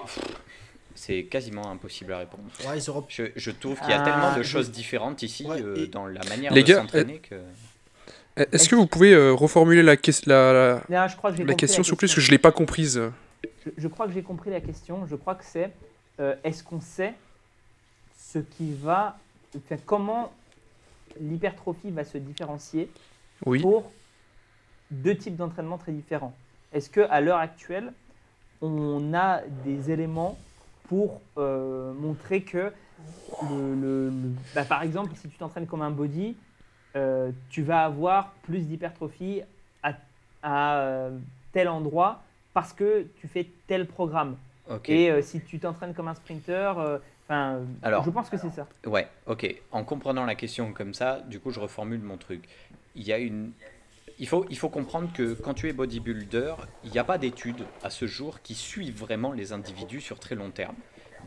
c'est 0.94 1.24
quasiment 1.24 1.70
impossible 1.70 2.12
à 2.12 2.18
répondre. 2.18 2.44
Ouais, 2.66 2.78
ils 2.78 2.90
auront- 2.90 3.06
Je, 3.08 3.24
je 3.36 3.50
trouve 3.50 3.78
qu'il 3.78 3.90
y 3.90 3.92
a 3.92 4.00
Ah, 4.02 4.04
tellement 4.04 4.36
de 4.36 4.42
je- 4.42 4.48
choses 4.50 4.70
différentes 4.70 5.22
ici 5.22 5.44
Ouais, 5.46 5.62
euh, 5.62 5.76
et- 5.84 5.86
dans 5.86 6.06
la 6.06 6.22
manière 6.24 6.52
Les 6.52 6.62
de 6.64 6.74
s'entraîner 6.74 7.18
que. 7.18 7.36
Est-ce 8.36 8.68
que 8.68 8.74
vous 8.74 8.86
pouvez 8.86 9.12
euh, 9.12 9.32
reformuler 9.32 9.82
la, 9.82 9.96
ques- 9.96 10.24
la, 10.26 10.52
la- 10.52 10.82
Là, 10.88 11.08
je 11.08 11.16
crois 11.16 11.30
que 11.30 11.36
j'ai 11.36 11.44
la 11.44 11.54
question, 11.54 11.82
s'il 11.82 11.90
vous 11.92 11.96
plaît, 11.96 12.06
parce 12.08 12.14
que 12.14 12.20
je 12.20 12.30
l'ai 12.30 12.38
pas 12.38 12.52
comprise. 12.52 13.00
Je, 13.66 13.70
je 13.76 13.88
crois 13.88 14.06
que 14.06 14.12
j'ai 14.12 14.22
compris 14.22 14.50
la 14.50 14.60
question. 14.60 15.06
Je 15.06 15.14
crois 15.16 15.34
que 15.34 15.44
c'est 15.44 15.70
euh, 16.20 16.34
est-ce 16.44 16.62
qu'on 16.62 16.80
sait 16.80 17.14
ce 18.32 18.38
qui 18.38 18.72
va, 18.74 19.18
enfin, 19.56 19.76
comment 19.84 20.32
l'hypertrophie 21.18 21.90
va 21.90 22.04
se 22.04 22.18
différencier 22.18 22.88
Oui. 23.46 23.60
pour 23.60 23.90
deux 24.90 25.16
types 25.16 25.36
d'entraînement 25.36 25.78
très 25.78 25.92
différents. 25.92 26.34
Est-ce 26.72 26.90
que 26.90 27.00
à 27.10 27.20
l'heure 27.20 27.38
actuelle, 27.38 27.92
on 28.60 29.14
a 29.14 29.40
des 29.64 29.90
éléments 29.90 30.38
pour 30.88 31.20
euh, 31.38 31.92
montrer 31.94 32.42
que, 32.42 32.72
le, 33.48 33.74
le- 33.74 34.08
le- 34.10 34.32
bah, 34.54 34.64
par 34.64 34.82
exemple, 34.82 35.12
si 35.14 35.28
tu 35.28 35.38
t'entraînes 35.38 35.66
comme 35.66 35.82
un 35.82 35.90
body, 35.90 36.36
euh, 36.96 37.30
tu 37.48 37.62
vas 37.62 37.84
avoir 37.84 38.32
plus 38.42 38.66
d'hypertrophie 38.66 39.42
à, 39.82 39.94
à, 40.42 40.78
euh, 40.80 41.18
tel 41.52 41.68
endroit 41.68 42.22
parce 42.52 42.72
que 42.72 43.06
tu 43.20 43.28
fais 43.28 43.46
tel 43.66 43.86
programme. 43.86 44.36
Et 44.86 45.10
euh, 45.10 45.22
si 45.22 45.40
tu 45.40 45.58
t'entraînes 45.58 45.94
comme 45.94 46.08
un 46.08 46.14
sprinter, 46.14 46.74
enfin, 47.30 47.60
Alors. 47.82 48.04
je 48.04 48.10
pense 48.10 48.28
que 48.28 48.36
c'est 48.36 48.50
ça. 48.50 48.66
Ouais, 48.86 49.08
ok. 49.26 49.54
En 49.70 49.84
comprenant 49.84 50.24
la 50.24 50.34
question 50.34 50.72
comme 50.72 50.94
ça, 50.94 51.20
du 51.28 51.38
coup, 51.40 51.50
je 51.50 51.60
reformule 51.60 52.00
mon 52.00 52.16
truc. 52.16 52.48
Il 52.96 53.04
y 53.06 53.12
a 53.12 53.18
une. 53.18 53.52
Il 54.18 54.28
faut, 54.28 54.44
il 54.50 54.58
faut 54.58 54.68
comprendre 54.68 55.10
que 55.14 55.32
quand 55.32 55.54
tu 55.54 55.68
es 55.68 55.72
bodybuilder, 55.72 56.54
il 56.84 56.90
n'y 56.90 56.98
a 56.98 57.04
pas 57.04 57.16
d'études 57.16 57.64
à 57.82 57.88
ce 57.88 58.06
jour 58.06 58.42
qui 58.42 58.54
suivent 58.54 58.98
vraiment 58.98 59.32
les 59.32 59.52
individus 59.52 60.00
sur 60.02 60.18
très 60.18 60.34
long 60.34 60.50
terme. 60.50 60.74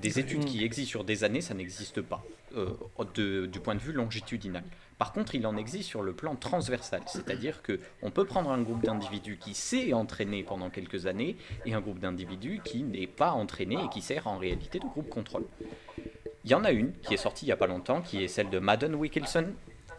Des 0.01 0.19
études 0.19 0.45
qui 0.45 0.63
existent 0.63 0.89
sur 0.89 1.03
des 1.03 1.23
années, 1.23 1.41
ça 1.41 1.53
n'existe 1.53 2.01
pas, 2.01 2.23
euh, 2.55 2.67
de- 3.15 3.45
du 3.47 3.59
point 3.59 3.73
de 3.75 3.79
vue 3.79 3.93
longitudinal. 3.93 4.63
Par 5.03 5.11
contre, 5.11 5.35
il 5.35 5.45
en 5.45 5.57
existe 5.57 5.89
sur 5.89 6.01
le 6.01 6.13
plan 6.13 6.37
transversal, 6.37 7.01
c'est-à-dire 7.07 7.61
que 7.61 7.81
on 8.03 8.09
peut 8.09 8.23
prendre 8.23 8.49
un 8.51 8.61
groupe 8.61 8.85
d'individus 8.85 9.35
qui 9.35 9.53
s'est 9.53 9.91
entraîné 9.91 10.43
pendant 10.43 10.69
quelques 10.69 11.07
années 11.07 11.35
et 11.65 11.73
un 11.73 11.81
groupe 11.81 11.99
d'individus 11.99 12.61
qui 12.63 12.83
n'est 12.83 13.05
pas 13.05 13.31
entraîné 13.31 13.75
et 13.75 13.89
qui 13.89 14.01
sert 14.01 14.27
en 14.27 14.37
réalité 14.37 14.79
de 14.79 14.85
groupe 14.85 15.09
contrôle. 15.09 15.43
Il 16.45 16.51
y 16.51 16.53
en 16.53 16.63
a 16.63 16.71
une 16.71 16.93
qui 17.01 17.15
est 17.15 17.17
sortie 17.17 17.43
il 17.43 17.49
n'y 17.49 17.51
a 17.51 17.57
pas 17.57 17.67
longtemps, 17.67 18.01
qui 18.01 18.23
est 18.23 18.29
celle 18.29 18.49
de 18.49 18.59
Madden 18.59 18.95
Wickelson. 18.95 19.47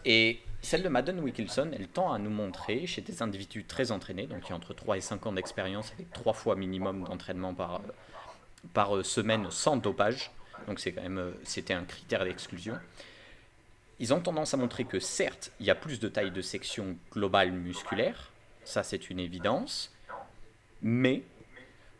Et 0.05 0.39
celle 0.63 0.81
de 0.81 0.89
Madden 0.89 1.19
Wickelson, 1.19 1.69
elle 1.71 1.87
tend 1.87 2.11
à 2.11 2.17
nous 2.17 2.31
montrer 2.31 2.87
chez 2.87 3.01
des 3.01 3.21
individus 3.21 3.63
très 3.63 3.91
entraînés, 3.91 4.25
donc 4.25 4.41
qui 4.41 4.53
ont 4.53 4.55
entre 4.55 4.73
3 4.73 4.97
et 4.97 5.01
5 5.01 5.23
ans 5.27 5.33
d'expérience 5.33 5.91
avec 5.93 6.11
3 6.13 6.33
fois 6.33 6.55
minimum 6.55 7.03
d'entraînement 7.03 7.53
par, 7.53 7.81
par 8.73 9.05
semaine 9.05 9.51
sans 9.51 9.77
dopage. 9.77 10.31
Donc 10.65 10.79
c'est 10.79 10.93
quand 10.93 11.03
même, 11.03 11.19
euh, 11.19 11.31
c'était 11.43 11.75
un 11.75 11.83
critère 11.83 12.23
d'exclusion. 12.23 12.73
Ils 13.99 14.13
ont 14.13 14.19
tendance 14.19 14.53
à 14.53 14.57
montrer 14.57 14.83
que 14.83 14.99
certes, 14.99 15.51
il 15.59 15.65
y 15.65 15.69
a 15.69 15.75
plus 15.75 15.99
de 15.99 16.09
taille 16.09 16.31
de 16.31 16.41
section 16.41 16.97
globale 17.11 17.51
musculaire, 17.51 18.31
ça 18.65 18.83
c'est 18.83 19.09
une 19.09 19.19
évidence, 19.19 19.93
mais 20.81 21.23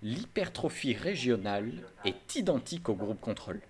l'hypertrophie 0.03 0.93
régionale 0.93 1.71
est 2.03 2.35
identique 2.35 2.89
au 2.89 2.95
groupe 2.95 3.21
contrôle. 3.21 3.61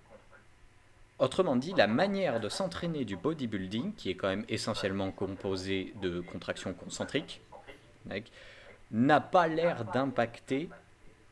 Autrement 1.18 1.56
dit, 1.56 1.72
la 1.74 1.86
manière 1.86 2.40
de 2.40 2.48
s'entraîner 2.48 3.04
du 3.04 3.16
bodybuilding, 3.16 3.94
qui 3.94 4.10
est 4.10 4.16
quand 4.16 4.28
même 4.28 4.44
essentiellement 4.48 5.12
composé 5.12 5.94
de 6.02 6.20
contractions 6.20 6.74
concentriques, 6.74 7.40
n'a 8.90 9.20
pas 9.20 9.46
l'air 9.46 9.84
d'impacter 9.84 10.68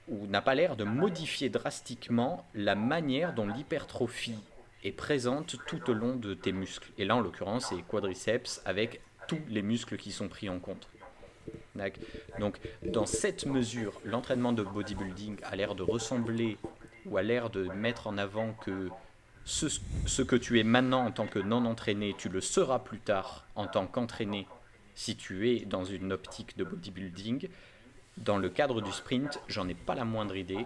ou 0.09 0.27
n'a 0.27 0.41
pas 0.43 0.55
l'air 0.55 0.77
de 0.77 0.85
modifier 0.85 1.49
drastiquement 1.49 2.47
la 2.55 2.75
manière 2.75 3.35
dont 3.35 3.47
l'hypertrophie 3.47 4.39
est 4.85 4.93
présente 4.93 5.57
tout 5.67 5.91
au 5.91 5.95
long 5.95 6.15
de 6.15 6.35
tes 6.35 6.53
muscles. 6.53 6.91
Et 6.99 7.05
là, 7.05 7.17
en 7.17 7.21
l'occurrence, 7.21 7.67
c'est 7.71 7.83
quadriceps 7.83 8.63
avec 8.65 9.01
tous 9.27 9.41
les 9.49 9.63
muscles 9.63 9.97
qui 9.97 10.13
sont 10.13 10.29
pris 10.29 10.49
en 10.49 10.59
compte. 10.59 10.89
Donc, 12.39 12.59
dans 12.83 13.07
cette 13.07 13.47
mesure, 13.47 14.01
l'entraînement 14.05 14.53
de 14.53 14.63
bodybuilding 14.63 15.39
a 15.43 15.57
l'air 15.57 15.75
de 15.75 15.83
ressembler 15.83 16.59
ou 17.07 17.17
a 17.17 17.23
l'air 17.23 17.51
de 17.51 17.65
mettre 17.65 18.07
en 18.07 18.17
avant 18.17 18.53
que 18.53 18.89
ce, 19.45 19.67
ce 20.07 20.23
que 20.23 20.37
tu 20.37 20.59
es 20.59 20.63
maintenant 20.63 21.05
en 21.05 21.11
tant 21.11 21.27
que 21.27 21.39
non 21.39 21.67
entraîné, 21.67 22.15
tu 22.17 22.29
le 22.29 22.41
seras 22.41 22.79
plus 22.79 23.01
tard 23.01 23.45
en 23.57 23.67
tant 23.67 23.87
qu'entraîné 23.87 24.47
si 24.95 25.17
tu 25.17 25.51
es 25.51 25.65
dans 25.65 25.85
une 25.85 26.13
optique 26.13 26.57
de 26.57 26.65
bodybuilding. 26.65 27.49
Dans 28.17 28.39
le 28.39 28.49
cadre 28.49 28.81
du 28.81 28.93
sprint, 28.93 29.41
j'en 29.49 29.69
ai 29.69 29.75
pas 29.75 29.95
la 29.95 30.05
moindre 30.05 30.37
idée. 30.37 30.65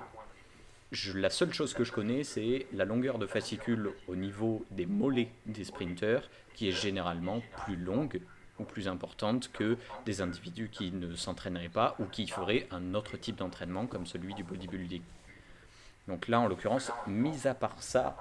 La 1.15 1.29
seule 1.29 1.53
chose 1.53 1.75
que 1.75 1.85
je 1.85 1.93
connais, 1.93 2.25
c'est 2.25 2.67
la 2.73 2.87
longueur 2.87 3.19
de 3.19 3.27
fascicule 3.27 3.91
au 4.09 4.17
niveau 4.17 4.65
des 4.71 4.87
mollets 4.87 5.29
des 5.45 5.65
sprinteurs, 5.65 6.29
qui 6.55 6.69
est 6.69 6.73
généralement 6.73 7.43
plus 7.65 7.77
longue 7.77 8.21
ou 8.59 8.65
plus 8.65 8.89
importante 8.89 9.51
que 9.53 9.77
des 10.07 10.23
individus 10.23 10.71
qui 10.71 10.91
ne 10.91 11.15
s'entraîneraient 11.15 11.69
pas 11.69 11.95
ou 12.01 12.05
qui 12.07 12.27
feraient 12.27 12.67
un 12.71 12.95
autre 12.95 13.17
type 13.19 13.37
d'entraînement 13.37 13.87
comme 13.87 14.07
celui 14.07 14.35
du 14.35 14.43
bodybuilding. 14.45 15.03
Donc 16.09 16.27
là, 16.27 16.41
en 16.41 16.49
l'occurrence, 16.49 16.91
mis 17.07 17.47
à 17.47 17.53
part 17.55 17.83
ça, 17.83 18.17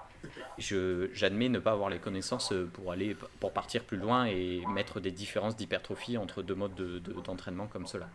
j'admets 0.60 1.48
ne 1.48 1.60
pas 1.60 1.72
avoir 1.72 1.90
les 1.90 2.00
connaissances 2.00 2.54
pour 2.74 2.92
aller 2.92 3.16
pour 3.40 3.54
partir 3.54 3.86
plus 3.86 3.98
loin 3.98 4.26
et 4.26 4.62
mettre 4.74 5.00
des 5.00 5.12
différences 5.12 5.56
d'hypertrophie 5.56 6.18
entre 6.18 6.44
deux 6.44 6.56
modes 6.56 6.76
de- 6.76 7.00
de- 7.00 7.14
d'entraînement 7.14 7.68
comme 7.68 7.88
cela. 7.88 8.10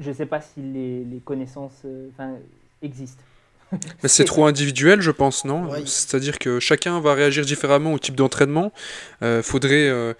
Je 0.00 0.10
ne 0.10 0.14
sais 0.14 0.26
pas 0.26 0.40
si 0.40 0.60
les, 0.60 1.20
connaissances 1.24 1.82
euh, 1.84 2.10
existent. 2.82 3.22
Mais 4.02 4.08
c'est 4.08 4.24
trop 4.24 4.46
individuel, 4.46 5.00
je 5.00 5.10
pense, 5.10 5.44
non 5.44 5.68
Ouais. 5.70 5.82
C'est-à-dire 5.86 6.38
que 6.38 6.60
chacun 6.60 7.00
va 7.00 7.14
réagir 7.14 7.44
différemment 7.44 7.92
au 7.92 7.98
type 7.98 8.14
d'entraînement. 8.14 8.72
Euh, 9.22 9.42
faudrait, 9.42 9.88
euh, 9.88 10.14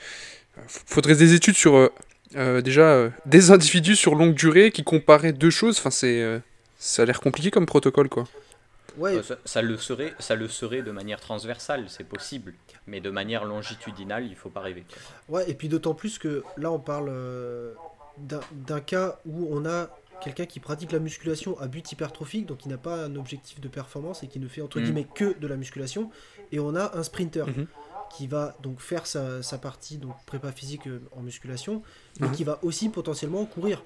faudrait 0.66 1.14
des 1.16 1.34
études 1.34 1.56
sur 1.56 1.76
euh, 1.76 1.92
euh, 2.36 2.60
déjà 2.60 2.82
euh, 2.82 3.10
des 3.24 3.50
individus 3.56 3.96
sur 3.96 4.14
longue 4.14 4.34
durée 4.34 4.70
qui 4.70 4.82
comparaient 4.84 5.32
deux 5.32 5.50
choses. 5.50 5.78
Enfin, 5.78 5.90
c'est, 5.90 6.20
euh, 6.22 6.38
ça 6.78 7.02
a 7.02 7.04
l'air 7.04 7.20
compliqué 7.20 7.50
comme 7.50 7.66
protocole, 7.66 8.08
quoi. 8.08 8.24
Ouais, 8.98 9.16
Euh, 9.16 9.22
Ça, 9.22 9.36
ça 9.44 9.62
le 9.62 9.76
serait, 9.76 10.14
ça 10.18 10.34
le 10.36 10.48
serait 10.48 10.82
de 10.82 10.90
manière 10.90 11.20
transversale, 11.20 11.84
c'est 11.88 12.08
possible, 12.08 12.54
mais 12.86 13.00
de 13.00 13.10
manière 13.10 13.44
longitudinale, 13.44 14.24
il 14.26 14.34
faut 14.34 14.48
pas 14.48 14.60
rêver. 14.62 14.84
ouais, 15.28 15.48
et 15.50 15.54
puis 15.54 15.68
d'autant 15.68 15.92
plus 15.94 16.18
que 16.18 16.42
là 16.56 16.72
on 16.72 16.78
parle 16.78 17.10
euh, 17.10 17.74
d'un 18.52 18.80
cas 18.80 19.18
où 19.26 19.48
on 19.50 19.66
a 19.66 19.90
quelqu'un 20.20 20.46
qui 20.46 20.60
pratique 20.60 20.92
la 20.92 20.98
musculation 20.98 21.58
à 21.60 21.66
but 21.68 21.90
hypertrophique, 21.92 22.46
donc 22.46 22.58
qui 22.58 22.68
n'a 22.68 22.78
pas 22.78 23.04
un 23.04 23.16
objectif 23.16 23.60
de 23.60 23.68
performance 23.68 24.22
et 24.22 24.28
qui 24.28 24.38
ne 24.40 24.48
fait 24.48 24.60
entre 24.62 24.80
Mm. 24.80 24.84
guillemets 24.84 25.06
que 25.14 25.38
de 25.38 25.46
la 25.46 25.56
musculation, 25.56 26.10
et 26.52 26.58
on 26.60 26.74
a 26.74 26.96
un 26.96 27.02
sprinter 27.02 27.44
Mhm. 27.46 27.66
qui 28.10 28.26
va 28.26 28.56
donc 28.62 28.80
faire 28.80 29.06
sa, 29.06 29.42
sa 29.42 29.58
partie 29.58 29.98
donc 29.98 30.14
prépa 30.26 30.52
physique 30.52 30.86
euh, 30.86 31.00
en 31.16 31.22
musculation, 31.22 31.82
mais 32.20 32.28
Mhm. 32.28 32.34
qui 32.34 32.44
va 32.44 32.58
aussi 32.62 32.88
potentiellement 32.88 33.44
courir. 33.44 33.82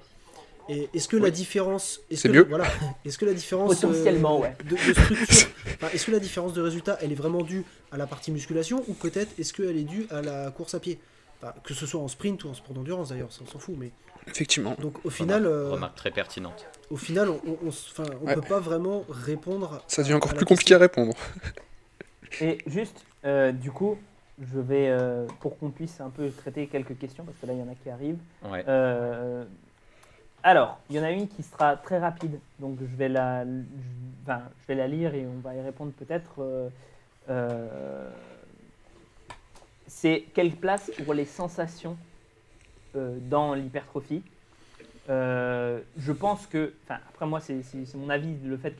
Et 0.69 0.89
est-ce 0.93 1.07
que 1.07 1.17
la 1.17 1.31
différence, 1.31 1.99
est-ce 2.11 2.27
que 2.27 2.37
voilà, 2.47 2.65
est-ce 3.05 3.17
que 3.17 3.25
la 3.25 3.33
différence 3.33 3.83
euh, 3.83 3.87
Potentiellement, 3.87 4.39
ouais. 4.39 4.55
de, 4.63 4.75
de 4.75 4.93
structure, 4.93 5.47
enfin, 5.75 5.89
est-ce 5.91 6.05
que 6.05 6.11
la 6.11 6.19
différence 6.19 6.53
de 6.53 6.61
résultat, 6.61 6.97
elle 7.01 7.11
est 7.11 7.15
vraiment 7.15 7.41
due 7.41 7.63
à 7.91 7.97
la 7.97 8.05
partie 8.07 8.31
musculation 8.31 8.83
ou 8.87 8.93
peut-être 8.93 9.31
est-ce 9.39 9.53
qu'elle 9.53 9.75
est 9.75 9.83
due 9.83 10.05
à 10.11 10.21
la 10.21 10.51
course 10.51 10.75
à 10.75 10.79
pied? 10.79 10.99
Enfin, 11.41 11.53
Que 11.63 11.73
ce 11.73 11.85
soit 11.85 11.99
en 12.01 12.07
sprint 12.07 12.43
ou 12.43 12.49
en 12.49 12.53
sport 12.53 12.73
d'endurance 12.75 13.09
d'ailleurs, 13.09 13.31
ça 13.31 13.41
on 13.43 13.49
s'en 13.49 13.57
fout, 13.59 13.75
mais 13.77 13.91
Effectivement. 14.27 14.75
donc 14.79 15.03
au 15.05 15.09
final, 15.09 15.45
Remarque, 15.47 15.55
euh, 15.65 15.71
remarque 15.71 15.95
très 15.95 16.11
pertinente. 16.11 16.67
au 16.91 16.97
final, 16.97 17.29
on, 17.29 17.41
on, 17.47 17.57
on 17.65 17.69
s- 17.69 17.87
enfin, 17.91 18.09
on 18.21 18.27
Ouais. 18.27 18.35
peut 18.35 18.41
pas 18.41 18.59
vraiment 18.59 19.03
répondre. 19.09 19.81
Ça 19.87 20.01
à- 20.01 20.03
devient 20.03 20.15
encore 20.15 20.33
plus 20.35 20.45
compliqué 20.45 20.75
à 20.75 20.77
répondre. 20.77 21.13
Et 22.41 22.59
juste, 22.67 23.03
euh, 23.25 23.51
du 23.51 23.71
coup, 23.71 23.97
je 24.39 24.59
vais, 24.59 24.89
euh, 24.89 25.25
pour 25.39 25.57
qu'on 25.57 25.69
puisse 25.71 25.99
un 25.99 26.09
peu 26.11 26.29
traiter 26.29 26.67
quelques 26.67 26.97
questions, 26.97 27.23
parce 27.23 27.37
que 27.39 27.45
là, 27.47 27.53
il 27.53 27.59
y 27.59 27.63
en 27.63 27.69
a 27.71 27.75
qui 27.75 27.89
arrivent. 27.89 28.19
Ouais. 28.43 28.63
Euh, 28.67 29.43
alors, 30.43 30.79
il 30.89 30.95
y 30.95 30.99
en 30.99 31.03
a 31.03 31.11
une 31.11 31.27
qui 31.27 31.41
sera 31.43 31.75
très 31.75 31.97
rapide, 31.99 32.39
donc 32.59 32.77
je 32.79 32.95
vais 32.95 33.09
la, 33.09 33.43
je, 33.45 33.49
enfin, 34.23 34.41
je 34.61 34.67
vais 34.67 34.75
la 34.75 34.87
lire 34.87 35.13
et 35.15 35.25
on 35.25 35.39
va 35.41 35.55
y 35.55 35.61
répondre 35.61 35.91
peut-être. 35.93 36.39
C'est 39.91 40.23
quelle 40.33 40.51
place 40.51 40.89
pour 41.03 41.13
les 41.13 41.25
sensations 41.25 41.97
euh, 42.95 43.17
dans 43.29 43.53
l'hypertrophie? 43.53 44.23
Euh, 45.09 45.81
Je 45.97 46.13
pense 46.13 46.47
que, 46.47 46.73
après 46.87 47.27
moi, 47.27 47.41
c'est 47.41 47.61
mon 47.95 48.09
avis, 48.09 48.35
le 48.43 48.57
fait 48.57 48.73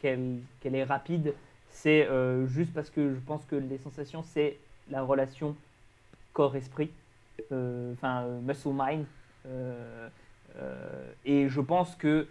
qu'elle 0.00 0.74
est 0.74 0.84
rapide, 0.84 1.34
c'est 1.70 2.06
euh, 2.06 2.46
juste 2.46 2.72
parce 2.74 2.90
que 2.90 3.14
je 3.14 3.20
pense 3.20 3.44
que 3.46 3.56
les 3.56 3.78
sensations, 3.78 4.22
c'est 4.22 4.58
la 4.90 5.02
relation 5.02 5.56
corps-esprit, 6.34 6.90
enfin, 7.50 8.26
muscle-mind. 8.42 9.06
Et 11.24 11.48
je 11.48 11.60
pense 11.60 11.96
que, 11.96 12.28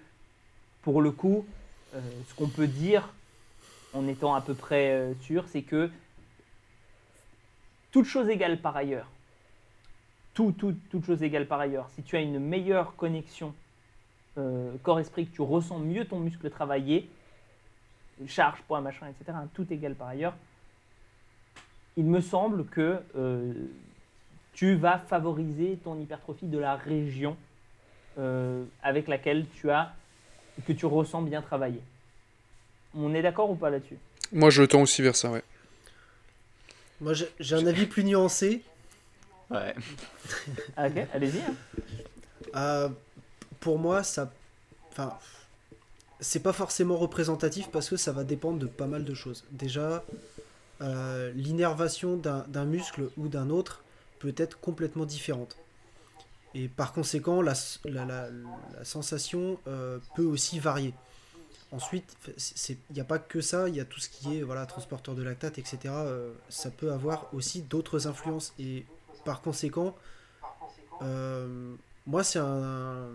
pour 0.83 1.01
le 1.01 1.11
coup, 1.11 1.45
ce 1.93 2.35
qu'on 2.35 2.47
peut 2.47 2.67
dire, 2.67 3.11
en 3.93 4.07
étant 4.07 4.35
à 4.35 4.41
peu 4.41 4.53
près 4.53 5.13
sûr, 5.21 5.45
c'est 5.47 5.63
que, 5.63 5.89
toute 7.91 8.05
chose 8.05 8.29
égale 8.29 8.59
par 8.61 8.75
ailleurs, 8.75 9.09
tout, 10.33 10.51
tout, 10.51 10.75
toute 10.89 11.05
chose 11.05 11.23
égale 11.23 11.47
par 11.47 11.59
ailleurs, 11.59 11.89
si 11.95 12.03
tu 12.03 12.15
as 12.15 12.21
une 12.21 12.39
meilleure 12.39 12.95
connexion 12.95 13.53
euh, 14.37 14.71
corps-esprit, 14.83 15.27
que 15.27 15.35
tu 15.35 15.41
ressens 15.41 15.79
mieux 15.79 16.05
ton 16.05 16.19
muscle 16.19 16.49
travailler, 16.49 17.09
charge, 18.27 18.61
poids, 18.67 18.81
machin, 18.81 19.07
etc., 19.07 19.37
tout 19.53 19.65
égale 19.71 19.95
par 19.95 20.09
ailleurs, 20.09 20.35
il 21.97 22.05
me 22.05 22.21
semble 22.21 22.65
que 22.65 22.99
euh, 23.17 23.53
tu 24.53 24.75
vas 24.75 24.99
favoriser 24.99 25.77
ton 25.83 25.99
hypertrophie 25.99 26.47
de 26.47 26.57
la 26.57 26.75
région 26.75 27.35
euh, 28.17 28.63
avec 28.83 29.07
laquelle 29.07 29.45
tu 29.55 29.69
as, 29.69 29.93
que 30.67 30.73
tu 30.73 30.85
ressens 30.85 31.21
bien 31.21 31.41
travailler. 31.41 31.81
On 32.95 33.13
est 33.13 33.21
d'accord 33.21 33.49
ou 33.49 33.55
pas 33.55 33.69
là-dessus? 33.69 33.97
Moi, 34.31 34.49
je 34.49 34.63
tends 34.63 34.81
aussi 34.81 35.01
vers 35.01 35.15
ça, 35.15 35.31
ouais. 35.31 35.43
Moi, 37.01 37.13
j'ai 37.13 37.55
un 37.55 37.65
avis 37.65 37.85
plus 37.85 38.03
nuancé. 38.03 38.63
Ouais. 39.49 39.73
Ok, 40.77 41.07
allez-y. 41.13 41.39
hein. 41.39 41.55
Euh, 42.55 42.89
pour 43.59 43.79
moi, 43.79 44.03
ça. 44.03 44.31
Enfin. 44.91 45.17
C'est 46.21 46.41
pas 46.41 46.51
forcément 46.51 46.97
représentatif 46.97 47.69
parce 47.71 47.89
que 47.89 47.95
ça 47.95 48.11
va 48.11 48.25
dépendre 48.25 48.59
de 48.59 48.65
pas 48.67 48.87
mal 48.87 49.05
de 49.05 49.13
choses. 49.13 49.45
Déjà, 49.51 50.03
euh, 50.81 51.31
l'innervation 51.33 52.17
d'un 52.17 52.65
muscle 52.65 53.09
ou 53.15 53.29
d'un 53.29 53.49
autre 53.49 53.83
peut 54.19 54.33
être 54.35 54.59
complètement 54.59 55.05
différente. 55.05 55.55
Et 56.53 56.67
par 56.67 56.91
conséquent, 56.91 57.41
la, 57.41 57.53
s- 57.53 57.79
la, 57.85 58.03
la- 58.03 58.27
la 58.77 58.83
sensation 58.83 59.59
euh, 59.67 59.99
peut 60.15 60.25
aussi 60.25 60.59
varier. 60.59 60.93
Ensuite, 61.71 62.17
il 62.69 62.77
n'y 62.93 62.99
a 62.99 63.05
pas 63.05 63.19
que 63.19 63.41
ça, 63.41 63.69
il 63.69 63.75
y 63.75 63.79
a 63.79 63.85
tout 63.85 63.99
ce 63.99 64.09
qui 64.09 64.37
est 64.37 64.41
voilà, 64.41 64.65
transporteur 64.65 65.13
de 65.13 65.21
lactate, 65.21 65.59
etc. 65.59 65.77
euh, 65.87 66.33
ça 66.49 66.71
peut 66.71 66.91
avoir 66.91 67.31
aussi 67.33 67.61
d'autres 67.61 68.07
influences. 68.07 68.53
Et 68.57 68.85
par 69.23 69.41
conséquent, 69.41 69.95
euh, 71.03 71.75
moi, 72.07 72.23
c'est 72.23 72.39
un, 72.39 73.09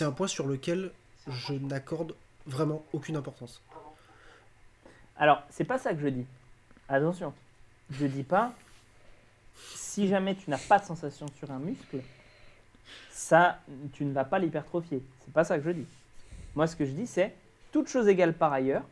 un 0.00 0.12
point 0.12 0.26
sur 0.26 0.46
lequel 0.46 0.92
je 1.28 1.54
n'accorde 1.54 2.14
vraiment 2.46 2.84
aucune 2.92 3.16
importance. 3.16 3.62
Alors, 5.16 5.42
c'est 5.48 5.64
pas 5.64 5.78
ça 5.78 5.94
que 5.94 6.00
je 6.00 6.08
dis. 6.08 6.26
Attention. 6.88 7.32
Je 7.90 8.06
dis 8.06 8.24
pas 8.24 8.52
si 9.56 10.08
jamais 10.08 10.34
tu 10.34 10.50
n'as 10.50 10.58
pas 10.58 10.78
de 10.78 10.84
sensation 10.84 11.26
sur 11.38 11.50
un 11.50 11.58
muscle, 11.58 12.02
ça, 13.10 13.60
tu 13.92 14.04
ne 14.04 14.12
vas 14.12 14.24
pas 14.24 14.38
l'hypertrophier. 14.38 15.02
C'est 15.24 15.32
pas 15.32 15.44
ça 15.44 15.58
que 15.58 15.64
je 15.64 15.70
dis. 15.70 15.86
Moi, 16.54 16.66
ce 16.66 16.76
que 16.76 16.84
je 16.84 16.92
dis, 16.92 17.06
c'est 17.06 17.34
toute 17.72 17.88
chose 17.88 18.06
égale 18.06 18.34
par 18.34 18.52
ailleurs, 18.52 18.84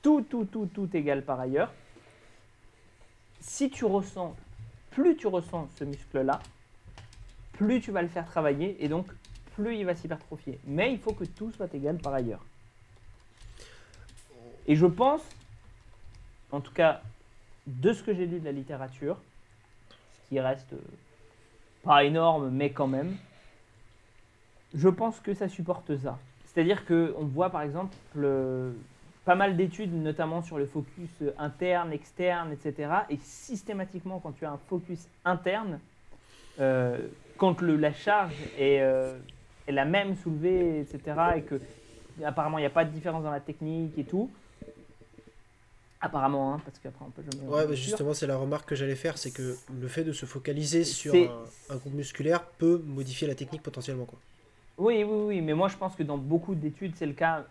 tout, 0.00 0.22
tout, 0.22 0.44
tout, 0.44 0.66
tout 0.66 0.88
égal 0.96 1.22
par 1.22 1.40
ailleurs. 1.40 1.72
Si 3.40 3.68
tu 3.68 3.84
ressens, 3.84 4.34
plus 4.90 5.16
tu 5.16 5.26
ressens 5.26 5.68
ce 5.76 5.84
muscle-là, 5.84 6.40
plus 7.52 7.80
tu 7.80 7.90
vas 7.90 8.02
le 8.02 8.08
faire 8.08 8.26
travailler 8.26 8.82
et 8.82 8.88
donc 8.88 9.06
plus 9.54 9.76
il 9.76 9.84
va 9.84 9.94
s'hypertrophier. 9.94 10.58
Mais 10.64 10.92
il 10.92 10.98
faut 10.98 11.12
que 11.12 11.24
tout 11.24 11.50
soit 11.52 11.72
égal 11.74 11.98
par 11.98 12.14
ailleurs. 12.14 12.44
Et 14.66 14.76
je 14.76 14.86
pense, 14.86 15.22
en 16.52 16.60
tout 16.60 16.72
cas, 16.72 17.02
de 17.66 17.92
ce 17.92 18.02
que 18.02 18.14
j'ai 18.14 18.26
lu 18.26 18.40
de 18.40 18.44
la 18.44 18.52
littérature, 18.52 19.18
ce 19.90 20.28
qui 20.28 20.40
reste 20.40 20.72
euh, 20.72 20.80
pas 21.82 22.04
énorme, 22.04 22.50
mais 22.50 22.70
quand 22.70 22.86
même, 22.86 23.16
je 24.74 24.88
pense 24.88 25.18
que 25.20 25.34
ça 25.34 25.48
supporte 25.48 25.96
ça. 25.98 26.18
C'est-à-dire 26.52 26.84
qu'on 26.86 27.24
voit 27.26 27.50
par 27.50 27.62
exemple 27.62 27.94
le- 28.14 28.74
pas 29.24 29.34
mal 29.34 29.56
d'études, 29.56 29.94
notamment 29.94 30.42
sur 30.42 30.58
le 30.58 30.66
focus 30.66 31.10
interne, 31.38 31.92
externe, 31.92 32.52
etc. 32.52 32.90
Et 33.10 33.18
systématiquement, 33.22 34.18
quand 34.18 34.32
tu 34.32 34.44
as 34.44 34.50
un 34.52 34.58
focus 34.68 35.06
interne, 35.24 35.78
euh, 36.58 36.98
quand 37.36 37.60
le- 37.60 37.76
la 37.76 37.92
charge 37.92 38.34
est, 38.58 38.80
euh, 38.80 39.16
est 39.68 39.72
la 39.72 39.84
même 39.84 40.16
soulevée, 40.16 40.80
etc., 40.80 41.00
et 41.36 41.42
que 41.42 41.60
apparemment 42.24 42.58
il 42.58 42.62
n'y 42.62 42.66
a 42.66 42.70
pas 42.70 42.84
de 42.84 42.90
différence 42.90 43.22
dans 43.22 43.30
la 43.30 43.40
technique 43.40 43.96
et 43.98 44.04
tout, 44.04 44.30
apparemment, 46.00 46.54
hein, 46.54 46.60
parce 46.64 46.78
qu'après 46.78 47.04
on 47.06 47.10
peut 47.10 47.22
jamais. 47.30 47.46
Ouais, 47.48 47.76
justement, 47.76 48.14
c'est 48.14 48.26
la 48.26 48.36
remarque 48.36 48.68
que 48.68 48.74
j'allais 48.74 48.96
faire, 48.96 49.18
c'est 49.18 49.30
que 49.30 49.56
le 49.80 49.88
fait 49.88 50.02
de 50.04 50.12
se 50.12 50.26
focaliser 50.26 50.82
sur 50.84 51.12
un, 51.68 51.74
un 51.74 51.76
groupe 51.76 51.94
musculaire 51.94 52.42
peut 52.44 52.82
modifier 52.84 53.28
la 53.28 53.34
technique 53.34 53.62
potentiellement. 53.62 54.06
Quoi. 54.06 54.18
Oui, 54.80 55.04
oui, 55.04 55.24
oui, 55.26 55.40
mais 55.42 55.52
moi 55.52 55.68
je 55.68 55.76
pense 55.76 55.94
que 55.94 56.02
dans 56.02 56.16
beaucoup 56.16 56.54
d'études, 56.54 56.96
c'est 56.96 57.04
le 57.04 57.12
cas. 57.12 57.44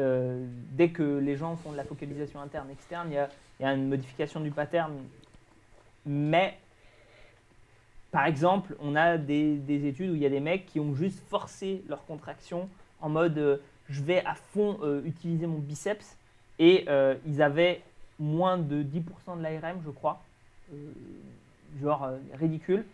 euh, 0.00 0.44
dès 0.72 0.90
que 0.90 1.18
les 1.18 1.36
gens 1.36 1.56
font 1.56 1.70
de 1.72 1.76
la 1.76 1.84
focalisation 1.84 2.40
interne, 2.40 2.68
externe, 2.70 3.08
il 3.10 3.14
y 3.14 3.64
a, 3.64 3.74
une 3.74 3.88
modification 3.88 4.40
du 4.40 4.50
pattern. 4.50 4.92
Mais, 6.04 6.58
par 8.10 8.26
exemple, 8.26 8.76
on 8.80 8.96
a 8.96 9.18
des, 9.18 9.54
des 9.56 9.86
études 9.86 10.10
où 10.10 10.14
il 10.16 10.20
y 10.22 10.26
a 10.26 10.30
des 10.30 10.40
mecs 10.40 10.66
qui 10.66 10.80
ont 10.80 10.94
juste 10.96 11.20
forcé 11.30 11.84
leur 11.88 12.04
contraction 12.06 12.68
en 13.00 13.08
mode 13.08 13.38
euh, 13.38 13.58
je 13.88 14.02
vais 14.02 14.24
à 14.24 14.34
fond 14.34 14.78
euh, 14.82 15.02
utiliser 15.04 15.46
mon 15.46 15.58
biceps 15.58 16.16
et 16.58 16.86
ils 17.24 17.40
avaient 17.40 17.82
moins 18.18 18.58
de 18.58 18.82
10% 18.82 19.38
de 19.38 19.42
l'ARM, 19.42 19.80
je 19.84 19.90
crois, 19.90 20.20
genre 21.80 22.10
ridicule, 22.34 22.84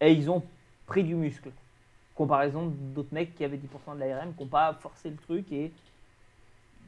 et 0.00 0.12
ils 0.12 0.30
ont 0.30 0.44
pris 0.86 1.02
du 1.02 1.16
muscle 1.16 1.50
comparaison 2.20 2.66
d'autres 2.66 3.14
mecs 3.14 3.34
qui 3.34 3.44
avaient 3.44 3.56
10% 3.56 3.94
de 3.94 4.00
l'ARM, 4.00 4.34
qui 4.34 4.42
n'ont 4.42 4.48
pas 4.50 4.74
forcé 4.74 5.08
le 5.08 5.16
truc 5.16 5.50
et 5.52 5.72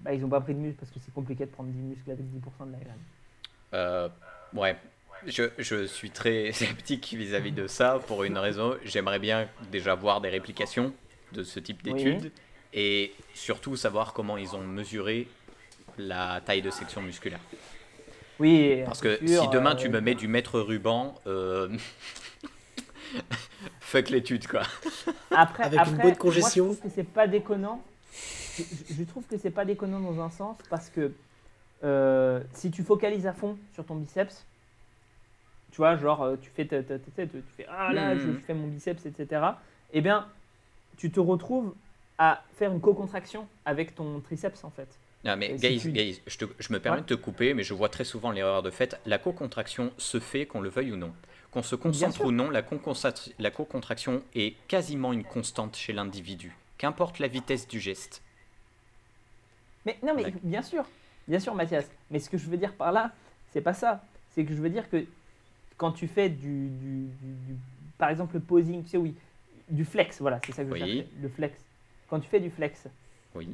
bah, 0.03 0.13
ils 0.13 0.21
n'ont 0.21 0.29
pas 0.29 0.43
pris 0.43 0.53
de 0.53 0.59
muscle 0.59 0.77
parce 0.79 0.93
que 0.93 0.99
c'est 1.03 1.15
compliqué 1.15 1.47
de 1.47 1.51
prendre 1.51 1.71
du 1.71 1.79
muscle 1.79 2.11
avec 2.11 2.27
10% 2.27 2.67
de 2.67 2.73
l'ARM. 2.73 2.99
Euh, 3.73 4.09
ouais, 4.53 4.77
je, 5.27 5.45
je 5.57 5.87
suis 5.87 6.11
très 6.11 6.53
sceptique 6.61 7.15
vis-à-vis 7.17 7.53
de 7.53 7.67
ça 7.67 7.99
pour 8.07 8.25
une 8.25 8.37
raison. 8.37 8.77
J'aimerais 8.85 9.19
bien 9.19 9.49
déjà 9.71 9.95
voir 9.95 10.21
des 10.21 10.29
réplications 10.29 10.93
de 11.33 11.43
ce 11.43 11.61
type 11.61 11.81
Oui. 11.87 11.95
d'études 11.95 12.31
et 12.75 13.15
surtout 13.33 13.75
savoir 13.77 14.13
comment 14.13 14.37
ils 14.37 14.55
ont 14.55 14.61
mesuré 14.61 15.29
la 15.97 16.43
taille 16.43 16.61
de 16.61 16.71
section 16.71 17.01
musculaire. 17.01 17.41
Oui, 18.39 18.83
Parce 18.85 19.01
que 19.01 19.17
sûr, 19.27 19.45
si 19.45 19.49
demain 19.49 19.73
euh, 19.73 19.77
tu 19.77 19.89
me 19.89 20.03
mets 20.03 20.15
du 20.15 20.29
mètre 20.29 20.61
ruban, 20.61 21.15
euh, 21.27 21.75
fuck 23.93 24.11
l'étude 24.11 24.47
quoi. 24.49 24.63
Après, 25.31 25.65
Avec 25.65 25.79
une 25.87 25.97
bonne 25.97 26.07
moi, 26.09 26.15
congestion. 26.17 26.65
je 26.73 26.77
trouve 26.79 26.89
que 26.91 26.95
c'est 26.95 27.05
pas 27.05 27.27
déconnant. 27.27 27.83
Je, 28.59 28.63
je 28.95 29.03
trouve 29.05 29.25
que 29.27 29.37
c'est 29.39 29.51
pas 29.51 29.65
déconnant 29.65 30.01
dans 30.01 30.21
un 30.21 30.31
sens 30.31 30.57
parce 30.69 30.89
que 30.91 31.13
euh, 31.85 32.41
si 32.53 32.71
tu 32.71 32.83
focalises 32.83 33.27
à 33.27 33.33
fond 33.33 33.57
sur 33.75 33.85
ton 33.85 33.95
biceps, 33.97 34.45
tu 35.71 35.79
vois, 35.79 35.97
genre 35.97 36.23
euh, 36.23 36.37
tu 36.41 36.51
fais, 36.51 36.67
ta- 36.67 36.83
ta- 36.83 36.99
ta- 36.99 37.11
ta- 37.17 37.27
tu 37.27 37.43
fais 37.57 37.67
ah 37.69 37.93
là, 37.93 38.15
je, 38.17 38.21
je 38.33 38.39
fais 38.39 38.55
mon 38.55 38.67
biceps, 38.69 39.07
etc. 39.07 39.43
Eh 39.93 40.01
bien, 40.01 40.29
tu 40.97 41.11
te 41.11 41.19
retrouves 41.21 41.75
à 42.19 42.43
faire 42.57 42.73
une 42.73 42.81
co-contraction 42.81 43.47
avec 43.65 43.95
ton 43.95 44.21
triceps 44.21 44.65
en 44.65 44.71
fait. 44.71 44.89
Non 45.25 45.37
mais 45.37 45.57
si 45.57 45.69
guys, 45.69 45.79
tu- 45.81 45.93
guys, 45.93 46.21
je, 46.27 46.37
te- 46.37 46.45
je 46.59 46.73
me 46.73 46.79
permets 46.81 46.99
Ouais. 46.99 47.03
de 47.03 47.15
te 47.15 47.21
couper, 47.21 47.55
mais 47.55 47.63
je 47.63 47.73
vois 47.75 47.89
très 47.89 48.05
souvent 48.05 48.31
l'erreur 48.33 48.63
de 48.63 48.71
fait. 48.71 49.01
La 49.07 49.19
co-contraction 49.19 49.93
se 49.97 50.21
fait 50.21 50.45
qu'on 50.47 50.61
le 50.61 50.69
veuille 50.69 50.93
ou 50.93 50.97
non. 50.97 51.13
Qu'on 51.53 51.63
se 51.63 51.77
concentre 51.77 52.25
ou 52.25 52.33
non, 52.33 52.49
la 52.51 52.63
co-contraction 52.63 54.23
est 54.35 54.57
quasiment 54.69 55.13
une 55.13 55.23
constante 55.25 55.77
chez 55.77 55.93
l'individu, 55.93 56.57
qu'importe 56.79 57.19
la 57.19 57.29
vitesse 57.29 57.69
du 57.69 57.79
geste. 57.79 58.23
Mais 59.85 59.99
non, 60.03 60.15
mais 60.15 60.33
bien 60.43 60.63
sûr, 60.63 60.85
bien 61.29 61.39
sûr, 61.39 61.55
Mathias. 61.55 61.91
Mais 62.11 62.21
ce 62.21 62.31
que 62.31 62.39
je 62.39 62.49
veux 62.49 62.57
dire 62.57 62.73
par 62.75 62.91
là, 62.91 63.13
c'est 63.53 63.61
pas 63.61 63.75
ça. 63.75 64.03
C'est 64.31 64.45
que 64.45 64.55
je 64.55 64.63
veux 64.63 64.71
dire 64.71 64.89
que 64.89 65.05
quand 65.77 65.93
tu 65.93 66.09
fais 66.09 66.31
du, 66.31 66.69
du- 66.69 67.07
du- 67.21 67.35
du- 67.47 67.57
par 67.99 68.09
exemple, 68.09 68.35
le 68.35 68.41
posing, 68.41 68.83
tu 68.85 68.89
sais, 68.91 68.97
oui, 68.97 69.15
du 69.69 69.85
flex, 69.85 70.21
voilà, 70.21 70.41
c'est 70.47 70.53
ça 70.53 70.63
que 70.65 70.69
je 70.71 70.73
Oui. 70.73 70.79
cherchais, 70.79 71.07
le 71.21 71.29
flex. 71.29 71.59
Quand 72.09 72.21
tu 72.21 72.29
fais 72.31 72.41
du 72.41 72.51
flex, 72.51 72.87
Oui, 73.35 73.49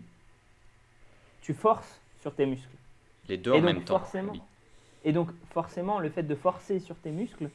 tu 1.43 1.53
forces 1.53 2.01
sur 2.21 2.33
tes 2.35 2.47
muscles. 2.47 2.69
les 3.29 3.39
deux 3.39 3.51
Et 3.53 3.55
en 3.55 3.57
donc, 3.63 3.65
même 3.65 3.85
temps. 3.85 3.99
forcément- 3.99 4.33
oui. 4.33 4.41
Et 5.05 5.13
donc, 5.13 5.31
forcément, 5.53 5.99
le 5.99 6.11
fait 6.11 6.23
de 6.23 6.35
forcer 6.37 6.79
sur 6.81 6.95
tes 6.97 7.11
muscles 7.11 7.51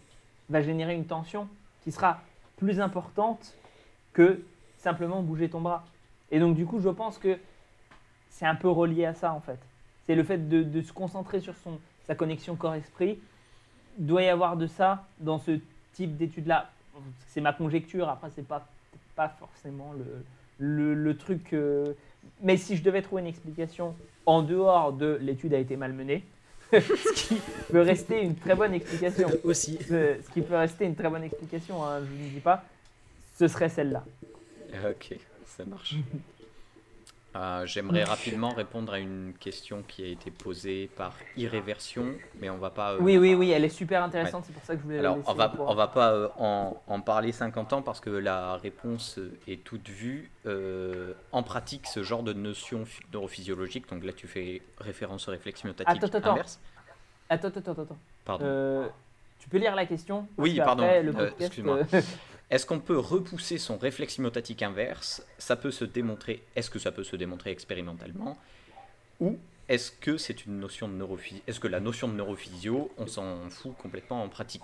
va 0.49 0.61
générer 0.61 0.95
une 0.95 1.05
tension 1.05 1.47
qui 1.83 1.91
sera 1.91 2.21
plus 2.57 2.79
importante 2.79 3.55
que 4.13 4.41
simplement 4.77 5.21
bouger 5.21 5.49
ton 5.49 5.61
bras. 5.61 5.83
Et 6.31 6.39
donc, 6.39 6.55
du 6.55 6.65
coup, 6.65 6.79
je 6.79 6.89
pense 6.89 7.17
que 7.17 7.37
c'est 8.29 8.45
un 8.45 8.55
peu 8.55 8.69
relié 8.69 9.05
à 9.05 9.13
ça, 9.13 9.33
en 9.33 9.39
fait. 9.39 9.59
C'est 10.05 10.15
le 10.15 10.23
fait 10.23 10.49
de, 10.49 10.81
se 10.81 10.91
concentrer 10.91 11.39
sur 11.39 11.55
son, 11.55 11.79
sa 12.05 12.15
connexion 12.15 12.55
corps-esprit. 12.55 13.19
Doit 13.97 14.23
y 14.23 14.27
avoir 14.27 14.57
de 14.57 14.67
ça 14.67 15.05
dans 15.19 15.37
ce 15.37 15.59
type 15.93 16.17
d'études-là. 16.17 16.69
C'est 17.27 17.41
ma 17.41 17.53
conjecture, 17.53 18.09
après, 18.09 18.29
c'est 18.31 18.47
pas, 18.47 18.67
pas 19.15 19.29
forcément 19.29 19.93
le, 19.93 20.25
le, 20.59 20.93
le 20.93 21.17
truc. 21.17 21.53
euh, 21.53 21.93
Mais 22.41 22.57
si 22.57 22.75
je 22.75 22.83
devais 22.83 23.01
trouver 23.01 23.21
une 23.21 23.27
explication 23.27 23.95
en 24.25 24.41
dehors 24.41 24.93
de 24.93 25.17
l'étude 25.21 25.53
a 25.53 25.59
été 25.59 25.75
malmenée, 25.75 26.23
ce 26.81 27.13
qui 27.13 27.41
peut 27.71 27.81
rester 27.81 28.21
une 28.21 28.35
très 28.35 28.55
bonne 28.55 28.73
explication. 28.73 29.29
Aussi. 29.43 29.77
Ce 29.87 30.15
ce 30.25 30.33
qui 30.33 30.41
peut 30.41 30.55
rester 30.55 30.85
une 30.85 30.95
très 30.95 31.09
bonne 31.09 31.23
explication, 31.23 31.83
hein, 31.83 31.99
je 31.99 32.23
ne 32.23 32.29
dis 32.29 32.39
pas, 32.39 32.63
ce 33.37 33.47
serait 33.47 33.69
celle-là. 33.69 34.03
Ok, 34.89 35.15
ça 35.45 35.65
marche. 35.65 35.95
Euh, 37.35 37.65
J'aimerais 37.65 38.03
rapidement 38.03 38.49
répondre 38.53 38.93
à 38.93 38.99
une 38.99 39.33
question 39.39 39.83
qui 39.87 40.03
a 40.03 40.07
été 40.07 40.29
posée 40.29 40.89
par 40.95 41.13
Irréversion, 41.35 42.05
mais 42.39 42.49
on 42.51 42.57
va 42.57 42.69
pas. 42.69 42.93
euh, 42.93 42.97
Oui, 42.99 43.17
oui, 43.17 43.33
oui, 43.33 43.49
elle 43.49 43.65
est 43.65 43.69
super 43.69 44.03
intéressante, 44.03 44.43
c'est 44.45 44.53
pour 44.53 44.63
ça 44.63 44.75
que 44.75 44.79
je 44.81 44.83
voulais 44.85 45.01
la 45.01 45.09
Alors, 45.11 45.17
on 45.27 45.33
va, 45.33 45.53
on 45.59 45.73
va 45.73 45.87
pas 45.87 46.11
euh, 46.13 46.27
en, 46.37 46.79
en 46.87 47.01
parler 47.01 47.31
50 47.31 47.73
ans 47.73 47.81
parce 47.81 47.99
que 47.99 48.11
la 48.11 48.57
réponse 48.57 49.19
est 49.47 49.63
toute 49.63 49.89
vue. 49.89 50.29
En 51.31 51.41
pratique, 51.43 51.87
ce 51.87 52.03
genre 52.03 52.21
de 52.23 52.33
notion 52.33 52.85
phy- 52.85 53.01
neurophysiologique, 53.11 53.89
donc 53.89 54.03
là 54.03 54.13
tu 54.13 54.27
fais 54.27 54.61
référence 54.77 55.27
au 55.27 55.31
réflexe 55.31 55.63
myotatique 55.63 56.03
Attends, 56.03 56.17
attends, 56.17 56.31
inverse. 56.31 56.59
Attends, 57.29 57.47
attends, 57.47 57.71
attends, 57.71 57.81
attends. 57.81 57.97
Pardon. 58.25 58.45
Tu 59.39 59.49
peux 59.49 59.57
lire 59.57 59.75
la 59.75 59.85
question 59.85 60.27
Oui, 60.37 60.55
pardon, 60.63 60.87
excuse-moi. 61.39 61.79
Est-ce 62.49 62.65
qu'on 62.65 62.79
peut 62.79 62.99
repousser 62.99 63.57
son 63.57 63.77
réflexe 63.77 64.19
myotatique 64.19 64.61
inverse? 64.61 65.25
Ça 65.37 65.55
peut 65.55 65.71
se 65.71 65.85
démontrer. 65.85 66.43
Est-ce 66.55 66.69
que 66.69 66.77
ça 66.79 66.91
peut 66.91 67.03
se 67.03 67.15
démontrer 67.15 67.51
expérimentalement? 67.51 68.37
Ou 69.19 69.37
est-ce 69.69 69.91
que 69.91 70.17
c'est 70.17 70.45
une 70.45 70.59
notion 70.59 70.87
de 70.87 70.93
neurophysio 70.93 71.41
Est-ce 71.47 71.59
que 71.59 71.67
la 71.67 71.79
notion 71.79 72.07
de 72.07 72.13
neurophysio, 72.13 72.91
on 72.97 73.07
s'en 73.07 73.49
fout 73.49 73.75
complètement 73.77 74.21
en 74.23 74.29
pratique? 74.29 74.61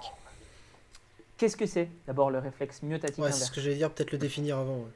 Qu'est-ce 1.38 1.56
que 1.58 1.66
c'est 1.66 1.90
d'abord 2.06 2.30
le 2.32 2.40
réflexe 2.40 2.84
myotatique 2.84 3.18
Ouais, 3.18 3.30
c'est 3.32 3.36
inverse? 3.36 3.50
ce 3.50 3.56
que 3.56 3.62
j'allais 3.62 3.78
dire, 3.78 3.92
peut-être 3.92 4.12
le 4.12 4.18
définir 4.18 4.58
avant. 4.58 4.80
ouais. 4.80 4.92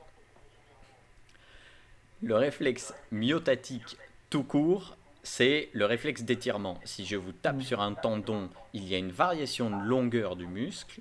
Le 2.21 2.35
réflexe 2.35 2.93
myotatique 3.11 3.97
tout 4.29 4.43
court, 4.43 4.97
c'est 5.23 5.69
le 5.73 5.85
réflexe 5.85 6.23
d'étirement. 6.23 6.79
Si 6.83 7.05
je 7.05 7.15
vous 7.15 7.31
tape 7.31 7.57
Mm. 7.57 7.61
sur 7.61 7.81
un 7.81 7.93
tendon, 7.93 8.49
il 8.73 8.83
y 8.87 8.93
a 8.95 8.97
une 8.97 9.11
variation 9.11 9.69
de 9.69 9.83
longueur 9.85 10.35
du 10.35 10.47
muscle, 10.47 10.99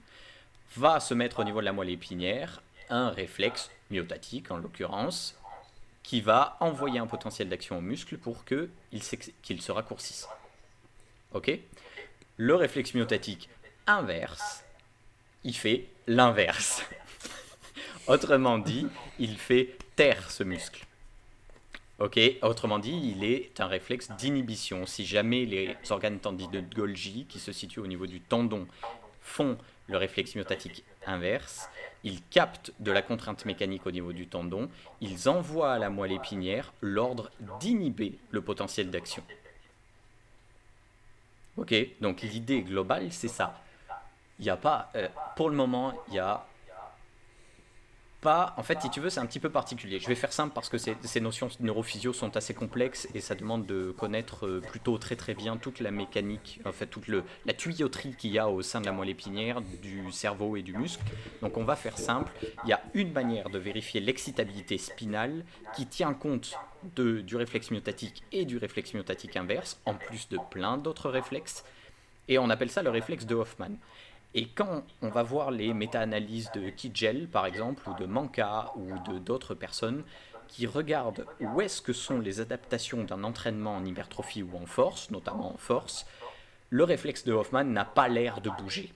va 0.76 1.00
se 1.00 1.14
mettre 1.14 1.40
au 1.40 1.44
niveau 1.44 1.60
de 1.60 1.64
la 1.64 1.72
moelle 1.72 1.90
épinière 1.90 2.62
un 2.90 3.10
réflexe 3.10 3.70
myotatique 3.90 4.50
en 4.50 4.58
l'occurrence, 4.58 5.38
qui 6.02 6.20
va 6.20 6.56
envoyer 6.60 6.98
un 6.98 7.06
potentiel 7.06 7.48
d'action 7.48 7.78
au 7.78 7.80
muscle 7.80 8.18
pour 8.18 8.44
qu'il 8.44 9.62
se 9.62 9.72
raccourcisse. 9.72 10.28
Ok? 11.32 11.58
Le 12.36 12.54
réflexe 12.54 12.94
myotatique 12.94 13.48
inverse, 13.86 14.64
il 15.44 15.54
fait 15.54 15.86
l'inverse. 16.06 16.84
Autrement 18.06 18.58
dit, 18.58 18.88
il 19.18 19.36
fait 19.36 19.76
taire 19.96 20.30
ce 20.30 20.42
muscle. 20.42 20.86
Ok, 21.98 22.18
autrement 22.42 22.80
dit, 22.80 23.14
il 23.16 23.22
est 23.22 23.60
un 23.60 23.68
réflexe 23.68 24.08
d'inhibition. 24.18 24.86
Si 24.86 25.06
jamais 25.06 25.44
les 25.44 25.76
organes 25.88 26.18
tendineux 26.18 26.62
de 26.62 26.74
Golgi, 26.74 27.26
qui 27.28 27.38
se 27.38 27.52
situent 27.52 27.78
au 27.78 27.86
niveau 27.86 28.08
du 28.08 28.20
tendon, 28.20 28.66
font 29.20 29.56
le 29.92 29.98
réflexe 29.98 30.34
myotatique 30.34 30.84
inverse, 31.06 31.68
ils 32.02 32.22
captent 32.22 32.72
de 32.80 32.90
la 32.90 33.02
contrainte 33.02 33.44
mécanique 33.44 33.86
au 33.86 33.90
niveau 33.90 34.12
du 34.12 34.26
tendon, 34.26 34.68
ils 35.00 35.28
envoient 35.28 35.74
à 35.74 35.78
la 35.78 35.90
moelle 35.90 36.12
épinière 36.12 36.72
l'ordre 36.80 37.30
d'inhiber 37.60 38.18
le 38.30 38.40
potentiel 38.40 38.90
d'action. 38.90 39.22
Ok, 41.56 41.74
donc 42.00 42.22
l'idée 42.22 42.62
globale, 42.62 43.12
c'est 43.12 43.28
ça. 43.28 43.62
Il 44.38 44.44
n'y 44.44 44.50
a 44.50 44.56
pas, 44.56 44.90
euh, 44.96 45.08
pour 45.36 45.50
le 45.50 45.56
moment, 45.56 45.92
il 46.08 46.14
y 46.14 46.18
a 46.18 46.46
pas. 48.22 48.54
En 48.56 48.62
fait, 48.62 48.80
si 48.80 48.88
tu 48.88 49.00
veux, 49.00 49.10
c'est 49.10 49.20
un 49.20 49.26
petit 49.26 49.40
peu 49.40 49.50
particulier. 49.50 49.98
Je 49.98 50.06
vais 50.06 50.14
faire 50.14 50.32
simple 50.32 50.54
parce 50.54 50.70
que 50.70 50.78
ces, 50.78 50.96
ces 51.02 51.20
notions 51.20 51.48
neurophysio 51.60 52.14
sont 52.14 52.34
assez 52.36 52.54
complexes 52.54 53.06
et 53.14 53.20
ça 53.20 53.34
demande 53.34 53.66
de 53.66 53.90
connaître 53.90 54.46
euh, 54.46 54.60
plutôt 54.60 54.96
très 54.96 55.16
très 55.16 55.34
bien 55.34 55.58
toute 55.58 55.80
la 55.80 55.90
mécanique, 55.90 56.60
en 56.64 56.72
fait, 56.72 56.86
toute 56.86 57.08
le, 57.08 57.24
la 57.44 57.52
tuyauterie 57.52 58.14
qu'il 58.16 58.30
y 58.30 58.38
a 58.38 58.48
au 58.48 58.62
sein 58.62 58.80
de 58.80 58.86
la 58.86 58.92
moelle 58.92 59.10
épinière, 59.10 59.60
du 59.60 60.10
cerveau 60.12 60.56
et 60.56 60.62
du 60.62 60.72
muscle. 60.72 61.04
Donc, 61.42 61.58
on 61.58 61.64
va 61.64 61.76
faire 61.76 61.98
simple. 61.98 62.32
Il 62.64 62.70
y 62.70 62.72
a 62.72 62.80
une 62.94 63.12
manière 63.12 63.50
de 63.50 63.58
vérifier 63.58 64.00
l'excitabilité 64.00 64.78
spinale 64.78 65.44
qui 65.74 65.86
tient 65.86 66.14
compte 66.14 66.56
de, 66.96 67.20
du 67.20 67.36
réflexe 67.36 67.70
myotatique 67.70 68.22
et 68.32 68.44
du 68.44 68.56
réflexe 68.56 68.94
myotatique 68.94 69.36
inverse, 69.36 69.80
en 69.84 69.94
plus 69.94 70.28
de 70.28 70.38
plein 70.50 70.78
d'autres 70.78 71.10
réflexes. 71.10 71.64
Et 72.28 72.38
on 72.38 72.50
appelle 72.50 72.70
ça 72.70 72.82
le 72.82 72.90
réflexe 72.90 73.26
de 73.26 73.34
Hoffman. 73.34 73.76
Et 74.34 74.48
quand 74.48 74.82
on 75.02 75.08
va 75.08 75.22
voir 75.22 75.50
les 75.50 75.74
méta-analyses 75.74 76.50
de 76.52 76.70
Kigel, 76.70 77.28
par 77.28 77.46
exemple, 77.46 77.88
ou 77.88 77.94
de 77.94 78.06
Manka, 78.06 78.72
ou 78.76 78.98
de 79.10 79.18
d'autres 79.18 79.54
personnes 79.54 80.04
qui 80.48 80.66
regardent 80.66 81.26
où 81.40 81.60
est-ce 81.60 81.82
que 81.82 81.92
sont 81.92 82.18
les 82.18 82.40
adaptations 82.40 83.04
d'un 83.04 83.24
entraînement 83.24 83.76
en 83.76 83.84
hypertrophie 83.84 84.42
ou 84.42 84.56
en 84.56 84.66
force, 84.66 85.10
notamment 85.10 85.54
en 85.54 85.58
force, 85.58 86.06
le 86.70 86.84
réflexe 86.84 87.24
de 87.24 87.32
Hoffman 87.32 87.64
n'a 87.64 87.84
pas 87.84 88.08
l'air 88.08 88.40
de 88.40 88.50
bouger. 88.50 88.92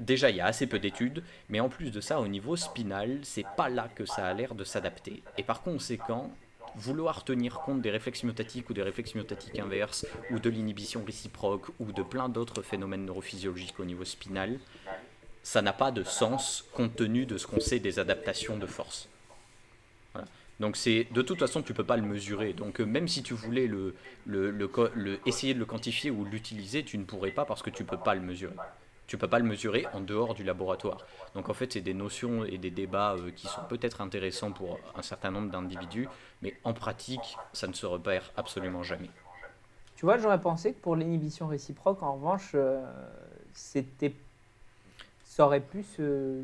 Déjà, 0.00 0.30
il 0.30 0.36
y 0.36 0.40
a 0.40 0.46
assez 0.46 0.66
peu 0.66 0.78
d'études, 0.78 1.22
mais 1.48 1.60
en 1.60 1.68
plus 1.68 1.90
de 1.90 2.00
ça, 2.00 2.20
au 2.20 2.28
niveau 2.28 2.56
spinal, 2.56 3.20
c'est 3.22 3.46
pas 3.56 3.68
là 3.68 3.88
que 3.94 4.06
ça 4.06 4.26
a 4.26 4.32
l'air 4.32 4.54
de 4.54 4.64
s'adapter. 4.64 5.22
Et 5.36 5.42
par 5.42 5.62
conséquent, 5.62 6.30
vouloir 6.78 7.24
tenir 7.24 7.60
compte 7.60 7.82
des 7.82 7.90
réflexes 7.90 8.22
myotatiques 8.22 8.70
ou 8.70 8.74
des 8.74 8.82
réflexes 8.82 9.14
myotatiques 9.14 9.58
inverses, 9.58 10.06
ou 10.30 10.38
de 10.38 10.48
l'inhibition 10.48 11.04
réciproque, 11.04 11.66
ou 11.78 11.92
de 11.92 12.02
plein 12.02 12.28
d'autres 12.28 12.62
phénomènes 12.62 13.04
neurophysiologiques 13.04 13.78
au 13.80 13.84
niveau 13.84 14.04
spinal, 14.04 14.58
ça 15.42 15.62
n'a 15.62 15.72
pas 15.72 15.90
de 15.90 16.04
sens 16.04 16.64
compte 16.72 16.96
tenu 16.96 17.26
de 17.26 17.38
ce 17.38 17.46
qu'on 17.46 17.60
sait 17.60 17.78
des 17.78 17.98
adaptations 17.98 18.56
de 18.56 18.66
force. 18.66 19.08
Donc 20.60 20.76
c'est 20.76 21.06
de 21.12 21.22
toute 21.22 21.38
façon 21.38 21.62
tu 21.62 21.72
peux 21.72 21.84
pas 21.84 21.96
le 21.96 22.02
mesurer. 22.02 22.52
Donc 22.52 22.80
euh, 22.80 22.84
même 22.84 23.08
si 23.08 23.22
tu 23.22 23.34
voulais 23.34 23.70
essayer 25.24 25.54
de 25.54 25.58
le 25.58 25.66
quantifier 25.66 26.10
ou 26.10 26.24
l'utiliser, 26.24 26.82
tu 26.82 26.98
ne 26.98 27.04
pourrais 27.04 27.30
pas 27.30 27.44
parce 27.44 27.62
que 27.62 27.70
tu 27.70 27.84
peux 27.84 27.96
pas 27.96 28.14
le 28.14 28.20
mesurer. 28.20 28.54
Tu 29.06 29.16
peux 29.16 29.28
pas 29.28 29.38
le 29.38 29.44
mesurer 29.44 29.86
en 29.94 30.00
dehors 30.00 30.34
du 30.34 30.42
laboratoire. 30.42 31.06
Donc 31.34 31.48
en 31.48 31.54
fait 31.54 31.72
c'est 31.72 31.80
des 31.80 31.94
notions 31.94 32.44
et 32.44 32.58
des 32.58 32.70
débats 32.70 33.14
euh, 33.14 33.30
qui 33.30 33.46
sont 33.46 33.62
peut-être 33.68 34.00
intéressants 34.00 34.52
pour 34.52 34.80
un 34.96 35.02
certain 35.02 35.30
nombre 35.30 35.50
d'individus, 35.50 36.08
mais 36.42 36.58
en 36.64 36.74
pratique 36.74 37.38
ça 37.52 37.66
ne 37.66 37.72
se 37.72 37.86
repère 37.86 38.32
absolument 38.36 38.82
jamais. 38.82 39.10
Tu 39.96 40.04
vois, 40.04 40.16
j'aurais 40.16 40.40
pensé 40.40 40.72
que 40.72 40.78
pour 40.80 40.94
l'inhibition 40.96 41.48
réciproque, 41.48 42.02
en 42.02 42.14
revanche, 42.14 42.52
euh, 42.54 42.80
c'était, 43.52 44.14
ça 45.24 45.46
aurait 45.46 45.60
pu 45.60 45.82
se- 45.82 46.42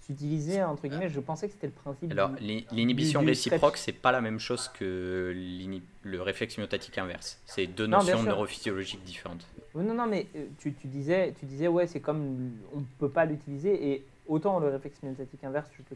s'utiliser 0.00 0.62
entre 0.62 0.86
guillemets. 0.88 1.08
Je 1.08 1.20
pensais 1.20 1.48
que 1.48 1.54
c'était 1.54 1.66
le 1.68 1.72
principe. 1.72 2.12
Alors, 2.12 2.30
l'inhibition 2.40 3.20
réciproque, 3.20 3.76
c'est 3.76 3.92
pas 3.92 4.12
la 4.12 4.20
même 4.20 4.38
chose 4.38 4.68
que 4.68 5.32
le 6.02 6.22
réflexe 6.22 6.58
myotatique 6.58 6.98
inverse. 6.98 7.40
C'est 7.46 7.66
deux 7.66 7.86
Non, 7.86 7.98
notions 7.98 8.22
neurophysiologiques 8.22 9.04
différentes. 9.04 9.46
Non, 9.74 9.94
non, 9.94 10.06
mais 10.06 10.26
euh, 10.36 10.46
tu, 10.58 10.72
tu 10.74 10.86
disais, 10.86 11.34
tu 11.38 11.44
disais, 11.46 11.68
ouais, 11.68 11.86
c'est 11.86 12.00
comme 12.00 12.50
on 12.72 12.80
ne 12.80 12.84
peut 12.98 13.10
pas 13.10 13.24
l'utiliser 13.26 13.92
et 13.92 14.06
autant 14.26 14.58
le 14.58 14.68
réflexe 14.68 15.02
myotatique 15.02 15.44
inverse, 15.44 15.68
je 15.76 15.82
te 15.82 15.94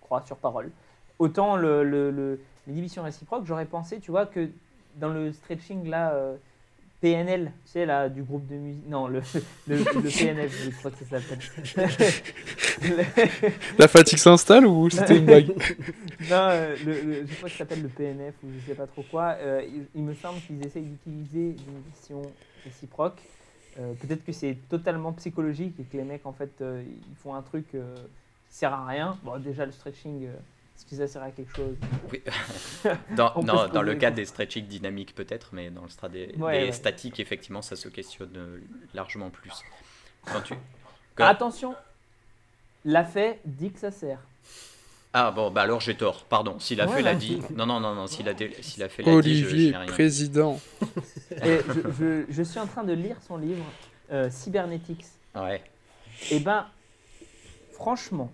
crois 0.00 0.22
sur 0.22 0.36
parole, 0.36 0.70
autant 1.18 1.56
le, 1.56 1.82
le- 1.84 2.10
le- 2.10 2.40
l'inhibition 2.66 3.02
réciproque, 3.02 3.44
j'aurais 3.46 3.64
pensé, 3.66 4.00
tu 4.00 4.10
vois, 4.10 4.26
que 4.26 4.48
dans 4.96 5.08
le 5.10 5.32
stretching 5.32 5.88
là, 5.88 6.12
euh, 6.12 6.36
PNL, 7.00 7.52
tu 7.66 7.72
sais 7.72 7.86
là, 7.86 8.08
du 8.08 8.22
groupe 8.22 8.46
de 8.46 8.54
musique, 8.54 8.88
non, 8.88 9.06
le, 9.06 9.20
le, 9.68 9.76
le 9.76 9.84
PNF, 10.18 10.52
je 10.64 10.70
crois 10.70 10.90
que 10.90 11.04
ça 11.04 11.20
s'appelle. 11.20 11.38
Le- 12.82 13.48
La 13.78 13.88
fatigue 13.88 14.18
s'installe 14.18 14.66
ou 14.66 14.88
c'était 14.90 15.16
une 15.18 15.26
blague? 15.26 15.48
Non, 16.30 16.48
euh, 16.50 16.74
le, 16.84 17.26
je 17.26 17.34
crois 17.36 17.48
que 17.48 17.52
ça 17.52 17.58
s'appelle 17.58 17.82
le 17.82 17.88
PNF 17.88 18.34
ou 18.42 18.48
je 18.58 18.66
sais 18.68 18.74
pas 18.74 18.86
trop 18.86 19.04
quoi. 19.10 19.36
Euh, 19.38 19.62
il, 19.68 19.84
il 19.94 20.02
me 20.02 20.14
semble 20.14 20.40
qu'ils 20.40 20.64
essayent 20.66 20.82
d'utiliser 20.84 21.54
l'inhibition 21.66 22.22
réciproque. 22.64 23.20
Euh, 23.78 23.92
Peut-être 24.00 24.24
que 24.24 24.32
c'est 24.32 24.56
totalement 24.70 25.12
psychologique 25.12 25.74
et 25.78 25.82
que 25.84 25.96
les 25.98 26.04
mecs 26.04 26.24
en 26.24 26.32
fait 26.32 26.50
ils 26.60 27.16
font 27.22 27.34
un 27.34 27.42
truc 27.42 27.66
qui 27.70 27.76
sert 28.48 28.72
à 28.72 28.86
rien. 28.86 29.18
Bon, 29.22 29.38
déjà 29.38 29.66
le 29.66 29.72
stretching, 29.72 30.26
est-ce 30.76 30.84
que 30.86 30.96
ça 30.96 31.08
sert 31.08 31.22
à 31.22 31.30
quelque 31.30 31.54
chose 31.56 31.74
Oui. 32.12 32.22
Dans, 33.16 33.32
non, 33.42 33.82
le 33.82 33.94
cas 33.94 34.10
des 34.10 34.24
stretching 34.26 34.66
dynamiques 34.66 35.14
peut-être, 35.14 35.50
mais 35.52 35.70
dans 35.70 35.82
le 35.82 35.88
stade 35.88 36.12
des, 36.12 36.34
Ouais, 36.38 36.60
des 36.60 36.66
ouais. 36.66 36.72
statiques, 36.72 37.18
effectivement, 37.18 37.62
ça 37.62 37.76
se 37.76 37.88
questionne 37.88 38.30
euh, 38.36 38.60
largement 38.94 39.30
plus. 39.30 39.52
Quand 40.26 40.42
tu... 40.42 40.54
Attention, 41.18 41.74
l'a 42.84 43.04
fait 43.04 43.40
dit 43.46 43.70
que 43.70 43.78
ça 43.78 43.90
sert. 43.90 44.18
Ah 45.14 45.30
bon, 45.30 45.50
bah 45.50 45.62
alors 45.62 45.80
j'ai 45.80 45.96
tort, 45.96 46.24
pardon. 46.24 46.58
S'il 46.60 46.78
a 46.82 46.86
Ouais, 46.86 46.96
fait 46.96 47.02
l'a 47.02 47.12
là. 47.14 47.18
dit. 47.18 47.40
Non, 47.54 47.64
non, 47.64 47.80
non, 47.80 47.94
non, 47.94 48.06
s'il 48.06 48.28
a, 48.28 48.34
dé- 48.34 48.54
s'il 48.60 48.82
a 48.82 48.90
fait 48.90 49.02
l'a 49.02 49.12
dit, 49.12 49.16
Olivier, 49.16 49.72
je 49.72 49.86
président. 49.86 50.60
Et 51.42 51.58
je, 51.66 51.90
je- 51.98 52.24
je 52.28 52.42
suis 52.42 52.58
en 52.60 52.66
train 52.66 52.84
de 52.84 52.92
lire 52.92 53.16
son 53.26 53.38
livre 53.38 53.64
euh, 54.12 54.28
Cybernetics. 54.30 55.06
Ouais. 55.34 55.62
Et 56.30 56.38
ben, 56.38 56.66
franchement, 57.72 58.30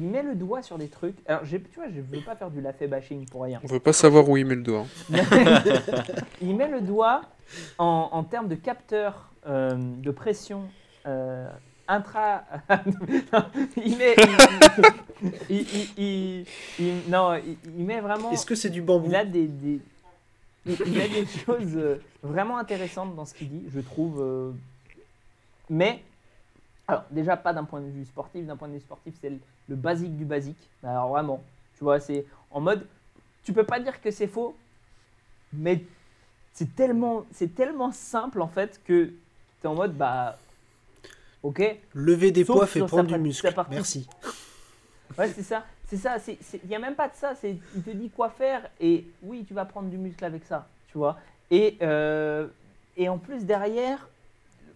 il 0.00 0.06
met 0.06 0.22
le 0.22 0.34
doigt 0.34 0.62
sur 0.62 0.78
des 0.78 0.88
trucs. 0.88 1.16
Alors, 1.26 1.42
tu 1.42 1.58
vois, 1.76 1.88
je 1.94 2.00
veux 2.00 2.20
pas 2.22 2.34
faire 2.36 2.50
du 2.50 2.60
lafay 2.60 2.86
bashing 2.86 3.28
pour 3.28 3.42
rien. 3.42 3.60
On 3.62 3.66
veut 3.66 3.80
pas 3.80 3.92
savoir 3.92 4.28
où 4.28 4.36
il 4.36 4.46
met 4.46 4.54
le 4.54 4.62
doigt. 4.62 4.86
il 6.40 6.56
met 6.56 6.68
le 6.68 6.80
doigt 6.80 7.20
en, 7.78 8.08
en 8.12 8.24
termes 8.24 8.48
de 8.48 8.54
capteur 8.54 9.30
euh, 9.46 9.72
de 9.76 10.10
pression 10.10 10.62
euh, 11.06 11.48
intra. 11.86 12.44
Non, 13.32 13.44
il 13.76 13.96
met. 13.98 14.14
il- 15.50 15.56
il- 15.58 15.66
il- 15.68 15.88
il- 15.98 16.46
il- 16.78 17.10
non, 17.10 17.34
il, 17.34 17.56
il 17.76 17.84
met 17.84 18.00
vraiment. 18.00 18.30
Est-ce 18.30 18.46
que 18.46 18.54
c'est 18.54 18.70
du 18.70 18.80
bambou? 18.82 19.08
Il 19.08 19.16
a 19.16 19.24
des, 19.24 19.46
des- 19.48 19.80
il 20.66 21.00
a 21.00 21.08
des 21.08 21.26
choses 21.26 21.76
euh, 21.76 22.00
vraiment 22.22 22.56
intéressantes 22.58 23.14
dans 23.14 23.24
ce 23.26 23.34
qu'il 23.34 23.48
dit, 23.50 23.64
je 23.74 23.80
trouve. 23.80 24.54
Mais, 25.68 26.02
alors 26.88 27.04
déjà 27.10 27.36
pas 27.36 27.52
d'un 27.52 27.64
point 27.64 27.80
de 27.80 27.88
vue 27.90 28.04
sportif, 28.04 28.44
d'un 28.46 28.56
point 28.56 28.68
de 28.68 28.74
vue 28.74 28.80
sportif 28.80 29.14
c'est 29.20 29.32
le, 29.70 29.76
basique 29.76 30.16
du 30.16 30.24
basique. 30.24 30.68
Alors 30.82 31.08
vraiment, 31.08 31.42
tu 31.78 31.84
vois, 31.84 32.00
c'est 32.00 32.26
en 32.50 32.60
mode, 32.60 32.86
tu 33.42 33.52
peux 33.52 33.64
pas 33.64 33.80
dire 33.80 34.00
que 34.00 34.10
c'est 34.10 34.26
faux, 34.26 34.56
mais 35.52 35.84
c'est 36.52 36.74
tellement, 36.74 37.24
c'est 37.32 37.54
tellement 37.54 37.92
simple 37.92 38.42
en 38.42 38.48
fait 38.48 38.80
que 38.84 39.06
tu 39.06 39.14
es 39.64 39.66
en 39.66 39.74
mode, 39.74 39.96
bah, 39.96 40.38
ok, 41.42 41.62
Lever 41.94 42.32
des 42.32 42.44
Sauf 42.44 42.56
poids 42.56 42.66
fait 42.66 42.80
prendre 42.80 43.12
du 43.12 43.18
muscle. 43.18 43.52
Merci. 43.70 44.06
Ouais, 45.18 45.28
c'est 45.28 45.42
ça. 45.42 45.64
C'est 45.88 45.96
ça. 45.96 46.18
Il 46.62 46.68
n'y 46.68 46.76
a 46.76 46.78
même 46.78 46.94
pas 46.94 47.08
de 47.08 47.16
ça. 47.16 47.34
c'est 47.34 47.58
Il 47.74 47.82
te 47.82 47.90
dit 47.90 48.10
quoi 48.10 48.30
faire 48.30 48.70
et 48.80 49.04
oui, 49.24 49.44
tu 49.46 49.54
vas 49.54 49.64
prendre 49.64 49.88
du 49.88 49.98
muscle 49.98 50.24
avec 50.24 50.44
ça. 50.44 50.68
Tu 50.86 50.98
vois. 50.98 51.18
Et, 51.50 51.76
euh, 51.82 52.46
et 52.96 53.08
en 53.08 53.18
plus, 53.18 53.44
derrière, 53.44 54.08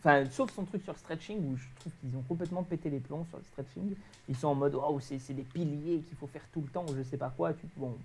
enfin, 0.05 0.24
sauf 0.31 0.52
son 0.52 0.65
truc 0.65 0.83
sur 0.83 0.97
stretching 0.97 1.39
où 1.39 1.57
je 1.57 1.65
trouve 1.81 1.92
qu'ils 2.00 2.16
ont 2.16 2.23
complètement 2.23 2.62
pété 2.62 2.91
les 2.91 3.00
plombs 3.00 3.24
sur 3.31 3.39
le 3.39 3.44
stretching. 3.44 3.94
Ils 4.28 4.36
sont 4.36 4.49
en 4.49 4.55
mode, 4.55 4.74
waouh, 4.74 5.00
c'est 5.00 5.18
des 5.33 5.42
piliers 5.42 6.00
qu'il 6.00 6.16
faut 6.18 6.26
faire 6.26 6.44
tout 6.52 6.60
le 6.60 6.68
temps 6.68 6.84
ou 6.89 6.94
je 6.97 7.02
sais 7.02 7.16
pas 7.16 7.33
quoi. 7.36 7.52
Tu, 7.55 7.66
bon, 7.76 7.97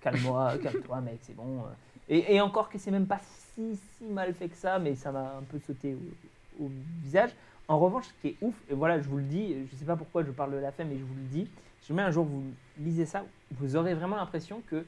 calme-moi, 0.00 0.58
calme-toi, 0.62 1.00
mec, 1.00 1.18
c'est 1.22 1.36
bon. 1.36 1.64
Et, 2.08 2.34
et 2.34 2.40
encore 2.40 2.68
que 2.68 2.78
c'est 2.78 2.90
même 2.90 3.06
pas 3.06 3.20
si, 3.54 3.76
si 3.76 4.04
mal 4.04 4.34
fait 4.34 4.48
que 4.48 4.56
ça, 4.56 4.78
mais 4.78 4.94
ça 4.94 5.12
m'a 5.12 5.36
un 5.38 5.42
peu 5.42 5.58
sauté 5.58 5.94
au, 5.94 6.64
au 6.64 6.70
visage. 7.02 7.30
En 7.66 7.78
revanche, 7.78 8.06
ce 8.06 8.12
qui 8.20 8.28
est 8.28 8.36
ouf, 8.42 8.54
et 8.70 8.74
voilà, 8.74 9.00
je 9.00 9.08
vous 9.08 9.16
le 9.16 9.22
dis, 9.22 9.56
je 9.70 9.76
sais 9.76 9.86
pas 9.86 9.96
pourquoi 9.96 10.22
je 10.22 10.30
parle 10.30 10.52
de 10.52 10.58
la 10.58 10.70
fin, 10.70 10.84
mais 10.84 10.98
je 10.98 11.04
vous 11.04 11.14
le 11.14 11.28
dis, 11.30 11.48
si 11.80 11.88
jamais 11.88 12.02
un 12.02 12.10
jour 12.10 12.24
vous 12.24 12.42
lisez 12.78 13.06
ça, 13.06 13.24
vous 13.52 13.76
aurez 13.76 13.94
vraiment 13.94 14.16
l'impression 14.16 14.62
que 14.68 14.84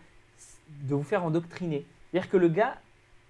de 0.69 0.95
vous 0.95 1.03
faire 1.03 1.25
endoctriner. 1.25 1.87
C'est-à-dire 2.11 2.31
que 2.31 2.37
le 2.37 2.49
gars 2.49 2.79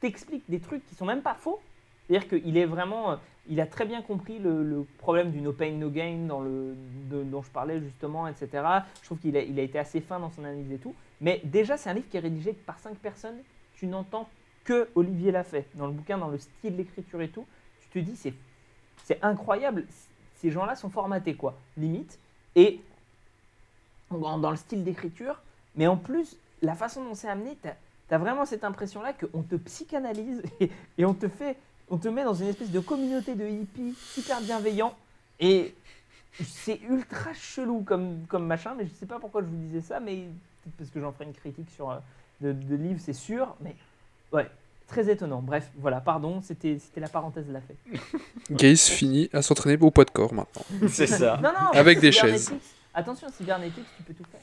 t'explique 0.01 0.45
des 0.49 0.59
trucs 0.59 0.85
qui 0.87 0.95
sont 0.95 1.07
même 1.07 1.23
pas 1.23 1.35
faux. 1.35 1.61
C'est-à-dire 2.07 2.29
qu'il 2.29 2.57
est 2.57 2.67
vraiment, 2.67 3.13
euh, 3.13 3.17
il 3.49 3.61
a 3.61 3.67
très 3.67 3.85
bien 3.85 4.03
compris 4.03 4.39
le, 4.39 4.87
problème 4.99 5.31
du 5.31 5.41
no 5.41 5.53
pain 5.53 5.73
no 5.73 5.91
gain 5.91 6.29
de- 6.29 7.23
dont 7.25 7.43
je 7.43 7.51
parlais 7.51 7.81
justement, 7.81 8.29
etc. 8.29 8.49
Je 9.01 9.07
trouve 9.07 9.19
qu'il 9.19 9.37
a, 9.37 9.41
été 9.41 9.79
assez 9.79 10.01
fin 10.01 10.19
dans 10.19 10.31
son 10.31 10.45
analyse 10.45 10.71
et 10.73 10.79
tout. 10.79 10.95
Mais 11.21 11.41
déjà, 11.45 11.77
c'est 11.77 11.91
un 11.91 11.95
livre 11.95 12.09
qui 12.09 12.17
est 12.17 12.21
rédigé 12.21 12.53
par 12.53 12.79
cinq 12.79 12.97
personnes. 12.97 13.39
Tu 13.75 13.87
n'entends 13.87 14.29
que 14.65 14.89
Olivier 14.95 15.33
l'a 15.33 15.45
fait 15.45 15.67
dans 15.75 15.87
le 15.87 15.93
bouquin, 15.93 16.19
dans 16.19 16.29
le 16.29 16.39
style 16.39 16.77
d'écriture 16.77 17.21
et 17.23 17.29
tout. 17.29 17.47
Tu 17.81 17.89
te 17.89 17.99
dis, 17.99 18.17
c'est, 18.17 18.35
incroyable. 19.23 19.87
Ces 20.35 20.51
gens-là 20.51 20.75
sont 20.75 20.91
formatés, 20.91 21.35
quoi, 21.35 21.57
limite. 21.77 22.19
Et 22.57 22.81
dans, 24.11 24.51
le 24.51 24.57
style 24.57 24.85
d'écriture, 24.85 25.41
mais 25.77 25.87
en 25.87 25.97
plus, 25.97 26.37
la 26.63 26.75
façon 26.75 27.05
dont 27.05 27.15
c'est 27.15 27.29
amené, 27.29 27.57
tu 27.63 27.69
as, 28.15 28.19
vraiment 28.19 28.45
cette 28.45 28.65
impression-là 28.65 29.13
qu'on 29.13 29.43
te 29.43 29.57
psychanalyse 29.57 30.43
et 30.99 31.05
on 31.05 31.15
te 31.15 31.29
fait, 31.29 31.57
on 31.89 31.97
te 31.99 32.09
met 32.09 32.25
dans 32.25 32.35
une 32.35 32.49
espèce 32.49 32.71
de 32.71 32.81
communauté 32.81 33.35
de 33.35 33.47
hippies 33.47 33.95
super 34.15 34.41
bienveillants. 34.41 34.97
Et 35.41 35.75
c'est 36.45 36.81
ultra 36.89 37.33
chelou 37.35 37.83
comme, 37.83 38.25
comme 38.29 38.47
machin, 38.47 38.75
mais 38.77 38.87
je 38.87 38.91
sais 38.99 39.07
pas 39.07 39.19
pourquoi 39.19 39.43
je 39.43 39.47
vous 39.47 39.57
disais 39.57 39.81
ça, 39.81 40.01
mais 40.01 40.17
peut-être 40.17 40.77
parce 40.79 40.91
que 40.91 41.01
j'en 41.01 41.13
ferai 41.13 41.27
une 41.27 41.35
critique 41.35 41.69
sur 41.75 41.91
euh, 41.91 41.99
de, 42.41 42.53
de 42.53 42.75
livres, 42.77 43.01
c'est 43.03 43.13
sûr, 43.13 43.55
mais 43.61 43.75
ouais, 44.33 44.51
très 44.89 45.11
étonnant. 45.11 45.41
Bref, 45.41 45.69
voilà, 45.77 46.01
pardon, 46.01 46.43
c'était 46.43 46.79
c'était 46.79 47.01
la 47.01 47.09
parenthèse 47.09 47.47
de 47.47 47.53
la 47.53 47.61
fête. 47.61 47.79
Gaze 48.51 48.87
finit 48.87 49.31
à 49.33 49.43
s'entraîner 49.43 49.79
au 49.81 49.91
poids 49.91 50.05
de 50.05 50.11
corps 50.11 50.35
maintenant. 50.35 50.63
C'est 50.89 51.07
ça. 51.07 51.39
Non, 51.43 51.51
non, 51.53 51.71
Avec 51.73 52.01
des 52.01 52.13
chaises. 52.13 52.53
Attention, 52.95 53.29
Cybernetics, 53.31 53.85
tu 53.97 54.03
peux 54.03 54.15
tout 54.15 54.25
faire. 54.31 54.41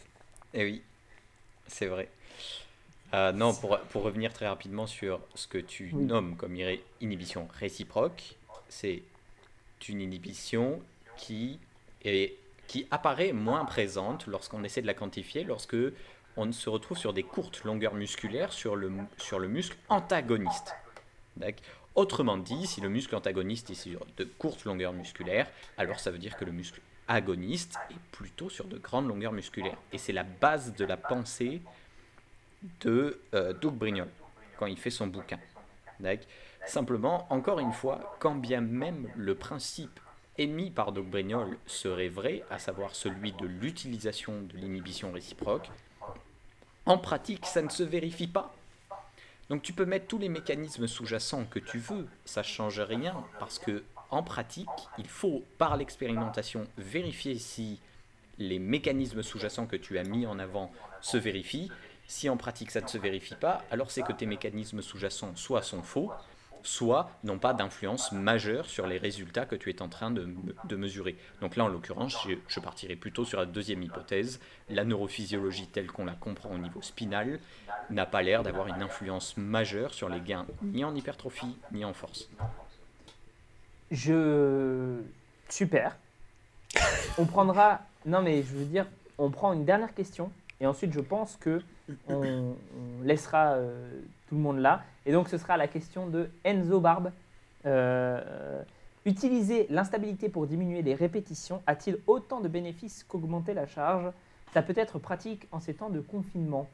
Eh 0.54 0.64
oui, 0.64 0.82
c'est 1.68 1.88
vrai. 1.88 2.08
Euh, 3.14 3.32
non, 3.32 3.54
pour, 3.54 3.80
pour 3.80 4.04
revenir 4.04 4.34
très 4.34 4.48
rapidement 4.48 4.88
sur 4.88 5.20
ce 5.36 5.48
que 5.48 5.60
tu 5.60 5.92
Oui. 5.94 6.06
nommes 6.06 6.36
comme 6.36 6.58
inhibition 7.00 7.48
réciproque, 7.60 8.36
c'est 8.70 9.04
une 9.88 10.02
inhibition 10.02 10.82
qui, 11.18 11.60
est, 12.04 12.36
qui 12.68 12.88
apparaît 12.90 13.34
moins 13.34 13.66
présente 13.66 14.28
lorsqu'on 14.28 14.64
essaie 14.64 14.82
de 14.82 14.88
la 14.88 14.94
quantifier, 14.94 15.44
lorsque 15.44 15.76
on 16.38 16.52
se 16.52 16.70
retrouve 16.70 16.98
sur 16.98 17.14
des 17.14 17.24
courtes 17.24 17.64
longueurs 17.64 17.94
musculaires 17.94 18.52
sur 18.54 18.76
le, 18.76 18.92
sur 19.18 19.40
le 19.40 19.48
muscle 19.48 19.78
antagoniste. 19.90 20.74
Autrement 21.96 22.38
dit, 22.38 22.66
si 22.66 22.82
le 22.82 22.90
muscle 22.90 23.16
antagoniste 23.16 23.70
est 23.70 23.76
sur 23.76 24.04
de 24.18 24.24
courtes 24.24 24.66
longueurs 24.66 24.94
musculaires, 24.94 25.48
alors 25.78 26.00
ça 26.00 26.10
veut 26.10 26.18
dire 26.18 26.36
que 26.38 26.46
le 26.46 26.52
muscle 26.52 26.82
agoniste 27.08 27.76
est 27.92 28.00
plutôt 28.12 28.50
sur 28.50 28.66
de 28.66 28.78
grandes 28.80 29.08
longueurs 29.08 29.34
musculaires. 29.34 29.78
Et 29.92 30.00
c'est 30.00 30.14
la 30.14 30.24
base 30.24 30.74
de 30.74 30.86
la 30.86 30.98
pensée 30.98 31.62
de 32.82 33.20
euh, 33.34 33.54
Doug 33.54 33.76
Brignol 33.76 34.10
quand 34.58 34.66
il 34.66 34.78
fait 34.78 34.90
son 34.90 35.08
bouquin. 35.08 35.40
Simplement, 36.66 37.28
encore 37.30 37.60
une 37.60 37.74
fois, 37.74 38.16
quand 38.20 38.36
bien 38.36 38.62
même 38.62 39.10
le 39.16 39.36
principe 39.36 40.00
émis 40.38 40.72
par 40.72 40.92
Doug 40.92 41.06
Brignol 41.06 41.58
serait 41.66 42.08
vrai, 42.08 42.44
à 42.50 42.60
savoir 42.60 42.96
celui 42.96 43.34
de 43.34 43.46
l'utilisation 43.46 44.42
de 44.42 44.58
l'inhibition 44.58 45.12
réciproque, 45.12 45.70
en 46.86 46.98
pratique, 46.98 47.46
ça 47.46 47.62
ne 47.62 47.70
se 47.70 47.84
vérifie 47.84 48.28
pas. 48.28 48.54
Donc 49.50 49.62
tu 49.62 49.74
peux 49.74 49.86
mettre 49.86 50.08
tous 50.08 50.18
les 50.18 50.30
mécanismes 50.30 50.88
sous-jacents 50.88 51.46
que 51.46 51.60
tu 51.60 51.78
veux, 51.78 52.08
ça 52.26 52.44
change 52.44 52.80
rien 52.80 53.24
parce 53.40 53.60
que 53.60 53.84
en 54.10 54.24
pratique, 54.24 54.70
il 54.98 55.08
faut 55.08 55.44
par 55.58 55.76
l'expérimentation 55.76 56.68
vérifier 56.78 57.38
si 57.40 57.80
les 58.38 58.60
mécanismes 58.60 59.24
sous-jacents 59.24 59.66
que 59.66 59.76
tu 59.76 59.98
as 59.98 60.04
mis 60.04 60.26
en 60.26 60.40
avant 60.40 60.72
se 61.02 61.18
vérifient. 61.18 61.72
Si 62.08 62.30
en 62.30 62.38
pratique 62.38 62.72
ça 62.72 62.82
ne 62.82 62.88
se 62.88 62.98
vérifie 62.98 63.36
pas, 63.36 63.64
alors 63.72 63.92
c'est 63.92 64.04
que 64.04 64.14
tes 64.14 64.26
mécanismes 64.26 64.82
sous-jacents 64.82 65.36
soit 65.36 65.62
sont 65.62 65.82
faux, 65.82 66.12
soit 66.62 67.12
n'ont 67.24 67.40
pas 67.40 67.54
d'influence 67.54 68.12
majeure 68.12 68.66
sur 68.66 68.88
les 68.88 68.98
résultats 68.98 69.46
que 69.46 69.56
tu 69.56 69.70
es 69.70 69.82
en 69.82 69.90
train 69.90 70.12
de, 70.12 70.34
de 70.64 70.76
mesurer. 70.76 71.18
Donc 71.42 71.56
là, 71.56 71.66
en 71.66 71.68
l'occurrence, 71.68 72.18
je, 72.26 72.36
je 72.48 72.60
partirai 72.60 72.96
plutôt 72.96 73.26
sur 73.26 73.40
la 73.40 73.46
deuxième 73.46 73.84
hypothèse. 73.84 74.40
La 74.70 74.86
neurophysiologie 74.86 75.68
telle 75.68 75.88
qu'on 75.88 76.06
la 76.06 76.14
comprend 76.14 76.52
au 76.52 76.58
niveau 76.58 76.82
spinal 76.82 77.40
n'a 77.90 78.06
pas 78.06 78.22
l'air 78.22 78.44
d'avoir 78.44 78.68
une 78.68 78.82
influence 78.82 79.36
majeure 79.38 79.94
sur 79.94 80.08
les 80.08 80.22
gains 80.22 80.46
ni 80.62 80.86
en 80.86 80.96
hypertrophie 80.96 81.58
ni 81.72 81.84
en 81.84 81.94
force. 81.94 82.30
Je. 83.92 85.02
Super. 85.50 85.98
On 87.18 87.26
prendra. 87.26 87.82
Non, 88.06 88.22
mais 88.22 88.42
je 88.42 88.56
veux 88.56 88.66
dire, 88.66 88.88
on 89.18 89.30
prend 89.30 89.54
une 89.54 89.66
dernière 89.66 89.94
question. 89.94 90.32
Et 90.60 90.66
ensuite, 90.66 90.94
je 90.94 91.00
pense 91.02 91.36
que 91.36 91.62
on, 92.08 92.14
on 92.16 93.04
laissera 93.04 93.54
euh, 93.54 93.90
tout 94.28 94.36
le 94.36 94.42
monde 94.42 94.60
là. 94.60 94.84
Et 95.06 95.12
donc, 95.12 95.30
ce 95.30 95.38
sera 95.38 95.58
la 95.58 95.68
question 95.68 96.08
de 96.08 96.30
Enzo 96.44 96.80
Barbe. 96.80 97.12
Euh, 97.66 98.62
utiliser 99.06 99.68
l'instabilité 99.70 100.30
pour 100.30 100.48
diminuer 100.48 100.82
les 100.82 100.96
répétitions 100.96 101.62
a-t-il 101.68 101.98
autant 102.08 102.40
de 102.40 102.48
bénéfices 102.48 103.04
qu'augmenter 103.08 103.54
la 103.54 103.68
charge? 103.68 104.12
Ça 104.54 104.62
peut 104.62 104.74
être 104.78 105.00
pratique 105.00 105.48
en 105.52 105.60
ces 105.60 105.74
temps 105.74 105.90
de 105.90 106.00
confinement. 106.00 106.70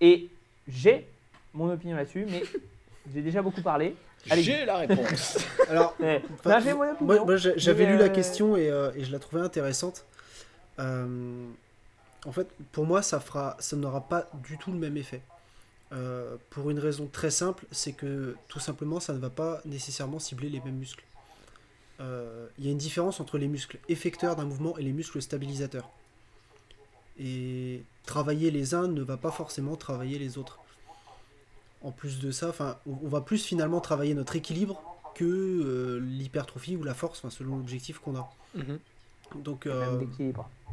Et 0.00 0.28
j'ai 0.66 1.06
mon 1.54 1.70
opinion 1.72 1.96
là-dessus, 1.96 2.26
mais 2.28 2.42
j'ai 3.14 3.22
déjà 3.22 3.42
beaucoup 3.42 3.62
parlé. 3.62 3.94
J'ai 4.26 4.64
la 4.64 4.76
réponse. 4.78 5.38
Alors, 5.68 5.94
Eh, 6.02 6.20
Enfin, 6.34 6.58
non, 6.58 6.64
j'ai 6.64 6.72
mon 6.74 6.82
opinion. 6.90 6.96
moi, 7.14 7.24
moi, 7.24 7.36
j'a- 7.36 7.56
j'avais 7.56 7.86
lu 7.86 7.96
la 7.96 8.04
euh, 8.04 8.08
question 8.08 8.56
et, 8.56 8.70
euh, 8.70 8.90
et 8.96 9.04
je 9.04 9.12
la 9.12 9.18
trouvais 9.18 9.42
intéressante. 9.42 10.04
Euh, 10.78 11.46
en 12.24 12.32
fait, 12.32 12.48
pour 12.72 12.86
moi, 12.86 13.02
ça 13.02 13.20
fera, 13.20 13.56
ça 13.58 13.76
n'aura 13.76 14.02
pas 14.02 14.28
du 14.46 14.58
tout 14.58 14.72
le 14.72 14.78
même 14.78 14.96
effet. 14.96 15.22
Euh, 15.92 16.36
pour 16.50 16.70
une 16.70 16.78
raison 16.78 17.06
très 17.06 17.30
simple, 17.30 17.66
c'est 17.70 17.92
que 17.92 18.36
tout 18.48 18.60
simplement, 18.60 19.00
ça 19.00 19.12
ne 19.12 19.18
va 19.18 19.28
pas 19.30 19.60
nécessairement 19.64 20.18
cibler 20.18 20.48
les 20.48 20.60
mêmes 20.60 20.76
muscles. 20.76 21.04
Euh, 22.00 22.46
Il 22.58 22.64
y 22.64 22.68
a 22.68 22.70
une 22.72 22.78
différence 22.78 23.20
entre 23.20 23.38
les 23.38 23.48
muscles 23.48 23.78
effecteurs 23.88 24.36
d'un 24.36 24.44
mouvement 24.44 24.76
et 24.78 24.82
les 24.82 24.92
muscles 24.92 25.20
stabilisateurs. 25.20 25.90
Et 27.18 27.82
travailler 28.06 28.50
les 28.50 28.74
uns 28.74 28.88
ne 28.88 29.02
va 29.02 29.16
pas 29.16 29.30
forcément 29.30 29.76
travailler 29.76 30.18
les 30.18 30.38
autres. 30.38 30.58
En 31.82 31.90
plus 31.90 32.20
de 32.20 32.30
ça, 32.30 32.54
on 32.86 33.08
va 33.08 33.20
plus 33.20 33.44
finalement 33.44 33.80
travailler 33.80 34.14
notre 34.14 34.36
équilibre 34.36 34.80
que 35.14 35.24
euh, 35.24 35.98
l'hypertrophie 36.00 36.76
ou 36.76 36.84
la 36.84 36.94
force, 36.94 37.28
selon 37.28 37.56
l'objectif 37.56 37.98
qu'on 37.98 38.16
a. 38.16 38.30
Mhm. 38.54 38.78
Donc, 39.42 39.66
Même 39.66 40.06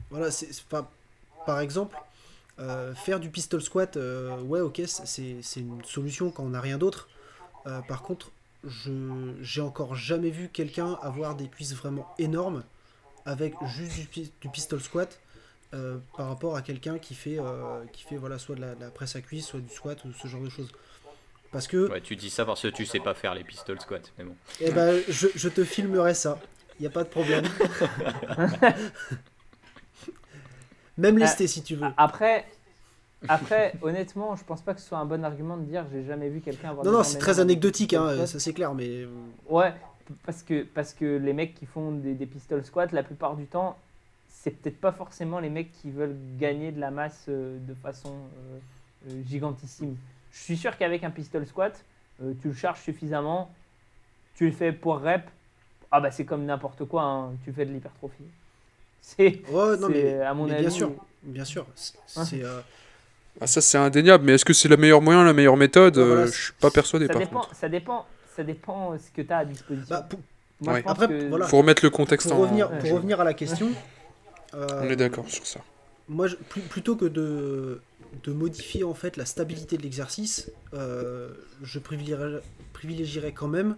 voilà, 0.09 0.31
c'est, 0.31 0.53
c'est 0.53 0.63
pas- 0.65 0.89
par 1.49 1.59
exemple, 1.61 2.03
euh, 2.59 2.95
faire 2.95 3.19
du 3.19 3.31
pistol 3.31 3.61
squat, 3.61 3.97
euh, 3.97 4.41
ouais, 4.41 4.61
ok, 4.61 4.81
c'est, 4.87 5.41
c'est 5.43 5.61
une 5.61 5.83
solution 5.85 6.31
quand 6.31 6.43
on 6.43 6.51
n'a 6.51 6.61
rien 6.61 6.77
d'autre. 6.77 7.09
Euh, 7.67 7.81
par 7.81 8.03
contre, 8.03 8.33
je, 8.63 9.35
j'ai 9.41 9.61
encore 9.61 9.95
jamais 9.95 10.31
vu 10.31 10.49
quelqu'un 10.49 10.93
avoir 11.01 11.35
des 11.35 11.49
cuisses 11.49 11.75
vraiment 11.75 12.09
énormes 12.19 12.63
avec 13.25 13.63
juste 13.65 13.95
du, 13.99 14.07
pi- 14.07 14.33
du 14.41 14.49
pistol 14.49 14.81
squat 14.81 15.21
euh, 15.75 15.99
par 16.15 16.29
rapport 16.29 16.55
à 16.57 16.63
quelqu'un 16.63 16.99
qui 16.99 17.15
fait, 17.15 17.39
euh, 17.39 17.85
qui 17.93 18.03
fait 18.03 18.17
voilà, 18.17 18.39
soit 18.39 18.55
de 18.55 18.61
la, 18.61 18.75
de 18.75 18.81
la 18.81 18.91
presse 18.91 19.15
à 19.17 19.21
cuisse, 19.21 19.47
soit 19.47 19.61
du 19.61 19.69
squat 19.69 20.03
ou 20.05 20.13
ce 20.13 20.27
genre 20.27 20.43
de 20.43 20.49
choses. 20.49 20.73
Parce 21.51 21.67
que 21.67 21.93
Ouais, 21.93 22.01
tu 22.01 22.15
dis 22.15 22.29
ça 22.29 22.45
parce 22.45 22.61
que 22.61 22.67
tu 22.69 22.85
sais 22.85 22.99
pas 23.01 23.13
faire 23.13 23.33
les 23.35 23.43
pistol 23.43 23.79
squats, 23.81 23.99
mais 24.17 24.23
bon. 24.23 24.37
eh 24.59 24.71
ben, 24.71 25.03
je, 25.07 25.27
je 25.35 25.49
te 25.49 25.63
filmerai 25.63 26.13
ça. 26.13 26.41
Il 26.79 26.83
n'y 26.83 26.87
a 26.87 26.91
pas 26.91 27.03
de 27.03 27.09
problème. 27.09 27.49
Même 30.99 31.17
lesté 31.17 31.47
si 31.47 31.63
tu 31.63 31.75
veux. 31.75 31.87
Après, 31.97 32.45
après, 33.27 33.73
honnêtement, 33.81 34.35
je 34.35 34.43
pense 34.43 34.61
pas 34.61 34.73
que 34.73 34.81
ce 34.81 34.87
soit 34.87 34.97
un 34.97 35.05
bon 35.05 35.23
argument 35.23 35.57
de 35.57 35.63
dire 35.63 35.85
j'ai 35.91 36.03
jamais 36.05 36.29
vu 36.29 36.41
quelqu'un 36.41 36.69
avoir. 36.69 36.85
Non, 36.85 36.91
non, 36.91 37.03
c'est 37.03 37.17
très 37.17 37.39
anecdotique, 37.39 37.93
hein, 37.93 38.25
ça 38.25 38.39
c'est 38.39 38.53
clair, 38.53 38.73
mais. 38.73 38.87
euh, 38.87 39.07
Ouais, 39.49 39.73
parce 40.25 40.43
que, 40.43 40.63
parce 40.63 40.93
que 40.93 41.17
les 41.17 41.33
mecs 41.33 41.55
qui 41.55 41.65
font 41.65 41.91
des, 41.91 42.13
des 42.13 42.25
pistol 42.25 42.63
squats, 42.65 42.87
la 42.91 43.03
plupart 43.03 43.35
du 43.35 43.45
temps, 43.45 43.77
c'est 44.29 44.51
peut-être 44.51 44.79
pas 44.79 44.91
forcément 44.91 45.39
les 45.39 45.49
mecs 45.49 45.71
qui 45.73 45.91
veulent 45.91 46.15
gagner 46.37 46.71
de 46.71 46.79
la 46.79 46.91
masse 46.91 47.25
euh, 47.29 47.57
de 47.67 47.73
façon 47.73 48.13
euh, 48.13 48.59
euh, 49.11 49.21
gigantissime. 49.27 49.95
Je 50.31 50.39
suis 50.39 50.57
sûr 50.57 50.77
qu'avec 50.77 51.03
un 51.03 51.09
pistol 51.09 51.45
squat, 51.45 51.83
euh, 52.21 52.33
tu 52.41 52.49
le 52.49 52.53
charges 52.53 52.81
suffisamment, 52.81 53.49
tu 54.35 54.45
le 54.45 54.51
fais 54.51 54.71
pour 54.71 54.99
rep, 55.01 55.23
ah 55.91 55.99
bah 55.99 56.11
c'est 56.11 56.25
comme 56.25 56.45
n'importe 56.45 56.85
quoi, 56.85 57.03
hein, 57.03 57.31
tu 57.43 57.51
fais 57.51 57.65
de 57.65 57.71
l'hypertrophie. 57.71 58.23
C'est, 59.17 59.41
Ouais, 59.51 59.77
non, 59.77 59.89
mais, 59.89 60.21
à 60.21 60.33
mon 60.33 60.45
mais 60.45 60.53
avis, 60.53 60.61
bien 60.61 60.69
sûr, 60.69 60.91
bien 61.23 61.45
sûr. 61.45 61.65
c'est- 61.75 61.93
Hein. 62.15 62.25
Euh, 62.33 62.61
Ah, 63.41 63.47
ça, 63.47 63.61
c'est 63.61 63.77
indéniable, 63.77 64.25
mais 64.25 64.33
est-ce 64.33 64.43
que 64.45 64.53
c'est 64.53 64.67
le 64.67 64.75
meilleur 64.77 65.01
moyen, 65.01 65.23
la 65.23 65.33
meilleure 65.33 65.55
méthode 65.57 65.97
Ouais, 65.97 66.03
voilà, 66.03 66.21
Euh, 66.23 66.27
Je 66.27 66.43
suis 66.43 66.53
pas 66.53 66.69
persuadé 66.71 67.07
ça 67.07 67.13
par 67.13 67.21
dépend, 67.21 67.39
contre. 67.41 67.55
ça 67.55 67.69
dépend, 67.69 68.05
ça 68.35 68.43
dépend 68.43 68.97
ce 68.97 69.09
que 69.15 69.21
tu 69.21 69.31
as 69.33 69.37
à 69.39 69.45
disposition. 69.45 69.87
bah, 69.89 70.05
pour, 70.09 70.19
Moi, 70.61 70.73
Ouais. 70.73 70.83
Après, 70.85 71.07
que- 71.07 71.29
voilà. 71.29 71.47
Faut 71.47 71.57
remettre 71.59 71.85
le 71.85 71.89
contexte 71.89 72.27
pour 72.27 72.37
en. 72.37 72.41
revenir, 72.41 72.69
Ouais. 72.69 72.79
pour 72.79 72.91
revenir 72.91 73.21
à 73.21 73.23
la 73.23 73.33
question. 73.33 73.69
euh, 74.55 74.67
On 74.81 74.89
est 74.89 74.95
d'accord 74.97 75.29
sur 75.29 75.47
ça. 75.47 75.61
Moi, 76.09 76.27
je- 76.27 76.35
plus- 76.35 76.59
plutôt 76.61 76.97
que 76.97 77.05
de, 77.05 77.81
de 78.23 78.33
modifier 78.33 78.83
en 78.83 78.93
fait 78.93 79.15
la 79.15 79.23
stabilité 79.25 79.77
de 79.77 79.83
l'exercice, 79.83 80.51
euh, 80.73 81.29
je 81.63 81.79
privilégierais, 81.79 82.41
privilégierais 82.73 83.31
quand 83.31 83.47
même 83.47 83.77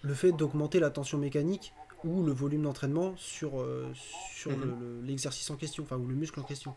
le 0.00 0.14
fait 0.14 0.32
d'augmenter 0.32 0.80
la 0.80 0.88
tension 0.88 1.18
mécanique 1.18 1.74
ou 2.04 2.22
le 2.24 2.32
volume 2.32 2.62
d'entraînement 2.62 3.14
sur, 3.16 3.60
euh, 3.60 3.86
sur 4.34 4.50
Mhm. 4.52 4.60
le- 4.60 4.66
le- 5.00 5.06
l'exercice 5.06 5.48
en 5.50 5.56
question, 5.56 5.84
enfin, 5.84 5.96
ou 5.96 6.06
le 6.06 6.14
muscle 6.14 6.38
en 6.40 6.42
question. 6.42 6.74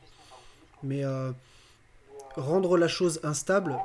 Mais 0.84 1.04
euh, 1.04 1.32
rendre 2.36 2.78
la 2.78 2.88
chose 2.88 3.20
instable, 3.24 3.76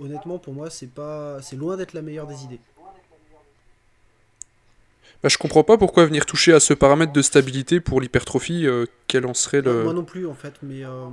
honnêtement, 0.00 0.38
pour 0.38 0.54
moi, 0.54 0.70
c'est 0.70 0.90
pas, 0.90 1.40
c'est 1.42 1.56
loin 1.56 1.76
d'être 1.76 1.92
la 1.92 2.02
meilleure 2.02 2.26
des 2.26 2.42
idées. 2.44 2.60
Bah, 5.22 5.28
je 5.30 5.38
comprends 5.38 5.64
pas 5.64 5.78
pourquoi 5.78 6.04
venir 6.04 6.26
toucher 6.26 6.52
à 6.52 6.60
ce 6.60 6.74
paramètre 6.74 7.12
de 7.12 7.22
stabilité 7.22 7.80
pour 7.80 8.00
l'hypertrophie, 8.00 8.66
euh, 8.66 8.84
quel 9.06 9.24
en 9.26 9.34
serait 9.34 9.62
le- 9.62 9.82
Moi 9.84 9.92
non 9.94 10.04
plus, 10.04 10.26
en 10.26 10.34
fait, 10.34 10.54
mais 10.62 10.84
euh, 10.84 11.06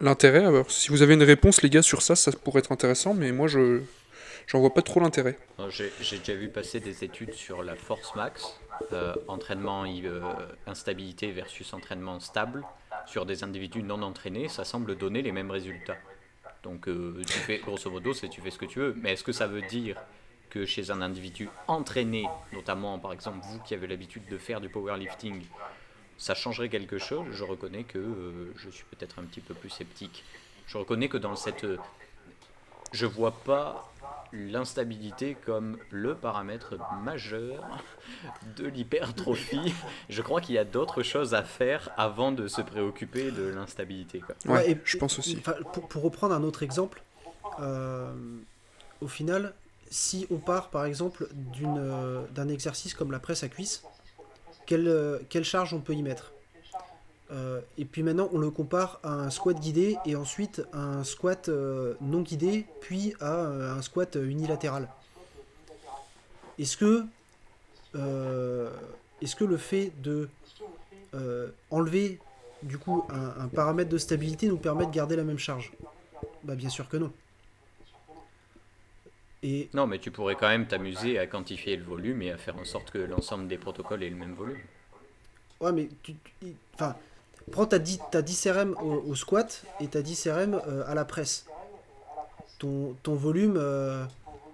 l'intérêt. 0.00 0.44
Alors, 0.44 0.70
si 0.70 0.88
vous 0.90 1.02
avez 1.02 1.14
une 1.14 1.22
réponse, 1.22 1.62
les 1.62 1.68
gars, 1.70 1.82
sur 1.82 2.00
ça, 2.02 2.14
ça 2.14 2.30
pourrait 2.32 2.60
être 2.60 2.70
intéressant, 2.72 3.12
mais 3.12 3.32
moi, 3.32 3.48
je 3.48 3.80
j'en 4.50 4.58
vois 4.58 4.74
pas 4.74 4.82
trop 4.82 4.98
l'intérêt. 5.00 5.38
J'ai 5.68 6.18
déjà 6.18 6.34
vu 6.34 6.48
passer 6.48 6.80
des 6.80 7.04
études 7.04 7.34
sur 7.34 7.62
la 7.62 7.76
force 7.76 8.14
max, 8.16 8.58
euh, 8.92 9.14
entraînement 9.28 9.84
euh, 9.86 10.20
instabilité 10.66 11.30
versus 11.30 11.72
entraînement 11.72 12.18
stable. 12.18 12.64
Sur 13.06 13.26
des 13.26 13.44
individus 13.44 13.82
non 13.82 14.02
entraînés, 14.02 14.48
ça 14.48 14.64
semble 14.64 14.96
donner 14.96 15.22
les 15.22 15.32
mêmes 15.32 15.50
résultats. 15.50 15.96
Donc, 16.64 16.88
euh, 16.88 17.22
tu 17.26 17.38
fais, 17.38 17.58
grosso 17.58 17.90
modo, 17.90 18.12
c'est 18.12 18.28
tu 18.28 18.40
fais 18.40 18.50
ce 18.50 18.58
que 18.58 18.66
tu 18.66 18.80
veux. 18.80 18.94
Mais 19.00 19.12
est-ce 19.12 19.24
que 19.24 19.32
ça 19.32 19.46
veut 19.46 19.62
dire 19.62 19.96
que 20.50 20.66
chez 20.66 20.90
un 20.90 21.00
individu 21.00 21.48
entraîné, 21.68 22.26
notamment 22.52 22.98
par 22.98 23.12
exemple 23.12 23.38
vous 23.44 23.60
qui 23.60 23.74
avez 23.74 23.86
l'habitude 23.86 24.26
de 24.28 24.36
faire 24.36 24.60
du 24.60 24.68
powerlifting, 24.68 25.42
ça 26.18 26.34
changerait 26.34 26.68
quelque 26.68 26.98
chose? 26.98 27.24
Je 27.30 27.44
reconnais 27.44 27.84
que 27.84 28.52
je 28.56 28.68
suis 28.68 28.84
peut-être 28.90 29.20
un 29.20 29.22
petit 29.22 29.40
peu 29.40 29.54
plus 29.54 29.70
sceptique. 29.70 30.24
Je 30.66 30.76
reconnais 30.76 31.08
que 31.08 31.16
dans 31.16 31.36
cette 31.36 31.64
je 32.92 33.06
vois 33.06 33.32
pas 33.32 33.84
l'instabilité 34.32 35.34
comme 35.34 35.78
le 35.90 36.14
paramètre 36.14 36.78
majeur 36.92 37.64
de 38.56 38.66
l'hypertrophie. 38.66 39.74
Je 40.08 40.22
crois 40.22 40.40
qu'il 40.40 40.54
y 40.54 40.58
a 40.58 40.64
d'autres 40.64 41.02
choses 41.02 41.34
à 41.34 41.42
faire 41.42 41.90
avant 41.96 42.30
de 42.32 42.46
se 42.46 42.60
préoccuper 42.60 43.30
de 43.30 43.42
l'instabilité. 43.42 44.20
quoi. 44.20 44.34
Ouais, 44.46 44.52
Ouais, 44.58 44.70
et- 44.72 44.78
je 44.84 44.96
pense 44.96 45.18
aussi. 45.18 45.36
Pour, 45.72 45.82
pour 45.88 46.02
reprendre 46.02 46.34
un 46.34 46.42
autre 46.42 46.62
exemple, 46.62 47.02
euh, 47.58 48.12
au 49.00 49.08
final, 49.08 49.54
si 49.90 50.26
on 50.30 50.36
part 50.38 50.70
par 50.70 50.84
exemple 50.84 51.28
d'une, 51.32 51.78
euh, 51.78 52.26
d'un 52.28 52.48
exercice 52.48 52.94
comme 52.94 53.10
la 53.10 53.18
presse 53.18 53.42
à 53.42 53.48
cuisse, 53.48 53.82
quelle, 54.66 54.86
euh, 54.88 55.18
quelle 55.28 55.44
charge 55.44 55.74
on 55.74 55.80
peut 55.80 55.94
y 55.94 56.02
mettre? 56.02 56.32
Euh, 57.32 57.60
Et 57.78 57.84
puis 57.84 58.02
maintenant, 58.02 58.28
on 58.32 58.38
le 58.38 58.50
compare 58.50 58.98
à 59.02 59.12
un 59.12 59.30
squat 59.30 59.58
guidé 59.58 59.98
et 60.04 60.16
ensuite 60.16 60.62
à 60.72 60.82
un 60.82 61.04
squat 61.04 61.48
euh, 61.48 61.94
non 62.00 62.22
guidé, 62.22 62.66
puis 62.80 63.14
à 63.20 63.46
euh, 63.46 63.74
un 63.76 63.82
squat 63.82 64.16
unilatéral. 64.20 64.88
Est-ce 66.58 66.76
que, 66.76 67.04
est-ce 69.22 69.36
que 69.36 69.44
le 69.44 69.56
fait 69.56 69.92
de 70.02 70.28
enlever 71.70 72.18
du 72.62 72.78
coup 72.78 73.02
un, 73.10 73.44
un 73.44 73.48
paramètre 73.48 73.90
de 73.90 73.98
stabilité 73.98 74.48
nous 74.48 74.58
permet 74.58 74.86
de 74.86 74.90
garder 74.90 75.16
la 75.16 75.24
même 75.24 75.38
charge? 75.38 75.72
Bah 76.44 76.54
bien 76.54 76.68
sûr 76.68 76.88
que 76.88 76.96
non. 76.96 77.10
Et 79.42 79.70
Non, 79.72 79.86
mais 79.86 79.98
tu 79.98 80.10
pourrais 80.10 80.34
quand 80.34 80.48
même 80.48 80.66
t'amuser 80.66 81.18
à 81.18 81.26
quantifier 81.26 81.76
le 81.76 81.84
volume 81.84 82.20
et 82.22 82.30
à 82.30 82.36
faire 82.36 82.58
en 82.58 82.64
sorte 82.64 82.90
que 82.90 82.98
l'ensemble 82.98 83.48
des 83.48 83.56
protocoles 83.56 84.02
ait 84.02 84.10
le 84.10 84.16
même 84.16 84.34
volume. 84.34 84.58
ouais 85.60 85.72
mais 85.72 85.88
tu, 86.02 86.14
tu- 86.40 86.54
enfin 86.74 86.94
prends 87.50 87.66
ta 87.66 87.78
10, 87.78 87.98
ta 88.10 88.22
10 88.22 88.42
CRM 88.42 88.74
au, 88.82 89.02
au 89.10 89.14
squat 89.14 89.62
et 89.80 89.86
ta 89.88 90.02
10 90.02 90.22
CRM 90.24 90.60
euh, 90.66 90.84
à 90.86 90.94
la 90.94 91.04
presse. 91.04 91.46
Ton, 92.58 92.94
ton 93.02 93.14
volume 93.14 93.56
euh, 93.56 94.04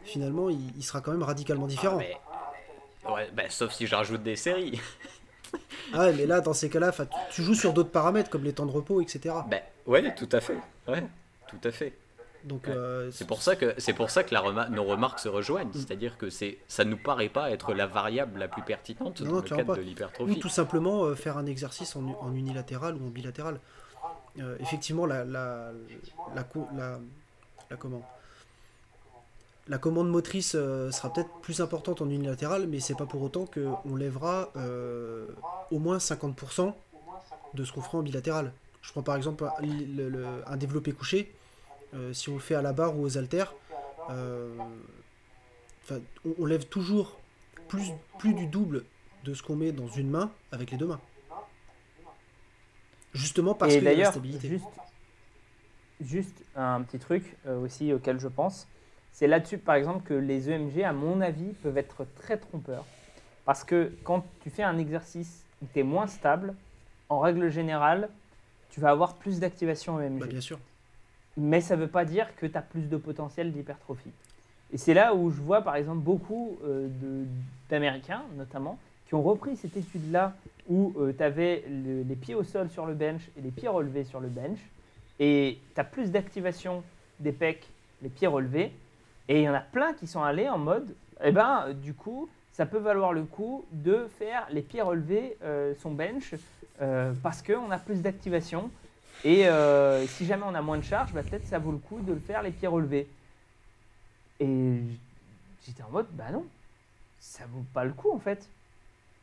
finalement 0.05 0.49
il, 0.49 0.59
il 0.77 0.83
sera 0.85 1.01
quand 1.01 1.11
même 1.13 1.23
radicalement 1.23 1.67
différent. 1.67 1.99
Mais- 1.99 2.17
Ouais, 3.09 3.31
bah, 3.33 3.45
sauf 3.51 3.73
si 3.73 3.87
je 3.87 3.95
rajoute 3.95 4.23
des 4.23 4.37
séries. 4.37 4.81
Ah 5.95 6.01
ouais, 6.07 6.13
mais 6.13 6.27
là 6.27 6.41
dans 6.41 6.53
ces 6.53 6.69
cas-là, 6.69 6.91
tu, 6.93 7.05
tu 7.31 7.43
joues 7.43 7.55
sur 7.55 7.73
d'autres 7.73 7.91
paramètres 7.91 8.29
comme 8.29 8.43
les 8.43 8.53
temps 8.53 8.67
de 8.67 8.73
repos, 8.73 9.01
etc. 9.01 9.33
Ben, 9.49 9.61
ouais, 9.87 10.13
tout 10.17 10.29
à 10.33 10.41
fait. 10.41 10.59
Ouais, 10.89 11.05
tout 11.49 11.61
à 11.63 11.71
fait. 11.71 11.93
Donc 12.47 12.69
Ouais. 12.69 12.73
euh, 12.75 13.11
C'est 13.11 13.27
pour 13.27 13.43
ça 13.43 13.57
que 13.57 13.75
c'est 13.77 13.93
pour 13.93 14.09
ça 14.11 14.23
que 14.25 14.33
la 14.33 14.41
rema- 14.41 14.69
nos 14.71 14.85
remarques 14.85 15.19
se 15.19 15.29
rejoignent, 15.29 15.73
c'est-à-dire 15.75 16.17
que 16.17 16.31
c'est 16.31 16.59
ça 16.69 16.85
nous 16.85 16.97
paraît 16.97 17.29
pas 17.29 17.51
être 17.51 17.75
la 17.75 17.87
variable 17.87 18.39
la 18.39 18.47
plus 18.49 18.63
pertinente 18.63 19.21
Non, 19.21 19.27
dans 19.27 19.33
non, 19.37 19.43
le 19.43 19.49
cadre 19.49 19.65
pas. 19.65 19.75
de 19.77 19.81
Ou 19.81 19.85
l'hypertrophie. 19.85 20.39
tout 20.39 20.49
simplement 20.49 21.05
euh, 21.05 21.15
faire 21.17 21.37
un 21.39 21.47
exercice 21.47 21.97
en, 21.97 22.07
en 22.21 22.33
unilatéral 22.35 22.95
ou 22.97 23.05
en 23.07 23.11
bilatéral. 23.11 23.59
Euh, 24.39 24.57
effectivement, 24.61 25.07
la, 25.07 25.25
la, 25.25 25.73
la, 26.37 26.43
co- 26.45 26.69
la- 26.77 27.01
la 27.71 27.77
comment 27.77 28.03
la 29.69 29.79
commande 29.79 30.09
motrice 30.09 30.53
sera 30.53 31.13
peut-être 31.13 31.31
plus 31.43 31.61
importante 31.61 32.01
en 32.01 32.09
unilatéral, 32.09 32.69
mais 32.69 32.79
c'est 32.79 32.95
pas 32.95 33.07
pour 33.07 33.23
autant 33.23 33.47
qu'on 33.47 33.97
lèvera 33.97 34.51
euh, 34.57 35.27
au 35.73 35.81
moins 35.81 35.99
50% 35.99 36.73
de 37.55 37.65
ce 37.65 37.73
qu'on 37.73 37.81
fera 37.83 37.99
en 37.99 38.03
bilatéral. 38.03 38.53
Je 38.83 38.93
prends 38.93 39.03
par 39.03 39.17
exemple 39.17 39.43
un, 39.45 39.51
le- 39.63 40.09
le- 40.09 40.27
un 40.47 40.57
développé 40.57 40.93
couché, 40.93 41.35
euh, 41.95 42.13
si 42.13 42.29
on 42.29 42.35
le 42.35 42.41
fait 42.41 42.55
à 42.55 42.63
la 42.63 42.73
barre 42.73 42.97
ou 42.99 43.03
aux 43.05 43.19
haltères, 43.19 43.55
euh, 44.11 44.55
on, 45.91 46.01
on 46.39 46.45
lève 46.47 46.67
toujours 46.67 47.19
plus, 47.69 47.93
plus 48.19 48.35
du 48.35 48.47
double 48.47 48.85
de 49.25 49.35
ce 49.35 49.43
qu'on 49.43 49.57
met 49.57 49.73
dans 49.73 49.89
une 49.89 50.11
main 50.11 50.31
avec 50.53 50.71
les 50.71 50.77
deux 50.77 50.87
mains. 50.87 51.01
Justement 53.13 53.55
parce 53.55 53.73
Et 53.75 53.79
qu'il 53.79 53.89
y 53.89 53.93
a 53.93 53.97
la 53.97 54.11
stabilité. 54.11 54.49
juste, 54.49 54.67
juste 56.01 56.45
un 56.55 56.83
petit 56.83 56.99
truc 56.99 57.37
euh, 57.47 57.59
aussi 57.61 57.93
auquel 57.93 58.21
je 58.21 58.29
pense, 58.29 58.69
c'est 59.13 59.27
là-dessus 59.27 59.59
par 59.59 59.75
exemple 59.77 60.05
que 60.05 60.13
les 60.15 60.51
EMG, 60.51 60.83
à 60.83 60.93
mon 60.93 61.21
avis, 61.21 61.53
peuvent 61.63 61.79
être 61.79 62.07
très 62.17 62.37
trompeurs. 62.37 62.85
Parce 63.47 63.65
que 63.65 63.93
quand 64.05 64.25
tu 64.43 64.51
fais 64.51 64.63
un 64.65 64.77
exercice 64.77 65.45
où 65.63 65.67
tu 65.73 65.81
es 65.81 65.83
moins 65.83 66.07
stable, 66.07 66.55
en 67.09 67.21
règle 67.21 67.49
générale, 67.49 68.11
tu 68.71 68.81
vas 68.81 68.91
avoir 68.91 69.15
plus 69.15 69.41
d'activation 69.41 70.01
EMG. 70.01 70.19
Bah, 70.19 70.27
bien 70.27 70.41
sûr. 70.41 70.59
Mais 71.37 71.61
ça 71.61 71.77
ne 71.77 71.83
veut 71.83 71.89
pas 71.89 72.05
dire 72.05 72.35
que 72.37 72.47
tu 72.47 72.57
as 72.57 72.63
plus 72.63 72.89
de 72.89 72.97
potentiel 72.97 73.53
d'hypertrophie. 73.53 74.13
Et 74.73 74.79
c'est 74.79 74.95
là 74.95 75.15
où 75.15 75.31
je 75.31 75.41
vois 75.41 75.63
par 75.63 75.77
exemple 75.77 76.01
beaucoup 76.01 76.57
euh, 76.65 76.89
d'Américains, 77.71 78.23
notamment, 78.37 78.79
qui 79.07 79.15
ont 79.15 79.23
repris 79.23 79.57
cette 79.57 79.77
étude-là 79.77 80.35
où 80.69 80.93
tu 81.17 81.23
avais 81.23 81.63
les 81.69 82.17
pieds 82.17 82.35
au 82.35 82.43
sol 82.43 82.69
sur 82.71 82.87
le 82.87 82.95
bench 82.95 83.23
et 83.39 83.41
les 83.41 83.53
pieds 83.53 83.69
relevés 83.69 84.03
sur 84.03 84.19
le 84.19 84.27
bench, 84.27 84.59
et 85.21 85.59
tu 85.75 85.81
as 85.81 85.85
plus 85.85 86.11
d'activation 86.11 86.83
des 87.21 87.31
pecs, 87.31 87.69
les 88.03 88.09
pieds 88.09 88.27
relevés, 88.27 88.73
et 89.29 89.41
il 89.41 89.43
y 89.45 89.49
en 89.49 89.55
a 89.55 89.61
plein 89.61 89.93
qui 89.95 90.07
sont 90.07 90.23
allés 90.23 90.49
en 90.49 90.59
mode, 90.59 90.95
eh 91.23 91.33
ben, 91.33 91.65
euh, 91.67 91.73
du 91.73 91.95
coup, 91.95 92.29
ça 92.53 92.67
peut 92.67 92.79
valoir 92.79 93.13
le 93.13 93.25
coup 93.25 93.65
de 93.73 94.07
faire 94.19 94.47
les 94.51 94.63
pieds 94.63 94.83
relevés, 94.83 95.37
euh, 95.43 95.75
son 95.81 95.91
bench, 95.91 96.35
euh, 96.81 97.13
parce 97.23 97.43
qu'on 97.43 97.71
a 97.71 97.79
plus 97.79 98.03
d'activation. 98.03 98.71
Et 99.25 99.49
euh, 99.49 100.07
si 100.07 100.27
jamais 100.27 100.45
on 100.47 100.55
a 100.55 100.63
moins 100.63 100.79
de 100.79 100.85
charge, 100.85 101.13
bah, 101.13 101.23
peut-être 101.23 101.47
ça 101.47 101.59
vaut 101.59 101.73
le 101.73 101.79
coup 101.79 102.01
de 102.01 102.13
le 102.13 102.21
faire 102.21 102.43
les 102.43 102.51
pieds 102.51 102.69
relevés. 102.69 103.09
Et 104.41 104.81
j'étais 105.65 105.83
en 105.83 105.91
mode, 105.91 106.07
bah 106.13 106.31
non, 106.33 106.45
ça 107.19 107.45
vaut 107.53 107.65
pas 107.73 107.85
le 107.85 107.93
coup 107.93 108.13
en 108.13 108.19
fait. 108.19 108.49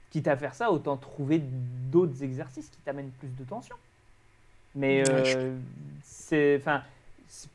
Quitte 0.09 0.27
à 0.27 0.35
faire 0.35 0.53
ça, 0.53 0.71
autant 0.71 0.97
trouver 0.97 1.39
d'autres 1.39 2.21
exercices 2.23 2.69
qui 2.69 2.77
t'amènent 2.81 3.11
plus 3.11 3.29
de 3.29 3.43
tension. 3.43 3.75
Mais 4.75 5.03
euh, 5.09 5.55
c'est, 6.03 6.57
enfin, 6.59 6.83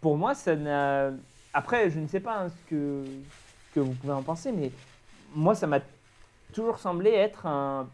pour 0.00 0.16
moi, 0.16 0.34
ça 0.34 0.56
n'a. 0.56 1.10
Après, 1.52 1.90
je 1.90 1.98
ne 1.98 2.06
sais 2.06 2.20
pas 2.20 2.44
hein, 2.44 2.48
ce 2.48 2.70
que, 2.70 3.04
que 3.74 3.80
vous 3.80 3.92
pouvez 3.92 4.12
en 4.12 4.22
penser, 4.22 4.52
mais 4.52 4.70
moi, 5.34 5.54
ça 5.54 5.66
m'a 5.66 5.80
toujours 6.52 6.78
semblé 6.78 7.10
être 7.10 7.46
un, 7.46 7.88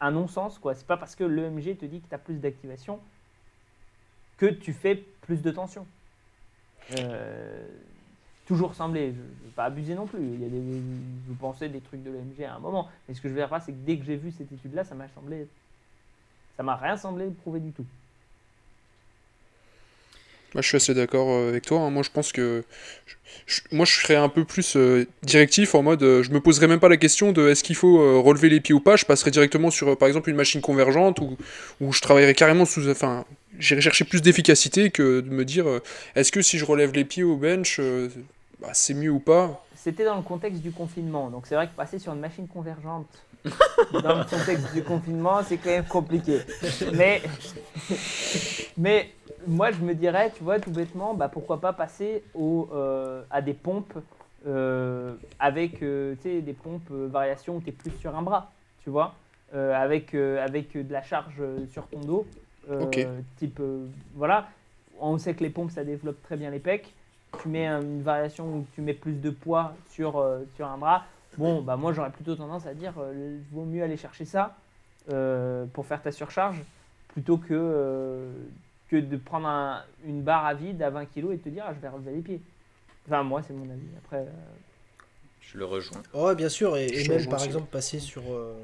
un 0.00 0.10
non-sens. 0.10 0.58
quoi. 0.58 0.74
C'est 0.74 0.86
pas 0.86 0.96
parce 0.96 1.14
que 1.14 1.24
l'EMG 1.24 1.76
te 1.78 1.84
dit 1.84 2.00
que 2.00 2.08
tu 2.08 2.14
as 2.14 2.18
plus 2.18 2.36
d'activation 2.36 3.00
que 4.38 4.46
tu 4.46 4.72
fais 4.72 4.96
plus 5.22 5.42
de 5.42 5.50
tension. 5.50 5.86
Euh, 6.96 7.66
toujours 8.46 8.74
semblé, 8.74 9.12
je 9.12 9.18
ne 9.18 9.22
veux 9.22 9.52
pas 9.54 9.64
abuser 9.64 9.94
non 9.94 10.06
plus. 10.06 10.22
Il 10.22 10.40
y 10.40 10.46
a 10.46 10.48
des, 10.48 10.60
vous 10.60 11.34
pensez 11.34 11.68
des 11.68 11.80
trucs 11.80 12.02
de 12.02 12.10
l'EMG 12.10 12.44
à 12.44 12.54
un 12.54 12.58
moment. 12.58 12.88
Mais 13.06 13.14
ce 13.14 13.20
que 13.20 13.28
je 13.28 13.34
veux 13.34 13.40
dire 13.40 13.62
c'est 13.62 13.72
que 13.72 13.84
dès 13.84 13.98
que 13.98 14.04
j'ai 14.04 14.16
vu 14.16 14.30
cette 14.30 14.50
étude-là, 14.50 14.84
ça 14.84 14.94
m'a 14.94 15.08
semblé. 15.08 15.46
Ça 16.56 16.62
m'a 16.62 16.76
rien 16.76 16.96
semblé 16.96 17.26
prouver 17.28 17.60
du 17.60 17.72
tout. 17.72 17.84
Moi, 20.54 20.62
je 20.62 20.68
suis 20.68 20.76
assez 20.76 20.94
d'accord 20.94 21.28
euh, 21.30 21.50
avec 21.50 21.66
toi. 21.66 21.80
hein. 21.80 21.90
Moi, 21.90 22.02
je 22.02 22.10
pense 22.10 22.32
que. 22.32 22.64
je- 23.06 23.14
je- 23.46 23.60
moi, 23.70 23.84
je 23.84 23.92
serais 24.00 24.16
un 24.16 24.28
peu 24.28 24.44
plus 24.44 24.76
euh, 24.76 25.06
directif 25.22 25.74
en 25.74 25.82
mode. 25.82 26.02
euh, 26.02 26.22
je 26.22 26.30
me 26.30 26.40
poserais 26.40 26.66
même 26.68 26.80
pas 26.80 26.88
la 26.88 26.96
question 26.96 27.32
de 27.32 27.48
est-ce 27.48 27.62
qu'il 27.62 27.76
faut 27.76 28.00
euh, 28.00 28.18
relever 28.18 28.48
les 28.48 28.60
pieds 28.60 28.74
ou 28.74 28.80
pas. 28.80 28.96
Je 28.96 29.04
passerais 29.04 29.30
directement 29.30 29.70
sur, 29.70 29.96
par 29.98 30.08
exemple, 30.08 30.30
une 30.30 30.36
machine 30.36 30.60
convergente 30.60 31.18
où, 31.20 31.36
où 31.80 31.92
je 31.92 32.00
travaillerais 32.00 32.34
carrément 32.34 32.64
sous. 32.64 32.88
Enfin, 32.88 33.24
j'irais 33.58 33.80
chercher 33.82 34.04
plus 34.04 34.22
d'efficacité 34.22 34.90
que 34.90 35.20
de 35.20 35.28
me 35.30 35.44
dire 35.44 35.66
est-ce 36.16 36.32
que 36.32 36.40
si 36.42 36.58
je 36.58 36.64
relève 36.64 36.92
les 36.92 37.04
pieds 37.04 37.22
au 37.24 37.36
bench, 37.36 37.80
bah, 38.60 38.70
c'est 38.72 38.94
mieux 38.94 39.10
ou 39.10 39.20
pas? 39.20 39.64
C'était 39.76 40.04
dans 40.04 40.16
le 40.16 40.22
contexte 40.22 40.60
du 40.62 40.70
confinement. 40.72 41.28
Donc 41.30 41.44
c'est 41.46 41.54
vrai 41.54 41.66
que 41.68 41.74
passer 41.76 41.98
sur 41.98 42.12
une 42.12 42.20
machine 42.20 42.48
convergente 42.48 43.06
dans 43.92 44.16
le 44.18 44.24
contexte 44.24 44.72
du 44.74 44.82
confinement, 44.82 45.40
c'est 45.48 45.56
quand 45.58 45.70
même 45.70 45.84
compliqué. 45.84 46.40
Mais, 46.92 47.22
mais 48.76 49.10
moi, 49.48 49.70
je 49.72 49.80
me 49.80 49.94
dirais, 49.94 50.32
tu 50.36 50.44
vois, 50.44 50.60
tout 50.60 50.70
bêtement, 50.70 51.14
bah, 51.14 51.28
pourquoi 51.28 51.60
pas 51.60 51.72
passer 51.72 52.22
au, 52.34 52.68
euh, 52.72 53.24
à 53.30 53.40
des 53.42 53.54
pompes 53.54 53.98
euh, 54.46 55.14
avec 55.38 55.82
euh, 55.82 56.14
tu 56.16 56.22
sais, 56.22 56.40
des 56.42 56.52
pompes 56.52 56.90
euh, 56.92 57.08
variations 57.10 57.56
où 57.56 57.60
tu 57.60 57.70
es 57.70 57.72
plus 57.72 57.90
sur 57.92 58.16
un 58.16 58.22
bras. 58.22 58.52
Tu 58.84 58.90
vois, 58.90 59.14
euh, 59.54 59.74
avec, 59.74 60.14
avec 60.14 60.76
de 60.76 60.92
la 60.92 61.02
charge 61.02 61.42
sur 61.68 61.86
ton 61.88 62.00
dos. 62.02 62.26
Type, 63.36 63.60
voilà. 64.14 64.48
On 65.00 65.16
sait 65.18 65.34
que 65.34 65.42
les 65.42 65.50
pompes, 65.50 65.70
ça 65.70 65.84
développe 65.84 66.22
très 66.22 66.36
bien 66.36 66.50
les 66.50 66.58
pecs. 66.58 66.94
Tu 67.42 67.48
mets 67.48 67.66
un- 67.66 67.80
une 67.82 68.02
variation 68.02 68.44
où 68.46 68.66
tu 68.74 68.80
mets 68.82 68.94
plus 68.94 69.14
de 69.14 69.30
poids 69.30 69.72
sur, 69.90 70.24
sur 70.54 70.66
un 70.66 70.78
bras. 70.78 71.04
Bon, 71.36 71.62
bah 71.62 71.76
moi, 71.76 71.92
j'aurais 71.92 72.10
plutôt 72.10 72.34
tendance 72.34 72.66
à 72.66 72.74
dire, 72.74 72.94
euh, 72.98 73.38
vaut 73.52 73.64
mieux 73.64 73.82
aller 73.82 73.96
chercher 73.96 74.24
ça 74.24 74.56
pour 75.72 75.86
faire 75.86 76.02
ta 76.02 76.12
surcharge 76.12 76.60
plutôt 77.08 77.38
que, 77.38 78.32
que 78.88 78.96
de 78.96 79.16
prendre 79.16 79.46
un- 79.46 79.82
une 80.04 80.22
barre 80.22 80.46
à 80.46 80.54
vide 80.54 80.82
à 80.82 80.90
20 80.90 81.04
kg 81.06 81.32
et 81.32 81.38
te 81.38 81.48
dire, 81.48 81.64
ah, 81.66 81.74
je 81.74 81.80
vais 81.80 81.88
relever 81.88 82.12
les 82.12 82.22
pieds. 82.22 82.40
Enfin, 83.06 83.22
moi, 83.22 83.42
c'est 83.42 83.52
mon 83.52 83.68
avis. 83.70 83.86
Après, 83.98 84.18
euh, 84.18 84.30
Je 85.40 85.58
le 85.58 85.64
rejoins. 85.64 86.02
Ouais, 86.14 86.34
bien 86.34 86.48
sûr, 86.48 86.76
et, 86.76 87.06
même 87.08 87.26
par 87.28 87.42
exemple 87.42 87.68
passer 87.70 88.00
sur, 88.00 88.22
euh, 88.32 88.54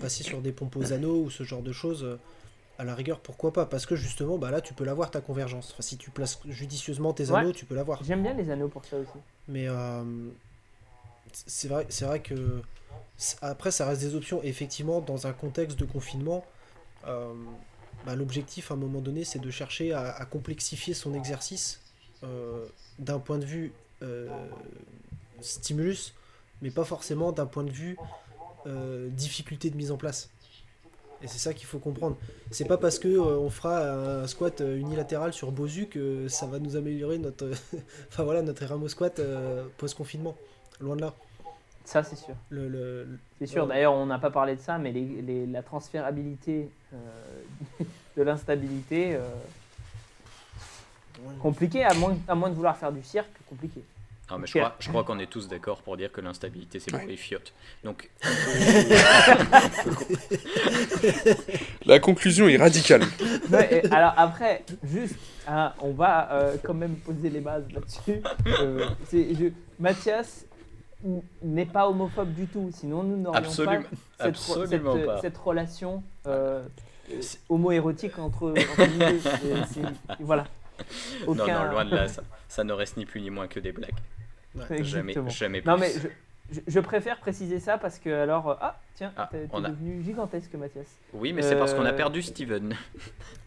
passer 0.00 0.22
sur 0.22 0.42
des 0.42 0.52
pompes 0.52 0.76
aux 0.76 0.92
anneaux 0.92 1.22
ou 1.22 1.30
ce 1.30 1.44
genre 1.44 1.62
de 1.62 1.72
choses, 1.72 2.04
euh, 2.04 2.18
à 2.78 2.84
la 2.84 2.94
rigueur, 2.94 3.20
pourquoi 3.20 3.54
pas? 3.54 3.64
Parce 3.64 3.86
que 3.86 3.96
justement, 3.96 4.36
bah 4.36 4.50
là, 4.50 4.60
tu 4.60 4.74
peux 4.74 4.84
l'avoir 4.84 5.10
ta 5.10 5.22
convergence. 5.22 5.70
Enfin, 5.72 5.82
si 5.82 5.96
tu 5.96 6.10
places 6.10 6.38
judicieusement 6.46 7.14
tes 7.14 7.30
Ouais. 7.30 7.38
anneaux, 7.40 7.52
tu 7.52 7.64
peux 7.64 7.74
l'avoir. 7.74 8.02
j'aime 8.04 8.22
bien 8.22 8.34
les 8.34 8.50
anneaux 8.50 8.68
pour 8.68 8.84
ça 8.84 8.98
aussi. 8.98 9.18
Mais 9.48 9.66
euh, 9.66 10.02
c'est 11.32 11.68
vrai, 11.68 11.86
c'est 11.88 12.04
vrai 12.04 12.20
que 12.20 12.60
après, 13.40 13.70
ça 13.70 13.86
reste 13.86 14.02
des 14.02 14.14
options. 14.14 14.42
Et 14.42 14.48
effectivement, 14.48 15.00
dans 15.00 15.26
un 15.26 15.32
contexte 15.32 15.78
de 15.78 15.86
confinement, 15.86 16.44
euh, 17.06 17.32
bah, 18.04 18.14
l'objectif 18.14 18.70
à 18.70 18.74
un 18.74 18.76
moment 18.76 19.00
donné, 19.00 19.24
c'est 19.24 19.38
de 19.38 19.50
chercher 19.50 19.92
à, 19.92 20.10
à 20.10 20.24
complexifier 20.26 20.94
son 20.94 21.14
exercice 21.14 21.80
euh, 22.24 22.66
d'un 22.98 23.18
point 23.18 23.38
de 23.38 23.44
vue 23.44 23.72
euh, 24.02 24.28
stimulus, 25.40 26.14
mais 26.62 26.70
pas 26.70 26.84
forcément 26.84 27.32
d'un 27.32 27.46
point 27.46 27.64
de 27.64 27.70
vue 27.70 27.96
euh, 28.66 29.08
difficulté 29.10 29.70
de 29.70 29.76
mise 29.76 29.90
en 29.90 29.96
place. 29.96 30.30
Et 31.22 31.28
c'est 31.28 31.38
ça 31.38 31.54
qu'il 31.54 31.66
faut 31.66 31.78
comprendre. 31.78 32.16
C'est 32.50 32.66
pas 32.66 32.76
parce 32.76 32.98
que 32.98 33.08
on 33.18 33.48
fera 33.48 33.80
un 34.22 34.26
squat 34.26 34.60
unilatéral 34.60 35.32
sur 35.32 35.50
Bosu 35.50 35.86
que 35.86 36.28
ça 36.28 36.46
va 36.46 36.58
nous 36.58 36.76
améliorer 36.76 37.16
notre, 37.18 37.50
enfin 38.08 38.22
voilà, 38.24 38.42
notre 38.42 38.62
Eramo 38.62 38.86
squat 38.88 39.18
euh, 39.18 39.64
post-confinement. 39.78 40.36
Loin 40.78 40.94
de 40.94 41.00
là. 41.00 41.14
Ça, 41.86 42.02
c'est 42.02 42.16
sûr. 42.16 42.34
Le, 42.50 42.68
le- 42.68 43.04
le- 43.04 43.18
C'est 43.38 43.46
sûr. 43.46 43.66
D'ailleurs, 43.66 43.94
on 43.94 44.06
n'a 44.06 44.18
pas 44.18 44.30
parlé 44.30 44.56
de 44.56 44.60
ça, 44.60 44.76
mais 44.76 44.92
les, 44.92 45.22
les- 45.22 45.46
la 45.46 45.62
transférabilité 45.62 46.68
de 48.16 48.22
l'instabilité, 48.22 49.14
euh, 49.14 49.20
compliqué, 51.40 51.84
à 51.84 51.94
moins, 51.94 52.16
à 52.28 52.34
moins 52.34 52.48
de 52.50 52.54
vouloir 52.54 52.76
faire 52.76 52.92
du 52.92 53.02
cirque, 53.02 53.28
compliqué. 53.48 53.82
Non, 54.30 54.38
mais 54.38 54.46
je 54.48 54.58
crois, 54.58 54.74
je 54.80 54.88
crois 54.88 55.04
qu'on 55.04 55.20
est 55.20 55.30
tous 55.30 55.46
d'accord 55.46 55.82
pour 55.82 55.96
dire 55.96 56.10
que 56.10 56.20
l'instabilité, 56.20 56.80
c'est 56.80 56.90
pour 56.90 57.06
les 57.06 57.16
fiottes. 57.16 57.52
Donc, 57.84 58.10
La 61.86 62.00
conclusion 62.00 62.48
est 62.48 62.56
radicale. 62.56 63.02
Ouais, 63.52 63.82
et 63.84 63.92
alors 63.92 64.14
après, 64.16 64.64
juste, 64.82 65.14
hein, 65.46 65.72
on 65.80 65.92
va 65.92 66.32
euh, 66.32 66.56
quand 66.62 66.74
même 66.74 66.96
poser 66.96 67.30
les 67.30 67.38
bases 67.40 67.66
là-dessus. 67.72 68.20
Euh, 68.46 68.88
je- 69.12 69.52
Mathias 69.78 70.44
n'est 71.42 71.66
pas 71.66 71.88
homophobe 71.88 72.32
du 72.34 72.46
tout, 72.48 72.70
sinon 72.74 73.04
nous 73.04 73.16
n'aurions 73.16 73.40
pas 73.42 73.48
cette, 75.20 75.36
relation 75.36 76.02
euh, 76.26 76.62
euh, 76.62 76.64
homo-érotique 77.48 78.18
entre, 78.18 78.50
entre. 78.50 79.68
C'est- 79.72 79.82
Voilà. 80.20 80.46
Non, 81.26 81.32
Aucun- 81.32 81.64
non, 81.66 81.70
loin 81.72 81.84
de 81.86 81.94
là, 81.94 82.06
ça, 82.08 82.22
ça 82.48 82.62
ne 82.64 82.72
reste 82.72 82.96
ni 82.98 83.06
plus 83.06 83.20
ni 83.20 83.30
moins 83.30 83.48
que 83.48 83.58
des 83.60 83.72
blagues. 83.72 83.94
Ouais. 84.54 84.84
Jamais, 84.84 85.14
jamais 85.28 85.60
plus. 85.62 85.70
Non 85.70 85.78
mais 85.78 85.90
je, 85.92 86.08
je- 86.56 86.60
je 86.66 86.80
préfère 86.80 87.18
préciser 87.18 87.60
ça 87.60 87.78
parce 87.78 87.98
que 87.98 88.10
alors 88.10 88.50
euh, 88.50 88.54
ah 88.60 88.78
tiens 88.94 89.12
Ah, 89.16 89.28
t'es 89.30 89.48
a- 89.52 89.60
devenu 89.60 90.02
gigantesque 90.04 90.52
Mathias. 90.54 90.86
Oui, 91.14 91.32
mais 91.32 91.40
c'est 91.42 91.56
parce 91.56 91.72
qu'on 91.74 91.84
a 91.86 91.92
Euh, 91.92 91.96
perdu 91.96 92.20
Steven. 92.22 92.74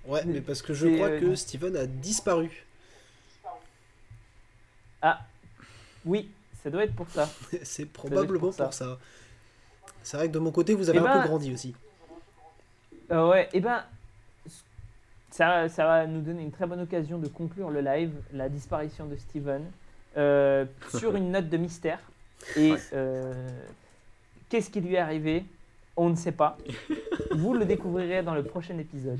Ouais, 0.05 0.23
mais 0.25 0.41
parce 0.41 0.61
que 0.63 0.73
je 0.73 0.87
crois 0.87 1.07
euh, 1.09 1.19
que 1.19 1.35
Steven 1.35 1.75
a 1.75 1.85
disparu. 1.85 2.65
Ah 5.01 5.21
oui 6.05 6.29
ça 6.63 6.69
doit 6.69 6.83
être 6.83 6.95
pour 6.95 7.09
ça. 7.09 7.29
c'est 7.63 7.85
probablement 7.85 8.39
pour 8.39 8.53
ça. 8.53 8.65
pour 8.65 8.73
ça. 8.73 8.97
C'est 10.03 10.17
vrai 10.17 10.27
que 10.27 10.33
de 10.33 10.39
mon 10.39 10.51
côté, 10.51 10.73
vous 10.73 10.89
avez 10.89 10.97
Eh 10.99 11.01
un 11.01 11.05
ben, 11.05 11.21
peu 11.21 11.27
grandi 11.27 11.53
aussi. 11.53 11.73
Euh, 13.11 13.29
ouais, 13.29 13.49
et 13.53 13.59
ben, 13.59 13.83
ça, 15.31 15.67
ça 15.69 15.85
va 15.85 16.07
nous 16.07 16.21
donner 16.21 16.43
une 16.43 16.51
très 16.51 16.65
bonne 16.67 16.81
occasion 16.81 17.17
de 17.17 17.27
conclure 17.27 17.69
le 17.69 17.81
live, 17.81 18.11
la 18.33 18.49
disparition 18.49 19.05
de 19.05 19.15
Steven, 19.15 19.63
euh, 20.17 20.65
sur 20.97 21.15
une 21.15 21.31
note 21.31 21.49
de 21.49 21.57
mystère. 21.57 21.99
Et 22.55 22.73
Ouais. 22.73 22.79
euh, 22.93 23.47
qu'est-ce 24.49 24.69
qui 24.69 24.81
lui 24.81 24.95
est 24.95 24.99
arrivé? 24.99 25.45
On 25.95 26.09
ne 26.09 26.15
sait 26.15 26.31
pas. 26.31 26.57
Vous 27.31 27.53
le 27.53 27.65
découvrirez 27.65 28.23
dans 28.23 28.33
le 28.33 28.43
prochain 28.43 28.77
épisode. 28.77 29.19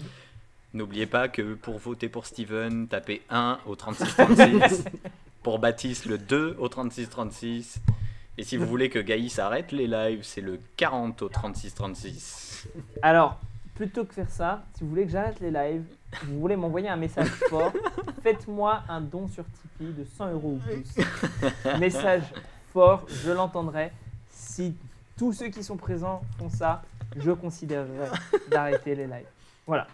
N'oubliez 0.73 1.07
pas 1.07 1.27
que 1.27 1.55
pour 1.55 1.77
voter 1.79 2.09
pour 2.09 2.25
Steven, 2.25 2.87
tapez 2.87 3.21
1 3.29 3.59
au 3.65 3.75
3636. 3.75 4.85
pour 5.43 5.59
Baptiste, 5.59 6.05
le 6.05 6.17
2 6.17 6.55
au 6.59 6.69
3636. 6.69 7.79
Et 8.37 8.43
si 8.43 8.55
vous 8.55 8.65
voulez 8.65 8.89
que 8.89 8.99
Gaïs 8.99 9.37
arrête 9.39 9.71
les 9.73 9.87
lives, 9.87 10.23
c'est 10.23 10.41
le 10.41 10.59
40 10.77 11.23
au 11.23 11.29
3636. 11.29 12.67
Alors, 13.01 13.39
plutôt 13.79 14.03
que 14.03 14.13
faire 14.13 14.29
ça, 14.29 14.61
si 14.75 14.83
vous 14.83 14.89
voulez 14.89 15.05
que 15.05 15.11
j'arrête 15.11 15.39
les 15.39 15.51
lives, 15.51 15.83
vous 16.25 16.37
voulez 16.41 16.57
m'envoyer 16.57 16.89
un 16.89 16.97
message 16.97 17.29
fort, 17.49 17.71
faites-moi 18.23 18.83
un 18.89 18.99
don 18.99 19.25
sur 19.29 19.45
Tipeee 19.45 19.93
de 19.93 20.03
100 20.03 20.33
euros 20.33 20.57
ou 20.57 20.59
plus. 20.59 21.79
Message 21.79 22.23
fort, 22.73 23.05
je 23.23 23.31
l'entendrai. 23.31 23.93
Si 24.29 24.75
tous 25.17 25.31
ceux 25.31 25.47
qui 25.47 25.63
sont 25.63 25.77
présents 25.77 26.21
font 26.37 26.49
ça, 26.49 26.81
je 27.15 27.31
considérerai 27.31 28.09
d'arrêter 28.51 28.95
les 28.95 29.05
lives. 29.07 29.29
Voilà. 29.65 29.87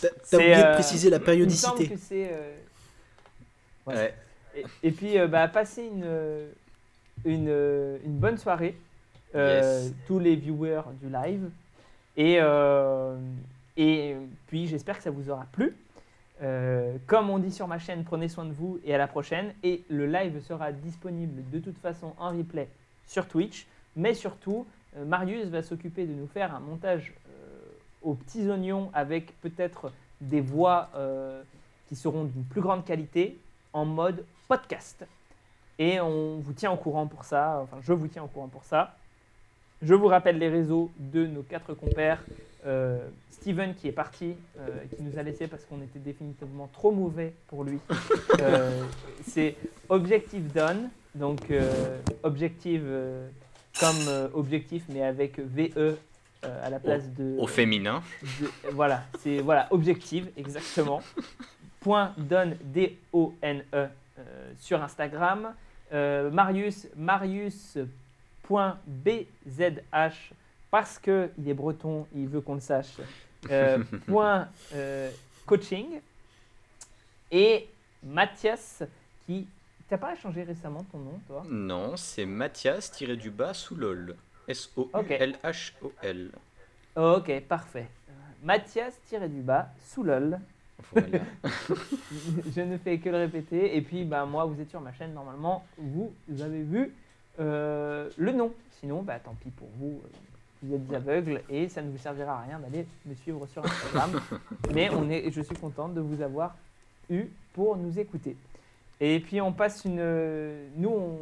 T'as 0.00 0.36
oublié 0.36 0.54
de 0.54 0.60
euh, 0.62 0.74
préciser 0.74 1.10
la 1.10 1.16
Il 1.16 1.20
me 1.20 1.24
semble 1.48 1.78
périodicité. 1.78 1.88
que 1.88 1.96
c'est. 1.96 2.28
euh, 2.30 2.56
Ouais. 3.86 3.94
Ouais. 3.96 4.14
Et, 4.54 4.88
et 4.88 4.92
puis, 4.92 5.18
euh, 5.18 5.26
bah, 5.26 5.48
passez 5.48 5.82
une, 5.82 6.06
une, 7.24 7.98
une 8.04 8.18
bonne 8.18 8.38
soirée, 8.38 8.78
euh, 9.34 9.82
Yes. 9.82 9.92
tous 10.06 10.20
les 10.20 10.36
viewers 10.36 10.82
du 11.02 11.08
live. 11.10 11.50
Et, 12.16 12.38
euh, 12.40 13.16
et 13.76 14.16
puis, 14.46 14.66
j'espère 14.66 14.96
que 14.96 15.02
ça 15.02 15.10
vous 15.10 15.30
aura 15.30 15.46
plu. 15.52 15.76
Euh, 16.42 16.96
comme 17.06 17.30
on 17.30 17.38
dit 17.38 17.50
sur 17.50 17.66
ma 17.66 17.78
chaîne, 17.78 18.04
prenez 18.04 18.28
soin 18.28 18.44
de 18.44 18.52
vous 18.52 18.78
et 18.84 18.94
à 18.94 18.98
la 18.98 19.06
prochaine. 19.06 19.54
Et 19.62 19.84
le 19.88 20.06
live 20.06 20.40
sera 20.40 20.72
disponible 20.72 21.42
de 21.50 21.58
toute 21.58 21.78
façon 21.78 22.14
en 22.18 22.36
replay 22.36 22.68
sur 23.06 23.26
Twitch. 23.28 23.66
Mais 23.96 24.14
surtout, 24.14 24.66
euh, 24.96 25.04
Marius 25.04 25.46
va 25.48 25.62
s'occuper 25.62 26.06
de 26.06 26.12
nous 26.12 26.26
faire 26.26 26.54
un 26.54 26.60
montage 26.60 27.14
aux 28.02 28.14
petits 28.14 28.48
oignons 28.48 28.90
avec 28.94 29.38
peut-être 29.40 29.90
des 30.20 30.40
voix 30.40 30.90
qui 31.88 31.96
seront 31.96 32.24
d'une 32.24 32.44
plus 32.44 32.60
grande 32.60 32.84
qualité 32.84 33.36
en 33.72 33.84
mode 33.84 34.24
podcast. 34.46 35.04
Et 35.78 36.00
on 36.00 36.38
vous 36.38 36.52
tient 36.52 36.70
au 36.70 36.76
courant 36.76 37.08
pour 37.08 37.24
ça, 37.24 37.58
enfin 37.62 37.78
je 37.82 37.92
vous 37.92 38.06
tiens 38.06 38.22
au 38.22 38.28
courant 38.28 38.46
pour 38.46 38.62
ça. 38.62 38.96
Je 39.82 39.94
vous 39.94 40.06
rappelle 40.06 40.38
les 40.38 40.48
réseaux 40.48 40.90
de 40.98 41.26
nos 41.26 41.42
quatre 41.42 41.74
compères. 41.74 42.22
Euh, 42.66 42.98
Steven 43.30 43.74
qui 43.74 43.86
est 43.88 43.92
parti, 43.92 44.34
euh, 44.58 44.66
qui 44.96 45.02
nous 45.02 45.18
a 45.18 45.22
laissé 45.22 45.46
parce 45.46 45.64
qu'on 45.64 45.80
était 45.82 45.98
définitivement 46.00 46.68
trop 46.72 46.90
mauvais 46.90 47.32
pour 47.48 47.64
lui. 47.64 47.78
Euh, 48.40 48.82
c'est 49.26 49.54
Objective 49.88 50.52
Done, 50.52 50.90
donc 51.14 51.50
euh, 51.50 51.98
Objective 52.22 52.82
euh, 52.84 53.26
comme 53.80 53.96
euh, 54.08 54.28
objectif 54.34 54.84
mais 54.90 55.02
avec 55.02 55.38
VE 55.38 55.70
euh, 55.78 55.94
à 56.42 56.68
la 56.68 56.78
place 56.78 57.08
de... 57.16 57.36
Au 57.38 57.46
féminin. 57.46 58.02
de- 58.40 58.50
voilà, 58.72 59.04
c'est 59.20 59.38
voilà, 59.38 59.68
objective, 59.70 60.28
exactement. 60.36 61.00
Point 61.80 62.12
donne, 62.18 62.56
D-O-N-E, 62.64 63.62
euh, 63.74 63.86
sur 64.58 64.82
Instagram. 64.82 65.54
Euh, 65.94 66.30
Marius, 66.30 66.88
Marius.bzh, 68.50 70.32
parce 70.70 70.98
qu'il 70.98 71.30
est 71.46 71.54
breton, 71.54 72.06
il 72.14 72.28
veut 72.28 72.40
qu'on 72.40 72.54
le 72.54 72.60
sache. 72.60 72.96
Euh, 73.50 73.78
point 74.06 74.48
euh, 74.74 75.10
coaching. 75.44 76.00
Et 77.30 77.68
Mathias, 78.02 78.82
qui. 79.26 79.46
T'as 79.88 79.98
pas 79.98 80.16
changé 80.16 80.42
récemment 80.42 80.84
ton 80.90 80.98
nom, 80.98 81.20
toi? 81.28 81.44
Non, 81.48 81.96
c'est 81.96 82.26
Mathias 82.26 82.90
tiré 82.90 83.16
du 83.16 83.30
bas 83.30 83.54
sous 83.54 83.76
LOL. 83.76 84.16
S-O-U-L-H-O-L. 84.48 86.30
Ok, 86.96 87.40
parfait. 87.42 87.86
Mathias 88.42 88.98
tiré 89.06 89.28
du 89.28 89.40
bas, 89.42 89.68
sous 89.80 90.02
lol. 90.02 90.38
Voilà. 90.92 91.18
je 92.54 92.60
ne 92.60 92.78
fais 92.78 92.98
que 92.98 93.08
le 93.08 93.18
répéter. 93.18 93.76
Et 93.76 93.80
puis, 93.80 94.04
bah, 94.04 94.24
moi, 94.24 94.44
vous 94.44 94.60
êtes 94.60 94.70
sur 94.70 94.80
ma 94.80 94.92
chaîne, 94.92 95.12
normalement, 95.14 95.64
vous 95.78 96.12
avez 96.40 96.62
vu 96.62 96.92
euh, 97.40 98.08
le 98.16 98.32
nom. 98.32 98.52
Sinon, 98.80 99.02
bah, 99.02 99.18
tant 99.18 99.34
pis 99.42 99.50
pour 99.50 99.68
vous, 99.78 100.00
euh, 100.04 100.08
vous 100.62 100.74
êtes 100.74 100.94
aveugles 100.94 101.42
et 101.48 101.68
ça 101.68 101.82
ne 101.82 101.90
vous 101.90 101.98
servira 101.98 102.38
à 102.38 102.42
rien 102.42 102.58
d'aller 102.58 102.86
me 103.04 103.14
suivre 103.14 103.46
sur 103.46 103.64
Instagram. 103.64 104.20
Mais 104.74 104.90
on 104.90 105.08
est, 105.10 105.30
je 105.30 105.40
suis 105.40 105.56
contente 105.56 105.94
de 105.94 106.00
vous 106.00 106.20
avoir 106.22 106.54
eu 107.10 107.26
pour 107.54 107.76
nous 107.76 107.98
écouter. 107.98 108.36
Et 109.00 109.20
puis, 109.20 109.40
on 109.40 109.52
passe 109.52 109.84
une. 109.84 110.02
Nous, 110.76 110.88
on, 110.90 111.18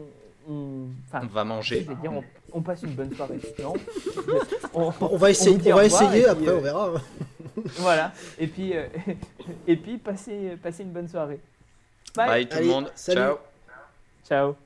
on, 0.48 0.86
va 1.10 1.42
je 1.42 1.48
manger. 1.48 1.80
vais 1.80 1.94
dire, 1.96 2.12
on, 2.12 2.22
on 2.52 2.62
passe 2.62 2.82
une 2.82 2.94
bonne 2.94 3.14
soirée. 3.14 3.40
Non 3.62 3.74
on, 4.74 4.92
On 5.00 5.16
va 5.16 5.30
essayer, 5.30 5.72
on 5.72 5.76
va 5.76 5.84
essayer 5.84 6.22
puis, 6.22 6.26
après, 6.26 6.48
euh, 6.48 6.58
on 6.58 6.60
verra. 6.60 6.92
Voilà. 7.78 8.12
Et 8.38 8.48
puis, 8.48 8.76
euh, 8.76 8.86
et 9.66 9.76
puis 9.76 9.96
passez, 9.98 10.56
passez 10.62 10.82
une 10.82 10.90
bonne 10.90 11.08
soirée. 11.08 11.38
Bye. 12.16 12.26
Bye 12.26 12.48
tout 12.48 12.56
Allez, 12.56 12.66
le 12.66 12.72
monde. 12.72 12.92
salut. 12.94 13.20
Ciao. 13.20 13.36
Ciao. 14.26 14.56